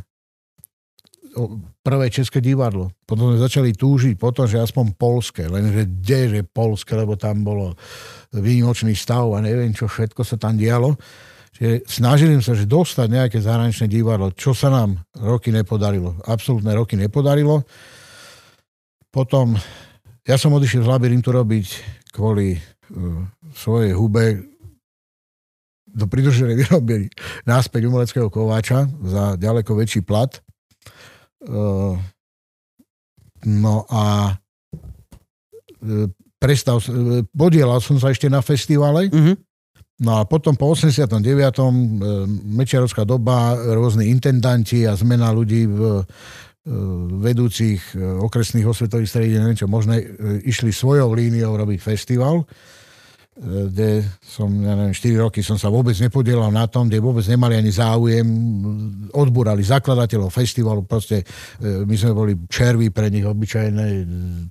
prvé 1.84 2.08
české 2.10 2.40
divadlo. 2.42 2.90
Potom 3.04 3.32
sme 3.32 3.44
začali 3.44 3.76
túžiť 3.76 4.16
potom, 4.16 4.48
že 4.48 4.62
aspoň 4.62 4.96
polské, 4.96 5.46
lenže 5.46 5.86
kde, 5.86 6.22
že 6.32 6.40
polské, 6.48 6.96
lebo 6.96 7.20
tam 7.20 7.44
bolo 7.44 7.76
výnimočný 8.32 8.96
stav 8.96 9.28
a 9.36 9.44
neviem, 9.44 9.76
čo 9.76 9.86
všetko 9.86 10.24
sa 10.24 10.40
tam 10.40 10.56
dialo. 10.56 10.96
Čiže 11.56 11.88
snažili 11.88 12.36
sa, 12.44 12.52
že 12.52 12.68
dostať 12.68 13.08
nejaké 13.08 13.38
zahraničné 13.40 13.88
divadlo, 13.88 14.36
čo 14.36 14.52
sa 14.52 14.68
nám 14.68 15.00
roky 15.16 15.56
nepodarilo. 15.56 16.20
Absolútne 16.28 16.76
roky 16.76 17.00
nepodarilo. 17.00 17.64
Potom 19.08 19.56
ja 20.28 20.36
som 20.36 20.52
odišiel 20.52 20.84
z 20.84 20.92
labyrintu 20.92 21.32
robiť 21.32 21.68
kvôli 22.12 22.60
uh, 22.60 23.24
svojej 23.56 23.96
hube 23.96 24.56
do 25.96 26.06
pridruženej 26.12 26.68
vyrobili 26.68 27.08
náspäť 27.48 27.88
umeleckého 27.88 28.28
kováča 28.28 28.92
za 29.08 29.40
ďaleko 29.40 29.72
väčší 29.80 30.04
plat 30.04 30.45
no 33.46 33.86
a 33.90 34.34
eh, 35.86 36.08
prestal, 36.42 36.82
eh, 36.82 37.22
podielal 37.30 37.80
som 37.82 38.02
sa 38.02 38.10
ešte 38.10 38.30
na 38.30 38.42
festivale. 38.42 39.08
Uh-huh. 39.10 39.38
No 40.04 40.20
a 40.20 40.28
potom 40.28 40.60
po 40.60 40.76
89. 40.76 41.24
Mečiarovská 42.44 43.08
doba, 43.08 43.56
rôzni 43.56 44.12
intendanti 44.12 44.84
a 44.84 44.92
zmena 44.92 45.32
ľudí 45.32 45.72
v 45.72 46.04
vedúcich 47.22 47.94
okresných 48.26 48.66
osvetových 48.66 49.08
stredí, 49.08 49.38
neviem 49.38 49.54
čo 49.56 49.70
možné, 49.70 50.02
išli 50.44 50.74
svojou 50.74 51.14
líniou 51.14 51.54
robiť 51.54 51.78
festival 51.78 52.42
kde 53.36 54.00
som, 54.24 54.48
ja 54.64 54.80
neviem, 54.80 54.96
4 54.96 55.20
roky 55.28 55.44
som 55.44 55.60
sa 55.60 55.68
vôbec 55.68 55.92
nepodielal 56.00 56.56
na 56.56 56.72
tom, 56.72 56.88
kde 56.88 57.04
vôbec 57.04 57.28
nemali 57.28 57.60
ani 57.60 57.68
záujem, 57.68 58.24
odbúrali 59.12 59.60
zakladateľov 59.60 60.32
festivalu, 60.32 60.88
proste 60.88 61.28
e, 61.60 61.84
my 61.84 61.96
sme 62.00 62.16
boli 62.16 62.34
červí 62.48 62.96
pre 62.96 63.12
nich 63.12 63.28
obyčajné. 63.28 63.86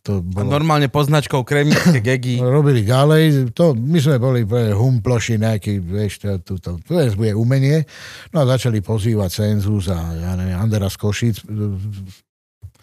To 0.04 0.20
bolo... 0.20 0.44
A 0.44 0.60
normálne 0.60 0.92
poznačkou 0.92 1.48
kremnické 1.48 2.04
gegy. 2.04 2.36
Robili 2.60 2.84
ďalej, 2.84 3.56
to, 3.56 3.72
my 3.72 3.96
sme 3.96 4.20
boli 4.20 4.44
humploši 4.52 5.40
nejaký, 5.40 5.80
vieš, 5.80 6.20
to, 6.20 6.44
to, 6.44 6.52
to, 6.60 6.70
to 6.84 6.92
bude 7.16 7.32
umenie. 7.32 7.88
No 8.36 8.44
a 8.44 8.52
začali 8.52 8.84
pozývať 8.84 9.32
Cenzus 9.32 9.88
a 9.88 9.96
ja 10.12 10.36
neviem, 10.36 10.60
Andera 10.60 10.92
z 10.92 11.00
Košic 11.00 11.36
e, 11.40 11.44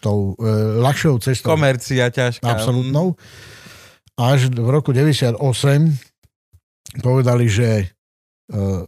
tou 0.02 0.34
e, 0.34 0.50
ľahšou 0.82 1.22
cestou. 1.22 1.54
Komercia 1.54 2.10
ťažká. 2.10 2.42
Absolutnou. 2.42 3.14
Mm 3.14 3.51
až 4.16 4.52
v 4.52 4.68
roku 4.68 4.92
98 4.92 5.40
povedali, 7.00 7.48
že 7.48 7.88
uh, 8.52 8.84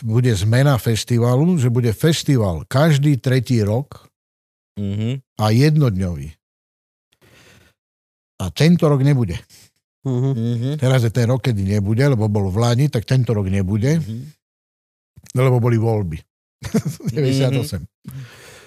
bude 0.00 0.32
zmena 0.32 0.76
festivalu, 0.76 1.56
že 1.60 1.68
bude 1.68 1.92
festival 1.92 2.64
každý 2.64 3.20
tretí 3.20 3.60
rok 3.60 4.08
mm-hmm. 4.80 5.40
a 5.40 5.44
jednodňový. 5.52 6.28
A 8.42 8.44
tento 8.50 8.88
rok 8.88 9.04
nebude. 9.04 9.38
Mm-hmm. 10.02 10.82
Teraz 10.82 11.06
je 11.06 11.12
ten 11.14 11.30
rok, 11.30 11.46
kedy 11.46 11.62
nebude, 11.62 12.02
lebo 12.02 12.26
bol 12.26 12.50
v 12.50 12.58
Lani, 12.58 12.86
tak 12.90 13.06
tento 13.06 13.30
rok 13.36 13.46
nebude, 13.46 14.02
mm-hmm. 14.02 14.22
lebo 15.38 15.62
boli 15.62 15.78
voľby. 15.78 16.18
98. 17.12 17.12
Mm-hmm. 17.12 17.86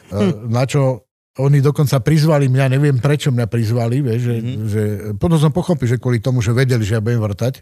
Uh, 0.06 0.46
na 0.48 0.70
čo 0.70 1.05
oni 1.36 1.60
dokonca 1.60 2.00
prizvali 2.00 2.48
mňa, 2.48 2.66
neviem 2.80 2.96
prečo 2.96 3.28
mňa 3.28 3.48
prizvali, 3.52 4.00
vieš, 4.00 4.22
že, 4.24 4.36
mm-hmm. 4.40 4.68
že 4.72 4.84
potom 5.20 5.36
som 5.36 5.52
pochopil, 5.52 5.88
že 5.88 6.00
kvôli 6.00 6.24
tomu, 6.24 6.40
že 6.40 6.56
vedeli, 6.56 6.84
že 6.84 6.96
ja 6.96 7.04
budem 7.04 7.20
vrtať. 7.20 7.60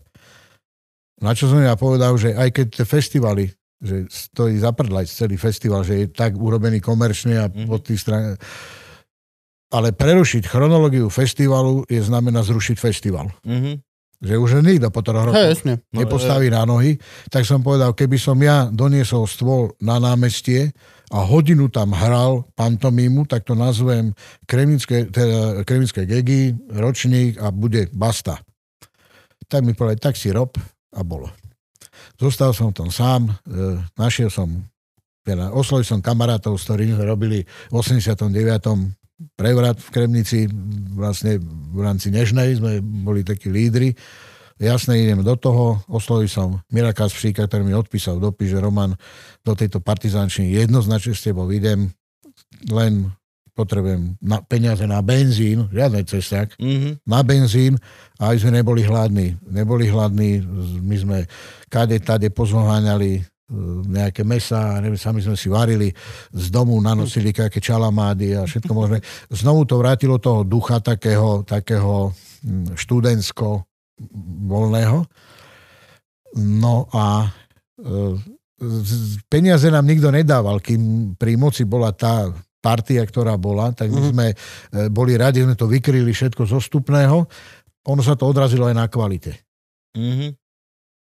Na 1.21 1.33
čo 1.33 1.49
som 1.49 1.57
ja 1.57 1.73
povedal, 1.73 2.13
že 2.19 2.37
aj 2.37 2.49
keď 2.53 2.65
tie 2.69 2.85
festivaly, 2.85 3.45
že 3.81 4.05
stojí 4.07 4.61
zaprdlať 4.61 5.09
celý 5.09 5.41
festival, 5.41 5.81
že 5.81 6.05
je 6.05 6.07
tak 6.07 6.37
urobený 6.37 6.79
komerčne 6.79 7.35
a 7.41 7.45
mm-hmm. 7.49 7.67
po 7.67 7.77
tých 7.81 7.99
strane. 7.99 8.37
Ale 9.73 9.89
prerušiť 9.89 10.45
chronológiu 10.45 11.09
festivalu 11.09 11.81
je 11.89 11.97
znamená 11.97 12.45
zrušiť 12.45 12.77
festival. 12.77 13.33
Mm-hmm. 13.41 13.75
Že 14.23 14.39
už 14.39 14.49
nikto 14.63 14.87
po 14.87 15.03
troch 15.03 15.27
rokoch 15.27 15.67
no, 15.67 15.75
nepostaví 15.91 16.47
no, 16.47 16.55
na 16.55 16.63
nohy. 16.63 16.95
Tak 17.27 17.43
som 17.43 17.59
povedal, 17.59 17.91
keby 17.91 18.15
som 18.15 18.39
ja 18.39 18.71
doniesol 18.71 19.27
stôl 19.27 19.75
na 19.83 19.99
námestie 19.99 20.71
a 21.11 21.27
hodinu 21.27 21.67
tam 21.67 21.91
hral 21.91 22.47
pantomímu, 22.55 23.27
tak 23.27 23.43
to 23.43 23.51
nazvem 23.51 24.15
kremnické, 24.47 25.11
teda 25.11 25.67
kremnické 25.67 26.07
gegy, 26.07 26.55
ročník 26.71 27.35
a 27.43 27.51
bude 27.51 27.91
basta. 27.91 28.39
Tak 29.51 29.59
mi 29.61 29.75
povedali, 29.75 29.99
tak 29.99 30.15
si 30.15 30.31
rob 30.31 30.55
a 30.95 31.03
bolo. 31.03 31.27
Zostal 32.15 32.55
som 32.55 32.71
tam 32.71 32.87
sám, 32.87 33.27
e, 33.27 33.33
našiel 33.99 34.31
som, 34.31 34.47
teda 35.27 35.51
oslovil 35.51 35.83
som 35.83 35.99
kamarátov, 35.99 36.55
s 36.55 36.63
ktorými 36.71 36.95
sme 36.95 37.05
robili 37.05 37.39
v 37.43 37.73
89 37.75 39.02
prevrat 39.37 39.79
v 39.79 39.89
Kremnici, 39.93 40.39
vlastne 40.95 41.37
v 41.73 41.79
rámci 41.79 42.09
Nežnej 42.11 42.59
sme 42.59 42.81
boli 42.81 43.21
takí 43.21 43.47
lídry 43.47 43.93
jasne 44.61 44.95
idem 44.99 45.21
do 45.21 45.35
toho, 45.35 45.81
oslovil 45.91 46.31
som 46.31 46.61
Miraka 46.71 47.09
z 47.11 47.13
Všíka, 47.17 47.49
ktorý 47.49 47.67
mi 47.67 47.75
odpísal 47.75 48.21
dopis, 48.21 48.53
že 48.53 48.63
Roman, 48.63 48.95
do 49.41 49.53
tejto 49.53 49.83
partizánčiny 49.83 50.53
jednoznačne 50.53 51.13
s 51.13 51.25
tebou 51.25 51.49
idem, 51.51 51.91
len 52.71 53.11
potrebujem 53.53 54.17
na, 54.17 54.41
peniaze 54.41 54.81
na 54.89 55.03
benzín, 55.05 55.69
žiadne 55.69 56.01
cesták, 56.09 56.57
mm-hmm. 56.57 57.05
na 57.05 57.21
benzín 57.21 57.77
a 58.17 58.33
aj 58.33 58.41
sme 58.41 58.57
neboli 58.61 58.81
hladní. 58.81 59.37
Neboli 59.45 59.85
hladní, 59.93 60.41
my 60.81 60.95
sme 60.97 61.17
kade, 61.69 62.01
tade 62.01 62.33
pozvoháňali 62.33 63.21
nejaké 63.85 64.25
mesa, 64.25 64.81
neviem, 64.81 64.97
sami 64.97 65.21
sme 65.21 65.37
si 65.37 65.47
varili, 65.47 65.93
z 66.33 66.47
domu 66.49 66.77
nanosili 66.81 67.29
nejaké 67.29 67.61
čalamády 67.61 68.33
a 68.33 68.49
všetko 68.49 68.71
možné. 68.73 68.97
Znovu 69.29 69.69
to 69.69 69.77
vrátilo 69.77 70.17
toho 70.17 70.41
ducha 70.41 70.81
takého, 70.81 71.45
takého 71.45 72.11
mm, 72.41 72.73
študentsko 72.73 73.61
voľného. 74.49 75.05
No 76.41 76.89
a 76.89 77.29
e, 77.77 78.17
peniaze 79.29 79.69
nám 79.69 79.85
nikto 79.85 80.09
nedával, 80.09 80.57
kým 80.57 81.13
pri 81.13 81.37
moci 81.37 81.61
bola 81.63 81.93
tá 81.93 82.33
partia, 82.63 83.03
ktorá 83.05 83.35
bola, 83.35 83.75
tak 83.75 83.91
my 83.91 84.01
mhm. 84.01 84.09
sme 84.09 84.25
e, 84.31 84.35
boli 84.89 85.13
radi, 85.13 85.45
sme 85.45 85.53
to 85.53 85.69
vykryli 85.69 86.09
všetko 86.09 86.49
zostupného. 86.49 87.27
Ono 87.83 88.01
sa 88.01 88.15
to 88.15 88.23
odrazilo 88.25 88.71
aj 88.71 88.75
na 88.79 88.87
kvalite. 88.87 89.35
Mm-hmm. 89.93 90.29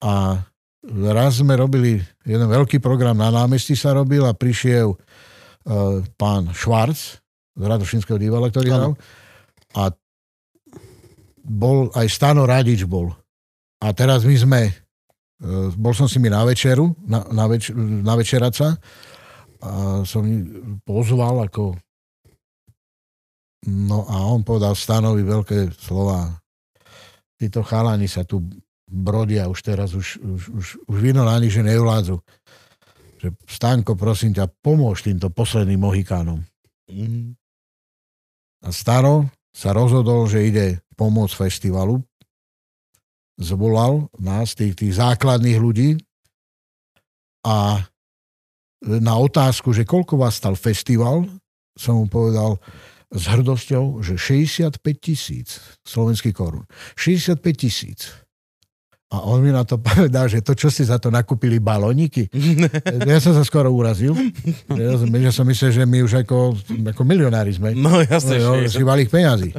A 0.03 0.43
raz 0.90 1.38
sme 1.38 1.54
robili, 1.54 2.02
jeden 2.26 2.48
veľký 2.50 2.82
program 2.82 3.18
na 3.18 3.30
námestí 3.30 3.78
sa 3.78 3.94
robil 3.94 4.26
a 4.26 4.34
prišiel 4.34 4.94
uh, 4.94 6.02
pán 6.18 6.50
Švarc 6.50 6.98
z 7.52 7.62
Radošinského 7.62 8.18
divadla, 8.18 8.48
ktorý 8.50 8.68
hral. 8.72 8.92
A 9.76 9.92
bol 11.42 11.90
aj 11.94 12.06
Stano 12.09 12.48
Radič 12.48 12.86
bol. 12.88 13.12
A 13.82 13.90
teraz 13.90 14.22
my 14.22 14.36
sme, 14.38 14.60
e, 14.70 14.72
bol 15.74 15.90
som 15.90 16.06
si 16.06 16.22
mi 16.22 16.30
na 16.30 16.46
večeru, 16.46 16.94
na, 17.02 17.26
na, 17.34 17.50
več, 17.50 17.74
na 17.74 18.14
večeraca 18.14 18.78
a 19.62 20.00
som 20.06 20.22
pozval 20.86 21.50
ako 21.50 21.74
No 23.62 24.02
a 24.10 24.26
on 24.26 24.42
povedal 24.42 24.74
Stanovi 24.74 25.22
veľké 25.22 25.70
slova. 25.78 26.34
títo 27.38 27.62
chalani 27.62 28.10
sa 28.10 28.26
tu 28.26 28.42
brodia 28.93 29.48
už 29.48 29.64
teraz, 29.64 29.97
už, 29.97 30.20
už, 30.20 30.43
už, 30.52 30.66
už 30.85 30.97
vidno 31.01 31.24
na 31.24 31.40
nich, 31.40 31.56
že 31.56 31.64
nevládzu. 31.64 32.20
Že 33.24 33.28
Stanko, 33.48 33.97
prosím 33.97 34.36
ťa, 34.36 34.52
pomôž 34.60 35.01
týmto 35.01 35.32
posledným 35.32 35.81
Mohikánom. 35.81 36.44
Mhm. 36.93 37.32
A 38.62 38.69
Staro 38.70 39.32
sa 39.51 39.74
rozhodol, 39.74 40.28
že 40.28 40.47
ide 40.47 40.66
pomôcť 40.94 41.35
festivalu. 41.35 42.05
Zvolal 43.40 44.06
nás, 44.20 44.55
tých, 44.55 44.77
tých 44.78 45.01
základných 45.01 45.59
ľudí 45.59 45.98
a 47.43 47.82
na 48.82 49.14
otázku, 49.19 49.74
že 49.74 49.89
koľko 49.89 50.14
vás 50.20 50.39
stal 50.39 50.55
festival, 50.55 51.27
som 51.74 52.02
mu 52.02 52.06
povedal 52.06 52.59
s 53.12 53.28
hrdosťou, 53.28 54.01
že 54.01 54.14
65 54.16 54.78
tisíc 54.98 55.60
slovenských 55.85 56.35
korún. 56.35 56.64
65 56.94 57.43
tisíc. 57.55 58.09
A 59.12 59.28
on 59.28 59.44
mi 59.44 59.52
na 59.52 59.60
to 59.60 59.76
povedal, 59.76 60.24
že 60.24 60.40
to, 60.40 60.56
čo 60.56 60.72
ste 60.72 60.89
za 60.89 60.97
to 60.97 61.12
nakúpili 61.12 61.60
balóniky. 61.60 62.32
Ja 63.12 63.20
som 63.20 63.36
sa 63.36 63.44
skoro 63.44 63.68
urazil. 63.68 64.16
Ja, 64.72 64.97
som, 64.97 65.09
ja 65.12 65.30
som 65.30 65.44
myslel, 65.44 65.70
že 65.70 65.84
my 65.84 66.01
už 66.01 66.24
ako, 66.24 66.56
ako 66.97 67.02
milionári 67.05 67.52
sme. 67.52 67.76
No 67.76 68.01
jasne, 68.01 68.40
No, 68.40 68.56
že... 68.64 68.80
malých 68.80 69.12
peňazí. 69.12 69.52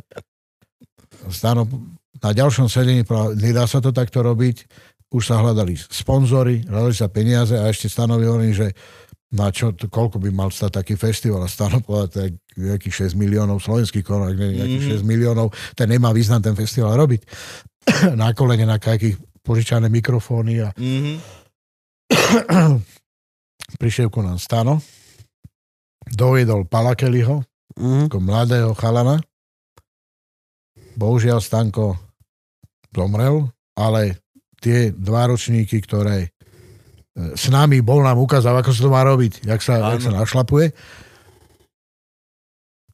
Stáno, 1.30 1.70
na 2.18 2.32
ďalšom 2.34 2.66
sedení 2.66 3.06
povedal, 3.06 3.38
nedá 3.38 3.64
sa 3.70 3.78
to 3.78 3.94
takto 3.94 4.26
robiť. 4.26 4.66
Už 5.14 5.30
sa 5.30 5.38
hľadali 5.38 5.78
sponzory, 5.78 6.66
hľadali 6.66 6.96
sa 6.98 7.06
peniaze 7.06 7.54
a 7.54 7.70
ešte 7.70 7.86
stanovi 7.86 8.26
hovorím, 8.26 8.58
že 8.58 8.74
na 9.34 9.50
čo, 9.54 9.74
to, 9.74 9.86
koľko 9.90 10.18
by 10.18 10.30
mal 10.34 10.50
stať 10.50 10.82
taký 10.82 10.94
festival 10.98 11.42
a 11.42 11.50
Stano 11.50 11.82
povedal, 11.82 12.30
je 12.30 12.38
nejakých 12.58 13.10
6 13.14 13.18
miliónov 13.18 13.62
slovenských 13.66 14.06
korun, 14.06 14.30
nejakých 14.30 15.02
6 15.02 15.10
miliónov, 15.10 15.50
ten 15.74 15.90
nemá 15.90 16.14
význam 16.14 16.38
ten 16.42 16.54
festival 16.54 16.94
robiť. 16.98 17.26
na 18.22 18.34
kolene, 18.38 18.70
na 18.70 18.78
nejakých 18.78 19.18
požičané 19.44 19.88
mikrofóny 19.88 20.64
a 20.64 20.72
Mhm. 20.74 21.14
prišiel 23.82 24.08
ku 24.08 24.20
nám 24.20 24.40
Stano, 24.40 24.80
doviedol 26.08 26.66
Palakeliho, 26.66 27.44
Mhm. 27.74 28.08
ako 28.08 28.18
mladého 28.20 28.72
chalana. 28.74 29.18
Bohužiaľ 30.94 31.42
Stanko 31.42 31.98
zomrel, 32.90 33.50
ale 33.74 34.22
tie 34.62 34.94
dva 34.94 35.26
ročníky, 35.26 35.82
ktoré 35.82 36.30
e, 37.14 37.34
s 37.34 37.50
nami 37.50 37.82
bol 37.82 38.06
nám 38.06 38.18
ukázal, 38.18 38.54
ako 38.56 38.70
sa 38.70 38.82
to 38.82 38.90
má 38.90 39.02
robiť, 39.02 39.42
jak 39.42 39.58
sa, 39.60 39.82
jak 39.90 40.02
sa 40.02 40.14
našlapuje. 40.14 40.70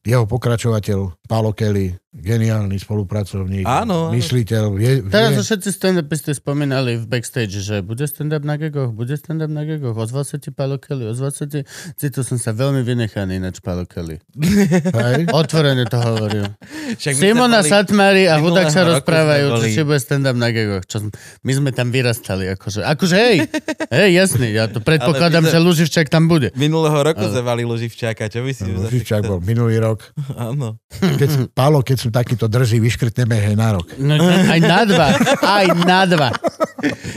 Jeho 0.00 0.24
pokračovateľ, 0.24 1.19
Paolo 1.30 1.52
Kelly, 1.52 1.94
geniálny 2.10 2.74
spolupracovník, 2.74 3.62
Áno, 3.62 4.10
áno. 4.10 4.12
mysliteľ. 4.12 4.74
Vie, 4.74 4.98
Teraz 5.06 5.30
vie, 5.30 5.38
to 5.38 5.44
všetci 5.44 5.68
stand-upisti 5.70 6.34
spomínali 6.34 6.98
v 6.98 7.06
backstage, 7.06 7.54
že 7.54 7.80
bude 7.80 8.02
stand-up 8.02 8.42
na 8.42 8.58
gegoch, 8.58 8.90
bude 8.90 9.14
stand-up 9.14 9.46
na 9.46 9.62
gegoch, 9.62 9.94
ozval 9.94 10.26
sa 10.26 10.34
ti 10.34 10.50
Palo 10.50 10.76
Kelly, 10.76 11.06
ozval 11.06 11.30
sa 11.30 11.46
ti... 11.46 11.62
Cítil 11.94 12.20
som 12.20 12.34
sa 12.34 12.50
veľmi 12.50 12.82
vynechaný 12.82 13.38
ináč 13.38 13.62
Palo 13.62 13.86
Kelly. 13.86 14.18
hej, 14.34 15.22
Otvorene 15.38 15.86
to 15.86 15.96
hovoril. 15.96 16.50
Však 16.98 17.14
Simona 17.14 17.62
boli- 17.62 17.70
Satmari 17.70 18.24
a 18.26 18.36
Hudák 18.36 18.66
sa 18.66 18.82
rozprávajú, 18.82 19.44
boli- 19.54 19.70
či 19.70 19.86
bude 19.86 19.96
stand-up 19.96 20.34
na 20.34 20.50
gegoch. 20.50 20.82
Čo, 20.84 21.06
som- 21.06 21.14
my 21.40 21.52
sme 21.54 21.70
tam 21.70 21.94
vyrastali, 21.94 22.50
akože, 22.50 22.82
akože 22.82 23.14
hej, 23.16 23.36
hej, 23.94 24.10
jasný, 24.12 24.50
ja 24.50 24.66
to 24.66 24.82
predpokladám, 24.82 25.46
že 25.46 25.62
Luživčak 25.62 26.10
tam 26.10 26.26
bude. 26.26 26.50
Minulého 26.52 26.98
roku 26.98 27.22
Ale- 27.22 27.38
mali 27.40 27.62
Luživčáka, 27.62 28.26
čo 28.26 28.42
myslíš? 28.42 28.74
Lužičák 28.82 29.22
bol 29.22 29.38
minulý 29.38 29.78
rok. 29.78 30.10
Áno. 30.34 30.74
Keď, 31.20 31.52
Pálo, 31.52 31.84
keď 31.84 31.96
sú 32.00 32.08
takíto 32.08 32.48
drzí, 32.48 32.80
vyškrtneme 32.80 33.36
hej 33.36 33.56
na 33.60 33.76
rok. 33.76 33.84
No, 34.00 34.16
aj 34.24 34.60
na 34.64 34.80
dva, 34.88 35.08
aj 35.44 35.66
na 35.84 36.00
dva. 36.08 36.28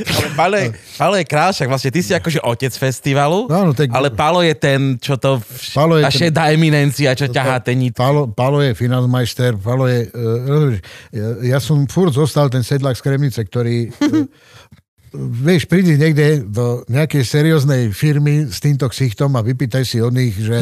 Ale 0.04 0.28
Palo 0.36 0.56
je, 0.60 0.68
Palo 1.00 1.16
je 1.16 1.24
král, 1.24 1.56
však 1.56 1.72
vlastne 1.72 1.92
ty 1.96 2.04
si 2.04 2.12
akože 2.12 2.44
otec 2.44 2.74
festivalu, 2.76 3.48
No, 3.48 3.70
no, 3.70 3.72
tak, 3.72 3.88
ale 3.96 4.12
Palo 4.12 4.44
je 4.44 4.52
ten, 4.60 5.00
čo 5.00 5.16
to... 5.16 5.40
Palo 5.72 5.96
je 5.96 6.04
tá 6.04 6.12
ten- 6.12 6.20
šedá 6.28 6.44
eminencia, 6.52 7.16
čo 7.16 7.32
ťahá 7.32 7.64
ten 7.64 7.80
nit. 7.80 7.96
Pálo, 7.96 8.28
Pálo 8.28 8.60
je 8.60 8.76
financmajster, 8.76 9.56
Pálo 9.56 9.88
je... 9.88 10.12
Uh, 10.12 10.76
ja, 11.16 11.56
ja 11.56 11.60
som 11.64 11.88
furt 11.88 12.12
zostal 12.12 12.52
ten 12.52 12.60
sedlak 12.60 13.00
z 13.00 13.02
Kremnice, 13.08 13.40
ktorý... 13.40 13.88
Uh, 14.04 14.28
vieš, 15.18 15.70
prídi 15.70 15.94
niekde 15.94 16.42
do 16.42 16.82
nejakej 16.90 17.22
serióznej 17.22 17.94
firmy 17.94 18.50
s 18.50 18.58
týmto 18.58 18.90
ksichtom 18.90 19.38
a 19.38 19.46
vypýtaj 19.46 19.86
si 19.86 20.02
od 20.02 20.10
nich, 20.10 20.34
že 20.34 20.58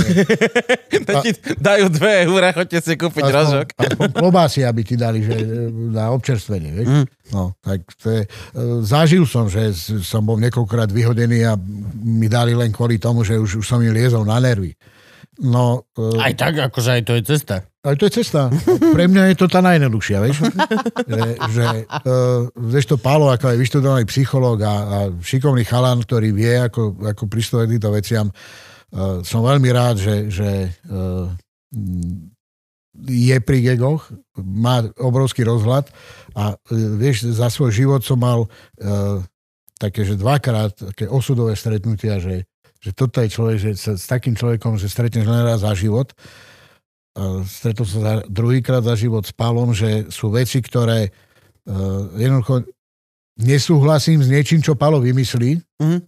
ti 1.25 1.31
dajú 1.55 1.87
dve 1.87 2.27
eurá, 2.27 2.51
choďte 2.51 2.79
si 2.83 2.93
kúpiť 2.99 3.23
rožok. 3.31 3.67
aspoň 3.79 4.09
klobásy, 4.21 4.67
aby 4.67 4.81
ti 4.83 4.99
dali 4.99 5.23
že, 5.23 5.39
na 5.71 6.11
občerstvenie. 6.11 6.71
Vieš? 6.75 6.87
Mm. 6.91 7.05
No, 7.31 7.55
tak 7.63 7.87
to 7.95 8.07
je, 8.11 8.21
e, 8.27 8.29
zažil 8.83 9.23
som, 9.23 9.47
že 9.47 9.71
som 10.03 10.27
bol 10.27 10.35
niekoľkokrát 10.43 10.91
vyhodený 10.91 11.47
a 11.47 11.55
mi 12.03 12.27
dali 12.27 12.51
len 12.51 12.75
kvôli 12.75 12.99
tomu, 12.99 13.23
že 13.23 13.39
už, 13.39 13.63
už 13.63 13.65
som 13.65 13.79
im 13.79 13.95
liezol 13.95 14.27
na 14.27 14.35
nervy. 14.43 14.75
No, 15.39 15.87
e, 15.95 16.19
Aj 16.19 16.35
tak, 16.35 16.59
akože 16.59 16.99
aj 16.99 17.03
to 17.07 17.15
je 17.15 17.23
cesta. 17.23 17.70
Ale 17.81 17.97
to 17.97 18.05
je 18.05 18.21
cesta. 18.21 18.53
Pre 18.93 19.05
mňa 19.09 19.33
je 19.33 19.37
to 19.41 19.49
tá 19.49 19.57
najjednoduchšia, 19.65 20.17
vieš? 20.21 20.45
že, 21.11 21.21
že 21.49 21.65
uh, 21.89 22.45
vieš 22.53 22.93
to 22.93 23.01
Pálo, 23.01 23.33
ako 23.33 23.49
aj 23.49 23.57
vyštudovaný 23.57 24.05
psychológ 24.05 24.61
a, 24.61 24.69
a 24.69 24.97
šikovný 25.17 25.65
chalan, 25.65 26.05
ktorý 26.05 26.29
vie, 26.29 26.61
ako, 26.61 27.01
ako 27.01 27.23
pristúpať 27.25 27.65
k 27.65 27.73
týmto 27.77 27.89
veciam. 27.89 28.27
Uh, 28.93 29.25
som 29.25 29.41
veľmi 29.41 29.65
rád, 29.73 29.97
že, 29.97 30.29
že 30.29 30.49
uh, 30.93 31.25
je 33.01 33.37
pri 33.41 33.65
gegoch, 33.65 34.13
má 34.37 34.85
obrovský 35.01 35.41
rozhľad 35.41 35.89
a 36.37 36.53
uh, 36.53 36.93
vieš, 37.01 37.33
za 37.33 37.49
svoj 37.49 37.73
život 37.73 38.05
som 38.05 38.21
mal 38.21 38.45
uh, 38.45 39.17
také, 39.81 40.05
že 40.05 40.21
dvakrát 40.21 40.77
také 40.93 41.09
osudové 41.09 41.57
stretnutia, 41.57 42.21
že, 42.21 42.45
že 42.77 42.93
toto 42.93 43.25
je 43.25 43.33
človek, 43.33 43.57
že 43.57 43.71
sa, 43.73 43.97
s 43.97 44.05
takým 44.05 44.37
človekom, 44.37 44.77
že 44.77 44.85
stretneš 44.85 45.25
len 45.25 45.49
raz 45.49 45.65
za 45.65 45.73
život 45.73 46.13
Uh, 46.13 46.50
stretol 47.43 47.83
som 47.83 47.99
sa 47.99 48.13
druhýkrát 48.23 48.83
za 48.83 48.95
život 48.95 49.27
s 49.27 49.35
Pálom, 49.35 49.75
že 49.75 50.07
sú 50.07 50.31
veci, 50.31 50.63
ktoré 50.63 51.11
uh, 51.11 52.07
jednoducho 52.15 52.63
nesúhlasím 53.41 54.23
s 54.23 54.31
niečím, 54.31 54.63
čo 54.63 54.79
Pálo 54.79 55.03
vymyslí 55.03 55.59
Mhm. 55.81 55.99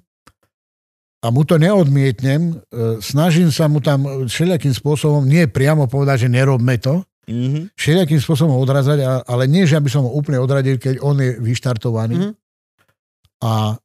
a 1.23 1.27
mu 1.31 1.43
to 1.47 1.55
neodmietnem. 1.59 2.59
Uh, 2.71 2.99
snažím 3.03 3.51
sa 3.51 3.67
mu 3.67 3.83
tam 3.83 4.27
všelijakým 4.27 4.71
spôsobom, 4.71 5.27
nie 5.27 5.47
priamo 5.47 5.87
povedať, 5.91 6.27
že 6.27 6.29
nerobme 6.31 6.79
to, 6.79 7.03
Mhm. 7.23 7.71
všelijakým 7.79 8.19
spôsobom 8.19 8.55
odrazať, 8.59 8.99
ale 9.03 9.47
nie, 9.47 9.63
že 9.63 9.79
aby 9.79 9.87
som 9.87 10.03
ho 10.03 10.11
úplne 10.11 10.39
odradil, 10.43 10.75
keď 10.75 10.99
on 10.99 11.19
je 11.19 11.39
vyštartovaný. 11.39 12.15
Mhm. 12.19 12.31
A 13.43 13.75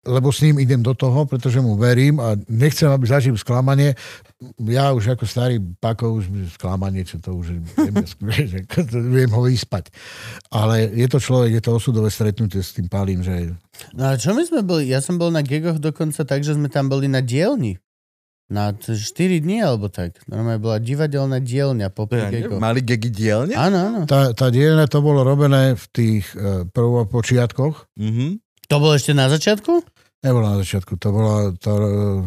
lebo 0.00 0.32
s 0.32 0.40
ním 0.40 0.56
idem 0.56 0.80
do 0.80 0.96
toho, 0.96 1.28
pretože 1.28 1.60
mu 1.60 1.76
verím 1.76 2.24
a 2.24 2.32
nechcem, 2.48 2.88
aby 2.88 3.04
zažil 3.04 3.36
sklamanie. 3.36 3.92
Ja 4.64 4.96
už 4.96 5.12
ako 5.12 5.28
starý 5.28 5.60
Pako, 5.60 6.24
už 6.24 6.56
sklamanie, 6.56 7.04
čo 7.04 7.20
to 7.20 7.36
už 7.36 7.60
viem, 9.16 9.28
ho 9.28 9.42
vyspať. 9.44 9.92
Ale 10.48 10.88
je 10.88 11.04
to 11.04 11.20
človek, 11.20 11.60
je 11.60 11.62
to 11.62 11.76
osudové 11.76 12.08
stretnutie 12.08 12.64
s 12.64 12.72
tým 12.72 12.88
Palím, 12.88 13.20
že 13.20 13.52
No 13.92 14.08
ale 14.08 14.16
čo 14.16 14.32
my 14.32 14.40
sme 14.40 14.64
boli? 14.64 14.88
Ja 14.88 15.04
som 15.04 15.20
bol 15.20 15.28
na 15.28 15.44
gegoch 15.44 15.76
dokonca 15.76 16.24
tak, 16.24 16.40
že 16.44 16.56
sme 16.56 16.72
tam 16.72 16.88
boli 16.88 17.04
na 17.04 17.20
dielni. 17.20 17.76
Na 18.50 18.74
t- 18.74 18.98
4 18.98 19.38
dní 19.46 19.62
alebo 19.62 19.86
tak. 19.86 20.18
Normálne 20.26 20.58
bola 20.58 20.82
divadelná 20.82 21.38
dielňa 21.38 21.86
po 21.94 22.10
Ja. 22.10 22.58
Mali 22.58 22.82
gegy 22.82 23.12
dielne? 23.12 23.54
Áno, 23.54 23.78
áno. 23.78 23.98
tá, 24.10 24.34
tá 24.34 24.50
dielňa 24.50 24.90
to 24.90 24.98
bolo 25.04 25.22
robené 25.22 25.78
v 25.78 25.84
tých 25.94 26.24
uh, 26.34 26.66
prvopočiatkoch. 26.66 27.94
Mhm. 27.94 28.49
To 28.70 28.78
bolo 28.78 28.94
ešte 28.94 29.10
na 29.10 29.26
začiatku? 29.26 29.82
Nebolo 30.22 30.46
na 30.46 30.56
začiatku, 30.62 30.94
to 30.94 31.08
bola 31.10 31.50
to, 31.58 31.72
uh, 31.74 32.22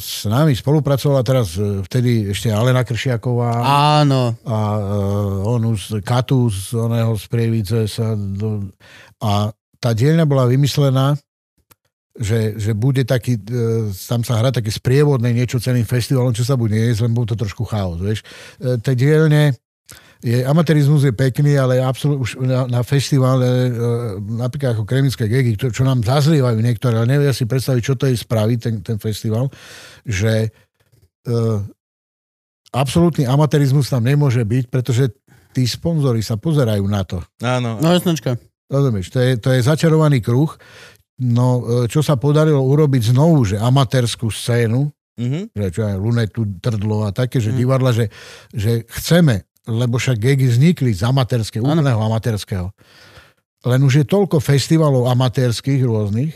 s 0.00 0.24
nami 0.24 0.56
spolupracovala 0.56 1.20
teraz 1.20 1.60
uh, 1.60 1.84
vtedy 1.84 2.32
ešte 2.32 2.48
Alena 2.48 2.80
Kršiaková. 2.88 3.60
Áno. 4.00 4.32
a 4.48 4.58
uh, 4.80 5.52
on 5.52 5.60
už 5.68 6.00
Katu 6.00 6.48
z 6.48 6.72
oného 6.72 7.12
z 7.20 7.24
Prievidze 7.28 7.84
sa 7.84 8.16
do, 8.16 8.72
a 9.20 9.52
tá 9.76 9.92
dielňa 9.92 10.24
bola 10.24 10.48
vymyslená, 10.48 11.20
že, 12.16 12.56
že 12.56 12.72
bude 12.72 13.04
taký, 13.04 13.36
uh, 13.36 13.92
tam 13.92 14.24
sa 14.24 14.40
hrá 14.40 14.48
také 14.56 14.72
sprievodné 14.72 15.36
niečo 15.36 15.60
celým 15.60 15.84
festivalom, 15.84 16.32
čo 16.32 16.48
sa 16.48 16.56
bude 16.56 16.80
jesť, 16.80 17.04
len 17.04 17.12
bol 17.12 17.28
to 17.28 17.36
trošku 17.36 17.68
chaos, 17.68 18.00
vieš. 18.00 18.24
Uh, 18.56 18.80
tie 18.80 18.96
dielne, 18.96 19.52
je, 20.22 20.46
amatérizmus 20.46 21.02
je 21.02 21.10
pekný, 21.10 21.58
ale 21.58 21.82
absolút, 21.82 22.22
už 22.22 22.38
na, 22.40 22.70
na 22.70 22.80
festivale, 22.86 23.68
uh, 23.68 23.70
napríklad 24.22 24.78
ako 24.78 24.86
Kremické 24.86 25.26
gegy, 25.26 25.58
čo, 25.58 25.74
čo 25.74 25.82
nám 25.82 26.06
zazlievajú 26.06 26.62
niektoré, 26.62 27.02
ale 27.02 27.10
nevedia 27.10 27.34
si 27.34 27.42
predstaviť, 27.42 27.82
čo 27.82 27.94
to 27.98 28.06
je 28.06 28.14
spraviť, 28.14 28.58
ten, 28.62 28.74
ten 28.86 28.96
festival, 29.02 29.50
že 30.06 30.54
uh, 31.26 31.58
absolútny 32.72 33.26
amatérizmus 33.26 33.90
tam 33.90 34.06
nemôže 34.06 34.40
byť, 34.46 34.64
pretože 34.70 35.12
tí 35.52 35.68
sponzori 35.68 36.24
sa 36.24 36.40
pozerajú 36.40 36.86
na 36.88 37.04
to. 37.04 37.20
Áno. 37.44 37.76
No 37.76 37.92
jasnočka. 37.92 38.40
Rozumieš, 38.72 39.12
to 39.12 39.20
je, 39.20 39.30
to 39.36 39.52
je 39.52 39.60
začarovaný 39.60 40.24
kruh. 40.24 40.48
No, 41.20 41.60
e, 41.60 41.92
čo 41.92 42.00
sa 42.00 42.16
podarilo 42.16 42.64
urobiť 42.64 43.12
znovu, 43.12 43.44
že 43.44 43.60
amatérskú 43.60 44.32
scénu, 44.32 44.88
Mhm. 45.20 45.52
že 45.52 45.66
čo 45.68 45.84
aj 45.84 46.00
Lunetu, 46.00 46.48
Trdlo 46.56 47.04
a 47.04 47.12
také, 47.12 47.36
že 47.36 47.52
Mm. 47.52 47.58
divadla, 47.60 47.92
že, 47.92 48.08
že 48.48 48.88
chceme, 48.88 49.44
lebo 49.66 49.98
však 49.98 50.18
gegy 50.18 50.50
vznikli 50.50 50.90
z 50.90 51.06
amatérského, 51.06 51.62
úplného 51.62 52.00
amatérského. 52.02 52.74
len 53.62 53.80
už 53.86 54.02
je 54.02 54.04
toľko 54.06 54.42
festivalov 54.42 55.06
amatérských 55.06 55.86
rôznych, 55.86 56.34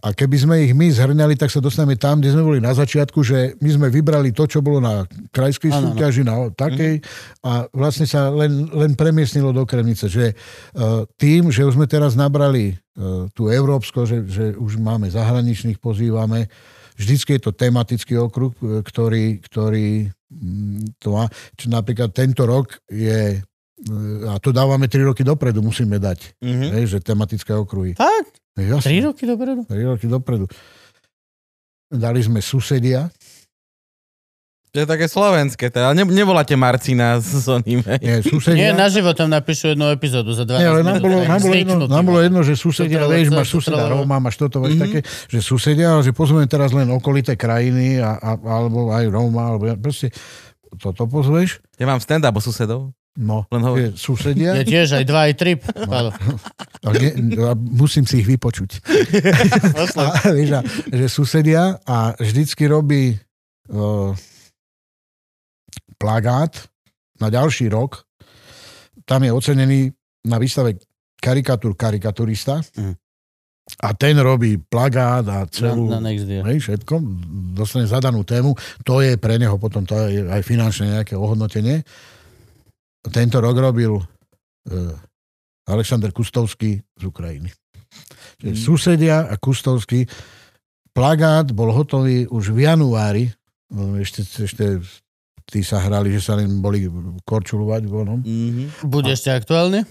a 0.00 0.16
keby 0.16 0.36
sme 0.40 0.56
ich 0.64 0.72
my 0.72 0.88
zhrňali, 0.88 1.36
tak 1.36 1.52
sa 1.52 1.60
dostaneme 1.60 1.92
tam, 1.92 2.24
kde 2.24 2.32
sme 2.32 2.40
boli 2.40 2.56
na 2.56 2.72
začiatku, 2.72 3.20
že 3.20 3.60
my 3.60 3.68
sme 3.68 3.86
vybrali 3.92 4.32
to, 4.32 4.48
čo 4.48 4.64
bolo 4.64 4.80
na 4.80 5.04
krajskej 5.28 5.68
áno. 5.68 5.92
súťaži, 5.92 6.24
na 6.24 6.48
takej 6.48 7.04
a 7.44 7.68
vlastne 7.68 8.08
sa 8.08 8.32
len, 8.32 8.72
len 8.72 8.96
premiestnilo 8.96 9.52
do 9.52 9.68
Kremnice. 9.68 10.08
Že 10.08 10.32
uh, 10.32 11.04
tým, 11.20 11.52
že 11.52 11.68
už 11.68 11.76
sme 11.76 11.84
teraz 11.84 12.16
nabrali 12.16 12.80
uh, 12.96 13.28
tú 13.36 13.52
Európsko, 13.52 14.08
že, 14.08 14.24
že 14.24 14.56
už 14.56 14.80
máme 14.80 15.12
zahraničných, 15.12 15.76
pozývame, 15.76 16.48
vždycky 17.00 17.40
je 17.40 17.42
to 17.48 17.52
tematický 17.56 18.20
okruh, 18.20 18.52
e, 18.60 18.84
ktorý, 18.84 19.40
ktorý 19.40 20.12
mm, 20.28 21.00
to 21.00 21.16
má. 21.16 21.24
Čo 21.56 21.72
napríklad 21.72 22.12
tento 22.12 22.44
rok 22.44 22.76
je 22.92 23.40
e, 23.40 23.96
a 24.28 24.36
to 24.36 24.52
dávame 24.52 24.84
3 24.84 25.08
roky 25.08 25.24
dopredu, 25.24 25.64
musíme 25.64 25.96
dať. 25.96 26.36
Mhm. 26.44 26.68
Hej, 26.76 26.84
že 26.92 26.98
tematické 27.00 27.56
okruhy. 27.56 27.96
Fakt? 27.96 28.36
Jasne. 28.60 28.92
Tri 28.92 29.00
roky 29.00 29.24
dopredu? 29.24 29.64
3 29.64 29.90
roky 29.96 30.06
dopredu. 30.06 30.44
Dali 31.90 32.20
sme 32.20 32.44
susedia. 32.44 33.08
To 34.70 34.78
je 34.78 34.86
také 34.86 35.10
slovenské, 35.10 35.66
teda 35.66 35.90
ne, 35.92 36.06
nevoláte 36.06 36.54
Marcina 36.54 37.18
s 37.18 37.42
oným? 37.44 37.82
Nie, 37.98 37.98
Nie, 37.98 38.14
susedia. 38.22 38.70
na 38.70 38.86
tam 39.10 39.26
napíšu 39.26 39.74
jednu 39.74 39.90
epizódu 39.90 40.30
za 40.30 40.46
12 40.46 40.62
Nie, 40.62 40.68
ale 40.68 40.80
nám 40.86 41.02
bolo, 41.02 41.16
nám 41.26 41.40
bolo, 41.42 41.54
jedno, 41.54 41.74
nám 41.90 42.04
bolo 42.06 42.18
no. 42.18 42.24
jedno, 42.24 42.40
že 42.46 42.54
susedia, 42.54 43.02
Sutralo- 43.02 43.10
vieš, 43.12 43.28
máš 43.30 43.48
suseda 43.50 43.82
Róma, 43.90 44.16
máš 44.18 44.38
toto, 44.38 44.62
Mhm. 44.62 44.78
také, 44.78 44.98
že 45.26 45.38
susedia, 45.42 45.90
ale 45.90 46.06
že 46.06 46.14
pozveme 46.14 46.46
teraz 46.46 46.70
len 46.70 46.86
okolité 46.86 47.34
krajiny, 47.34 47.98
a, 47.98 48.14
a, 48.14 48.30
alebo 48.38 48.94
aj 48.94 49.10
Róma, 49.10 49.42
alebo 49.50 49.74
proste 49.76 50.14
toto 50.78 51.02
pozveš, 51.04 51.58
Ja 51.74 51.90
mám 51.90 51.98
stand-up 51.98 52.30
o 52.30 52.40
susedov. 52.40 52.94
no, 53.18 53.50
Len 53.50 53.62
hovor. 53.66 53.74
je 53.76 53.88
susedia, 53.98 54.54
Ja 54.54 54.62
tiež, 54.62 54.94
aj 54.94 55.04
dva, 55.04 55.26
aj 55.26 55.34
tri. 55.34 55.58
Pálo. 55.58 56.14
a, 56.14 56.88
ne, 56.94 57.10
a 57.42 57.58
musím 57.58 58.06
si 58.06 58.22
ich 58.22 58.28
vypočuť. 58.28 58.86
A, 59.98 60.30
vieš, 60.30 60.50
a, 60.54 60.60
že 60.88 61.06
susedia 61.06 61.74
a 61.82 62.14
vždycky 62.14 62.64
robí 62.64 63.18
uh, 63.68 64.14
plagát 66.00 66.56
na 67.20 67.28
ďalší 67.28 67.68
rok. 67.68 68.08
Tam 69.04 69.20
je 69.20 69.30
ocenený 69.30 69.92
na 70.24 70.40
výstave 70.40 70.80
karikatúr 71.20 71.76
karikaturista. 71.76 72.64
Mhm. 72.74 72.96
A 73.70 73.94
ten 73.94 74.18
robí 74.18 74.58
plagát 74.58 75.22
a 75.30 75.46
celú... 75.46 75.86
Na, 75.86 76.02
na 76.02 76.10
next 76.10 76.26
year. 76.26 76.42
Hej, 76.42 76.58
všetko, 76.58 76.98
dostane 77.54 77.86
zadanú 77.86 78.26
tému, 78.26 78.50
to 78.82 78.98
je 78.98 79.14
pre 79.14 79.38
neho 79.38 79.62
potom 79.62 79.86
to 79.86 79.94
je 80.10 80.26
aj 80.26 80.42
finančné 80.42 80.98
nejaké 80.98 81.14
ohodnotenie. 81.14 81.86
Tento 83.14 83.38
rok 83.38 83.54
robil 83.54 83.94
uh, 83.94 84.02
Alexander 85.70 86.10
Kustovský 86.10 86.82
z 86.82 87.02
Ukrajiny. 87.06 87.54
Čiže 88.42 88.58
susedia 88.58 89.30
a 89.30 89.38
Kustovský. 89.38 90.10
Plagát 90.90 91.54
bol 91.54 91.70
hotový 91.70 92.26
už 92.26 92.50
v 92.50 92.66
januári. 92.66 93.30
No, 93.70 93.94
Ešte, 94.02 94.26
ešte 94.26 94.82
tí 95.50 95.60
sa 95.60 95.78
hrali, 95.78 96.08
že 96.10 96.22
sa 96.22 96.34
len 96.34 96.58
boli 96.58 96.86
korčulovať 97.22 97.82
vonom. 97.84 98.22
Mhm. 98.22 98.86
Bude 98.86 99.10
ešte 99.10 99.28
aktuálne? 99.28 99.84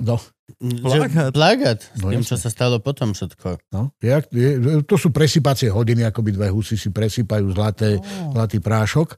No, 0.00 0.16
Plagát. 0.58 1.30
Plagát. 1.30 1.80
S 1.84 2.00
No, 2.00 2.08
tým, 2.08 2.24
jasne. 2.24 2.30
čo 2.32 2.36
sa 2.36 2.48
stalo 2.48 2.80
potom 2.80 3.12
všetko. 3.12 3.70
no. 3.70 3.92
Jak, 4.00 4.32
je, 4.32 4.82
to 4.82 4.96
sú 4.96 5.12
presypacie 5.12 5.68
hodiny, 5.68 6.02
ako 6.02 6.24
by 6.24 6.30
dve 6.32 6.48
husy 6.48 6.74
si 6.74 6.88
presypajú 6.88 7.52
zlaté, 7.52 8.00
zlatý 8.32 8.58
prášok. 8.58 9.14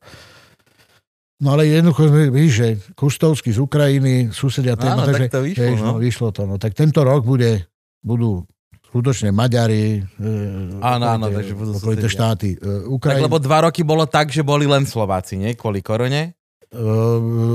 No 1.40 1.54
ale 1.54 1.66
jednoducho 1.66 2.06
víš, 2.30 2.52
že 2.52 2.66
Kustovský 2.92 3.50
z 3.50 3.58
Ukrajiny, 3.58 4.30
susedia 4.30 4.76
téma, 4.76 5.02
Áno, 5.02 5.06
tak 5.08 5.26
takže 5.26 5.30
to 5.30 5.40
vyšlo, 5.42 5.62
vieš, 5.64 5.78
no. 5.80 5.92
vyšlo 5.98 6.28
to. 6.30 6.42
No. 6.44 6.54
Tak 6.58 6.74
tento 6.74 7.00
rok 7.02 7.24
bude, 7.24 7.66
budú 7.98 8.46
skutočne 8.92 9.32
Maďari, 9.32 10.04
e, 10.04 10.28
Áno, 10.84 11.04
áno, 11.08 11.32
takže 11.32 11.56
budú 11.56 11.80
okolité 11.80 12.12
štáty. 12.12 12.60
E, 12.60 12.84
Tak 12.84 12.92
Ukrajina, 12.92 13.24
lebo 13.24 13.40
dva 13.40 13.64
roky 13.64 13.80
bolo 13.80 14.04
tak, 14.04 14.28
že 14.28 14.44
boli 14.44 14.68
len 14.68 14.84
Slováci, 14.84 15.40
nie? 15.40 15.56
Kvôli 15.56 15.80
korone. 15.80 16.36
e, 16.68 16.76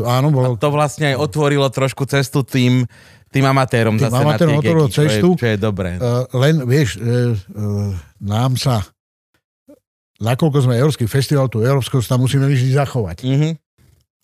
áno, 0.01 0.27
A 0.27 0.33
bolo, 0.33 0.57
to 0.57 0.73
vlastne 0.73 1.13
aj 1.13 1.21
otvorilo 1.21 1.69
trošku 1.69 2.09
cestu 2.09 2.41
tým, 2.41 2.89
tým 3.29 3.45
amatérom 3.45 4.01
Tým 4.01 4.09
zase 4.09 4.17
amatérom 4.17 4.57
na 4.57 4.65
tie 4.65 4.71
otvorilo 4.73 4.87
geeky, 4.89 4.95
čo 4.97 5.01
je, 5.05 5.09
cestu. 5.13 5.29
čo 5.37 5.45
je 5.45 5.57
dobré. 5.61 5.89
e, 6.01 6.09
len, 6.33 6.55
vieš, 6.65 6.97
e, 6.97 7.37
nám 8.17 8.57
sa 8.57 8.81
nakoľko 10.17 10.65
sme 10.65 10.81
Európsky 10.81 11.05
festival, 11.05 11.45
tú 11.45 11.61
Európsku 11.61 12.01
tam 12.01 12.25
musíme 12.25 12.49
vždy 12.49 12.73
zachovať. 12.73 13.17
Mhm. 13.29 13.49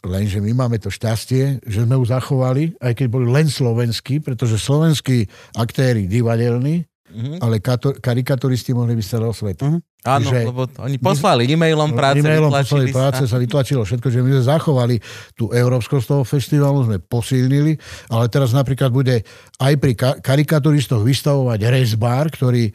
Lenže 0.04 0.44
my 0.44 0.52
máme 0.52 0.84
to 0.84 0.92
šťastie, 0.92 1.64
že 1.64 1.88
sme 1.88 1.96
ju 1.96 2.04
zachovali, 2.04 2.76
aj 2.84 2.92
keď 2.92 3.08
boli 3.08 3.24
len 3.32 3.48
slovenskí, 3.48 4.20
pretože 4.20 4.60
slovenskí 4.60 5.32
aktéry 5.56 6.12
divadelní, 6.12 6.84
Mhm. 7.14 7.38
ale 7.40 7.62
kato- 7.62 7.94
karikaturisti 7.94 8.74
mohli 8.74 8.98
byť 8.98 9.06
z 9.06 9.12
celého 9.12 9.30
sveta. 9.32 9.70
Áno, 10.04 10.28
že- 10.28 10.44
lebo 10.44 10.68
oni 10.68 11.00
poslali 11.00 11.48
e-mailom 11.48 11.96
práce, 11.96 12.20
E-mailom 12.20 12.52
poslali 12.52 12.92
práce, 12.92 13.24
sa 13.24 13.38
vytlačilo 13.38 13.82
všetko, 13.82 14.08
že 14.10 14.20
my 14.20 14.30
sme 14.34 14.44
zachovali 14.44 14.96
tú 15.32 15.48
európskosť 15.48 16.06
toho 16.06 16.24
festivalu, 16.24 16.84
sme 16.84 16.98
posilnili, 17.00 17.80
ale 18.10 18.28
teraz 18.28 18.52
napríklad 18.52 18.92
bude 18.92 19.24
aj 19.58 19.74
pri 19.80 19.94
ka- 19.94 20.18
karikaturistoch 20.20 21.00
vystavovať 21.00 21.60
rezbár, 21.64 22.28
ktorý 22.28 22.68
e, 22.68 22.74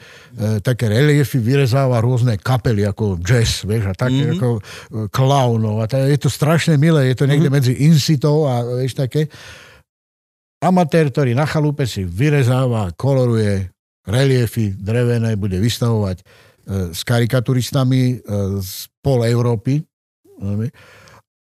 také 0.62 0.88
reliefy 0.88 1.36
vyrezáva 1.36 1.98
rôzne 1.98 2.38
kapely, 2.38 2.86
ako 2.86 3.20
jazz, 3.20 3.60
vieš, 3.62 3.90
a 3.90 3.94
také 3.94 4.22
Mhm. 4.24 4.32
ako 4.38 4.48
e, 4.54 4.60
klaunov. 5.10 5.82
A 5.82 5.86
tá, 5.86 6.00
je 6.00 6.16
to 6.16 6.30
strašne 6.30 6.78
milé, 6.78 7.10
je 7.10 7.18
to 7.18 7.26
niekde 7.26 7.50
medzi 7.50 7.76
incitou 7.76 8.46
a 8.46 8.62
vieš 8.62 8.96
také. 8.96 9.28
Amatér, 10.58 11.06
ktorý 11.08 11.38
na 11.38 11.46
chalupe 11.46 11.86
si 11.86 12.02
vyrezáva, 12.02 12.90
koloruje 12.96 13.70
reliefy 14.08 14.72
drevené, 14.72 15.36
bude 15.36 15.60
vystavovať 15.60 16.16
e, 16.18 16.24
s 16.96 17.04
karikaturistami 17.04 18.02
e, 18.12 18.16
z 18.64 18.88
pol 19.04 19.28
Európy. 19.28 19.84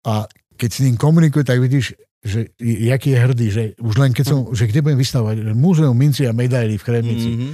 A 0.04 0.14
keď 0.58 0.70
s 0.70 0.84
ním 0.84 1.00
komunikuje, 1.00 1.48
tak 1.48 1.64
vidíš, 1.64 1.96
že 2.20 2.52
jaký 2.60 3.16
je 3.16 3.20
hrdý, 3.24 3.48
že 3.48 3.64
už 3.80 3.96
len 4.02 4.12
keď 4.12 4.26
som, 4.26 4.40
že 4.52 4.68
kde 4.68 4.84
budem 4.84 5.00
vystavovať, 5.00 5.56
Múzeum 5.56 5.96
minci 5.96 6.28
a 6.28 6.36
medailí 6.36 6.76
v 6.76 6.86
Kremnici. 6.86 7.30
Mhm. 7.34 7.50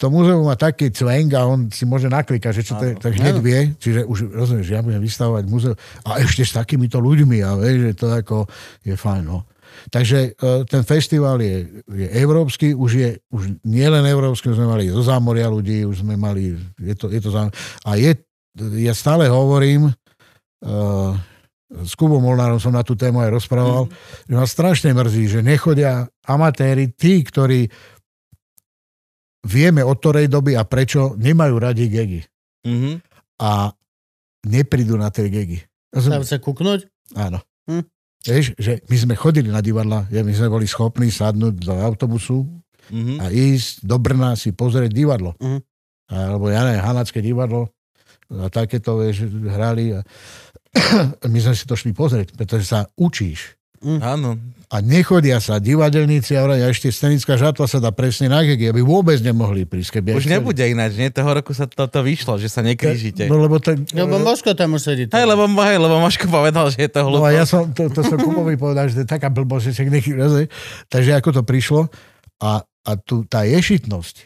To 0.00 0.08
múzeum 0.08 0.48
má 0.48 0.56
taký 0.56 0.88
cvenk 0.88 1.36
a 1.36 1.44
on 1.44 1.68
si 1.68 1.84
môže 1.84 2.08
naklikať, 2.08 2.56
že 2.56 2.62
čo 2.64 2.80
to 2.80 2.88
je, 2.88 2.92
tak 2.96 3.20
hneď 3.20 3.36
vie, 3.36 3.76
čiže 3.76 4.08
už 4.08 4.32
rozumieš, 4.32 4.72
že 4.72 4.80
ja 4.80 4.80
budem 4.80 4.96
vystavovať 4.96 5.44
múzeum 5.44 5.76
a 6.08 6.24
ešte 6.24 6.40
s 6.40 6.56
takýmito 6.56 6.96
ľuďmi 7.04 7.44
a 7.44 7.52
vieš, 7.60 7.78
že 7.84 7.92
to 8.00 8.06
ako 8.08 8.48
je 8.80 8.96
fajn. 8.96 9.28
No. 9.28 9.44
Takže 9.88 10.18
e, 10.32 10.64
ten 10.64 10.82
festival 10.82 11.40
je, 11.40 11.84
je 11.86 12.06
európsky, 12.14 12.72
už 12.72 12.90
je 12.92 13.10
už 13.30 13.42
nie 13.64 13.86
len 13.86 14.04
európsky, 14.04 14.48
už 14.48 14.58
sme 14.58 14.68
mali 14.68 14.88
zo 14.88 15.02
zámoria 15.02 15.46
ľudí, 15.46 15.82
už 15.84 16.02
sme 16.02 16.14
mali, 16.14 16.54
je 16.78 16.94
to, 16.94 17.08
je 17.08 17.20
to 17.20 17.30
zaujímavé. 17.30 17.56
A 17.84 17.90
je, 17.96 18.10
ja 18.82 18.94
stále 18.94 19.26
hovorím, 19.26 19.90
uh, 19.90 21.12
s 21.70 21.94
Kubom 21.94 22.18
Molnárom 22.18 22.58
som 22.58 22.74
na 22.74 22.82
tú 22.82 22.98
tému 22.98 23.22
aj 23.22 23.30
rozprával, 23.30 23.86
Mhm. 23.86 23.92
že 24.26 24.34
ma 24.34 24.46
strašne 24.46 24.90
mrzí, 24.90 25.24
že 25.28 25.40
nechodia 25.40 26.02
amatéri, 26.26 26.90
tí, 26.90 27.22
ktorí 27.22 27.70
vieme 29.40 29.80
od 29.80 29.96
ktorej 29.96 30.28
doby 30.28 30.52
a 30.58 30.66
prečo 30.68 31.16
nemajú 31.16 31.54
radi 31.56 31.88
gegy 31.88 32.20
Mhm. 32.66 33.00
a 33.40 33.72
neprídu 34.44 35.00
na 35.00 35.08
tie 35.08 35.30
gegy. 35.32 35.64
Tam 35.90 36.22
sa 36.22 36.38
kúknuť? 36.38 36.86
Áno. 37.16 37.40
Hm. 37.66 37.82
Vieš, 38.20 38.52
že 38.60 38.84
my 38.84 38.96
sme 38.96 39.14
chodili 39.16 39.48
na 39.48 39.64
divadla, 39.64 40.04
že 40.12 40.20
my 40.20 40.32
sme 40.36 40.48
boli 40.52 40.66
schopní 40.68 41.08
sadnúť 41.08 41.54
do 41.56 41.72
autobusu 41.72 42.44
Mhm. 42.90 43.22
a 43.22 43.30
ísť 43.30 43.86
do 43.86 43.96
Brna 44.02 44.34
si 44.34 44.50
pozrieť 44.50 44.90
divadlo. 44.90 45.38
Mhm. 45.38 45.60
Alebo 46.10 46.50
ja 46.50 46.66
neviem, 46.66 46.82
Hanacké 46.82 47.22
divadlo 47.22 47.70
a 48.30 48.50
takéto, 48.50 48.98
vieš, 48.98 49.30
hrali 49.30 49.94
a 49.94 50.02
my 51.32 51.38
sme 51.38 51.54
si 51.54 51.64
to 51.66 51.78
šli 51.78 51.94
pozrieť, 51.94 52.34
pretože 52.34 52.66
sa 52.66 52.90
učíš. 52.98 53.54
Áno. 53.80 54.36
A 54.70 54.78
nechodia 54.78 55.42
sa 55.42 55.58
divadelníci 55.58 56.38
a 56.38 56.46
hovoria, 56.46 56.70
ešte 56.70 56.94
scenická 56.94 57.34
žatva 57.34 57.66
sa 57.66 57.82
dá 57.82 57.90
presne 57.90 58.30
na 58.30 58.38
gegy, 58.46 58.70
aby 58.70 58.86
vôbec 58.86 59.18
nemohli 59.18 59.66
prísť. 59.66 59.98
Keby 59.98 60.14
Už 60.14 60.22
chceli. 60.22 60.38
nebude 60.38 60.62
ináč, 60.62 60.94
nie? 60.94 61.10
Toho 61.10 61.26
roku 61.26 61.50
sa 61.50 61.66
toto 61.66 62.06
vyšlo, 62.06 62.38
že 62.38 62.46
sa 62.46 62.62
nekrížite. 62.62 63.26
No 63.26 63.42
lebo 63.42 63.58
to, 63.58 63.74
Lebo 63.90 64.22
Moško 64.22 64.54
tam 64.54 64.78
už 64.78 64.82
sedí. 64.86 65.04
Hej, 65.10 65.26
lebo, 65.26 65.50
hej, 65.66 65.74
lebo 65.74 65.98
Moško 65.98 66.30
povedal, 66.30 66.70
že 66.70 66.86
je 66.86 66.90
to 66.94 67.02
No 67.02 67.18
hlúpo. 67.18 67.26
a 67.26 67.34
ja 67.34 67.42
som, 67.42 67.66
to, 67.74 67.90
to 67.90 68.00
som 68.06 68.14
Kubovi 68.14 68.54
povedal, 68.54 68.86
že 68.86 69.02
to 69.02 69.02
je 69.02 69.10
taká 69.10 69.26
blbosť, 69.26 69.74
že 69.74 69.90
rozumie? 70.14 70.46
Takže 70.86 71.18
ako 71.18 71.28
to 71.34 71.42
prišlo 71.42 71.90
a, 72.38 72.62
a 72.62 72.90
tu, 72.94 73.26
tá 73.26 73.42
ješitnosť, 73.42 74.16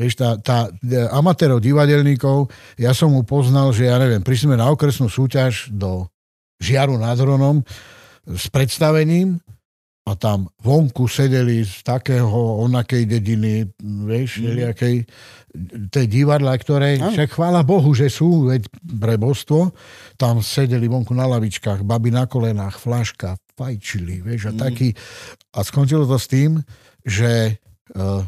vieš, 0.00 0.16
tá, 0.16 0.40
tá 0.40 0.72
e, 0.80 0.96
amatérov 1.12 1.60
divadelníkov, 1.60 2.48
ja 2.80 2.96
som 2.96 3.12
mu 3.12 3.20
poznal, 3.20 3.68
že 3.76 3.84
ja 3.84 4.00
neviem, 4.00 4.24
prišli 4.24 4.48
sme 4.48 4.56
na 4.56 4.72
okresnú 4.72 5.12
súťaž 5.12 5.68
do 5.68 6.08
Žiaru 6.56 6.96
nad 6.96 7.20
Hronom 7.20 7.60
s 8.24 8.48
predstavením 8.48 9.44
a 10.00 10.16
tam 10.16 10.48
vonku 10.58 11.06
sedeli 11.06 11.60
z 11.62 11.84
takého, 11.84 12.64
onakej 12.64 13.04
dediny, 13.04 13.68
vieš, 14.08 14.40
Mhm. 14.40 14.72
mm. 14.72 15.04
tej 15.90 16.06
divadla, 16.08 16.56
ktoré, 16.56 16.96
Áno. 16.98 17.12
však 17.12 17.36
chvála 17.36 17.60
Bohu, 17.62 17.90
že 17.92 18.08
sú, 18.08 18.48
veď 18.48 18.64
pre 18.98 19.18
božstvo, 19.20 19.70
tam 20.16 20.40
sedeli 20.40 20.88
vonku 20.88 21.12
na 21.12 21.26
lavičkách, 21.28 21.84
baby 21.84 22.10
na 22.10 22.24
kolenách, 22.24 22.78
flaška, 22.78 23.36
fajčili, 23.54 24.24
vieš, 24.24 24.50
a 24.50 24.52
taký. 24.56 24.94
A 25.52 25.60
skončilo 25.60 26.08
to 26.08 26.16
s 26.16 26.26
tým, 26.26 26.62
že 27.04 27.60
uh, 27.94 28.24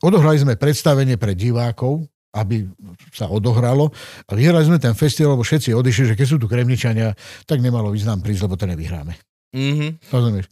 odohrali 0.00 0.38
sme 0.38 0.54
predstavenie 0.56 1.18
pre 1.20 1.34
divákov, 1.34 2.08
aby 2.36 2.68
sa 3.16 3.32
odohralo. 3.32 3.88
A 4.28 4.36
vyhrali 4.36 4.68
sme 4.68 4.76
ten 4.76 4.92
festival, 4.92 5.34
lebo 5.34 5.44
všetci 5.44 5.72
odišli, 5.72 6.12
že 6.12 6.16
keď 6.18 6.26
sú 6.28 6.36
tu 6.36 6.46
kremničania, 6.46 7.16
tak 7.48 7.64
nemalo 7.64 7.88
význam 7.88 8.20
prísť, 8.20 8.44
lebo 8.44 8.60
to 8.60 8.68
nevyhráme. 8.68 9.16
Mhm. 9.56 10.12
Rozumieš? 10.12 10.46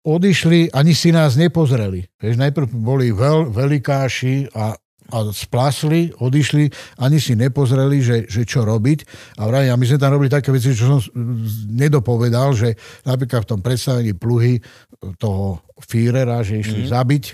Odišli, 0.00 0.72
ani 0.72 0.96
si 0.96 1.12
nás 1.12 1.36
nepozreli. 1.36 2.08
Vieš, 2.16 2.40
najprv 2.40 2.72
boli 2.72 3.12
veľ, 3.12 3.52
velikáši 3.52 4.48
a, 4.56 4.72
a 5.12 5.18
splasli, 5.28 6.08
odišli, 6.16 6.72
ani 7.04 7.20
si 7.20 7.36
nepozreli, 7.36 8.00
že, 8.00 8.16
že 8.24 8.48
čo 8.48 8.64
robiť. 8.64 9.04
A 9.36 9.44
vraj, 9.44 9.68
a 9.68 9.76
my 9.76 9.84
sme 9.84 10.00
tam 10.00 10.16
robili 10.16 10.32
také 10.32 10.48
veci, 10.56 10.72
čo 10.72 10.96
som 10.96 11.00
nedopovedal, 11.68 12.56
že 12.56 12.80
napríklad 13.04 13.44
v 13.44 13.50
tom 13.52 13.60
predstavení 13.60 14.16
pluhy 14.16 14.64
toho 15.20 15.60
Führera, 15.84 16.40
že 16.40 16.64
išli 16.64 16.88
mm-hmm. 16.88 16.94
zabiť 16.96 17.24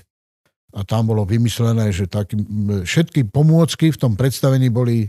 a 0.77 0.85
tam 0.85 1.09
bolo 1.09 1.25
vymyslené, 1.25 1.89
že 1.89 2.05
taký, 2.05 2.37
všetky 2.85 3.33
pomôcky 3.33 3.89
v 3.89 3.99
tom 3.99 4.13
predstavení 4.13 4.69
boli 4.69 5.09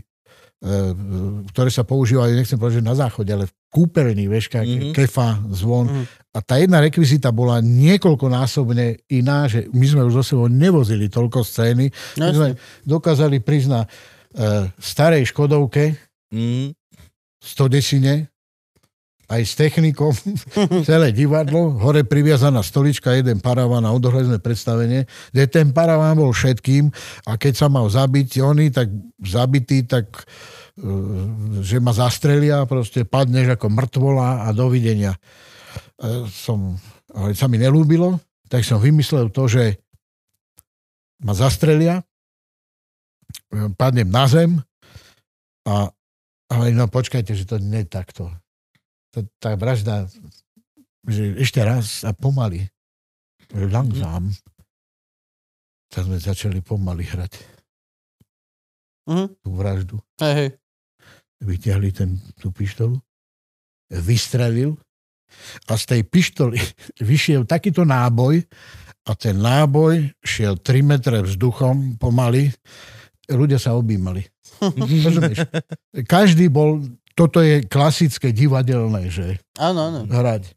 ktoré 1.52 1.68
sa 1.68 1.84
používajú, 1.84 2.32
nechcem 2.32 2.56
povedať, 2.56 2.80
že 2.80 2.88
na 2.88 2.96
záchode, 2.96 3.28
ale 3.28 3.44
v 3.44 3.54
kúpeľni, 3.68 4.24
vieš, 4.32 4.48
mm-hmm. 4.48 4.90
Mhm. 4.90 4.94
kefa, 4.96 5.44
zvon. 5.52 5.86
Mhm. 5.92 6.04
A 6.32 6.38
tá 6.40 6.56
jedna 6.56 6.80
rekvizita 6.80 7.28
bola 7.28 7.60
niekoľkonásobne 7.60 9.12
iná, 9.12 9.44
že 9.44 9.68
my 9.76 9.84
sme 9.84 10.02
už 10.08 10.24
zo 10.24 10.24
sebou 10.24 10.48
nevozili 10.48 11.12
toľko 11.12 11.44
scény. 11.44 11.92
No, 12.16 12.30
My 12.30 12.32
sme 12.32 12.48
dokázali 12.88 13.36
na 13.68 13.84
e, 13.84 13.88
starej 14.80 15.28
Škodovke, 15.28 16.08
Mhm. 16.28 16.76
110 17.40 18.28
aj 19.28 19.42
s 19.44 19.52
technikom, 19.60 20.16
celé 20.88 21.12
divadlo, 21.12 21.76
hore 21.76 22.00
priviazaná 22.08 22.64
stolička, 22.64 23.12
jeden 23.12 23.44
paraván 23.44 23.84
a 23.84 23.92
sme 23.92 24.40
predstavenie, 24.40 25.04
kde 25.36 25.44
ten 25.46 25.68
paraván 25.76 26.16
bol 26.16 26.32
všetkým 26.32 26.88
a 27.28 27.36
keď 27.36 27.52
sa 27.52 27.66
mal 27.68 27.84
zabiť 27.92 28.40
oni, 28.40 28.72
tak 28.72 28.88
zabitý, 29.20 29.84
tak 29.84 30.08
e, 30.16 31.60
že 31.60 31.76
ma 31.76 31.92
zastrelia, 31.92 32.64
proste 32.64 33.04
padneš 33.04 33.52
ako 33.60 33.68
mŕtvola 33.68 34.48
a 34.48 34.56
dovidenia. 34.56 35.12
E, 36.00 36.24
Som, 36.32 36.80
ale 37.12 37.36
sa 37.36 37.52
mi 37.52 37.60
nelúbilo, 37.60 38.16
tak 38.48 38.64
som 38.64 38.80
vymyslel 38.80 39.28
to, 39.28 39.44
že 39.44 39.76
ma 41.20 41.36
zastrelia, 41.36 42.00
e, 43.52 43.68
padnem 43.76 44.08
na 44.08 44.24
zem 44.24 44.56
a 45.68 45.92
ale 46.48 46.72
no 46.72 46.88
počkajte, 46.88 47.36
že 47.36 47.44
to 47.44 47.60
nie 47.60 47.84
takto. 47.84 48.32
To, 49.10 49.24
tá 49.38 49.54
vražda, 49.54 50.04
že 51.04 51.38
ešte 51.38 51.60
raz 51.60 52.04
a 52.04 52.12
pomaly. 52.12 52.68
Langzám. 53.50 54.28
Tak 55.88 56.04
sme 56.04 56.20
začali 56.20 56.60
pomaly 56.60 57.04
hrať 57.04 57.32
Mhm. 59.08 59.26
tú 59.40 59.48
vraždu. 59.56 59.96
Hej, 60.20 60.34
hej. 60.36 60.50
Vyťahli 61.40 61.88
ten, 61.96 62.20
tú 62.36 62.52
pištolu, 62.52 63.00
vystrelil 63.88 64.76
a 65.64 65.72
z 65.72 65.84
tej 65.86 66.02
pištoly 66.04 66.60
vyšiel 67.00 67.48
takýto 67.48 67.88
náboj 67.88 68.44
a 69.08 69.16
ten 69.16 69.40
náboj 69.40 70.12
šiel 70.20 70.60
3 70.60 70.84
metre 70.84 71.24
vzduchom 71.24 71.96
pomaly. 71.96 72.52
Ľudia 73.32 73.56
sa 73.56 73.72
objímali. 73.72 74.20
Rozumieš? 74.60 75.48
Každý 76.04 76.52
bol, 76.52 76.84
toto 77.18 77.42
je 77.42 77.66
klasické 77.66 78.30
divadelné, 78.30 79.10
že 79.10 79.42
Áno, 79.58 79.90
áno. 79.90 80.00
hrať. 80.06 80.54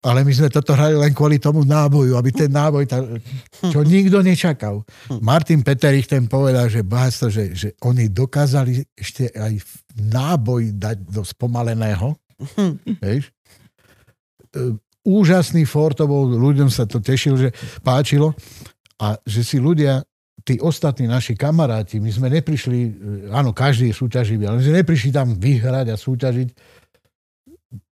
Ale 0.00 0.24
my 0.24 0.32
sme 0.32 0.48
toto 0.48 0.72
hrali 0.72 0.96
len 0.96 1.12
kvôli 1.12 1.36
tomu 1.36 1.60
náboju, 1.60 2.16
aby 2.16 2.32
ten 2.32 2.48
náboj, 2.48 2.88
tá, 2.88 3.04
čo 3.68 3.84
nikto 3.84 4.24
nečakal. 4.24 4.80
Martin 5.20 5.60
Peterich 5.60 6.08
ten 6.08 6.24
povedal, 6.24 6.72
že 6.72 6.80
bohatstvo, 6.80 7.28
že, 7.28 7.44
že 7.52 7.68
oni 7.84 8.08
dokázali 8.08 8.80
ešte 8.96 9.28
aj 9.36 9.60
náboj 10.00 10.72
dať 10.80 11.04
do 11.04 11.20
spomaleného. 11.20 12.16
Vieš? 13.04 13.28
E, 14.56 14.80
Úžasný 15.00 15.68
for 15.68 15.92
to 15.92 16.08
bol, 16.08 16.28
ľuďom 16.28 16.72
sa 16.72 16.88
to 16.88 17.00
tešilo, 17.00 17.36
že 17.36 17.52
páčilo 17.80 18.32
a 19.00 19.16
že 19.24 19.40
si 19.44 19.56
ľudia 19.56 20.00
tí 20.44 20.60
ostatní 20.60 21.06
naši 21.06 21.36
kamaráti, 21.36 22.00
my 22.00 22.10
sme 22.10 22.28
neprišli, 22.32 22.78
e, 22.80 22.90
áno, 23.32 23.52
každý 23.52 23.92
je 23.92 23.98
súťaživý, 24.00 24.48
ale 24.48 24.60
my 24.60 24.64
sme 24.64 24.76
neprišli 24.84 25.10
tam 25.12 25.36
vyhrať 25.36 25.86
a 25.92 25.96
súťažiť 25.96 26.48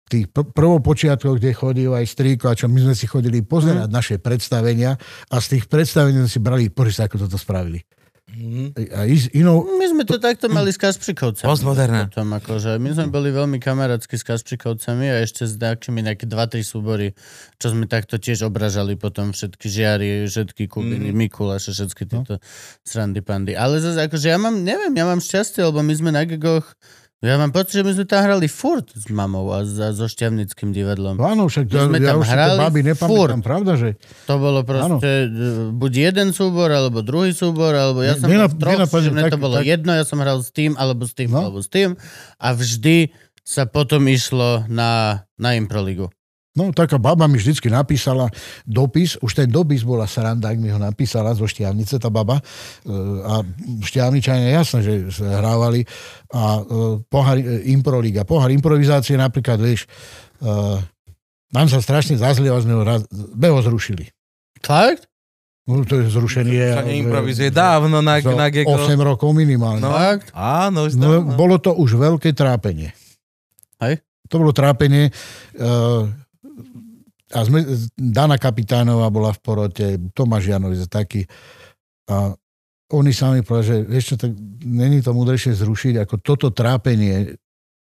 tých 0.06 0.26
pr- 0.30 0.50
prvopočiatkoch, 0.54 1.42
kde 1.42 1.50
chodil 1.50 1.90
aj 1.90 2.06
strýko 2.06 2.46
a 2.46 2.58
čo 2.58 2.70
my 2.70 2.78
sme 2.90 2.94
si 2.94 3.10
chodili 3.10 3.42
pozerať 3.42 3.90
naše 3.90 4.16
predstavenia 4.22 4.94
a 5.30 5.36
z 5.42 5.58
tých 5.58 5.64
predstavení 5.66 6.22
sme 6.22 6.30
si 6.30 6.40
brali, 6.40 6.70
pozri 6.70 6.94
sa, 6.94 7.10
ako 7.10 7.26
toto 7.26 7.38
spravili. 7.38 7.82
Mhm. 8.26 8.74
A 8.90 9.06
ísť 9.06 9.38
inou, 9.38 9.62
My 9.78 9.86
sme 9.86 10.02
to 10.02 10.18
takto 10.18 10.50
mali 10.50 10.74
s 10.74 10.78
Kasprikovcami. 10.82 11.46
Postmoderné. 11.46 12.10
Potom, 12.10 12.26
akože, 12.34 12.74
my 12.82 12.90
sme 12.90 13.06
boli 13.06 13.30
veľmi 13.30 13.62
kamarátsky 13.62 14.18
s 14.18 14.26
Kasprikovcami 14.26 15.06
a 15.06 15.22
ešte 15.22 15.46
s 15.46 15.54
nejakými 15.54 16.02
nejaké 16.02 16.26
2-3 16.26 16.66
súbory, 16.66 17.14
čo 17.62 17.70
sme 17.70 17.86
takto 17.86 18.18
tiež 18.18 18.50
obražali 18.50 18.98
potom 18.98 19.30
všetky 19.30 19.70
žiary, 19.70 20.26
všetky 20.26 20.66
kubiny, 20.66 21.14
mm. 21.14 21.16
Mikuláše, 21.16 21.70
všetky 21.70 22.02
tieto 22.10 22.42
srandy 22.82 23.22
pandy. 23.22 23.54
Ale 23.54 23.78
zase 23.78 24.10
akože 24.10 24.26
ja 24.26 24.38
mám, 24.42 24.58
neviem, 24.58 24.90
ja 24.90 25.06
mám 25.06 25.22
šťastie, 25.22 25.62
lebo 25.62 25.86
my 25.86 25.94
sme 25.94 26.10
na 26.10 26.26
gigoch 26.26 26.66
ja 27.18 27.34
mám 27.34 27.48
pocit, 27.48 27.72
že 27.72 27.82
my 27.82 27.92
sme 27.92 28.04
tam 28.04 28.20
hrali 28.22 28.46
furt 28.46 28.88
s 28.88 29.08
mamou 29.08 29.48
a 29.48 29.62
za, 29.62 29.90
so 29.90 30.04
šťavnickým 30.04 30.70
divadlom. 30.70 31.16
áno, 31.16 31.44
však 31.44 31.64
My 31.66 31.80
sme 31.86 31.98
ja 31.98 32.06
tam 32.06 32.16
už 32.16 32.24
to 32.24 32.30
hrali 32.30 32.56
babi 32.58 32.80
nepamätám, 32.84 33.08
furt. 33.08 33.32
pravda, 33.40 33.72
že 33.74 33.88
To 34.24 34.34
bolo 34.36 34.60
proste 34.62 35.10
áno. 35.24 35.72
buď 35.72 35.92
jeden 36.04 36.28
súbor, 36.30 36.68
alebo 36.68 37.00
druhý 37.00 37.32
súbor, 37.32 37.72
alebo 37.72 38.00
ja 38.00 38.14
som 38.14 38.28
v 38.28 38.36
troch, 38.54 38.76
nenapadne, 38.76 39.10
mne 39.10 39.24
to 39.24 39.30
tak- 39.30 39.42
bolo 39.42 39.56
tak- 39.56 39.66
jedno, 39.66 39.90
ja 39.92 40.04
som 40.04 40.18
hral 40.18 40.38
s 40.38 40.50
tým, 40.50 40.72
alebo 40.74 41.02
s 41.02 41.12
tým, 41.12 41.28
No. 41.28 41.40
alebo 41.42 41.58
s 41.58 41.68
tým 41.68 41.96
a 42.36 42.48
vždy 42.50 43.10
sa 43.42 43.64
potom 43.64 44.04
išlo 44.04 44.66
na, 44.66 44.90
na 45.34 45.54
Improligu. 45.54 46.10
No, 46.56 46.72
taká 46.72 46.96
baba 46.96 47.28
mi 47.28 47.36
vždycky 47.36 47.68
napísala 47.68 48.32
dopis, 48.64 49.20
už 49.20 49.36
ten 49.36 49.44
dopis 49.46 49.84
bola 49.84 50.08
sranda, 50.08 50.48
ak 50.48 50.56
mi 50.56 50.72
ho 50.72 50.80
napísala 50.80 51.36
zo 51.36 51.44
Štiavnice, 51.44 52.00
tá 52.00 52.08
baba. 52.08 52.40
E, 52.40 52.92
A 53.22 53.44
Štiavničania, 53.84 54.56
jasné, 54.56 54.80
že 54.80 54.92
hrávali. 55.20 55.84
A 56.32 56.56
e, 56.56 56.60
pohár 57.04 57.36
e, 57.36 57.68
improliga, 57.68 58.24
pohár 58.24 58.48
improvizácie 58.48 59.20
napríklad, 59.20 59.60
vieš, 59.60 59.84
nám 61.52 61.68
sa 61.68 61.80
strašne 61.80 62.16
zazlieva, 62.16 62.60
sme 62.60 62.74
ho, 62.76 62.82
raz, 62.84 63.04
sme 63.08 63.48
ho 63.48 63.60
zrušili. 63.60 64.08
Fakt? 64.60 65.06
No, 65.66 65.82
to 65.82 65.98
je 65.98 66.06
zrušenie. 66.14 66.78
Sa 66.78 66.86
neimprovizuje 66.86 67.50
dávno 67.50 67.98
na, 67.98 68.22
za 68.22 68.32
na 68.38 68.46
gego. 68.54 68.70
8 68.78 68.94
rokov 69.02 69.34
minimálne. 69.34 69.82
No, 69.82 69.90
Fakt? 69.90 70.30
áno, 70.30 70.86
už 70.86 70.94
No, 70.94 71.20
dávno. 71.26 71.34
bolo 71.34 71.58
to 71.58 71.74
už 71.74 71.98
veľké 71.98 72.30
trápenie. 72.38 72.94
Hej? 73.82 73.98
To 74.30 74.42
bolo 74.42 74.54
trápenie. 74.54 75.10
Uh, 75.58 76.06
a 77.34 77.42
sme, 77.42 77.66
Dana 77.98 78.38
Kapitánová 78.38 79.10
bola 79.10 79.34
v 79.34 79.40
porote, 79.42 79.86
Tomáš 80.14 80.46
Janovic 80.46 80.86
taký. 80.86 81.26
A 82.06 82.30
oni 82.94 83.10
sami 83.10 83.42
povedali, 83.42 83.66
že 83.66 83.76
vieš 83.82 84.04
čo, 84.14 84.16
tak 84.16 84.30
není 84.62 85.02
to 85.02 85.10
múdrejšie 85.10 85.58
zrušiť, 85.58 86.06
ako 86.06 86.22
toto 86.22 86.54
trápenie. 86.54 87.34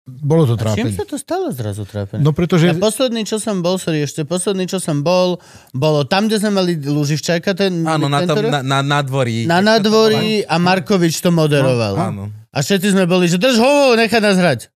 Bolo 0.04 0.48
to 0.48 0.56
A 0.56 0.76
čím 0.76 0.88
trápenie. 0.88 0.96
sa 0.96 1.04
to 1.08 1.20
stalo 1.20 1.52
zrazu 1.52 1.84
trápenie? 1.84 2.24
No 2.24 2.32
pretože... 2.32 2.72
Ja 2.72 2.76
posledný, 2.76 3.28
čo 3.28 3.36
som 3.36 3.60
bol, 3.60 3.76
sorry, 3.76 4.04
ešte 4.04 4.24
posledný, 4.24 4.64
čo 4.64 4.80
som 4.80 5.04
bol, 5.04 5.44
bolo 5.76 6.08
tam, 6.08 6.32
kde 6.32 6.40
sme 6.40 6.64
mali 6.64 6.80
Luživčáka, 6.80 7.52
ten, 7.52 7.84
Áno, 7.84 8.08
na, 8.08 8.24
tom, 8.24 8.48
na, 8.48 8.64
na, 8.64 8.80
na 8.80 9.00
dvorí. 9.04 9.44
na 9.44 9.60
nádvorí 9.60 10.48
a 10.48 10.56
Markovič 10.56 11.20
to 11.20 11.36
moderoval. 11.36 12.00
Áno. 12.00 12.43
A 12.54 12.62
všetci 12.62 12.94
sme 12.94 13.10
boli, 13.10 13.26
že 13.26 13.42
drž 13.42 13.58
ho, 13.58 13.74
nechaj 13.98 14.22
nás 14.22 14.38
hrať. 14.38 14.70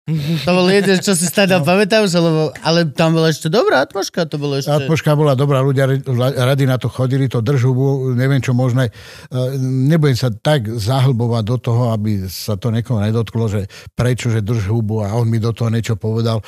To 0.43 0.49
bol 0.49 0.65
jeden, 0.65 0.97
čo 0.97 1.13
si 1.13 1.29
stále 1.29 1.61
pamätám, 1.61 2.09
že 2.09 2.17
lebo, 2.17 2.49
ale 2.65 2.89
tam 2.89 3.13
bola 3.13 3.29
ešte 3.29 3.47
dobrá 3.47 3.85
atmoška, 3.85 4.25
to 4.25 4.41
bolo 4.41 4.57
ešte... 4.57 4.73
Atmoška 4.73 5.13
bola 5.13 5.37
dobrá, 5.37 5.61
ľudia 5.61 5.85
radi 6.33 6.65
na 6.65 6.75
to 6.75 6.89
chodili, 6.89 7.29
to 7.29 7.37
držu, 7.37 7.69
neviem 8.17 8.41
čo 8.41 8.51
možné. 8.51 8.89
E, 9.29 9.61
Nebudem 9.61 10.17
sa 10.17 10.33
tak 10.33 10.65
zahlbovať 10.67 11.43
do 11.45 11.57
toho, 11.61 11.83
aby 11.93 12.25
sa 12.25 12.57
to 12.57 12.73
niekoho 12.73 12.97
nedotklo, 12.97 13.45
že 13.45 13.69
prečo, 13.93 14.33
že 14.33 14.41
drž 14.41 14.67
hubu 14.67 15.05
a 15.05 15.13
on 15.13 15.29
mi 15.29 15.37
do 15.37 15.53
toho 15.53 15.69
niečo 15.69 15.93
povedal. 15.93 16.41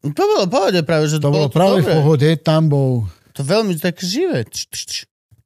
To 0.00 0.22
bolo 0.24 0.48
v 0.48 0.50
pohode 0.50 0.80
práve, 0.80 1.04
že 1.06 1.20
To 1.20 1.28
bolo 1.28 1.46
bolo 1.46 1.52
práve 1.52 1.76
v 1.76 1.84
dobré. 1.84 1.94
pohode, 1.94 2.28
tam 2.40 2.72
bol... 2.72 3.04
To 3.36 3.44
veľmi 3.44 3.76
tak 3.76 4.00
živé. 4.00 4.48
Č, 4.48 4.72
č, 4.72 4.76
č. 4.88 4.92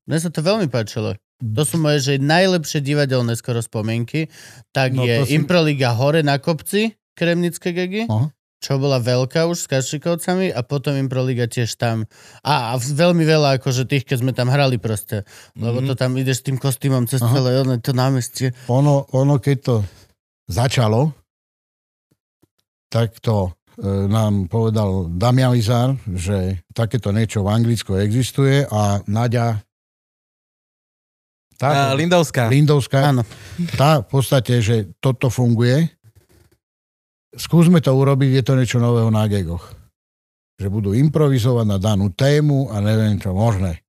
Mne 0.07 0.23
sa 0.23 0.31
to 0.31 0.39
veľmi 0.39 0.70
páčilo. 0.70 1.19
To 1.41 1.62
sú 1.62 1.77
moje 1.77 1.99
že 2.03 2.15
najlepšie 2.17 2.79
divadelné 2.79 3.33
skoro 3.33 3.59
spomienky. 3.59 4.29
Tak 4.71 4.93
No, 4.93 5.03
je 5.03 5.25
si- 5.25 5.35
Improliga 5.35 5.91
hore 5.91 6.21
na 6.21 6.37
kopci, 6.37 6.93
Kremnické 7.12 7.71
gegy, 7.71 8.05
Aha. 8.07 8.29
čo 8.59 8.77
bola 8.77 8.97
veľká 8.97 9.45
už 9.45 9.57
s 9.59 9.67
Kašikovcami 9.67 10.49
a 10.49 10.61
potom 10.61 10.93
Improliga 10.95 11.45
tiež 11.45 11.75
tam. 11.75 12.05
A, 12.41 12.73
a 12.73 12.79
veľmi 12.79 13.23
veľa 13.23 13.57
akože 13.57 13.85
tých, 13.85 14.05
keď 14.05 14.17
sme 14.21 14.33
tam 14.33 14.49
hrali 14.49 14.77
proste. 14.77 15.25
Lebo 15.55 15.81
to 15.83 15.93
tam 15.93 16.12
ideš 16.15 16.41
s 16.41 16.47
tým 16.47 16.57
kostýmom 16.57 17.05
cez 17.05 17.21
Aha. 17.21 17.29
celé 17.31 17.57
ono, 17.59 17.77
to 17.77 17.93
námestie. 17.93 18.53
Ono, 18.69 19.09
ono, 19.11 19.37
keď 19.37 19.57
to 19.61 19.77
začalo, 20.47 21.12
tak 22.89 23.17
to 23.19 23.55
nám 23.81 24.45
povedal 24.47 25.09
Damian 25.09 25.57
Izar, 25.57 25.97
že 26.05 26.61
takéto 26.71 27.11
niečo 27.11 27.41
v 27.41 27.49
Anglicku 27.51 27.97
existuje 27.97 28.67
a 28.67 29.01
Nadia 29.07 29.57
Tá, 31.61 31.93
Lindovská. 31.93 32.49
Lindovská, 32.49 33.12
Áno. 33.12 33.20
tá 33.77 34.01
v 34.01 34.09
podstate, 34.09 34.65
že 34.65 34.89
toto 34.97 35.28
funguje. 35.28 35.93
Skúsme 37.37 37.85
to 37.85 37.93
urobiť, 37.93 38.41
je 38.41 38.45
to 38.49 38.57
niečo 38.57 38.81
nového 38.81 39.12
na 39.12 39.28
gegoch. 39.28 39.69
Že 40.57 40.73
budú 40.73 40.91
improvizovať 40.97 41.66
na 41.69 41.77
danú 41.77 42.09
tému 42.16 42.73
a 42.73 42.81
neviem 42.81 43.20
čo 43.20 43.37
možné. 43.37 43.85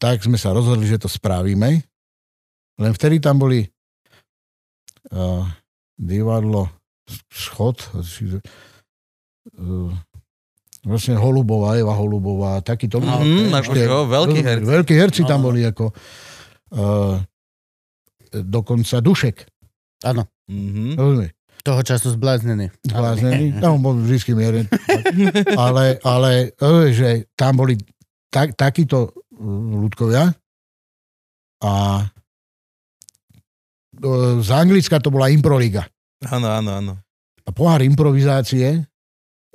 Tak 0.00 0.24
sme 0.24 0.40
sa 0.40 0.56
rozhodli, 0.56 0.88
že 0.88 0.96
to 0.96 1.12
spravíme. 1.12 1.84
Len 2.80 2.92
vtedy 2.96 3.20
tam 3.20 3.36
boli 3.36 3.68
uh, 5.12 5.44
divadlo 5.92 6.72
Schod, 7.28 7.84
uh, 7.92 8.40
vlastne 10.88 11.20
Holubová, 11.20 11.76
Eva 11.76 11.92
Holubová, 11.92 12.64
takýto. 12.64 12.96
Akože, 13.04 13.84
jo, 13.84 14.08
veľkí 14.08 14.40
herci. 14.40 14.64
Veľkí 14.64 14.94
herci 14.96 15.22
tam 15.28 15.44
no. 15.44 15.52
boli 15.52 15.68
ako 15.68 15.92
uh, 16.74 17.20
dokonca 18.32 18.98
Dušek. 18.98 19.46
Áno. 20.04 20.26
Mhm. 20.50 20.98
Rozumieš? 20.98 21.32
Toho 21.66 21.82
času 21.82 22.14
zbláznený. 22.14 22.70
Zbláznený. 22.86 23.58
No, 23.58 23.74
on 23.74 23.82
bol 23.82 23.98
vždy 23.98 24.38
mieren. 24.38 24.66
ale, 25.66 25.98
ale 26.06 26.54
eh, 26.54 26.86
že 26.94 27.08
tam 27.34 27.58
boli 27.58 27.74
tak, 28.30 28.54
takíto 28.54 29.10
uh, 29.10 29.74
ľudkovia 29.82 30.30
a 31.66 31.72
eh, 33.98 34.34
z 34.38 34.48
Anglicka 34.54 35.02
to 35.02 35.10
bola 35.10 35.26
Improliga. 35.26 35.90
Áno, 36.30 36.46
áno, 36.54 36.70
áno. 36.70 36.92
A 37.46 37.50
pohár 37.50 37.82
improvizácie 37.82 38.86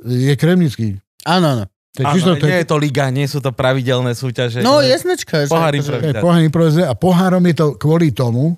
je 0.03 0.33
kremnický. 0.35 0.99
Áno, 1.23 1.47
áno. 1.55 1.65
To 1.91 1.99
je 1.99 2.05
Áno, 2.07 2.15
čisto, 2.15 2.31
to 2.39 2.47
nie 2.47 2.55
je, 2.55 2.63
je 2.63 2.69
to 2.71 2.77
liga, 2.79 3.05
nie 3.11 3.27
sú 3.27 3.43
to 3.43 3.51
pravidelné 3.51 4.15
súťaže. 4.15 4.63
No, 4.63 4.79
jasnečka. 4.79 5.43
že 5.43 5.51
Pohár 5.51 5.75
akože- 5.75 5.83
improvizácie. 5.83 6.13
to 6.15 6.19
je 6.19 6.23
pohár 6.23 6.41
improvizácie 6.41 6.87
a 6.87 6.95
pohárom 6.95 7.43
je 7.43 7.55
to 7.59 7.67
kvôli 7.75 8.15
tomu, 8.15 8.55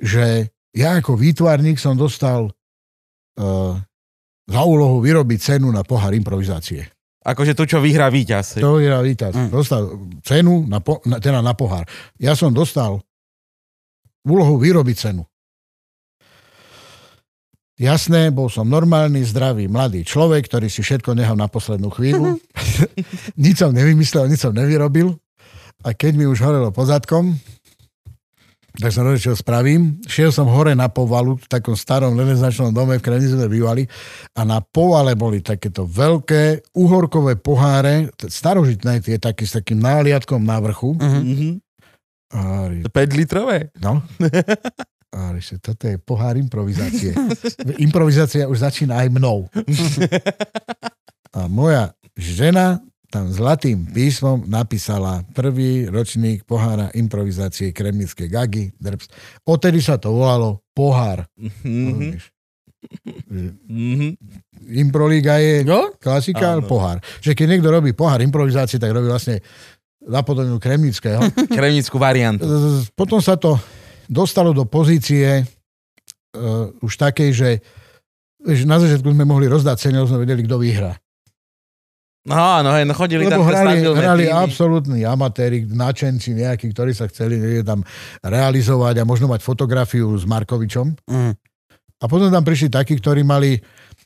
že 0.00 0.48
ja 0.72 0.96
ako 0.96 1.20
výtvarník 1.20 1.76
som 1.76 1.96
dostal 1.96 2.48
uh, 2.48 3.76
za 4.48 4.60
úlohu 4.64 5.04
vyrobiť 5.04 5.38
cenu 5.40 5.68
na 5.68 5.84
pohár 5.84 6.16
improvizácie. 6.16 6.88
Akože 7.26 7.58
tu, 7.58 7.66
čo 7.66 7.82
vyhrá 7.82 8.06
víťaz. 8.06 8.62
To 8.62 8.78
je 8.78 8.88
víťaz. 8.88 9.34
Mm. 9.34 9.50
Dostal 9.50 9.82
cenu 10.22 10.62
na, 10.64 10.78
po, 10.78 11.02
na, 11.04 11.18
teda 11.18 11.42
na 11.42 11.52
pohár. 11.58 11.82
Ja 12.22 12.38
som 12.38 12.54
dostal 12.54 13.02
úlohu 14.22 14.62
vyrobiť 14.62 14.96
cenu. 14.96 15.26
Jasné, 17.76 18.32
bol 18.32 18.48
som 18.48 18.64
normálny, 18.64 19.20
zdravý, 19.28 19.68
mladý 19.68 20.00
človek, 20.00 20.48
ktorý 20.48 20.72
si 20.72 20.80
všetko 20.80 21.12
nehal 21.12 21.36
na 21.36 21.44
poslednú 21.44 21.92
chvíľu. 21.92 22.40
nič 23.44 23.60
som 23.60 23.68
nevymyslel, 23.68 24.32
nič 24.32 24.40
som 24.40 24.56
nevyrobil. 24.56 25.12
A 25.84 25.92
keď 25.92 26.16
mi 26.16 26.24
už 26.24 26.40
horelo 26.40 26.72
pozadkom, 26.72 27.36
tak 28.80 28.92
som 28.92 29.04
rozhodol, 29.04 29.20
čo 29.20 29.36
spravím. 29.36 30.00
Šiel 30.08 30.32
som 30.32 30.48
hore 30.48 30.72
na 30.72 30.88
povalu, 30.88 31.36
v 31.36 31.48
takom 31.48 31.76
starom 31.76 32.16
renesančnom 32.16 32.72
dome 32.72 32.96
v 32.96 33.04
Krenici 33.04 33.32
sme 33.32 33.48
bývali 33.48 33.84
a 34.36 34.44
na 34.44 34.64
povale 34.64 35.12
boli 35.12 35.44
takéto 35.44 35.84
veľké 35.84 36.72
uhorkové 36.76 37.36
poháre, 37.40 38.12
starožitné 38.16 39.04
tie 39.04 39.20
taký 39.20 39.44
s 39.44 39.56
takým 39.56 39.80
náliadkom 39.84 40.40
na 40.40 40.60
vrchu. 40.64 40.96
Mhm. 40.96 41.20
Mhm. 41.20 41.50
A, 42.26 42.38
hovorí, 42.40 42.78
5 42.88 43.20
litrové? 43.20 43.68
no. 43.84 44.00
A 45.16 45.32
že 45.40 45.56
toto 45.56 45.88
je 45.88 45.96
pohár 45.96 46.36
improvizácie. 46.36 47.16
Improvizácia 47.80 48.44
už 48.44 48.60
začína 48.60 49.00
aj 49.00 49.08
mnou. 49.08 49.48
A 51.32 51.48
moja 51.48 51.96
žena 52.12 52.80
tam 53.06 53.24
zlatým 53.26 53.86
písmom 53.86 54.44
napísala 54.44 55.24
prvý 55.32 55.88
ročník 55.88 56.44
pohára 56.44 56.92
improvizácie 56.92 57.72
Kremnické 57.72 58.28
gagy. 58.28 58.76
Drbs. 58.76 59.08
Odtedy 59.42 59.80
sa 59.80 59.96
to 59.96 60.12
volalo 60.12 60.60
pohár. 60.70 61.24
Mhm. 61.40 62.12
Že 62.12 62.28
Mhm. 63.66 64.14
Improliga 64.68 65.38
je 65.38 65.66
Jo? 65.66 65.90
klasika, 65.98 66.54
Áno. 66.54 66.66
pohár. 66.66 67.02
Že 67.18 67.34
keď 67.34 67.46
niekto 67.48 67.68
robí 67.68 67.90
pohár 67.90 68.22
improvizácie, 68.22 68.78
tak 68.78 68.94
robí 68.94 69.06
vlastne 69.06 69.42
napodobnú 70.02 70.62
Kremnického. 70.62 71.18
Kremnickú 71.56 71.98
variantu. 71.98 72.46
Potom 72.94 73.18
sa 73.18 73.34
to 73.34 73.58
dostalo 74.06 74.54
do 74.54 74.64
pozície 74.66 75.42
uh, 75.42 76.70
už 76.82 76.92
takej, 76.96 77.30
že 77.34 77.48
vieš, 78.42 78.64
na 78.64 78.78
začiatku 78.78 79.10
sme 79.10 79.26
mohli 79.26 79.50
rozdať 79.50 79.76
ceny, 79.90 80.02
sme 80.06 80.22
vedeli, 80.22 80.46
kto 80.46 80.56
vyhrá. 80.62 80.94
No 82.26 82.34
áno, 82.34 82.74
hej, 82.74 82.82
no 82.82 82.94
chodili 82.98 83.22
Lebo 83.22 83.38
tam 83.38 83.46
hrali, 83.46 83.86
hrali 83.86 84.26
týmy. 84.26 84.34
absolútni 84.34 85.00
amatéri, 85.06 85.62
načenci 85.62 86.34
nejakí, 86.34 86.74
ktorí 86.74 86.90
sa 86.90 87.06
chceli 87.06 87.38
niekde 87.38 87.62
tam 87.62 87.86
realizovať 88.18 88.98
a 88.98 89.06
možno 89.06 89.30
mať 89.30 89.46
fotografiu 89.46 90.10
s 90.18 90.26
Markovičom. 90.26 91.06
Mhm. 91.06 91.32
A 91.96 92.04
potom 92.10 92.28
tam 92.28 92.44
prišli 92.44 92.68
takí, 92.68 92.98
ktorí 92.98 93.24
mali, 93.24 93.56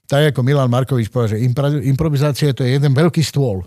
tak 0.06 0.31
ako 0.31 0.47
Milan 0.47 0.70
Markovič 0.70 1.10
povedal, 1.10 1.40
že 1.40 1.43
impro- 1.43 1.82
improvizácia 1.82 2.55
to 2.55 2.62
je 2.62 2.77
jeden 2.78 2.93
veľký 2.94 3.24
stôl. 3.24 3.66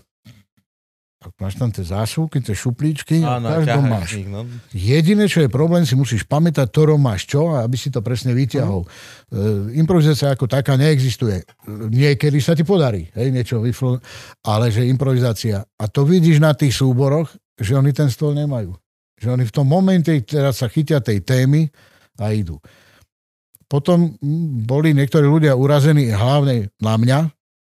Máš 1.37 1.55
tam 1.55 1.67
tie 1.67 1.81
zásuvky, 1.81 2.39
tie 2.39 2.51
šuplíčky, 2.51 3.21
Áno, 3.21 3.47
a 3.47 3.59
každom 3.59 3.85
máš. 3.85 4.09
z 4.09 4.17
nich, 4.17 4.27
no. 4.27 4.43
Jediné, 4.69 5.25
čo 5.25 5.39
je 5.39 5.47
problém, 5.47 5.83
si 5.83 5.93
musíš 5.93 6.23
pamätať, 6.23 6.67
ktorom 6.67 6.97
máš 6.97 7.23
čo, 7.25 7.53
aby 7.53 7.73
si 7.73 7.87
to 7.87 7.99
presne 7.99 8.31
vyťahol. 8.31 8.83
Uh, 8.83 9.69
improvizácia 9.73 10.27
ako 10.27 10.45
taká 10.45 10.73
neexistuje. 10.73 11.43
Niekedy 11.69 12.37
sa 12.37 12.51
ti 12.51 12.61
podarí, 12.61 13.07
hej, 13.11 13.29
niečo 13.29 13.59
vyflo, 13.59 14.01
ale 14.41 14.67
že 14.67 14.83
improvizácia. 14.83 15.63
A 15.73 15.85
to 15.85 16.03
vidíš 16.03 16.37
na 16.37 16.51
tých 16.51 16.73
súboroch, 16.73 17.29
že 17.55 17.73
oni 17.73 17.91
ten 17.91 18.07
stôl 18.07 18.33
nemajú. 18.33 18.73
Že 19.15 19.27
oni 19.31 19.45
v 19.45 19.53
tom 19.53 19.65
momente 19.65 20.11
teraz 20.21 20.59
sa 20.59 20.67
chytia 20.67 20.99
tej 20.99 21.21
témy 21.21 21.69
a 22.17 22.31
idú. 22.31 22.57
Potom 23.65 24.13
mm, 24.13 24.65
boli 24.65 24.93
niektorí 24.93 25.25
ľudia 25.25 25.53
urazení 25.53 26.09
hlavne 26.09 26.69
na 26.77 26.93
mňa, 26.95 27.19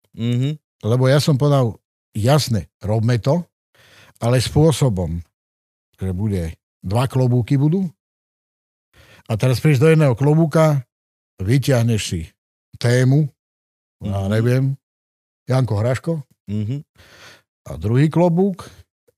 Mhm. 0.10 0.50
lebo 0.90 1.06
ja 1.06 1.22
som 1.22 1.38
povedal, 1.38 1.78
jasne, 2.12 2.66
robme 2.82 3.22
to, 3.22 3.46
ale 4.20 4.40
spôsobom, 4.40 5.20
že 5.96 6.12
bude 6.12 6.56
dva 6.80 7.08
klobúky 7.08 7.56
budú 7.56 7.88
a 9.28 9.36
teraz 9.36 9.60
prídeš 9.60 9.84
do 9.84 9.92
jedného 9.92 10.16
klobúka, 10.16 10.84
vyťahneš 11.40 12.02
si 12.04 12.22
tému, 12.78 13.28
ja 14.04 14.24
Mhm. 14.24 14.30
neviem, 14.32 14.64
Janko 15.48 15.76
Hraško, 15.80 16.14
Mhm. 16.48 16.84
a 17.68 17.72
druhý 17.76 18.08
klobúk 18.08 18.68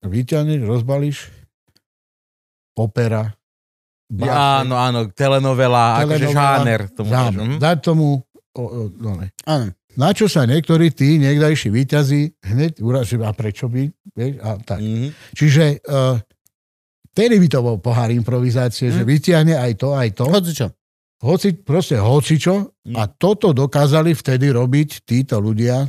vyťahneš, 0.01 0.65
rozbalíš, 0.65 1.17
opera, 2.75 3.33
Ja, 4.11 4.59
áno, 4.59 4.75
áno, 4.75 5.07
telenovela, 5.15 6.03
akože 6.03 6.35
Telenovela, 6.35 6.35
žáner. 6.35 6.81
Tomu 6.91 7.09
Žáner. 7.15 7.47
Mhm. 7.47 7.57
Dať 7.63 7.77
tomu... 7.79 8.19
O, 8.51 8.61
o, 8.67 8.79
no 8.91 9.15
ne. 9.15 9.31
Áno. 9.47 9.71
Na 9.93 10.15
čo 10.15 10.25
sa 10.25 10.47
niektorí 10.47 10.91
tí 10.91 11.19
niekdajší 11.19 11.67
výťazí 11.67 12.21
hneď 12.41 12.79
uražili, 12.79 13.23
a 13.23 13.35
prečo 13.35 13.67
by, 13.67 13.87
vieš, 14.15 14.33
a 14.39 14.49
tak. 14.59 14.79
Mhm. 14.79 15.09
Čiže 15.35 15.63
uh, 15.83 16.15
tedy 17.11 17.35
by 17.37 17.47
to 17.47 17.59
bol 17.59 17.75
pohár 17.77 18.07
improvizácie, 18.09 18.87
mm. 18.87 18.93
že 18.95 19.01
Mhm. 19.03 19.09
vyťahne 19.09 19.55
aj 19.59 19.71
to, 19.75 19.87
aj 19.91 20.09
to. 20.15 20.23
Hoci 20.27 20.51
čo. 20.55 20.67
Hoci, 21.21 21.53
proste 21.53 22.01
hocičo. 22.01 22.81
Mm. 22.81 22.95
A 22.97 23.05
toto 23.05 23.53
dokázali 23.53 24.15
vtedy 24.15 24.49
robiť 24.49 25.05
títo 25.05 25.37
ľudia 25.37 25.85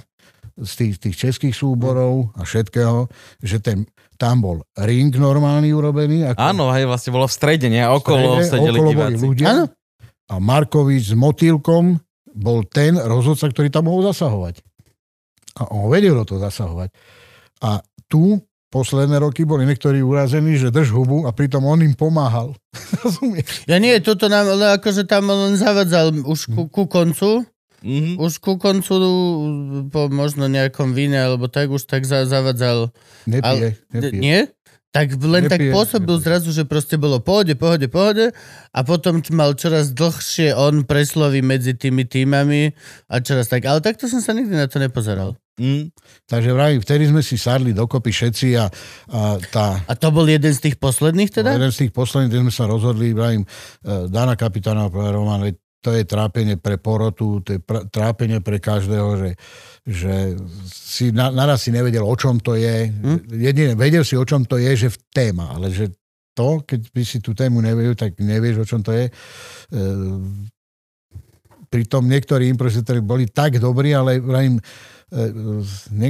z 0.53 0.73
tých, 0.77 0.95
tých 1.01 1.17
českých 1.17 1.57
súborov 1.57 2.37
a 2.37 2.45
všetkého, 2.45 3.09
že 3.41 3.57
ten, 3.57 3.89
tam 4.21 4.45
bol 4.45 4.61
ring 4.77 5.09
normálny 5.09 5.73
urobený. 5.73 6.29
Ako 6.29 6.37
Áno, 6.37 6.69
hej, 6.77 6.85
vlastne 6.85 7.17
bolo 7.17 7.25
v 7.25 7.33
strede, 7.33 7.73
nie? 7.73 7.81
Okolo 7.81 8.45
strede, 8.45 8.61
sedeli 8.61 8.77
okolo 8.77 8.91
diváci. 8.93 9.25
ľudia. 9.25 9.47
Áno. 9.49 9.65
A 10.29 10.35
Markovič 10.37 11.13
s 11.13 11.17
motýlkom 11.17 11.97
bol 12.33 12.65
ten 12.65 12.97
rozhodca, 12.97 13.47
ktorý 13.47 13.69
tam 13.69 13.87
mohol 13.87 14.09
zasahovať. 14.09 14.61
A 15.55 15.69
on 15.69 15.89
vedel 15.89 16.17
do 16.17 16.25
toho 16.25 16.41
zasahovať. 16.41 16.89
A 17.61 17.85
tu 18.09 18.41
posledné 18.69 19.21
roky 19.21 19.45
boli 19.45 19.63
niektorí 19.63 20.01
urazení, 20.01 20.57
že 20.57 20.73
drž 20.73 20.91
hubu 20.91 21.25
a 21.25 21.31
pritom 21.31 21.61
on 21.63 21.81
im 21.81 21.93
pomáhal. 21.93 22.57
Rozumieš? 23.05 23.69
Ja 23.69 23.77
nie, 23.77 24.01
toto 24.01 24.33
nám, 24.33 24.49
ale 24.49 24.77
akože 24.77 25.05
tam 25.05 25.29
on 25.29 25.55
zavadzal 25.55 26.09
už 26.17 26.49
ku, 26.49 26.63
ku 26.69 26.89
koncu, 26.89 27.45
Mhm. 27.83 28.15
už 28.15 28.39
ku 28.39 28.63
koncu 28.63 28.95
po 29.91 30.07
možno 30.07 30.47
nejakom 30.47 30.95
víne, 30.95 31.19
alebo 31.19 31.51
tak 31.51 31.67
už 31.67 31.83
tak 31.83 32.07
za, 32.07 32.23
zavadzal. 32.31 32.95
Nepije, 33.27 33.75
D- 33.75 33.79
nepije. 33.91 34.21
Nie? 34.23 34.41
Tak 34.93 35.17
len 35.25 35.49
tak 35.49 35.57
Nepije, 35.57 35.73
pôsobil 35.73 36.21
nepije. 36.21 36.25
zrazu, 36.29 36.49
že 36.53 36.69
proste 36.69 37.01
bolo 37.01 37.17
pohode, 37.17 37.57
pohode, 37.57 37.89
pohode 37.89 38.29
a 38.77 38.79
potom 38.85 39.25
mal 39.33 39.57
čoraz 39.57 39.97
dlhšie 39.97 40.53
on 40.53 40.85
preslovy 40.85 41.41
medzi 41.41 41.73
tými 41.73 42.05
týmami 42.05 42.77
a 43.09 43.25
čoraz 43.25 43.49
tak. 43.49 43.65
Ale 43.65 43.81
takto 43.81 44.05
som 44.05 44.21
sa 44.21 44.37
nikdy 44.37 44.53
na 44.53 44.69
to 44.69 44.77
nepozeral. 44.77 45.33
Mhm. 45.57 45.93
Takže 46.29 46.49
vravím, 46.53 46.81
vtedy 46.81 47.09
sme 47.09 47.21
si 47.21 47.37
sadli 47.37 47.77
dokopy 47.77 48.09
všetci 48.09 48.57
a, 48.57 48.69
a 49.13 49.21
tá 49.53 49.81
A 49.85 49.93
to 49.97 50.09
bol 50.09 50.25
jeden 50.25 50.53
z 50.53 50.61
tých 50.61 50.77
posledných 50.81 51.29
teda? 51.29 51.57
Jeden 51.57 51.73
z 51.73 51.89
tých 51.89 51.93
posledných, 51.93 52.29
kde 52.33 52.43
sme 52.49 52.53
sa 52.53 52.65
rozhodli, 52.65 53.13
vravím, 53.13 53.45
eh, 53.85 54.09
Dana 54.09 54.37
Kapitána, 54.37 54.89
Roman, 54.89 55.45
to 55.83 55.91
je 55.91 56.07
trápenie 56.07 56.55
pre 56.57 56.79
porotu, 56.79 57.43
to 57.43 57.59
je 57.59 57.61
pr- 57.61 57.91
trápenie 57.91 58.39
pre 58.39 58.63
každého, 58.63 59.19
že, 59.19 59.31
že 59.83 60.15
si 60.71 61.11
na, 61.11 61.35
naraz 61.35 61.67
si 61.67 61.75
nevedel, 61.75 62.07
o 62.07 62.15
čom 62.15 62.39
to 62.39 62.55
je. 62.55 62.87
Hm? 62.87 63.19
Jedine 63.35 63.73
vedel 63.75 64.07
si, 64.07 64.15
o 64.15 64.23
čom 64.23 64.47
to 64.47 64.63
je, 64.63 64.87
že 64.87 64.89
v 64.95 64.99
téma, 65.11 65.59
ale 65.59 65.75
že 65.75 65.91
to, 66.39 66.63
keď 66.63 66.81
by 66.95 67.03
si 67.03 67.19
tú 67.19 67.35
tému 67.35 67.59
nevedel, 67.59 67.99
tak 67.99 68.15
nevieš, 68.23 68.63
o 68.63 68.69
čom 68.69 68.81
to 68.81 68.95
je. 68.95 69.11
E, 69.11 69.13
pritom 71.67 72.07
niektorí 72.07 72.47
improvizátori 72.47 73.03
boli 73.03 73.27
tak 73.27 73.59
dobrí, 73.59 73.91
ale 73.91 74.23
e, 74.23 74.23
ne, 75.93 76.09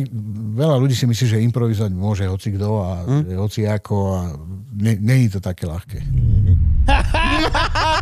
veľa 0.53 0.77
ľudí 0.79 0.93
si 0.93 1.09
myslí, 1.09 1.27
že 1.27 1.45
improvizovať 1.49 1.93
môže 1.97 2.29
hoci 2.29 2.53
kto 2.55 2.69
a 2.77 2.91
hm? 3.09 3.41
hoci 3.41 3.65
ako 3.65 3.97
a 4.21 4.21
ne, 4.79 5.01
není 5.01 5.33
to 5.33 5.41
také 5.41 5.65
ľahké. 5.65 5.99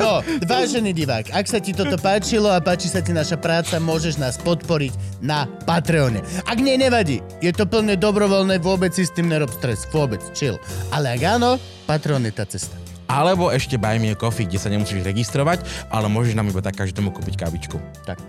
No, 0.00 0.22
vážený 0.46 0.94
divák, 0.94 1.34
ak 1.34 1.46
sa 1.46 1.58
ti 1.58 1.74
toto 1.74 1.98
páčilo 1.98 2.48
a 2.50 2.62
páči 2.62 2.88
sa 2.88 3.02
ti 3.02 3.10
naša 3.10 3.36
práca, 3.36 3.76
môžeš 3.82 4.16
nás 4.16 4.38
podporiť 4.40 5.20
na 5.20 5.46
Patreone. 5.66 6.22
Ak 6.46 6.58
nie, 6.62 6.78
nevadí. 6.78 7.20
Je 7.42 7.50
to 7.50 7.66
plne 7.66 7.94
dobrovoľné, 7.98 8.62
vôbec 8.62 8.94
si 8.94 9.04
s 9.06 9.12
tým 9.12 9.28
nerob 9.28 9.50
stres. 9.50 9.84
Vôbec, 9.90 10.22
chill. 10.32 10.56
Ale 10.94 11.18
ak 11.18 11.22
áno, 11.26 11.58
Patreon 11.90 12.22
je 12.26 12.32
tá 12.34 12.46
cesta. 12.46 12.74
Alebo 13.10 13.50
ešte 13.50 13.74
Buy 13.74 13.98
Me 13.98 14.14
a 14.14 14.16
Coffee, 14.16 14.46
kde 14.46 14.62
sa 14.62 14.70
nemusíš 14.70 15.02
registrovať, 15.02 15.66
ale 15.90 16.06
môžeš 16.06 16.38
nám 16.38 16.46
iba 16.46 16.62
tak 16.62 16.78
každému 16.78 17.10
kúpiť 17.10 17.34
kávičku. 17.42 17.82
Tak. 18.06 18.22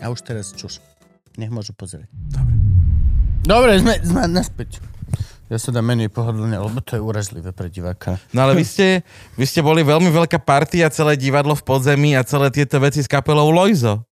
A 0.00 0.08
už 0.08 0.24
teraz 0.24 0.56
čuš. 0.56 0.80
Nech 1.36 1.52
môžu 1.52 1.76
pozrieť. 1.76 2.08
Dobre. 2.32 2.54
Dobre, 3.44 3.72
sme, 3.76 4.00
sme 4.00 4.24
naspäť. 4.24 4.80
Ja 5.52 5.60
sa 5.60 5.68
dám 5.76 5.84
menej 5.84 6.08
pohodlne, 6.08 6.56
lebo 6.56 6.80
to 6.80 6.96
je 6.96 7.02
uražlivé 7.04 7.52
pre 7.52 7.68
diváka. 7.68 8.16
No 8.32 8.48
ale 8.48 8.56
vy 8.56 8.64
ste, 8.64 9.04
vy 9.36 9.44
ste 9.44 9.60
boli 9.60 9.84
veľmi 9.84 10.08
veľká 10.08 10.40
partia, 10.40 10.88
celé 10.88 11.20
divadlo 11.20 11.52
v 11.52 11.60
podzemí 11.68 12.16
a 12.16 12.24
celé 12.24 12.48
tieto 12.48 12.80
veci 12.80 13.04
s 13.04 13.08
kapelou 13.08 13.52
Lojzo. 13.52 14.08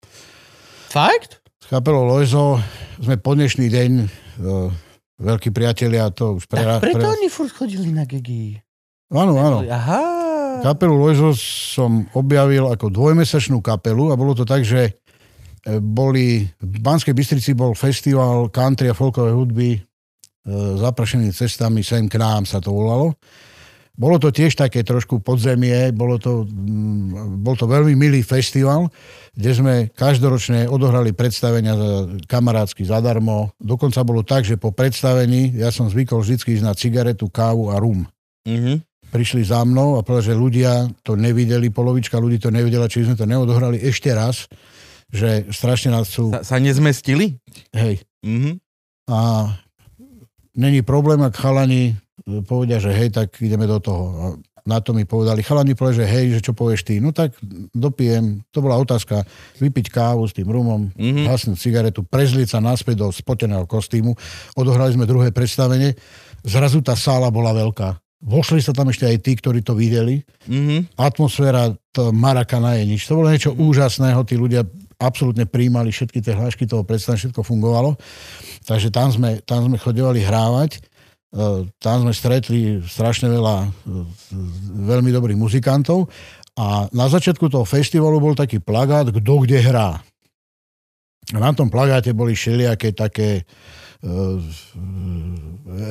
Fakt? 0.87 1.43
S 1.59 1.67
kapelou 1.67 2.07
Lojzo 2.07 2.63
sme 3.03 3.19
po 3.19 3.35
dnešný 3.35 3.67
deň 3.67 3.91
uh, 3.99 4.71
veľkí 5.19 5.51
priatelia, 5.51 6.15
to 6.15 6.39
už 6.39 6.47
pre... 6.47 6.63
Tak 6.63 6.87
preto 6.87 7.03
pre... 7.03 7.15
oni 7.19 7.27
furt 7.27 7.51
chodili 7.51 7.91
na 7.91 8.07
gegy. 8.07 8.63
Áno, 9.11 9.35
áno. 9.35 9.67
Aha. 9.67 10.63
Kapelu 10.63 10.95
Lojzo 10.95 11.35
som 11.75 12.07
objavil 12.15 12.71
ako 12.71 12.87
dvojmesačnú 12.87 13.59
kapelu 13.67 14.15
a 14.15 14.19
bolo 14.19 14.31
to 14.31 14.47
tak, 14.47 14.63
že 14.63 14.95
e, 15.67 15.83
boli, 15.83 16.47
v 16.63 16.79
Banskej 16.81 17.19
Bystrici 17.19 17.51
bol 17.53 17.75
festival 17.75 18.47
country 18.55 18.89
a 18.89 18.95
folkovej 18.95 19.35
hudby 19.35 19.83
E, 20.47 20.79
zaprašenými 20.79 21.35
cestami 21.35 21.83
sem 21.83 22.07
k 22.07 22.23
nám 22.23 22.47
sa 22.47 22.63
to 22.63 22.71
volalo. 22.71 23.19
Bolo 23.97 24.21
to 24.21 24.29
tiež 24.29 24.55
také 24.55 24.85
trošku 24.85 25.25
podzemie, 25.25 25.89
bolo 25.91 26.21
to, 26.21 26.45
mm, 26.45 27.41
bol 27.41 27.57
to 27.57 27.65
veľmi 27.65 27.97
milý 27.97 28.21
festival, 28.21 28.93
kde 29.33 29.51
sme 29.57 29.75
každoročne 29.91 30.69
odohrali 30.69 31.17
predstavenia 31.17 31.75
kamarátsky 32.29 32.85
zadarmo. 32.85 33.57
Dokonca 33.57 34.05
bolo 34.05 34.21
tak, 34.21 34.45
že 34.45 34.61
po 34.61 34.71
predstavení 34.71 35.57
ja 35.57 35.73
som 35.73 35.89
zvykol 35.89 36.21
vždy 36.21 36.61
ísť 36.61 36.65
na 36.65 36.77
cigaretu, 36.77 37.33
kávu 37.33 37.73
a 37.73 37.81
rum. 37.81 38.05
Mm-hmm. 38.45 38.77
Prišli 39.17 39.49
za 39.49 39.65
mnou 39.65 39.97
a 39.97 40.05
povedali, 40.05 40.29
že 40.29 40.37
ľudia 40.37 40.73
to 41.01 41.17
nevideli, 41.17 41.73
polovička 41.73 42.21
ľudí 42.21 42.37
to 42.37 42.53
nevidela, 42.53 42.93
či 42.93 43.03
sme 43.09 43.17
to 43.17 43.25
neodohrali 43.25 43.81
ešte 43.81 44.13
raz, 44.13 44.45
že 45.09 45.49
strašne 45.49 45.97
nás 45.97 46.13
sú... 46.13 46.37
Sa, 46.37 46.45
sa 46.45 46.57
nezmestili? 46.61 47.41
Hej. 47.73 48.05
Mm-hmm. 48.21 48.55
A 49.09 49.19
není 50.57 50.83
problém, 50.83 51.23
ak 51.23 51.37
chalani 51.37 51.93
e, 51.93 52.43
povedia, 52.43 52.81
že 52.81 52.91
hej, 52.91 53.13
tak 53.13 53.37
ideme 53.39 53.69
do 53.69 53.79
toho. 53.79 54.05
A 54.17 54.27
na 54.67 54.83
to 54.83 54.91
mi 54.91 55.07
povedali, 55.07 55.47
chalani 55.47 55.79
povedali, 55.79 56.03
že 56.03 56.07
hej, 56.11 56.27
že 56.37 56.41
čo 56.43 56.53
povieš 56.57 56.83
ty. 56.83 56.99
No 56.99 57.15
tak 57.15 57.39
dopijem, 57.71 58.43
to 58.51 58.59
bola 58.59 58.75
otázka, 58.83 59.23
vypiť 59.63 59.95
kávu 59.95 60.27
s 60.27 60.35
tým 60.35 60.51
rumom, 60.51 60.91
mm-hmm. 60.91 61.31
hasnúť 61.31 61.61
cigaretu, 61.61 62.03
prezliť 62.03 62.51
sa 62.51 62.59
naspäť 62.59 63.07
do 63.07 63.09
spoteného 63.15 63.63
kostýmu. 63.71 64.11
Odohrali 64.59 64.99
sme 64.99 65.07
druhé 65.07 65.31
predstavenie. 65.31 65.95
Zrazu 66.43 66.83
tá 66.83 66.99
sála 66.99 67.31
bola 67.31 67.55
veľká. 67.55 67.95
Vošli 68.27 68.59
sa 68.59 68.75
tam 68.75 68.91
ešte 68.91 69.07
aj 69.07 69.23
tí, 69.23 69.39
ktorí 69.39 69.63
to 69.63 69.79
videli. 69.79 70.25
Mm-hmm. 70.51 70.99
Atmosféra 70.99 71.71
to 71.95 72.11
Marakana 72.11 72.75
je 72.81 72.91
nič. 72.91 73.07
To 73.07 73.23
bolo 73.23 73.31
niečo 73.31 73.55
úžasného. 73.55 74.19
Tí 74.27 74.35
ľudia 74.35 74.67
absolútne 74.97 75.45
príjmali 75.45 75.93
všetky 75.93 76.25
tie 76.25 76.37
hlášky 76.37 76.65
toho 76.65 76.85
predstavenia, 76.85 77.29
všetko 77.29 77.41
fungovalo. 77.45 77.97
Takže 78.65 78.89
tam 78.89 79.13
sme, 79.13 79.45
tam 79.45 79.69
sme 79.69 79.77
chodevali 79.77 80.25
hrávať. 80.25 80.79
E, 80.79 80.81
tam 81.79 81.97
sme 82.05 82.13
stretli 82.17 82.81
strašne 82.81 83.29
veľa 83.29 83.57
e, 83.65 83.69
veľmi 84.89 85.11
dobrých 85.13 85.37
muzikantov 85.37 86.09
a 86.57 86.89
na 86.89 87.07
začiatku 87.07 87.53
toho 87.53 87.69
festivalu 87.69 88.17
bol 88.17 88.33
taký 88.33 88.65
plagát, 88.65 89.13
kto 89.13 89.33
kde 89.45 89.61
hrá. 89.61 90.01
A 91.35 91.39
na 91.43 91.53
tom 91.53 91.69
plagáte 91.69 92.17
boli 92.17 92.33
všelijaké 92.33 92.97
také 92.97 93.45
uh, 93.45 94.41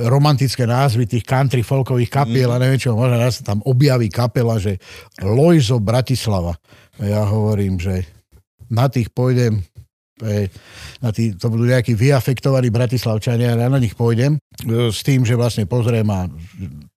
romantické 0.10 0.66
názvy 0.66 1.06
tých 1.06 1.28
country 1.28 1.62
folkových 1.62 2.10
kapiel 2.10 2.50
a 2.50 2.58
neviem 2.58 2.82
čo, 2.82 2.98
možno 2.98 3.22
raz 3.22 3.44
sa 3.44 3.54
tam 3.54 3.62
objaví 3.62 4.10
kapela, 4.10 4.58
že 4.58 4.82
Lojzo 5.22 5.78
Bratislava. 5.78 6.58
A 6.98 7.02
ja 7.04 7.22
hovorím, 7.28 7.78
že 7.78 8.15
na 8.70 8.90
tých 8.90 9.14
pôjdem, 9.14 9.62
na 11.04 11.10
tí, 11.12 11.36
to 11.36 11.52
budú 11.52 11.68
nejakí 11.68 11.92
vyafektovaní 11.92 12.72
bratislavčania, 12.72 13.60
ja 13.60 13.68
na 13.68 13.82
nich 13.82 14.00
pôjdem 14.00 14.40
e, 14.40 14.88
s 14.88 15.04
tým, 15.04 15.28
že 15.28 15.36
vlastne 15.36 15.68
pozriem 15.68 16.08
a 16.08 16.32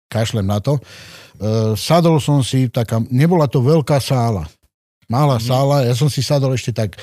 kašlem 0.06 0.46
na 0.46 0.62
to. 0.62 0.78
E, 0.78 0.82
sadol 1.74 2.22
som 2.22 2.46
si, 2.46 2.70
taká, 2.70 3.02
nebola 3.10 3.50
to 3.50 3.58
veľká 3.58 3.98
sála, 3.98 4.46
malá 5.10 5.42
mm. 5.42 5.44
sála, 5.44 5.76
ja 5.82 5.94
som 5.98 6.06
si 6.06 6.22
sadol 6.22 6.54
ešte 6.54 6.70
tak 6.70 6.94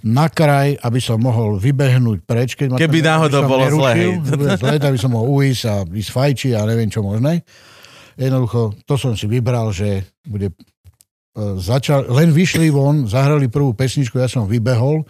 na 0.00 0.30
kraj, 0.30 0.78
aby 0.80 1.02
som 1.02 1.18
mohol 1.18 1.58
vybehnúť 1.58 2.22
preč. 2.22 2.54
Keď 2.54 2.66
ma 2.70 2.76
Keby 2.78 3.02
náhodou 3.02 3.44
bolo 3.50 3.66
zle. 3.66 4.22
zle, 4.56 4.78
aby 4.78 4.98
som 4.98 5.10
mohol 5.10 5.42
ujsť 5.42 5.62
a 5.66 5.74
ísť 5.84 6.10
fajči 6.14 6.50
a 6.54 6.62
neviem 6.64 6.86
čo 6.86 7.02
možné. 7.02 7.42
Jednoducho, 8.14 8.78
to 8.86 8.94
som 8.94 9.18
si 9.18 9.26
vybral, 9.26 9.74
že 9.74 10.06
bude 10.26 10.54
začal, 11.58 12.10
len 12.10 12.34
vyšli 12.34 12.68
von, 12.70 13.06
zahrali 13.06 13.46
prvú 13.46 13.72
pesničku, 13.74 14.18
ja 14.18 14.26
som 14.26 14.50
vybehol, 14.50 15.06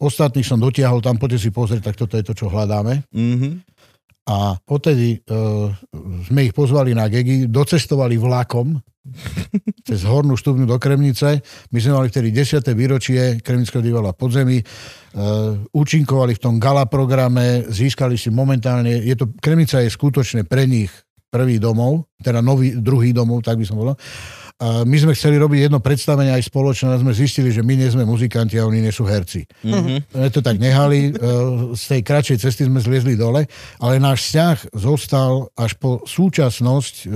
ostatných 0.00 0.46
som 0.46 0.60
dotiahol, 0.60 1.00
tam 1.04 1.20
poďte 1.20 1.48
si 1.48 1.50
pozrieť, 1.52 1.92
tak 1.92 1.96
toto 1.96 2.16
je 2.16 2.24
to, 2.24 2.32
čo 2.36 2.52
hľadáme. 2.52 3.04
Mm-hmm. 3.12 3.52
A 4.26 4.58
odtedy 4.66 5.22
uh, 5.22 5.70
sme 6.26 6.50
ich 6.50 6.52
pozvali 6.56 6.90
na 6.98 7.06
gegy, 7.06 7.46
docestovali 7.46 8.18
vlakom 8.18 8.74
cez 9.86 10.02
hornú 10.02 10.34
štúbnu 10.34 10.66
do 10.66 10.82
Kremnice. 10.82 11.38
My 11.70 11.78
sme 11.78 11.94
mali 11.94 12.10
vtedy 12.10 12.34
10. 12.34 12.58
výročie 12.74 13.38
Kremnického 13.38 13.86
divadla 13.86 14.18
podzemí. 14.18 14.58
Uh, 15.14 15.62
účinkovali 15.70 16.34
v 16.34 16.42
tom 16.42 16.58
gala 16.58 16.90
programe, 16.90 17.70
získali 17.70 18.18
si 18.18 18.34
momentálne, 18.34 18.98
je 18.98 19.14
to, 19.14 19.30
Kremnica 19.38 19.78
je 19.78 19.94
skutočne 19.94 20.42
pre 20.42 20.66
nich 20.66 20.90
prvý 21.30 21.58
domov, 21.58 22.08
teda 22.22 22.40
nový, 22.40 22.78
druhý 22.78 23.12
domov, 23.12 23.44
tak 23.44 23.60
by 23.60 23.64
som 23.66 23.76
povedal. 23.76 23.98
A 24.56 24.88
my 24.88 24.96
sme 24.96 25.12
chceli 25.12 25.36
robiť 25.36 25.68
jedno 25.68 25.84
predstavenie 25.84 26.32
aj 26.32 26.48
spoločné, 26.48 26.88
a 26.88 26.96
sme 26.96 27.12
zistili, 27.12 27.52
že 27.52 27.60
my 27.60 27.76
nie 27.76 27.92
sme 27.92 28.08
muzikanti 28.08 28.56
a 28.56 28.64
oni 28.64 28.80
nie 28.80 28.88
sú 28.88 29.04
herci. 29.04 29.44
Mm-hmm. 29.60 30.16
My 30.16 30.32
to 30.32 30.40
tak 30.40 30.56
nehali, 30.56 31.12
e, 31.12 31.76
z 31.76 31.84
tej 31.92 32.00
kratšej 32.00 32.38
cesty 32.40 32.64
sme 32.64 32.80
zliezli 32.80 33.20
dole, 33.20 33.44
ale 33.76 34.00
náš 34.00 34.32
vzťah 34.32 34.56
zostal 34.72 35.52
až 35.60 35.76
po 35.76 36.00
súčasnosť 36.08 36.94
e, 37.04 37.06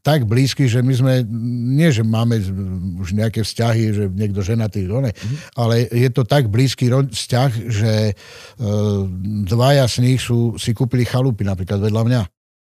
tak 0.00 0.24
blízky, 0.24 0.72
že 0.72 0.80
my 0.80 0.94
sme, 0.96 1.14
nie 1.76 1.92
že 1.92 2.00
máme 2.00 2.40
už 2.96 3.12
nejaké 3.12 3.44
vzťahy, 3.44 3.84
že 3.92 4.04
niekto 4.08 4.40
ženatý, 4.40 4.88
dole, 4.88 5.12
mm-hmm. 5.12 5.60
ale 5.60 5.84
je 5.84 6.08
to 6.08 6.24
tak 6.24 6.48
blízky 6.48 6.88
vzťah, 6.88 7.50
že 7.68 7.92
e, 8.08 8.12
dvaja 9.44 9.84
z 9.84 9.96
nich 10.00 10.24
sú, 10.24 10.56
si 10.56 10.72
kúpili 10.72 11.04
chalupy 11.04 11.44
napríklad 11.44 11.76
vedľa 11.76 12.04
mňa 12.08 12.22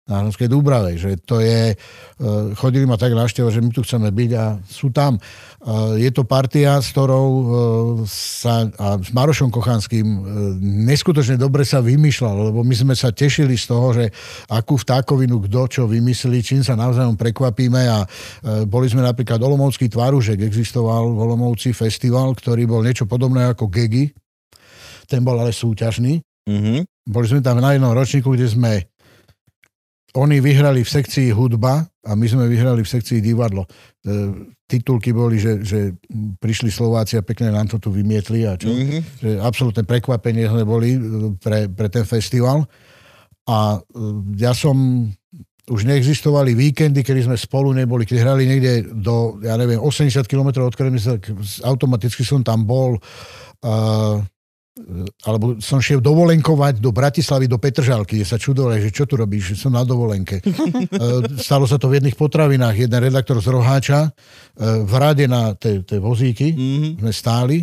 na 0.04 0.20
Hronskej 0.20 0.52
Dúbrave, 0.52 1.00
že 1.00 1.16
to 1.16 1.40
je, 1.40 1.72
e, 1.72 1.76
chodili 2.60 2.84
ma 2.84 3.00
tak 3.00 3.16
návšteva, 3.16 3.48
že 3.48 3.64
my 3.64 3.72
tu 3.72 3.80
chceme 3.80 4.12
byť 4.12 4.30
a 4.36 4.60
sú 4.60 4.92
tam. 4.92 5.16
E, 5.16 5.20
je 5.96 6.10
to 6.12 6.28
partia, 6.28 6.76
s 6.76 6.92
ktorou 6.92 7.28
e, 7.32 7.44
sa, 8.04 8.68
a 8.68 9.00
s 9.00 9.16
Marošom 9.16 9.48
Kochanským 9.48 10.04
neskutočne 10.84 11.40
dobre 11.40 11.64
sa 11.64 11.80
vymýšľal, 11.80 12.52
lebo 12.52 12.60
my 12.60 12.74
sme 12.76 12.92
sa 12.92 13.16
tešili 13.16 13.56
z 13.56 13.64
toho, 13.64 13.96
že 13.96 14.12
akú 14.52 14.76
vtákovinu 14.76 15.40
kto 15.48 15.60
čo 15.72 15.82
vymyslí, 15.88 16.44
čím 16.44 16.60
sa 16.60 16.76
navzájom 16.76 17.16
prekvapíme 17.16 17.82
a 17.88 18.04
boli 18.68 18.92
sme 18.92 19.00
napríklad 19.00 19.40
Olomovský 19.40 19.88
tvaružek, 19.88 20.44
existoval 20.44 21.16
v 21.16 21.18
Olomovci 21.24 21.72
festival, 21.72 22.36
ktorý 22.36 22.68
bol 22.68 22.84
niečo 22.84 23.08
podobné 23.08 23.48
ako 23.48 23.72
Gegi, 23.72 24.12
ten 25.08 25.24
bol 25.24 25.40
ale 25.40 25.56
súťažný. 25.56 26.20
Mm-hmm. 26.44 27.08
Boli 27.08 27.26
sme 27.28 27.40
tam 27.40 27.60
na 27.60 27.72
jednom 27.72 27.96
ročníku, 27.96 28.36
kde 28.36 28.48
sme 28.48 28.72
oni 30.14 30.38
vyhrali 30.38 30.86
v 30.86 30.90
sekcii 30.90 31.34
hudba 31.34 31.82
a 32.06 32.10
my 32.14 32.26
sme 32.30 32.46
vyhrali 32.46 32.86
v 32.86 32.92
sekcii 32.92 33.18
divadlo. 33.18 33.66
E, 33.66 33.70
titulky 34.70 35.10
boli, 35.10 35.42
že, 35.42 35.66
že 35.66 35.98
prišli 36.38 36.70
Slováci 36.70 37.18
a 37.18 37.26
pekne 37.26 37.50
nám 37.50 37.66
to 37.66 37.82
tu 37.82 37.90
vymietli 37.90 38.46
a 38.46 38.54
čo. 38.54 38.70
Mm-hmm. 38.70 39.00
Že 39.20 39.30
absolútne 39.42 39.82
prekvapenie 39.82 40.46
sme 40.46 40.62
boli 40.62 40.94
e, 40.94 41.00
pre, 41.42 41.66
pre 41.66 41.90
ten 41.90 42.06
festival. 42.06 42.62
A 43.50 43.74
e, 43.74 43.78
ja 44.38 44.54
som 44.54 45.10
už 45.64 45.88
neexistovali 45.88 46.52
víkendy, 46.52 47.00
kedy 47.00 47.24
sme 47.24 47.36
spolu 47.40 47.72
neboli, 47.72 48.04
keď 48.04 48.20
hrali 48.20 48.44
niekde 48.44 48.94
do, 49.00 49.40
ja 49.40 49.56
neviem, 49.56 49.80
80 49.80 50.28
km 50.28 50.60
od 50.60 50.76
Kremnice, 50.76 51.16
automaticky 51.64 52.20
som 52.20 52.44
tam 52.44 52.68
bol. 52.68 53.00
Uh, 53.64 54.20
alebo 55.22 55.62
som 55.62 55.78
šiel 55.78 56.02
dovolenkovať 56.02 56.82
do 56.82 56.90
Bratislavy, 56.90 57.46
do 57.46 57.62
Petržalky, 57.62 58.18
kde 58.18 58.26
sa 58.26 58.42
čudovali, 58.42 58.82
že 58.82 58.90
čo 58.90 59.06
tu 59.06 59.14
robíš, 59.14 59.54
že 59.54 59.66
som 59.66 59.78
na 59.78 59.86
dovolenke. 59.86 60.42
Stalo 61.38 61.70
sa 61.70 61.78
to 61.78 61.86
v 61.86 62.02
jedných 62.02 62.18
potravinách. 62.18 62.74
Jeden 62.74 62.98
redaktor 62.98 63.38
z 63.38 63.54
Roháča 63.54 64.10
v 64.58 64.94
rade 64.98 65.30
na 65.30 65.54
tie 65.54 65.98
vozíky 66.02 66.50
mm-hmm. 66.50 67.06
sme 67.06 67.12
stáli 67.14 67.58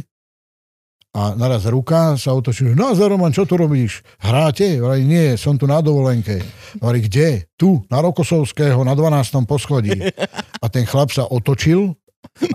a 1.11 1.35
naraz 1.35 1.67
ruka 1.67 2.15
sa 2.15 2.31
otočí, 2.31 2.71
no 2.71 2.95
Roman, 2.95 3.35
čo 3.35 3.43
tu 3.43 3.59
robíš? 3.59 3.99
Hráte? 4.15 4.79
Hovorí, 4.79 5.03
nie, 5.03 5.35
som 5.35 5.59
tu 5.59 5.67
na 5.67 5.83
dovolenke. 5.83 6.39
Hovorí, 6.79 7.03
kde? 7.03 7.51
Tu, 7.59 7.83
na 7.91 7.99
Rokosovského, 7.99 8.79
na 8.88 8.95
12. 8.95 9.43
poschodí. 9.43 9.99
A 10.63 10.65
ten 10.71 10.88
chlap 10.88 11.11
sa 11.11 11.27
otočil 11.27 11.99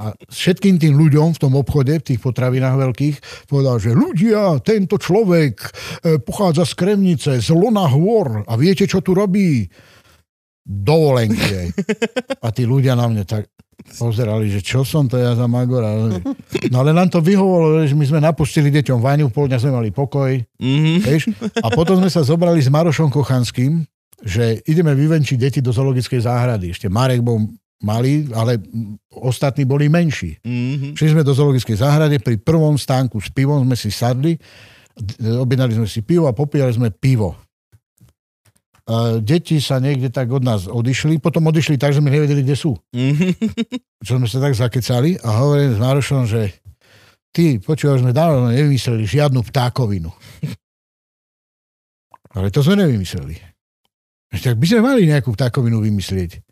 a 0.00 0.14
všetkým 0.30 0.80
tým 0.80 0.94
ľuďom 0.98 1.36
v 1.36 1.40
tom 1.40 1.54
obchode, 1.54 1.94
v 1.94 2.06
tých 2.14 2.20
potravinách 2.22 2.76
veľkých, 2.76 3.16
povedal, 3.46 3.76
že 3.78 3.94
ľudia, 3.94 4.58
tento 4.62 4.98
človek 4.98 5.54
e, 5.62 5.68
pochádza 6.18 6.66
z 6.66 6.72
Kremnice, 6.74 7.32
z 7.38 7.48
Lona 7.54 7.86
Hôr 7.86 8.42
a 8.46 8.52
viete, 8.58 8.88
čo 8.88 9.04
tu 9.04 9.14
robí? 9.14 9.68
Dovolenky. 10.66 11.70
A 12.42 12.50
tí 12.50 12.66
ľudia 12.66 12.98
na 12.98 13.06
mne 13.06 13.22
tak, 13.22 13.46
pozerali, 13.94 14.50
že 14.50 14.64
čo 14.64 14.82
som 14.82 15.06
to 15.06 15.14
ja 15.14 15.38
za 15.38 15.46
Magora. 15.46 15.94
No 16.72 16.76
ale 16.82 16.90
nám 16.90 17.12
to 17.12 17.22
vyhovolo, 17.22 17.86
že 17.86 17.94
my 17.94 18.06
sme 18.08 18.18
napustili 18.18 18.72
deťom 18.72 18.98
vaňu, 18.98 19.30
pol 19.30 19.46
dňa 19.46 19.62
sme 19.62 19.72
mali 19.76 19.90
pokoj. 19.94 20.34
Mm-hmm. 20.58 20.96
Vieš? 21.06 21.22
A 21.62 21.70
potom 21.70 22.02
sme 22.02 22.10
sa 22.10 22.26
zobrali 22.26 22.58
s 22.58 22.72
Marošom 22.72 23.12
Kochanským, 23.12 23.86
že 24.24 24.58
ideme 24.66 24.96
vyvenčiť 24.96 25.36
deti 25.38 25.60
do 25.62 25.70
zoologickej 25.70 26.24
záhrady. 26.24 26.74
Ešte 26.74 26.90
Marek 26.90 27.22
bol 27.22 27.46
malý, 27.84 28.28
ale 28.32 28.56
ostatní 29.12 29.68
boli 29.68 29.88
menší. 29.92 30.40
Mm-hmm. 30.40 30.92
Šli 30.96 31.12
sme 31.12 31.26
do 31.26 31.36
zoologickej 31.36 31.76
záhrady, 31.76 32.16
pri 32.20 32.40
prvom 32.40 32.80
stánku 32.80 33.20
s 33.20 33.28
pivom 33.28 33.64
sme 33.64 33.76
si 33.76 33.92
sadli, 33.92 34.36
objednali 35.20 35.76
sme 35.76 35.88
si 35.88 36.00
pivo 36.00 36.24
a 36.28 36.32
popíjali 36.32 36.72
sme 36.72 36.88
pivo 36.88 37.36
deti 39.18 39.58
sa 39.58 39.82
niekde 39.82 40.14
tak 40.14 40.30
od 40.30 40.46
nás 40.46 40.70
odišli, 40.70 41.18
potom 41.18 41.50
odišli 41.50 41.74
tak, 41.74 41.90
že 41.90 41.98
sme 41.98 42.14
nevedeli, 42.14 42.46
kde 42.46 42.54
sú. 42.54 42.78
Čo 44.06 44.22
sme 44.22 44.30
sa 44.30 44.38
tak 44.38 44.54
zakecali 44.54 45.18
a 45.18 45.42
hovorím 45.42 45.74
s 45.74 45.80
Márošom, 45.82 46.22
že 46.30 46.54
ty, 47.34 47.58
počúvaš, 47.58 48.06
sme 48.06 48.14
dávno 48.14 48.54
nevymysleli 48.54 49.02
žiadnu 49.02 49.42
ptákovinu. 49.50 50.14
Ale 52.38 52.54
to 52.54 52.62
sme 52.62 52.78
nevymysleli. 52.78 53.34
Tak 54.30 54.54
by 54.54 54.66
sme 54.68 54.80
mali 54.84 55.08
nejakú 55.10 55.34
ptákovinu 55.34 55.82
vymyslieť. 55.82 56.45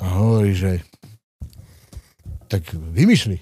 A 0.00 0.06
hovorí, 0.16 0.56
že 0.56 0.80
tak 2.48 2.66
vymysli. 2.74 3.38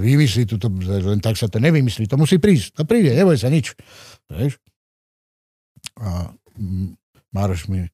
Vymysli, 0.00 0.48
to, 0.48 0.56
len 0.88 1.20
tak 1.22 1.38
sa 1.38 1.46
to 1.46 1.62
nevymyslí. 1.62 2.08
To 2.08 2.18
musí 2.18 2.40
prísť. 2.40 2.80
To 2.80 2.82
príde, 2.88 3.14
neboj 3.14 3.38
sa 3.38 3.52
nič. 3.52 3.76
Vieš? 4.32 4.58
A 6.00 6.32
Maroš 7.30 7.68
mi 7.68 7.84
e, 7.84 7.90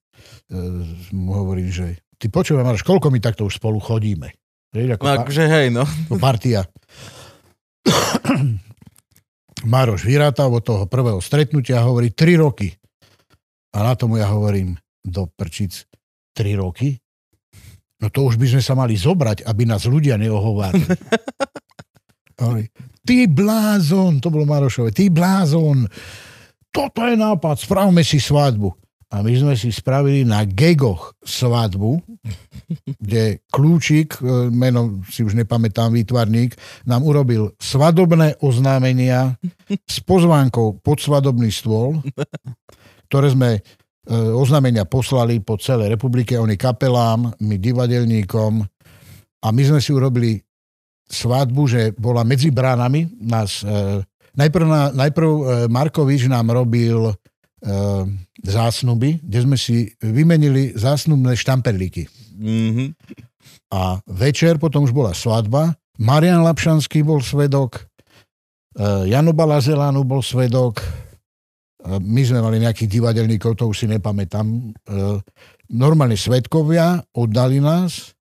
mu 1.12 1.30
hovorí, 1.35 1.68
že 1.68 2.01
ty 2.16 2.30
počúvaj, 2.30 2.64
Maroš, 2.64 2.86
koľko 2.86 3.10
my 3.10 3.18
takto 3.20 3.44
už 3.44 3.59
spolu 3.59 3.82
chodíme? 3.82 4.32
Vieš, 4.72 4.97
ako 4.97 5.05
no, 5.05 5.12
akože 5.24 5.44
hej, 5.44 5.66
no. 5.74 5.85
Partia. 6.16 6.64
Maroš 9.72 10.06
vyrátal 10.06 10.48
od 10.55 10.62
toho 10.62 10.86
prvého 10.86 11.18
stretnutia 11.18 11.82
a 11.82 11.86
hovorí 11.90 12.14
3 12.14 12.39
roky. 12.39 12.70
A 13.74 13.85
na 13.85 13.93
tomu 13.98 14.16
ja 14.16 14.30
hovorím, 14.30 14.78
do 15.02 15.26
prčic, 15.26 15.85
3 16.32 16.56
roky? 16.56 16.97
No 17.98 18.06
to 18.14 18.30
už 18.30 18.38
by 18.38 18.46
sme 18.46 18.62
sa 18.62 18.78
mali 18.78 18.94
zobrať, 18.94 19.42
aby 19.42 19.62
nás 19.66 19.82
ľudia 19.86 20.14
neohovárali. 20.14 20.86
Ty 23.08 23.16
blázon, 23.26 24.22
to 24.22 24.30
bolo 24.30 24.46
Marošové, 24.46 24.94
ty 24.94 25.10
blázon, 25.10 25.90
toto 26.68 27.02
je 27.02 27.18
nápad, 27.18 27.56
spravme 27.58 28.06
si 28.06 28.22
svadbu. 28.22 28.70
A 29.08 29.24
my 29.24 29.32
sme 29.32 29.54
si 29.56 29.72
spravili 29.72 30.20
na 30.28 30.44
Gegoch 30.44 31.16
svadbu, 31.24 31.96
kde 33.00 33.40
Kľúčik, 33.48 34.20
e, 34.20 34.52
meno 34.52 35.00
si 35.08 35.24
už 35.24 35.32
nepamätám, 35.32 35.96
výtvarník, 35.96 36.52
nám 36.84 37.08
urobil 37.08 37.56
svadobné 37.56 38.36
oznámenia 38.44 39.40
s 39.88 40.04
pozvánkou 40.04 40.84
pod 40.84 41.00
svadobný 41.00 41.48
stôl, 41.48 42.04
ktoré 43.08 43.32
sme 43.32 43.50
oznámenia 44.14 44.89
poslali 44.89 45.44
po 45.44 45.60
celej 45.60 45.93
republike, 45.93 46.32
oni 46.40 46.56
kapelám, 46.56 47.28
my 47.44 47.56
divadelníkom 47.60 48.64
a 49.44 49.47
my 49.52 49.62
sme 49.62 49.80
si 49.85 49.93
urobili 49.93 50.40
svadbu, 51.09 51.62
že 51.68 51.80
bola 51.97 52.24
medzi 52.24 52.48
bránami, 52.48 53.20
nás 53.20 53.60
e, 53.64 54.01
Najprv, 54.39 54.66
na, 54.70 54.82
najprv 54.94 55.28
e, 55.28 55.43
Markovič 55.66 56.30
nám 56.30 56.55
robil 56.55 57.10
e, 57.10 57.12
zásnuby, 58.39 59.18
kde 59.18 59.39
sme 59.43 59.56
si 59.59 59.90
vymenili 59.98 60.78
zásnubné 60.78 61.35
štamperlíky. 61.35 62.06
Mm-hmm. 62.39 62.89
A 63.74 63.98
večer 64.06 64.62
potom 64.62 64.86
už 64.86 64.94
bola 64.94 65.10
svadba. 65.10 65.74
Marian 65.98 66.47
Lapšanský 66.47 67.02
bol 67.02 67.18
svedok, 67.18 67.82
e, 68.78 69.10
Jano 69.10 69.35
Balazelánu 69.35 70.06
bol 70.06 70.22
svedok, 70.22 70.78
e, 70.78 70.86
my 71.97 72.23
sme 72.27 72.44
mali 72.44 72.60
nejakých 72.60 73.01
divadelníkov, 73.01 73.56
to 73.56 73.65
už 73.73 73.85
si 73.85 73.86
nepamätám. 73.89 74.44
E, 74.44 74.60
normálne 75.73 76.20
svedkovia 76.20 77.01
oddali 77.16 77.65
nás 77.65 78.12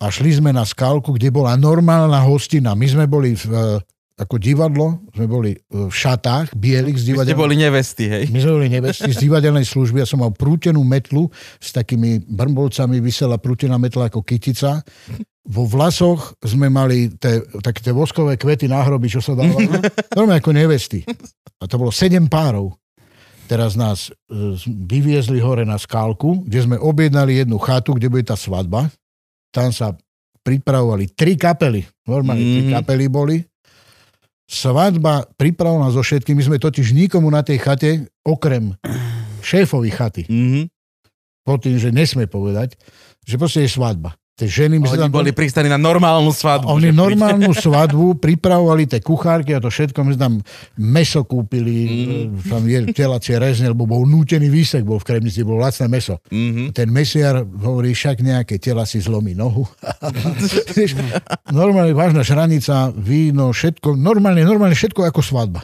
a 0.00 0.08
šli 0.08 0.40
sme 0.40 0.56
na 0.56 0.64
skalku, 0.64 1.12
kde 1.12 1.28
bola 1.28 1.52
normálna 1.60 2.24
hostina. 2.24 2.72
My 2.72 2.88
sme 2.88 3.04
boli 3.04 3.36
v 3.36 3.80
ako 4.14 4.38
divadlo, 4.38 5.02
sme 5.10 5.26
boli 5.26 5.50
e, 5.58 5.90
v 5.90 5.94
šatách, 5.94 6.54
bielých 6.54 7.02
z 7.02 7.04
divadelnej... 7.10 7.34
My 7.34 7.42
boli 7.50 7.56
nevesty, 7.58 8.04
hej? 8.06 8.24
My 8.30 8.38
sme 8.46 8.52
boli 8.62 8.68
nevesty 8.70 9.10
z 9.10 9.18
divadelnej 9.26 9.66
služby. 9.66 9.98
Ja 9.98 10.06
som 10.06 10.22
mal 10.22 10.30
prútenú 10.30 10.86
metlu 10.86 11.26
s 11.58 11.74
takými 11.74 12.22
brmbolcami, 12.22 13.02
vysela 13.02 13.42
prútená 13.42 13.74
metla 13.74 14.06
ako 14.06 14.22
kytica. 14.22 14.86
Vo 15.50 15.66
vlasoch 15.66 16.38
sme 16.46 16.70
mali 16.70 17.10
te, 17.18 17.42
také 17.58 17.82
tie 17.82 17.90
voskové 17.90 18.38
kvety 18.38 18.70
náhroby, 18.70 19.10
čo 19.10 19.18
sa 19.18 19.34
dávalo. 19.34 19.82
Normálne 20.16 20.38
ako 20.38 20.52
nevesty. 20.54 21.02
A 21.58 21.66
to 21.66 21.74
bolo 21.74 21.90
sedem 21.90 22.30
párov. 22.30 22.70
Teraz 23.44 23.76
nás 23.76 24.08
e, 24.08 24.12
vyviezli 24.64 25.36
hore 25.40 25.68
na 25.68 25.76
skálku, 25.76 26.44
kde 26.48 26.64
sme 26.64 26.76
objednali 26.80 27.44
jednu 27.44 27.60
chatu, 27.60 27.92
kde 27.92 28.08
bude 28.08 28.24
tá 28.24 28.36
svadba. 28.40 28.88
Tam 29.52 29.68
sa 29.68 29.92
pripravovali 30.44 31.12
tri 31.12 31.36
kapely. 31.36 31.84
Normálne 32.08 32.40
mm. 32.40 32.52
tri 32.52 32.62
kapely 32.72 33.06
boli 33.12 33.36
svadba 34.44 35.24
pripravená 35.36 35.88
so 35.92 36.04
všetkými, 36.04 36.40
sme 36.44 36.58
totiž 36.60 36.92
nikomu 36.92 37.32
na 37.32 37.40
tej 37.40 37.58
chate, 37.60 37.90
okrem 38.24 38.76
šéfovi 39.40 39.90
chaty, 39.92 40.22
mm-hmm. 40.28 40.64
po 41.44 41.56
tým, 41.56 41.76
že 41.80 41.92
nesme 41.92 42.28
povedať, 42.28 42.76
že 43.24 43.40
proste 43.40 43.64
je 43.64 43.72
svadba. 43.72 44.16
Tie 44.34 44.50
ženy, 44.50 44.82
my 44.82 44.90
Oni 44.90 45.14
boli 45.14 45.30
pristaní 45.30 45.70
na 45.70 45.78
normálnu 45.78 46.34
svadbu. 46.34 46.66
Oni 46.66 46.90
normálnu 46.90 47.54
svadbu 47.64 48.18
pripravovali 48.18 48.90
tie 48.90 48.98
kuchárky 48.98 49.54
a 49.54 49.62
to 49.62 49.70
všetko. 49.70 50.02
My 50.02 50.18
tam 50.18 50.42
meso 50.74 51.22
kúpili, 51.22 51.76
mm. 52.26 52.50
tam 52.50 52.66
je 52.66 52.90
telacie 52.90 53.38
rezne, 53.38 53.70
lebo 53.70 53.86
bol 53.86 54.02
nútený 54.02 54.50
výsek, 54.50 54.82
bol 54.82 54.98
v 54.98 55.06
Kremnici, 55.06 55.46
bol 55.46 55.62
lacné 55.62 55.86
meso. 55.86 56.18
Mm-hmm. 56.34 56.74
Ten 56.74 56.90
mesiar 56.90 57.46
hovorí, 57.46 57.94
však 57.94 58.26
nejaké 58.26 58.58
tela 58.58 58.82
si 58.90 58.98
zlomí 58.98 59.38
nohu. 59.38 59.70
normálne 61.54 61.94
vážna 61.94 62.26
šranica, 62.26 62.90
víno, 62.90 63.54
všetko, 63.54 63.94
normálne, 63.94 64.42
normálne 64.42 64.74
všetko 64.74 65.14
ako 65.14 65.22
svadba. 65.22 65.62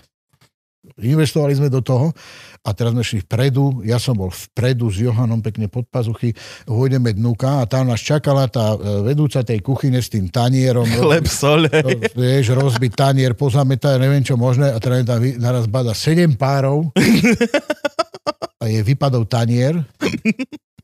Investovali 1.01 1.59
sme 1.59 1.73
do 1.73 1.83
toho 1.83 2.15
a 2.61 2.77
teraz 2.77 2.93
sme 2.93 3.01
šli 3.01 3.25
vpredu, 3.25 3.81
ja 3.89 3.97
som 3.97 4.13
bol 4.13 4.29
vpredu 4.29 4.93
s 4.93 5.01
Johanom 5.01 5.41
pekne 5.41 5.73
pod 5.73 5.89
pazuchy, 5.89 6.37
vôjdeme 6.69 7.17
dnuka 7.17 7.65
a 7.65 7.65
tam 7.65 7.89
nás 7.89 8.05
čakala 8.05 8.53
tá 8.53 8.77
e, 8.77 9.05
vedúca 9.05 9.41
tej 9.41 9.65
kuchyne 9.65 9.97
s 9.97 10.13
tým 10.13 10.29
tanierom. 10.29 10.85
Chleb, 11.01 11.25
sole. 11.25 11.73
Vieš, 12.13 12.53
rozbiť 12.53 12.93
tanier, 12.93 13.33
pozametať, 13.33 13.97
neviem 13.97 14.21
čo 14.21 14.37
možné 14.37 14.73
a 14.73 14.79
teraz 14.79 15.09
tam 15.09 15.25
naraz 15.41 15.65
bada 15.65 15.97
sedem 15.97 16.37
párov 16.37 16.93
a 18.61 18.65
je 18.69 18.81
vypadol 18.85 19.25
tanier 19.25 19.81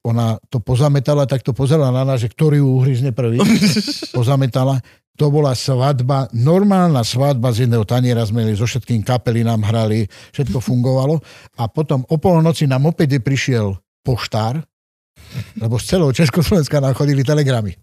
ona 0.06 0.38
to 0.46 0.62
pozametala, 0.62 1.26
tak 1.26 1.42
to 1.42 1.50
pozerala 1.50 1.90
na 1.90 2.06
nás, 2.06 2.22
že 2.22 2.30
ktorý 2.30 2.62
ju 2.62 2.68
uhryzne 2.78 3.10
prvý. 3.10 3.42
Pozametala. 4.16 4.78
To 5.16 5.32
bola 5.32 5.56
svadba, 5.56 6.28
normálna 6.36 7.00
svadba 7.00 7.48
z 7.52 7.64
jedného 7.64 7.88
taniera 7.88 8.20
sme 8.24 8.44
so 8.52 8.68
všetkým 8.68 9.00
kapely 9.00 9.40
nám 9.40 9.64
hrali, 9.64 10.04
všetko 10.36 10.60
fungovalo. 10.60 11.20
A 11.56 11.68
potom 11.72 12.04
o 12.12 12.16
polnoci 12.20 12.68
nám 12.68 12.84
opäť 12.84 13.16
prišiel 13.24 13.76
poštár, 14.04 14.60
lebo 15.56 15.80
z 15.80 15.96
celého 15.96 16.12
Československa 16.12 16.84
nám 16.84 16.92
chodili 16.92 17.24
telegramy. 17.24 17.74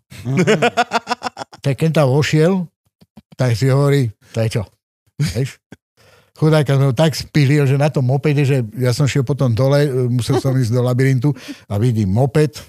tak 1.63 1.73
keď 1.81 2.05
tam 2.05 2.13
vošiel, 2.13 2.69
tak 3.33 3.57
si 3.57 3.67
hovorí, 3.67 4.13
to 4.29 4.37
je 4.45 4.49
čo? 4.61 4.63
Vieš? 5.17 5.57
chudáka 6.43 6.75
sme 6.75 6.91
ho 6.91 6.95
tak 6.95 7.15
spili, 7.15 7.61
že 7.63 7.79
na 7.79 7.87
tom 7.87 8.03
mopede, 8.03 8.43
že 8.43 8.65
ja 8.75 8.91
som 8.91 9.07
šiel 9.07 9.23
potom 9.23 9.53
dole, 9.53 9.85
musel 10.11 10.41
som 10.43 10.51
ísť 10.51 10.73
do 10.73 10.81
labyrintu 10.83 11.29
a 11.69 11.79
vidím 11.79 12.11
moped, 12.11 12.59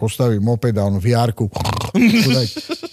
postaví 0.00 0.40
moped 0.40 0.72
a 0.80 0.88
on 0.88 0.96
v 0.96 1.12
jarku. 1.12 1.52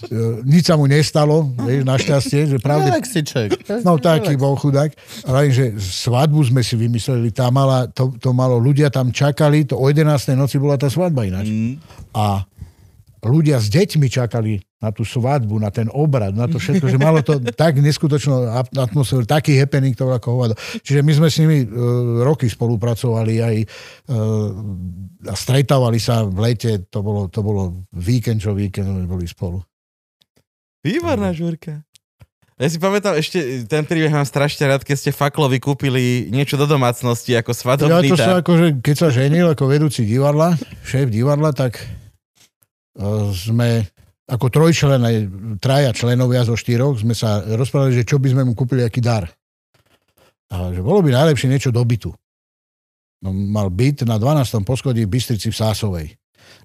E, 0.08 0.44
nič 0.44 0.68
sa 0.68 0.76
mu 0.76 0.88
nestalo, 0.88 1.52
vieš, 1.64 1.84
našťastie, 1.84 2.40
že 2.48 2.56
pravde... 2.60 2.92
Relaxiček. 2.92 3.48
No 3.84 4.00
taký 4.00 4.40
bol 4.40 4.56
chudák. 4.56 4.92
Ale 5.28 5.52
že 5.52 5.76
svadbu 5.76 6.48
sme 6.48 6.64
si 6.64 6.80
vymysleli, 6.80 7.28
tá 7.32 7.52
mala, 7.52 7.88
to, 7.92 8.16
to 8.16 8.32
malo, 8.32 8.56
ľudia 8.56 8.88
tam 8.88 9.12
čakali, 9.12 9.68
to 9.68 9.76
o 9.76 9.84
11. 9.84 10.08
noci 10.32 10.56
bola 10.56 10.80
tá 10.80 10.88
svadba 10.88 11.28
ináč. 11.28 11.52
Mm. 11.52 11.76
A 12.16 12.40
ľudia 13.22 13.58
s 13.58 13.66
deťmi 13.70 14.06
čakali 14.06 14.62
na 14.78 14.94
tú 14.94 15.02
svadbu, 15.02 15.58
na 15.58 15.74
ten 15.74 15.90
obrad, 15.90 16.30
na 16.38 16.46
to 16.46 16.62
všetko, 16.62 16.86
že 16.86 16.98
malo 17.02 17.18
to 17.18 17.42
tak 17.62 17.82
neskutočnú 17.82 18.46
at- 18.46 18.74
atmosféru, 18.78 19.26
taký 19.26 19.58
happening 19.58 19.94
to 19.94 20.06
ako 20.06 20.38
hovado. 20.38 20.54
Čiže 20.86 21.02
my 21.02 21.12
sme 21.18 21.28
s 21.28 21.36
nimi 21.42 21.58
uh, 21.66 22.22
roky 22.22 22.46
spolupracovali 22.46 23.34
aj 23.42 23.56
uh, 24.14 25.26
a 25.26 25.34
stretávali 25.34 25.98
sa 25.98 26.22
v 26.22 26.38
lete, 26.38 26.86
to 26.86 27.02
bolo, 27.02 27.26
to 27.26 27.42
bolo 27.42 27.82
víkend, 27.90 28.38
čo 28.38 28.54
víkend 28.54 28.86
sme 28.86 29.10
boli 29.10 29.26
spolu. 29.26 29.58
Výborná 30.86 31.34
žurka. 31.34 31.82
Ja 32.58 32.66
si 32.66 32.82
pamätám 32.82 33.14
ešte, 33.14 33.38
ten 33.70 33.86
príbeh 33.86 34.10
mám 34.10 34.26
strašne 34.26 34.66
rád, 34.66 34.82
keď 34.82 34.96
ste 34.98 35.10
Faklovi 35.14 35.62
kúpili 35.62 36.26
niečo 36.26 36.58
do 36.58 36.66
domácnosti 36.66 37.38
ako 37.38 37.54
Ja 37.54 37.58
svadobný 37.62 38.10
to 38.10 38.18
sa 38.18 38.42
akože, 38.42 38.82
keď 38.82 38.94
sa 38.98 39.08
ženil 39.14 39.46
ako 39.54 39.70
vedúci 39.70 40.02
divadla, 40.02 40.58
šéf 40.82 41.06
divadla, 41.06 41.54
tak 41.54 41.78
sme 43.32 43.86
ako 44.28 44.46
trojčlené, 44.52 45.24
traja 45.56 45.94
členovia 45.96 46.44
zo 46.44 46.52
štyroch, 46.52 47.00
sme 47.00 47.16
sa 47.16 47.40
rozprávali, 47.40 47.96
že 47.96 48.04
čo 48.04 48.20
by 48.20 48.28
sme 48.36 48.42
mu 48.44 48.52
kúpili, 48.52 48.84
aký 48.84 49.00
dar. 49.00 49.24
A 50.52 50.72
že 50.72 50.84
bolo 50.84 51.00
by 51.00 51.12
najlepšie 51.12 51.48
niečo 51.48 51.72
do 51.72 51.80
bytu. 51.80 52.12
No, 53.24 53.32
mal 53.32 53.72
byt 53.72 54.04
na 54.04 54.20
12. 54.20 54.62
poschodí 54.62 55.08
v 55.08 55.12
Bystrici 55.16 55.48
v 55.50 55.58
Sásovej. 55.58 56.06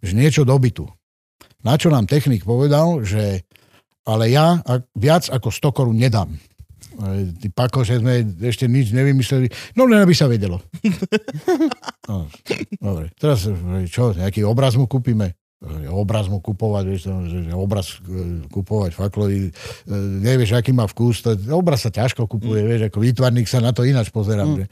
Že 0.03 0.11
niečo 0.13 0.41
do 0.43 0.53
bytu. 0.59 0.85
Na 1.63 1.79
čo 1.79 1.87
nám 1.87 2.05
technik 2.05 2.43
povedal, 2.43 3.01
že 3.07 3.47
ale 4.03 4.27
ja 4.35 4.59
viac 4.99 5.31
ako 5.31 5.47
100 5.47 5.71
korún 5.71 5.95
nedám. 5.95 6.35
E, 6.99 7.31
Ty 7.39 7.47
pako, 7.55 7.87
že 7.87 8.03
sme 8.03 8.27
ešte 8.43 8.67
nič 8.67 8.91
nevymysleli. 8.91 9.47
No 9.79 9.87
len 9.87 10.03
aby 10.03 10.11
sa 10.11 10.27
vedelo. 10.27 10.59
No, 12.03 12.27
dobre, 12.83 13.15
teraz 13.15 13.47
e, 13.47 13.55
čo, 13.87 14.11
nejaký 14.11 14.43
obraz 14.43 14.75
mu 14.75 14.91
kúpime? 14.91 15.39
Obraz 15.87 16.27
mu 16.27 16.43
kupovať, 16.43 16.83
vieš, 16.83 17.01
že 17.07 17.55
obraz 17.55 18.03
e, 18.03 18.43
kupovať 18.51 18.91
faklovi, 18.91 19.47
e, 19.47 19.51
nevieš, 20.19 20.59
aký 20.59 20.75
má 20.75 20.83
vkus, 20.91 21.23
to, 21.23 21.39
obraz 21.55 21.87
sa 21.87 21.91
ťažko 21.91 22.27
kupuje, 22.27 22.59
vieš, 22.67 22.91
ako 22.91 22.99
výtvarník 22.99 23.47
sa 23.47 23.63
na 23.63 23.71
to 23.71 23.87
ináč 23.87 24.11
pozerám, 24.11 24.59
že 24.59 24.65
e, 24.67 24.69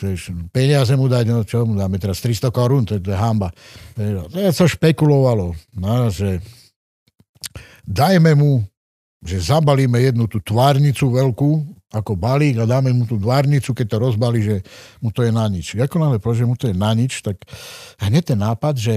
vieš, 0.00 0.32
peniaze 0.48 0.96
mu 0.96 1.12
dať, 1.12 1.24
no 1.28 1.44
čo 1.44 1.68
mu 1.68 1.76
dáme 1.76 2.00
teraz, 2.00 2.24
300 2.24 2.48
korún, 2.56 2.88
to 2.88 2.96
je, 2.96 3.04
to 3.04 3.12
je 3.12 3.18
hamba. 3.20 3.52
To 4.00 4.36
sa 4.48 4.64
špekulovalo, 4.64 5.52
no, 5.76 6.08
že 6.08 6.40
dajme 7.84 8.32
mu, 8.32 8.64
že 9.20 9.44
zabalíme 9.44 10.00
jednu 10.00 10.24
tú 10.24 10.40
tvárnicu 10.40 11.12
veľkú, 11.12 11.50
ako 11.92 12.16
balík 12.16 12.58
a 12.58 12.68
dáme 12.68 12.96
mu 12.96 13.04
tú 13.04 13.20
tvárnicu, 13.20 13.76
keď 13.76 13.86
to 13.92 13.96
rozbalí, 14.00 14.40
že 14.40 14.56
mu 15.04 15.12
to 15.12 15.20
je 15.22 15.30
na 15.30 15.46
nič. 15.46 15.76
Ako 15.76 16.00
náhle 16.02 16.18
že 16.18 16.48
mu 16.48 16.56
to 16.58 16.72
je 16.72 16.76
na 16.76 16.90
nič, 16.96 17.20
tak 17.20 17.44
hneď 18.02 18.34
ten 18.34 18.40
nápad, 18.40 18.74
že 18.74 18.94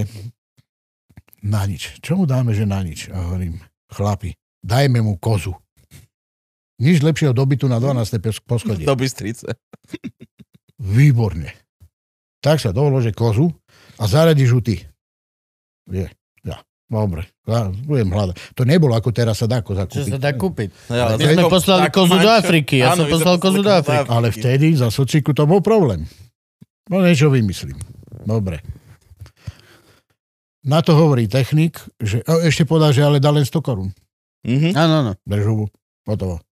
na 1.42 1.64
nič. 1.64 2.00
Čo 2.00 2.16
mu 2.16 2.24
dáme, 2.24 2.52
že 2.52 2.64
na 2.64 2.80
nič? 2.80 3.08
A 3.10 3.20
hovorím, 3.26 3.60
chlapi, 3.88 4.34
dajme 4.60 5.00
mu 5.00 5.16
kozu. 5.16 5.56
Nič 6.80 7.04
lepšieho 7.04 7.36
dobytu 7.36 7.68
na 7.68 7.76
12. 7.76 8.20
pos- 8.20 8.40
poschodie. 8.40 8.88
Do 8.88 8.96
Bystrice. 8.96 9.52
Výborne. 10.80 11.52
Tak 12.40 12.58
sa 12.58 12.72
dohodlo, 12.72 13.04
že 13.04 13.12
kozu 13.12 13.52
a 14.00 14.08
zaradíš 14.08 14.50
ju 14.50 14.62
ty. 14.64 14.76
Je, 15.92 16.08
ja. 16.42 16.58
Dobre, 16.88 17.28
ja 17.44 17.68
budem 17.84 18.08
hľadať. 18.08 18.56
To 18.56 18.64
nebolo 18.64 18.96
ako 18.96 19.12
teraz 19.12 19.38
sa 19.38 19.46
dá 19.46 19.60
koza 19.60 19.86
Čo 19.86 20.02
kúpiť. 20.02 20.10
sa 20.10 20.18
dá 20.18 20.32
kúpiť? 20.32 20.70
No, 20.88 21.20
My 21.20 21.26
sme 21.28 21.46
poslali 21.46 21.88
kozu 21.92 22.16
do 22.16 22.30
Afriky, 22.32 22.76
ja 22.80 22.96
som 22.96 23.06
vy 23.06 23.12
ste 23.12 23.14
poslal 23.14 23.36
kozu 23.38 23.60
do 23.60 23.70
Afriky. 23.70 24.08
Ale 24.08 24.28
vtedy 24.32 24.68
za 24.74 24.88
sociku 24.88 25.36
to 25.36 25.44
bol 25.44 25.60
problém. 25.60 26.08
No 26.88 27.04
niečo 27.04 27.28
vymyslím. 27.28 27.78
Dobre. 28.24 28.64
Na 30.68 30.84
to 30.84 30.92
hovorí 30.92 31.32
technik, 31.32 31.80
že 32.04 32.20
o, 32.28 32.44
ešte 32.44 32.68
povedal, 32.68 32.92
že 32.92 33.06
ale 33.06 33.24
dá 33.24 33.32
len 33.32 33.48
100 33.48 33.64
korún. 33.64 33.96
Mhm. 34.44 34.76
Áno, 34.76 34.94
áno. 35.06 35.12
Hotovo. 36.04 36.44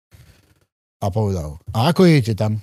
A 1.02 1.06
povedal, 1.12 1.60
a 1.76 1.92
ako 1.92 2.08
idete 2.08 2.32
tam? 2.32 2.56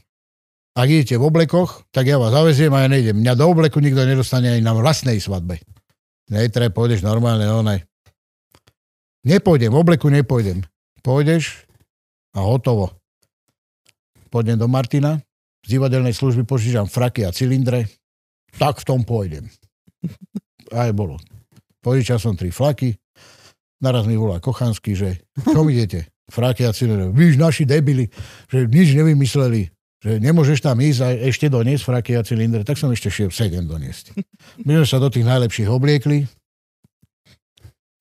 Ak 0.74 0.90
idete 0.90 1.22
v 1.22 1.30
oblekoch, 1.30 1.86
tak 1.94 2.10
ja 2.10 2.18
vás 2.18 2.34
zaveziem 2.34 2.74
a 2.74 2.82
ja 2.82 2.90
nejdem. 2.90 3.22
Mňa 3.22 3.38
do 3.38 3.46
obleku 3.46 3.78
nikto 3.78 4.02
nedostane 4.10 4.50
ani 4.50 4.66
na 4.66 4.74
vlastnej 4.74 5.22
svadbe. 5.22 5.62
Netre, 6.34 6.74
pôjdeš 6.74 7.06
normálne, 7.06 7.46
no 7.46 7.62
ne. 7.62 7.86
Nepôjdem, 9.22 9.70
v 9.70 9.78
obleku 9.78 10.10
nepôjdem. 10.10 10.66
Pôjdeš 11.06 11.70
a 12.34 12.42
hotovo. 12.42 12.98
Pôjdem 14.34 14.58
do 14.58 14.66
Martina, 14.66 15.22
z 15.62 15.78
divadelnej 15.78 16.18
služby 16.18 16.42
požičam 16.50 16.90
fraky 16.90 17.22
a 17.22 17.30
cylindre, 17.30 17.86
tak 18.58 18.82
v 18.82 18.88
tom 18.90 19.06
pôjdem. 19.06 19.46
Aj 20.74 20.90
bolo. 20.96 21.20
Požičal 21.84 22.18
som 22.18 22.34
tri 22.34 22.50
flaky, 22.50 22.96
naraz 23.84 24.08
mi 24.08 24.16
volá 24.16 24.40
Kochanský, 24.40 24.96
že 24.96 25.10
čo 25.44 25.68
idete? 25.68 26.08
Fraky 26.32 26.64
a 26.64 26.72
cylindre. 26.72 27.12
Víš, 27.12 27.36
naši 27.36 27.68
debili, 27.68 28.08
že 28.48 28.64
nič 28.64 28.96
nevymysleli, 28.96 29.68
že 30.00 30.12
nemôžeš 30.24 30.64
tam 30.64 30.80
ísť 30.80 31.00
a 31.04 31.08
ešte 31.28 31.52
doniesť 31.52 31.84
fraky 31.84 32.16
a 32.16 32.24
cylindre, 32.24 32.64
tak 32.64 32.80
som 32.80 32.88
ešte 32.96 33.12
šiel 33.12 33.30
sedem 33.30 33.68
doniesť. 33.68 34.16
My 34.64 34.80
sme 34.80 34.88
sa 34.88 35.04
do 35.04 35.12
tých 35.12 35.28
najlepších 35.28 35.68
obliekli, 35.68 36.24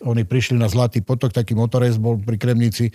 oni 0.03 0.27
prišli 0.27 0.59
na 0.59 0.67
Zlatý 0.67 1.01
potok, 1.01 1.31
taký 1.31 1.55
motorez 1.55 1.95
bol 1.95 2.19
pri 2.19 2.35
Kremnici. 2.35 2.91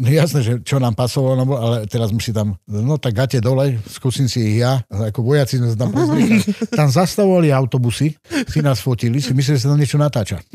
No 0.00 0.08
jasné, 0.08 0.40
že 0.40 0.52
čo 0.64 0.80
nám 0.80 0.96
pasovalo, 0.96 1.44
no, 1.44 1.44
ale 1.52 1.84
teraz 1.84 2.10
musí 2.16 2.32
tam, 2.32 2.56
no 2.64 2.96
tak 2.96 3.12
gate 3.12 3.44
dole, 3.44 3.76
skúsim 3.86 4.24
si 4.24 4.40
ich 4.40 4.64
ja, 4.64 4.80
ako 4.88 5.20
vojaci 5.20 5.60
sme 5.60 5.68
sa 5.68 5.76
tam 5.84 5.92
pozreli. 5.92 6.40
Tam 6.78 6.88
zastavovali 6.88 7.52
autobusy, 7.52 8.16
si 8.48 8.58
nás 8.64 8.80
fotili, 8.80 9.20
si 9.20 9.36
mysleli, 9.36 9.60
že 9.60 9.68
sa 9.68 9.70
tam 9.70 9.78
niečo 9.78 10.00
natáča. 10.00 10.40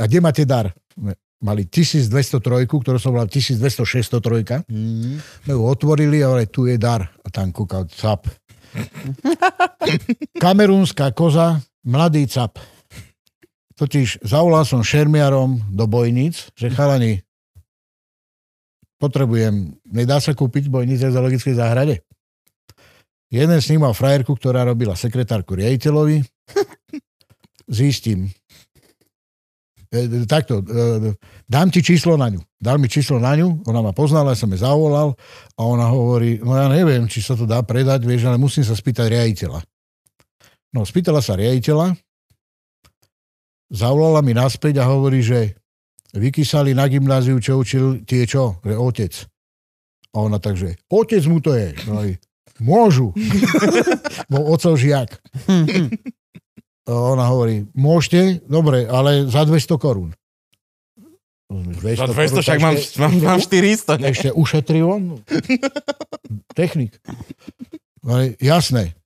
A 0.00 0.04
kde 0.08 0.18
máte 0.24 0.48
dar? 0.48 0.72
Mali 1.42 1.66
1203, 1.66 2.70
ktorú 2.70 2.98
som 3.02 3.12
volal 3.12 3.26
120603. 3.26 4.62
Mm. 4.70 5.18
My 5.18 5.52
ju 5.52 5.60
otvorili 5.66 6.22
a 6.22 6.30
hovorili, 6.30 6.48
tu 6.48 6.70
je 6.70 6.78
dar. 6.78 7.02
A 7.02 7.28
tam 7.34 7.50
kúkal 7.50 7.90
cap. 7.90 8.30
Kamerúnska 10.42 11.10
koza, 11.12 11.58
mladý 11.82 12.30
cap. 12.30 12.62
Totiž 13.76 14.20
zavolal 14.24 14.68
som 14.68 14.84
šermiarom 14.84 15.72
do 15.72 15.84
bojníc, 15.88 16.52
že 16.52 16.68
chalani, 16.68 17.24
potrebujem, 19.00 19.74
nedá 19.88 20.20
sa 20.22 20.36
kúpiť 20.36 20.68
bojnice 20.68 21.08
v 21.08 21.14
zoologickej 21.16 21.54
záhrade? 21.56 22.04
Jeden 23.32 23.58
z 23.64 23.72
nich 23.72 23.80
mal 23.80 23.96
frajerku, 23.96 24.36
ktorá 24.36 24.68
robila 24.68 24.92
sekretárku 24.92 25.56
riaditeľovi. 25.56 26.20
Zistím. 27.80 28.28
E, 29.88 30.28
takto, 30.28 30.60
e, 30.60 31.16
dám 31.48 31.72
ti 31.72 31.80
číslo 31.80 32.20
na 32.20 32.28
ňu. 32.28 32.44
Dal 32.60 32.76
mi 32.76 32.92
číslo 32.92 33.16
na 33.16 33.32
ňu, 33.32 33.64
ona 33.64 33.80
ma 33.80 33.96
poznala, 33.96 34.36
ja 34.36 34.40
som 34.40 34.52
jej 34.52 34.60
zavolal 34.60 35.16
a 35.56 35.60
ona 35.64 35.88
hovorí, 35.88 36.44
no 36.44 36.52
ja 36.56 36.68
neviem, 36.68 37.08
či 37.08 37.24
sa 37.24 37.32
to 37.32 37.48
dá 37.48 37.64
predať, 37.64 38.04
vieš, 38.04 38.28
ale 38.28 38.36
musím 38.36 38.68
sa 38.68 38.76
spýtať 38.76 39.08
riaditeľa. 39.08 39.64
No, 40.72 40.84
spýtala 40.84 41.24
sa 41.24 41.36
riaditeľa, 41.36 41.92
zavolala 43.72 44.20
mi 44.20 44.36
naspäť 44.36 44.84
a 44.84 44.88
hovorí, 44.92 45.24
že 45.24 45.56
vykysali 46.12 46.76
na 46.76 46.86
gymnáziu, 46.86 47.40
čo 47.40 47.64
učil 47.64 48.04
tie 48.04 48.28
čo? 48.28 48.60
Že 48.60 48.74
otec. 48.76 49.12
A 50.12 50.16
ona 50.28 50.36
takže, 50.36 50.76
otec 50.92 51.24
mu 51.24 51.40
to 51.40 51.56
je. 51.56 51.72
No, 51.88 52.04
aj, 52.04 52.20
môžu. 52.60 53.16
Bol 54.32 54.44
ocov 54.52 54.76
žiak. 54.76 55.16
A 56.84 56.90
ona 56.92 57.24
hovorí, 57.32 57.64
môžete, 57.72 58.44
dobre, 58.44 58.84
ale 58.84 59.24
za 59.24 59.48
200 59.48 59.80
korún. 59.80 60.12
Za 61.96 62.08
200 62.08 62.40
však 62.40 62.58
mám, 62.60 62.76
mám, 62.76 63.12
mám 63.20 63.40
400. 63.40 64.00
Ne? 64.00 64.08
Ešte 64.12 64.28
ušetril 64.32 64.84
on? 64.88 65.20
Technik. 66.58 66.96
Ale 68.04 68.36
jasné. 68.40 68.96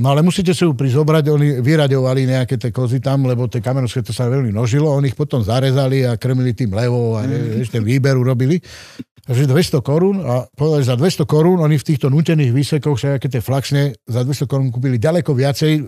No 0.00 0.16
ale 0.16 0.24
musíte 0.24 0.56
si 0.56 0.64
ju 0.64 0.72
prizobrať, 0.72 1.28
oni 1.28 1.60
vyraďovali 1.60 2.24
nejaké 2.24 2.56
tie 2.56 2.72
kozy 2.72 3.04
tam, 3.04 3.28
lebo 3.28 3.44
tie 3.52 3.60
kamerovské 3.60 4.00
to 4.00 4.16
sa 4.16 4.32
veľmi 4.32 4.48
množilo, 4.48 4.88
oni 4.88 5.12
ich 5.12 5.18
potom 5.18 5.44
zarezali 5.44 6.08
a 6.08 6.16
krmili 6.16 6.56
tým 6.56 6.72
levou 6.72 7.20
a 7.20 7.28
mm. 7.28 7.60
ešte 7.60 7.84
výber 7.84 8.16
urobili. 8.16 8.56
Takže 9.20 9.44
200 9.44 9.84
korún 9.84 10.24
a 10.24 10.48
povedali, 10.48 10.82
za 10.88 10.96
200 10.96 11.28
korún 11.28 11.60
oni 11.60 11.76
v 11.76 11.86
týchto 11.86 12.08
nutených 12.08 12.50
výsekoch, 12.50 12.96
však 12.96 13.28
tie 13.28 13.44
flaxne, 13.44 13.92
za 14.08 14.24
200 14.24 14.48
korún 14.48 14.72
kúpili 14.72 14.96
ďaleko 14.96 15.36
viacej 15.36 15.84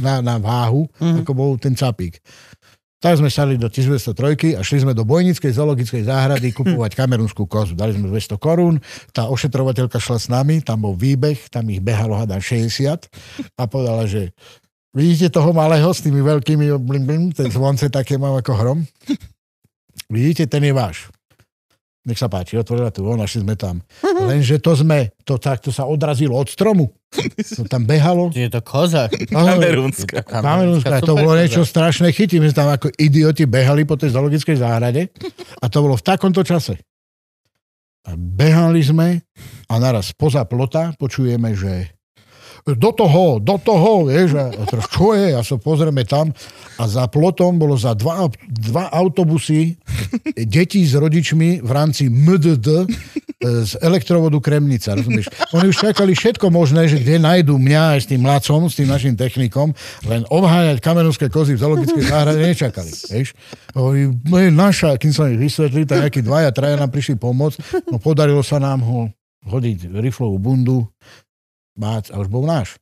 na, 0.00 0.24
na 0.24 0.40
váhu, 0.40 0.88
mm. 0.96 1.22
ako 1.22 1.32
bol 1.36 1.50
ten 1.60 1.76
capík. 1.76 2.16
Tak 3.00 3.16
sme 3.16 3.32
sali 3.32 3.56
do 3.56 3.72
1203 3.72 4.54
a 4.54 4.60
šli 4.60 4.84
sme 4.84 4.92
do 4.92 5.08
Bojnickej 5.08 5.56
zoologickej 5.56 6.04
záhrady 6.04 6.52
kupovať 6.52 7.00
kamerunskú 7.00 7.48
kozu. 7.48 7.72
Dali 7.72 7.96
sme 7.96 8.12
200 8.12 8.36
korún, 8.36 8.76
tá 9.16 9.24
ošetrovateľka 9.32 9.96
šla 9.96 10.18
s 10.20 10.28
nami, 10.28 10.60
tam 10.60 10.84
bol 10.84 10.92
výbeh, 10.92 11.48
tam 11.48 11.72
ich 11.72 11.80
behalo 11.80 12.20
hádam 12.20 12.44
60 12.44 13.08
a 13.56 13.62
povedala, 13.64 14.04
že 14.04 14.36
vidíte 14.92 15.32
toho 15.32 15.56
malého 15.56 15.88
s 15.88 16.04
tými 16.04 16.20
veľkými, 16.20 16.76
blim, 16.76 17.04
blim, 17.08 17.22
ten 17.32 17.48
zvonce 17.48 17.88
také 17.88 18.20
mám 18.20 18.36
ako 18.36 18.52
hrom? 18.52 18.78
Vidíte, 20.12 20.44
ten 20.44 20.60
je 20.60 20.76
váš. 20.76 21.08
Nech 22.00 22.16
sa 22.16 22.32
páči, 22.32 22.56
otvorila 22.56 22.88
tu 22.88 23.04
von, 23.04 23.20
našli 23.20 23.44
sme 23.44 23.60
tam. 23.60 23.84
Lenže 24.00 24.56
to 24.56 24.72
sme, 24.72 25.12
to 25.20 25.36
takto 25.36 25.68
sa 25.68 25.84
odrazilo 25.84 26.32
od 26.32 26.48
stromu. 26.48 26.88
To 27.60 27.68
tam 27.68 27.84
behalo. 27.84 28.32
Je 28.32 28.48
to 28.48 28.64
koza. 28.64 29.12
Kamerúnska. 29.12 30.24
Kamerúnska, 30.24 31.04
to 31.04 31.12
bolo 31.12 31.36
niečo 31.36 31.60
strašné 31.60 32.08
chytí. 32.16 32.40
My 32.40 32.48
sme 32.48 32.56
tam 32.56 32.70
ako 32.72 32.88
idioti 32.96 33.44
behali 33.44 33.84
po 33.84 34.00
tej 34.00 34.16
zoologickej 34.16 34.56
záhrade 34.56 35.12
a 35.60 35.64
to 35.68 35.84
bolo 35.84 35.92
v 36.00 36.06
takomto 36.06 36.40
čase. 36.40 36.80
A 38.08 38.16
behali 38.16 38.80
sme 38.80 39.20
a 39.68 39.74
naraz 39.76 40.16
poza 40.16 40.48
plota 40.48 40.96
počujeme, 40.96 41.52
že 41.52 41.99
do 42.66 42.90
toho, 42.92 43.40
do 43.40 43.56
toho, 43.56 44.08
vieš, 44.08 44.36
a 44.36 44.52
čo 44.84 45.16
je? 45.16 45.32
A 45.32 45.40
sa 45.40 45.56
pozrieme 45.56 46.04
tam 46.04 46.32
a 46.76 46.84
za 46.88 47.08
plotom 47.08 47.56
bolo 47.56 47.76
za 47.76 47.96
dva, 47.96 48.28
dva 48.48 48.92
autobusy 48.92 49.76
detí 50.36 50.84
s 50.84 50.96
rodičmi 50.96 51.64
v 51.64 51.70
rámci 51.70 52.08
MDD 52.12 52.68
e, 52.68 52.86
z 53.64 53.72
elektrovodu 53.80 54.36
Kremnica, 54.40 54.92
rozumieš? 54.92 55.32
Oni 55.56 55.72
už 55.72 55.76
čakali 55.76 56.12
všetko 56.12 56.52
možné, 56.52 56.88
že 56.88 57.00
kde 57.00 57.20
nájdu 57.20 57.56
mňa 57.56 57.82
aj 57.96 58.00
s 58.04 58.06
tým 58.08 58.20
mladcom, 58.24 58.68
s 58.68 58.76
tým 58.76 58.88
našim 58.88 59.14
technikom, 59.16 59.72
len 60.04 60.24
obhájať 60.28 60.80
kamerovské 60.84 61.32
kozy 61.32 61.56
v 61.56 61.62
zoologickej 61.64 62.04
záhrade 62.04 62.40
nečakali, 62.44 62.92
vieš? 63.12 63.32
Oni, 63.76 64.12
no 64.28 64.36
naša, 64.68 64.96
kým 65.00 65.12
sa 65.12 65.32
ich 65.32 65.40
vysvetli, 65.40 65.88
tak 65.88 66.08
nejakí 66.08 66.20
dvaja, 66.20 66.52
traja 66.52 66.76
nám 66.76 66.92
prišli 66.92 67.16
pomôcť, 67.16 67.88
no 67.88 67.96
podarilo 68.00 68.44
sa 68.44 68.60
nám 68.60 68.84
ho 68.84 69.08
hodiť 69.48 69.88
riflovú 69.96 70.36
bundu, 70.36 70.84
mať 71.76 72.14
a 72.14 72.22
už 72.22 72.28
bol 72.30 72.46
náš. 72.46 72.78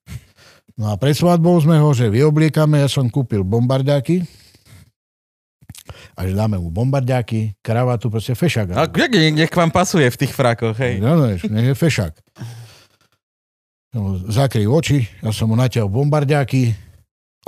No 0.78 0.92
a 0.92 0.94
pred 0.94 1.16
svadbou 1.16 1.58
sme 1.58 1.80
ho, 1.82 1.90
že 1.90 2.06
vyobliekame, 2.06 2.78
ja 2.78 2.88
som 2.88 3.10
kúpil 3.10 3.42
bombardáky, 3.42 4.22
a 6.18 6.26
že 6.26 6.34
dáme 6.34 6.58
mu 6.58 6.68
bombardáky, 6.74 7.54
kravatu, 7.62 8.10
proste 8.10 8.34
fešák. 8.34 8.74
A 8.74 8.90
jak 8.90 9.12
nech 9.14 9.54
vám 9.54 9.70
pasuje 9.70 10.10
v 10.10 10.18
tých 10.18 10.32
frakoch, 10.34 10.76
hej? 10.82 10.98
No, 10.98 11.14
no, 11.14 11.30
nech 11.30 11.66
je 11.72 11.74
fešák. 11.74 12.14
No, 13.94 14.20
zakryl 14.28 14.68
oči, 14.68 15.08
ja 15.24 15.32
som 15.32 15.48
mu 15.48 15.56
natiahol 15.56 15.88
bombardáky, 15.88 16.76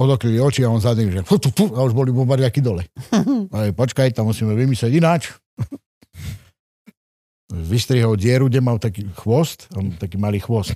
odokryli 0.01 0.41
oči 0.41 0.65
a 0.65 0.73
on 0.73 0.81
za 0.81 0.97
tým, 0.97 1.13
že 1.13 1.21
fu, 1.21 1.37
fu, 1.37 1.53
fu, 1.53 1.65
a 1.77 1.85
už 1.85 1.93
boli 1.93 2.15
bombardáky 2.15 2.65
dole. 2.65 2.89
A 3.55 3.69
je, 3.69 3.77
počkaj, 3.77 4.17
tam 4.17 4.33
musíme 4.33 4.57
vymyslieť 4.57 4.93
ináč. 4.97 5.37
Vystrihol 7.51 8.17
dieru, 8.17 8.49
kde 8.49 8.63
mal 8.65 8.81
taký 8.81 9.11
chvost, 9.21 9.69
on 9.77 9.93
taký 9.99 10.17
malý 10.17 10.41
chvost. 10.41 10.73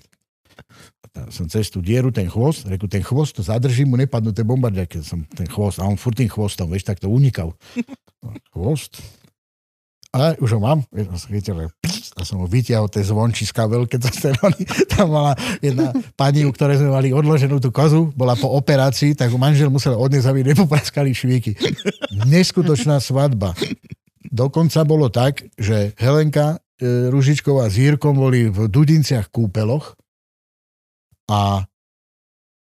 Som 1.31 1.47
cez 1.47 1.71
tú 1.71 1.79
dieru, 1.79 2.11
ten 2.11 2.27
chvost, 2.27 2.67
reku, 2.67 2.91
ten 2.91 3.05
chvost, 3.05 3.39
to 3.39 3.43
zadržím, 3.47 3.95
mu 3.95 3.97
nepadnú 4.01 4.35
tie 4.35 4.43
bombardiaky, 4.43 4.99
som 5.05 5.23
ten 5.31 5.47
chvost, 5.47 5.79
a 5.79 5.87
on 5.87 5.95
furt 5.95 6.19
tým 6.19 6.27
chvostom, 6.27 6.67
vieš, 6.67 6.91
tak 6.91 6.99
to 6.99 7.07
unikal. 7.07 7.55
Chvost. 8.51 8.99
A 10.15 10.35
už 10.39 10.59
ho 10.59 10.61
mám, 10.63 10.83
som 11.19 11.31
chytil, 11.31 11.71
a 12.15 12.23
som 12.23 12.39
ho 12.39 12.47
vytiahol 12.47 12.87
tie 12.87 13.03
zvončiska 13.03 13.67
veľké 13.67 13.99
testosteróny. 13.99 14.63
Tam 14.95 15.11
mala 15.11 15.35
jedna 15.59 15.91
pani, 16.15 16.47
u 16.47 16.55
ktorej 16.55 16.79
sme 16.79 16.95
mali 16.95 17.11
odloženú 17.11 17.59
tú 17.59 17.75
kozu, 17.75 18.15
bola 18.15 18.39
po 18.39 18.47
operácii, 18.55 19.19
tak 19.19 19.35
manžel 19.35 19.75
musel 19.75 19.99
odniesť, 19.99 20.31
aby 20.31 20.41
nepopraskali 20.55 21.11
švíky. 21.11 21.59
Neskutočná 22.31 23.03
svadba. 23.03 23.59
Dokonca 24.23 24.87
bolo 24.87 25.11
tak, 25.11 25.47
že 25.59 25.95
Helenka 25.99 26.63
e, 26.79 27.11
Ružičková 27.11 27.67
s 27.67 27.79
Jírkom 27.83 28.15
boli 28.15 28.51
v 28.51 28.71
Dudinciach 28.71 29.31
kúpeloch 29.35 29.99
a 31.31 31.65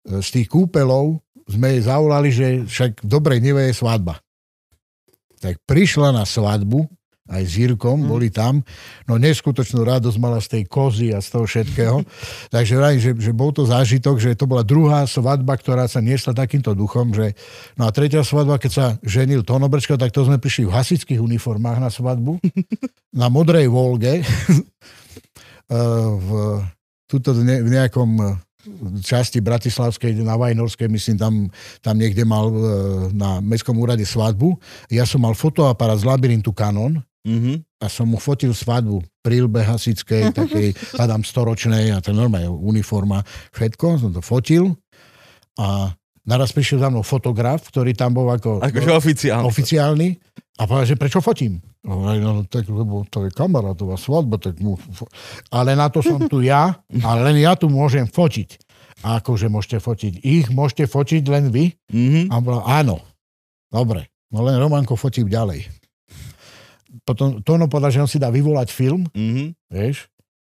z 0.06 0.28
tých 0.34 0.48
kúpelov 0.50 1.22
sme 1.46 1.78
jej 1.78 1.82
zavolali, 1.86 2.28
že 2.30 2.46
však 2.66 3.02
v 3.02 3.08
dobrej 3.08 3.38
neve 3.42 3.70
je 3.70 3.74
svadba. 3.74 4.18
Tak 5.42 5.58
prišla 5.66 6.14
na 6.14 6.22
svadbu, 6.22 6.86
aj 7.30 7.42
s 7.46 7.52
Jirkom, 7.54 8.02
mm. 8.02 8.08
boli 8.10 8.28
tam. 8.34 8.66
No 9.06 9.14
neskutočnú 9.16 9.86
radosť 9.86 10.18
mala 10.18 10.42
z 10.42 10.58
tej 10.58 10.62
kozy 10.66 11.14
a 11.14 11.22
z 11.22 11.28
toho 11.32 11.44
všetkého. 11.46 12.02
Takže 12.54 12.72
vrajím, 12.74 13.00
že, 13.00 13.10
že 13.18 13.32
bol 13.32 13.54
to 13.54 13.62
zážitok, 13.62 14.18
že 14.18 14.34
to 14.34 14.50
bola 14.50 14.66
druhá 14.66 15.06
svadba, 15.06 15.54
ktorá 15.54 15.86
sa 15.86 16.02
niesla 16.02 16.34
takýmto 16.34 16.74
duchom, 16.74 17.14
že 17.14 17.38
no 17.78 17.86
a 17.86 17.90
tretia 17.94 18.26
svadba, 18.26 18.58
keď 18.58 18.70
sa 18.70 18.86
ženil 19.06 19.46
Tonobrčko, 19.46 19.94
tak 19.94 20.10
to 20.10 20.26
sme 20.26 20.42
prišli 20.42 20.66
v 20.66 20.74
hasičských 20.74 21.20
uniformách 21.22 21.78
na 21.78 21.90
svadbu, 21.90 22.42
na 23.20 23.26
modrej 23.30 23.70
Volge, 23.70 24.22
v, 26.26 26.28
tuto 27.08 27.30
v 27.38 27.70
nejakom 27.70 28.42
časti 29.02 29.42
Bratislavskej 29.42 30.22
na 30.22 30.38
Vajnorskej, 30.38 30.86
myslím, 30.86 31.16
tam, 31.18 31.34
tam 31.82 31.94
niekde 31.98 32.22
mal 32.22 32.46
e, 32.48 32.58
na 33.10 33.42
Mestskom 33.42 33.78
úrade 33.78 34.06
svadbu. 34.06 34.54
Ja 34.90 35.02
som 35.02 35.26
mal 35.26 35.34
fotoaparát 35.34 35.98
z 35.98 36.06
labyrintu 36.06 36.54
Canon 36.54 37.02
mm-hmm. 37.26 37.82
a 37.82 37.86
som 37.90 38.06
mu 38.06 38.22
fotil 38.22 38.54
svadbu 38.54 39.02
prílbe 39.22 39.62
hasickej, 39.66 40.30
takej, 40.38 40.74
hádam, 40.94 41.26
storočnej 41.26 41.90
a 41.94 41.98
to 41.98 42.14
normálne 42.14 42.50
uniforma, 42.50 43.26
všetko, 43.54 43.86
som 43.98 44.10
to 44.14 44.22
fotil 44.22 44.74
a 45.58 45.90
naraz 46.22 46.54
prišiel 46.54 46.82
za 46.82 46.88
mnou 46.88 47.02
fotograf, 47.02 47.66
ktorý 47.66 47.92
tam 47.98 48.14
bol 48.14 48.30
ako... 48.30 48.62
Akože 48.62 48.90
oficiálny. 48.94 49.44
Oficiálny 49.46 50.08
a 50.58 50.62
povedal, 50.70 50.94
že 50.94 50.96
prečo 50.98 51.18
fotím? 51.18 51.58
No, 51.82 52.14
no, 52.14 52.46
tak, 52.46 52.70
lebo 52.70 53.02
to 53.10 53.26
je 53.26 53.34
kamarátová 53.34 53.98
svadba, 53.98 54.38
tak 54.38 54.62
mu... 54.62 54.78
Ale 55.50 55.74
na 55.74 55.90
to 55.90 55.98
som 55.98 56.22
tu 56.30 56.38
ja, 56.38 56.78
a 57.06 57.08
len 57.18 57.42
ja 57.42 57.58
tu 57.58 57.66
môžem 57.66 58.06
fotiť. 58.06 58.62
A 59.02 59.18
akože 59.18 59.50
môžete 59.50 59.82
fotiť 59.82 60.22
ich, 60.22 60.46
môžete 60.54 60.86
fotiť 60.86 61.22
len 61.26 61.50
vy? 61.50 61.74
Mm-hmm. 61.90 62.24
A 62.30 62.34
bola, 62.38 62.62
áno. 62.70 63.02
Dobre. 63.66 64.06
No 64.30 64.46
len 64.46 64.62
Romanko 64.62 64.94
fotím 64.94 65.26
ďalej. 65.26 65.66
Potom 67.02 67.42
Tono 67.42 67.66
povedal, 67.66 67.90
že 67.90 68.02
on 68.04 68.10
si 68.10 68.22
dá 68.22 68.30
vyvolať 68.30 68.70
film, 68.70 69.02
mm-hmm. 69.10 69.74
vieš, 69.74 70.06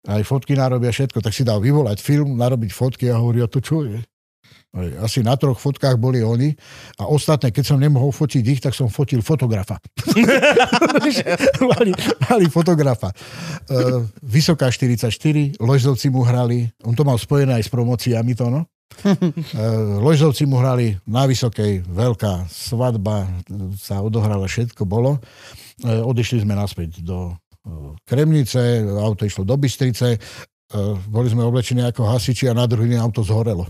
aj 0.05 0.21
fotky 0.21 0.53
narobia 0.53 0.93
všetko, 0.93 1.25
tak 1.25 1.33
si 1.33 1.41
dal 1.41 1.57
vyvolať 1.57 1.97
film, 1.97 2.37
narobiť 2.37 2.69
fotky 2.69 3.09
a 3.09 3.17
hovorí, 3.17 3.41
a 3.41 3.49
to 3.49 3.57
čo 3.57 3.81
je? 3.81 3.97
Asi 4.99 5.23
na 5.23 5.39
troch 5.39 5.55
fotkách 5.55 5.95
boli 5.95 6.19
oni 6.19 6.51
a 6.99 7.07
ostatné, 7.07 7.55
keď 7.55 7.63
som 7.63 7.77
nemohol 7.79 8.11
fotiť 8.11 8.43
ich, 8.43 8.59
tak 8.59 8.75
som 8.75 8.91
fotil 8.91 9.23
fotografa. 9.23 9.79
mali, 11.71 11.95
mali 12.27 12.45
fotografa. 12.51 13.15
Uh, 13.71 14.03
Vysoká 14.19 14.67
44, 14.67 15.07
Ložzovci 15.63 16.11
mu 16.11 16.27
hrali, 16.27 16.67
on 16.83 16.91
to 16.91 17.07
mal 17.07 17.15
spojené 17.15 17.55
aj 17.55 17.63
s 17.63 17.71
promociami 17.71 18.35
to, 18.35 18.51
no. 18.51 18.61
Uh, 19.55 19.99
Ložzovci 20.03 20.43
mu 20.43 20.59
hrali 20.59 20.99
na 21.07 21.23
Vysokej, 21.23 21.87
veľká 21.87 22.47
svadba, 22.51 23.27
sa 23.79 24.03
odohrala, 24.03 24.47
všetko 24.47 24.83
bolo. 24.83 25.23
Uh, 25.83 26.03
odišli 26.03 26.43
sme 26.43 26.55
naspäť 26.55 26.99
do 26.99 27.35
Kremnice, 28.05 28.85
auto 29.01 29.25
išlo 29.25 29.41
do 29.41 29.57
Bystrice 29.57 30.21
Uh, 30.73 30.97
boli 31.13 31.29
sme 31.29 31.45
oblečení 31.45 31.85
ako 31.85 32.09
hasiči 32.09 32.49
a 32.49 32.57
na 32.57 32.65
druhý 32.65 32.89
deň 32.89 32.97
auto 32.97 33.21
zhorelo. 33.21 33.69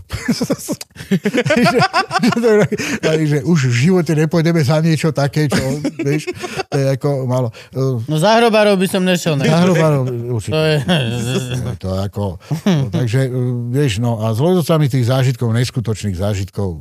že, 2.40 3.12
že 3.28 3.38
už 3.44 3.68
v 3.68 3.74
živote 3.84 4.16
nepôjdeme 4.16 4.64
za 4.64 4.80
niečo 4.80 5.12
také, 5.12 5.44
čo, 5.44 5.60
vieš, 6.00 6.32
to 6.72 6.76
je 6.80 6.86
ako 6.96 7.28
malo. 7.28 7.52
Uh, 7.76 8.00
no 8.08 8.16
záhrobárov 8.16 8.80
by 8.80 8.88
som 8.88 9.04
nešiel. 9.04 9.36
Ne? 9.36 9.44
Záhrobárov 9.44 10.08
určite. 10.40 10.56
To 10.56 10.60
je... 10.64 10.76
to 11.84 11.88
ako, 12.00 12.40
no, 12.64 12.88
takže, 12.88 13.28
vieš, 13.68 14.00
no 14.00 14.24
a 14.24 14.32
s 14.32 14.40
lodocami 14.40 14.88
tých 14.88 15.12
zážitkov, 15.12 15.52
neskutočných 15.52 16.16
zážitkov, 16.16 16.80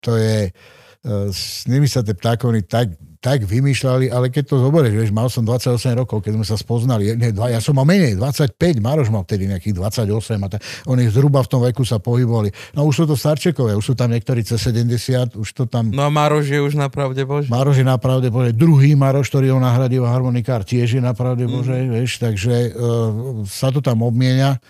to 0.00 0.16
je, 0.16 0.48
uh, 0.48 1.28
s 1.28 1.68
nimi 1.68 1.84
sa 1.84 2.00
tie 2.00 2.16
ptákovny 2.16 2.64
tak 2.64 2.88
tak 3.26 3.42
vymýšľali, 3.42 4.06
ale 4.14 4.30
keď 4.30 4.54
to 4.54 4.62
zoberieš, 4.62 4.94
vieš, 4.94 5.10
mal 5.10 5.26
som 5.26 5.42
28 5.42 5.98
rokov, 5.98 6.22
keď 6.22 6.38
sme 6.38 6.46
sa 6.46 6.54
spoznali, 6.54 7.10
nie, 7.18 7.34
dva, 7.34 7.50
ja 7.50 7.58
som 7.58 7.74
mal 7.74 7.82
menej, 7.82 8.14
25, 8.14 8.54
Maroš 8.78 9.10
mal 9.10 9.26
vtedy 9.26 9.50
nejakých 9.50 9.82
28 10.06 10.46
a 10.46 10.48
tak, 10.54 10.62
oni 10.86 11.10
zhruba 11.10 11.42
v 11.42 11.48
tom 11.50 11.58
veku 11.66 11.82
sa 11.82 11.98
pohybovali. 11.98 12.54
No 12.78 12.86
už 12.86 13.02
sú 13.02 13.04
to 13.10 13.18
starčekové, 13.18 13.74
už 13.74 13.82
sú 13.82 13.94
tam 13.98 14.14
niektorí 14.14 14.46
cez 14.46 14.62
70, 14.62 15.34
už 15.34 15.48
to 15.58 15.66
tam... 15.66 15.90
No 15.90 16.06
a 16.06 16.10
Maroš 16.14 16.54
je 16.54 16.62
už 16.62 16.78
na 16.78 16.86
pravde 16.86 17.26
Bože. 17.26 17.50
Maroš 17.50 17.82
je 17.82 17.86
na 17.90 17.98
pravde 17.98 18.30
Bože. 18.30 18.54
Druhý 18.54 18.94
Maroš, 18.94 19.26
ktorý 19.26 19.50
ho 19.50 19.58
nahradil 19.58 20.06
harmonikár, 20.06 20.62
tiež 20.62 20.94
je 20.94 21.02
na 21.02 21.10
pravde 21.10 21.50
Bože, 21.50 21.74
mm. 21.74 21.90
vieš, 21.98 22.22
takže 22.22 22.78
uh, 22.78 23.42
sa 23.42 23.74
to 23.74 23.82
tam 23.82 24.06
obmienia. 24.06 24.62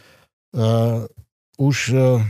Uh, 0.57 1.05
už 1.61 1.93
uh, 1.93 2.25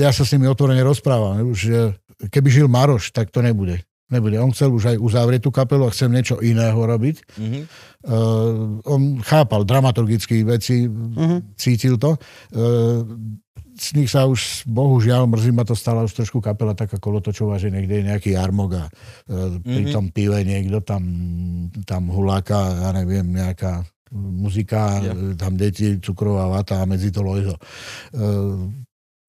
ja 0.00 0.08
sa 0.08 0.24
s 0.24 0.32
nimi 0.32 0.48
otvorene 0.48 0.80
rozprávam. 0.80 1.52
Už, 1.52 1.60
uh, 1.68 1.92
keby 2.32 2.48
žil 2.48 2.64
Maroš, 2.64 3.12
tak 3.12 3.28
to 3.28 3.44
nebude 3.44 3.84
nebude. 4.10 4.36
On 4.42 4.50
chcel 4.50 4.74
už 4.74 4.94
aj 4.94 4.96
uzavrieť 4.98 5.46
tú 5.46 5.50
kapelu 5.54 5.86
a 5.86 5.94
chcem 5.94 6.10
niečo 6.10 6.42
iného 6.42 6.76
robiť. 6.76 7.16
Mhm. 7.38 7.60
Uh, 8.00 8.80
on 8.88 9.20
chápal 9.20 9.68
dramaturgické 9.68 10.40
veci, 10.40 10.88
uh-huh. 10.88 11.44
cítil 11.52 12.00
to. 12.00 12.16
Uh, 12.48 13.04
z 13.76 13.96
nich 13.96 14.08
sa 14.08 14.24
už, 14.24 14.64
bohužiaľ, 14.64 15.28
mrzí 15.28 15.52
ma 15.52 15.68
to 15.68 15.76
stala 15.76 16.08
už 16.08 16.16
trošku 16.16 16.40
kapela 16.40 16.72
taká 16.72 16.96
kolotočová, 16.96 17.60
že 17.60 17.68
niekde 17.68 18.00
je 18.00 18.08
nejaký 18.08 18.30
jarmok 18.36 18.70
a 18.76 18.84
uh, 18.88 19.56
pri 19.60 19.92
tom 19.92 20.08
pive 20.12 20.40
niekto 20.48 20.80
tam, 20.80 21.04
tam 21.84 22.08
huláka, 22.08 22.88
ja 22.88 22.90
neviem, 22.96 23.36
nejaká 23.36 23.84
muzika, 24.16 25.00
yeah. 25.00 25.36
tam 25.38 25.54
deti, 25.54 26.00
cukrová 26.02 26.50
vata 26.50 26.82
a 26.82 26.88
medzi 26.88 27.12
to 27.14 27.22
lojzo. 27.22 27.54
Uh, 28.16 28.68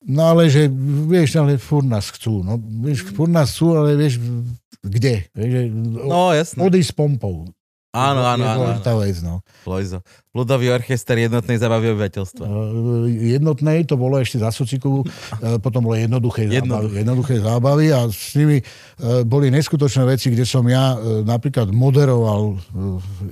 no 0.09 0.21
ale 0.25 0.49
že, 0.49 0.67
vieš, 1.07 1.37
ale 1.37 1.61
furt 1.61 1.85
nás 1.85 2.09
chcú. 2.09 2.41
No, 2.41 2.57
vieš, 2.57 3.13
furt 3.13 3.29
nás 3.29 3.53
chcú, 3.53 3.77
ale 3.77 3.93
vieš, 3.93 4.17
kde? 4.81 5.29
No, 6.09 6.33
jasné. 6.33 6.59
odísť 6.61 6.91
s 6.91 6.95
pompou. 6.95 7.45
Áno, 7.91 8.23
áno, 8.23 8.47
áno. 8.47 8.63
áno. 8.79 8.99
vec, 9.03 9.19
no. 9.19 9.43
Lojzo. 9.67 9.99
Ľudový 10.31 10.71
orchester 10.71 11.19
jednotnej 11.19 11.59
zabavy 11.59 11.91
obyvateľstva. 11.91 12.39
Eh, 12.47 13.35
Jednotnej 13.35 13.83
to 13.83 13.99
bolo 13.99 14.15
ešte 14.15 14.39
za 14.39 14.47
sociku, 14.47 15.03
eh, 15.03 15.59
potom 15.59 15.83
bolo 15.83 15.99
jednoduché, 15.99 16.47
Jednoduché. 16.47 16.71
zábavy, 16.71 16.95
jednoduché 17.03 17.33
zábavy 17.43 17.85
a 17.91 18.07
s 18.07 18.31
nimi 18.39 18.63
eh, 18.63 19.27
boli 19.27 19.51
neskutočné 19.51 20.07
veci, 20.07 20.31
kde 20.31 20.47
som 20.47 20.63
ja 20.71 20.95
napríklad 21.27 21.75
moderoval 21.75 22.55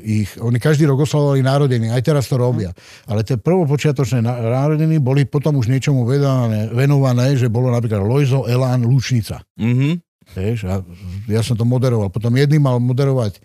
ich. 0.03 0.35
Oni 0.43 0.59
každý 0.59 0.91
rok 0.91 1.07
oslavovali 1.07 1.39
narodeniny, 1.39 1.95
aj 1.95 2.03
teraz 2.03 2.27
to 2.27 2.35
robia. 2.35 2.75
Ale 3.07 3.23
tie 3.23 3.39
prvopočiatočné 3.39 4.19
narodeniny 4.27 4.99
boli 4.99 5.23
potom 5.23 5.55
už 5.55 5.71
niečomu 5.71 6.03
venované, 6.03 6.67
venované 6.75 7.39
že 7.39 7.47
bolo 7.47 7.71
napríklad 7.71 8.03
Lojzo, 8.03 8.43
Elán, 8.43 8.83
Lučnica. 8.83 9.39
Mhm. 9.55 10.08
Vieš, 10.37 10.69
a 10.69 10.81
ja 11.29 11.41
som 11.41 11.57
to 11.57 11.65
moderoval. 11.65 12.13
Potom 12.13 12.33
jedný 12.37 12.61
mal 12.61 12.77
moderovať 12.77 13.41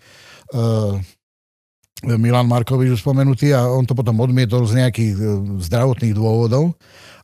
uh, 0.53 0.97
Milan 2.05 2.45
Markovič 2.45 2.93
už 2.93 3.01
spomenutý 3.01 3.55
a 3.55 3.65
on 3.65 3.87
to 3.87 3.97
potom 3.97 4.19
odmietol 4.21 4.67
z 4.69 4.85
nejakých 4.85 5.15
uh, 5.17 5.27
zdravotných 5.63 6.13
dôvodov 6.13 6.77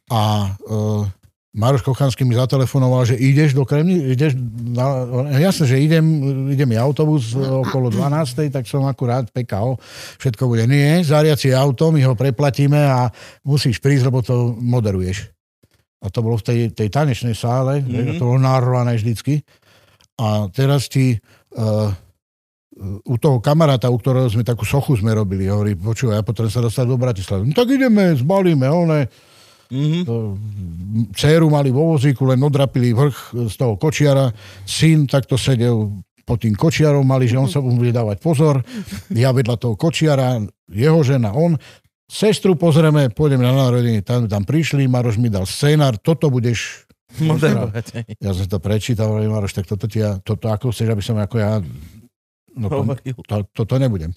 a 0.09 0.53
uh, 0.65 1.05
Maroš 1.51 1.83
Kochanský 1.83 2.23
mi 2.23 2.31
zatelefonoval, 2.31 3.11
že 3.11 3.19
ideš 3.19 3.51
do 3.51 3.67
Kremni, 3.67 4.15
ideš 4.15 4.39
na, 4.71 5.03
jasne, 5.35 5.67
že 5.67 5.83
idem, 5.83 6.03
ide 6.47 6.63
mi 6.63 6.79
autobus 6.79 7.35
okolo 7.35 7.91
12, 7.91 8.47
tak 8.55 8.63
som 8.63 8.87
akurát 8.87 9.27
PKO, 9.27 9.75
všetko 10.15 10.47
bude. 10.47 10.63
Nie, 10.63 11.03
zariaci 11.03 11.51
auto, 11.51 11.91
my 11.91 11.99
ho 12.07 12.15
preplatíme 12.15 12.79
a 12.79 13.11
musíš 13.43 13.83
prísť, 13.83 14.07
lebo 14.07 14.23
to 14.23 14.55
moderuješ. 14.55 15.27
A 16.01 16.09
to 16.09 16.19
bolo 16.25 16.37
v 16.41 16.45
tej, 16.45 16.59
tej 16.73 16.89
tanečnej 16.89 17.37
sále, 17.37 17.85
mm-hmm. 17.85 18.17
to 18.17 18.25
bolo 18.25 18.41
nárvané 18.41 18.97
vždycky. 18.97 19.45
A 20.17 20.49
teraz 20.49 20.89
ti 20.89 21.17
uh, 21.17 21.89
u 23.05 23.15
toho 23.21 23.37
kamaráta, 23.37 23.93
u 23.93 23.97
ktorého 24.01 24.25
sme 24.29 24.41
takú 24.41 24.65
sochu 24.65 24.97
sme 24.97 25.13
robili, 25.13 25.45
hovorí, 25.45 25.77
počúvaj, 25.77 26.21
ja 26.21 26.25
potrebujem 26.25 26.55
sa 26.57 26.65
dostať 26.65 26.85
do 26.89 26.97
Bratislavy. 26.97 27.43
No 27.49 27.53
tak 27.53 27.69
ideme, 27.69 28.17
zbalíme, 28.17 28.65
one, 28.69 28.99
Mhm. 29.71 30.03
to, 30.03 30.35
dceru 31.15 31.47
mali 31.47 31.71
vo 31.71 31.95
vozíku, 31.95 32.27
len 32.27 32.43
odrapili 32.43 32.91
vrch 32.91 33.47
z 33.47 33.55
toho 33.55 33.79
kočiara, 33.79 34.27
syn 34.67 35.07
takto 35.07 35.39
sedel 35.39 36.03
pod 36.27 36.43
tým 36.43 36.59
kočiarom, 36.59 37.07
mali, 37.07 37.25
že 37.25 37.39
on 37.39 37.47
sa 37.47 37.63
mu 37.63 37.79
bude 37.79 37.95
dávať 37.95 38.19
pozor, 38.19 38.59
ja 39.15 39.31
vedľa 39.31 39.55
toho 39.55 39.79
kočiara, 39.79 40.43
jeho 40.67 40.99
žena, 41.07 41.31
on, 41.31 41.55
sestru 42.11 42.59
pozrieme, 42.59 43.07
pôjdeme 43.07 43.39
na 43.41 43.55
narodeniny, 43.55 44.03
tam, 44.03 44.27
tam 44.27 44.43
prišli, 44.43 44.83
Maroš 44.85 45.15
mi 45.15 45.31
dal 45.31 45.47
scénar, 45.47 45.95
toto 45.95 46.27
budeš 46.27 46.83
Moderovať. 47.11 48.07
ja 48.23 48.31
som 48.31 48.47
to 48.47 48.59
prečítal, 48.59 49.11
hovorím, 49.11 49.35
Maroš, 49.35 49.51
tak 49.53 49.67
toto, 49.67 49.83
ti 49.83 49.99
ja, 49.99 50.15
toto 50.19 50.47
ako 50.47 50.71
chceš, 50.71 50.91
aby 50.91 51.03
som 51.03 51.19
ako 51.19 51.35
ja... 51.39 51.59
No, 52.55 52.67
to, 52.67 52.83
Hovoril. 52.83 53.15
to, 53.27 53.35
toto 53.51 53.75
nebudem. 53.75 54.11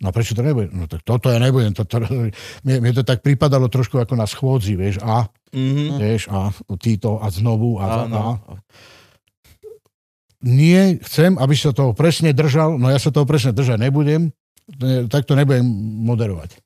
No 0.00 0.08
prečo 0.08 0.32
to 0.32 0.40
nebudem? 0.40 0.72
No 0.72 0.84
tak 0.84 1.00
toto 1.00 1.28
ja 1.28 1.36
nebudem. 1.36 1.72
Toto, 1.72 2.00
mne, 2.00 2.76
mne 2.80 2.92
to 2.92 3.04
tak 3.04 3.20
pripadalo 3.20 3.68
trošku 3.68 4.00
ako 4.00 4.16
na 4.16 4.24
schôdzi, 4.24 4.72
vieš, 4.72 5.00
a, 5.00 5.28
Mhm. 5.54 6.00
vieš, 6.00 6.22
a 6.32 6.48
títo, 6.76 7.20
a 7.20 7.28
znovu, 7.28 7.76
a, 7.78 7.84
a, 7.84 7.88
a. 7.88 8.04
Áno. 8.08 8.24
Nie, 10.44 11.00
chcem, 11.00 11.40
aby 11.40 11.54
sa 11.56 11.72
toho 11.72 11.96
presne 11.96 12.36
držal, 12.36 12.76
no 12.76 12.92
ja 12.92 13.00
sa 13.00 13.08
toho 13.08 13.24
presne 13.24 13.52
držať 13.52 13.80
nebudem, 13.80 14.32
Ne- 14.80 15.04
tak 15.12 15.28
to 15.28 15.36
nebudem 15.36 15.60
moderovať. 16.08 16.56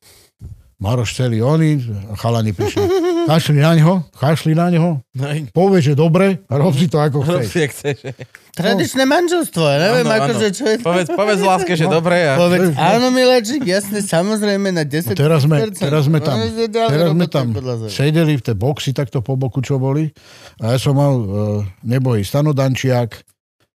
Maroš 0.78 1.18
celý 1.18 1.42
oni, 1.42 1.82
chalani 2.14 2.54
prišli. 2.54 2.86
Kašli 3.28 3.58
na 3.60 3.74
neho, 3.74 4.06
kašli 4.14 4.54
na 4.54 4.70
neho, 4.70 5.02
No, 5.12 5.26
povie, 5.50 5.82
že 5.82 5.98
dobre, 5.98 6.40
rob 6.46 6.70
si 6.72 6.86
to 6.86 7.02
ako 7.02 7.26
Rob 7.26 7.42
chceš. 7.42 7.50
si, 7.50 7.58
jak 7.60 7.70
chceš. 7.74 7.96
Tradičné 8.54 9.04
manželstvo, 9.04 9.62
ja 9.68 9.78
neviem, 9.78 10.06
Áno, 10.06 10.16
akože 10.22 10.46
čo 10.54 10.64
je... 10.64 10.76
Povedz, 10.80 11.10
povedz 11.12 11.42
láske, 11.42 11.74
že 11.74 11.90
dobre. 11.90 12.24
A... 12.24 12.38
Povedz, 12.38 12.72
áno, 12.78 13.10
miláčik, 13.10 13.66
jasne, 13.68 14.00
samozrejme 14.00 14.70
na 14.70 14.86
10%. 14.86 15.12
No 15.12 15.18
teraz 15.18 15.40
sme, 15.44 15.56
teraz 15.74 16.02
sme 16.06 16.18
tam, 16.22 16.36
No, 16.40 16.46
ďalej 16.46 16.90
teraz 16.94 17.08
sme 17.12 17.26
tam 17.26 17.46
sedeli 17.90 18.34
v 18.38 18.42
tej 18.48 18.56
boxy 18.56 18.90
takto 18.94 19.18
po 19.20 19.34
boku, 19.36 19.58
čo 19.60 19.76
boli. 19.82 20.08
A 20.62 20.74
ja 20.74 20.78
som 20.78 20.96
mal 20.96 21.14
uh, 21.18 21.26
nebojí 21.84 22.22
Stanodančiak, 22.24 23.18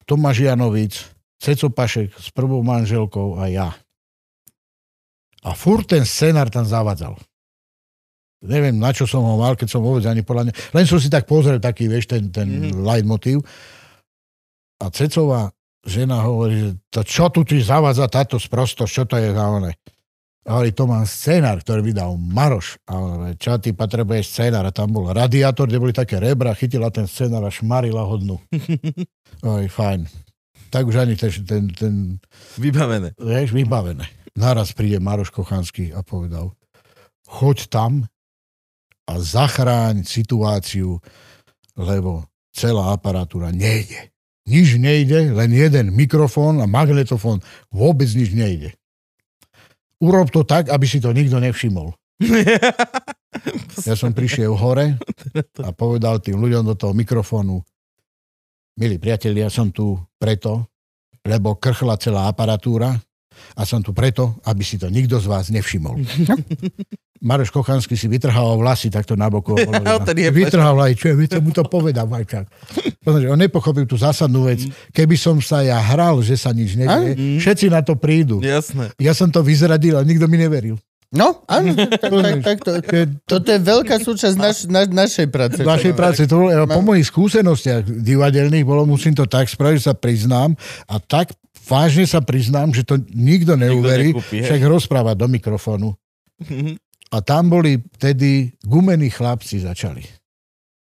Tomáš 0.04 0.46
Janovic, 0.46 0.94
Ceco 1.40 1.72
Pašek 1.72 2.12
s 2.14 2.28
prvou 2.36 2.60
manželkou 2.62 3.40
a 3.40 3.48
ja. 3.48 3.72
A 5.50 5.58
furt 5.58 5.90
ten 5.90 6.06
scenár 6.06 6.54
tam 6.54 6.62
zavadzal. 6.62 7.18
Neviem, 8.40 8.78
na 8.78 8.94
čo 8.94 9.04
som 9.04 9.20
ho 9.20 9.36
mal, 9.36 9.58
keď 9.58 9.68
som 9.68 9.82
vôbec 9.84 10.06
ani 10.06 10.24
podľa 10.24 10.48
ne... 10.48 10.54
Len 10.72 10.86
som 10.88 10.96
si 10.96 11.12
tak 11.12 11.28
pozrel 11.28 11.60
taký, 11.60 11.90
vieš, 11.92 12.08
ten, 12.08 12.30
ten 12.32 12.48
Mhm. 12.48 12.60
mm-hmm. 12.72 12.86
leitmotiv. 12.86 13.38
A 14.80 14.88
Cecová 14.88 15.52
žena 15.84 16.24
hovorí, 16.24 16.56
že 16.56 16.70
to 16.88 17.02
čo 17.04 17.28
tu 17.28 17.44
ty 17.44 17.60
zavádza 17.60 18.08
táto 18.08 18.40
sprostosť, 18.40 18.92
čo 18.94 19.04
to 19.04 19.20
je 19.20 19.36
za 19.36 19.44
one? 19.44 19.76
A 20.48 20.56
hovorí, 20.56 20.72
to 20.72 20.88
mám 20.88 21.04
scénar, 21.04 21.60
ktorý 21.60 21.84
vydal 21.84 22.16
Maroš. 22.16 22.80
A 22.88 22.96
on 22.96 23.10
hovorí, 23.20 23.36
čo 23.36 23.60
ty 23.60 23.76
potrebuješ 23.76 24.26
scénar? 24.32 24.64
A 24.64 24.72
tam 24.72 24.96
bol 24.96 25.12
radiátor, 25.12 25.68
kde 25.68 25.84
boli 25.84 25.92
také 25.92 26.16
rebra, 26.16 26.56
chytila 26.56 26.88
ten 26.90 27.12
scénar 27.12 27.44
a 27.44 27.52
šmarila 27.52 28.08
hodnú. 28.08 28.40
Hovorí, 29.44 29.68
fajn. 29.68 30.08
Tak 30.70 30.86
už 30.86 30.96
ani 31.02 31.18
ten, 31.18 31.32
ten, 31.44 31.64
ten 31.74 31.94
Vybavené. 32.56 33.14
vieš, 33.20 33.52
vybavené. 33.52 34.06
Naraz 34.38 34.74
príde 34.74 35.02
Maroš 35.02 35.34
Kochanský 35.34 35.94
a 35.94 36.06
povedal, 36.06 36.54
choď 37.26 37.70
tam 37.70 37.92
a 39.10 39.14
zachráň 39.18 40.06
situáciu, 40.06 41.02
lebo 41.74 42.30
celá 42.54 42.94
aparatúra 42.94 43.50
nejde. 43.50 44.14
Nič 44.50 44.82
nejde, 44.82 45.34
len 45.34 45.54
jeden 45.54 45.94
mikrofón 45.94 46.62
a 46.62 46.66
magnetofón. 46.66 47.42
Vôbec 47.70 48.10
nič 48.10 48.34
nejde. 48.34 48.74
Urob 50.02 50.34
to 50.34 50.42
tak, 50.42 50.74
aby 50.74 50.86
si 50.90 50.98
to 50.98 51.14
nikto 51.14 51.38
nevšimol. 51.38 51.94
Ja 53.86 53.94
som 53.94 54.12
prišiel 54.12 54.52
hore 54.58 54.98
a 55.62 55.70
povedal 55.72 56.20
tým 56.20 56.42
ľuďom 56.42 56.66
do 56.66 56.76
toho 56.76 56.92
mikrofónu, 56.98 57.62
milí 58.76 58.98
priatelia, 58.98 59.48
ja 59.48 59.52
som 59.54 59.70
tu 59.70 59.96
preto, 60.18 60.68
lebo 61.24 61.56
krchla 61.56 61.96
celá 62.02 62.28
aparatúra 62.28 62.98
a 63.58 63.62
som 63.68 63.84
tu 63.84 63.92
preto, 63.92 64.40
aby 64.46 64.64
si 64.64 64.80
to 64.80 64.88
nikto 64.88 65.20
z 65.20 65.28
vás 65.28 65.52
nevšimol. 65.52 66.00
Maroš 67.20 67.52
Kochanský 67.52 68.00
si 68.00 68.08
vytrhal 68.08 68.56
vlasy 68.56 68.88
takto 68.88 69.20
na 69.20 69.28
boku. 69.28 69.60
Vytrhal 70.16 70.80
aj, 70.80 70.96
čo 70.96 71.12
som 71.28 71.44
mu 71.44 71.52
to 71.52 71.68
povedal, 71.68 72.08
Vajčák. 72.08 72.48
On 73.04 73.36
nepochopil 73.36 73.84
tú 73.84 74.00
zásadnú 74.00 74.48
vec. 74.48 74.64
Keby 74.96 75.20
som 75.20 75.36
sa 75.44 75.60
ja 75.60 75.84
hral, 75.84 76.24
že 76.24 76.40
sa 76.40 76.56
nič 76.56 76.80
nedieje, 76.80 77.44
všetci 77.44 77.68
na 77.68 77.84
to 77.84 78.00
prídu. 78.00 78.40
Jasné. 78.40 78.96
Ja 78.96 79.12
som 79.12 79.28
to 79.28 79.44
vyzradil 79.44 80.00
a 80.00 80.02
nikto 80.08 80.32
mi 80.32 80.40
neveril. 80.40 80.80
No, 81.10 81.42
áno, 81.50 81.74
tak, 81.74 82.06
tak, 82.46 82.58
tak 82.62 82.84
to, 82.86 83.02
toto 83.26 83.50
je 83.50 83.58
veľká 83.58 83.98
súčasť 83.98 84.36
naš, 84.38 84.70
na, 84.70 84.86
našej 84.86 85.28
práce. 85.34 85.58
našej 85.66 85.98
práce. 85.98 86.22
To 86.30 86.46
bolo, 86.46 86.70
po 86.70 86.86
mojich 86.86 87.10
skúsenostiach 87.10 87.82
divadelných 87.82 88.62
bolo, 88.62 88.86
musím 88.86 89.18
to 89.18 89.26
tak 89.26 89.50
spraviť, 89.50 89.82
že 89.82 89.88
sa 89.90 89.98
priznám 89.98 90.54
a 90.86 91.02
tak 91.02 91.34
vážne 91.70 92.10
sa 92.10 92.20
priznám, 92.20 92.74
že 92.74 92.82
to 92.82 92.98
nikto 93.14 93.54
neuverí, 93.54 94.12
nekúpi, 94.12 94.42
hej. 94.42 94.50
však 94.50 94.62
rozprávať 94.66 95.16
do 95.16 95.28
mikrofónu. 95.30 95.94
A 97.10 97.18
tam 97.22 97.54
boli 97.54 97.78
vtedy 97.98 98.58
gumení 98.66 99.10
chlapci 99.10 99.62
začali. 99.62 100.02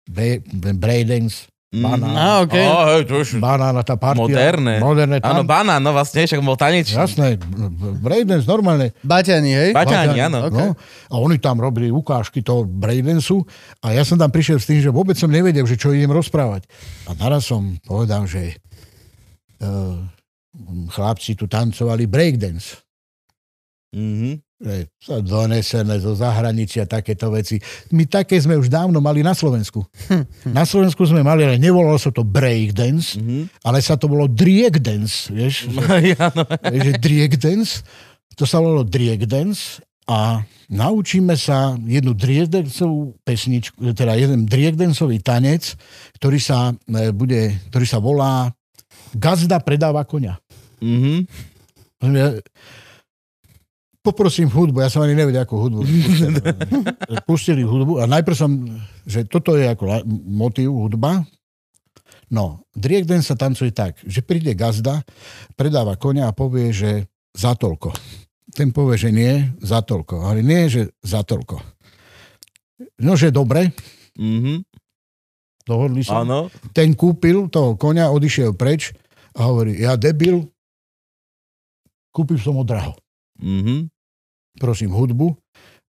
Be- 0.10 0.42
Braidens, 0.74 1.46
banán, 1.70 2.18
Á, 2.18 2.30
okej. 2.50 2.66
Ó, 2.66 2.78
hej, 2.98 3.02
to 3.06 3.22
už 3.22 3.38
banán 3.38 3.78
a 3.78 3.86
tá 3.86 3.94
partia. 3.94 4.26
moderné. 4.26 4.82
Moderné 4.82 5.22
Áno, 5.22 5.46
tam. 5.46 5.54
banán, 5.54 5.78
no 5.78 5.94
vlastne, 5.94 6.26
však 6.26 6.42
bol 6.42 6.58
tanečný. 6.58 6.98
Jasné, 6.98 7.38
Braidens, 8.02 8.50
normálne. 8.50 8.90
Baťani, 9.06 9.52
hej? 9.54 9.70
Baťani, 9.78 10.18
áno. 10.18 10.50
No, 10.50 10.74
a 11.10 11.16
oni 11.18 11.38
tam 11.38 11.62
robili 11.62 11.94
ukážky 11.94 12.42
toho 12.42 12.66
Braidensu 12.66 13.46
a 13.86 13.94
ja 13.94 14.02
som 14.02 14.18
tam 14.18 14.34
prišiel 14.34 14.58
s 14.58 14.66
tým, 14.66 14.82
že 14.82 14.90
vôbec 14.90 15.14
som 15.14 15.30
nevedel, 15.30 15.62
že 15.70 15.78
čo 15.78 15.94
idem 15.94 16.10
rozprávať. 16.10 16.66
A 17.06 17.14
naraz 17.14 17.46
som 17.46 17.78
povedal, 17.86 18.26
že 18.26 18.58
uh, 19.62 20.02
chlapci 20.90 21.36
tu 21.36 21.48
tancovali 21.48 22.06
breakdance. 22.06 22.82
Mhm. 23.96 24.44
Sa 25.00 25.24
donesené 25.24 26.04
zo 26.04 26.12
zahraničia 26.20 26.84
takéto 26.84 27.32
veci. 27.32 27.56
My 27.96 28.04
také 28.04 28.36
sme 28.36 28.60
už 28.60 28.68
dávno 28.68 29.00
mali 29.00 29.24
na 29.24 29.32
Slovensku. 29.32 29.88
Na 30.52 30.68
Slovensku 30.68 31.00
sme 31.08 31.24
mali, 31.24 31.48
ale 31.48 31.56
nevolalo 31.56 31.96
sa 31.96 32.12
to 32.12 32.28
breakdance, 32.28 33.16
Mhm. 33.16 33.64
ale 33.64 33.80
sa 33.80 33.96
to 33.96 34.12
bolo 34.12 34.28
driek 34.28 34.84
dance, 34.84 35.32
vieš? 35.32 35.72
Áno. 36.20 36.44
že 36.76 36.92
driek 37.00 37.40
dance, 37.40 37.88
to 38.36 38.44
sa 38.44 38.60
volalo 38.60 38.84
driek 38.84 39.24
dance 39.24 39.80
a 40.12 40.44
naučíme 40.68 41.40
sa 41.40 41.80
jednu 41.80 42.12
driekdancovú 42.12 43.16
pesničku, 43.24 43.80
teda 43.96 44.20
jeden 44.20 44.44
driekdancový 44.44 45.24
tanec, 45.24 45.72
ktorý 46.20 46.36
sa, 46.36 46.76
e, 46.84 47.16
bude, 47.16 47.64
ktorý 47.72 47.86
sa 47.88 48.04
volá 48.04 48.52
Gazda 49.10 49.58
predáva 49.64 50.06
konia. 50.06 50.38
Mhm. 50.80 51.28
Ja- 52.10 52.40
Poprosím 54.00 54.48
hudbu, 54.48 54.80
ja 54.80 54.88
som 54.88 55.04
ani 55.04 55.12
nevedel, 55.12 55.44
akú 55.44 55.60
hudbu. 55.60 55.84
Pustili, 57.28 57.62
hudbu 57.62 58.00
a 58.00 58.08
najprv 58.08 58.32
som, 58.34 58.64
že 59.04 59.28
toto 59.28 59.60
je 59.60 59.68
ako 59.68 59.84
motív, 60.26 60.72
hudba. 60.72 61.28
No, 62.32 62.64
driekden 62.72 63.20
sa 63.20 63.36
tancuje 63.36 63.70
tak, 63.70 64.00
že 64.02 64.24
príde 64.24 64.56
gazda, 64.56 65.04
predáva 65.54 66.00
konia 66.00 66.26
a 66.26 66.34
povie, 66.34 66.72
že 66.72 66.92
za 67.34 67.54
toľko. 67.54 67.92
Ten 68.50 68.72
povie, 68.72 68.96
že 68.98 69.12
nie, 69.12 69.34
za 69.60 69.84
toľko. 69.84 70.24
Ale 70.24 70.40
nie, 70.40 70.66
že 70.66 70.96
za 71.02 71.20
toľko. 71.22 71.60
No, 73.04 73.14
že 73.14 73.30
dobre, 73.30 73.76
Mhm. 74.16 74.64
dohodli 75.62 76.02
sa. 76.02 76.24
Áno. 76.24 76.48
Ten 76.72 76.96
kúpil 76.96 77.46
toho 77.48 77.76
konia, 77.76 78.08
odišiel 78.08 78.56
preč 78.56 78.96
a 79.36 79.44
hovorí, 79.44 79.76
ja 79.76 79.94
debil, 79.94 80.48
kúpil 82.20 82.36
som 82.36 82.60
ho 82.60 82.68
draho. 82.68 83.00
Mhm. 83.40 83.88
prosím, 84.60 84.92
hudbu 84.92 85.40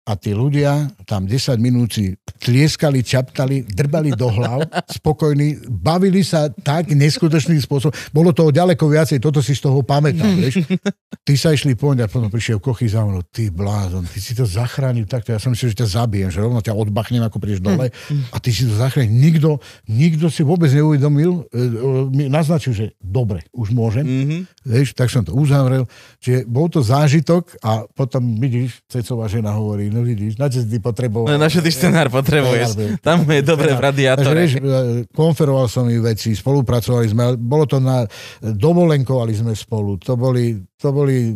a 0.09 0.17
tí 0.17 0.33
ľudia 0.33 0.89
tam 1.05 1.29
10 1.29 1.61
minút 1.61 1.93
si 1.93 2.17
tlieskali, 2.41 3.05
čaptali, 3.05 3.61
drbali 3.61 4.09
do 4.17 4.25
hlav, 4.33 4.65
spokojní, 4.97 5.69
bavili 5.69 6.25
sa 6.25 6.49
tak 6.49 6.89
neskutočným 6.89 7.61
spôsobom. 7.61 7.93
Bolo 8.09 8.33
toho 8.33 8.49
ďaleko 8.49 8.89
viacej, 8.89 9.21
toto 9.21 9.45
si 9.45 9.53
z 9.53 9.69
toho 9.69 9.85
pamätám, 9.85 10.33
vieš. 10.33 10.65
Ty 11.27 11.33
sa 11.37 11.53
išli 11.53 11.77
poň 11.77 12.05
a 12.05 12.07
potom 12.09 12.33
prišiel 12.33 12.57
Kochy 12.57 12.89
za 12.89 13.05
mnou, 13.05 13.21
ty 13.21 13.53
blázon, 13.53 14.09
ty 14.09 14.17
si 14.17 14.33
to 14.33 14.49
zachránil 14.49 15.05
takto, 15.05 15.29
ja 15.29 15.37
som 15.37 15.53
myslel, 15.53 15.77
že 15.77 15.85
ťa 15.85 16.01
zabijem, 16.01 16.29
že 16.33 16.41
rovno 16.41 16.57
ťa 16.57 16.73
odbachnem, 16.73 17.21
ako 17.21 17.37
prídeš 17.37 17.61
dole 17.61 17.93
a 18.33 18.37
ty 18.41 18.49
si 18.49 18.65
to 18.65 18.73
zachránil. 18.73 19.13
Nikto, 19.13 19.49
nikto 19.85 20.33
si 20.33 20.41
vôbec 20.41 20.73
neuvedomil, 20.73 21.45
e, 21.53 21.59
e, 21.59 21.65
mi 22.09 22.25
naznačil, 22.33 22.73
že 22.73 22.85
dobre, 22.97 23.45
už 23.53 23.69
môžem. 23.77 24.05
Mhm. 24.05 24.37
Vieš, 24.65 24.97
tak 24.97 25.13
som 25.13 25.21
to 25.21 25.37
uzavrel. 25.37 25.85
Čiže 26.17 26.49
bol 26.49 26.65
to 26.65 26.81
zážitok 26.81 27.61
a 27.61 27.85
potom 27.85 28.37
vidíš, 28.41 28.81
Cecová 28.89 29.29
žena 29.29 29.53
hovorí, 29.53 29.93
no 29.99 30.07
vidíš, 30.07 30.39
na 30.39 30.47
čo 30.47 30.63
si 30.63 30.67
ty 30.71 30.79
potreboval. 30.79 31.27
No, 31.27 31.35
na 31.35 31.51
čo 31.51 31.59
ty 31.59 31.67
scenár 31.67 32.07
potrebuješ? 32.07 32.79
Scenár, 32.79 33.03
Tam 33.03 33.27
je 33.27 33.43
dobre 33.43 33.75
v 33.75 33.81
radiátore. 33.83 34.47
vieš, 34.47 34.53
e, 34.57 34.63
konferoval 35.11 35.67
som 35.67 35.83
ich 35.91 35.99
veci, 35.99 36.31
spolupracovali 36.31 37.07
sme, 37.11 37.35
bolo 37.35 37.67
to 37.67 37.83
na, 37.83 38.07
dovolenkovali 38.39 39.35
sme 39.35 39.51
spolu, 39.51 39.99
to 39.99 40.15
boli, 40.15 40.55
to 40.79 40.89
boli 40.95 41.35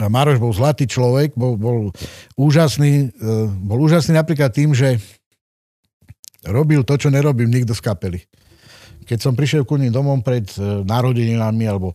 a 0.00 0.10
Maroš 0.10 0.42
bol 0.42 0.50
zlatý 0.50 0.90
človek, 0.90 1.38
bol, 1.38 1.54
bol 1.54 1.78
úžasný, 2.38 3.14
e, 3.14 3.34
bol 3.62 3.78
úžasný 3.82 4.18
napríklad 4.18 4.50
tým, 4.50 4.74
že 4.74 4.98
robil 6.46 6.82
to, 6.82 6.98
čo 6.98 7.08
nerobil 7.10 7.46
nikto 7.46 7.74
z 7.74 7.82
kapely. 7.82 8.20
Keď 9.04 9.18
som 9.20 9.36
prišiel 9.36 9.68
ku 9.68 9.76
ním 9.76 9.92
domov 9.92 10.24
pred 10.24 10.48
e, 10.56 10.82
narodeninami, 10.82 11.64
alebo 11.68 11.94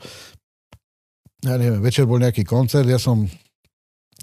ja 1.40 1.56
neviem, 1.56 1.80
večer 1.80 2.04
bol 2.04 2.20
nejaký 2.20 2.44
koncert, 2.44 2.88
ja 2.88 3.00
som 3.00 3.28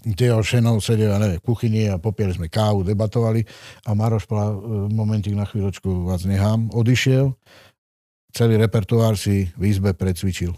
jeho 0.05 0.43
ženou 0.45 0.83
sedel, 0.83 1.15
ja 1.15 1.19
neviem, 1.19 1.41
v 1.41 1.47
kuchyni 1.47 1.89
a 1.89 1.97
popili 1.97 2.35
sme 2.35 2.53
kávu, 2.53 2.85
debatovali 2.85 3.47
a 3.87 3.97
Maroš 3.97 4.29
e, 4.29 4.35
momentík 4.93 5.33
na 5.33 5.49
chvíľočku 5.49 6.07
vás 6.07 6.29
nechám, 6.29 6.69
odišiel, 6.75 7.33
celý 8.37 8.61
repertoár 8.61 9.17
si 9.17 9.49
v 9.57 9.63
izbe 9.73 9.97
precvičil. 9.97 10.53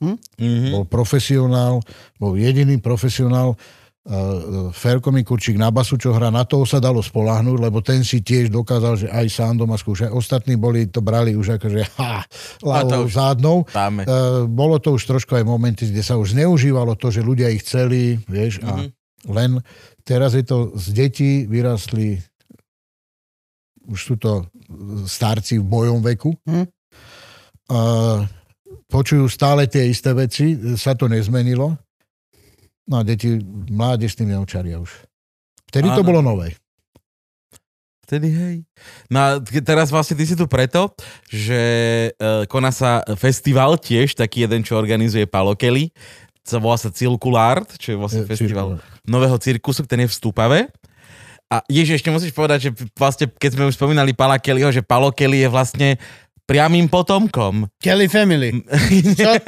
Mhm. 0.00 0.72
Bol 0.72 0.84
profesionál, 0.88 1.84
bol 2.16 2.38
jediný 2.38 2.80
profesionál, 2.80 3.58
Ferko 4.72 5.12
Mikurčík 5.12 5.60
na 5.60 5.68
basu, 5.68 6.00
čo 6.00 6.16
hrá, 6.16 6.32
na 6.32 6.48
toho 6.48 6.64
sa 6.64 6.80
dalo 6.80 7.04
spolahnúť, 7.04 7.58
lebo 7.60 7.84
ten 7.84 8.00
si 8.00 8.24
tiež 8.24 8.48
dokázal, 8.48 8.94
že 8.96 9.08
aj 9.12 9.26
sám 9.28 9.60
doma 9.60 9.76
skúša. 9.76 10.08
Ostatní 10.08 10.56
boli, 10.56 10.88
to 10.88 11.04
brali 11.04 11.36
už 11.36 11.60
akože 11.60 12.00
ha, 12.00 12.24
ľavou, 12.64 13.04
zádnou. 13.04 13.68
Dáme. 13.68 14.08
Uh, 14.08 14.48
bolo 14.48 14.80
to 14.80 14.96
už 14.96 15.04
trošku 15.04 15.36
aj 15.36 15.44
momenty, 15.44 15.92
kde 15.92 16.00
sa 16.00 16.16
už 16.16 16.32
zneužívalo 16.32 16.96
to, 16.96 17.12
že 17.12 17.20
ľudia 17.20 17.52
ich 17.52 17.60
chceli, 17.60 18.16
vieš, 18.24 18.64
a 18.64 18.80
Mhm. 18.80 18.86
len 19.36 19.50
teraz 20.00 20.32
je 20.32 20.48
to 20.48 20.72
z 20.80 20.86
detí 20.96 21.32
vyrastli 21.44 22.24
už 23.90 24.00
sú 24.00 24.14
to 24.16 24.46
starci 25.04 25.58
v 25.58 25.66
mojom 25.66 25.98
veku. 26.00 26.30
Mhm. 26.48 26.64
Uh, 27.70 28.24
počujú 28.88 29.28
stále 29.30 29.68
tie 29.70 29.86
isté 29.86 30.10
veci, 30.16 30.56
sa 30.74 30.96
to 30.96 31.06
nezmenilo. 31.06 31.76
No 32.90 32.98
a 32.98 33.02
deti, 33.06 33.38
mládež 33.70 34.12
s 34.12 34.18
tým 34.18 34.34
neočaria 34.34 34.82
už. 34.82 34.90
Vtedy 35.70 35.86
to 35.94 36.02
Áno. 36.02 36.08
bolo 36.10 36.20
nové. 36.26 36.58
Vtedy 38.02 38.26
hej. 38.26 38.56
No 39.06 39.18
a 39.22 39.26
teraz 39.62 39.94
vlastne 39.94 40.18
ty 40.18 40.26
si 40.26 40.34
tu 40.34 40.50
preto, 40.50 40.90
že 41.30 41.62
uh, 42.18 42.42
koná 42.50 42.74
sa 42.74 43.06
festival 43.14 43.78
tiež, 43.78 44.18
taký 44.18 44.50
jeden, 44.50 44.66
čo 44.66 44.74
organizuje 44.74 45.30
Palo 45.30 45.54
Kelly. 45.54 45.94
To 46.50 46.58
volá 46.58 46.74
sa 46.74 46.90
Cirkulár, 46.90 47.62
čo 47.78 47.94
je 47.94 47.96
vlastne 48.02 48.26
E, 48.26 48.30
festival 48.34 48.82
nového 49.06 49.38
cirkusu, 49.38 49.86
ten 49.86 50.02
je 50.02 50.10
v 50.10 50.16
Stúpave. 50.18 50.66
A 51.46 51.62
ježiš, 51.70 52.02
ešte 52.02 52.10
musíš 52.10 52.34
povedať, 52.34 52.58
že 52.66 52.70
vlastne, 52.98 53.30
keď 53.30 53.50
sme 53.54 53.70
už 53.70 53.78
spomínali 53.78 54.10
Pala 54.10 54.42
Kellyho, 54.42 54.74
že 54.74 54.82
Palo 54.82 55.14
Kelly 55.14 55.46
je 55.46 55.48
vlastne 55.50 55.88
priamým 56.50 56.90
potomkom. 56.90 57.70
Kelly 57.78 58.10
Family. 58.10 58.66
Čo? 59.18 59.38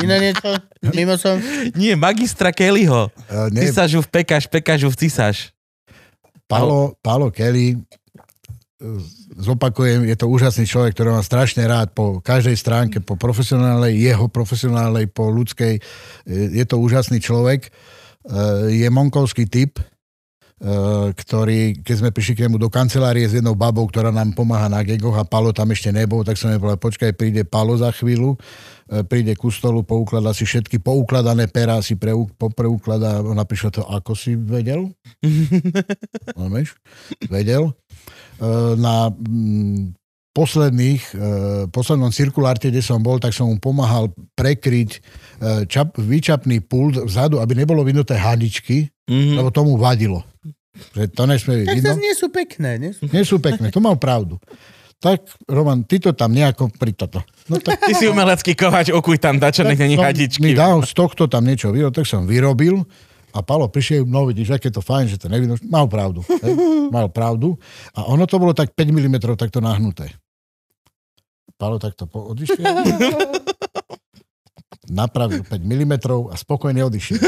Iné 0.00 0.30
niečo? 0.30 0.50
Mimo 0.90 1.14
som? 1.14 1.38
Nie, 1.78 1.94
magistra 1.94 2.50
Kellyho. 2.50 3.12
Uh, 3.30 3.46
nie, 3.54 3.68
Cisážu 3.68 4.02
v 4.02 4.08
pekaž, 4.10 4.50
pekažu 4.50 4.90
v 4.90 4.98
cisáž. 5.06 5.54
Palo, 6.44 6.92
Palo 7.00 7.32
Kelly, 7.32 7.72
e, 7.72 7.76
zopakujem, 9.40 10.04
je 10.04 10.12
to 10.12 10.28
úžasný 10.28 10.68
človek, 10.68 10.92
ktorý 10.92 11.16
mám 11.16 11.24
strašne 11.24 11.64
rád 11.64 11.96
po 11.96 12.20
každej 12.20 12.52
stránke, 12.52 13.00
po 13.00 13.16
profesionálnej, 13.16 13.96
jeho 13.96 14.28
profesionálnej, 14.28 15.08
po 15.08 15.32
ľudskej. 15.32 15.80
E, 15.80 15.82
Je 16.52 16.64
to 16.68 16.76
úžasný 16.76 17.16
človek. 17.16 17.64
E, 17.64 17.70
Je 18.76 18.88
monkovský 18.92 19.48
typ, 19.48 19.80
e, 19.80 19.84
ktorý, 21.16 21.80
keď 21.80 21.96
sme 22.04 22.10
prišli 22.12 22.34
k 22.36 22.42
nemu 22.44 22.60
do 22.60 22.68
kancelárie 22.68 23.24
s 23.24 23.40
jednou 23.40 23.56
babou, 23.56 23.88
ktorá 23.88 24.12
nám 24.12 24.36
pomáha 24.36 24.68
na 24.68 24.84
gegoch 24.84 25.16
a 25.16 25.24
Palo 25.24 25.56
tam 25.56 25.72
ešte 25.72 25.88
nebol, 25.96 26.20
tak 26.28 26.36
som 26.36 26.52
jej 26.52 26.60
povedal, 26.60 26.76
počkaj, 26.76 27.16
príde 27.16 27.48
Palo 27.48 27.72
za 27.80 27.88
chvíľu, 27.88 28.36
e, 28.36 28.38
príde 29.04 29.32
ku 29.32 29.48
stolu, 29.48 29.80
poukladá 29.80 30.30
si 30.30 30.42
všetky 30.42 30.76
poukladané 30.78 31.46
perá, 31.46 31.78
si 31.78 31.94
preu, 31.94 32.28
popreukladá, 32.30 33.18
ona 33.18 33.42
prišla 33.42 33.70
to, 33.70 33.82
ako 33.82 34.12
si 34.12 34.34
vedel? 34.34 34.92
Rozumieš? 36.36 36.76
Vedel. 37.26 37.72
E, 38.36 38.44
Na 38.76 39.08
mm, 39.08 39.94
posledných, 40.30 41.02
e, 41.08 41.28
poslednom 41.68 42.10
cirkulárte, 42.10 42.68
kde 42.68 42.80
som 42.80 42.98
bol, 42.98 43.16
tak 43.16 43.30
som 43.30 43.46
mu 43.46 43.56
pomáhal 43.56 44.08
prekryť 44.34 44.90
e, 44.90 44.98
čap, 45.64 45.94
výčapný 45.94 46.60
pult 46.60 46.98
vzadu, 46.98 47.38
aby 47.38 47.54
nebolo 47.56 47.82
vynuté 47.82 48.14
hadičky, 48.14 48.90
Mhm. 49.04 49.36
lebo 49.36 49.48
tomu 49.48 49.76
vadilo. 49.76 50.24
Že 50.90 51.06
to 51.08 51.22
nesmie 51.24 51.54
byť 51.56 51.66
Tak 51.66 51.76
vidno. 51.76 51.94
nie 52.00 52.14
sú 52.14 52.26
pekné, 52.28 52.70
nie 52.78 52.90
sú? 52.90 53.02
Nie 53.06 53.22
sú 53.22 53.36
pekné, 53.38 53.68
to 53.68 53.78
mal 53.78 53.94
pravdu. 53.94 54.40
Tak, 55.04 55.20
Roman, 55.44 55.84
ty 55.84 56.00
to 56.00 56.16
tam 56.16 56.32
nejako 56.32 56.72
pri 56.72 56.96
toto. 56.96 57.20
No 57.52 57.60
tak 57.60 57.76
Ty 57.76 57.92
si 57.92 58.08
umelecký 58.08 58.56
kovač, 58.56 58.88
okuj 58.88 59.20
tam 59.20 59.36
dačo, 59.36 59.60
nech 59.60 59.76
není 59.76 60.00
som 60.00 60.00
mi 60.00 60.08
hadičky. 60.08 60.56
dal 60.56 60.80
z 60.80 60.96
tohto 60.96 61.28
tam 61.28 61.44
niečo 61.44 61.68
vyrobil, 61.68 61.92
tak 61.92 62.08
som 62.08 62.24
vyrobil 62.24 62.80
a 63.36 63.44
Palo 63.44 63.68
prišiel, 63.68 64.08
no 64.08 64.24
vidíš, 64.24 64.56
aké 64.56 64.72
to 64.72 64.80
fajn, 64.80 65.12
že 65.12 65.20
to 65.20 65.28
nevidno. 65.28 65.60
Mal 65.60 65.84
pravdu. 65.92 66.24
Hej? 66.24 66.54
Mal 66.88 67.12
pravdu. 67.12 67.60
A 67.92 68.08
ono 68.08 68.24
to 68.24 68.40
bolo 68.40 68.56
tak 68.56 68.72
5 68.72 68.80
mm 68.88 69.36
takto 69.36 69.60
nahnuté. 69.60 70.08
Palo 71.60 71.76
takto 71.76 72.08
po- 72.08 72.32
odišiel. 72.32 72.64
Napravil 74.88 75.44
5 75.44 75.52
mm 75.60 75.94
a 76.30 76.34
spokojne 76.34 76.80
odišiel. 76.80 77.20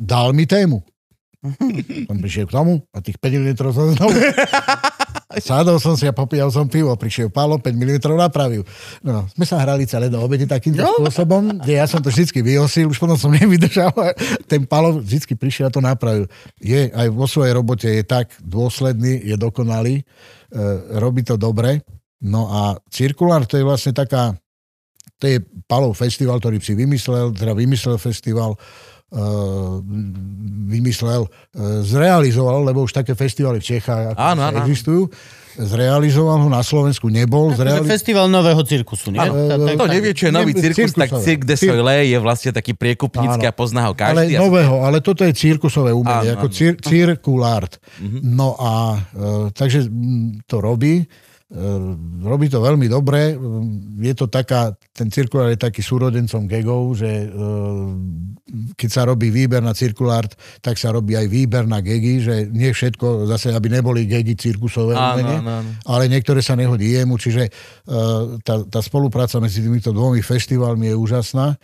Dal 0.00 0.32
mi 0.32 0.48
tému. 0.48 0.80
On 2.08 2.16
prišiel 2.16 2.48
k 2.48 2.56
tomu 2.56 2.80
a 2.88 3.04
tých 3.04 3.20
5 3.20 3.36
mm 3.36 3.52
som 3.68 3.92
znovu... 3.92 4.16
Sádol 5.36 5.76
som 5.76 5.92
si 5.94 6.08
a 6.08 6.16
popíjal 6.16 6.48
som 6.48 6.64
pivo. 6.64 6.88
Prišiel 6.96 7.28
Pálo, 7.28 7.60
5 7.60 7.68
mm 7.68 8.00
napravil. 8.16 8.64
No, 9.04 9.28
sme 9.36 9.44
sa 9.44 9.60
hrali 9.60 9.84
celé 9.84 10.08
do 10.08 10.16
obede 10.18 10.48
takýmto 10.48 10.80
No. 10.80 10.96
spôsobom, 10.96 11.60
kde 11.60 11.76
ja 11.76 11.84
som 11.84 12.00
to 12.00 12.08
vždycky 12.08 12.40
vyosil, 12.40 12.88
už 12.88 12.96
potom 12.96 13.20
som 13.20 13.28
nevydržal. 13.36 13.92
Ten 14.48 14.64
Pálo 14.64 14.96
vždycky 14.96 15.36
prišiel 15.36 15.68
a 15.68 15.74
to 15.74 15.84
napravil. 15.84 16.24
Je 16.56 16.88
aj 16.88 17.08
vo 17.12 17.28
svojej 17.28 17.52
robote 17.52 17.88
je 17.88 18.02
tak 18.02 18.32
dôsledný, 18.40 19.20
je 19.22 19.36
dokonalý, 19.36 20.00
e, 20.00 20.04
robí 20.96 21.20
to 21.20 21.36
dobre. 21.36 21.84
No 22.24 22.48
a 22.48 22.60
Cirkulár 22.88 23.44
to 23.44 23.60
je 23.60 23.64
vlastne 23.66 23.92
taká, 23.92 24.32
to 25.20 25.28
je 25.28 25.38
Palov 25.68 25.92
festival, 25.92 26.40
ktorý 26.40 26.64
si 26.64 26.72
vymyslel, 26.72 27.36
teda 27.36 27.52
vymyslel 27.52 28.00
festival, 28.00 28.56
vymyslel, 30.66 31.22
uh, 31.22 31.30
zrealizoval, 31.80 32.64
lebo 32.64 32.82
už 32.82 32.92
také 32.92 33.14
festivaly 33.14 33.62
v 33.62 33.66
Čechách 33.78 34.02
ako 34.12 34.18
Áno, 34.18 34.40
áno. 34.44 34.58
existujú, 34.60 35.06
zrealizoval 35.56 36.42
ho 36.42 36.50
na 36.50 36.60
Slovensku, 36.60 37.08
nebol. 37.08 37.48
Akože 37.48 37.64
Zreali... 37.64 37.86
festival 37.88 38.26
nového 38.28 38.60
cirkusu, 38.60 39.08
nie? 39.08 39.22
Áno, 39.22 39.32
tá- 39.32 39.72
Kto 39.72 39.86
nevie, 39.88 40.12
čo 40.12 40.28
je 40.28 40.32
nový 40.34 40.52
Ne- 40.52 40.60
cirkus, 40.60 40.92
tak 40.92 41.08
cirkusové. 41.08 41.24
Cirque 41.24 41.46
de 41.46 41.56
Soleil 41.56 42.04
je 42.04 42.18
vlastne 42.18 42.50
taký 42.52 42.72
priekupnícky 42.74 43.46
Áno. 43.46 43.50
a 43.50 43.56
pozná 43.56 43.80
ho 43.88 43.94
Ale 43.94 43.98
každý. 44.26 44.32
A- 44.36 44.40
nového, 44.42 44.76
ale 44.82 44.98
toto 45.00 45.22
je 45.22 45.32
cirkusové 45.32 45.94
umenie, 45.94 46.34
Áno, 46.34 46.36
ako 46.36 46.46
áno. 46.50 46.54
cir, 46.54 46.72
cirkulart. 46.76 47.72
No 48.20 48.58
a 48.58 48.72
e, 49.16 49.30
takže 49.54 49.86
to 50.44 50.60
robí. 50.60 51.06
E, 51.46 51.62
robí 52.26 52.50
to 52.50 52.58
veľmi 52.58 52.90
dobre. 52.90 53.38
Je 54.02 54.14
to 54.18 54.26
taká, 54.26 54.74
ten 54.90 55.06
cirkulár 55.14 55.54
je 55.54 55.62
taký 55.62 55.78
súrodencom 55.78 56.50
gegov, 56.50 56.98
že 56.98 57.06
e, 57.06 57.26
keď 58.74 58.90
sa 58.90 59.06
robí 59.06 59.30
výber 59.30 59.62
na 59.62 59.70
cirkulár, 59.70 60.26
tak 60.58 60.74
sa 60.74 60.90
robí 60.90 61.14
aj 61.14 61.30
výber 61.30 61.70
na 61.70 61.78
gegy, 61.78 62.18
že 62.18 62.34
nie 62.50 62.74
všetko, 62.74 63.30
zase 63.30 63.54
aby 63.54 63.70
neboli 63.70 64.10
gegy 64.10 64.34
cirkusové 64.34 64.98
Áno, 64.98 65.22
umenie, 65.22 65.38
áno, 65.38 65.50
áno. 65.62 65.70
ale 65.86 66.10
niektoré 66.10 66.42
sa 66.42 66.58
nehodí 66.58 66.98
jemu, 66.98 67.14
čiže 67.14 67.46
e, 67.46 67.50
tá, 68.42 68.66
tá 68.66 68.80
spolupráca 68.82 69.38
medzi 69.38 69.62
týmito 69.62 69.94
dvomi 69.94 70.26
festivalmi 70.26 70.90
je 70.90 70.96
úžasná. 70.98 71.54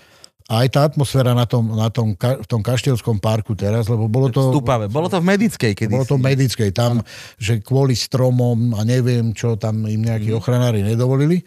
A 0.51 0.67
aj 0.67 0.69
tá 0.75 0.81
atmosféra 0.87 1.33
na 1.37 1.47
tom, 1.47 1.71
na 1.75 1.89
tom, 1.93 2.19
v 2.19 2.47
tom 2.51 2.61
kaštielskom 2.63 3.23
parku 3.23 3.55
teraz, 3.55 3.87
lebo 3.87 4.11
bolo 4.11 4.31
to... 4.31 4.51
Stúpavé. 4.51 4.91
Bolo 4.91 5.07
to 5.07 5.23
v 5.23 5.27
medickej, 5.35 5.73
kedy 5.79 5.93
Bolo 5.93 6.07
to 6.09 6.19
v 6.19 6.27
medickej, 6.27 6.71
tam, 6.75 7.03
že 7.39 7.63
kvôli 7.63 7.95
stromom 7.95 8.75
a 8.75 8.83
neviem 8.83 9.31
čo, 9.37 9.55
tam 9.55 9.87
im 9.87 10.03
nejakí 10.03 10.35
ochranári 10.35 10.83
nedovolili. 10.83 11.43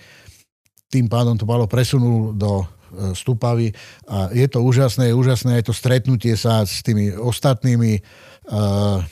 Tým 0.87 1.11
pádom 1.11 1.35
to 1.35 1.43
malo 1.43 1.67
presunul 1.67 2.31
do 2.31 2.63
e, 2.63 2.65
Stupavy 3.11 3.73
a 4.07 4.31
je 4.31 4.47
to 4.47 4.63
úžasné, 4.63 5.11
je 5.11 5.15
úžasné 5.17 5.59
aj 5.59 5.67
to 5.67 5.73
stretnutie 5.75 6.33
sa 6.39 6.63
s 6.63 6.79
tými 6.85 7.11
ostatnými 7.11 7.99
uh, 8.53 9.03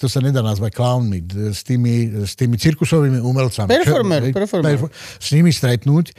to 0.00 0.08
sa 0.08 0.24
nedá 0.24 0.40
nazvať 0.40 0.72
clownmi, 0.72 1.20
d- 1.20 1.52
s 1.52 1.60
tými, 1.60 2.24
s 2.24 2.32
tými 2.32 2.56
cirkusovými 2.56 3.20
umelcami. 3.20 3.68
Performer, 3.68 4.20
hej, 4.24 4.32
performer. 4.32 4.64
perfor- 4.72 4.92
S 5.20 5.28
nimi 5.36 5.52
stretnúť. 5.52 6.16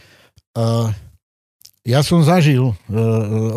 Uh, 0.54 0.94
ja 1.82 2.06
som 2.06 2.22
zažil 2.22 2.62
uh, 2.62 2.76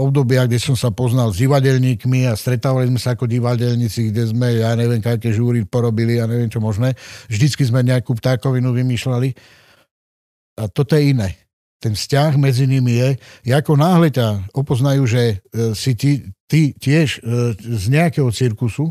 obdobia, 0.01 0.49
kde 0.49 0.57
som 0.57 0.73
sa 0.73 0.89
poznal 0.89 1.29
s 1.29 1.41
divadelníkmi 1.45 2.25
a 2.25 2.33
stretávali 2.33 2.89
sme 2.89 2.97
sa 2.97 3.13
ako 3.13 3.29
divadelníci, 3.29 4.09
kde 4.09 4.33
sme, 4.33 4.65
ja 4.65 4.73
neviem, 4.73 5.05
aké 5.05 5.29
žúry 5.29 5.69
porobili, 5.69 6.17
ja 6.17 6.25
neviem 6.25 6.49
čo 6.49 6.57
možné. 6.57 6.97
Vždycky 7.29 7.69
sme 7.69 7.85
nejakú 7.85 8.17
ptákovinu 8.17 8.73
vymýšľali. 8.73 9.29
A 10.57 10.73
toto 10.73 10.97
je 10.97 11.13
iné. 11.13 11.37
Ten 11.85 11.93
vzťah 11.93 12.41
medzi 12.41 12.65
nimi 12.65 12.97
je, 12.97 13.09
ako 13.53 13.77
náhle 13.77 14.09
ťa 14.09 14.57
opoznajú, 14.57 15.05
že 15.05 15.23
e, 15.53 15.77
si 15.77 15.93
ty, 15.93 16.25
ty 16.49 16.73
tiež 16.73 17.21
e, 17.21 17.53
z 17.61 17.85
nejakého 17.93 18.33
cirkusu, 18.33 18.89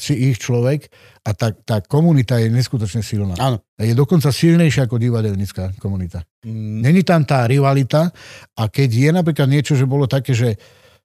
si 0.00 0.32
ich 0.32 0.40
človek 0.40 0.88
a 1.28 1.36
tá, 1.36 1.52
tá 1.52 1.84
komunita 1.84 2.40
je 2.40 2.48
neskutočne 2.48 3.04
silná. 3.04 3.36
Áno. 3.36 3.60
Je 3.76 3.92
dokonca 3.92 4.32
silnejšia 4.32 4.88
ako 4.88 4.96
divadelnícká 4.96 5.76
komunita. 5.76 6.24
Mm, 6.42 6.80
Není 6.80 7.04
tam 7.04 7.28
tá 7.28 7.44
rivalita 7.44 8.08
a 8.56 8.62
keď 8.66 8.88
je 8.88 9.10
napríklad 9.12 9.48
niečo, 9.52 9.76
že 9.76 9.84
bolo 9.84 10.08
také, 10.08 10.32
že, 10.32 10.56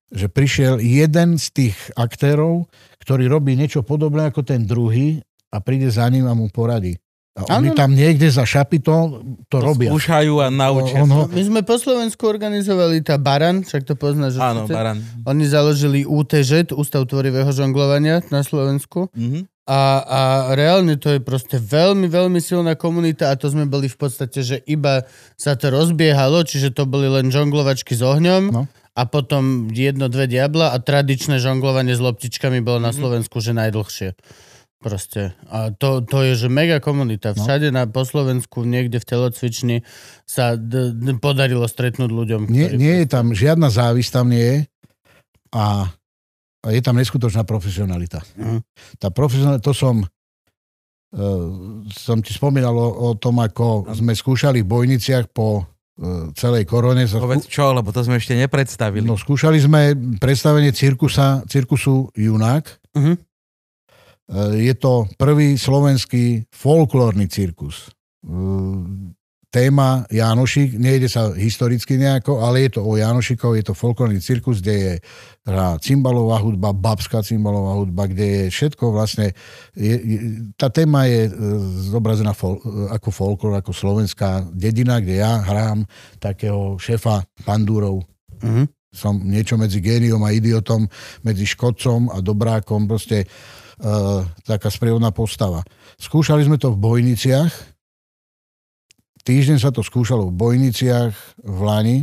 že 0.07 0.31
prišiel 0.31 0.79
jeden 0.79 1.35
z 1.35 1.45
tých 1.51 1.77
aktérov, 1.99 2.71
ktorý 3.03 3.27
robí 3.27 3.59
niečo 3.59 3.83
podobné 3.83 4.31
ako 4.31 4.47
ten 4.47 4.63
druhý 4.63 5.19
a 5.51 5.59
príde 5.59 5.91
za 5.91 6.07
ním 6.07 6.25
a 6.25 6.33
mu 6.33 6.47
poradí. 6.47 6.95
A 7.35 7.59
oni 7.59 7.67
Áno. 7.67 7.75
tam 7.75 7.91
niekde 7.91 8.31
za 8.31 8.47
šapito 8.47 9.19
to, 9.51 9.59
robia. 9.59 9.91
Skúšajú 9.91 10.39
a 10.39 10.47
naučia. 10.47 11.03
On 11.03 11.11
ho, 11.11 11.23
My 11.27 11.43
sme 11.43 11.61
po 11.67 11.75
Slovensku 11.75 12.23
organizovali 12.23 13.03
tá 13.03 13.19
Baran, 13.19 13.59
však 13.59 13.83
to 13.83 13.99
poznáš. 13.99 14.39
Áno. 14.39 14.63
Baran. 14.71 15.03
Oni 15.27 15.43
založili 15.43 16.07
UTŽ, 16.07 16.71
Ústav 16.71 17.03
tvorivého 17.03 17.51
žonglovania 17.51 18.23
na 18.31 18.39
Slovensku. 18.39 19.11
Mhm. 19.11 19.51
A, 19.65 19.81
a 19.99 20.19
reálne 20.53 20.93
to 20.95 21.09
je 21.09 21.19
proste 21.19 21.57
veľmi, 21.57 22.05
veľmi 22.05 22.37
silná 22.37 22.77
komunita 22.77 23.27
a 23.27 23.35
to 23.35 23.49
sme 23.49 23.65
boli 23.65 23.89
v 23.89 23.97
podstate, 23.97 24.39
že 24.39 24.61
iba 24.63 25.03
sa 25.35 25.57
to 25.57 25.73
rozbiehalo, 25.73 26.45
čiže 26.45 26.69
to 26.69 26.85
boli 26.85 27.09
len 27.09 27.33
žonglovačky 27.33 27.97
s 27.97 28.05
ohňom 28.05 28.53
No. 28.53 28.69
a 28.93 29.01
potom 29.03 29.73
jedno, 29.73 30.05
dve 30.05 30.29
diabla 30.29 30.69
a 30.69 30.77
tradičné 30.77 31.41
žonglovanie 31.41 31.91
s 31.91 31.99
loptičkami 31.99 32.61
bolo 32.61 32.77
na 32.77 32.93
Slovensku, 32.93 33.41
že 33.41 33.57
najdlhšie. 33.57 34.13
Proste. 34.85 35.33
A 35.49 35.73
to, 35.73 36.05
to 36.05 36.21
je, 36.21 36.45
že 36.45 36.47
mega 36.47 36.77
komunita. 36.77 37.33
Všade 37.33 37.73
na, 37.73 37.89
po 37.89 38.05
Slovensku, 38.05 38.61
niekde 38.61 39.01
v 39.01 39.07
telocvični 39.07 39.81
sa 40.23 40.53
d- 40.53 40.93
d- 40.93 41.17
podarilo 41.17 41.65
stretnúť 41.65 42.05
ľuďom. 42.05 42.45
nie, 42.45 42.69
ktorí- 42.69 42.77
nie 42.77 42.95
je 43.01 43.07
tam, 43.09 43.33
žiadna 43.33 43.73
závisť 43.73 44.11
tam 44.13 44.29
nie 44.29 44.45
je 44.45 44.57
a, 45.49 45.89
a 46.61 46.67
je 46.69 46.81
tam 46.81 46.93
neskutočná 46.93 47.41
profesionalita. 47.41 48.21
Mhm. 48.37 48.61
Tá 48.95 49.09
profesionalita, 49.09 49.65
to 49.65 49.73
som 49.73 50.05
uh, 50.05 51.49
som 51.89 52.21
ti 52.21 52.29
spomínal 52.29 52.71
o, 52.71 53.09
o 53.09 53.17
tom, 53.17 53.41
ako 53.41 53.89
sme 53.89 54.13
skúšali 54.13 54.61
v 54.61 54.69
Bojniciach 54.69 55.33
po 55.33 55.65
uh, 55.65 56.29
celej 56.33 56.69
korone. 56.69 57.09
Sa 57.09 57.17
Povedz 57.17 57.49
čo, 57.49 57.73
lebo 57.73 57.89
to 57.89 58.05
sme 58.05 58.21
ešte 58.21 58.37
nepredstavili. 58.37 59.01
No, 59.01 59.17
skúšali 59.17 59.57
sme 59.57 59.81
predstavenie 60.17 60.69
cirkusa, 60.69 61.41
cirkusu 61.47 62.13
Junák. 62.13 62.93
Mhm. 62.93 63.33
E, 64.29 64.57
Je 64.65 64.73
to 64.73 65.05
prvý 65.17 65.57
slovenský 65.57 66.45
folklórny 66.49 67.27
cirkus. 67.27 67.89
E, 68.25 69.13
Téma 69.55 70.03
Jánošik, 70.11 70.75
nejde 70.75 71.07
sa 71.07 71.31
historicky 71.31 71.95
nejako, 71.95 72.43
ale 72.43 72.67
je 72.67 72.75
to 72.75 72.83
o 72.83 72.99
Jánošikov, 72.99 73.55
je 73.55 73.63
to 73.63 73.71
folklórny 73.71 74.19
cirkus, 74.19 74.59
kde 74.59 74.75
je 74.75 74.93
hrá 75.47 75.79
cymbalová 75.79 76.43
hudba, 76.43 76.75
babská 76.75 77.23
cymbalová 77.23 77.79
hudba, 77.79 78.03
kde 78.03 78.25
je 78.27 78.45
všetko 78.51 78.91
vlastne, 78.91 79.31
je, 79.71 79.95
je, 79.95 80.17
tá 80.59 80.67
téma 80.67 81.07
je 81.07 81.31
e, 81.31 81.39
zobrazená 81.87 82.35
fol, 82.35 82.59
ako 82.91 83.07
folklór, 83.15 83.55
ako 83.55 83.71
slovenská 83.71 84.43
dedina, 84.51 84.99
kde 84.99 85.23
ja 85.23 85.39
hrám 85.39 85.87
takého 86.19 86.75
šefa 86.75 87.23
pandúrov, 87.47 88.03
Mhm. 88.43 88.67
som 88.91 89.15
niečo 89.23 89.55
medzi 89.55 89.79
géniom 89.79 90.19
a 90.19 90.35
idiotom, 90.35 90.83
medzi 91.23 91.47
škodcom 91.47 92.11
a 92.11 92.19
dobrákom, 92.19 92.91
proste 92.91 93.23
taká 94.47 94.71
sprievodná 94.71 95.11
postava. 95.11 95.63
Skúšali 95.99 96.47
sme 96.47 96.55
to 96.55 96.71
v 96.71 96.79
Bojniciach, 96.79 97.51
týždeň 99.25 99.57
sa 99.59 99.73
to 99.73 99.83
skúšalo 99.83 100.31
v 100.31 100.37
Bojniciach 100.37 101.13
v 101.43 101.59
Lani, 101.65 101.97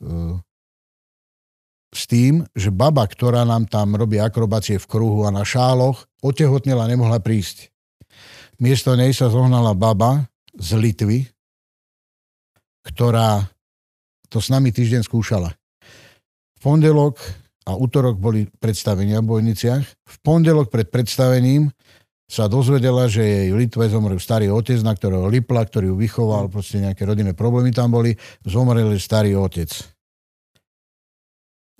uh, 0.00 0.40
s 1.94 2.10
tým, 2.10 2.42
že 2.58 2.74
baba, 2.74 3.06
ktorá 3.06 3.46
nám 3.46 3.70
tam 3.70 3.94
robí 3.94 4.18
akrobácie 4.18 4.82
v 4.82 4.90
kruhu 4.90 5.22
a 5.22 5.30
na 5.30 5.46
šáloch, 5.46 6.10
otehotnela 6.26 6.84
a 6.84 6.90
nemohla 6.90 7.22
prísť. 7.22 7.70
Miesto 8.58 8.98
nej 8.98 9.14
sa 9.14 9.30
zohnala 9.30 9.78
baba 9.78 10.26
z 10.58 10.74
Litvy, 10.74 11.18
ktorá 12.82 13.46
to 14.26 14.42
s 14.42 14.50
nami 14.50 14.74
týždeň 14.74 15.06
skúšala. 15.06 15.54
V 15.54 16.58
pondelok 16.58 17.22
a 17.64 17.72
útorok 17.72 18.20
boli 18.20 18.44
predstavenia 18.60 19.24
v 19.24 19.30
Bojniciach. 19.36 19.82
V 19.84 20.16
pondelok 20.20 20.68
pred 20.68 20.88
predstavením 20.88 21.72
sa 22.24 22.48
dozvedela, 22.48 23.08
že 23.08 23.24
jej 23.24 23.48
v 23.52 23.64
Litve 23.64 23.88
zomrel 23.88 24.20
starý 24.20 24.48
otec, 24.48 24.80
na 24.80 24.96
ktorého 24.96 25.28
lipla, 25.28 25.64
ktorý 25.64 25.92
ju 25.92 25.96
vychoval, 25.96 26.48
proste 26.48 26.80
nejaké 26.80 27.04
rodinné 27.04 27.36
problémy 27.36 27.72
tam 27.72 27.92
boli, 27.92 28.16
zomrel 28.44 28.92
starý 28.96 29.36
otec. 29.36 29.68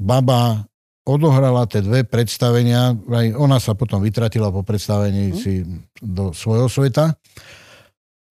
Baba 0.00 0.64
odohrala 1.04 1.68
tie 1.68 1.84
dve 1.84 2.04
predstavenia, 2.04 2.96
aj 2.96 3.26
ona 3.36 3.60
sa 3.60 3.76
potom 3.76 4.00
vytratila 4.00 4.48
po 4.48 4.64
predstavení 4.64 5.36
si 5.36 5.64
do 6.00 6.32
svojho 6.32 6.68
sveta. 6.68 7.12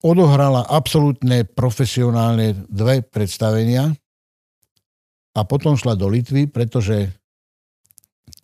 Odohrala 0.04 0.66
absolútne 0.68 1.46
profesionálne 1.48 2.66
dve 2.68 3.06
predstavenia, 3.06 3.94
a 5.34 5.42
potom 5.50 5.74
šla 5.74 5.98
do 5.98 6.06
Litvy, 6.06 6.46
pretože 6.46 7.10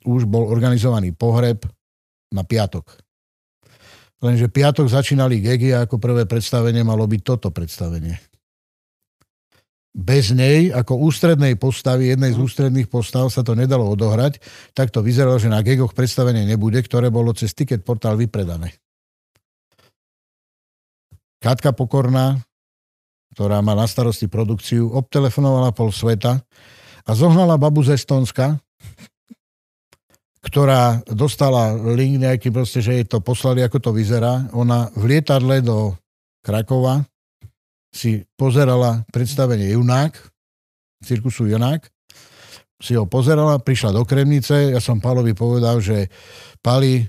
už 0.08 0.28
bol 0.30 0.48
organizovaný 0.48 1.12
pohreb 1.12 1.66
na 2.32 2.46
piatok. 2.46 2.86
Lenže 4.20 4.52
piatok 4.52 4.92
začínali 4.92 5.40
gegy 5.40 5.72
a 5.72 5.88
ako 5.88 5.96
prvé 5.96 6.28
predstavenie 6.28 6.84
malo 6.84 7.08
byť 7.08 7.22
toto 7.24 7.50
predstavenie. 7.56 8.20
Bez 9.90 10.32
nej, 10.36 10.70
ako 10.70 11.02
ústrednej 11.02 11.58
postavy, 11.58 12.14
jednej 12.14 12.36
z 12.36 12.40
ústredných 12.40 12.92
postav 12.92 13.32
sa 13.34 13.42
to 13.42 13.58
nedalo 13.58 13.90
odohrať, 13.90 14.38
tak 14.78 14.94
to 14.94 15.02
vyzeralo, 15.02 15.42
že 15.42 15.50
na 15.50 15.66
gegoch 15.66 15.98
predstavenie 15.98 16.46
nebude, 16.46 16.78
ktoré 16.84 17.10
bolo 17.10 17.34
cez 17.34 17.58
ticket 17.58 17.82
portál 17.82 18.14
vypredané. 18.20 18.76
Katka 21.40 21.72
Pokorná, 21.72 22.38
ktorá 23.34 23.64
má 23.64 23.74
na 23.74 23.88
starosti 23.88 24.28
produkciu, 24.28 24.92
obtelefonovala 24.94 25.72
pol 25.72 25.90
sveta 25.90 26.44
a 27.08 27.12
zohnala 27.16 27.56
babu 27.56 27.82
z 27.82 27.96
Estonska, 27.96 28.60
ktorá 30.40 31.04
dostala 31.04 31.76
link 31.76 32.24
nejaký 32.24 32.50
proste, 32.56 32.80
že 32.80 32.96
jej 32.96 33.06
to 33.06 33.20
poslali, 33.20 33.60
ako 33.60 33.80
to 33.80 33.92
vyzerá. 33.92 34.48
Ona 34.56 34.88
v 34.96 35.16
lietadle 35.16 35.60
do 35.60 35.96
Krakova 36.40 37.04
si 37.92 38.24
pozerala 38.40 39.04
predstavenie 39.12 39.76
Junák, 39.76 40.16
cirkusu 41.04 41.50
Junák. 41.50 41.92
si 42.80 42.96
ho 42.96 43.04
pozerala, 43.04 43.60
prišla 43.60 43.92
do 43.92 44.08
Kremnice, 44.08 44.72
ja 44.72 44.80
som 44.80 45.04
Palovi 45.04 45.36
povedal, 45.36 45.84
že 45.84 46.08
Pali, 46.64 47.04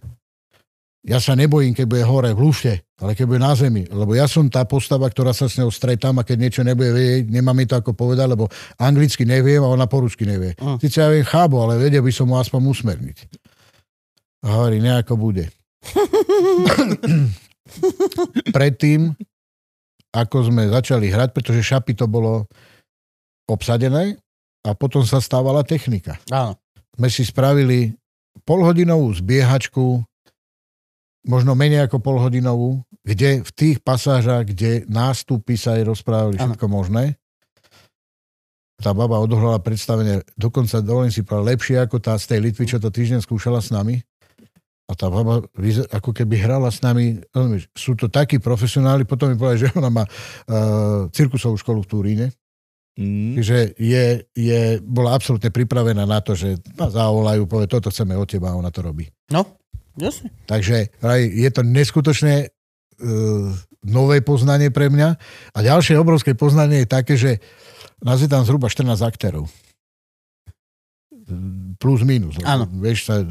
ja 1.07 1.23
sa 1.23 1.39
nebojím, 1.39 1.71
keď 1.71 1.87
bude 1.87 2.03
hore 2.03 2.35
v 2.35 2.43
lúšte, 2.43 2.90
ale 3.01 3.17
keď 3.17 3.25
bude 3.25 3.41
na 3.41 3.57
zemi, 3.57 3.89
lebo 3.89 4.13
ja 4.13 4.29
som 4.29 4.45
tá 4.53 4.69
postava, 4.69 5.09
ktorá 5.09 5.33
sa 5.33 5.49
s 5.49 5.57
ňou 5.57 5.73
stretám 5.73 6.21
a 6.21 6.27
keď 6.27 6.37
niečo 6.37 6.61
nebude 6.61 6.93
vedieť, 6.93 7.33
nemá 7.33 7.57
mi 7.57 7.65
to 7.65 7.81
ako 7.81 7.97
povedať, 7.97 8.29
lebo 8.29 8.45
anglicky 8.77 9.25
neviem 9.25 9.65
a 9.65 9.73
ona 9.73 9.89
po 9.89 10.05
rusky 10.05 10.29
nevie. 10.29 10.53
Mm. 10.61 10.77
Sice 10.77 11.01
ja 11.01 11.09
viem 11.09 11.25
chábu, 11.25 11.65
ale 11.65 11.81
vedel 11.81 12.05
by 12.05 12.13
som 12.13 12.29
mu 12.29 12.37
aspoň 12.37 12.61
usmerniť. 12.61 13.19
A 14.45 14.61
hovorí, 14.61 14.85
nejako 14.85 15.17
bude. 15.17 15.49
Predtým, 18.57 19.17
ako 20.13 20.37
sme 20.53 20.69
začali 20.69 21.09
hrať, 21.09 21.33
pretože 21.33 21.65
šapy 21.65 21.97
to 21.97 22.05
bolo 22.05 22.45
obsadené 23.49 24.21
a 24.61 24.77
potom 24.77 25.01
sa 25.09 25.25
stávala 25.25 25.65
technika. 25.65 26.21
Áno. 26.29 26.53
Sme 27.01 27.09
si 27.09 27.25
spravili 27.25 27.97
polhodinovú 28.45 29.09
zbiehačku, 29.17 30.05
možno 31.25 31.53
menej 31.57 31.89
ako 31.89 32.01
polhodinovú, 32.01 32.81
kde 33.01 33.41
v 33.41 33.51
tých 33.57 33.79
pasážach, 33.81 34.45
kde 34.45 34.85
nástupy 34.87 35.57
sa 35.57 35.81
aj 35.81 35.83
rozprávali 35.89 36.37
Áno. 36.37 36.53
všetko 36.53 36.67
možné. 36.69 37.17
Tá 38.81 38.97
baba 38.97 39.21
odohrala 39.21 39.61
predstavenie, 39.61 40.25
dokonca 40.41 40.81
dovolím 40.81 41.13
si 41.13 41.21
povedať, 41.21 41.49
lepšie 41.53 41.77
ako 41.85 41.97
tá 42.01 42.17
z 42.17 42.33
tej 42.33 42.41
Litvy, 42.49 42.65
čo 42.65 42.81
to 42.81 42.89
týždeň 42.89 43.21
skúšala 43.21 43.61
s 43.61 43.69
nami. 43.69 44.01
A 44.89 44.97
tá 44.97 45.07
baba 45.07 45.45
ako 45.93 46.11
keby 46.11 46.41
hrala 46.41 46.73
s 46.73 46.81
nami, 46.83 47.21
rozumieš, 47.31 47.69
sú 47.77 47.95
to 47.95 48.11
takí 48.11 48.41
profesionáli, 48.41 49.05
potom 49.05 49.31
mi 49.31 49.37
povedali, 49.39 49.69
že 49.69 49.77
ona 49.77 49.93
má 49.93 50.03
uh, 50.03 51.07
cirkusovú 51.13 51.61
školu 51.61 51.85
v 51.85 51.91
Turíne, 51.91 52.29
Mm. 53.01 53.41
že 53.41 53.73
je, 53.81 54.27
je, 54.35 54.83
bola 54.83 55.17
absolútne 55.17 55.49
pripravená 55.49 56.05
na 56.05 56.21
to, 56.21 56.37
že 56.37 56.61
ma 56.77 56.91
zavolajú, 56.91 57.49
povie, 57.49 57.71
toto 57.71 57.89
chceme 57.89 58.13
od 58.13 58.29
teba 58.29 58.53
a 58.53 58.59
ona 58.59 58.69
to 58.69 58.85
robí. 58.85 59.09
No, 59.33 59.57
jasne. 59.97 60.29
Takže 60.45 60.99
aj, 61.01 61.23
je 61.23 61.51
to 61.55 61.63
neskutočne 61.65 62.51
uh, 62.51 62.60
nové 63.85 64.21
poznanie 64.21 64.69
pre 64.69 64.93
mňa. 64.93 65.09
A 65.57 65.59
ďalšie 65.61 65.97
obrovské 65.97 66.37
poznanie 66.37 66.85
je 66.85 66.89
také, 66.89 67.15
že 67.17 67.41
nás 68.05 68.21
je 68.21 68.29
tam 68.29 68.45
zhruba 68.45 68.69
14 68.69 69.01
aktérov. 69.01 69.49
Plus, 71.81 72.01
minus. 72.03 72.37
Áno. 72.45 72.69
Vieš 72.69 72.99
sa... 73.07 73.25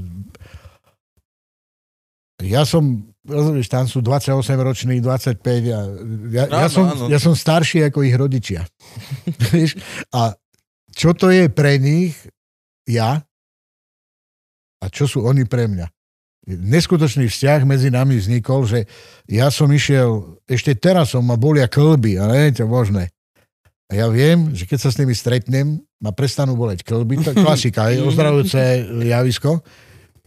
Ja 2.40 2.64
som, 2.64 3.12
rozumieš, 3.28 3.68
tam 3.68 3.84
sú 3.84 4.00
28 4.00 4.32
roční, 4.64 5.04
25 5.04 5.44
a 5.44 5.60
ja, 5.68 5.80
ja, 6.32 6.44
Áno, 6.48 6.72
som, 6.72 6.86
áno. 6.88 7.06
ja 7.12 7.20
som 7.20 7.36
starší 7.36 7.91
ako 7.91 8.08
ich 8.08 8.16
rodičia. 8.16 8.64
Vieš? 9.52 9.76
A 10.16 10.40
čo 10.96 11.12
to 11.12 11.28
je 11.28 11.52
pre 11.52 11.76
nich, 11.76 12.16
ja, 12.88 13.20
a 14.80 14.86
čo 14.88 15.04
sú 15.04 15.28
oni 15.28 15.44
pre 15.44 15.68
mňa? 15.68 15.88
Neskutočný 16.49 17.30
vzťah 17.30 17.61
medzi 17.69 17.93
nami 17.93 18.17
vznikol, 18.17 18.65
že 18.65 18.89
ja 19.30 19.53
som 19.53 19.69
išiel, 19.69 20.41
ešte 20.49 20.73
teraz 20.73 21.13
som 21.13 21.21
ma 21.21 21.38
bolia 21.38 21.69
klby, 21.69 22.17
a 22.17 22.26
nie 22.34 22.49
je 22.49 22.63
to 22.63 22.65
možné. 22.65 23.13
A 23.89 23.97
ja 23.97 24.05
viem, 24.09 24.53
že 24.53 24.65
keď 24.65 24.80
sa 24.81 24.89
s 24.89 24.97
nimi 24.97 25.13
stretnem, 25.13 25.81
ma 26.01 26.09
prestanú 26.09 26.57
boleť 26.57 26.81
klby, 26.81 27.21
to 27.21 27.34
je 27.34 27.41
klasika, 27.41 27.89
je 27.93 28.01
ozdravujúce 28.01 28.61
javisko, 29.05 29.61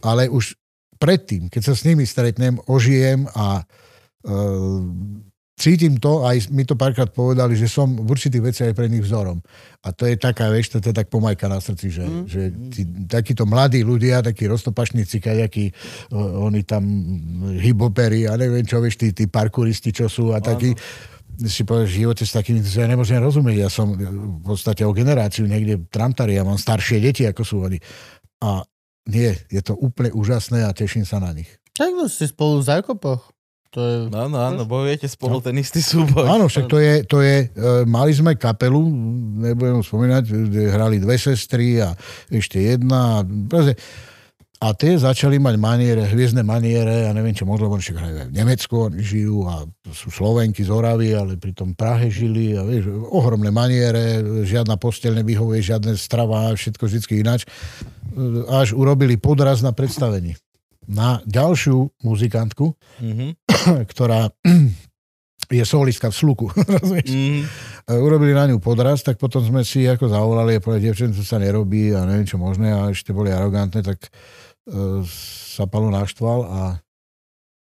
ale 0.03 0.31
už 0.31 0.55
predtým, 0.99 1.51
keď 1.51 1.61
sa 1.71 1.73
s 1.75 1.83
nimi 1.83 2.07
stretnem, 2.07 2.59
ožijem 2.67 3.27
a 3.35 3.63
uh, 3.63 4.83
cítim 5.53 6.01
to, 6.01 6.25
aj 6.25 6.49
mi 6.49 6.65
to 6.65 6.73
párkrát 6.73 7.09
povedali, 7.09 7.53
že 7.53 7.69
som 7.69 7.85
v 7.93 8.09
určitých 8.09 8.43
veciach 8.43 8.67
aj 8.73 8.77
pre 8.77 8.89
nich 8.89 9.05
vzorom. 9.05 9.37
A 9.85 9.93
to 9.93 10.09
je 10.09 10.17
taká, 10.17 10.49
vieš, 10.49 10.73
to, 10.73 10.77
to 10.81 10.89
je 10.89 10.97
tak 10.97 11.13
pomajka 11.13 11.45
na 11.45 11.61
srdci, 11.61 11.87
že, 11.93 12.05
mm. 12.05 12.23
že 12.25 12.41
tí, 12.73 12.81
takíto 13.05 13.45
mladí 13.45 13.85
ľudia, 13.85 14.25
takí 14.25 14.49
roztopašníci, 14.49 15.21
kajakí, 15.21 15.69
oni 16.15 16.65
tam 16.65 16.83
hiboperi, 17.61 18.25
a 18.25 18.33
neviem 18.33 18.65
čo, 18.65 18.81
vieš, 18.81 18.97
tí, 18.97 19.13
tí 19.13 19.29
parkouristi, 19.29 19.93
čo 19.93 20.09
sú 20.09 20.33
a 20.33 20.41
takí, 20.41 20.73
si 21.41 21.61
povieš, 21.65 21.89
v 21.89 21.99
živote 22.05 22.23
s 22.25 22.33
takými, 22.33 22.61
ja 22.61 22.85
nemôžem 22.85 23.17
rozumieť, 23.17 23.57
ja 23.57 23.69
som 23.69 23.93
v 23.97 24.41
podstate 24.45 24.85
o 24.85 24.93
generáciu 24.93 25.45
niekde 25.49 25.85
tramtari, 25.89 26.37
ja 26.37 26.45
mám 26.45 26.61
staršie 26.61 27.01
deti, 27.01 27.25
ako 27.25 27.41
sú 27.41 27.55
oni. 27.65 27.77
A 28.41 28.61
nie, 29.09 29.35
je 29.49 29.61
to 29.61 29.75
úplne 29.75 30.13
úžasné 30.13 30.63
a 30.63 30.71
teším 30.71 31.03
sa 31.03 31.19
na 31.19 31.33
nich. 31.33 31.49
Tak 31.73 31.89
no, 31.97 32.05
si 32.05 32.29
spolu 32.29 32.61
v 32.61 32.69
zákopoch. 32.69 33.32
To 33.73 33.81
je... 33.81 33.95
Áno, 34.13 34.37
áno, 34.37 34.69
bojujete 34.69 35.09
spolu 35.09 35.41
ten 35.41 35.57
istý 35.57 35.81
súboj. 35.81 36.29
Áno, 36.29 36.45
však 36.45 36.69
to 36.69 36.77
je, 36.77 36.93
to 37.09 37.25
je 37.25 37.49
e, 37.49 37.81
mali 37.89 38.13
sme 38.13 38.37
kapelu, 38.37 38.85
nebudem 39.41 39.81
spomínať, 39.81 40.23
kde 40.29 40.61
hrali 40.69 41.01
dve 41.01 41.17
sestry 41.17 41.81
a 41.81 41.97
ešte 42.29 42.61
jedna. 42.61 43.19
a 43.19 43.25
proste- 43.25 43.73
A 44.63 44.71
tie 44.71 44.95
začali 44.95 45.43
mať 45.43 45.59
maniere, 45.59 46.07
hviezdne 46.07 46.39
maniere, 46.39 47.03
ja 47.03 47.11
neviem 47.11 47.35
čo, 47.35 47.43
možno 47.43 47.67
však 47.67 47.99
hrajú 47.99 48.15
aj 48.15 48.27
v 48.31 48.37
Nemecku, 48.37 48.73
oni 48.87 49.03
žijú 49.03 49.43
a 49.43 49.67
sú 49.91 50.07
Slovenky 50.07 50.63
z 50.63 50.71
Oravy, 50.71 51.11
ale 51.11 51.35
pritom 51.35 51.75
Prahe 51.75 52.07
žili 52.07 52.55
a 52.55 52.63
vieš, 52.63 52.87
ohromné 53.11 53.51
maniere, 53.51 54.23
žiadna 54.47 54.79
posteľ 54.79 55.19
nevyhovuje, 55.19 55.59
žiadne 55.59 55.99
strava, 55.99 56.47
všetko 56.55 56.79
vždy 56.79 57.19
ináč. 57.19 57.43
Až 58.47 58.71
urobili 58.71 59.19
podraz 59.19 59.59
na 59.59 59.75
predstavení. 59.75 60.37
Na 60.87 61.19
ďalšiu 61.23 62.03
muzikantku, 62.03 62.75
Mhm. 62.99 63.27
ktorá 63.91 64.27
je 65.51 65.63
solistka 65.63 66.09
v 66.09 66.15
sluku. 66.15 66.45
rozumieš? 66.79 67.09
E, 67.85 67.93
urobili 67.93 68.33
na 68.33 68.47
ňu 68.47 68.57
podraz, 68.57 69.03
tak 69.03 69.19
potom 69.19 69.43
sme 69.43 69.61
si 69.61 69.85
ako 69.85 70.07
zavolali 70.07 70.57
a 70.57 70.63
povedali, 70.63 70.89
devčen, 70.89 71.13
to 71.13 71.21
sa 71.21 71.37
nerobí 71.37 71.93
a 71.93 72.07
neviem 72.07 72.25
čo 72.25 72.35
možné 72.35 72.71
a 72.71 72.89
ešte 72.89 73.11
boli 73.11 73.29
arogantné, 73.29 73.83
tak 73.83 73.99
e, 74.01 74.09
sa 75.53 75.67
Palo 75.67 75.91
naštval 75.91 76.39
a 76.47 76.59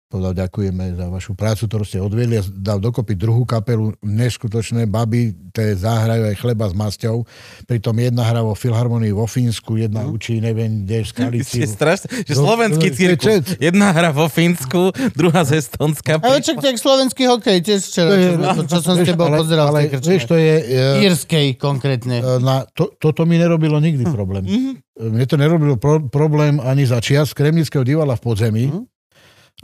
povedal, 0.07 0.31
ďakujeme 0.37 0.95
za 0.95 1.05
vašu 1.07 1.35
prácu, 1.35 1.67
ktorú 1.67 1.83
ste 1.83 1.99
odviedli 1.99 2.39
a 2.39 2.43
dal 2.47 2.79
dokopy 2.79 3.13
druhú 3.13 3.43
kapelu, 3.43 3.91
neskutočné 3.99 4.87
baby, 4.87 5.35
tie 5.51 5.75
zahrajú 5.75 6.23
aj 6.25 6.35
chleba 6.37 6.63
s 6.63 6.73
masťou, 6.73 7.27
pritom 7.67 7.91
jedna 7.93 8.23
hrá 8.23 8.39
vo 8.39 8.53
Filharmonii 8.53 9.11
vo 9.11 9.25
Fínsku, 9.25 9.75
jedna 9.75 10.07
učí, 10.07 10.39
neviem, 10.39 10.81
kde 10.81 10.95
v 10.97 11.07
Skalici. 11.07 11.59
ste 11.59 11.67
strašne, 11.67 12.07
že 12.23 12.33
No, 12.33 12.47
slovenský 12.47 12.87
no, 12.87 12.95
cirkus. 12.95 13.25
čet. 13.25 13.45
Jedna 13.59 13.91
hra 13.91 14.09
vo 14.09 14.27
Fínsku, 14.27 14.81
druhá 15.11 15.43
z 15.43 15.59
Estonska. 15.59 16.17
Ale 16.17 16.39
čak, 16.39 16.57
tak 16.57 16.75
slovenský 16.75 17.27
hokej 17.27 17.59
tiež 17.59 17.81
včera, 17.83 18.07
To 18.07 18.15
je- 18.15 18.31
čo, 18.39 18.61
čo 18.65 18.77
som 18.81 18.95
s 18.95 19.03
tebou 19.03 19.27
ale, 19.27 19.37
pozeral 19.37 19.67
ale, 19.69 19.91
vieš, 19.91 20.23
to 20.23 20.35
je... 20.35 20.55
e, 20.63 21.03
Írskej 21.03 21.45
konkrétne. 21.53 22.15
E, 22.17 22.39
Na, 22.39 22.63
to, 22.65 22.95
toto 22.95 23.27
mi 23.27 23.35
nerobilo 23.35 23.75
nikdy 23.77 24.07
problém. 24.07 24.47
Mne 24.95 25.25
to 25.25 25.35
nerobilo 25.35 25.75
pro, 25.75 25.99
problém 26.01 26.57
ani 26.57 26.81
za 26.83 26.97
čias 26.97 27.29
Kremnického 27.29 27.83
divala 27.83 28.15
v 28.15 28.23
podzemí, 28.23 28.65
Mhm. 28.69 28.81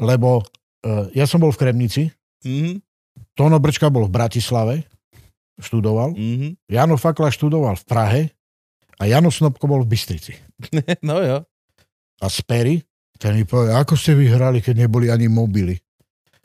Lebo 0.02 0.46
e, 0.82 1.14
ja 1.18 1.26
som 1.30 1.42
bol 1.42 1.54
v 1.54 1.60
Kremnici, 1.62 2.04
Mhm, 2.44 2.84
Tono 3.34 3.58
Brčka 3.58 3.88
bol 3.88 4.06
v 4.06 4.14
Bratislave, 4.14 4.84
študoval, 5.58 6.14
mhm. 6.14 6.60
Jano 6.68 7.00
Fakla 7.00 7.32
študoval 7.32 7.80
v 7.80 7.86
Prahe 7.88 8.22
a 9.00 9.08
Jano 9.08 9.32
Snobko 9.32 9.66
bol 9.66 9.82
v 9.88 9.96
Bystrici. 9.96 10.36
No 11.08 11.20
jo. 11.20 11.44
A 12.24 12.26
Sperry, 12.32 12.80
ten 13.20 13.36
mi 13.36 13.44
povedal, 13.44 13.84
ako 13.84 14.00
ste 14.00 14.16
vyhrali, 14.16 14.64
keď 14.64 14.88
neboli 14.88 15.12
ani 15.12 15.28
mobily. 15.28 15.76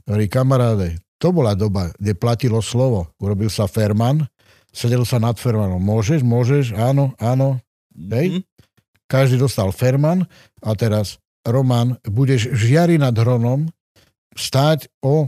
Hovorí, 0.09 0.27
kamaráde, 0.27 0.99
to 1.21 1.31
bola 1.31 1.55
doba, 1.55 1.93
kde 1.99 2.19
platilo 2.19 2.59
slovo. 2.59 3.11
Urobil 3.23 3.47
sa 3.47 3.71
Ferman, 3.71 4.27
sedel 4.75 5.07
sa 5.07 5.23
nad 5.23 5.39
Fermanom. 5.39 5.79
Môžeš, 5.79 6.25
môžeš, 6.27 6.75
áno, 6.75 7.15
áno, 7.23 7.63
Hej. 7.95 8.39
Mhm. 8.39 8.41
každý 9.07 9.37
dostal 9.39 9.71
Ferman 9.71 10.27
a 10.63 10.75
teraz 10.75 11.23
Roman, 11.49 11.97
budeš 12.05 12.53
žiari 12.53 12.97
nad 12.97 13.13
Hronom 13.13 13.67
stáť 14.33 14.87
o 15.03 15.27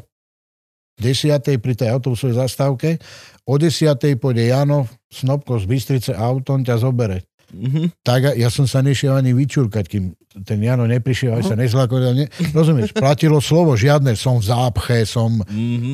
10. 1.00 1.40
pri 1.58 1.72
tej 1.74 1.88
autobusovej 1.90 2.36
zastávke, 2.36 3.00
o 3.44 3.54
10. 3.56 3.72
pôjde 4.20 4.46
Jano, 4.46 4.84
Snobko 5.08 5.56
z 5.56 5.64
Bystrice 5.64 6.10
a 6.12 6.28
autom 6.28 6.60
ťa 6.60 6.76
zobere. 6.76 7.24
Mhm. 7.50 7.98
Tak 8.06 8.38
ja 8.38 8.46
som 8.46 8.62
sa 8.62 8.78
nešiel 8.78 9.10
ani 9.10 9.34
vyčúrkať, 9.34 9.84
kým 9.90 10.14
ten 10.46 10.62
Jano 10.62 10.86
neprišiel, 10.86 11.34
aj 11.34 11.50
sa 11.50 11.58
nezlakol. 11.58 11.98
Ne, 12.14 12.30
rozumieš, 12.54 12.94
platilo 12.94 13.42
slovo, 13.42 13.74
žiadne, 13.74 14.14
som 14.14 14.38
v 14.38 14.46
zápche, 14.46 15.02
som 15.02 15.34
uh, 15.34 15.50
Mhm. 15.50 15.90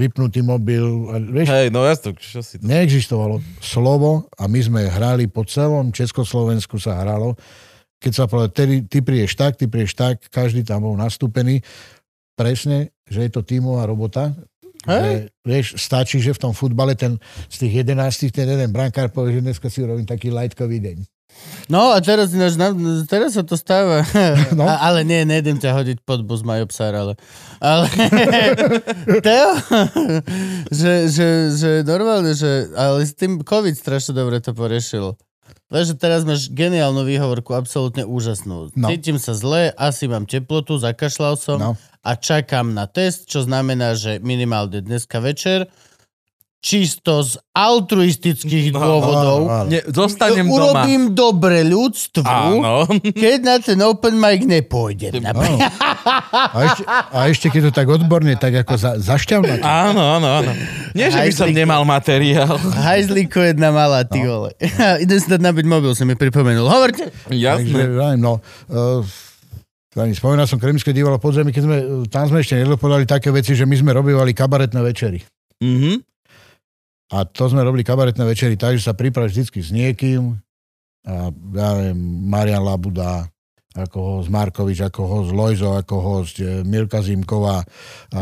vypnutý 0.00 0.40
mobil. 0.40 0.80
Vieš, 1.28 1.52
Hej, 1.52 1.66
no 1.68 1.84
jasno, 1.84 2.16
čo 2.16 2.40
si 2.40 2.56
to... 2.56 2.64
neexistovalo 2.64 3.44
slovo 3.60 4.24
a 4.32 4.48
my 4.48 4.60
sme 4.62 4.80
hrali 4.88 5.28
po 5.28 5.44
celom 5.44 5.92
Československu 5.92 6.80
sa 6.80 7.04
hralo. 7.04 7.36
Keď 7.98 8.12
sa 8.14 8.24
povedal, 8.30 8.50
ty, 8.54 8.86
ty 8.86 8.98
prídeš 9.02 9.34
tak, 9.34 9.58
ty 9.58 9.66
prídeš 9.66 9.98
tak, 9.98 10.22
každý 10.30 10.62
tam 10.62 10.86
bol 10.86 10.94
nastúpený. 10.94 11.62
Presne, 12.38 12.94
že 13.10 13.26
je 13.26 13.30
to 13.34 13.42
tímová 13.42 13.86
robota. 13.90 14.30
Že, 14.86 15.34
vieš, 15.42 15.74
stačí, 15.74 16.22
že 16.22 16.30
v 16.32 16.42
tom 16.48 16.52
futbale 16.54 16.94
ten, 16.94 17.18
z 17.50 17.66
tých 17.66 17.82
11 17.82 18.30
ten 18.30 18.46
jeden 18.46 18.70
brankár 18.70 19.10
povie, 19.10 19.42
že 19.42 19.44
dneska 19.44 19.66
si 19.66 19.82
urobím 19.82 20.06
taký 20.06 20.30
lajtkový 20.30 20.78
deň. 20.78 20.98
No 21.68 21.92
a 21.92 22.00
teraz, 22.00 22.32
ináč, 22.32 22.56
teraz 23.04 23.36
sa 23.36 23.44
to 23.44 23.54
stáva. 23.58 24.00
No. 24.56 24.64
A, 24.64 24.80
ale 24.90 25.04
nie, 25.04 25.28
nejdem 25.28 25.60
ťa 25.60 25.76
hodiť 25.76 25.98
pod 26.02 26.24
bus 26.24 26.40
Majo 26.40 26.64
Psár, 26.72 26.96
ale... 26.96 27.14
ale 27.60 27.86
Teo, 29.26 29.52
že, 30.72 31.12
že, 31.12 31.28
že 31.52 31.70
normálne, 31.84 32.32
že... 32.32 32.72
Ale 32.72 33.04
s 33.04 33.12
tým 33.12 33.44
COVID 33.44 33.76
strašne 33.76 34.16
dobre 34.16 34.40
to 34.40 34.56
poriešil. 34.56 35.14
Vieš, 35.68 35.92
že 35.92 35.96
teraz 36.00 36.24
máš 36.24 36.48
geniálnu 36.48 37.04
výhovorku, 37.04 37.52
absolútne 37.52 38.08
úžasnú. 38.08 38.72
No. 38.72 38.86
Cítim 38.88 39.20
sa 39.20 39.36
zle, 39.36 39.68
asi 39.76 40.08
mám 40.08 40.24
teplotu, 40.24 40.80
zakašľal 40.80 41.34
som 41.36 41.58
No. 41.60 41.70
a 42.00 42.10
čakám 42.16 42.72
na 42.72 42.88
test, 42.88 43.28
čo 43.28 43.44
znamená, 43.44 43.92
že 43.92 44.16
minimálne 44.24 44.80
dneska 44.80 45.20
večer 45.20 45.68
čisto 46.58 47.22
z 47.22 47.38
altruistických 47.54 48.74
No, 48.74 48.82
dôvodov 48.82 49.38
áno, 49.46 49.54
áno. 49.62 49.68
Ne, 49.70 49.80
zostanem 49.86 50.42
doma. 50.42 50.82
urobím 50.82 51.14
dobre 51.14 51.62
ľudstvu, 51.62 52.26
Áno. 52.26 52.82
keď 53.22 53.38
na 53.46 53.56
ten 53.62 53.78
open 53.80 54.18
mic 54.18 54.42
nepôjdem. 54.42 55.22
A 55.22 56.58
ešte, 56.66 56.82
a 56.88 57.18
ešte 57.30 57.46
keď 57.48 57.70
to 57.70 57.72
tak 57.72 57.86
odborne, 57.86 58.34
tak 58.34 58.58
ako 58.66 58.74
za, 58.74 58.98
zašťavnať. 58.98 59.62
Áno, 59.62 60.02
áno, 60.18 60.28
áno. 60.42 60.52
Nie, 60.98 61.14
že 61.14 61.22
by 61.22 61.32
som 61.32 61.48
nemal 61.54 61.86
materiál. 61.86 62.58
Hajzlíko 62.58 63.38
jedna 63.38 63.70
malá, 63.70 64.02
ty 64.02 64.26
vole. 64.26 64.50
Idem 64.98 65.18
si 65.18 65.30
dať 65.30 65.38
nabiť 65.38 65.66
mobil, 65.66 65.94
som 65.94 66.10
mi 66.10 66.18
pripomenul. 66.18 66.66
Hovorte. 66.66 67.14
Takže, 67.30 67.38
Jasné. 67.38 67.86
vravím, 67.86 68.18
no, 68.18 68.42
uh, 68.74 69.06
spomínal 69.94 70.50
som 70.50 70.58
Kremské 70.58 70.90
divalo 70.90 71.22
podzemí, 71.22 71.54
keď 71.54 71.62
sme, 71.64 71.76
eh, 71.78 71.86
tam 72.10 72.26
sme 72.26 72.42
ešte 72.42 72.58
nedopodali 72.58 73.06
také 73.06 73.30
veci, 73.30 73.54
že 73.54 73.62
my 73.62 73.78
sme 73.78 73.90
robívali 73.94 74.34
kabaretné 74.34 74.80
večery. 74.82 75.22
Mhm. 75.62 76.02
A 77.08 77.24
to 77.24 77.48
sme 77.48 77.64
robili 77.64 77.80
kabaretné 77.80 78.20
večery 78.20 78.60
tak, 78.60 78.76
že 78.76 78.84
sa 78.84 78.92
pripravíš 78.92 79.32
vždy 79.32 79.60
s 79.64 79.70
niekým. 79.72 80.36
A 81.08 81.32
ja 81.32 81.68
neviem, 81.80 82.00
Marian 82.28 82.60
Labuda, 82.60 83.24
ako 83.72 84.20
host 84.20 84.28
Markovič, 84.28 84.84
ako 84.84 85.00
host 85.08 85.30
Lojzo, 85.32 85.72
ako 85.72 85.94
host 85.98 86.36
eh, 86.42 86.60
Milka 86.68 87.00
Zimková. 87.00 87.64
A 88.12 88.18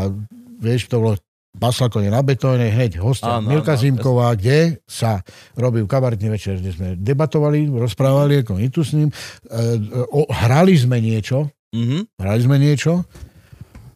vieš, 0.59 0.87
to 0.87 1.03
bolo 1.03 1.15
Paslakone 1.57 2.13
na 2.13 2.21
betóne, 2.21 2.69
hneď 2.69 3.01
hostia 3.01 3.41
Áno, 3.41 3.49
Milka 3.49 3.73
áno, 3.73 3.81
Zimková, 3.81 4.37
kde 4.37 4.77
sa 4.85 5.25
robil 5.57 5.89
kabaretný 5.89 6.29
večer, 6.29 6.61
kde 6.61 6.69
sme 6.69 6.87
debatovali, 6.93 7.65
rozprávali, 7.65 8.45
ako 8.45 8.61
my 8.61 8.69
tu 8.69 8.85
s 8.85 8.93
ním. 8.93 9.09
E, 9.09 9.57
o, 10.05 10.29
hrali 10.29 10.77
sme 10.77 11.01
niečo, 11.01 11.49
Mhm. 11.73 12.13
hrali 12.21 12.41
sme 12.45 12.61
niečo. 12.61 13.03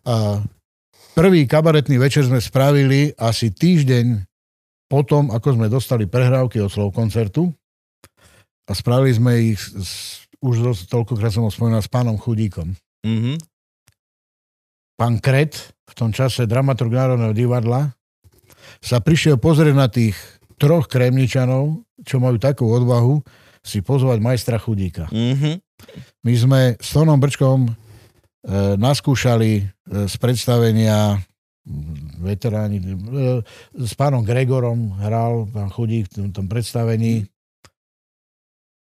A 0.10 0.42
prvý 1.14 1.46
kabaretný 1.46 2.02
večer 2.02 2.26
sme 2.26 2.42
spravili 2.42 3.14
asi 3.14 3.54
týždeň 3.54 4.31
potom, 4.92 5.32
ako 5.32 5.56
sme 5.56 5.72
dostali 5.72 6.04
prehrávky 6.04 6.60
od 6.60 6.68
slov 6.68 6.92
koncertu. 6.92 7.48
A 8.68 8.76
spravili 8.76 9.16
sme 9.16 9.32
ich 9.56 9.60
s, 9.64 10.28
už 10.44 10.68
dosť, 10.68 10.92
toľkokrát 10.92 11.32
som 11.32 11.48
ho 11.48 11.52
spomínal 11.52 11.80
s 11.80 11.88
pánom 11.88 12.20
Chudíkom. 12.20 12.76
Mhm. 13.08 13.40
Pán 15.00 15.18
Kret, 15.24 15.56
v 15.88 15.94
tom 15.96 16.12
čase 16.12 16.46
dramaturg 16.46 16.92
Národného 16.94 17.34
divadla, 17.34 17.90
sa 18.84 19.02
prišiel 19.02 19.42
pozrieť 19.42 19.74
na 19.74 19.88
tých 19.90 20.14
troch 20.62 20.86
kremničanov, 20.86 21.82
čo 22.06 22.22
majú 22.22 22.38
takú 22.38 22.70
odvahu, 22.70 23.24
si 23.66 23.82
pozvať 23.82 24.20
majstra 24.22 24.60
Chudíka. 24.60 25.08
Mhm. 25.10 25.58
My 26.22 26.34
sme 26.38 26.60
s 26.78 26.94
Tonom 26.94 27.18
Brčkom 27.18 27.66
e, 27.66 27.72
naskúšali 28.78 29.52
e, 29.58 29.64
z 30.06 30.16
predstavenia 30.22 31.18
veteráni, 32.22 32.82
e, 32.82 32.86
s 33.78 33.94
pánom 33.94 34.26
Gregorom 34.26 34.98
hral 34.98 35.46
pán 35.46 35.70
Chudík 35.70 36.10
v 36.10 36.14
tom, 36.14 36.30
tom 36.34 36.48
predstavení. 36.50 37.30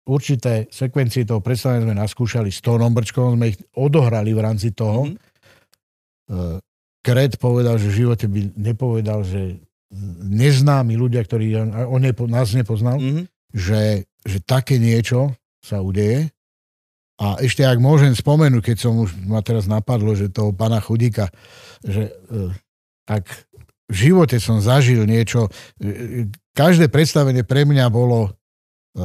Určité 0.09 0.65
sekvencie 0.73 1.21
toho 1.29 1.45
predstavenia 1.45 1.85
sme 1.85 1.95
naskúšali 1.95 2.49
s 2.49 2.59
Tonom 2.65 2.89
Brčkom, 2.89 3.37
sme 3.37 3.53
ich 3.53 3.59
odohrali 3.77 4.33
v 4.33 4.41
rámci 4.41 4.73
toho. 4.73 5.05
Mhm. 5.07 5.15
E, 5.15 6.59
Kret 7.01 7.41
povedal, 7.41 7.81
že 7.81 7.89
v 7.89 7.97
živote 8.05 8.25
by 8.29 8.39
nepovedal, 8.61 9.25
že 9.25 9.57
neznámi 10.29 10.93
ľudia, 10.93 11.25
ktorí 11.25 11.57
on 11.89 11.97
nepo, 11.97 12.29
nás 12.29 12.53
nepoznal, 12.53 13.01
Mhm. 13.01 13.25
že, 13.51 14.05
že 14.23 14.37
také 14.45 14.77
niečo 14.77 15.33
sa 15.65 15.81
udeje. 15.81 16.29
A 17.21 17.37
ešte 17.37 17.61
ak 17.61 17.77
môžem 17.77 18.17
spomenúť, 18.17 18.73
keď 18.73 18.77
som 18.81 18.97
už 18.97 19.13
ma 19.29 19.45
teraz 19.45 19.69
napadlo, 19.69 20.17
že 20.17 20.33
toho 20.33 20.49
pána 20.53 20.81
Chudíka, 20.81 21.29
že 21.85 22.09
e, 22.09 22.49
ak 23.13 23.25
v 23.85 23.95
živote 24.01 24.37
som 24.37 24.57
zažil 24.57 25.03
niečo, 25.03 25.51
e, 25.77 26.25
každé 26.51 26.87
predstavenie 26.87 27.43
pre 27.43 27.63
mňa 27.63 27.85
bolo 27.87 28.27
e, 28.27 28.31
e, 28.97 29.03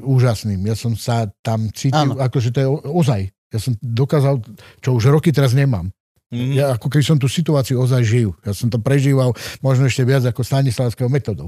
úžasným. 0.00 0.60
Ja 0.62 0.72
som 0.72 0.92
sa 0.92 1.28
tam 1.40 1.68
cítil, 1.70 1.96
Áno. 2.08 2.16
ako 2.16 2.36
že 2.38 2.50
to 2.50 2.58
je 2.58 2.68
o- 2.68 2.84
ozaj. 2.94 3.20
Ja 3.46 3.58
som 3.58 3.76
dokázal, 3.76 4.40
čo 4.78 4.92
už 4.92 5.08
roky 5.08 5.28
teraz 5.28 5.52
nemám. 5.52 5.92
Mhm. 6.26 6.52
Ja 6.52 6.74
ako 6.74 6.88
keby 6.88 7.04
som 7.06 7.16
tú 7.16 7.28
situáciu 7.28 7.78
ozaj 7.78 8.02
žil. 8.02 8.34
Ja 8.42 8.50
som 8.50 8.66
to 8.66 8.76
prežíval 8.76 9.30
možno 9.60 9.84
ešte 9.84 10.02
viac 10.02 10.24
ako 10.24 10.42
Stanislavského 10.42 11.06
metodou. 11.06 11.46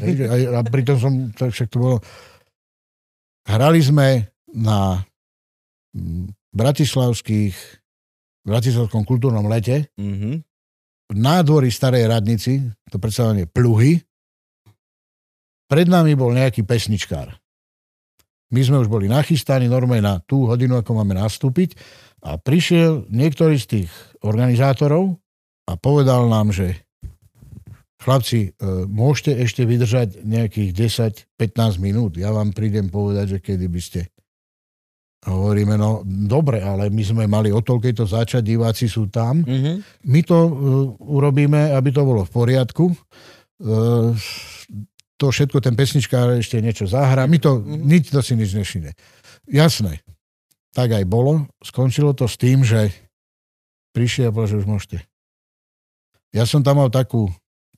Že 0.00 0.24
aj- 0.24 0.48
a 0.48 0.60
pritom 0.62 0.96
som, 0.96 1.12
to, 1.30 1.46
však 1.46 1.68
to 1.68 1.76
bolo... 1.76 1.96
Hrali 3.44 3.76
sme 3.78 4.24
na 4.48 5.04
bratislavských, 6.50 7.52
bratislavskom 8.42 9.02
kultúrnom 9.02 9.44
lete 9.44 9.90
Mhm. 9.94 10.40
V 11.10 11.16
nádvorí 11.16 11.68
starej 11.68 12.08
radnici, 12.08 12.64
to 12.88 12.96
predstavenie 12.96 13.44
Pluhy. 13.44 14.00
Pred 15.68 15.88
nami 15.88 16.16
bol 16.16 16.32
nejaký 16.32 16.64
pesničkár. 16.64 17.34
My 18.54 18.60
sme 18.62 18.78
už 18.78 18.88
boli 18.88 19.10
nachystaní 19.10 19.66
normálne 19.66 20.04
na 20.04 20.16
tú 20.22 20.46
hodinu, 20.46 20.78
ako 20.78 21.02
máme 21.02 21.18
nastúpiť 21.18 21.74
a 22.22 22.38
prišiel 22.38 23.10
niektorý 23.10 23.58
z 23.58 23.66
tých 23.66 23.90
organizátorov 24.22 25.18
a 25.66 25.72
povedal 25.74 26.30
nám, 26.30 26.54
že 26.54 26.84
chlapci, 28.04 28.52
e, 28.52 28.84
môžete 28.84 29.32
ešte 29.42 29.64
vydržať 29.64 30.22
nejakých 30.22 30.70
10-15 31.40 31.80
minút. 31.80 32.20
Ja 32.20 32.30
vám 32.30 32.52
prídem 32.52 32.92
povedať, 32.92 33.36
že 33.36 33.38
kedy 33.40 33.66
by 33.66 33.80
ste. 33.80 34.00
Hovoríme, 35.24 35.80
no 35.80 36.04
dobre, 36.04 36.60
ale 36.60 36.92
my 36.92 37.00
sme 37.00 37.24
mali 37.24 37.48
o 37.48 37.64
toľkej 37.64 37.96
to 37.96 38.04
začať, 38.04 38.44
diváci 38.44 38.84
sú 38.86 39.08
tam. 39.08 39.40
Mhm. 39.40 40.04
My 40.04 40.20
to 40.20 40.36
uh, 40.36 40.50
urobíme, 41.00 41.72
aby 41.72 41.88
to 41.90 42.04
bolo 42.04 42.28
v 42.28 42.32
poriadku. 42.32 42.92
Uh, 43.64 44.12
to 45.16 45.32
všetko, 45.32 45.64
ten 45.64 45.72
pesničkár 45.72 46.36
ešte 46.36 46.60
niečo 46.60 46.84
zahrá. 46.84 47.24
My 47.24 47.40
to, 47.40 47.56
Mhm. 47.64 47.88
nič 47.88 48.04
to 48.12 48.20
si 48.20 48.36
nič 48.36 48.52
nešine. 48.52 48.92
Jasné. 49.48 50.04
Tak 50.74 50.90
aj 50.92 51.04
bolo. 51.06 51.46
Skončilo 51.62 52.12
to 52.12 52.26
s 52.28 52.36
tým, 52.36 52.60
že 52.66 52.90
prišiel 53.94 54.34
a 54.34 54.44
že 54.44 54.58
už 54.60 54.66
môžete. 54.66 55.06
Ja 56.34 56.44
som 56.50 56.66
tam 56.66 56.82
mal 56.82 56.90
takú 56.90 57.30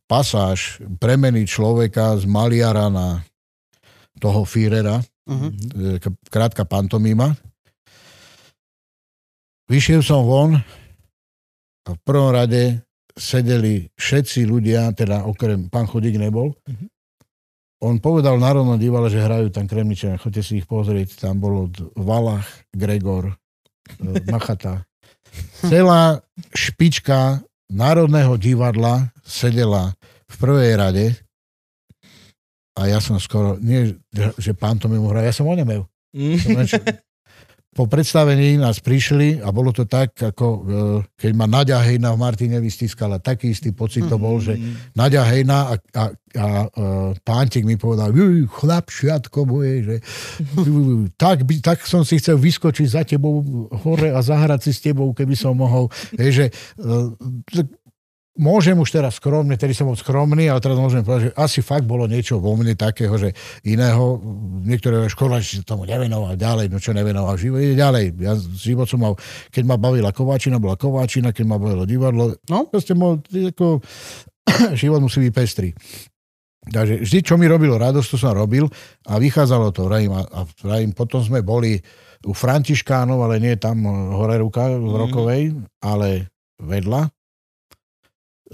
pasáž 0.08 0.80
premeny 0.96 1.44
človeka 1.44 2.16
z 2.16 2.24
maliara 2.24 2.88
na 2.88 3.20
toho 4.16 4.48
Führera, 4.48 5.04
K- 5.98 6.22
krátka 6.30 6.62
pantomíma. 6.62 7.34
Vyšiel 9.66 10.00
som 10.00 10.22
von 10.22 10.54
a 11.86 11.90
v 11.90 12.00
prvom 12.06 12.30
rade 12.30 12.86
sedeli 13.16 13.90
všetci 13.98 14.46
ľudia, 14.46 14.94
teda 14.94 15.26
okrem 15.26 15.66
pán 15.66 15.90
Chodík 15.90 16.20
nebol. 16.20 16.54
Mhm. 16.68 16.86
On 17.84 18.00
povedal 18.00 18.40
v 18.40 18.44
Národnom 18.46 18.80
divale, 18.80 19.12
že 19.12 19.20
hrajú 19.20 19.52
tam 19.52 19.68
Kremničania, 19.68 20.16
choďte 20.16 20.42
si 20.42 20.64
ich 20.64 20.66
pozrieť, 20.66 21.28
tam 21.28 21.44
bolo 21.44 21.68
Valach, 21.92 22.48
Gregor, 22.72 23.36
e, 24.00 24.16
Machata. 24.32 24.88
Celá 25.60 26.24
špička 26.56 27.44
Národného 27.68 28.40
divadla 28.40 29.12
sedela 29.20 29.92
v 30.24 30.34
prvej 30.40 30.72
rade 30.78 31.06
a 32.76 32.86
ja 32.86 33.00
som 33.00 33.16
skoro, 33.16 33.56
nie, 33.56 33.96
že 34.36 34.52
pán 34.52 34.76
to 34.76 34.86
mi 34.86 35.00
hra, 35.00 35.24
ja 35.24 35.32
som 35.32 35.48
len 36.52 36.68
čo- 36.68 36.84
Po 37.76 37.84
predstavení 37.84 38.56
nás 38.56 38.80
prišli 38.80 39.44
a 39.44 39.52
bolo 39.52 39.68
to 39.68 39.84
tak, 39.84 40.16
ako 40.16 40.46
e, 40.48 40.60
keď 41.12 41.30
ma 41.36 41.44
Nadia 41.44 41.76
Hejna 41.76 42.16
v 42.16 42.22
Martine 42.24 42.56
vystýskala, 42.56 43.20
taký 43.20 43.52
istý 43.52 43.76
pocit 43.76 44.08
to 44.08 44.16
bol, 44.16 44.40
že 44.40 44.56
Nadia 44.96 45.20
Hejna 45.20 45.58
a, 45.68 45.74
a, 45.92 46.04
a 46.40 46.46
e, 46.64 46.68
pántik 47.20 47.68
mi 47.68 47.76
povedal, 47.76 48.16
"Juj, 48.16 48.48
chlapčiatko 48.48 49.44
moje, 49.44 49.74
že 49.84 49.96
tak, 51.20 51.44
by, 51.44 51.60
tak 51.60 51.84
som 51.84 52.00
si 52.00 52.16
chcel 52.16 52.40
vyskočiť 52.40 52.88
za 52.88 53.04
tebou 53.04 53.44
hore 53.84 54.08
a 54.08 54.24
zahrať 54.24 54.60
si 54.64 54.72
s 54.72 54.80
tebou, 54.80 55.12
keby 55.12 55.36
som 55.36 55.52
mohol. 55.52 55.92
Je, 56.16 56.32
že, 56.32 56.46
e, 56.80 57.60
môžem 58.36 58.76
už 58.76 58.88
teraz 58.90 59.16
skromne, 59.16 59.56
tedy 59.56 59.72
som 59.72 59.84
bol 59.84 59.96
skromný, 59.96 60.46
ale 60.46 60.60
teraz 60.60 60.76
môžem 60.76 61.00
povedať, 61.00 61.28
že 61.28 61.36
asi 61.36 61.60
fakt 61.60 61.84
bolo 61.84 62.04
niečo 62.04 62.36
vo 62.36 62.52
mne 62.52 62.72
takého, 62.72 63.16
že 63.16 63.32
iného, 63.62 64.20
niektoré 64.62 65.08
škola 65.08 65.40
sa 65.40 65.60
tomu 65.60 65.84
nevenoval 65.84 66.36
ďalej, 66.36 66.68
no 66.68 66.76
čo 66.76 66.92
nevenoval, 66.92 67.34
život 67.34 67.60
ide 67.60 67.74
ďalej. 67.74 68.16
Ja 68.20 68.32
život 68.36 68.86
som 68.86 69.00
mal, 69.00 69.16
keď 69.48 69.62
ma 69.64 69.76
bavila 69.76 70.12
Kováčina, 70.12 70.56
bola 70.56 70.76
Kováčina, 70.76 71.32
keď 71.32 71.44
ma 71.44 71.56
bavilo 71.56 71.84
divadlo, 71.84 72.36
No. 72.46 72.68
proste 72.68 72.92
môj, 72.92 73.20
ako, 73.50 73.80
život 74.80 75.00
musí 75.00 75.20
byť 75.20 75.32
pestrý. 75.32 75.70
Takže 76.66 76.98
vždy, 76.98 77.18
čo 77.22 77.38
mi 77.38 77.46
robilo 77.46 77.78
radosť, 77.78 78.08
to 78.10 78.18
som 78.18 78.34
robil 78.34 78.66
a 79.06 79.22
vychádzalo 79.22 79.70
to, 79.70 79.86
vrajím, 79.86 80.10
a, 80.12 80.26
a 80.26 80.40
vrajím, 80.60 80.90
potom 80.92 81.22
sme 81.22 81.38
boli 81.38 81.78
u 82.26 82.34
Františkánov, 82.34 83.22
ale 83.22 83.38
nie 83.38 83.54
tam 83.54 83.86
hore 83.86 84.34
ruka 84.36 84.66
v 84.74 84.82
Mhm. 84.82 84.98
Rokovej, 84.98 85.42
ale 85.78 86.26
vedľa. 86.58 87.06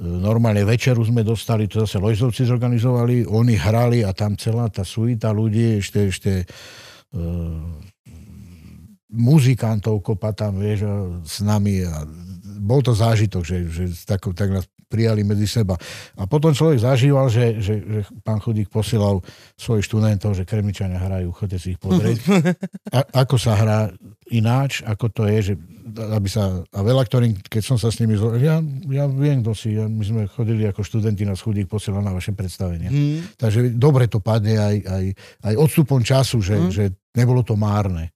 Normálne 0.01 0.65
večeru 0.65 1.05
sme 1.05 1.21
dostali, 1.21 1.69
to 1.69 1.85
zase 1.85 2.01
Lojzovci 2.01 2.49
zorganizovali, 2.49 3.29
oni 3.29 3.55
hrali 3.61 4.01
a 4.01 4.17
tam 4.17 4.41
celá 4.41 4.73
tá 4.73 4.89
suita 4.89 5.29
ľudí, 5.29 5.85
ešte, 5.85 6.01
ešte 6.09 6.33
uh, 7.13 7.61
muzikantov 9.13 10.01
kopa 10.01 10.33
tam, 10.33 10.57
vieš, 10.57 10.89
s 11.29 11.45
nami 11.45 11.85
a 11.85 12.09
bol 12.55 12.81
to 12.81 12.93
zážitok, 12.93 13.43
že, 13.43 13.57
že 13.67 13.83
tak, 14.03 14.21
tak 14.33 14.51
nás 14.51 14.65
prijali 14.87 15.25
medzi 15.25 15.49
seba. 15.49 15.73
A 16.15 16.29
potom 16.29 16.53
človek 16.53 16.77
zažíval, 16.79 17.27
že, 17.27 17.57
že, 17.59 17.75
že 17.81 18.01
pán 18.21 18.37
Chudík 18.39 18.69
posielal 18.69 19.25
svojich 19.57 19.89
študentov, 19.89 20.37
že 20.37 20.45
kremičania 20.45 21.01
hrajú, 21.01 21.33
chodte 21.33 21.57
si 21.57 21.73
ich 21.73 21.81
pozrieť. 21.81 22.21
A, 22.93 23.25
ako 23.25 23.41
sa 23.41 23.57
hrá 23.57 23.89
ináč, 24.29 24.85
ako 24.85 25.09
to 25.09 25.25
je, 25.27 25.39
že 25.43 25.55
aby 26.13 26.29
sa, 26.29 26.61
a 26.63 26.81
veľa 26.81 27.03
ktorým, 27.03 27.41
keď 27.43 27.63
som 27.65 27.75
sa 27.75 27.89
s 27.89 27.99
nimi, 27.99 28.15
zlo- 28.15 28.37
ja, 28.37 28.61
ja 28.87 29.05
viem, 29.07 29.41
kto 29.41 29.53
si, 29.53 29.75
ja, 29.75 29.89
my 29.89 30.05
sme 30.05 30.23
chodili 30.27 30.63
ako 30.63 30.81
študenti 30.81 31.25
na 31.25 31.35
Chudík 31.35 31.67
posielal 31.67 32.01
na 32.01 32.13
vaše 32.13 32.31
predstavenie. 32.31 32.87
Hmm. 32.87 33.19
Takže 33.35 33.73
dobre 33.73 34.07
to 34.07 34.21
padne 34.21 34.55
aj, 34.55 34.77
aj, 34.85 35.05
aj 35.43 35.55
odstupom 35.57 36.01
času, 36.01 36.39
že, 36.39 36.57
Mhm. 36.59 36.69
že 36.69 36.85
nebolo 37.13 37.41
to 37.41 37.57
márne. 37.57 38.13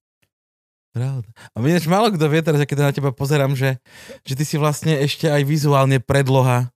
Pravda. 0.96 1.28
A 1.52 1.60
ináč 1.60 1.84
málo 1.84 2.08
kto 2.08 2.24
vie 2.32 2.40
teraz, 2.40 2.56
keď 2.64 2.88
na 2.88 2.96
teba 2.96 3.12
pozerám, 3.12 3.52
že, 3.52 3.76
že 4.24 4.32
ty 4.32 4.48
si 4.48 4.56
vlastne 4.56 4.96
ešte 4.96 5.28
aj 5.28 5.44
vizuálne 5.44 6.00
predloha 6.00 6.72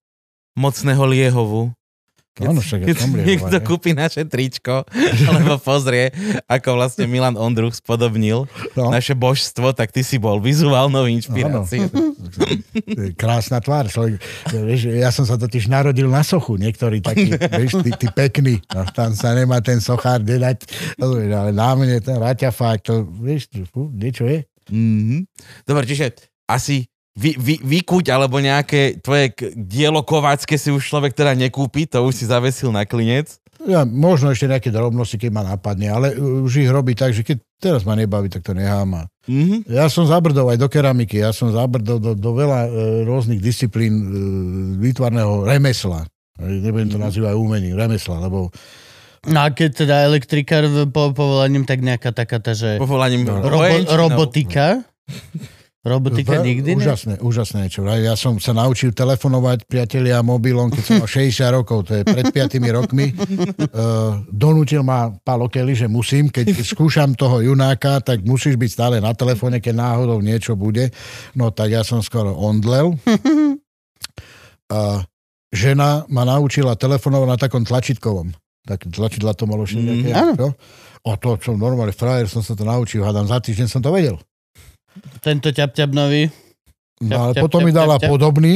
mocného 0.60 1.00
Liehovu. 1.08 1.72
Keď, 2.40 2.48
Áno, 2.48 2.60
však 2.64 2.78
keď 2.82 2.96
niekto 3.20 3.52
ne? 3.52 3.60
kúpi 3.60 3.92
naše 3.92 4.24
tričko, 4.24 4.88
alebo 5.28 5.60
pozrie, 5.60 6.08
ako 6.48 6.80
vlastne 6.80 7.04
Milan 7.04 7.36
Ondruch 7.36 7.76
spodobnil 7.76 8.48
No. 8.72 8.88
naše 8.88 9.12
božstvo, 9.12 9.76
tak 9.76 9.92
ty 9.92 10.00
si 10.00 10.16
bol 10.16 10.40
vizuálnou 10.40 11.04
inšpiráciou. 11.04 11.92
Krásna 13.14 13.60
tvár. 13.60 13.86
Človek, 13.86 14.16
vieš, 14.56 14.80
ja 14.88 15.10
som 15.10 15.28
sa 15.28 15.36
totiž 15.36 15.68
narodil 15.68 16.08
na 16.08 16.22
sochu, 16.22 16.56
niektorí 16.56 17.00
takí, 17.00 17.34
vieš, 17.60 17.82
tí, 17.82 17.90
tí 17.92 18.08
pekní. 18.08 18.64
No, 18.72 18.88
tam 18.88 19.12
sa 19.12 19.36
nemá 19.36 19.60
ten 19.60 19.78
sochár 19.78 20.22
dedať. 20.22 20.64
Ale 20.96 21.52
na 21.52 21.70
mne 21.74 22.00
ten 22.00 22.16
raťafák, 22.16 22.78
to, 22.80 23.04
vieš, 23.20 23.52
fú, 23.68 23.90
niečo 23.90 24.24
je. 24.24 24.48
Mm-hmm. 24.70 25.20
Dobre, 25.66 25.84
čiže 25.84 26.14
asi 26.46 26.86
vy, 27.20 27.36
vy, 27.36 27.54
vykuť 27.60 28.08
alebo 28.08 28.40
nejaké 28.40 29.04
tvoje 29.04 29.36
dielo 29.52 30.00
kovácké 30.00 30.56
si 30.56 30.72
už 30.72 30.80
človek 30.80 31.12
teda 31.12 31.36
nekúpi, 31.36 31.84
to 31.84 32.00
už 32.00 32.16
si 32.16 32.24
zavesil 32.24 32.72
na 32.72 32.88
klinec. 32.88 33.36
Ja, 33.68 33.84
možno 33.84 34.32
ešte 34.32 34.48
nejaké 34.48 34.72
drobnosti, 34.72 35.20
keď 35.20 35.30
ma 35.36 35.44
napadne, 35.44 35.92
ale 35.92 36.16
už 36.16 36.64
ich 36.64 36.70
robí 36.72 36.96
tak, 36.96 37.12
že 37.12 37.20
keď 37.20 37.44
teraz 37.60 37.84
ma 37.84 37.92
nebaví, 37.92 38.32
tak 38.32 38.40
to 38.40 38.56
nechám. 38.56 39.04
Mm-hmm. 39.28 39.68
Ja 39.68 39.92
som 39.92 40.08
zabrdol 40.08 40.48
aj 40.48 40.58
do 40.64 40.68
keramiky, 40.72 41.20
ja 41.20 41.28
som 41.28 41.52
zabrdol 41.52 42.00
do, 42.00 42.16
do 42.16 42.30
veľa 42.32 42.60
e, 42.64 42.70
rôznych 43.04 43.44
disciplín 43.44 43.92
e, 44.00 44.04
výtvarného 44.80 45.44
remesla. 45.44 46.08
E, 46.40 46.48
Nebudem 46.64 46.88
to 46.88 46.96
nazývať 46.96 47.36
umením, 47.36 47.76
remesla, 47.76 48.16
lebo 48.24 48.48
No 49.28 49.44
a 49.44 49.52
keď 49.52 49.84
teda 49.84 50.08
elektrikár 50.08 50.64
po 50.88 51.12
povolaním, 51.12 51.68
tak 51.68 51.84
nejaká 51.84 52.16
taká 52.16 52.40
tá, 52.40 52.56
že 52.56 52.80
Povolaním 52.80 53.28
No. 53.28 53.44
robo, 53.44 53.76
robotika. 53.92 54.80
Robotika 55.80 56.44
nikdy 56.44 56.76
ne? 56.76 56.84
Úžasné, 56.84 57.14
úžasné 57.24 57.64
niečo. 57.64 57.80
Ja 57.88 58.12
som 58.12 58.36
sa 58.36 58.52
naučil 58.52 58.92
telefonovať 58.92 59.64
priatelia 59.64 60.20
mobilom, 60.20 60.68
keď 60.68 60.82
som 60.84 60.94
mal 61.00 61.08
60 61.16 61.56
rokov, 61.56 61.88
to 61.88 61.96
je 61.96 62.02
pred 62.04 62.28
5 62.28 62.60
rokmi. 62.68 63.16
Uh, 63.16 64.20
donútil 64.44 64.84
ma 64.84 65.08
Pálo 65.24 65.48
Kelly, 65.48 65.72
že 65.72 65.88
musím, 65.88 66.28
keď 66.28 66.52
skúšam 66.60 67.16
toho 67.16 67.40
junáka, 67.40 67.96
tak 68.04 68.20
musíš 68.28 68.60
byť 68.60 68.70
stále 68.70 68.96
na 69.00 69.16
telefóne, 69.16 69.56
keď 69.56 69.72
náhodou 69.72 70.20
niečo 70.20 70.52
bude. 70.52 70.92
No 71.32 71.48
tak 71.48 71.72
ja 71.72 71.80
som 71.80 72.04
skoro 72.04 72.36
ondlel. 72.36 72.92
A 74.70 75.02
žena 75.50 76.04
ma 76.12 76.22
naučila 76.28 76.76
telefonovať 76.76 77.26
na 77.26 77.38
takom 77.40 77.64
tlačítkovom. 77.64 78.30
Tak 78.68 78.86
tlačidla 78.92 79.32
to 79.32 79.48
malo 79.48 79.64
Mm, 79.64 80.12
áno. 80.12 80.34
čo? 80.36 80.48
A 81.08 81.16
to 81.16 81.40
som 81.40 81.56
normálne 81.56 81.96
frajer, 81.96 82.28
som 82.28 82.44
sa 82.44 82.52
to 82.52 82.68
naučil, 82.68 83.00
hádam 83.00 83.24
za 83.24 83.40
týždeň 83.40 83.66
som 83.66 83.80
to 83.80 83.88
vedel. 83.88 84.20
Tento 85.20 85.48
ťap-ťap 85.48 85.90
nový. 85.90 86.28
No 87.00 87.28
ale 87.28 87.32
ťap, 87.32 87.42
potom 87.44 87.60
ťap, 87.60 87.66
mi 87.66 87.72
dala 87.72 87.96
ťap, 87.96 88.08
podobný, 88.08 88.54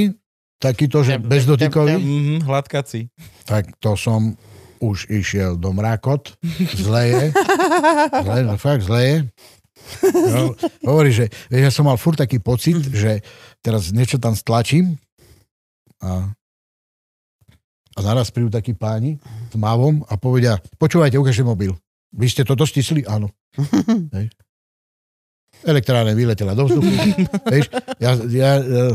takýto, 0.56 1.00
že 1.00 1.16
Ťap, 1.16 1.20
ťap, 1.20 1.30
bezdotykový, 1.30 1.94
Mhm, 1.94 2.36
hladkací. 2.44 3.00
tak 3.44 3.72
to 3.78 3.94
som 3.94 4.36
už 4.78 5.08
išiel 5.08 5.56
do 5.56 5.72
mrakot, 5.72 6.36
zleje, 6.76 7.32
zle, 8.20 8.38
no 8.42 8.54
fakt 8.54 8.84
zleje. 8.84 9.32
No, 10.04 10.52
hovorí, 10.82 11.08
že 11.08 11.28
vieš, 11.48 11.62
ja 11.62 11.72
som 11.72 11.84
mal 11.84 11.96
furt 11.96 12.16
taký 12.16 12.36
pocit, 12.36 12.80
že 12.84 13.20
teraz 13.60 13.88
niečo 13.90 14.16
tam 14.16 14.32
stlačím 14.32 14.96
a, 16.00 16.28
a 17.92 18.00
naraz 18.00 18.28
prídu 18.28 18.48
takí 18.48 18.72
páni 18.72 19.20
s 19.48 19.54
mávom 19.54 20.04
a 20.04 20.16
povedia, 20.16 20.56
počúvajte, 20.76 21.16
ukážte 21.16 21.42
mobil. 21.42 21.72
Vy 22.12 22.26
ste 22.28 22.42
to 22.42 22.52
dostisli? 22.52 23.04
Áno. 23.04 23.28
Hej. 24.16 24.28
Elektrárne 25.64 26.12
vyletela 26.12 26.52
do 26.52 26.68
vzduchu. 26.68 26.92
Vieš, 27.52 27.66
ja, 27.98 28.10
ja, 28.28 28.50
eh, 28.60 28.94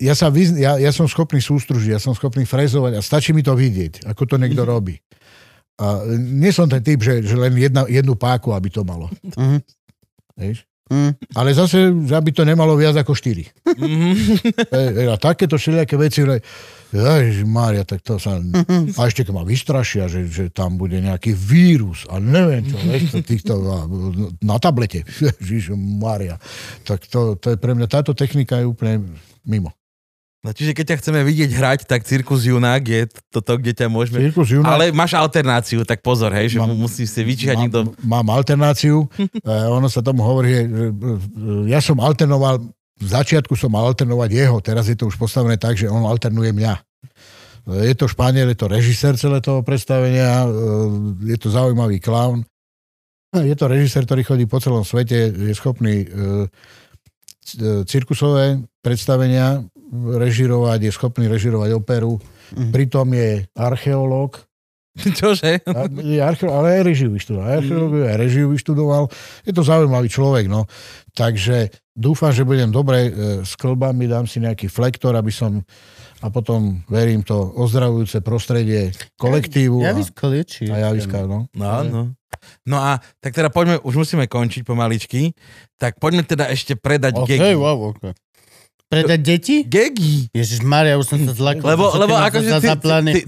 ja, 0.00 0.14
sa 0.14 0.30
vyz, 0.32 0.56
ja, 0.56 0.80
ja 0.80 0.90
som 0.94 1.10
schopný 1.10 1.42
sústružiť, 1.42 1.94
ja 1.94 2.00
som 2.00 2.16
schopný 2.16 2.48
frezovať 2.48 2.96
a 2.96 3.04
stačí 3.04 3.36
mi 3.36 3.44
to 3.44 3.52
vidieť, 3.52 4.06
ako 4.08 4.22
to 4.24 4.36
niekto 4.38 4.62
robí. 4.72 4.98
A 5.80 6.04
nie 6.12 6.52
som 6.52 6.68
ten 6.68 6.84
typ, 6.84 7.00
že, 7.00 7.24
že 7.24 7.34
len 7.36 7.56
jedna, 7.56 7.88
jednu 7.88 8.12
páku, 8.12 8.52
aby 8.52 8.68
to 8.68 8.84
malo. 8.84 9.08
Mhm. 9.36 9.64
Vieš? 10.36 10.64
Mm. 10.90 11.14
Ale 11.38 11.54
zase, 11.54 11.86
aby 12.10 12.34
to 12.34 12.42
nemalo 12.42 12.74
viac 12.74 12.98
ako 12.98 13.14
štyri. 13.14 13.46
Mhm. 13.64 14.10
E, 14.74 15.06
A 15.06 15.16
takéto 15.16 15.54
všelijaké 15.54 15.94
veci, 15.94 16.26
Mária, 17.46 17.86
tak 17.86 18.02
to 18.02 18.18
sa... 18.18 18.38
A 18.98 19.00
ešte 19.06 19.22
keď 19.22 19.32
ma 19.34 19.46
vystrašia, 19.46 20.10
že, 20.10 20.26
že 20.26 20.50
tam 20.50 20.74
bude 20.74 20.98
nejaký 20.98 21.30
vírus 21.34 22.06
a 22.10 22.18
neviem 22.18 22.66
čo, 22.66 22.76
vieš, 22.82 23.14
to 23.14 23.18
týchto, 23.22 23.52
a, 23.62 23.86
na 24.42 24.58
tablete. 24.58 25.06
Ježiš, 25.40 25.74
Mária. 25.78 26.42
Tak 26.82 27.06
to, 27.06 27.38
to 27.38 27.54
je 27.54 27.56
pre 27.56 27.78
mňa, 27.78 27.86
táto 27.86 28.10
technika 28.10 28.58
je 28.58 28.66
úplne 28.66 29.06
mimo. 29.46 29.70
No, 30.40 30.56
čiže 30.56 30.72
keď 30.72 30.96
ťa 30.96 30.98
chceme 31.04 31.20
vidieť 31.20 31.50
hrať, 31.52 31.80
tak 31.84 32.00
Cirkus 32.08 32.48
Junák 32.48 32.80
je 32.80 33.02
toto, 33.28 33.60
kde 33.60 33.76
ťa 33.76 33.92
môžeme... 33.92 34.24
Cirkus 34.24 34.48
Junák, 34.48 34.72
Ale 34.72 34.84
máš 34.88 35.12
alternáciu, 35.12 35.84
tak 35.84 36.00
pozor, 36.00 36.32
hej, 36.32 36.56
že 36.56 36.58
Mám- 36.64 36.80
musíš 36.80 37.12
si 37.12 37.20
vyčíhať 37.20 37.60
mám, 37.60 37.62
niekto... 37.68 37.80
mám 38.00 38.26
alternáciu, 38.32 39.04
e, 39.44 39.52
ono 39.68 39.92
sa 39.92 40.00
tomu 40.00 40.24
hovorí, 40.24 40.48
že 40.48 40.62
že, 40.64 40.86
e, 40.96 41.68
ja 41.68 41.84
som 41.84 42.00
alternoval, 42.00 42.56
v 43.00 43.06
začiatku 43.08 43.56
som 43.56 43.72
mal 43.72 43.88
alternovať 43.88 44.30
jeho, 44.30 44.56
teraz 44.60 44.86
je 44.86 44.94
to 44.94 45.08
už 45.08 45.16
postavené 45.16 45.56
tak, 45.56 45.80
že 45.80 45.88
on 45.88 46.04
alternuje 46.04 46.52
mňa. 46.52 46.74
E, 46.76 46.82
Je 47.88 47.94
to 47.96 48.06
Španiel, 48.06 48.52
je 48.52 48.58
to 48.60 48.68
režisér 48.68 49.16
celé 49.16 49.40
toho 49.40 49.64
predstavenia, 49.64 50.44
e, 50.44 50.48
je 51.32 51.36
to 51.40 51.48
zaujímavý 51.48 51.96
klaun. 51.98 52.44
Je 53.30 53.54
to 53.54 53.70
režisér, 53.70 54.04
ktorý 54.04 54.26
chodí 54.26 54.44
po 54.50 54.58
celom 54.58 54.82
svete, 54.82 55.30
je 55.32 55.54
schopný 55.54 56.02
e, 56.02 56.06
e, 56.06 57.86
cirkusové 57.86 58.60
predstavenia 58.82 59.64
režirovať, 59.94 60.78
je 60.86 60.92
schopný 60.92 61.26
režirovať 61.26 61.70
operu, 61.74 62.20
Mhm. 62.50 62.74
pritom 62.74 63.06
je 63.14 63.46
archeológ, 63.54 64.42
Čože? 65.20 65.64
a 65.66 65.80
je 65.88 66.18
archeo, 66.20 66.50
ale 66.52 66.80
aj 66.80 66.82
režiu 66.86 67.08
vyštudoval. 67.10 67.46
Archeológiu, 67.60 68.02
aj 68.06 68.16
režiu 68.16 68.46
vyštudoval. 68.52 69.04
Je 69.44 69.52
to 69.52 69.62
zaujímavý 69.64 70.08
človek, 70.12 70.46
no. 70.46 70.68
Takže 71.16 71.72
dúfam, 71.96 72.30
že 72.30 72.46
budem 72.46 72.70
dobre 72.70 73.08
e, 73.08 73.10
s 73.42 73.58
klbami, 73.58 74.06
dám 74.06 74.24
si 74.28 74.38
nejaký 74.40 74.70
flektor, 74.70 75.16
aby 75.16 75.32
som 75.32 75.64
a 76.20 76.28
potom 76.28 76.84
verím 76.84 77.24
to 77.24 77.32
ozdravujúce 77.32 78.20
prostredie 78.20 78.92
kolektívu 79.16 79.80
a, 79.80 79.92
Javisko 79.92 80.28
liečí. 80.28 80.68
a 80.68 80.92
javiska, 80.92 81.24
no. 81.24 81.48
No, 81.56 81.80
no. 81.84 82.02
No 82.64 82.76
a 82.78 83.00
tak 83.20 83.36
teda 83.36 83.50
poďme, 83.52 83.80
už 83.84 84.00
musíme 84.00 84.24
končiť 84.28 84.62
pomaličky, 84.64 85.34
tak 85.76 85.98
poďme 86.00 86.24
teda 86.24 86.48
ešte 86.48 86.76
predať 86.78 87.18
OK, 87.18 87.28
Gegi. 87.28 87.56
wow, 87.56 87.92
OK. 87.92 88.16
Predať 88.90 89.20
deti? 89.22 89.56
Gegi! 89.62 90.34
Ježiš 90.34 90.66
Maria, 90.66 90.98
už 90.98 91.14
som 91.14 91.18
sa 91.22 91.30
zlakol. 91.30 91.62
Lebo, 91.62 91.94
lebo 91.94 92.18
akože 92.18 92.74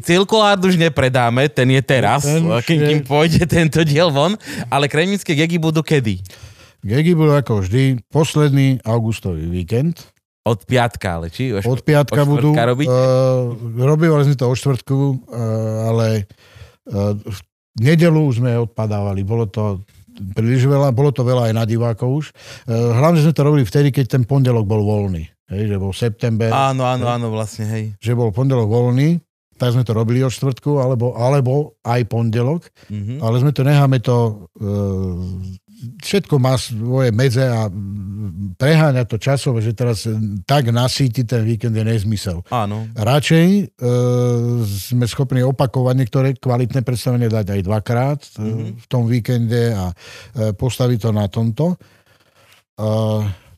Cirkulár 0.02 0.58
už 0.58 0.74
nepredáme, 0.74 1.46
ten 1.46 1.70
je 1.70 1.78
teraz, 1.86 2.26
Ten 2.26 2.42
kým, 2.66 3.06
pôjde 3.06 3.46
tento 3.46 3.86
diel 3.86 4.10
von, 4.10 4.34
ale 4.66 4.90
kremnické 4.90 5.38
Gegi 5.38 5.62
budú 5.62 5.86
kedy? 5.86 6.18
Gegi 6.82 7.14
budú 7.14 7.38
ako 7.38 7.62
vždy 7.62 8.02
posledný 8.10 8.82
augustový 8.82 9.46
víkend. 9.46 10.02
Od 10.42 10.58
piatka, 10.66 11.22
ale 11.22 11.30
či? 11.30 11.54
Od 11.54 11.80
piatka 11.86 12.26
od 12.26 12.26
budú. 12.26 12.50
štvrtka 12.50 12.62
robiť? 12.74 12.86
Uh, 12.90 13.86
robívali 13.86 14.26
sme 14.26 14.34
to 14.34 14.50
o 14.50 14.54
štvrtku, 14.58 14.98
uh, 14.98 15.94
ale 15.94 16.26
uh, 16.90 17.14
v 17.14 17.38
nedelu 17.78 18.18
už 18.18 18.42
sme 18.42 18.58
odpadávali. 18.66 19.22
Bolo 19.22 19.46
to 19.46 19.86
príliš 20.34 20.66
veľa, 20.66 20.90
bolo 20.90 21.14
to 21.14 21.22
veľa 21.22 21.46
aj 21.46 21.54
na 21.54 21.62
divákov 21.62 22.10
už. 22.10 22.26
Uh, 22.66 22.90
hlavne 22.98 23.22
sme 23.22 23.30
to 23.30 23.46
robili 23.46 23.62
vtedy, 23.62 23.94
keď 23.94 24.18
ten 24.18 24.22
pondelok 24.26 24.66
bol 24.66 24.82
voľný. 24.82 25.30
Hej, 25.52 25.68
že 25.68 25.76
bol 25.76 25.92
september, 25.92 26.48
Áno, 26.48 26.88
áno, 26.88 27.06
áno, 27.12 27.28
vlastne, 27.28 27.68
hej. 27.68 27.84
že 28.00 28.16
bol 28.16 28.32
pondelok 28.32 28.72
voľný, 28.72 29.20
tak 29.60 29.76
sme 29.76 29.84
to 29.84 29.92
robili 29.92 30.24
od 30.24 30.32
štvrtku, 30.32 30.80
alebo, 30.80 31.12
alebo 31.14 31.76
aj 31.84 32.08
pondelok, 32.08 32.66
Mhm. 32.88 33.20
ale 33.20 33.36
sme 33.38 33.52
to 33.52 33.62
necháme 33.62 34.00
to 34.00 34.48
uh, 34.58 35.20
všetko 36.02 36.38
má 36.38 36.54
svoje 36.54 37.10
medze 37.10 37.42
a 37.42 37.66
preháňať 38.54 39.06
to 39.08 39.16
časové, 39.18 39.58
že 39.66 39.74
teraz 39.74 40.06
tak 40.46 40.70
nasíti 40.70 41.26
ten 41.26 41.42
víkend 41.42 41.74
je 41.74 41.82
nezmysel. 41.82 42.38
Áno. 42.54 42.86
Radšej 42.94 43.46
e, 43.50 43.62
sme 44.62 45.04
schopní 45.10 45.42
opakovať 45.42 45.94
niektoré 45.98 46.28
kvalitné 46.38 46.86
predstavenie, 46.86 47.26
dať 47.26 47.58
aj 47.58 47.60
dvakrát 47.66 48.20
mm-hmm. 48.38 48.78
v 48.78 48.86
tom 48.86 49.10
víkende 49.10 49.74
a 49.74 49.90
e, 49.90 49.94
postaviť 50.54 50.98
to 51.02 51.10
na 51.10 51.26
tomto. 51.26 51.74
E, 51.74 52.86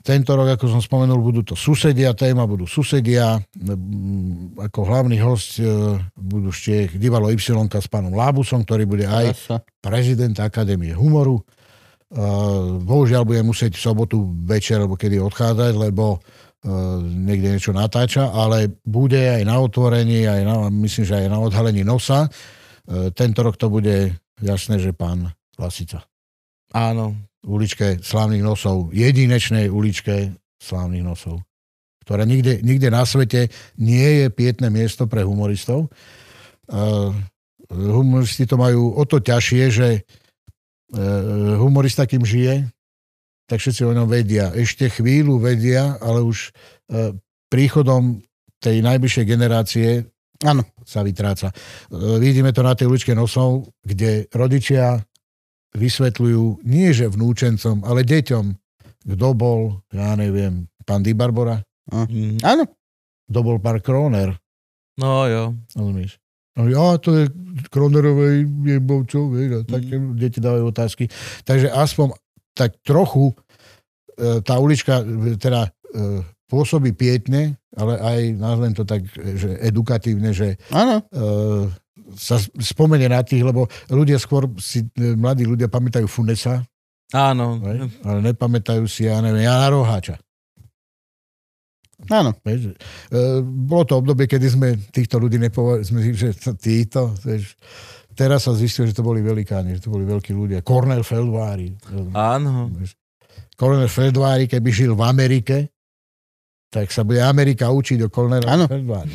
tento 0.04 0.36
rok, 0.36 0.60
ako 0.60 0.68
som 0.68 0.84
spomenul, 0.84 1.16
budú 1.24 1.40
to 1.40 1.56
susedia, 1.56 2.12
téma 2.12 2.44
budú 2.44 2.68
susedia. 2.68 3.40
Mm, 3.56 4.52
Ako 4.68 4.84
hlavný 4.84 5.16
host 5.24 5.56
e, 5.56 5.64
budú 6.12 6.52
ešte 6.52 6.92
Divalo 7.00 7.32
Y 7.32 7.40
s 7.40 7.88
pánom 7.88 8.12
Lábusom, 8.12 8.68
ktorý 8.68 8.84
bude 8.84 9.08
aj 9.08 9.32
prezident 9.80 10.36
Akadémie 10.44 10.92
humoru. 10.92 11.40
Uh, 12.14 12.78
bohužiaľ 12.78 13.26
budem 13.26 13.42
musieť 13.42 13.74
v 13.74 13.82
sobotu 13.90 14.22
večer, 14.46 14.78
alebo 14.78 14.94
kedy 14.94 15.18
odchádzať, 15.18 15.72
lebo 15.74 16.22
uh, 16.22 17.02
niekde 17.02 17.58
niečo 17.58 17.74
natáča, 17.74 18.30
ale 18.30 18.70
bude 18.86 19.18
aj 19.18 19.42
na 19.42 19.58
otvorení, 19.58 20.22
aj 20.22 20.40
na, 20.46 20.54
myslím, 20.70 21.10
že 21.10 21.26
aj 21.26 21.26
na 21.26 21.42
odhalení 21.42 21.82
nosa. 21.82 22.30
Tento 23.16 23.40
rok 23.40 23.58
to 23.58 23.66
bude 23.72 24.14
jasné, 24.38 24.78
že 24.78 24.94
pán 24.94 25.32
Lasica. 25.58 26.06
Áno. 26.70 27.33
Uličke 27.44 28.00
slávnych 28.00 28.40
nosov, 28.40 28.88
jedinečnej 28.96 29.68
uličke 29.68 30.32
slávnych 30.56 31.04
nosov, 31.04 31.44
ktorá 32.04 32.24
nikde, 32.24 32.64
nikde 32.64 32.88
na 32.88 33.04
svete 33.04 33.52
nie 33.76 34.24
je 34.24 34.26
pietné 34.32 34.72
miesto 34.72 35.04
pre 35.04 35.20
humoristov. 35.24 35.92
Uh, 36.64 37.12
humoristi 37.68 38.48
to 38.48 38.56
majú 38.56 38.96
o 38.96 39.04
to 39.04 39.20
ťažšie, 39.20 39.64
že 39.68 39.88
uh, 40.00 41.60
humorista, 41.60 42.08
kým 42.08 42.24
žije, 42.24 42.64
tak 43.44 43.60
všetci 43.60 43.84
o 43.84 43.92
ňom 43.92 44.08
vedia. 44.08 44.48
Ešte 44.56 44.88
chvíľu 44.88 45.36
vedia, 45.36 46.00
ale 46.00 46.24
už 46.24 46.48
uh, 46.48 47.12
príchodom 47.52 48.24
tej 48.56 48.80
najbližšej 48.80 49.24
generácie 49.28 49.88
Áno. 50.42 50.64
sa 50.82 51.04
vytráca. 51.04 51.52
Vidíme 52.20 52.50
to 52.56 52.64
na 52.64 52.72
tej 52.72 52.88
uličke 52.88 53.12
nosov, 53.12 53.68
kde 53.84 54.26
rodičia 54.32 54.98
vysvetľujú 55.74 56.64
nie 56.64 56.94
že 56.94 57.10
vnúčencom, 57.10 57.82
ale 57.82 58.06
deťom, 58.06 58.44
kto 59.04 59.28
bol, 59.34 59.84
ja 59.92 60.14
neviem, 60.16 60.70
pán 60.86 61.02
Di 61.02 61.12
Barbora, 61.12 61.60
Mhm. 61.84 62.40
Áno. 62.40 62.64
kto 63.28 63.38
bol 63.44 63.60
pán 63.60 63.76
Kroner, 63.84 64.32
No 64.96 65.28
jo. 65.28 65.52
rozumieš? 65.76 66.16
No, 66.54 66.70
ja, 66.70 66.96
to 67.02 67.10
je 67.18 67.24
Kronerovej 67.66 68.46
jebovčov, 68.46 69.34
vieš, 69.34 69.50
a 69.58 69.60
také 69.66 69.98
mm. 69.98 70.14
deti 70.14 70.38
dávajú 70.38 70.70
otázky. 70.70 71.10
Takže 71.42 71.66
aspoň 71.66 72.14
tak 72.54 72.78
trochu 72.86 73.34
e, 74.14 74.38
tá 74.38 74.62
ulička 74.62 75.02
e, 75.02 75.34
teda 75.34 75.66
e, 75.66 76.22
pôsobí 76.46 76.94
pietne, 76.94 77.58
ale 77.74 77.98
aj, 77.98 78.20
nazvem 78.38 78.72
to 78.72 78.86
tak, 78.86 79.02
že 79.10 79.58
edukatívne, 79.58 80.30
že 80.30 80.54
uh, 80.70 81.66
sa 82.14 82.38
spomenie 82.56 83.06
na 83.06 83.20
tých, 83.20 83.42
lebo 83.42 83.66
ľudia 83.86 84.16
skôr 84.16 84.46
si, 84.56 84.86
e, 84.94 85.14
mladí 85.14 85.44
ľudia 85.44 85.66
pamätajú 85.66 86.06
Funesa, 86.06 86.62
Áno. 87.10 87.60
hej, 87.62 87.90
ale 88.02 88.18
nepamätajú 88.24 88.86
si, 88.86 89.06
ja 89.06 89.18
neviem, 89.18 89.44
Jana 89.44 89.68
Roháča. 89.68 90.16
Áno. 92.10 92.34
Vieš, 92.42 92.74
uh, 93.14 93.40
bolo 93.40 93.86
to 93.86 93.94
obdobie, 93.96 94.26
kedy 94.26 94.46
sme 94.50 94.68
týchto 94.90 95.16
ľudí 95.16 95.38
nepovedali, 95.38 96.12
že 96.12 96.34
to- 96.36 96.58
títo, 96.66 97.14
vieš, 97.22 97.54
teraz 98.12 98.44
sa 98.44 98.52
zistilo, 98.52 98.84
že 98.84 98.98
to 98.98 99.06
boli 99.06 99.22
velikáni, 99.22 99.78
že 99.78 99.88
to 99.88 99.94
boli 99.94 100.04
veľkí 100.04 100.34
ľudia. 100.34 100.60
Cornel 100.60 101.06
Feldvári. 101.06 101.72
Áno. 102.12 102.68
Cornel 103.54 103.88
Feldvári, 103.88 104.50
keby 104.50 104.68
žil 104.68 104.92
v 104.92 105.02
Amerike, 105.06 105.56
tak 106.68 106.90
sa 106.90 107.06
bude 107.06 107.22
Amerika 107.22 107.70
učiť 107.70 108.02
o 108.02 108.08
Cornela 108.10 108.50
Áno. 108.50 108.66
Feldvári. 108.66 109.14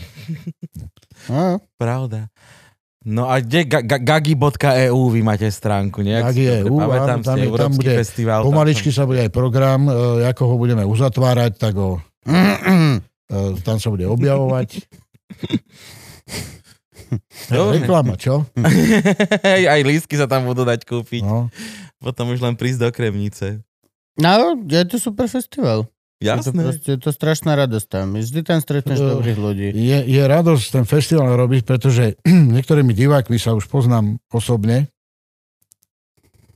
Áno. 1.27 1.59
Pravda. 1.83 2.31
No 3.01 3.25
a 3.25 3.39
kde 3.39 3.63
ga- 3.63 3.79
ga- 3.81 4.01
gagi.eu 4.01 4.99
vy 5.07 5.21
máte 5.21 5.47
stránku, 5.47 6.01
nie? 6.01 6.13
Gagi.eu, 6.13 6.67
áno, 6.75 7.23
tam 7.23 7.37
je- 7.37 7.47
tam 7.49 7.71
bude 7.71 7.93
festival. 7.95 8.43
Pomaličky 8.43 8.91
sa 8.91 9.03
bude 9.03 9.19
aj 9.19 9.31
program, 9.31 9.87
e, 9.87 9.93
ako 10.25 10.43
ho 10.45 10.55
budeme 10.57 10.83
uzatvárať, 10.83 11.55
tak 11.55 11.73
ho 11.73 12.03
e, 12.27 12.99
tam 13.61 13.77
sa 13.77 13.87
bude 13.87 14.03
objavovať. 14.03 14.83
Dobre. 17.49 17.81
Reklama, 17.81 18.13
čo? 18.13 18.45
Hej, 19.47 19.63
aj 19.65 19.81
lístky 19.81 20.13
sa 20.13 20.27
tam 20.27 20.45
budú 20.45 20.61
dať 20.61 20.85
kúpiť. 20.85 21.23
No. 21.23 21.49
Potom 21.97 22.29
už 22.29 22.39
len 22.39 22.53
prísť 22.53 22.83
do 22.83 22.89
Kremnice. 22.91 23.63
No, 24.15 24.53
je 24.59 24.83
to 24.85 24.99
super 24.99 25.25
festival. 25.25 25.87
Je 26.19 26.27
to, 26.27 26.35
Jasné. 26.43 26.61
proste, 26.61 26.89
je 26.89 26.99
to 26.99 27.11
strašná 27.11 27.55
radosť 27.55 27.87
tam. 27.87 28.11
Vždy 28.13 28.39
tam 28.41 28.59
stretneš 28.59 28.97
Eh, 28.97 29.07
dobrých 29.09 29.37
ľudí. 29.37 29.67
Je, 29.71 29.99
je 30.05 30.21
radosť 30.21 30.65
ten 30.69 30.83
festival 30.83 31.31
robiť, 31.33 31.63
pretože 31.63 32.19
niektorými 32.55 32.91
divákmi 32.91 33.35
sa 33.35 33.51
už 33.51 33.65
poznám 33.65 34.05
osobne, 34.27 34.91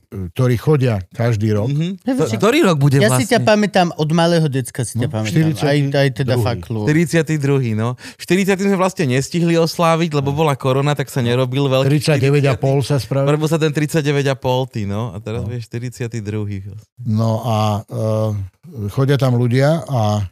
e, 0.06 0.28
ktorí 0.30 0.54
chodia 0.56 1.00
každý 1.10 1.50
rok. 1.50 1.68
Mhm. 1.70 1.96
Ja, 1.98 2.12
To- 2.14 2.28
Ktorý 2.30 2.58
rok 2.62 2.76
bude 2.78 2.98
Ja 2.98 3.08
vlastne? 3.08 3.24
si 3.24 3.32
ťa 3.32 3.40
pamätám, 3.40 3.88
od 3.90 4.10
malého 4.10 4.46
decka 4.46 4.84
si 4.84 4.94
ťa 4.96 5.08
No, 5.08 5.14
pamätám. 5.16 5.56
42. 5.56 5.64
Aj, 5.64 5.78
aj 5.96 6.10
teda 6.14 6.34
faklu. 6.38 6.80
42. 6.84 7.40
no. 7.72 7.96
40. 8.16 8.60
sme 8.60 8.76
vlastne 8.76 9.08
nestihli 9.08 9.56
osláviť, 9.56 10.12
lebo 10.12 10.30
bola 10.30 10.54
korona, 10.54 10.92
tak 10.92 11.08
sa 11.08 11.18
nerobil 11.20 11.66
veľký 11.66 11.98
39,5 11.98 12.84
sa 12.84 12.96
spravil. 12.96 13.32
Robil 13.32 13.48
sa 13.48 13.56
ten 13.56 13.72
39,5, 13.72 14.28
ty, 14.68 14.84
no. 14.84 15.10
A 15.10 15.18
teraz 15.18 15.40
No. 15.40 15.48
vieš 15.48 15.66
42. 15.66 16.68
No 17.00 17.40
a 17.42 17.56
uh, 17.82 18.36
chodia 18.90 19.16
tam 19.16 19.34
ľudia 19.34 19.82
a 19.84 20.24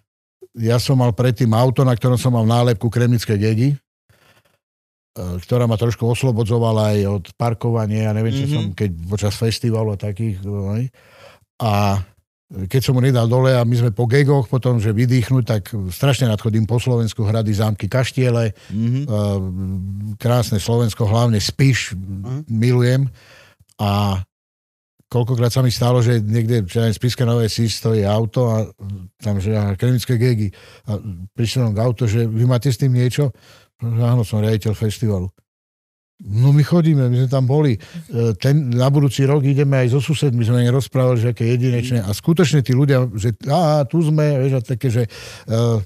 ja 0.52 0.76
som 0.76 0.98
mal 0.98 1.10
predtým 1.10 1.50
auto, 1.50 1.80
na 1.80 1.94
ktorom 1.94 2.16
som 2.16 2.30
mal 2.30 2.44
nálepku 2.44 2.86
Kremnické 2.86 3.36
dedi, 3.36 3.72
uh, 5.16 5.38
ktorá 5.38 5.64
ma 5.64 5.76
trošku 5.76 6.04
oslobodzovala 6.04 6.92
aj 6.92 7.00
od 7.06 7.24
parkovania, 7.34 8.10
ja 8.10 8.12
neviem, 8.12 8.34
čo 8.34 8.46
Mhm. 8.46 8.52
som, 8.52 8.64
keď 8.72 8.90
počas 9.06 9.34
festivalu 9.34 9.94
a 9.94 9.98
takých. 9.98 10.42
no. 10.42 10.76
A 11.62 12.02
keď 12.52 12.80
som 12.84 12.92
mu 12.92 13.00
nedal 13.00 13.24
dole 13.24 13.56
a 13.56 13.64
my 13.64 13.72
sme 13.72 13.90
po 13.90 14.04
gegoch 14.04 14.44
potom, 14.44 14.76
že 14.76 14.92
vydýchnuť, 14.92 15.44
tak 15.46 15.62
strašne 15.88 16.28
nadchodím 16.28 16.68
po 16.68 16.76
Slovensku, 16.76 17.24
hrady, 17.24 17.54
zámky, 17.54 17.88
kaštiele, 17.88 18.52
Mhm. 18.68 19.00
uh, 19.06 19.40
krásne 20.20 20.60
Slovensko, 20.60 21.08
hlavne 21.08 21.40
Spiš, 21.40 21.96
milujem. 22.44 23.08
A 23.80 24.20
koľkokrát 25.12 25.52
sa 25.52 25.60
mi 25.60 25.68
stalo, 25.68 26.00
že 26.00 26.24
niekde 26.24 26.65
čo 26.65 26.81
aj 26.81 26.97
z 26.97 26.99
Spiske 26.99 27.28
Nové 27.28 27.52
si 27.52 27.68
stojí 27.68 28.00
auto 28.08 28.49
a 28.49 28.65
tam, 29.20 29.36
že 29.36 29.52
kremické 29.76 30.16
gegy. 30.16 30.49
A 30.89 30.97
prišiel 31.36 31.76
k 31.76 31.82
auto, 31.84 32.08
že 32.08 32.24
vy 32.24 32.49
máte 32.49 32.73
s 32.73 32.81
tým 32.81 32.97
niečo? 32.97 33.28
Áno, 33.84 34.24
som 34.24 34.41
riaditeľ 34.41 34.73
festivalu. 34.73 35.28
No 36.23 36.55
my 36.55 36.62
chodíme, 36.62 37.10
my 37.10 37.26
sme 37.26 37.28
tam 37.28 37.44
boli. 37.50 37.74
E, 37.74 37.78
Ten, 38.39 38.70
na 38.70 38.86
budúci 38.89 39.26
rok 39.26 39.42
ideme 39.42 39.82
aj 39.82 39.99
so 39.99 40.00
susedmi, 40.00 40.47
sme 40.47 40.62
rozprávali, 40.70 41.18
že 41.18 41.28
aké 41.34 41.44
jedinečné. 41.50 41.99
A 41.99 42.15
skutočne 42.15 42.62
tí 42.62 42.73
ľudia, 42.73 43.10
že 43.18 43.34
á, 43.50 43.82
tu 43.84 44.00
sme, 44.07 44.39
vieš, 44.39 44.55
a 44.55 44.60
také, 44.62 44.86
že 44.86 45.10
uh, 45.50 45.82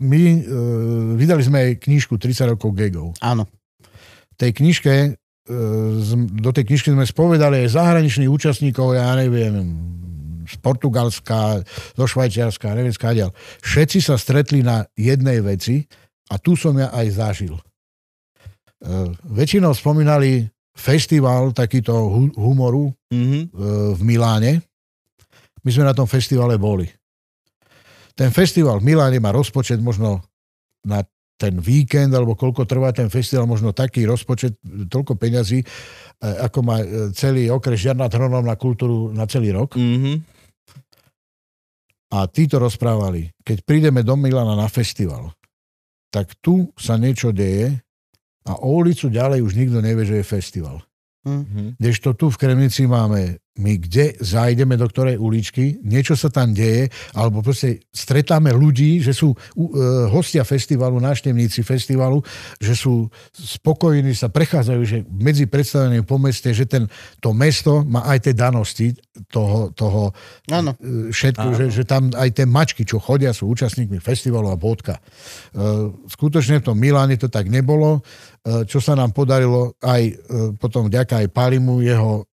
my 0.00 0.22
uh, 0.24 1.12
vydali 1.20 1.44
sme 1.44 1.58
aj 1.60 1.84
knižku 1.84 2.16
30 2.16 2.56
rokov 2.56 2.72
gegov 2.72 3.12
Áno. 3.20 3.44
tej 4.40 4.56
knižke, 4.56 5.20
do 6.32 6.50
tej 6.50 6.64
knižky 6.64 6.88
sme 6.90 7.02
spovedali 7.02 7.66
aj 7.66 7.74
zahraničných 7.74 8.30
účastníkov, 8.30 8.94
ja 8.94 9.14
neviem, 9.14 9.74
z 10.46 10.54
Portugalska, 10.58 11.62
zo 11.94 12.04
Švajčiarska, 12.04 12.70
neviem 12.72 12.90
skáďal. 12.90 13.30
Všetci 13.60 13.98
sa 14.00 14.14
stretli 14.14 14.62
na 14.62 14.86
jednej 14.92 15.38
veci 15.40 15.82
a 16.26 16.38
tu 16.38 16.54
som 16.54 16.74
ja 16.74 16.90
aj 16.90 17.06
zažil. 17.12 17.54
E, 17.54 17.62
väčšinou 19.28 19.70
spomínali 19.70 20.46
festival 20.72 21.50
takýto 21.50 21.92
hu- 22.08 22.34
humoru 22.34 22.90
Mhm. 23.08 23.38
e, 23.38 23.46
v 23.94 24.00
Miláne. 24.02 24.52
My 25.60 25.70
sme 25.70 25.84
na 25.84 25.92
tom 25.92 26.06
festivale 26.06 26.56
boli. 26.56 26.88
Ten 28.14 28.30
festival 28.30 28.78
v 28.78 28.86
Miláne 28.86 29.18
má 29.18 29.30
rozpočet 29.30 29.78
možno 29.78 30.24
na 30.82 31.04
ten 31.40 31.56
víkend, 31.56 32.12
alebo 32.12 32.36
koľko 32.36 32.68
trvá 32.68 32.92
ten 32.92 33.08
festival, 33.08 33.48
možno 33.48 33.72
taký 33.72 34.04
rozpočet, 34.04 34.60
toľko 34.92 35.16
peňazí, 35.16 35.64
e, 35.64 35.66
ako 36.20 36.58
má 36.60 36.84
e, 36.84 37.08
celý 37.16 37.48
okres 37.48 37.80
Žiar 37.80 37.96
nad 37.96 38.12
Hronom 38.12 38.44
na 38.44 38.60
kultúru 38.60 39.08
na 39.16 39.24
celý 39.24 39.56
rok. 39.56 39.80
Mhm. 39.80 40.20
A 42.10 42.26
títo 42.26 42.58
rozprávali, 42.60 43.32
keď 43.40 43.64
prídeme 43.64 44.02
do 44.04 44.18
Milana 44.18 44.58
na 44.58 44.66
festival, 44.66 45.30
tak 46.10 46.34
tu 46.42 46.68
sa 46.74 46.98
niečo 46.98 47.30
deje 47.30 47.78
a 48.44 48.52
o 48.58 48.82
ulicu 48.82 49.06
ďalej 49.06 49.46
už 49.46 49.54
nikto 49.54 49.78
nevie, 49.78 50.04
že 50.04 50.20
je 50.20 50.26
festival. 50.26 50.84
Mhm. 51.24 51.80
Kdežto 51.80 52.12
tu 52.18 52.28
v 52.28 52.36
Kremnici 52.36 52.84
máme 52.84 53.40
my 53.60 53.76
kde 53.76 54.16
zájdeme 54.18 54.80
do 54.80 54.88
ktorej 54.88 55.20
uličky, 55.20 55.78
niečo 55.84 56.16
sa 56.16 56.32
tam 56.32 56.56
deje, 56.56 56.88
alebo 57.12 57.44
proste 57.44 57.84
stretáme 57.92 58.50
ľudí, 58.56 59.04
že 59.04 59.12
sú 59.12 59.30
uh, 59.30 60.08
hostia 60.08 60.42
festivalu, 60.42 60.96
návštevníci 60.98 61.60
festivalu, 61.60 62.24
že 62.56 62.72
sú 62.72 63.06
spokojní, 63.36 64.16
sa 64.16 64.32
prechádzajú 64.32 64.80
že 64.82 64.98
medzi 65.12 65.44
predstavenými 65.44 66.08
po 66.08 66.16
meste, 66.16 66.50
že 66.56 66.64
ten, 66.64 66.88
to 67.20 67.36
mesto 67.36 67.84
má 67.84 68.08
aj 68.08 68.30
tie 68.30 68.34
danosti 68.34 68.96
toho, 69.28 69.70
toho 69.76 70.16
Áno. 70.48 70.72
e, 70.80 71.12
všetko, 71.12 71.46
že, 71.52 71.64
že 71.68 71.82
tam 71.84 72.08
aj 72.14 72.28
tie 72.32 72.46
mačky, 72.48 72.82
čo 72.88 72.96
chodia, 72.96 73.36
sú 73.36 73.52
účastníkmi 73.52 74.00
festivalu 74.00 74.48
a 74.48 74.56
bodka. 74.56 74.96
E, 74.96 75.02
Skutočne 76.08 76.64
v 76.64 76.66
tom 76.72 76.76
Miláne 76.80 77.20
to 77.20 77.28
tak 77.28 77.52
nebolo, 77.52 78.00
E, 78.40 78.64
čo 78.64 78.80
sa 78.80 78.96
nám 78.96 79.12
podarilo 79.12 79.76
aj 79.84 80.02
e, 80.08 80.12
potom 80.56 80.88
vďaka 80.88 81.20
aj 81.20 81.28
Palimu, 81.28 81.84
jeho 81.84 82.24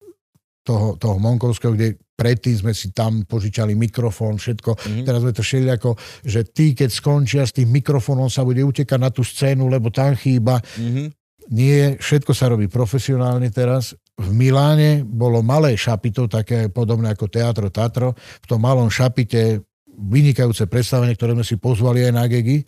toho, 0.68 1.00
toho 1.00 1.16
Monkovského, 1.16 1.72
kde 1.72 1.96
predtým 2.18 2.68
sme 2.68 2.74
si 2.76 2.92
tam 2.92 3.24
požičali 3.24 3.72
mikrofón, 3.78 4.36
všetko. 4.36 4.76
Mm-hmm. 4.76 5.06
Teraz 5.08 5.20
sme 5.24 5.32
to 5.32 5.44
šeli 5.46 5.72
ako, 5.72 5.96
že 6.28 6.44
tí, 6.52 6.76
keď 6.76 6.90
skončia 6.92 7.48
s 7.48 7.56
tým 7.56 7.72
mikrofónom, 7.72 8.28
sa 8.28 8.44
bude 8.44 8.60
utekať 8.68 9.00
na 9.00 9.08
tú 9.08 9.24
scénu, 9.24 9.72
lebo 9.72 9.88
tam 9.88 10.12
chýba. 10.20 10.60
Mhm. 10.76 11.16
Nie, 11.48 11.96
všetko 11.96 12.36
sa 12.36 12.52
robí 12.52 12.68
profesionálne 12.68 13.48
teraz. 13.56 13.96
V 14.20 14.36
Miláne 14.36 15.08
bolo 15.08 15.40
malé 15.40 15.80
šapito, 15.80 16.28
také 16.28 16.68
podobné 16.68 17.16
ako 17.16 17.32
Teatro 17.32 17.72
Tatro. 17.72 18.12
V 18.20 18.46
tom 18.52 18.60
malom 18.60 18.92
šapite 18.92 19.64
vynikajúce 19.96 20.68
predstavenie, 20.68 21.16
ktoré 21.16 21.40
sme 21.40 21.48
si 21.48 21.56
pozvali 21.56 22.04
aj 22.04 22.12
na 22.12 22.28
gegy. 22.28 22.68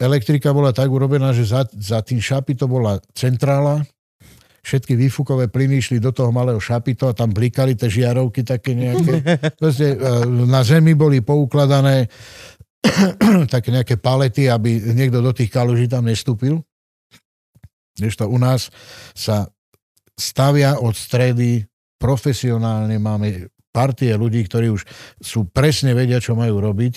Elektrika 0.00 0.56
bola 0.56 0.72
tak 0.72 0.88
urobená, 0.88 1.36
že 1.36 1.44
za, 1.44 1.68
za 1.68 2.00
tým 2.00 2.22
šapito 2.22 2.64
bola 2.64 2.96
centrála, 3.12 3.84
všetky 4.68 5.00
výfukové 5.00 5.48
plyny 5.48 5.80
išli 5.80 5.96
do 5.96 6.12
toho 6.12 6.28
malého 6.28 6.60
šapito 6.60 7.08
a 7.08 7.16
tam 7.16 7.32
blikali 7.32 7.72
tie 7.72 7.88
žiarovky 7.88 8.44
také 8.44 8.76
nejaké. 8.76 9.24
Proste, 9.60 9.96
e, 9.96 10.28
na 10.44 10.60
zemi 10.60 10.92
boli 10.92 11.24
poukladané 11.24 12.12
také 13.54 13.72
nejaké 13.72 13.96
palety, 13.96 14.52
aby 14.52 14.92
niekto 14.92 15.24
do 15.24 15.32
tých 15.32 15.48
kaluží 15.48 15.88
tam 15.88 16.04
nestúpil. 16.04 16.60
Kdežto 17.96 18.28
u 18.28 18.36
nás 18.36 18.68
sa 19.16 19.48
stavia 20.12 20.76
od 20.76 20.92
stredy 20.92 21.64
profesionálne, 21.96 23.00
máme 23.00 23.48
partie 23.72 24.12
ľudí, 24.12 24.44
ktorí 24.44 24.68
už 24.68 24.84
sú 25.18 25.48
presne 25.48 25.96
vedia, 25.96 26.20
čo 26.20 26.36
majú 26.36 26.60
robiť 26.60 26.94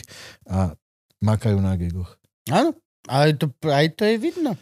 a 0.52 0.76
makajú 1.24 1.58
na 1.58 1.74
gigoch. 1.80 2.20
Áno, 2.52 2.76
aj 3.08 3.40
to, 3.40 3.48
aj 3.66 3.86
to 3.96 4.04
je 4.06 4.16
vidno. 4.20 4.54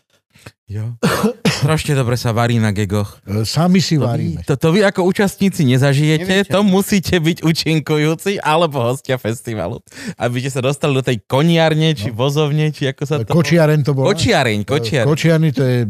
Jo. 0.70 0.94
Strašne 1.60 1.98
dobre 1.98 2.14
sa 2.14 2.30
varí 2.30 2.62
na 2.62 2.70
gegoch. 2.70 3.18
E, 3.26 3.42
Sami 3.42 3.82
si 3.82 3.98
To 3.98 4.06
vy, 4.06 4.08
varíme. 4.08 4.40
to, 4.46 4.54
to 4.54 4.70
vy 4.70 4.86
ako 4.86 5.02
účastníci 5.10 5.66
nezažijete, 5.66 6.46
Neviete. 6.46 6.54
to 6.54 6.62
musíte 6.62 7.18
byť 7.18 7.42
účinkujúci 7.42 8.38
alebo 8.38 8.80
hostia 8.86 9.18
festivalu. 9.18 9.82
Aby 10.16 10.46
ste 10.46 10.54
sa 10.54 10.62
dostali 10.62 10.94
do 10.94 11.02
tej 11.02 11.26
koniarne, 11.26 11.98
či 11.98 12.14
vozovne, 12.14 12.70
či 12.70 12.94
ako 12.94 13.02
sa 13.04 13.18
to... 13.26 13.34
Kočiaren 13.34 13.82
to 13.82 13.98
bol. 13.98 14.06
Kočiareň, 14.08 14.62
kočiareň. 14.64 15.10
Kočiarny 15.10 15.50
to 15.52 15.66
je 15.66 15.78
e, 15.84 15.88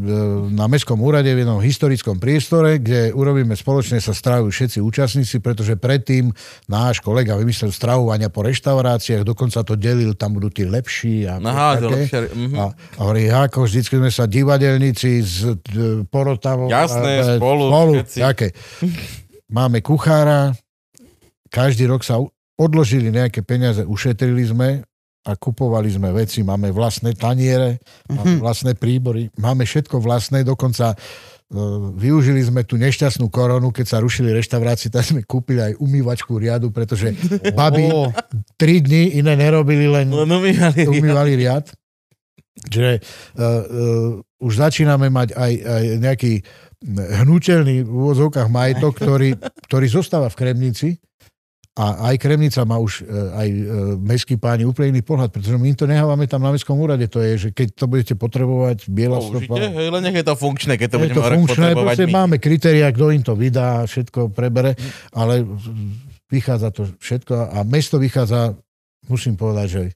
na 0.56 0.66
Mestskom 0.66 0.98
úrade 1.04 1.28
v 1.28 1.44
jednom 1.44 1.60
historickom 1.60 2.18
priestore, 2.18 2.80
kde 2.80 3.12
urobíme 3.12 3.54
spoločne 3.54 4.00
sa 4.00 4.16
stravujú 4.16 4.50
všetci 4.50 4.80
účastníci, 4.80 5.44
pretože 5.44 5.76
predtým 5.76 6.32
náš 6.66 7.04
kolega 7.04 7.36
vymyslel 7.36 7.70
stravovania 7.70 8.32
po 8.32 8.48
reštauráciách, 8.48 9.28
dokonca 9.28 9.60
to 9.62 9.76
delil, 9.76 10.16
tam 10.16 10.40
budú 10.40 10.50
tí 10.50 10.64
lepší. 10.64 11.28
A 11.28 11.38
Aha, 11.38 11.78
také. 11.78 12.08
lepšie, 12.08 12.20
mhm. 12.32 12.56
A, 12.58 12.64
a 12.72 13.00
hovorí, 13.06 13.28
ako 13.28 13.68
vždycky 13.68 14.00
sme 14.00 14.10
sa 14.10 14.24
divadelníci 14.70 15.10
s 15.20 15.34
d- 15.58 16.06
porotavou. 16.06 16.70
Jasné, 16.70 17.12
a- 17.18 17.26
a- 17.26 17.38
spolu, 17.38 17.64
spolu 17.70 17.94
také. 18.06 18.48
Máme 19.50 19.82
kuchára, 19.82 20.54
každý 21.50 21.90
rok 21.90 22.06
sa 22.06 22.22
odložili 22.54 23.10
nejaké 23.10 23.42
peniaze, 23.42 23.82
ušetrili 23.82 24.46
sme 24.46 24.86
a 25.26 25.32
kupovali 25.34 25.90
sme 25.90 26.14
veci, 26.14 26.46
máme 26.46 26.70
vlastné 26.70 27.18
taniere, 27.18 27.82
máme 28.08 28.38
vlastné 28.38 28.78
príbory, 28.78 29.34
máme 29.36 29.66
všetko 29.66 29.98
vlastné, 29.98 30.46
dokonca 30.46 30.94
e, 30.94 30.98
využili 31.98 32.40
sme 32.40 32.62
tú 32.62 32.78
nešťastnú 32.78 33.28
koronu, 33.28 33.74
keď 33.74 33.86
sa 33.88 33.98
rušili 34.00 34.30
reštaurácie, 34.32 34.88
tak 34.88 35.02
sme 35.04 35.26
kúpili 35.26 35.60
aj 35.66 35.74
umývačku 35.76 36.38
riadu, 36.38 36.70
pretože 36.70 37.18
baby 37.58 37.90
Ó. 37.90 38.14
tri 38.56 38.80
dni 38.80 39.18
iné 39.18 39.34
nerobili, 39.34 39.90
len 39.90 40.08
Len 40.08 40.30
umývali. 40.30 40.86
umývali 40.86 41.34
riad. 41.36 41.66
Že 42.60 43.00
uh, 43.00 43.40
uh, 43.40 44.12
už 44.40 44.54
začíname 44.56 45.12
mať 45.12 45.36
aj, 45.36 45.54
aj 45.60 45.84
nejaký 46.00 46.34
hnutelný 47.24 47.84
v 47.84 47.92
úvodzovkách 47.92 48.48
majetok, 48.48 48.96
ktorý, 48.96 49.36
ktorý 49.68 49.88
zostáva 49.92 50.32
v 50.32 50.40
Kremnici 50.40 50.90
a 51.80 52.12
aj 52.12 52.16
Kremnica 52.20 52.64
má 52.68 52.76
už 52.76 53.08
uh, 53.08 53.40
aj 53.40 53.50
uh, 53.52 53.64
mestskí 54.00 54.36
páni 54.36 54.68
úplne 54.68 55.00
iný 55.00 55.04
pohľad, 55.04 55.32
pretože 55.32 55.56
my 55.56 55.72
to 55.76 55.88
nehávame 55.88 56.28
tam 56.28 56.44
na 56.44 56.52
mestskom 56.52 56.76
úrade. 56.76 57.08
To 57.08 57.24
je, 57.24 57.48
že 57.48 57.50
keď 57.56 57.68
to 57.72 57.86
budete 57.88 58.14
potrebovať, 58.20 58.92
biela 58.92 59.20
Použite, 59.20 59.48
stopa, 59.48 59.64
hej, 59.64 59.88
len 59.88 60.02
nech 60.04 60.18
je 60.20 60.26
to 60.28 60.36
funkčné, 60.36 60.76
keď 60.76 60.88
to 60.92 60.98
je 60.98 61.02
budeme 61.08 61.16
to 61.16 61.24
funkčné, 61.24 61.68
potrebovať 61.72 61.98
my. 62.04 62.12
máme 62.12 62.36
kritéria, 62.40 62.92
kto 62.92 63.06
im 63.16 63.24
to 63.24 63.34
vydá, 63.36 63.88
všetko 63.88 64.32
prebere, 64.36 64.76
ale 65.16 65.48
vychádza 66.28 66.70
to 66.76 66.84
všetko 67.00 67.34
a 67.48 67.64
mesto 67.64 67.96
vychádza, 67.96 68.60
musím 69.08 69.40
povedať, 69.40 69.68
že 69.68 69.84
e, 69.90 69.92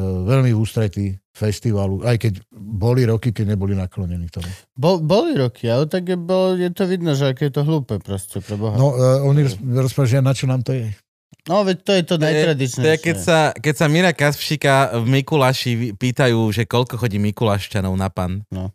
veľmi 0.00 0.54
v 0.54 0.58
ústretí 0.58 1.06
festivalu, 1.32 2.00
aj 2.02 2.16
keď 2.18 2.32
boli 2.52 3.02
roky, 3.02 3.28
keď 3.28 3.44
neboli 3.50 3.72
naklonení 3.72 4.28
tomu. 4.28 4.48
Bol, 4.72 5.00
boli 5.00 5.32
roky, 5.34 5.64
ale 5.64 5.84
tak 5.84 6.04
je, 6.04 6.14
bol, 6.14 6.54
je 6.54 6.68
to 6.68 6.84
vidno, 6.84 7.12
že 7.12 7.32
aké 7.32 7.48
je 7.48 7.54
to 7.54 7.62
hlúpe 7.62 7.96
proste 7.98 8.38
pre 8.38 8.54
Boha. 8.54 8.74
No, 8.74 8.90
uh, 8.90 9.20
oni 9.22 9.42
roz, 9.42 9.56
rozprávajú, 9.56 10.20
na 10.20 10.30
čo 10.30 10.44
nám 10.44 10.60
to 10.60 10.72
je. 10.72 10.92
no 11.42 11.60
veď 11.62 11.76
to 11.80 11.90
je 11.90 12.02
to 12.02 12.14
To 12.14 12.14
je, 12.14 12.22
najtradičnejšie. 12.22 13.00
keď, 13.00 13.16
sa, 13.16 13.38
keď 13.50 13.74
sa 13.74 13.86
Mira 13.86 14.12
Kaspšika 14.12 14.74
v 14.94 15.06
Mikuláši 15.10 15.70
vy- 15.72 15.92
pýtajú, 15.92 16.38
že 16.50 16.62
koľko 16.62 16.94
chodí 16.96 17.16
Mikuláščanov 17.18 17.92
na 17.92 18.06
pan. 18.06 18.44
No. 18.48 18.70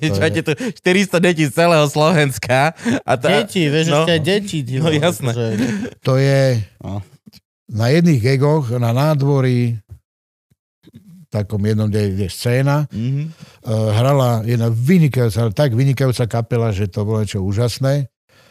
Čujete 0.00 0.40
tu 0.40 0.52
400 0.54 0.80
detí 1.20 1.42
z 1.42 1.52
celého 1.52 1.82
Slovenska. 1.84 2.70
A 3.02 3.12
tá, 3.14 3.28
Deti, 3.36 3.66
vieš, 3.66 3.90
no. 3.90 4.06
aj 4.06 4.22
deti. 4.22 4.62
ty 4.62 4.78
No, 4.78 4.88
jasné. 4.88 5.30
Že, 5.30 5.46
To 6.00 6.14
je 6.14 6.62
No. 6.80 7.02
na 7.68 7.90
jedných 7.90 8.18
gegoch, 8.18 8.70
na 8.72 8.90
nádvorí, 8.90 9.74
takom 11.30 11.62
jednom, 11.62 11.86
kde 11.86 12.26
je 12.26 12.28
scéna, 12.28 12.90
Mhm. 12.90 13.22
uh, 13.64 13.94
hrala 13.94 14.42
jedna 14.42 14.66
vynikajúca, 14.66 15.54
tak 15.54 15.72
vynikajúca 15.72 16.26
kapela, 16.26 16.74
že 16.74 16.90
to 16.90 17.06
bolo 17.06 17.22
niečo 17.22 17.38
úžasné. 17.38 18.10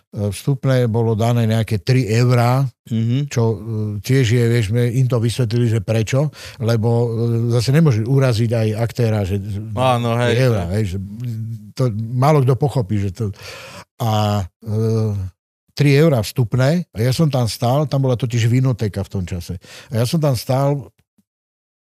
Uh, 0.09 0.31
Vstupné 0.31 0.87
bolo 0.87 1.13
dané 1.13 1.45
nejaké 1.45 1.83
3 1.83 2.07
eurá, 2.17 2.63
Mhm. 2.89 3.27
čo 3.29 3.43
uh, 3.45 3.57
tiež 3.99 4.25
je, 4.31 4.43
vieš, 4.47 4.71
im 4.71 5.05
to 5.05 5.19
vysvetlili, 5.19 5.67
že 5.69 5.83
prečo, 5.83 6.31
lebo 6.57 6.89
zase 7.53 7.69
nemôže 7.69 8.01
uraziť 8.01 8.49
aj 8.49 8.67
aktéra, 8.79 9.27
že 9.27 9.37
Áno, 9.75 10.15
hej. 10.17 10.49
Eurá, 10.49 10.71
hej, 10.73 10.95
že 10.95 10.97
to 11.75 11.91
málo 11.93 12.41
kto 12.41 12.55
pochopí, 12.55 12.97
že 12.97 13.11
to... 13.11 13.29
A 13.99 14.39
uh, 14.63 15.11
3 15.75 15.95
eurá 15.95 16.19
vstupné 16.19 16.87
a 16.91 16.97
ja 16.99 17.15
som 17.15 17.31
tam 17.31 17.47
stál, 17.47 17.87
tam 17.87 18.03
bola 18.03 18.19
totiž 18.19 18.51
vinoteka 18.51 18.99
v 18.99 19.11
tom 19.11 19.23
čase. 19.23 19.59
A 19.87 20.03
ja 20.03 20.05
som 20.07 20.19
tam 20.19 20.35
stál 20.35 20.91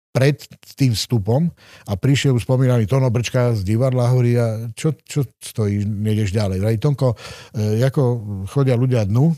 pred 0.09 0.41
tým 0.73 0.97
vstupom 0.97 1.53
a 1.85 1.91
prišiel 1.93 2.33
už 2.33 2.45
spomínaný 2.45 2.89
Tono 2.89 3.13
Brčka 3.13 3.53
z 3.53 3.61
divadla 3.61 4.09
a 4.09 4.11
hovorí, 4.11 4.33
a 4.35 4.73
čo, 4.73 4.97
čo 5.05 5.21
stojí, 5.37 5.85
nejdeš 5.85 6.33
ďalej. 6.33 6.57
Vraj, 6.59 6.77
Tonko, 6.81 7.13
e, 7.53 7.85
ako 7.85 8.01
chodia 8.49 8.73
ľudia 8.73 9.05
dnu, 9.05 9.37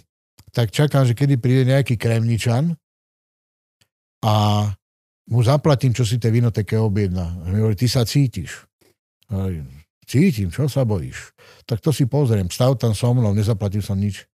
tak 0.55 0.71
čakám, 0.71 1.03
že 1.03 1.15
kedy 1.15 1.39
príde 1.39 1.67
nejaký 1.67 1.99
kremničan 1.99 2.75
a 4.23 4.35
mu 5.31 5.39
zaplatím, 5.43 5.95
čo 5.95 6.07
si 6.07 6.19
tej 6.19 6.39
vinoteke 6.39 6.75
objedná. 6.79 7.39
A 7.43 7.51
mi 7.51 7.59
hovorí, 7.59 7.75
ty 7.75 7.87
sa 7.87 8.07
cítiš. 8.07 8.67
A 9.31 9.47
hovorím, 9.47 9.67
cítim, 10.07 10.51
čo 10.51 10.67
sa 10.67 10.87
bojíš? 10.87 11.35
Tak 11.67 11.79
to 11.83 11.95
si 11.95 12.07
pozriem, 12.07 12.51
stav 12.51 12.75
tam 12.79 12.95
so 12.95 13.11
mnou, 13.11 13.31
nezaplatil 13.35 13.83
som 13.83 13.99
nič. 13.99 14.27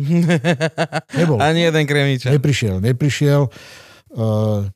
Nebol. 1.18 1.38
Ani 1.38 1.66
jeden 1.66 1.84
kremičan. 1.86 2.34
Neprišiel, 2.34 2.80
neprišiel. 2.82 3.50
Uh, 4.10 4.66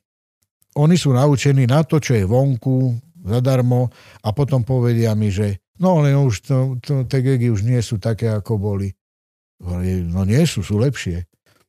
oni 0.75 0.95
sú 0.99 1.15
naučení 1.15 1.63
na 1.65 1.83
to, 1.87 2.03
čo 2.03 2.19
je 2.19 2.27
vonku, 2.27 2.95
zadarmo 3.25 3.89
a 4.21 4.29
potom 4.35 4.61
povedia 4.61 5.15
mi, 5.17 5.33
že 5.33 5.63
no 5.81 5.99
ale 5.99 6.13
no, 6.13 6.29
už 6.29 6.35
to, 6.45 6.57
to, 6.83 6.93
tie 7.09 7.25
gegy 7.25 7.49
už 7.49 7.65
nie 7.65 7.79
sú 7.81 7.97
také, 7.97 8.29
ako 8.29 8.59
boli. 8.59 8.93
No 9.63 10.27
nie 10.27 10.43
sú, 10.43 10.61
sú 10.61 10.77
lepšie. 10.77 11.25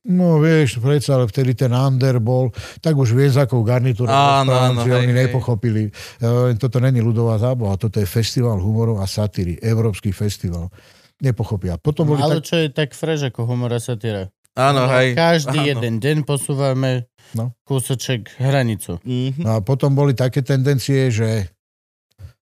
No 0.07 0.39
vieš, 0.39 0.79
predsa, 0.79 1.19
ale 1.19 1.27
vtedy 1.27 1.51
ten 1.51 1.75
under 1.75 2.23
bol, 2.23 2.47
tak 2.79 2.95
už 2.95 3.11
vieš, 3.11 3.43
akou 3.43 3.59
garnitúrou 3.59 4.07
Áno, 4.07 4.55
áno, 4.55 4.79
že 4.87 4.95
hej, 4.95 5.03
oni 5.03 5.11
hej. 5.11 5.19
nepochopili. 5.27 5.91
Uh, 6.23 6.55
toto 6.55 6.79
není 6.79 7.03
ľudová 7.03 7.35
zábava, 7.35 7.75
toto 7.75 7.99
je 7.99 8.07
festival 8.07 8.55
humoru 8.55 9.03
a 9.03 9.05
satíry, 9.07 9.59
európsky 9.59 10.15
festival. 10.15 10.71
Nepochopia. 11.19 11.75
Potom 11.75 12.07
boli 12.07 12.23
ale 12.23 12.39
tak... 12.39 12.47
čo 12.47 12.55
je 12.55 12.67
tak 12.71 12.95
fresh 12.95 13.27
ako 13.27 13.51
humor 13.51 13.75
a 13.75 13.83
satíra. 13.83 14.31
Áno, 14.55 14.87
hej. 14.95 15.11
Každý 15.11 15.59
Áno. 15.59 15.69
jeden 15.75 15.93
deň 15.99 16.17
posúvame 16.23 17.11
No. 17.35 17.51
kúsoček 17.67 18.37
hranicu. 18.39 18.99
Mhm. 19.03 19.43
No 19.43 19.57
a 19.57 19.59
potom 19.59 19.95
boli 19.97 20.13
také 20.15 20.45
tendencie, 20.45 21.11
že 21.11 21.51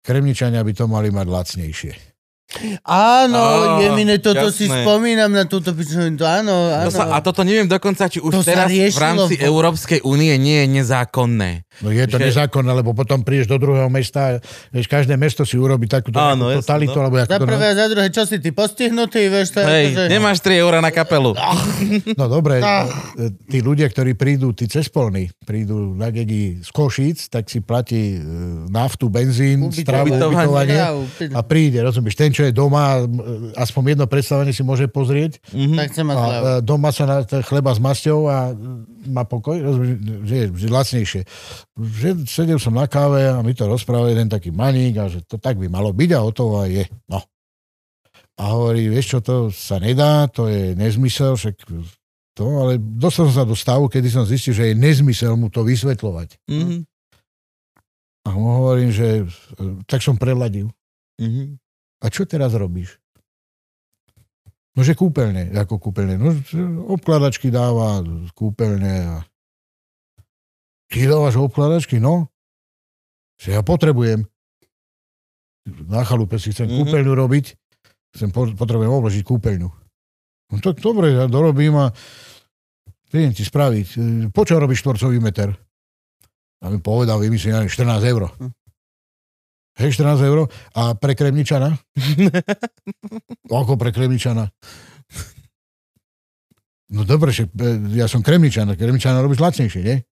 kremničania 0.06 0.61
by 0.64 0.74
to 0.75 0.85
mali 0.88 1.09
mať 1.11 1.27
lacnejšie. 1.27 1.93
Áno, 2.83 3.39
Á, 3.39 3.80
jemine, 3.81 4.17
toto 4.17 4.49
si 4.49 4.65
jasné. 4.65 4.83
spomínam 4.83 5.30
na 5.30 5.43
túto 5.43 5.71
pičovinu. 5.71 6.19
Áno, 6.19 6.51
áno. 6.69 6.85
To 6.85 6.93
sa, 6.93 7.07
a 7.09 7.19
toto 7.19 7.41
neviem 7.41 7.63
dokonca, 7.63 8.05
či 8.05 8.17
už 8.17 8.27
To 8.30 8.41
teraz 8.41 8.67
v 8.67 8.91
rámci 8.93 9.35
v- 9.35 9.45
Európskej 9.45 9.99
únie 10.01 10.35
nie 10.35 10.61
je 10.61 10.67
nezákonné. 10.73 11.63
No 11.80 11.89
je 11.89 12.03
to 12.05 12.15
Že- 12.15 12.25
nezákonné, 12.27 12.71
lebo 12.73 12.91
potom 12.91 13.21
prídeš 13.21 13.47
do 13.47 13.57
druhého 13.57 13.88
mesta, 13.88 14.38
vieš, 14.67 14.85
každé 14.85 15.15
mesto 15.15 15.41
si 15.41 15.55
urobí 15.55 15.88
takúto 15.88 16.19
Áno, 16.19 16.51
totalitu, 16.53 16.93
no. 16.93 17.01
alebo 17.01 17.15
jak 17.17 17.27
Za 17.27 17.39
to... 17.39 17.45
prvé 17.45 17.65
a 17.65 17.73
za 17.73 17.88
druhé, 17.88 18.07
čo 18.09 18.23
si 18.23 18.38
ty 18.38 18.51
postihnutý, 18.51 19.21
vieš, 19.25 19.47
to 19.51 19.59
je 19.59 19.65
Hej, 19.65 19.85
akože- 19.88 20.09
nemáš 20.09 20.38
3 20.39 20.57
eurá 20.57 20.77
na 20.77 20.89
kapelu. 20.89 21.31
No 22.13 22.27
dobre, 22.27 22.59
Ah. 22.61 22.85
tí 23.47 23.59
ľudia, 23.59 23.88
ktorí 23.88 24.13
prídu, 24.13 24.51
tí 24.51 24.65
cespolní, 24.65 25.31
prídu 25.41 25.93
na 25.93 26.09
gegi 26.09 26.59
z 26.59 26.69
Košíc, 26.69 27.27
tak 27.27 27.47
si 27.47 27.59
platí 27.59 28.13
e, 28.13 28.19
naftu, 28.67 29.07
benzín, 29.07 29.65
stravu, 29.67 30.11
Ubytovanie. 30.11 30.77
a 31.30 31.41
príde, 31.41 31.80
rozumieš, 31.80 32.13
ten, 32.13 32.30
čo 32.30 32.40
je 32.49 32.53
doma, 32.55 33.05
aspoň 33.53 33.93
jedno 33.93 34.05
predstavenie 34.09 34.55
si 34.55 34.65
môže 34.65 34.89
pozrieť 34.89 35.37
Tak 35.51 35.93
chcem 35.93 36.05
mať 36.07 36.15
a 36.17 36.25
e, 36.25 36.41
doma 36.65 36.89
sa 36.89 37.05
na 37.05 37.17
chleba 37.45 37.75
s 37.75 37.79
masťou 37.83 38.25
a 38.25 38.55
má 39.05 39.27
pokoj, 39.27 39.59
že 40.25 40.49
je 40.49 40.69
lacnejšie. 40.69 41.21
Že 41.77 42.09
sedel 42.25 42.57
som 42.57 42.73
na 42.73 42.89
káve 42.89 43.29
a 43.29 43.39
mi 43.45 43.53
to 43.53 43.69
rozprával 43.69 44.09
jeden 44.09 44.29
taký 44.29 44.49
maník 44.49 44.97
a 44.97 45.05
že 45.05 45.21
to 45.25 45.37
tak 45.37 45.61
by 45.61 45.69
malo 45.69 45.93
byť 45.93 46.09
a 46.17 46.19
o 46.25 46.31
to 46.33 46.57
aj 46.57 46.69
je. 46.69 46.85
No. 47.05 47.21
A 48.41 48.43
hovorí, 48.57 48.89
vieš 48.89 49.17
čo, 49.17 49.19
to 49.21 49.35
sa 49.53 49.77
nedá, 49.77 50.25
to 50.25 50.49
je 50.49 50.73
nezmysel, 50.73 51.37
však 51.37 51.61
to, 52.33 52.43
ale 52.47 52.81
dostal 52.81 53.29
som 53.29 53.43
sa 53.43 53.45
do 53.45 53.53
stavu, 53.53 53.85
kedy 53.85 54.09
som 54.09 54.25
zistil, 54.25 54.55
že 54.55 54.71
je 54.71 54.75
nezmysel 54.79 55.37
mu 55.37 55.53
to 55.53 55.61
vysvetľovať. 55.61 56.41
Mhm. 56.49 56.89
A 58.21 58.29
mu 58.37 58.49
hovorím, 58.61 58.89
že 58.93 59.25
e, 59.25 59.85
tak 59.85 60.01
som 60.01 60.17
preladil. 60.17 60.73
Mhm. 61.21 61.60
A 62.01 62.09
čo 62.09 62.25
teraz 62.25 62.51
robíš? 62.51 62.97
No, 64.71 64.81
že 64.81 64.95
kúpeľne, 64.95 65.51
ako 65.53 65.77
kúpeľne. 65.77 66.15
No, 66.15 66.31
obkladačky 66.89 67.51
dáva, 67.51 68.01
kúpeľne 68.31 68.93
a... 69.03 69.15
Ty 70.88 71.07
dávaš 71.07 71.35
obkladačky? 71.38 71.99
No. 71.99 72.27
Že 73.38 73.55
ja 73.55 73.61
potrebujem. 73.61 74.27
Na 75.85 76.01
chalupe 76.01 76.35
si 76.35 76.49
chcem 76.49 76.65
Mhm. 76.65 76.71
mm-hmm. 76.71 76.81
kúpeľňu 76.83 77.13
robiť. 77.13 77.45
Chcem, 78.11 78.30
po- 78.30 78.49
potrebujem 78.49 78.91
obložiť 78.91 79.23
kúpeľňu. 79.23 79.69
No 80.51 80.55
tak 80.59 80.80
dobre, 80.80 81.15
ja 81.15 81.27
dorobím 81.27 81.75
a 81.77 81.95
viem 83.07 83.31
ti 83.31 83.43
spraviť. 83.43 83.88
Po 84.31 84.43
čo 84.43 84.59
robíš 84.59 84.83
štvorcový 84.83 85.19
meter? 85.19 85.55
A 86.59 86.67
mi 86.67 86.77
povedal, 86.77 87.17
vymyslím, 87.17 87.51
ja 87.51 87.59
neviem, 87.59 87.71
14 87.71 88.03
eur. 88.03 88.21
Hm. 88.35 88.51
Hej, 89.80 89.95
14 89.95 90.27
eur. 90.27 90.51
A 90.75 90.95
pre 91.00 91.16
kremničana? 91.16 91.80
Ako 93.61 93.80
pre 93.80 93.95
kremničana? 93.95 94.51
No 96.91 97.08
dobre, 97.08 97.32
že 97.32 97.48
e, 97.48 97.95
ja 97.95 98.11
som 98.11 98.19
kremničan, 98.19 98.67
kremničana 98.75 99.24
robíš 99.24 99.40
lacnejšie, 99.40 99.80
nie? 99.80 100.03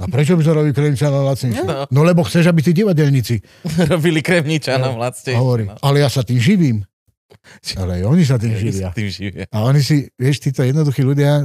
A 0.00 0.10
prečo 0.10 0.34
by 0.34 0.42
som 0.42 0.58
robil 0.58 0.74
kremničana 0.74 1.22
lacnejšie? 1.22 1.62
No. 1.62 1.86
No 1.86 2.00
lebo 2.02 2.26
chceš, 2.26 2.50
aby 2.50 2.66
tí 2.66 2.74
divadelníci 2.74 3.38
Robili 3.94 4.18
kremničanom 4.18 4.98
vlastne. 4.98 5.38
hovorí, 5.38 5.70
ale 5.70 6.02
ja 6.02 6.10
sa 6.10 6.26
tým 6.26 6.42
živím. 6.42 6.82
Ale 7.80 8.00
aj 8.00 8.04
oni 8.04 8.22
sa 8.22 8.36
tým 8.36 8.52
živia. 8.52 8.90
Tým 8.90 9.08
živia. 9.08 9.44
A 9.48 9.64
oni 9.64 9.80
si, 9.80 10.08
vieš, 10.14 10.40
títo 10.40 10.60
jednoduchí 10.60 11.00
ľudia 11.00 11.44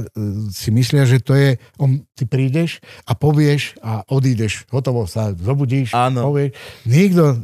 si 0.50 0.70
myslia, 0.70 1.04
že 1.04 1.18
to 1.18 1.32
je, 1.32 1.56
on, 1.76 2.04
ty 2.12 2.24
prídeš 2.24 2.78
a 3.04 3.12
povieš 3.12 3.78
a 3.80 4.02
odídeš, 4.06 4.66
hotovo 4.68 5.04
sa 5.04 5.32
zobudíš, 5.32 5.92
Áno. 5.92 6.30
povieš. 6.30 6.52
Nikto 6.84 7.24
e, 7.26 7.36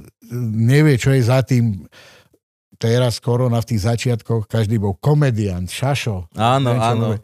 nevie, 0.53 0.95
čo 0.97 1.11
je 1.11 1.23
za 1.23 1.41
tým. 1.41 1.87
Teraz 2.77 3.23
korona 3.23 3.63
v 3.63 3.69
tých 3.71 3.87
začiatkoch, 3.87 4.51
každý 4.51 4.75
bol 4.75 4.99
komediant, 4.99 5.71
šašo. 5.71 6.27
Áno, 6.35 6.75
Neviem, 6.75 6.83
áno. 6.83 7.07
robí. 7.15 7.19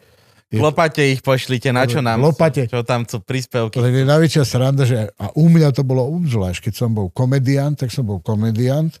Je- 0.49 0.57
Lopate 0.57 1.03
ich 1.05 1.21
pošlite, 1.21 1.69
na 1.69 1.85
čo 1.85 2.01
nám 2.01 2.25
Lopate. 2.25 2.65
Čo 2.65 2.81
tam 2.81 3.05
sú 3.05 3.21
príspevky. 3.21 3.77
Len 3.77 4.01
je 4.01 4.05
najväčšia 4.07 4.43
sranda, 4.47 4.81
že 4.81 5.13
a 5.13 5.29
u 5.37 5.45
mňa 5.45 5.69
to 5.75 5.85
bolo 5.85 6.09
obzvlášť, 6.09 6.71
keď 6.71 6.73
som 6.73 6.89
bol 6.89 7.13
komediant, 7.13 7.77
tak 7.77 7.93
som 7.93 8.01
bol 8.01 8.17
komediant 8.17 8.97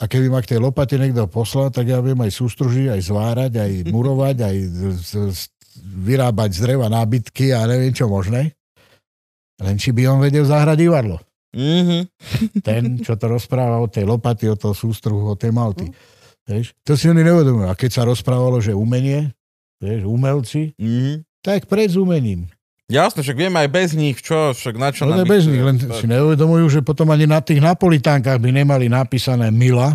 a 0.00 0.08
keby 0.08 0.32
ma 0.32 0.40
k 0.40 0.56
tej 0.56 0.60
lopate 0.64 0.96
niekto 0.96 1.28
poslal, 1.28 1.68
tak 1.68 1.92
ja 1.92 2.00
viem 2.00 2.16
aj 2.16 2.32
sústružiť, 2.32 2.96
aj 2.96 3.00
zvárať, 3.04 3.52
aj 3.60 3.72
murovať, 3.94 4.36
aj 4.40 4.56
vyrábať 5.80 6.50
z 6.56 6.58
dreva 6.64 6.88
nábytky 6.88 7.52
a 7.52 7.68
neviem 7.68 7.92
čo 7.92 8.08
možné. 8.08 8.56
Len 9.60 9.76
či 9.76 9.92
by 9.92 10.08
on 10.08 10.24
vedel 10.24 10.44
zahrať 10.48 10.76
divadlo. 10.80 11.20
Mhm. 11.52 11.98
Ten, 12.66 12.82
čo 13.02 13.18
to 13.20 13.26
rozpráva 13.28 13.82
o 13.82 13.90
tej 13.90 14.08
lopaty, 14.08 14.48
o 14.48 14.56
toho 14.56 14.72
sústruhu, 14.72 15.34
o 15.34 15.36
tej 15.36 15.52
malty. 15.52 15.90
Vieš? 16.48 16.72
To 16.88 16.96
si 16.96 17.06
oni 17.06 17.20
neuvedomujú. 17.20 17.68
A 17.68 17.76
keď 17.76 17.90
sa 18.00 18.02
rozprávalo, 18.08 18.58
že 18.58 18.72
umenie, 18.72 19.36
vieš, 19.78 20.08
umelci, 20.08 20.72
Mhm. 20.80 21.26
tak 21.44 21.68
pred 21.68 21.92
umením. 21.92 22.48
Jasno, 22.90 23.20
však 23.20 23.36
vieme 23.36 23.56
aj 23.56 23.70
bez 23.70 23.88
nich, 23.92 24.18
čo, 24.18 24.50
však 24.50 24.74
na 24.74 24.90
čo 24.90 25.06
No 25.06 25.14
nám 25.14 25.24
bez 25.24 25.42
ich- 25.42 25.50
nich, 25.50 25.62
len 25.62 25.78
si 25.78 26.04
neuvedomujú, 26.04 26.66
že 26.68 26.80
potom 26.80 27.06
ani 27.06 27.24
na 27.24 27.38
tých 27.38 27.58
napolitánkach 27.58 28.36
by 28.36 28.50
nemali 28.52 28.86
napísané 28.86 29.48
Mila, 29.48 29.94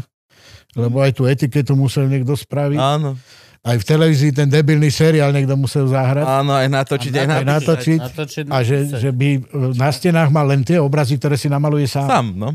lebo 0.73 0.97
aj 0.97 1.11
tú 1.11 1.23
etiketu 1.23 1.71
musel 1.73 2.05
niekto 2.05 2.31
spraviť. 2.31 2.79
Áno, 2.79 3.19
Aj 3.61 3.73
v 3.73 3.81
televízii 3.83 4.29
ten 4.29 4.45
debilný 4.45 4.87
seriál 4.87 5.33
niekto 5.33 5.55
musel 5.55 5.85
zahrať. 5.85 6.21
áno, 6.21 6.53
aj 6.53 6.69
natočiť, 6.69 7.11
aj 7.11 7.17
A 7.17 7.25
Aj 7.25 7.27
napísať. 7.27 7.49
natočiť. 7.49 7.99
Natočiť, 7.99 8.43
A 8.45 8.57
že, 8.61 8.77
že 8.93 9.09
by 9.09 9.27
na 9.73 9.89
stenách 9.89 10.29
mal 10.29 10.45
len 10.45 10.61
tie 10.61 10.77
obrazy, 10.77 11.17
ktoré 11.17 11.33
si 11.33 11.47
namaluje 11.47 11.83
sám. 11.85 12.05
Sám, 12.05 12.27
no. 12.31 12.53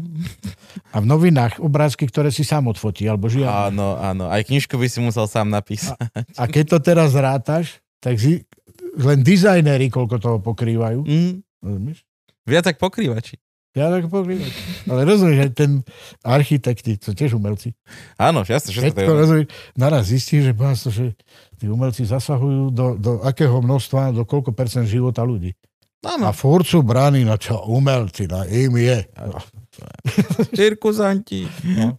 A 0.88 0.96
v 0.96 1.06
novinách 1.06 1.58
obrázky, 1.58 2.06
ktoré 2.06 2.30
si 2.30 2.40
sám 2.42 2.68
odfotí, 2.68 3.04
alebo 3.04 3.26
žiadne. 3.26 3.74
Áno, 3.74 3.98
áno. 3.98 4.24
Aj 4.26 4.38
knižku 4.38 4.70
by 4.72 4.86
si 4.86 4.98
musel 5.00 5.26
sám 5.26 5.50
napísať. 5.50 5.98
A 6.34 6.46
keď 6.46 6.64
to 6.68 6.78
teraz 6.80 7.10
rátaš, 7.12 7.82
tak 7.98 8.14
si, 8.16 8.46
len 8.96 9.18
dizajnéri 9.22 9.92
koľko 9.92 10.16
toho 10.18 10.38
pokrývajú. 10.42 11.06
Mm. 11.06 11.34
Rozumieš? 11.62 11.98
Viac 12.48 12.64
tak 12.66 12.80
pokrývači. 12.80 13.38
Ja 13.70 13.86
tak 13.86 14.10
pokrývam. 14.10 14.50
Ale 14.90 15.06
rozumieš, 15.06 15.46
aj 15.46 15.52
ten 15.54 15.70
architekti, 16.26 16.98
to 16.98 17.14
tiež 17.14 17.38
umelci. 17.38 17.70
Áno, 18.18 18.42
jasne, 18.42 18.74
že 18.74 18.90
to 18.90 19.14
rozumieš, 19.14 19.46
naraz 19.78 20.10
zistí, 20.10 20.42
že, 20.42 20.50
pán, 20.50 20.74
že 20.74 21.14
tí 21.54 21.70
umelci 21.70 22.02
zasahujú 22.02 22.74
do, 22.74 22.98
do 22.98 23.22
akého 23.22 23.62
množstva, 23.62 24.10
do 24.10 24.26
koľko 24.26 24.50
percent 24.50 24.90
života 24.90 25.22
ľudí. 25.22 25.54
Áno, 26.02 26.26
A 26.26 26.34
furt 26.34 26.66
sú 26.66 26.82
bráni, 26.82 27.22
no 27.22 27.36
čo, 27.38 27.62
umelci, 27.70 28.26
no 28.26 28.42
im 28.48 28.74
je. 28.74 29.06
cirkuzanti. 30.56 31.46
No. 31.76 31.94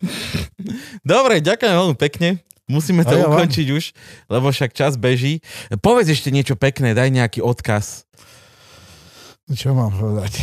Dobre, 1.05 1.39
ďakujem 1.39 1.71
veľmi 1.71 1.95
pekne. 1.95 2.41
Musíme 2.69 3.03
to 3.03 3.17
ja 3.17 3.25
vám. 3.25 3.41
ukončiť 3.41 3.67
už, 3.73 3.83
lebo 4.29 4.49
však 4.53 4.71
čas 4.75 4.95
beží. 4.95 5.41
Povedz 5.81 6.13
ešte 6.13 6.29
niečo 6.29 6.53
pekné, 6.55 6.93
daj 6.93 7.09
nejaký 7.09 7.39
odkaz. 7.41 8.05
Čo 9.51 9.75
mám 9.75 9.91
povedať? 9.91 10.39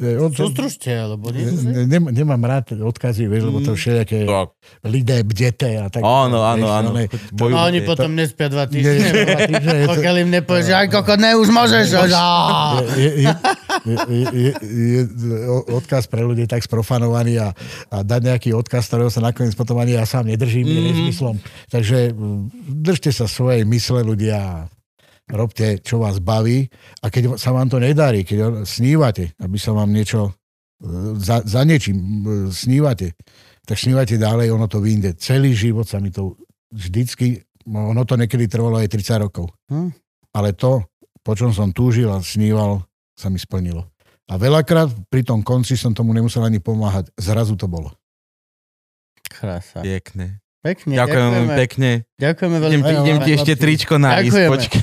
E, 0.00 0.16
Od, 0.16 0.32
Sústružte, 0.32 0.88
alebo 0.88 1.28
nie? 1.28 1.44
ne, 1.44 1.84
ne, 1.84 1.98
nemám 2.08 2.40
rád 2.40 2.72
odkazy, 2.72 3.28
vieš, 3.28 3.52
lebo 3.52 3.60
to 3.60 3.76
všelijaké 3.76 4.24
Tak. 4.24 4.48
lidé 4.88 5.20
bdete 5.20 5.68
a 5.76 5.92
tak. 5.92 6.00
Áno, 6.00 6.40
áno, 6.40 6.66
áno. 6.72 6.90
A 6.96 7.58
oni 7.68 7.84
potom 7.84 8.16
nespia 8.16 8.48
dva 8.48 8.64
týždne. 8.64 8.96
to- 8.96 9.92
Pokiaľ 9.92 10.14
im 10.24 10.30
nepovieš, 10.40 10.72
aj 10.72 10.88
koko, 10.88 11.20
ne, 11.20 11.36
už 11.36 11.52
môžeš. 11.52 11.84
Je, 11.92 12.00
je, 12.96 13.30
je, 13.84 13.96
je, 14.08 14.24
je, 14.32 14.50
je 14.64 15.00
odkaz 15.68 16.08
pre 16.08 16.24
ľudí 16.24 16.48
tak 16.48 16.64
sprofanovaný 16.64 17.36
a, 17.44 17.48
a 17.92 17.96
dať 18.00 18.20
nejaký 18.24 18.50
odkaz, 18.56 18.88
ktorého 18.88 19.12
sa 19.12 19.20
nakoniec 19.20 19.52
potom 19.52 19.76
ani 19.76 20.00
ja 20.00 20.08
sám 20.08 20.32
nedržím, 20.32 20.64
mm. 20.64 20.72
je 20.72 20.80
nezmyslom. 20.80 21.36
Takže 21.68 22.16
mm, 22.16 22.40
držte 22.80 23.12
sa 23.12 23.28
svojej 23.28 23.68
mysle 23.68 24.00
ľudia 24.00 24.64
robte, 25.30 25.78
čo 25.80 26.02
vás 26.02 26.18
baví 26.18 26.66
a 27.02 27.08
keď 27.08 27.38
sa 27.38 27.54
vám 27.54 27.70
to 27.70 27.78
nedarí, 27.78 28.26
keď 28.26 28.66
snívate, 28.66 29.32
aby 29.38 29.56
sa 29.56 29.72
vám 29.72 29.90
niečo 29.90 30.30
e, 30.30 30.32
za, 31.18 31.42
za 31.46 31.62
niečím 31.62 31.96
e, 31.96 32.04
snívate, 32.50 33.14
tak 33.64 33.78
snívate 33.78 34.18
ďalej, 34.18 34.50
ono 34.50 34.66
to 34.66 34.82
vyjde. 34.82 35.14
Celý 35.16 35.54
život 35.54 35.86
sa 35.86 36.02
mi 36.02 36.10
to 36.10 36.34
vždycky, 36.74 37.46
no, 37.70 37.94
ono 37.94 38.02
to 38.02 38.18
niekedy 38.18 38.50
trvalo 38.50 38.82
aj 38.82 38.90
30 38.90 39.24
rokov. 39.24 39.46
Hm. 39.70 39.94
Ale 40.34 40.54
to, 40.54 40.82
po 41.22 41.32
čom 41.38 41.54
som 41.54 41.70
túžil 41.70 42.10
a 42.10 42.18
sníval, 42.18 42.82
sa 43.14 43.28
mi 43.28 43.38
splnilo. 43.38 43.86
A 44.30 44.38
veľakrát 44.38 44.88
pri 45.10 45.26
tom 45.26 45.42
konci 45.42 45.74
som 45.74 45.90
tomu 45.90 46.14
nemusel 46.14 46.40
ani 46.46 46.62
pomáhať. 46.62 47.10
Zrazu 47.18 47.58
to 47.58 47.66
bolo. 47.66 47.90
Krása. 49.26 49.82
Pekné. 49.82 50.39
Pekne, 50.60 50.92
Ďakujem 50.92 51.24
veľmi 51.24 51.32
ďakujeme. 51.32 51.56
pekne. 51.58 51.90
Ďakujeme 52.20 52.56
veľmi 52.58 52.74
Idem, 52.76 53.00
idem 53.00 53.18
ti 53.24 53.30
ešte 53.32 53.52
tričko 53.56 53.94
nájsť, 53.96 54.20
Ďakujeme. 54.22 54.50
počkaj. 54.52 54.82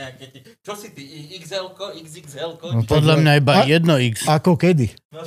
Čo 0.64 0.72
si 0.72 0.88
ty, 0.94 1.02
XL-ko, 1.36 1.84
XXL-ko? 1.98 2.66
No, 2.70 2.80
Podľa 2.82 3.14
mňa 3.18 3.32
iba 3.36 3.52
A- 3.52 3.66
jedno 3.66 3.98
X. 3.98 4.24
Ako 4.24 4.54
kedy? 4.54 4.88
No 5.10 5.20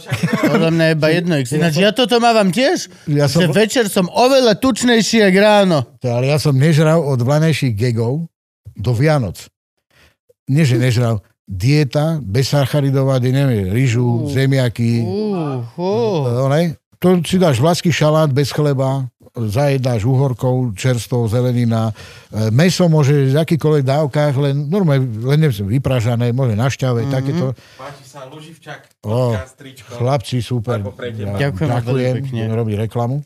Podľa 0.47 0.71
mňa 0.71 0.85
iba 0.89 1.07
jedno 1.11 1.33
X. 1.37 1.53
Ináč 1.53 1.77
ja 1.77 1.91
toto 1.91 2.17
mávam 2.17 2.49
tiež, 2.49 2.89
Ja 3.05 3.27
som, 3.27 3.43
že 3.43 3.51
večer 3.51 3.85
som 3.85 4.07
oveľa 4.07 4.57
tučnejší 4.57 5.21
jak 5.21 5.35
ráno. 5.35 5.85
ale 5.99 6.31
ja 6.31 6.39
som 6.39 6.55
nežral 6.55 6.97
od 6.97 7.19
vlanejších 7.19 7.75
gegov 7.75 8.25
do 8.73 8.91
Vianoc. 8.91 9.37
Nie, 10.45 10.63
že 10.63 10.77
nežral. 10.77 11.19
Dieta, 11.43 12.17
bezsacharidová, 12.19 13.19
neviem, 13.19 13.69
rýžu, 13.69 14.01
Uh. 14.01 14.33
zemiaky. 14.33 15.05
Uh, 15.05 15.61
uh. 15.77 16.49
Ne? 16.49 16.73
To 16.97 17.21
si 17.21 17.37
dáš 17.37 17.59
vlaský 17.59 17.91
šalát 17.91 18.31
bez 18.31 18.49
chleba 18.49 19.05
zajedáš 19.35 20.07
uhorkou, 20.07 20.71
čerstvou 20.71 21.27
zelenina. 21.27 21.91
E, 22.31 22.49
Meso 22.55 22.87
môže 22.87 23.31
v 23.31 23.35
akýkoľvek 23.35 23.83
dávkach, 23.83 24.33
len 24.39 24.71
normálne, 24.71 25.03
len 25.27 25.37
neviem, 25.43 25.67
vypražané, 25.67 26.31
môže 26.31 26.55
na 26.55 26.71
šťave, 26.71 27.03
mm-hmm. 27.03 27.15
takéto. 27.15 27.45
Páči 27.75 28.03
sa 28.07 28.25
Luživčak, 28.31 29.03
O, 29.03 29.35
chlapci, 29.99 30.39
super. 30.39 30.79
Ďakujem 30.79 31.69
Ďakujem, 31.69 32.13
pekne. 32.23 32.41
robí 32.55 32.73
reklamu. 32.79 33.21